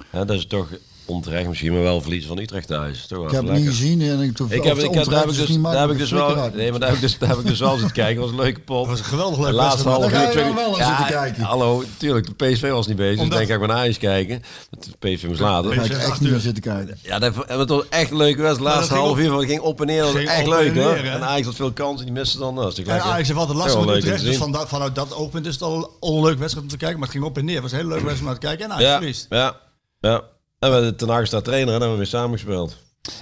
hè, 0.09 0.25
dat 0.25 0.37
is 0.37 0.45
toch 0.45 0.69
onterecht 1.05 1.47
misschien, 1.47 1.73
maar 1.73 1.81
wel 1.81 2.01
verliezen 2.01 2.27
van 2.27 2.37
Utrecht 2.39 2.67
thuis. 2.67 2.97
Is 2.97 3.07
Toch 3.07 3.17
wel 3.17 3.27
Ik 3.27 3.33
heb 3.33 3.43
het 3.43 3.53
niet 3.53 3.67
gezien. 3.67 4.01
En 4.01 4.21
ik, 4.21 4.39
Ik 4.39 4.63
heb, 4.63 4.77
ik 4.77 4.93
heb, 4.93 5.05
daar 5.09 5.19
heb 5.19 5.29
ik 5.29 5.35
dus, 5.37 5.57
daar 5.61 5.81
heb 5.81 5.91
ik 5.91 5.97
dus 5.97 6.11
wel, 6.11 6.49
nee, 6.53 6.71
maar 6.71 6.79
daar 6.79 6.87
heb 6.89 6.97
ik 6.97 7.03
dus, 7.03 7.17
daar 7.17 7.29
heb 7.29 7.37
ik 7.37 7.45
dus 7.45 7.59
wel 7.59 7.71
zitten 7.77 7.91
kijken. 7.95 8.15
Dat 8.15 8.23
was 8.23 8.33
een 8.39 8.43
leuke 8.45 8.59
pot. 8.59 8.77
Dat 8.79 8.87
was 8.89 8.99
een 8.99 9.05
geweldig 9.05 9.37
leuk 9.37 9.47
De 9.47 9.53
laatste 9.53 9.89
half 9.89 10.05
uur. 10.05 10.11
wel 10.55 10.81
aan 10.81 10.97
zitten 10.97 11.05
kijken. 11.15 11.43
Hallo, 11.43 11.83
tuurlijk, 11.97 12.37
de 12.37 12.45
PSV 12.45 12.69
was 12.69 12.87
niet 12.87 12.95
bezig. 12.97 13.13
Dus 13.13 13.23
Omdat- 13.23 13.37
denk 13.37 13.49
ik, 13.49 13.55
ik 13.61 13.67
ben 13.67 13.75
Ajax 13.77 13.97
kijken. 13.97 14.41
De 14.69 15.09
PSV 15.15 15.23
moest 15.27 15.39
later. 15.39 15.75
Daar 15.75 15.79
ga 15.79 15.85
ik 15.85 15.91
Acht 15.93 16.01
echt 16.07 16.19
niet 16.19 16.23
uur. 16.27 16.31
naar 16.31 16.41
zitten 16.41 16.63
kijken. 16.63 16.97
Ja, 17.01 17.19
dat, 17.19 17.33
het 17.47 17.69
was 17.69 17.83
echt 17.89 18.11
wedstrijd. 18.11 18.57
De 18.57 18.63
laatste 18.63 18.93
half 18.93 19.17
uur 19.19 19.29
van- 19.29 19.37
het 19.39 19.47
ging 19.49 19.61
op 19.61 19.79
en 19.81 19.85
neer. 19.87 20.01
Dat 20.01 20.13
was 20.13 20.23
echt 20.23 20.47
leuk 20.47 20.75
hoor. 20.75 20.95
hè? 20.95 21.09
En 21.09 21.23
Ajax 21.23 21.45
had 21.45 21.55
veel 21.55 21.71
kansen, 21.71 22.05
die 22.05 22.15
misten 22.15 22.39
dan. 22.39 22.59
En. 22.59 23.01
Ajax 23.01 23.27
heeft 23.27 23.39
altijd 23.39 23.57
last 23.57 23.69
Heel 23.73 23.83
van 23.83 23.85
leuk 23.93 23.95
om 24.03 24.09
Utrecht. 24.09 24.19
te 24.19 24.47
Dus 24.47 24.67
vanuit 24.69 24.95
dat 24.95 25.13
oogpunt 25.15 25.45
is 25.45 25.53
het 25.53 25.61
al 25.63 25.75
een 25.75 25.87
onleuk 25.99 26.37
wedstrijd 26.37 26.65
om 26.65 26.71
te 26.71 26.77
kijken. 26.77 26.99
Maar 26.99 27.07
het 27.07 27.17
ging 27.17 27.27
op 27.29 27.37
en 27.37 27.45
neer. 27.45 27.53
Het 27.53 27.63
was 27.63 27.71
een 27.71 27.77
hele 27.77 27.89
leuke 27.89 28.05
wedstrijd 28.05 28.35
om 28.35 28.39
naar 28.41 28.51
te 28.57 28.57
kijken. 28.57 28.65
En 28.65 28.71
Ajax 28.71 28.89
Ja, 28.91 28.97
verliest. 28.97 29.25
ja, 29.29 29.55
ja. 29.99 30.21
En 30.65 30.71
we 30.71 30.77
hebben 30.77 30.95
Ten 30.95 31.09
Hag 31.09 31.25
staat 31.27 31.43
trainer 31.43 31.67
en 31.67 31.71
hebben 31.73 31.91
we 31.91 31.97
weer 31.97 32.05
samengespeeld. 32.07 32.75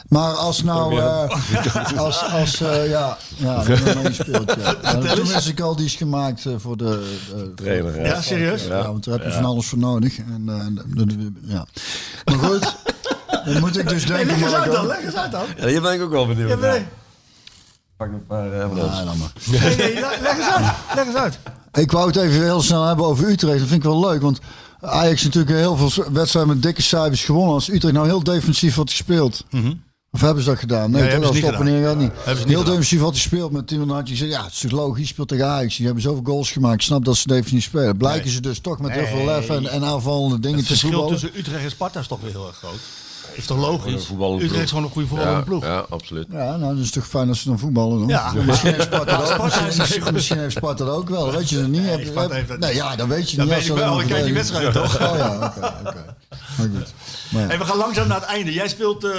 Maar 0.08 0.32
als 0.34 0.64
nou, 0.64 1.00
eh, 1.00 1.98
als, 1.98 2.24
als, 2.32 2.62
eh, 2.62 2.90
ja, 2.90 3.18
ja, 3.38 3.56
dat 3.64 3.68
ja. 4.56 4.76
Ja, 5.04 5.16
Toen 5.16 5.28
wist 5.28 5.48
ik 5.48 5.60
al, 5.60 5.76
die 5.76 5.86
is 5.86 5.96
gemaakt 5.96 6.46
eh, 6.46 6.54
voor 6.58 6.78
de, 6.78 7.18
de 7.30 7.54
Trainer, 7.56 8.00
ja. 8.00 8.06
Ja, 8.06 8.22
serieus? 8.22 8.64
Ja, 8.66 8.84
want 8.88 9.04
daar 9.04 9.14
heb 9.14 9.24
je 9.26 9.32
van 9.32 9.46
alles 9.46 9.68
voor 9.68 9.78
nodig. 9.78 10.18
En, 10.18 10.44
eh, 10.48 10.54
en, 10.56 10.82
eh, 10.98 11.52
ja. 11.54 11.66
Maar 12.26 12.50
goed, 12.50 12.76
dan 13.46 13.60
moet 13.60 13.78
ik 13.78 13.90
dus 13.90 14.06
denken, 14.06 14.26
Leg 14.28 14.42
eens 14.42 14.54
uit 14.54 14.72
dan, 14.72 14.88
leg 14.88 15.04
eens 15.04 15.16
uit 15.16 15.32
dan. 15.32 15.46
Ja, 15.58 15.68
hier 15.68 15.82
ben 15.82 15.94
ik 15.94 16.02
ook 16.02 16.12
wel 16.12 16.28
benieuwd 16.28 16.50
Ja, 16.50 16.56
naar. 16.56 16.72
nee. 16.72 16.86
Pak 17.98 18.12
nog 18.12 18.20
een 18.20 18.26
paar 18.26 18.54
eh, 18.54 18.68
van 18.68 18.78
Ja, 18.78 18.84
ons. 18.84 19.04
dan 19.04 19.18
maar. 19.18 19.32
Nee, 19.46 19.76
nee, 19.76 19.94
leg 19.94 20.20
leg 20.22 20.38
eens 20.38 20.50
uit. 20.50 20.66
Leg 20.96 21.06
eens 21.06 21.16
uit. 21.16 21.40
Ik 21.74 21.92
wou 21.92 22.08
het 22.08 22.16
even 22.16 22.44
heel 22.44 22.62
snel 22.62 22.84
hebben 22.84 23.06
over 23.06 23.28
Utrecht. 23.30 23.60
Dat 23.60 23.68
vind 23.68 23.84
ik 23.84 23.90
wel 23.90 24.00
leuk, 24.00 24.22
want 24.22 24.40
Ajax 24.86 25.24
natuurlijk 25.24 25.58
heel 25.58 25.76
veel 25.78 26.12
wedstrijden 26.12 26.54
met 26.54 26.64
dikke 26.64 26.82
cijfers 26.82 27.24
gewonnen. 27.26 27.54
Als 27.54 27.70
Utrecht 27.70 27.94
nou 27.94 28.08
heel 28.08 28.24
defensief 28.24 28.76
had 28.76 28.90
gespeeld. 28.90 29.44
Of 30.12 30.22
hebben 30.22 30.44
ze 30.44 30.50
dat 30.50 30.60
gedaan? 30.60 30.92
Nee, 30.92 31.02
Nee, 31.02 31.12
ze 31.12 31.20
wel 31.20 31.32
niet 31.34 31.44
stoppen 31.44 31.66
neer 31.66 31.86
gaat 31.88 31.98
niet. 31.98 32.12
Hebben 32.16 32.38
ze 32.38 32.48
niet 32.48 32.56
Heel 32.58 32.64
defensief 32.66 33.00
had 33.00 33.14
gespeeld 33.14 33.52
met 33.52 33.68
Tim. 33.68 33.88
Dan 33.88 33.96
had 33.96 34.08
je 34.08 34.16
gezegd, 34.16 34.32
ja, 34.32 34.44
het 34.44 34.54
is 34.64 34.72
logisch, 34.72 35.08
speelt 35.08 35.28
tegen 35.28 35.48
Ajax. 35.48 35.76
Die 35.76 35.86
hebben 35.86 36.04
zoveel 36.04 36.24
goals 36.24 36.52
gemaakt. 36.52 36.74
Ik 36.76 36.82
snap 36.82 37.06
dat 37.06 37.16
ze 37.16 37.28
defensief 37.28 37.64
spelen. 37.64 37.98
Blijken 37.98 38.24
Nee. 38.24 38.34
ze 38.34 38.42
dus 38.42 38.60
toch 38.60 38.80
met 38.80 38.92
heel 38.92 39.06
veel 39.06 39.16
Nee. 39.16 39.26
lef 39.26 39.50
en, 39.50 39.68
en 39.68 39.84
aanvallende 39.84 40.40
dingen 40.40 40.58
Het 40.58 40.66
te 40.68 40.72
verschil 40.72 40.92
voetballen. 40.92 41.20
tussen 41.20 41.40
Utrecht 41.40 41.64
en 41.64 41.70
Sparta 41.72 42.00
is 42.00 42.08
toch 42.08 42.20
weer 42.22 42.32
heel 42.32 42.48
erg 42.48 42.58
groot. 42.58 42.80
Is 43.36 43.46
toch 43.46 43.58
logisch? 43.58 44.10
Utrecht 44.42 44.64
is 44.64 44.70
gewoon 44.70 44.84
een 44.84 44.90
goede 44.90 45.08
voetballende 45.08 45.40
Ja, 45.40 45.46
ploeg. 45.46 45.64
ja, 45.64 45.86
absoluut. 45.90 46.26
Ja, 46.32 46.58
nou, 46.58 46.76
dat 46.76 46.84
is 46.84 46.92
toch 46.92 47.08
fijn 47.08 47.28
als 47.30 47.42
ze 47.42 47.48
dan 47.48 47.60
voetballen 47.60 48.00
dan. 48.00 48.08
Ja. 48.08 48.34
Misschien 48.46 48.74
heeft 48.74 48.84
Sparta 48.84 49.18
dat 49.38 49.78
Misschien, 49.78 50.14
misschien 50.14 50.38
heeft 50.40 50.56
Sparta 50.56 50.86
dat 50.86 50.96
ook 50.96 51.10
wel. 51.10 51.26
Dat 51.26 51.36
weet 51.36 51.50
je 51.50 51.58
het 51.58 51.68
niet. 51.68 51.86
Heb- 51.86 52.06
Sparta 52.06 52.34
heeft 52.36 52.48
dat 52.48 52.60
nee, 52.60 52.70
niet. 52.70 52.78
ja, 52.80 52.96
dat 52.96 53.08
weet 53.08 53.32
je 53.32 53.38
Dat 53.38 53.46
niet. 53.46 53.56
weet 53.56 53.64
als 53.70 53.78
ik 53.80 53.84
wel, 53.84 53.92
dan 53.94 54.02
ik 54.02 54.08
kijk 54.08 54.24
die 54.24 54.34
wedstrijd 54.34 54.74
toch? 54.74 54.96
Oh 54.96 55.18
ja, 55.18 55.36
oké, 55.58 55.74
oké. 55.88 56.16
Maar 56.58 56.68
goed. 56.74 56.94
Maar 57.30 57.42
ja. 57.42 57.48
Hey, 57.48 57.58
we 57.58 57.66
gaan 57.66 57.78
langzaam 57.78 58.08
naar 58.08 58.20
het 58.20 58.30
einde. 58.30 58.54
Jij 58.54 58.68
speelt, 58.68 59.04
eh, 59.04 59.12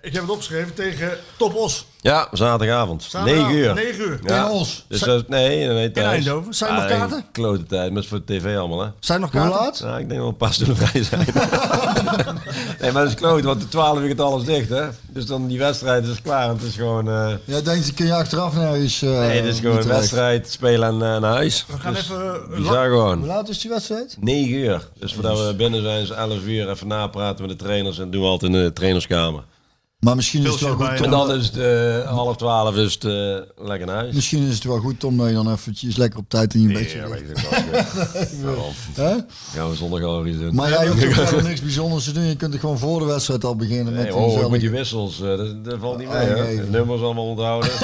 ik 0.00 0.12
heb 0.12 0.22
het 0.22 0.30
opgeschreven, 0.30 0.74
tegen 0.74 1.10
Top 1.36 1.54
Os. 1.54 1.86
Ja, 2.04 2.28
zaterdagavond. 2.32 3.02
Zaterdagavond, 3.02 3.52
9 3.54 3.64
uur. 3.64 3.74
9 3.74 4.00
uur. 4.00 4.20
Ja. 4.24 4.44
In 4.46 4.50
Os. 4.50 4.84
Dus 4.88 5.00
nee, 5.04 5.22
nee, 5.28 5.66
nee, 5.68 5.90
thuis. 5.90 6.06
Eindhoven. 6.06 6.54
Zijn 6.54 6.70
er 6.70 6.76
nog 6.82 6.90
Ah, 6.90 6.98
kaarten? 6.98 7.24
Klote 7.32 7.64
tijd, 7.64 7.92
met 7.92 8.06
voor 8.06 8.22
de 8.24 8.34
tv 8.38 8.56
allemaal 8.56 8.80
hè. 8.82 8.88
Zijn 9.00 9.22
er 9.22 9.24
nog 9.24 9.32
Hoe 9.32 9.50
kaarten? 9.50 9.60
laat? 9.64 9.78
Ja, 9.94 9.98
ik 9.98 10.08
denk 10.08 10.20
wel 10.20 10.28
een 10.28 10.36
paar 10.36 10.52
stoelen 10.52 10.76
vrij 10.76 11.02
zijn. 11.02 11.26
nee, 12.80 12.92
maar 12.92 13.02
dat 13.02 13.12
is 13.12 13.14
kloot, 13.18 13.42
want 13.44 13.60
de 13.60 13.68
12 13.68 13.98
uur 14.00 14.08
gaat 14.08 14.20
alles 14.20 14.44
dicht 14.44 14.68
hè. 14.68 14.84
Dus 15.08 15.26
dan 15.26 15.46
die 15.46 15.58
wedstrijd 15.58 16.06
is 16.06 16.22
klaar 16.22 16.48
en 16.48 16.54
het 16.54 16.62
is 16.62 16.74
gewoon... 16.74 17.08
eh, 17.08 17.32
Ja, 17.44 17.60
denk 17.60 17.84
je, 17.84 17.92
kun 17.92 18.06
je 18.06 18.14
achteraf 18.14 18.54
nergens... 18.54 19.02
eh 19.02 19.08
nee, 19.18 19.36
het 19.40 19.44
is 19.54 19.60
gewoon 19.60 19.76
een 19.78 19.86
wedstrijd, 19.86 20.50
spelen 20.50 20.88
en 20.88 21.14
eh, 21.14 21.20
naar 21.20 21.32
huis. 21.34 21.64
We 21.68 21.78
gaan 21.78 21.92
Dus 21.92 22.02
even... 22.02 22.40
Bizar 22.56 22.88
Hoe 22.90 22.98
gewoon. 22.98 23.26
laat 23.26 23.48
is 23.48 23.58
die 23.60 23.70
wedstrijd? 23.70 24.16
9 24.20 24.52
uur. 24.54 24.88
Dus 24.98 25.12
voordat 25.14 25.46
we 25.46 25.54
binnen 25.54 25.82
zijn 25.82 26.02
is 26.02 26.10
11 26.10 26.44
uur 26.46 26.70
even 26.70 26.86
napraten 26.86 27.46
met 27.46 27.58
de 27.58 27.64
trainers 27.64 27.98
en 27.98 28.10
doen 28.10 28.20
we 28.22 28.26
altijd 28.28 28.52
in 28.52 28.62
de 28.62 28.72
trainerskamer. 28.72 29.42
Maar 30.04 30.16
misschien 30.16 30.44
is 30.44 30.50
het 30.50 30.60
wel 30.60 30.74
goed. 30.74 31.00
En 31.00 31.10
dan 31.10 31.32
is 31.32 31.46
het 31.46 31.56
eh, 31.56 32.10
half 32.10 32.36
twaalf 32.36 32.76
is 32.76 32.94
het 32.94 33.04
eh, 33.04 33.12
lekker 33.66 33.86
naar 33.86 33.96
huis. 33.96 34.14
Misschien 34.14 34.46
is 34.48 34.54
het 34.54 34.64
wel 34.64 34.78
goed, 34.78 35.00
Tom, 35.00 35.16
dat 35.16 35.28
je 35.28 35.34
dan 35.34 35.52
eventjes 35.52 35.96
lekker 35.96 36.18
op 36.18 36.24
tijd 36.28 36.54
in 36.54 36.60
je 36.60 36.68
bedje 36.72 36.98
Ja, 36.98 37.08
ligt. 37.08 37.20
weet 37.20 38.32
ik 38.32 38.38
wel. 38.42 38.72
Hè? 38.94 39.14
Gaan 39.54 39.70
we 39.70 39.76
zondag 39.76 40.02
al 40.02 40.26
eens 40.26 40.38
doen. 40.38 40.54
Maar 40.54 40.68
jij 40.70 40.86
hoeft 40.88 41.04
ook 41.06 41.12
verder 41.12 41.42
niks 41.42 41.60
bijzonders 41.60 42.04
te 42.04 42.12
doen. 42.12 42.22
Je 42.22 42.36
kunt 42.36 42.54
er 42.54 42.60
gewoon 42.60 42.78
voor 42.78 42.98
de 42.98 43.04
wedstrijd 43.04 43.44
al 43.44 43.56
beginnen 43.56 43.92
met 43.94 44.02
Nee, 44.02 44.06
een 44.12 44.18
oh, 44.18 44.24
gezellige- 44.24 44.50
met 44.50 44.60
die 44.60 44.70
wissels, 44.70 45.20
eh, 45.20 45.26
dat, 45.36 45.64
dat 45.64 45.78
valt 45.80 45.98
niet 45.98 46.08
mee. 46.08 46.28
Ah, 46.30 46.34
nee. 46.38 46.56
Nummers 46.58 47.00
allemaal 47.02 47.26
onthouden. 47.28 47.70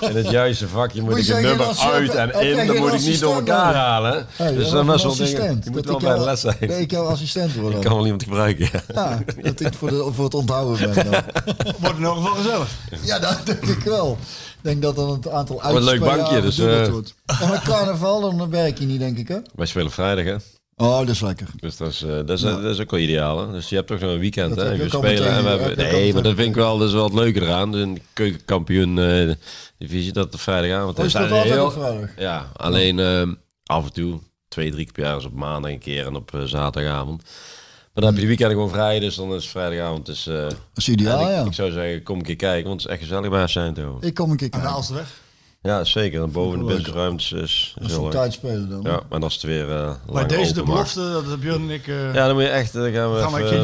In 0.00 0.16
het 0.16 0.30
juiste 0.30 0.68
vakje 0.68 1.00
moet 1.00 1.10
Moet 1.10 1.18
ik 1.18 1.24
je 1.24 1.32
het 1.34 1.42
nummer 1.42 1.66
als 1.66 1.82
je- 1.82 1.88
uit 1.90 2.14
en 2.14 2.28
in. 2.40 2.56
Dan 2.56 2.66
geen 2.66 2.82
moet 2.82 2.92
ik 2.92 3.00
niet 3.00 3.20
door 3.20 3.34
elkaar 3.34 3.74
halen. 3.74 4.26
Hey, 4.36 4.54
dus 4.54 4.64
dat 4.64 4.72
dan 4.72 4.86
was 4.86 5.02
best 5.02 5.20
een 5.20 5.26
wel 5.26 5.26
dingen. 5.26 5.40
assistent. 5.40 5.64
Je 5.64 5.70
moet 5.70 5.86
Dat 5.86 5.86
wel 5.86 5.96
ik 6.10 6.16
bij 6.16 6.24
de 6.24 6.30
les 6.30 6.40
zijn. 6.40 6.56
Dat 6.60 6.78
ik 6.78 6.90
jouw 6.90 7.04
assistent 7.06 7.54
word. 7.60 7.74
Ik 7.74 7.80
kan 7.80 7.94
wel 7.94 8.04
iemand 8.04 8.22
gebruiken, 8.22 8.68
ja. 8.72 8.82
Ja, 8.94 9.18
dat 9.42 9.60
ik 9.60 9.74
voor, 9.74 9.88
de, 9.88 10.08
voor 10.12 10.24
het 10.24 10.34
onthouden 10.34 10.92
ben. 10.94 11.24
Wordt 11.80 11.98
in 11.98 12.04
elk 12.04 12.16
geval 12.16 12.34
gezellig. 12.34 12.68
Ja, 13.02 13.18
dat 13.18 13.40
denk 13.46 13.62
ik 13.64 13.82
wel. 13.82 14.18
Ik 14.20 14.58
denk 14.60 14.82
dat 14.82 14.96
dan 14.96 15.10
het 15.10 15.28
aantal 15.28 15.64
een 15.64 15.82
leuk 15.84 16.02
uitjes 16.02 16.16
bankje, 16.16 16.40
dus, 16.40 16.58
eh, 16.58 16.86
wordt. 16.88 17.14
En 17.40 17.48
met 17.50 17.62
carnaval, 17.62 18.20
dan 18.36 18.50
werk 18.50 18.78
je 18.78 18.86
niet, 18.86 18.98
denk 19.00 19.18
ik, 19.18 19.28
hè? 19.28 19.38
Wij 19.54 19.66
spelen 19.66 19.90
vrijdag, 19.90 20.24
hè. 20.24 20.36
Oh, 20.76 20.98
dat 20.98 21.08
is 21.08 21.20
lekker. 21.20 21.46
Dus 21.56 21.76
dat 21.76 21.88
is, 21.88 22.02
eh, 22.02 22.08
dat 22.10 22.30
is, 22.30 22.40
dat 22.40 22.64
is 22.64 22.80
ook 22.80 22.90
wel 22.90 23.00
ideaal. 23.00 23.46
Hè? 23.46 23.52
Dus 23.52 23.68
je 23.68 23.74
hebt 23.74 23.86
toch 23.88 24.00
nog 24.00 24.10
een 24.10 24.18
weekend. 24.18 24.56
Dat 24.56 24.66
Hè? 24.66 24.76
We 24.76 24.88
spelen 24.88 25.28
en 25.28 25.42
we 25.42 25.48
hebben, 25.48 25.76
nee, 25.76 25.86
maar 25.86 25.94
meteen 25.94 26.22
dat 26.22 26.34
vind 26.34 26.48
ik 26.48 26.54
wel, 26.54 26.78
dat 26.78 26.88
is 26.88 26.94
wel 26.94 27.04
het 27.04 27.14
leuke 27.14 27.40
eraan. 27.42 27.70
De 27.72 27.92
keukenkampioen 28.12 28.98
eh, 28.98 29.30
divisie, 29.78 30.12
dat 30.12 30.32
de 30.32 30.38
vrijdagavond 30.38 30.90
Oh, 30.98 31.04
je 31.04 31.04
is. 31.04 31.16
altijd 31.16 31.42
heel- 31.42 31.64
op 31.66 31.72
vrijdag? 31.72 32.08
Ja, 32.18 32.50
alleen 32.56 32.98
eh, 32.98 33.22
af 33.64 33.84
en 33.84 33.92
toe, 33.92 34.18
twee, 34.48 34.70
drie 34.70 34.84
keer 34.84 34.92
per 34.92 35.02
jaar 35.04 35.16
is 35.16 35.24
op 35.24 35.34
maandag 35.34 35.70
een 35.70 35.78
keer 35.78 36.06
en 36.06 36.14
op 36.16 36.30
zaterdagavond. 36.44 37.22
Maar 38.00 38.08
dan 38.08 38.18
heb 38.18 38.28
je 38.28 38.36
de 38.36 38.36
weekend 38.36 38.60
gewoon 38.60 38.80
vrij, 38.80 38.98
dus 38.98 39.14
dan 39.14 39.34
is 39.34 39.48
vrijdagavond. 39.48 40.06
Dus, 40.06 40.26
eh, 40.26 40.34
Dat 40.34 40.56
is 40.74 40.88
ideaal, 40.88 41.20
ik, 41.20 41.28
ja. 41.28 41.44
ik 41.44 41.52
zou 41.52 41.70
zeggen, 41.70 42.02
kom 42.02 42.16
een 42.16 42.24
keer 42.24 42.36
kijken, 42.36 42.68
want 42.68 42.82
het 42.82 42.90
is 42.90 42.96
echt 42.96 43.08
gezellig 43.08 43.30
bij 43.30 43.46
zijn 43.46 43.74
toch? 43.74 44.02
Ik 44.02 44.14
kom 44.14 44.30
een 44.30 44.36
keer 44.36 44.48
Aan 44.50 44.60
de 44.60 44.66
kijken. 44.66 45.04
Ja, 45.62 45.84
zeker. 45.84 46.28
Boven 46.30 46.58
de 46.58 46.64
Leuk. 46.64 46.74
businessruimtes 46.76 47.32
is, 47.32 47.74
is 47.80 47.86
heel 47.86 48.08
tijd 48.08 48.32
spelen 48.32 48.68
dan. 48.70 48.80
Ja, 48.82 49.00
maar 49.08 49.20
als 49.22 49.34
het 49.34 49.42
weer 49.42 49.70
eh 49.70 49.94
lang 50.06 50.26
deze 50.26 50.52
de 50.54 50.62
belofte, 50.62 51.00
dat 51.00 51.20
hebben 51.20 51.40
Björn 51.40 51.62
en 51.62 51.70
ik... 51.70 51.86
eh, 51.86 52.14
Ja, 52.14 52.26
dan 52.26 52.34
moet 52.34 52.42
je 52.42 52.48
echt, 52.48 52.72
dan 52.72 52.92
gaan 52.92 53.12
we 53.14 53.20
Gaan 53.20 53.36
even. 53.36 53.58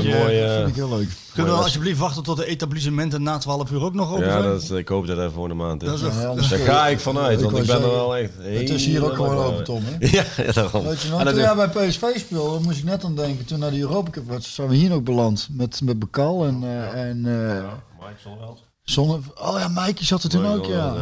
Dat 0.46 0.54
vind 0.56 0.68
ik 0.68 0.74
heel 0.74 0.88
leuk. 0.88 1.08
kunnen 1.32 1.44
we 1.44 1.50
mooi 1.50 1.62
alsjeblieft 1.62 1.98
wachten 1.98 2.22
tot 2.22 2.36
de 2.36 2.46
etablissementen 2.46 3.22
na 3.22 3.38
12 3.38 3.70
uur 3.70 3.82
ook 3.82 3.94
nog 3.94 4.12
open 4.12 4.26
Ja, 4.26 4.42
dat 4.42 4.62
is, 4.62 4.70
ik 4.70 4.88
hoop 4.88 5.06
dat 5.06 5.16
dat 5.16 5.32
volgende 5.32 5.56
maand 5.56 5.82
is. 5.82 5.88
Dat 5.88 5.98
is 5.98 6.02
Ja, 6.02 6.08
ook- 6.26 6.34
ja, 6.34 6.34
Dus 6.34 6.48
daar 6.48 6.58
ga 6.58 6.86
ik 6.86 7.00
vanuit, 7.00 7.42
want 7.42 7.56
ik 7.58 7.66
ben 7.66 7.76
er 7.82 7.90
wel 7.90 8.16
echt 8.16 8.30
Het 8.38 8.70
is 8.70 8.84
hier 8.86 9.04
ook 9.04 9.14
gewoon 9.14 9.36
open, 9.36 9.64
Tom, 9.64 9.82
hè? 9.84 10.06
Ja, 10.16 10.24
ja, 10.36 10.52
daarom. 10.52 10.84
Weet 10.84 11.00
je 11.00 11.08
nog, 11.08 11.22
toen 11.24 11.34
jij 11.36 11.54
bij 11.54 11.68
PSV 11.88 12.02
speelde, 12.16 12.60
moest 12.64 12.78
ik 12.78 12.84
net 12.84 13.04
aan 13.04 13.14
denken. 13.16 13.44
Toen 13.44 13.58
naar 13.58 13.70
de 13.70 13.78
Europa 13.80 14.10
Cup 14.10 14.28
was, 14.28 14.54
zijn 14.54 14.68
we 14.68 14.74
hier 14.76 14.88
nog 14.88 15.02
beland. 15.02 15.48
Met, 15.50 15.80
met 15.84 15.98
Bekal 15.98 16.44
en, 16.44 16.62
eh 16.62 17.00
en 17.08 17.26
eh 17.26 17.62
Mike 18.00 18.20
Zonneveld. 18.22 18.62
Zonne... 18.82 19.18
Oh 19.34 19.58
ja, 19.58 19.68
Mikey 19.68 20.04
zat 20.04 20.22
er 20.22 20.28
toen 20.28 20.42
Mike 20.42 20.54
ook, 20.56 20.66
ja. 20.66 20.94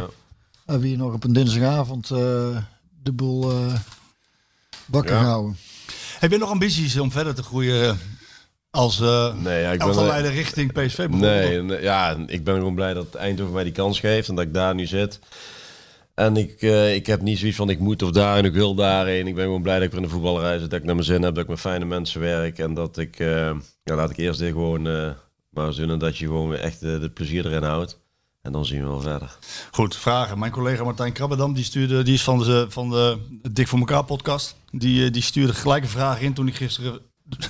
We 0.65 0.71
hebben 0.73 0.89
hier 0.89 0.99
nog 0.99 1.13
op 1.15 1.25
een 1.25 1.33
dinsdagavond 1.33 2.11
eh, 2.11 2.19
de 3.03 3.13
boel 3.13 3.51
eh 3.51 3.75
wakker 4.87 5.15
Ja. 5.15 5.21
gehouden. 5.21 5.57
Heb 6.19 6.31
je 6.31 6.39
nog 6.39 6.51
ambities 6.51 6.99
om 6.99 7.11
verder 7.11 7.35
te 7.35 7.43
groeien 7.43 7.99
als 8.71 9.01
eh 9.01 9.35
Nee, 9.35 9.61
ja, 9.63 9.71
ik 9.71 9.79
ben... 9.79 9.87
elftalleider 9.87 10.33
richting 10.33 10.73
PSV? 10.73 11.07
Nee, 11.09 11.63
nee, 11.63 11.83
ja, 11.83 12.17
ik 12.27 12.45
ben 12.45 12.55
gewoon 12.55 12.75
blij 12.75 12.95
dat 12.95 13.15
Eindhoven 13.15 13.55
mij 13.55 13.65
die 13.65 13.73
kans 13.73 14.01
geeft 14.01 14.29
en 14.29 14.35
dat 14.35 14.45
ik 14.45 14.55
daar 14.55 14.75
nu 14.75 14.87
zit. 14.87 15.19
En 16.15 16.37
ik, 16.37 16.63
eh, 16.63 16.95
ik 16.95 17.07
heb 17.07 17.21
niet 17.21 17.39
zoiets 17.39 17.57
van 17.57 17.71
ik 17.71 17.79
moet 17.79 18.03
of 18.03 18.11
daar 18.11 18.37
en 18.37 18.45
ik 18.45 18.53
wil 18.53 18.75
daarheen. 18.75 19.27
Ik 19.27 19.35
ben 19.35 19.45
gewoon 19.45 19.63
blij 19.63 19.75
dat 19.75 19.85
ik 19.85 19.91
weer 19.91 20.01
in 20.01 20.07
de 20.07 20.13
voetballerij 20.13 20.59
zit, 20.59 20.71
dat 20.71 20.79
ik 20.79 20.85
naar 20.85 20.95
mijn 20.95 21.07
zin 21.07 21.23
heb, 21.23 21.35
dat 21.35 21.43
ik 21.45 21.51
met 21.51 21.61
fijne 21.61 21.85
mensen 21.85 22.21
werk. 22.21 22.59
En 22.59 22.75
dat 22.75 22.99
ik, 22.99 23.19
eh, 23.19 23.51
ja, 23.85 23.95
laat 23.95 24.11
ik 24.11 24.17
eerst 24.17 24.39
dit 24.39 24.53
gewoon 24.53 24.89
eh, 24.89 25.11
maar 25.51 25.67
eens 25.67 25.77
doen 25.77 25.91
en 25.91 25.99
dat 25.99 26.17
je 26.19 26.27
gewoon 26.27 26.49
weer 26.49 26.61
echt 26.61 26.81
het 26.81 27.15
plezier 27.15 27.47
erin 27.47 27.63
houdt. 27.63 28.03
En 28.45 28.53
dan 28.53 28.65
zien 28.65 28.81
we 28.81 28.87
wel 28.89 29.01
verder. 29.01 29.37
Goed, 29.71 29.97
vragen. 29.97 30.39
Mijn 30.39 30.53
collega 30.53 30.85
Martijn 30.85 31.13
Krabbedam, 31.13 31.53
die, 31.55 31.65
stuurde, 31.65 32.03
die 32.03 32.15
is 32.15 32.23
van 32.23 32.39
de, 32.39 32.67
van 32.69 32.91
de 32.91 33.19
Dik 33.51 33.69
voor 33.69 33.79
elkaar 33.79 34.05
podcast. 34.05 34.57
Die, 34.71 35.05
eh, 35.07 35.13
die 35.13 35.23
stuurde 35.23 35.55
gelijk 35.55 35.83
een 35.83 35.89
vraag 35.89 36.21
in 36.21 36.33
toen 36.35 36.49
ik 36.49 36.55
gisteren 36.55 37.01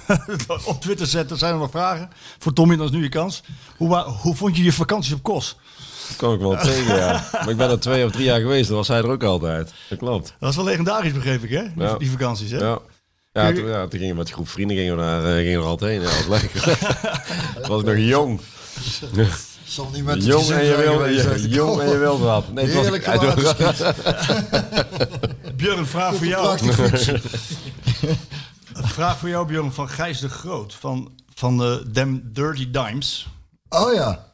op 0.65 0.81
Twitter 0.81 1.07
zette. 1.07 1.37
Zijn 1.37 1.53
er 1.53 1.59
nog 1.59 1.71
vragen? 1.71 2.11
Voor 2.39 2.53
Tommy, 2.53 2.77
dat 2.77 2.87
is 2.89 2.93
nu 2.97 3.03
je 3.03 3.09
kans. 3.09 3.43
Hoe, 3.77 3.97
hoe 3.99 4.35
vond 4.37 4.57
je 4.57 4.63
je 4.63 4.73
vakanties 4.73 5.13
op 5.13 5.23
Kos? 5.23 5.57
Dat 6.09 6.17
kan 6.17 6.33
ik 6.35 6.41
wel 6.41 6.57
tegen, 6.57 6.97
ja. 6.97 7.29
Maar 7.33 7.49
ik 7.49 7.57
ben 7.57 7.71
er 7.71 7.81
twee 7.81 8.05
of 8.05 8.13
drie 8.13 8.25
jaar 8.25 8.41
geweest, 8.41 8.69
dat 8.69 8.77
was 8.77 8.89
hij 8.89 8.99
er 8.99 9.11
ook 9.11 9.23
altijd. 9.23 9.73
Dat 9.89 9.99
klopt. 9.99 10.27
Dat 10.27 10.35
was 10.39 10.57
wel 10.57 10.65
legendarisch, 10.65 11.13
begreep 11.13 11.43
ik, 11.43 11.51
hè? 11.51 11.63
Die, 11.63 11.83
Ja. 11.83 11.97
die 11.99 12.11
vakanties, 12.11 12.51
hè? 12.51 12.59
Ja. 12.59 12.79
Ja, 13.33 13.53
toen, 13.53 13.67
ja, 13.67 13.81
toen 13.87 13.99
gingen 13.99 14.09
we 14.15 14.15
met 14.19 14.29
een 14.29 14.35
groep 14.35 14.49
vrienden 14.49 14.77
gingen 14.77 14.97
we, 14.97 15.03
daar, 15.03 15.25
eh, 15.25 15.33
gingen 15.35 15.59
we 15.59 15.65
er 15.65 15.71
altijd 15.71 15.91
heen. 15.91 16.01
Ja, 16.01 16.17
dat 16.17 16.27
was 16.27 16.41
lekker. 16.41 16.63
Toen 17.63 17.69
was 17.69 17.81
ik 17.81 17.87
nog 17.87 17.97
jong. 17.99 18.41
Zal 19.67 19.91
niet 19.93 20.05
met 20.05 20.25
Jong 20.25 20.51
en 20.51 20.65
je 20.65 20.77
wil, 20.77 21.05
je, 21.09 21.49
jong 21.49 21.81
en 21.81 21.89
je 21.89 21.99
wil 21.99 22.19
wat. 22.21 22.53
Nee, 22.53 22.65
het 22.65 22.75
was- 22.75 22.83
Heerlijk 22.83 23.07
het 23.07 23.23
was- 23.23 23.55
gewaterskiet. 23.55 23.95
Björn, 25.57 25.87
vraag 25.87 26.15
voor 26.15 26.27
jou. 26.27 26.59
Vraag 28.75 29.19
voor 29.19 29.29
jou, 29.29 29.47
Björn, 29.47 29.73
van 29.73 29.89
Gijs 29.89 30.21
de 30.21 30.29
Groot. 30.29 30.75
Van, 30.75 31.13
van 31.35 31.59
de 31.59 31.85
Dem 31.93 32.23
Dirty 32.33 32.71
Dimes. 32.71 33.27
Oh 33.69 33.95
ja. 33.95 34.34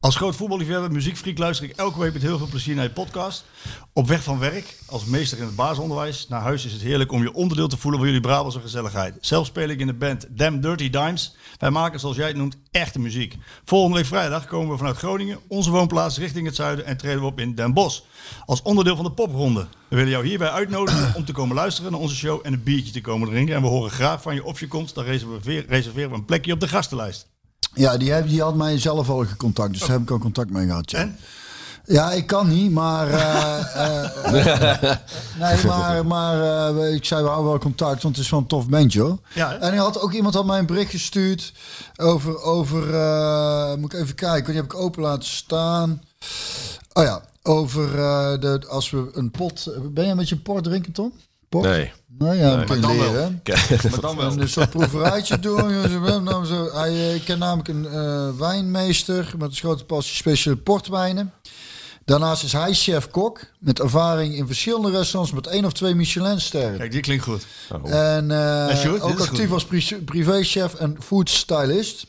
Als 0.00 0.16
groot 0.16 0.36
voetballiefhebber, 0.36 0.92
muziekfreak, 0.92 1.38
luister 1.38 1.64
ik 1.64 1.76
elke 1.76 1.98
week 1.98 2.12
met 2.12 2.22
heel 2.22 2.38
veel 2.38 2.46
plezier 2.46 2.74
naar 2.74 2.84
je 2.84 2.90
podcast. 2.90 3.44
Op 3.92 4.08
weg 4.08 4.22
van 4.22 4.38
werk, 4.38 4.78
als 4.86 5.04
meester 5.04 5.38
in 5.38 5.44
het 5.44 5.56
basisonderwijs, 5.56 6.28
naar 6.28 6.40
huis 6.40 6.64
is 6.64 6.72
het 6.72 6.82
heerlijk 6.82 7.12
om 7.12 7.22
je 7.22 7.32
onderdeel 7.32 7.68
te 7.68 7.76
voelen 7.76 8.00
van 8.00 8.08
jullie 8.08 8.24
Brabantse 8.24 8.60
gezelligheid. 8.60 9.16
Zelf 9.20 9.46
speel 9.46 9.68
ik 9.68 9.80
in 9.80 9.86
de 9.86 9.94
band 9.94 10.26
Damn 10.30 10.60
Dirty 10.60 10.90
Dimes. 10.90 11.36
Wij 11.58 11.70
maken, 11.70 12.00
zoals 12.00 12.16
jij 12.16 12.26
het 12.26 12.36
noemt, 12.36 12.56
echte 12.70 12.98
muziek. 12.98 13.36
Volgende 13.64 13.96
week 13.96 14.06
vrijdag 14.06 14.46
komen 14.46 14.70
we 14.70 14.76
vanuit 14.76 14.96
Groningen, 14.96 15.38
onze 15.48 15.70
woonplaats, 15.70 16.18
richting 16.18 16.46
het 16.46 16.56
zuiden 16.56 16.84
en 16.84 16.96
treden 16.96 17.20
we 17.20 17.26
op 17.26 17.40
in 17.40 17.54
Den 17.54 17.72
Bosch. 17.72 18.02
Als 18.44 18.62
onderdeel 18.62 18.96
van 18.96 19.04
de 19.04 19.12
popronde. 19.12 19.66
We 19.88 19.96
willen 19.96 20.10
jou 20.10 20.26
hierbij 20.26 20.50
uitnodigen 20.50 21.14
om 21.14 21.24
te 21.24 21.32
komen 21.32 21.56
luisteren 21.56 21.90
naar 21.92 22.00
onze 22.00 22.16
show 22.16 22.40
en 22.42 22.52
een 22.52 22.62
biertje 22.62 22.92
te 22.92 23.00
komen 23.00 23.28
drinken. 23.28 23.54
En 23.54 23.62
we 23.62 23.68
horen 23.68 23.90
graag 23.90 24.22
van 24.22 24.34
je 24.34 24.44
of 24.44 24.60
je 24.60 24.68
komt, 24.68 24.94
dan 24.94 25.04
reserveren 25.04 25.68
reserveren 25.68 26.10
we 26.10 26.16
een 26.16 26.24
plekje 26.24 26.52
op 26.52 26.60
de 26.60 26.68
gastenlijst. 26.68 27.36
Ja, 27.74 27.96
die, 27.96 28.12
heb, 28.12 28.28
die 28.28 28.42
had 28.42 28.54
mij 28.54 28.78
zelf 28.78 29.08
al 29.10 29.24
gecontact, 29.26 29.70
dus 29.70 29.80
daar 29.80 29.90
heb 29.90 30.00
ik 30.00 30.10
al 30.10 30.18
contact 30.18 30.50
mee 30.50 30.66
gehad. 30.66 30.90
Ja, 30.90 30.98
En? 30.98 31.16
ja 31.84 32.12
ik 32.12 32.26
kan 32.26 32.48
niet, 32.48 32.70
maar. 32.72 33.08
eh, 33.10 34.04
eh, 34.04 34.96
nee, 35.40 35.64
maar, 35.66 36.06
maar 36.06 36.68
eh, 36.76 36.94
ik 36.94 37.04
zei 37.04 37.22
we 37.22 37.28
houden 37.28 37.50
wel 37.50 37.58
contact, 37.58 38.02
want 38.02 38.16
het 38.16 38.24
is 38.24 38.30
wel 38.30 38.40
een 38.40 38.46
tof 38.46 38.68
bandje 38.68 39.00
hoor. 39.00 39.18
Ja? 39.34 39.52
En 39.54 39.68
hij 39.68 39.76
had 39.78 40.00
ook 40.00 40.12
iemand 40.12 40.34
had 40.34 40.44
mij 40.46 40.58
een 40.58 40.66
bericht 40.66 40.90
gestuurd 40.90 41.52
over. 41.96 42.42
over 42.42 42.80
moet 43.78 43.92
ik 43.92 44.00
even 44.00 44.14
kijken, 44.14 44.46
die 44.52 44.60
heb 44.62 44.72
ik 44.72 44.78
open 44.78 45.02
laten 45.02 45.28
staan. 45.28 46.02
Oh 46.92 47.04
ja, 47.04 47.22
over 47.42 47.90
de, 48.40 48.64
als 48.68 48.90
we 48.90 49.08
een 49.12 49.30
pot. 49.30 49.70
Ben 49.82 50.04
jij 50.04 50.14
met 50.14 50.28
je 50.28 50.36
port 50.36 50.64
drinken, 50.64 50.92
Tom? 50.92 51.12
Port? 51.48 51.64
Nee. 51.64 51.92
Nou 52.18 52.34
ja, 52.36 52.42
Nee. 52.54 52.60
je 52.60 52.66
Maar 52.66 52.80
dan 52.80 52.96
leren. 52.96 53.40
hè? 53.44 53.52
Maar 53.90 54.00
dan 54.00 54.16
wel. 54.16 54.30
En 54.30 54.40
een 54.40 54.48
soort 54.48 54.70
proeverijtje 54.70 55.38
doen. 55.38 56.22
nou 56.24 56.44
zo- 56.44 56.70
Hij 56.72 56.88
eh, 56.90 57.14
ik 57.14 57.24
ken 57.24 57.38
namelijk 57.38 57.68
een 57.68 57.86
eh, 57.86 58.28
wijnmeester 58.38 59.34
met 59.38 59.50
een 59.50 59.56
grote 59.56 59.84
passie 59.84 60.16
speciale 60.16 60.56
portwijnen. 60.56 61.32
Daarnaast 62.04 62.42
is 62.44 62.52
hij 62.52 62.74
chef-kok 62.74 63.40
met 63.60 63.80
ervaring 63.80 64.34
in 64.34 64.46
verschillende 64.46 64.90
restaurants 64.90 65.32
met 65.32 65.46
één 65.46 65.64
of 65.64 65.72
twee 65.72 65.94
Michelinsterren. 65.94 66.78
Kijk, 66.78 66.92
die 66.92 67.00
klinkt 67.00 67.24
goed. 67.24 67.46
En 67.84 68.30
eh, 68.30 68.76
goed, 68.76 69.00
ook 69.00 69.20
actief 69.20 69.44
goed. 69.44 69.50
als 69.52 69.64
pri- 69.64 70.02
privéchef 70.04 70.74
en 70.74 70.96
foodstylist. 71.02 72.06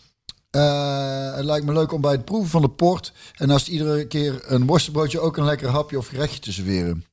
Eh, 0.50 1.34
het 1.36 1.46
lijkt 1.46 1.66
me 1.66 1.74
leuk 1.74 1.92
om 1.92 2.02
bij 2.02 2.12
het 2.12 2.26
proeven 2.26 2.50
van 2.50 2.62
de 2.62 2.70
port 2.70 3.12
en 3.36 3.48
naast 3.48 3.68
iedere 3.68 4.08
keer 4.08 4.42
een 4.46 4.66
worstenbroodje 4.66 5.20
ook 5.20 5.38
een 5.38 5.46
lekker 5.46 5.70
hapje 5.70 5.98
of 5.98 6.08
gerechtje 6.08 6.40
te 6.40 6.54
serveren. 6.54 7.06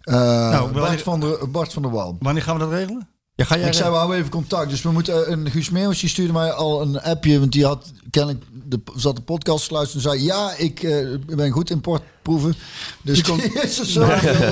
Eh, 0.00 0.14
Nou, 0.50 0.72
Bart, 0.72 1.02
van 1.02 1.20
de, 1.20 1.46
Bart 1.48 1.72
van 1.72 1.82
der 1.82 1.90
Wal. 1.90 2.16
Wanneer 2.20 2.42
gaan 2.42 2.54
we 2.54 2.60
dat 2.60 2.70
regelen? 2.72 3.08
Ja, 3.34 3.44
ga 3.44 3.58
jij 3.58 3.66
Ik 3.66 3.72
zei, 3.74 3.90
we 3.90 3.96
houden 3.96 4.16
even 4.18 4.30
contact. 4.30 4.70
Dus 4.70 4.82
we 4.82 4.90
moeten 4.90 5.32
een 5.32 5.50
Guus 5.50 5.70
Meeuwis, 5.70 6.00
die 6.00 6.08
stuurde 6.08 6.32
mij 6.32 6.52
al 6.52 6.82
een 6.82 7.00
appje. 7.00 7.38
Want 7.38 7.52
die 7.52 7.64
had 7.64 7.92
kennelijk 8.10 8.44
de, 8.64 8.80
zat 8.94 9.16
de 9.16 9.22
podcast 9.22 9.68
te 9.68 9.74
luisteren 9.74 10.04
en 10.04 10.10
zei... 10.10 10.24
Ja, 10.24 10.54
ik 10.56 10.82
eh, 10.82 11.36
ben 11.36 11.50
goed 11.50 11.70
in 11.70 11.80
portproeven. 11.80 12.54
Dus 13.02 13.22
zo. 13.92 14.06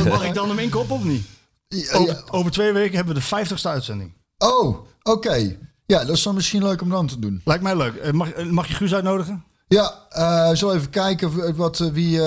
Mag 0.09 0.25
ik 0.25 0.35
dan 0.35 0.49
hem 0.49 0.59
inkopen 0.59 0.95
of 0.95 1.05
niet? 1.05 1.27
Ja, 1.69 1.93
Over, 1.93 2.15
ja. 2.15 2.23
over 2.31 2.51
twee 2.51 2.73
weken 2.73 2.97
hebben 2.97 3.15
we 3.15 3.21
de 3.21 3.47
50ste 3.57 3.63
uitzending. 3.63 4.13
Oh, 4.39 4.77
oké. 5.03 5.57
Ja, 5.87 6.05
dat 6.05 6.17
is 6.17 6.23
dan 6.23 6.35
misschien 6.35 6.63
leuk 6.63 6.81
om 6.83 6.89
dan 6.89 7.07
te 7.07 7.19
doen. 7.19 7.41
Lijkt 7.45 7.63
mij 7.63 7.77
leuk. 7.77 7.95
Eh, 7.95 8.13
Mag, 8.13 8.31
eh, 8.31 8.47
mag 8.47 8.69
je 8.69 8.75
Guus 8.75 8.95
uitnodigen? 8.95 9.45
Ja, 9.69 9.95
eh 10.09 10.51
zal 10.53 10.75
even 10.75 10.91
kijken 10.91 11.57
wat, 11.57 11.81
eh, 11.81 11.89
wie 11.93 12.17
eh, 12.17 12.25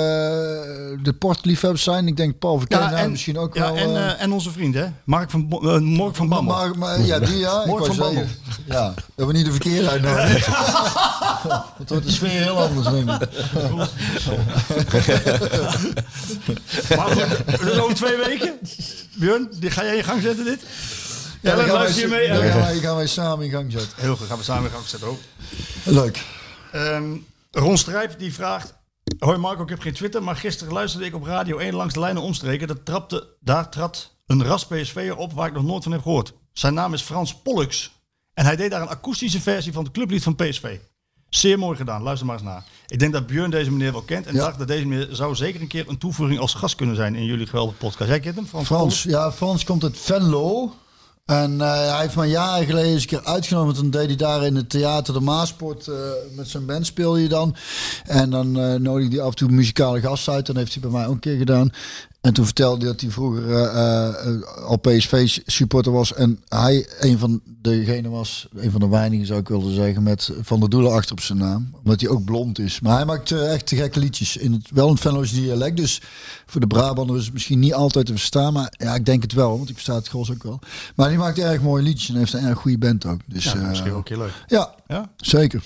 de 1.04 1.16
portliefhebbers 1.20 1.84
zijn. 1.84 2.08
Ik 2.08 2.18
denk 2.18 2.40
Paul 2.40 2.60
Verkenen 2.60 3.12
misschien 3.12 3.38
ook 3.38 3.56
ja, 3.56 3.74
wel. 3.74 3.96
en, 3.96 4.18
en 4.18 4.32
onze 4.32 4.52
vriend, 4.52 4.74
hè? 4.74 4.86
Mark 5.04 5.30
van, 5.30 5.48
Mark 5.84 6.16
van 6.16 6.30
Bammel. 6.30 6.56
maar, 6.56 6.78
maar, 6.78 7.02
ja, 7.02 7.20
die 7.20 7.38
ja. 7.38 7.68
wou 7.68 7.86
van 7.86 7.96
zeggen, 7.96 8.30
Ja, 8.66 8.94
dat 9.16 9.28
we 9.28 9.34
niet 9.34 9.46
de 9.46 9.52
verkeerde 9.52 9.90
uitnodigen. 9.90 10.54
Het 11.80 11.90
wordt 11.90 12.06
de 12.06 12.12
sfeer 12.12 12.30
heel 12.30 12.58
anders, 12.58 12.88
denk 12.88 13.22
ik. 13.22 13.30
Maar 16.98 17.08
goed, 17.08 17.60
dus 17.60 17.80
over 17.80 17.96
twee 17.96 18.18
weken. 18.18 18.58
Björn, 19.16 19.50
die, 19.60 19.72
ga 19.72 19.84
jij 19.84 19.98
in 19.98 20.04
gang 20.04 20.22
zetten 20.22 20.46
dit? 20.46 20.62
Ja, 21.42 21.56
dan 21.56 21.66
dan 21.66 21.76
luister 21.76 22.02
je 22.02 22.08
mee. 22.08 22.28
Ja. 22.28 22.74
gaan 22.82 22.96
wij 22.96 23.08
samen 23.08 23.46
in 23.46 23.52
gang 23.52 23.72
zetten. 23.72 23.90
Heel 23.96 24.16
goed, 24.16 24.28
gaan 24.28 24.38
we 24.38 24.44
samen 24.44 24.64
in 24.64 24.72
gang 24.72 24.86
zetten 24.88 25.10
ook. 25.10 25.20
Leuk. 25.84 26.20
Ehm, 26.72 27.16
Ron 27.52 27.78
Strijp 27.78 28.20
die 28.20 28.34
vraagt... 28.34 28.78
Hoi 29.20 29.38
Marco, 29.38 29.64
ik 29.64 29.70
heb 29.70 29.80
geen 29.80 29.94
Twitter, 29.94 30.24
maar 30.24 30.36
gisteren 30.36 30.74
luisterde 30.74 31.06
ik 31.06 31.16
op 31.16 31.24
Radio 31.24 31.58
1 31.58 31.74
langs 31.74 31.94
de 31.94 32.00
lijnen 32.00 32.22
omstreken. 32.22 32.68
Dat 32.68 32.86
trapte, 32.86 33.28
daar 33.40 33.70
trad 33.70 34.16
een 34.26 34.44
ras 34.44 34.66
PSV'er 34.66 35.16
op 35.18 35.34
waar 35.34 35.48
ik 35.48 35.54
nog 35.54 35.64
nooit 35.64 35.84
van 35.84 35.92
heb 35.92 36.02
gehoord. 36.02 36.34
Zijn 36.54 36.74
naam 36.74 36.94
is 36.94 37.02
Frans 37.02 37.36
Pollux. 37.36 37.92
En 38.34 38.46
hij 38.46 38.56
deed 38.56 38.72
daar 38.72 38.82
een 38.82 38.88
akoestische 38.88 39.42
versie 39.42 39.74
van 39.74 39.84
het 39.84 39.94
clublied 39.94 40.24
van 40.24 40.36
PSV. 40.36 40.78
Zeer 41.30 41.60
mooi 41.60 41.78
gedaan, 41.78 42.02
luister 42.02 42.26
maar 42.28 42.36
eens 42.36 42.46
naar. 42.46 42.64
Ik 42.88 43.00
denk 43.00 43.14
dat 43.14 43.28
Björn 43.28 43.50
deze 43.50 43.72
meneer 43.72 43.92
wel 43.92 44.02
kent 44.02 44.26
en 44.28 44.34
Ja. 44.34 44.40
dacht 44.40 44.58
dat 44.60 44.68
deze 44.68 44.86
meneer 44.86 45.08
zou 45.12 45.36
zeker 45.36 45.62
een 45.62 45.68
keer 45.68 45.90
een 45.90 45.98
toevoeging 45.98 46.40
als 46.40 46.54
gast 46.54 46.76
kunnen 46.76 46.96
zijn 46.96 47.16
in 47.16 47.26
jullie 47.26 47.46
geweldige 47.48 47.78
podcast. 47.78 48.10
Jij 48.10 48.20
kent 48.20 48.36
hem, 48.36 48.46
Frans? 48.46 48.66
Frans, 48.68 49.04
ja, 49.04 49.32
Frans 49.32 49.64
komt 49.64 49.84
uit 49.84 49.98
Venlo. 50.00 50.74
En 51.30 51.62
eh, 51.62 51.92
hij 51.92 52.02
heeft 52.02 52.16
me 52.16 52.26
jaar 52.26 52.64
geleden 52.64 52.92
eens 52.92 53.02
een 53.02 53.08
keer 53.08 53.24
uitgenodigd. 53.24 53.78
Want 53.78 53.92
toen 53.92 54.02
deed 54.02 54.08
hij 54.08 54.28
daar 54.28 54.46
in 54.46 54.56
het 54.56 54.70
theater 54.70 55.14
de 55.14 55.20
Maasport. 55.20 55.88
eh, 55.88 55.96
met 56.36 56.48
zijn 56.48 56.66
band 56.66 56.86
speel 56.86 57.18
je 57.18 57.28
dan. 57.28 57.56
En 58.06 58.30
dan 58.30 58.60
eh 58.60 58.74
nodigde 58.74 59.16
hij 59.16 59.26
af 59.26 59.30
en 59.30 59.36
toe 59.36 59.50
muzikale 59.50 60.02
gasten 60.02 60.34
uit. 60.34 60.46
Dan 60.46 60.58
heeft 60.58 60.74
hij 60.74 60.82
bij 60.82 60.92
mij 60.92 61.06
ook 61.06 61.14
een 61.14 61.20
keer 61.20 61.38
gedaan. 61.38 61.72
En 62.22 62.34
toen 62.34 62.46
vertelde 62.46 62.78
hij 62.78 62.88
dat 62.92 63.02
hij 63.02 63.10
vroeger 63.10 63.52
eh, 63.52 64.42
al 64.66 64.78
PSV-supporter 64.78 65.92
was. 65.92 66.14
En 66.14 66.40
hij 66.48 66.88
een 67.00 67.18
van 67.18 67.42
degenen 67.62 68.12
was, 68.12 68.48
een 68.56 68.72
van 68.72 68.80
de 68.80 68.88
weinigen 68.88 69.26
zou 69.26 69.40
ik 69.40 69.48
willen 69.48 69.74
zeggen, 69.74 70.04
met 70.04 70.32
Van 70.42 70.60
der 70.60 70.70
Doelen 70.70 70.92
achter 70.92 71.12
op 71.12 71.20
zijn 71.22 71.38
naam. 71.38 71.70
Omdat 71.84 72.02
hij 72.02 72.10
ook 72.10 72.24
blond 72.24 72.60
is. 72.60 72.80
Maar 72.80 72.96
hij 72.96 73.06
maakt 73.06 73.32
eh, 73.32 73.54
echt 73.54 73.70
gekke 73.70 74.00
liedjes. 74.00 74.38
In 74.38 74.54
het, 74.54 74.70
wel 74.72 74.90
het 74.90 75.00
Venlo's 75.00 75.32
dialect. 75.32 75.78
Dus 75.78 76.02
voor 76.46 76.62
de 76.62 76.68
Brabander 76.68 77.18
is 77.18 77.24
het 77.24 77.34
misschien 77.34 77.60
niet 77.60 77.74
altijd 77.74 78.06
te 78.06 78.12
verstaan. 78.12 78.54
Maar 78.54 78.74
ja, 78.78 78.96
ik 78.96 79.06
denk 79.06 79.22
het 79.22 79.34
wel. 79.34 79.58
Want 79.58 79.70
ik 79.70 79.76
versta 79.76 79.96
het 79.96 80.08
Gros 80.08 80.32
ook 80.32 80.44
wel. 80.44 80.60
Maar 80.96 81.10
die 81.10 81.18
maakt 81.18 81.40
erg 81.40 81.62
mooie 81.62 81.84
liedjes. 81.84 82.10
En 82.10 82.16
heeft 82.16 82.34
een 82.34 82.46
erg 82.46 82.60
goede 82.60 82.78
band 82.78 83.06
ook. 83.06 83.20
Dus 83.26 83.44
Ja, 83.44 83.56
misschien 83.56 83.92
ook 83.92 83.98
een 83.98 84.04
keer 84.04 84.18
leuk. 84.18 84.44
ja, 84.48 84.76
Ja? 84.88 85.12
zeker. 85.18 85.64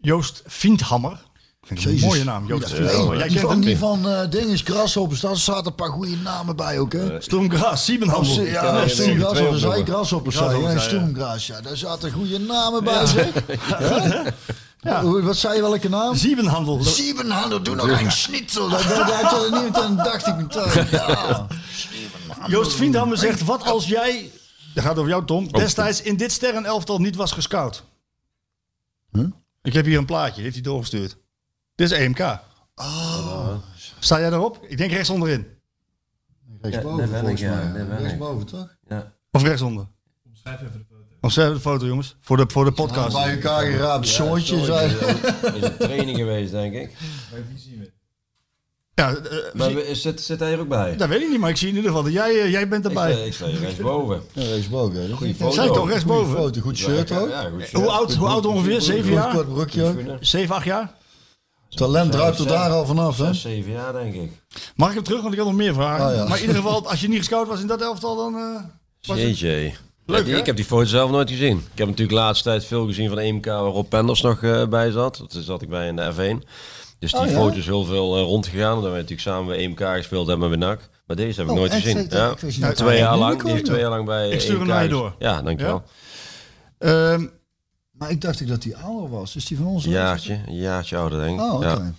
Joost 0.00 0.42
Vindhammer. 0.46 1.26
Vind 1.68 1.84
ik 1.84 1.86
een 1.86 2.06
mooie 2.06 2.24
naam, 2.24 2.46
Joost 2.46 2.68
Ja, 2.68 2.78
nee, 2.78 3.18
Jij 3.18 3.28
die 3.28 3.36
kent 3.36 3.40
van, 3.40 3.50
hem? 3.50 3.60
die 3.60 3.78
van 3.78 4.08
eh 4.08 4.30
dinges, 4.30 4.60
Grasshoppers, 4.60 5.20
daar 5.20 5.36
zaten 5.36 5.66
een 5.66 5.74
paar 5.74 5.90
goede 5.90 6.16
namen 6.16 6.56
bij 6.56 6.78
ook, 6.78 6.92
hè? 6.92 7.20
Sturmgras, 7.20 7.84
Siebenhandel. 7.84 8.30
Of, 8.30 8.36
ken 8.36 8.46
ja, 8.46 8.88
Stoemgras, 8.88 9.60
zei. 9.60 9.84
Grasshoppers, 9.84 10.36
zei. 10.36 10.78
Stoemgras, 10.78 11.46
ja, 11.46 11.60
daar 11.60 11.76
zaten 11.76 12.12
goede 12.12 12.38
namen 12.38 12.84
bij, 12.84 13.06
zeg. 13.06 13.28
Ja. 14.80 15.04
Wat 15.04 15.36
zei 15.36 15.54
je, 15.54 15.60
welke 15.60 15.88
naam? 15.88 16.16
Siebenhandel. 16.16 16.82
Siebenhandel, 16.82 17.62
doe 17.62 17.74
nog 17.74 18.00
een 18.00 18.12
schnitzel. 18.12 18.68
Dat 18.68 18.82
er 18.82 19.62
niet 19.62 19.78
en 19.78 19.96
dacht 19.96 20.26
ik 20.26 20.36
meteen. 20.36 20.86
Ja. 20.90 21.46
Joost 22.46 22.72
Vindhammer 22.72 23.18
zegt, 23.18 23.44
wat 23.44 23.64
als 23.64 23.86
jij, 23.86 24.30
dat 24.74 24.84
gaat 24.84 24.96
over 24.98 25.10
jou 25.10 25.24
Tom, 25.24 25.52
destijds 25.52 26.02
in 26.02 26.16
dit 26.16 26.32
sterrenelftal 26.32 26.98
niet 26.98 27.16
was 27.16 27.32
gescout? 27.32 27.84
Huh? 29.12 29.26
Ik 29.62 29.72
heb 29.72 29.84
hier 29.84 29.98
een 29.98 30.06
plaatje, 30.06 30.42
heeft 30.42 30.54
hij 30.54 30.62
doorgestuurd. 30.62 31.16
Dit 31.78 31.90
is 31.90 31.98
EMK. 31.98 32.38
Sta 33.98 34.18
jij 34.20 34.30
daarop? 34.30 34.58
Ik 34.68 34.76
denk 34.78 34.90
rechts 34.92 35.10
onderin. 35.10 35.46
Rechtsboven, 36.60 36.98
daar 36.98 37.22
ben 37.22 37.30
ik, 37.30 37.38
volgens 37.38 37.40
ja, 37.40 37.54
mij. 37.54 37.62
daar 37.72 37.86
ben 37.86 37.96
ik. 37.96 38.00
Rechtsboven, 38.02 38.46
toch? 38.46 38.68
Of 39.30 39.42
rechtsonder? 39.42 39.86
Omschrijf 40.26 40.60
even 40.60 40.72
de 40.72 40.84
foto. 41.20 41.40
Hebben 41.40 41.54
de 41.56 41.60
foto 41.68 41.86
jongens, 41.86 42.16
voor 42.20 42.36
de, 42.36 42.44
voor 42.48 42.64
de 42.64 42.72
podcast. 42.72 43.16
Bij 43.16 43.34
elkaar 43.34 43.64
geraapt 43.66 44.08
zoontje, 44.08 44.64
zei 44.64 44.90
Is 45.54 45.62
een 45.62 45.76
training 45.76 46.16
geweest, 46.16 46.50
denk 46.50 46.74
ik. 46.74 46.96
Maar 47.30 47.40
wie 47.48 47.58
zien 47.58 47.78
we? 47.78 47.92
Ja, 48.94 49.14
eh, 49.14 49.54
Maar 49.54 49.74
we- 49.74 49.94
zit, 49.94 50.20
zit 50.20 50.40
hij 50.40 50.52
er 50.52 50.60
ook 50.60 50.68
bij? 50.68 50.96
dat 50.96 51.08
weet 51.08 51.20
ik 51.22 51.28
niet, 51.28 51.38
maar 51.40 51.50
ik 51.50 51.56
zie 51.56 51.68
in 51.68 51.74
ieder 51.74 51.90
geval 51.90 52.04
dat 52.04 52.12
jij, 52.12 52.40
eh, 52.40 52.50
jij 52.50 52.68
bent 52.68 52.84
Ik 52.84 52.90
sta, 52.90 53.06
erbij. 53.08 53.26
ik 53.26 53.32
sta 53.32 53.46
hier 53.46 53.60
rechtsboven. 53.60 54.22
Ja, 54.32 54.42
rechtsboven, 54.42 55.00
hè. 55.02 55.12
Goeie 55.12 55.34
foto. 55.34 55.50
Zei 55.54 55.66
toch 55.66 55.76
Goeie 55.76 55.90
rechtsboven? 55.92 56.36
foto, 56.36 56.60
goed 56.60 56.76
shirt 56.76 57.10
ook. 57.12 57.28
Ja, 57.28 57.42
goed 57.50 57.60
shirt. 57.60 57.72
Hoe 57.72 57.90
oud, 57.90 58.14
hoe 58.14 58.28
oud 58.28 58.46
ongeveer? 58.46 58.80
Zeven 58.80 59.04
Goed 59.04 59.12
jaar? 59.12 59.34
kort 59.34 59.48
broekje 59.52 59.84
ook. 59.84 59.96
Zeven, 60.20 60.54
acht 60.54 60.64
jaar? 60.64 60.96
Talent 61.68 62.12
druipt 62.12 62.38
er 62.38 62.46
daar 62.46 62.70
al 62.70 62.86
vanaf, 62.86 63.18
hè? 63.18 63.24
Zes, 63.26 63.40
zeven 63.40 63.72
jaar, 63.72 63.92
denk 63.92 64.14
ik. 64.14 64.30
Mag 64.76 64.88
ik 64.88 64.94
hem 64.94 65.04
terug, 65.04 65.20
want 65.20 65.32
ik 65.32 65.38
heb 65.38 65.48
nog 65.48 65.56
meer 65.56 65.74
vragen. 65.74 66.14
Ja. 66.16 66.24
Maar 66.28 66.36
in 66.36 66.40
ieder 66.46 66.56
geval, 66.62 66.88
als 66.88 67.00
je 67.00 67.08
niet 67.08 67.18
gescout 67.18 67.48
was 67.48 67.60
in 67.60 67.66
dat 67.66 67.80
elftal, 67.82 68.16
dan... 68.16 68.34
eh, 68.34 68.62
was 69.06 69.16
Jeetje. 69.18 69.72
Leuk, 70.06 70.18
Ja, 70.18 70.24
die- 70.24 70.32
hè? 70.32 70.38
ik 70.38 70.46
heb 70.46 70.56
die 70.56 70.64
foto 70.64 70.84
zelf 70.84 71.10
nooit 71.10 71.30
gezien. 71.30 71.56
Ik 71.56 71.78
heb 71.78 71.86
natuurlijk 71.88 72.08
de 72.18 72.22
laatste 72.24 72.48
tijd 72.48 72.64
veel 72.64 72.86
gezien 72.86 73.08
van 73.08 73.18
EMK 73.18 73.44
waar 73.46 73.58
Rob 73.62 73.88
Penders 73.88 74.20
nog 74.22 74.42
eh, 74.42 74.66
bij 74.66 74.90
zat. 74.90 75.16
Dat 75.28 75.36
zat 75.44 75.62
ik 75.62 75.68
bij 75.68 75.86
in 75.88 75.96
de 75.96 76.12
F1. 76.12 76.46
Dus 76.98 77.10
die 77.12 77.20
Oh, 77.20 77.26
ja? 77.26 77.32
foto's 77.32 77.64
heel 77.64 77.84
veel 77.84 78.16
eh, 78.16 78.22
rondgegaan. 78.22 78.74
Omdat 78.74 78.90
wij 78.90 79.00
natuurlijk 79.00 79.28
samen 79.28 79.46
bij 79.46 79.58
EMK 79.58 79.80
gespeeld 79.80 80.26
hebben 80.26 80.50
met 80.50 80.58
NAC. 80.58 80.88
Maar 81.06 81.16
deze 81.16 81.40
heb 81.40 81.44
ik 81.48 81.54
Oh, 81.54 81.58
nooit 81.58 81.72
gezien. 81.72 82.06
Ja. 82.10 82.34
ik 82.68 82.74
Twee 82.74 82.98
jaar 82.98 83.16
lang. 83.18 83.42
Die 83.42 83.62
twee 83.62 83.80
jaar 83.80 83.90
lang 83.90 84.04
bij 84.04 84.28
Ik 84.28 84.40
stuur 84.40 84.52
hem 84.52 84.60
EMK 84.62 84.70
naar 84.72 84.82
je 84.82 84.88
door. 84.88 85.14
Ja, 85.18 85.42
dankjewel. 85.42 85.82
Ehm, 86.78 87.26
Maar 87.98 88.10
ik 88.10 88.20
dacht 88.20 88.40
ik 88.40 88.48
dat 88.48 88.64
hij 88.64 88.76
ouder 88.76 89.08
was. 89.10 89.36
Is 89.36 89.44
die 89.46 89.56
van 89.56 89.66
ons? 89.66 89.84
Een 89.84 89.90
jaartje, 89.90 90.40
een 90.46 90.56
jaartje 90.56 90.96
ouder 90.96 91.20
denk 91.20 91.40
ik. 91.40 91.52
Oh, 91.52 91.62
ja. 91.62 91.92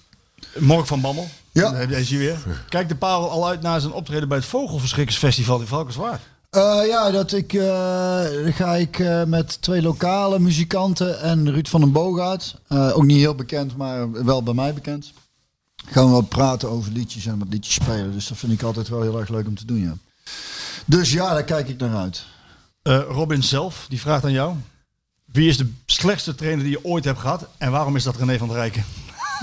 Mork 0.59 0.85
van 0.88 1.01
Bammel. 1.01 1.27
Ja. 1.51 1.69
Daar 1.71 1.80
heb 1.80 1.89
jij 1.89 2.03
ze 2.03 2.17
weer. 2.17 2.38
Kijkt 2.69 2.89
de 2.89 2.95
parel 2.95 3.30
al 3.30 3.47
uit 3.47 3.61
naar 3.61 3.80
zijn 3.81 3.93
optreden 3.93 4.27
bij 4.27 4.38
het 4.38 4.47
Vogelverschrikkersfestival 4.47 5.59
in 5.59 5.67
Valkenswaard. 5.67 6.21
Eh, 6.49 6.81
ja, 6.88 7.11
dat 7.11 7.31
ik, 7.31 7.53
eh, 7.53 8.23
dan 8.43 8.53
ga 8.53 8.76
ik 8.76 8.99
eh, 8.99 9.23
met 9.23 9.61
twee 9.61 9.81
lokale 9.81 10.39
muzikanten 10.39 11.19
en 11.21 11.51
Ruud 11.51 11.67
van 11.67 11.80
den 11.81 11.91
Boogaard. 11.91 12.55
eh, 12.67 12.97
ook 12.97 13.03
niet 13.05 13.17
heel 13.17 13.35
bekend, 13.35 13.77
maar 13.77 14.11
wel 14.26 14.43
bij 14.43 14.53
mij 14.53 14.73
bekend. 14.73 15.11
Gaan 15.89 16.05
we 16.05 16.11
wat 16.11 16.30
praten 16.30 16.69
over 16.69 16.91
liedjes 16.91 17.26
en 17.26 17.39
wat 17.39 17.47
liedjes 17.49 17.73
spelen. 17.73 18.11
Dus 18.11 18.27
dat 18.27 18.38
vind 18.38 18.51
ik 18.51 18.61
altijd 18.63 18.88
wel 18.89 19.01
heel 19.01 19.19
erg 19.19 19.30
leuk 19.30 19.47
om 19.47 19.55
te 19.55 19.65
doen, 19.65 19.80
ja. 19.81 19.93
Dus 20.85 21.11
ja, 21.11 21.34
daar 21.34 21.43
kijk 21.43 21.69
ik 21.69 21.80
naar 21.80 21.95
uit. 21.95 22.26
Eh, 22.81 23.01
Robin 23.09 23.43
zelf, 23.43 23.85
die 23.89 23.99
vraagt 23.99 24.23
aan 24.23 24.31
jou. 24.31 24.55
Wie 25.31 25.49
is 25.49 25.57
de 25.57 25.72
slechtste 25.85 26.35
trainer 26.35 26.64
die 26.64 26.73
je 26.73 26.85
ooit 26.85 27.06
hebt 27.06 27.19
gehad? 27.19 27.47
En 27.57 27.72
waarom 27.72 27.95
is 27.95 28.03
dat 28.03 28.18
René 28.18 28.38
van 28.38 28.47
der 28.47 28.57
Rijken? 28.57 28.84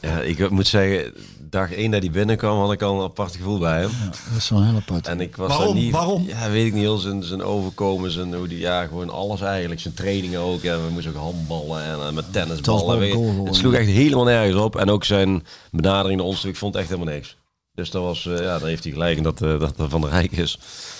Ja, 0.00 0.20
ik 0.20 0.50
moet 0.50 0.66
zeggen, 0.66 1.12
dag 1.50 1.72
één 1.72 1.90
dat 1.90 2.02
hij 2.02 2.10
binnenkwam 2.10 2.58
had 2.58 2.72
ik 2.72 2.82
al 2.82 2.98
een 2.98 3.04
apart 3.04 3.36
gevoel 3.36 3.58
bij 3.58 3.80
hem. 3.80 3.90
Dat 4.30 4.36
is 4.38 4.48
wel 4.48 4.64
heel 4.64 4.76
apart. 4.76 5.06
En 5.06 5.20
ik 5.20 5.36
was 5.36 5.48
Waarom? 5.48 5.66
daar 5.66 5.82
niet... 5.82 5.92
Waarom? 5.92 6.24
Ja, 6.26 6.50
weet 6.50 6.66
ik 6.66 6.72
niet. 6.72 6.82
Heel 6.82 6.98
zijn, 6.98 7.22
zijn 7.22 7.42
overkomen, 7.42 8.10
zijn, 8.10 8.34
hoe 8.34 8.48
die, 8.48 8.58
ja, 8.58 8.86
gewoon 8.86 9.10
alles 9.10 9.40
eigenlijk. 9.40 9.80
Zijn 9.80 9.94
trainingen 9.94 10.40
ook. 10.40 10.62
Ja, 10.62 10.76
we 10.76 10.90
moesten 10.90 11.12
ook 11.12 11.20
handballen 11.20 11.82
en 11.82 11.98
eh, 12.00 12.12
met 12.12 12.32
tennisballen. 12.32 13.12
Goal 13.12 13.28
gewoon, 13.28 13.46
het 13.46 13.56
sloeg 13.56 13.74
echt 13.74 13.88
helemaal 13.88 14.24
nergens 14.24 14.62
op. 14.62 14.76
En 14.76 14.90
ook 14.90 15.04
zijn 15.04 15.46
benadering 15.70 16.18
naar 16.18 16.28
ons, 16.28 16.44
ik 16.44 16.56
vond 16.56 16.74
het 16.74 16.82
echt 16.82 16.92
helemaal 16.92 17.14
niks. 17.14 17.36
Dus 17.74 17.90
dat 17.90 18.02
was, 18.02 18.26
eh, 18.26 18.40
ja, 18.40 18.58
dan 18.58 18.68
heeft 18.68 18.84
hij 18.84 18.92
gelijk 18.92 19.16
in 19.16 19.22
dat, 19.22 19.42
eh, 19.42 19.58
dat 19.60 19.76
het 19.76 19.90
Van 19.90 20.00
de 20.00 20.08
Rijk 20.08 20.32
is. 20.32 20.58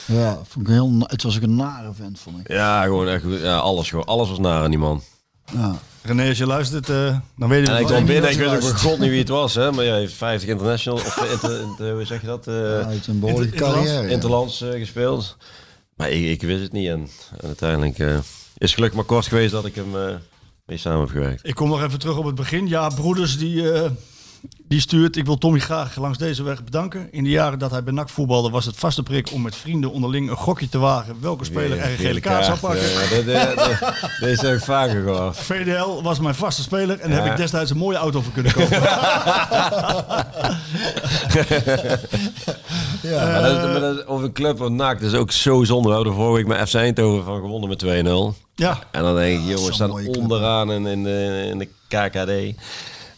Ja, 0.08 0.38
vond 0.48 0.66
ik 0.68 0.72
heel, 0.72 0.92
het 0.98 1.22
was 1.22 1.36
ook 1.36 1.42
een 1.42 1.56
nare 1.56 1.92
vent, 1.94 2.18
vond 2.20 2.38
ik. 2.38 2.48
Ja, 2.52 2.82
gewoon 2.82 3.08
echt, 3.08 3.22
ja, 3.40 3.56
alles, 3.58 3.88
gewoon, 3.88 4.04
alles 4.04 4.28
was 4.28 4.38
naar 4.38 4.62
aan 4.62 4.70
die 4.70 4.78
man. 4.78 5.02
Ja. 5.52 5.74
René, 6.02 6.28
als 6.28 6.38
je 6.38 6.46
luistert, 6.46 6.88
eh, 6.88 7.16
dan 7.36 7.48
weet 7.48 7.66
je 7.66 7.72
En 7.72 7.72
ik 7.72 7.78
het. 7.78 7.86
kwam 7.86 7.98
niet 7.98 8.06
binnen, 8.06 8.30
ik 8.30 8.38
wist 8.38 8.70
ook 8.70 8.78
god 8.78 8.98
niet 8.98 9.08
wie 9.10 9.18
het 9.18 9.28
was, 9.28 9.54
hè. 9.54 9.72
Maar 9.72 9.84
ja, 9.84 9.90
hij 9.90 10.00
heeft 10.00 10.14
50 10.14 10.48
international, 10.48 10.98
of 10.98 11.16
eh, 11.16 11.32
inter, 11.32 11.60
inter- 11.60 11.92
hoe 11.94 12.04
zeg 12.04 12.20
je 12.20 12.26
dat? 12.26 12.46
eh, 12.46 12.54
Uit 12.86 13.06
een 13.06 13.20
behoorlijke 13.20 13.54
Inter- 13.54 13.66
Interlands? 13.66 13.88
carrière. 13.88 14.06
ja. 14.06 14.12
Interlands 14.14 14.60
eh, 14.62 14.70
gespeeld. 14.78 15.36
Maar 15.96 16.10
ik, 16.10 16.24
ik 16.24 16.42
wist 16.42 16.62
het 16.62 16.72
niet. 16.72 16.88
En, 16.88 17.08
en 17.40 17.46
uiteindelijk 17.46 17.98
eh, 17.98 18.14
is 18.16 18.22
het 18.54 18.70
gelukkig 18.70 18.96
maar 18.98 19.06
kort 19.08 19.26
geweest 19.26 19.52
dat 19.52 19.64
ik 19.64 19.74
hem 19.74 19.96
eh, 19.96 20.14
mee 20.66 20.76
samen 20.78 21.00
heb 21.00 21.08
gewerkt. 21.08 21.46
Ik 21.48 21.54
kom 21.54 21.68
nog 21.68 21.82
even 21.82 21.98
terug 21.98 22.16
op 22.16 22.24
het 22.24 22.34
begin. 22.34 22.68
Ja, 22.68 22.88
Broeders 22.88 23.38
die, 23.38 23.72
eh, 23.72 23.90
die 24.68 24.80
stuurt. 24.80 25.16
Ik 25.16 25.24
wil 25.26 25.38
Tommy 25.38 25.58
graag 25.60 25.96
langs 25.96 26.18
deze 26.18 26.42
weg 26.42 26.64
bedanken. 26.64 27.08
In 27.12 27.24
de 27.24 27.30
jaren 27.30 27.58
dat 27.58 27.70
hij 27.70 27.82
bij 27.82 27.92
NAC 27.92 28.08
voetbalde 28.08 28.50
was 28.50 28.64
het 28.64 28.76
vaste 28.76 29.02
prik 29.02 29.32
om 29.32 29.42
met 29.42 29.56
vrienden 29.56 29.92
onderling 29.92 30.30
een 30.30 30.36
gokje 30.36 30.68
te 30.68 30.78
wagen. 30.78 31.16
Welke 31.20 31.44
speler 31.44 31.78
er 31.78 31.90
een 31.90 31.96
gele 31.96 32.20
kaart 32.20 32.44
zou 32.44 32.58
pakken. 32.58 32.80
Ja, 32.80 33.08
de- 33.08 33.24
de- 33.24 33.54
de- 33.54 34.10
deze 34.20 34.46
heb 34.46 34.56
ik 34.56 34.64
vaker 34.64 35.02
gehoord. 35.02 35.36
VDL 35.36 36.02
was 36.02 36.18
mijn 36.20 36.34
vaste 36.34 36.62
speler 36.62 37.00
en 37.00 37.08
daar 37.10 37.18
Ja. 37.18 37.24
heb 37.24 37.32
ik 37.32 37.38
destijds 37.38 37.70
een 37.70 37.76
mooie 37.76 37.96
auto 37.96 38.20
voor 38.20 38.32
kunnen 38.32 38.52
kopen. 38.52 38.80
Ja. 43.02 43.24
Maar 43.26 43.42
dat, 43.42 43.56
is- 43.56 43.62
maar 43.62 43.80
dat 43.80 43.96
is 43.98 44.06
over 44.06 44.24
een 44.24 44.32
club 44.32 44.58
van 44.58 44.76
NAC, 44.76 45.00
dat 45.00 45.12
is 45.12 45.18
ook 45.18 45.30
zo 45.30 45.64
zonde. 45.64 45.88
We 45.88 45.94
hadden 45.94 46.12
vorige 46.14 46.34
week 46.34 46.46
met 46.46 46.68
FC 46.68 46.74
Eindhoven 46.74 47.24
van 47.24 47.40
gewonnen 47.40 47.68
met 47.68 47.78
2-0. 47.78 48.34
ja, 48.54 48.78
En 48.90 49.02
dan 49.02 49.14
denk 49.14 49.32
ik, 49.32 49.38
zo'n 49.38 49.48
jongens, 49.50 49.66
we 49.68 49.72
staan 49.74 50.06
onderaan 50.22 50.72
in, 50.72 50.86
in, 50.86 51.02
de, 51.04 51.46
in 51.50 51.58
de 51.58 51.68
KKD. 51.88 52.60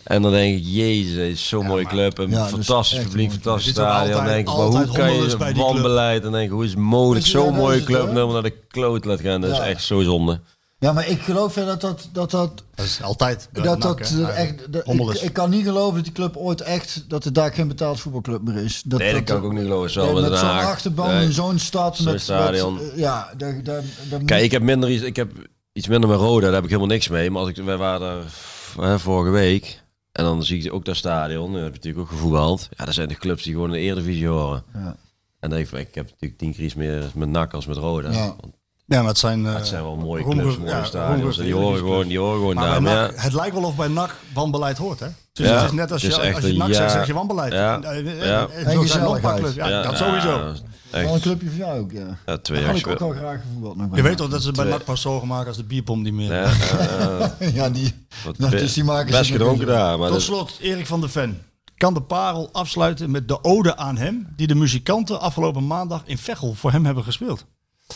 En 0.05 0.23
dan 0.23 0.31
denk 0.33 0.59
ik, 0.59 0.65
jezus, 0.67 1.49
zo'n 1.49 1.67
mooie 1.67 1.85
club. 1.87 2.19
Een 2.19 2.31
ja, 2.31 2.45
is 2.45 2.51
fantastisch 2.51 3.03
publiek, 3.03 3.31
fantastisch. 3.31 3.67
Er 3.67 3.73
stadion. 3.73 4.17
Dan 4.17 4.25
denk 4.25 4.49
ik, 4.49 4.57
maar 4.57 4.67
hoe 4.67 4.87
kan 4.93 5.13
je 5.13 5.55
wanbeleid? 5.55 6.23
Dan 6.23 6.33
denk 6.33 6.45
ik, 6.45 6.51
hoe 6.51 6.65
is 6.65 6.71
het 6.71 6.79
mogelijk? 6.79 7.27
Zo'n 7.27 7.55
mooie 7.55 7.77
het, 7.77 7.85
club 7.85 8.07
helemaal 8.07 8.33
naar 8.33 8.43
de 8.43 8.55
kloot 8.69 9.05
laat 9.05 9.21
gaan. 9.21 9.41
Dat 9.41 9.51
is 9.51 9.59
echt 9.59 9.83
zo 9.83 10.03
zonde. 10.03 10.41
ja, 10.79 10.93
maar 10.93 11.09
ik 11.09 11.21
geloof 11.21 11.55
ja, 11.55 11.65
dat 11.65 11.81
dat, 11.81 12.09
dat, 12.13 12.31
dat 12.31 12.63
dat 12.75 12.85
is 12.87 13.03
altijd. 13.03 13.49
dat, 13.53 13.83
dat, 13.83 14.01
eh, 14.01 14.39
echt, 14.43 14.73
dat- 14.73 15.23
ik, 15.23 15.33
kan 15.33 15.51
niet 15.51 15.65
geloven 15.65 15.95
dat 15.95 16.05
die 16.05 16.13
club 16.13 16.37
ooit 16.37 16.61
echt, 16.61 17.05
dat 17.09 17.25
het 17.25 17.35
daar 17.35 17.53
geen 17.53 17.69
betaald 17.69 18.01
voetbalclub 18.01 18.43
meer 18.43 18.57
is. 18.65 18.83
Dat, 18.85 18.99
Nee, 18.99 19.13
dat 19.13 19.25
kan 19.25 19.37
ik 19.37 19.45
ook 19.45 19.53
niet 19.53 19.63
geloven. 19.63 19.91
Zo 19.91 20.05
Nee, 20.13 20.31
met 20.31 20.39
zo'n 20.39 20.49
achterban 20.49 21.09
Nee. 21.15 21.25
in 21.25 21.33
zo'n 21.33 21.59
stad. 21.59 21.97
Zo'n 21.97 22.05
met, 22.05 22.15
met, 22.15 22.23
stadion. 22.23 22.81
eh, 22.81 22.99
ja, 22.99 23.33
daar, 23.37 23.61
daar, 23.65 23.83
daar 24.11 24.21
Kijk, 24.25 24.43
ik 24.43 24.51
heb 24.51 24.63
minder 24.63 24.91
iets, 24.91 25.03
ik 25.03 25.17
heb 25.17 25.31
iets 25.73 25.89
minder 25.89 26.11
met 26.11 26.19
Roda, 26.19 26.45
daar 26.47 26.55
heb 26.55 26.65
ik 26.65 26.69
helemaal 26.71 26.91
niks 26.91 27.09
mee. 27.09 27.31
Maar 27.31 27.41
als 27.41 27.51
ik, 27.51 27.57
wij 27.57 27.77
waren 27.77 28.01
daar 28.01 28.89
hè, 28.89 28.99
vorige 28.99 29.31
week. 29.31 29.83
En 30.13 30.25
dan 30.25 30.45
zie 30.45 30.63
ik 30.63 30.73
ook 30.73 30.85
dat 30.85 30.97
stadion. 30.97 31.53
Dan 31.53 31.63
heb 31.63 31.71
je 31.71 31.77
natuurlijk 31.77 32.05
ook 32.05 32.11
gevoetbald. 32.11 32.69
Ja, 32.77 32.85
dat 32.85 32.95
zijn 32.95 33.09
de 33.09 33.15
clubs 33.15 33.43
die 33.43 33.53
gewoon 33.53 33.69
in 33.69 33.75
de 33.75 33.81
Eredivisie 33.81 34.27
horen. 34.27 34.65
Ja. 34.73 34.97
En 35.41 35.49
dan 35.49 35.51
denk 35.51 35.71
ik, 35.71 35.89
ik 35.89 35.95
heb 35.95 36.05
natuurlijk 36.05 36.41
tien 36.41 36.53
keer 36.53 36.65
iets 36.65 36.75
meer 36.75 37.11
met 37.15 37.29
NAC 37.29 37.55
als 37.55 37.67
met 37.67 37.77
Roda. 37.77 38.11
Ja. 38.11 38.37
Want 38.41 38.55
Ja, 38.91 38.99
maar 39.01 39.09
het 39.09 39.19
zijn... 39.19 39.45
het 39.45 39.67
zijn 39.67 39.83
wel 39.83 39.97
mooie 39.97 40.23
Ronge- 40.23 40.41
clubs, 40.43 40.57
mooie 40.59 40.71
ja, 40.71 40.85
stadions. 40.85 41.37
Die 41.37 41.55
horen 41.55 41.79
gewoon, 41.79 42.09
die 42.09 42.19
horen 42.19 42.39
gewoon 42.39 42.55
Maar 42.55 42.65
daar. 42.65 42.83
bij 42.83 42.93
Maar 42.95 43.07
NAC, 43.13 43.21
het 43.21 43.33
lijkt 43.33 43.55
wel 43.55 43.65
of 43.65 43.77
bij 43.77 43.89
NAC 43.89 44.17
wanbeleid 44.35 44.79
hoort, 44.79 45.01
hè? 45.01 45.07
Dus 45.33 45.47
Ja, 45.49 45.55
het 45.57 45.65
is 45.65 45.73
net 45.73 45.93
als 45.93 46.03
je, 46.03 46.09
is 46.09 46.19
echt 46.19 46.35
als 46.37 46.45
je 46.45 46.57
NAC 46.57 46.69
ja- 46.69 46.75
zegt, 46.75 46.93
zeg 46.93 47.07
je 47.07 47.13
wanbeleid. 47.15 47.53
Ja, 47.53 47.81
Eh, 47.83 47.99
eh, 47.99 48.27
ja. 48.27 48.47
eh, 48.47 48.57
En 48.57 48.63
zo 48.65 48.65
zijn 48.65 48.79
gezelligheid. 48.81 49.55
Ja, 49.55 49.69
ja, 49.69 49.83
dat 49.83 49.97
sowieso. 49.97 50.29
ja, 50.29 50.43
Wel 50.91 51.01
een 51.03 51.09
echt. 51.09 51.21
clubje 51.21 51.49
voor 51.49 51.59
jou 51.59 51.79
ook, 51.81 51.93
ja. 51.93 52.19
Ja, 52.27 52.39
twee 52.39 52.63
jaar 52.63 52.77
ik 52.77 52.87
ook 52.87 53.01
al 53.01 53.11
graag 53.11 53.41
gevoetbald. 53.41 53.77
nog 53.77 53.97
Je 53.97 54.03
weet 54.03 54.17
toch 54.17 54.29
dat 54.29 54.43
ze 54.43 54.53
bij. 54.53 54.65
NAC 54.65 54.85
pas 54.85 55.01
zo 55.01 55.19
gemaakt 55.21 55.47
als 55.49 55.57
de 55.57 55.65
bierpomp 55.65 56.03
niet 56.05 56.13
meer. 56.15 56.33
Ja, 56.35 56.43
ja, 56.51 57.35
ja. 57.39 57.47
Ja, 57.65 57.71
die... 57.71 58.07
Nou, 58.37 58.51
dus 58.51 58.73
die 58.73 58.85
maken 58.85 59.13
ze 59.13 59.19
best 59.19 59.31
gedronken 59.31 59.67
daar. 59.67 59.99
Maar 59.99 60.11
Tot 60.11 60.23
slot, 60.23 60.57
Erik 60.61 60.87
van 60.87 61.01
der 61.01 61.11
Ven. 61.11 61.43
Kan 61.77 61.95
de 61.95 62.03
parel 62.03 62.49
afsluiten 62.53 63.11
met 63.11 63.29
de 63.29 63.45
ode 63.45 63.77
aan 63.77 63.97
hem 63.97 64.27
die 64.37 64.47
de 64.47 64.55
muzikanten 64.55 65.21
afgelopen 65.21 65.67
maandag 65.67 66.03
in 66.05 66.19
Veghel 66.19 66.55
voor 66.55 66.73
hem 66.73 66.85
hebben 66.85 67.05
gespeeld? 67.05 67.45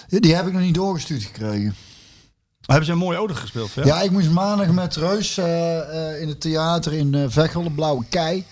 Die 0.09 0.35
heb 0.35 0.47
ik 0.47 0.53
nog 0.53 0.63
niet 0.63 0.75
doorgestuurd 0.75 1.23
gekregen. 1.23 1.75
Hebben 2.61 2.87
ze 2.87 2.93
een 2.93 2.99
mooie 2.99 3.19
ode 3.19 3.35
gespeeld? 3.35 3.73
Ja? 3.73 3.85
Ja, 3.85 4.01
ik 4.01 4.11
moest 4.11 4.31
maandag 4.31 4.73
met 4.73 4.97
Reus 4.97 5.39
eh, 5.39 5.79
eh, 6.13 6.21
in 6.23 6.29
het 6.29 6.41
theater 6.41 6.93
in 6.93 7.15
eh 7.15 7.25
Veghel, 7.29 7.63
de 7.63 7.71
Blauwe 7.71 8.05
Kei. 8.09 8.45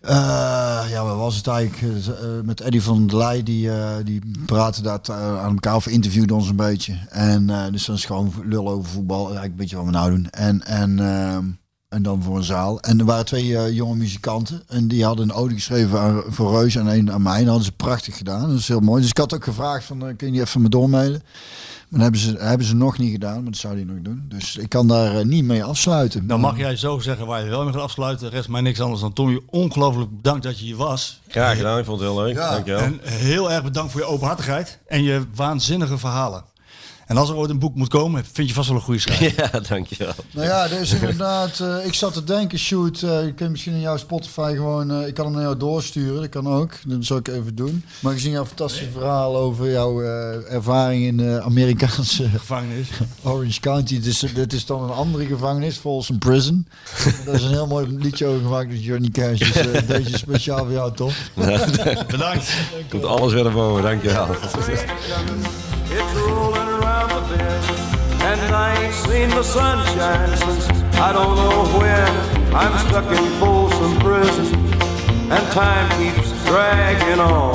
Eh, 0.00 0.84
ja, 0.90 1.04
wat 1.04 1.16
was 1.16 1.36
het 1.36 1.46
eigenlijk? 1.46 2.06
Eh, 2.06 2.08
eh, 2.38 2.44
met 2.44 2.60
Eddy 2.60 2.80
van 2.80 3.06
der 3.06 3.16
Leij, 3.16 3.42
die, 3.42 3.70
eh, 3.70 3.94
die 4.04 4.20
praatte 4.46 4.82
dat 4.82 5.08
eh, 5.08 5.42
aan 5.42 5.52
elkaar 5.52 5.74
of 5.74 5.86
interviewde 5.86 6.34
ons 6.34 6.48
een 6.48 6.56
beetje. 6.56 6.98
En 7.08 7.50
eh, 7.50 7.72
dus 7.72 7.84
dan 7.84 7.94
is 7.94 8.04
gewoon 8.04 8.32
lul 8.44 8.68
over 8.68 8.90
voetbal, 8.90 9.20
eigenlijk 9.20 9.50
een 9.52 9.56
beetje 9.58 9.76
wat 9.76 9.84
we 9.84 9.90
nou 9.90 10.10
doen. 10.10 10.30
En, 10.30 10.66
en, 10.66 10.98
ehm, 10.98 11.44
en 11.92 12.02
dan 12.02 12.22
voor 12.22 12.36
een 12.36 12.44
zaal. 12.44 12.80
En 12.80 12.98
er 12.98 13.04
waren 13.04 13.24
twee 13.24 13.56
eh, 13.56 13.74
jonge 13.74 13.96
muzikanten 13.96 14.62
en 14.68 14.88
die 14.88 15.04
hadden 15.04 15.28
een 15.28 15.34
ode 15.34 15.54
geschreven 15.54 16.00
aan, 16.00 16.22
voor 16.28 16.60
Reus 16.60 16.74
en 16.74 16.86
een 16.86 17.12
aan 17.12 17.22
mij. 17.22 17.32
En 17.32 17.38
dat 17.38 17.48
hadden 17.48 17.64
ze 17.64 17.72
prachtig 17.72 18.16
gedaan, 18.16 18.48
dat 18.48 18.58
is 18.58 18.68
heel 18.68 18.80
mooi. 18.80 19.00
Dus 19.00 19.10
ik 19.10 19.16
had 19.16 19.34
ook 19.34 19.44
gevraagd 19.44 19.84
van, 19.84 20.08
eh, 20.08 20.16
kun 20.16 20.26
je 20.26 20.32
die 20.32 20.42
even 20.42 20.62
me 20.62 20.68
doormailen? 20.68 21.22
Maar 21.88 22.00
dat 22.00 22.12
hebben 22.12 22.20
ze, 22.20 22.44
hebben 22.46 22.66
ze 22.66 22.74
nog 22.74 22.98
niet 22.98 23.10
gedaan, 23.10 23.34
maar 23.34 23.50
dat 23.52 23.60
zou 23.60 23.76
die 23.76 23.84
nog 23.84 23.96
doen. 24.02 24.24
Dus 24.28 24.56
ik 24.56 24.68
kan 24.68 24.88
daar 24.88 25.18
eh, 25.18 25.24
niet 25.24 25.44
mee 25.44 25.64
afsluiten. 25.64 26.26
Dan 26.26 26.40
mag 26.40 26.58
jij 26.58 26.76
zo 26.76 26.98
zeggen 26.98 27.26
waar 27.26 27.44
je 27.44 27.50
wel 27.50 27.64
mee 27.64 27.72
gaat 27.72 27.82
afsluiten. 27.82 28.30
Rest 28.30 28.48
mij 28.48 28.60
niks 28.60 28.80
anders 28.80 29.00
dan 29.00 29.12
Tommy. 29.12 29.40
Ongelooflijk 29.46 30.16
bedankt 30.16 30.42
dat 30.42 30.58
je 30.58 30.64
hier 30.64 30.76
was. 30.76 31.20
Graag 31.28 31.56
gedaan, 31.56 31.78
ik 31.78 31.84
vond 31.84 32.00
het 32.00 32.08
heel 32.08 32.22
leuk. 32.22 32.34
Ja, 32.34 32.50
Dankjewel. 32.50 32.80
En 32.80 33.00
heel 33.02 33.52
erg 33.52 33.62
bedankt 33.62 33.92
voor 33.92 34.00
je 34.00 34.06
openhartigheid 34.06 34.78
en 34.86 35.02
je 35.02 35.22
waanzinnige 35.34 35.98
verhalen. 35.98 36.44
En 37.12 37.18
als 37.18 37.28
er 37.28 37.36
ooit 37.36 37.50
een 37.50 37.58
boek 37.58 37.74
moet 37.74 37.88
komen, 37.88 38.24
vind 38.32 38.48
je 38.48 38.54
vast 38.54 38.68
wel 38.68 38.76
een 38.76 38.82
goede 38.82 39.00
schrijver. 39.00 39.30
Ja, 39.52 39.60
dankjewel. 39.60 40.12
Nou 40.30 40.46
ja, 40.46 40.68
dus 40.68 40.92
inderdaad, 40.92 41.60
eh, 41.60 41.86
ik 41.86 41.94
zat 41.94 42.12
te 42.12 42.24
denken, 42.24 42.58
shoot, 42.58 43.02
eh, 43.02 43.24
je 43.24 43.32
kunt 43.32 43.50
misschien 43.50 43.72
in 43.72 43.80
jouw 43.80 43.96
Spotify 43.96 44.52
gewoon, 44.54 44.90
eh, 44.90 45.06
ik 45.06 45.14
kan 45.14 45.24
hem 45.24 45.34
naar 45.34 45.42
jou 45.42 45.56
doorsturen, 45.56 46.20
dat 46.20 46.28
kan 46.28 46.48
ook, 46.48 46.72
dat 46.86 47.04
zal 47.04 47.16
ik 47.16 47.28
even 47.28 47.54
doen. 47.54 47.84
Maar 48.00 48.12
gezien 48.12 48.32
jouw 48.32 48.46
fantastische 48.46 48.90
verhaal 48.92 49.36
over 49.36 49.70
jouw 49.70 50.02
eh, 50.02 50.52
ervaring 50.52 51.04
in 51.04 51.16
de 51.16 51.42
Amerikaanse 51.42 52.28
Gevangenis. 52.38 52.88
Orange 53.22 53.60
County, 53.60 54.00
dus 54.00 54.24
dit 54.34 54.52
is 54.52 54.66
dan 54.66 54.82
een 54.82 54.90
andere 54.90 55.26
gevangenis, 55.26 55.76
Folsom 55.76 56.18
Prison. 56.18 56.66
Daar 57.24 57.34
is 57.34 57.42
een 57.42 57.50
heel 57.50 57.66
mooi 57.66 57.86
liedje 57.88 58.26
over 58.26 58.42
gemaakt 58.42 58.68
door 58.68 58.78
Johnny 58.78 59.08
Cash, 59.08 59.38
dus 59.38 59.86
deze 59.86 60.18
speciaal 60.18 60.58
voor 60.58 60.72
jou, 60.72 60.92
toch? 60.94 61.12
Bedankt. 62.10 62.52
Komt 62.88 63.04
alles 63.04 63.32
weer 63.32 63.44
naar 63.44 63.52
boven, 63.52 63.82
dankjewel. 63.82 64.28
And 67.30 68.54
I 68.54 68.82
ain't 68.82 68.94
seen 68.94 69.28
the 69.30 69.42
sunshine 69.42 70.36
since 70.36 70.68
I 70.98 71.12
don't 71.12 71.36
know 71.36 71.78
when. 71.78 72.54
I'm 72.54 72.76
stuck 72.86 73.06
in 73.06 73.40
Folsom 73.40 73.98
Prison, 74.00 74.54
and 75.30 75.52
time 75.52 75.88
keeps 75.98 76.30
dragging 76.44 77.20
on. 77.20 77.54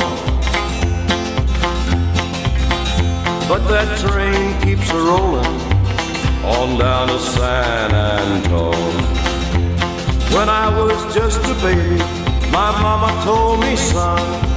But 3.48 3.68
that 3.68 3.98
train 4.00 4.60
keeps 4.62 4.90
a 4.90 4.96
rolling 4.96 5.62
on 6.44 6.80
down 6.80 7.08
to 7.10 7.20
San 7.20 7.94
Antone. 7.94 9.04
When 10.34 10.50
I 10.50 10.68
was 10.78 11.14
just 11.14 11.42
a 11.44 11.54
baby, 11.62 11.98
my 12.52 12.72
mama 12.82 13.10
told 13.24 13.60
me, 13.60 13.76
son, 13.76 14.57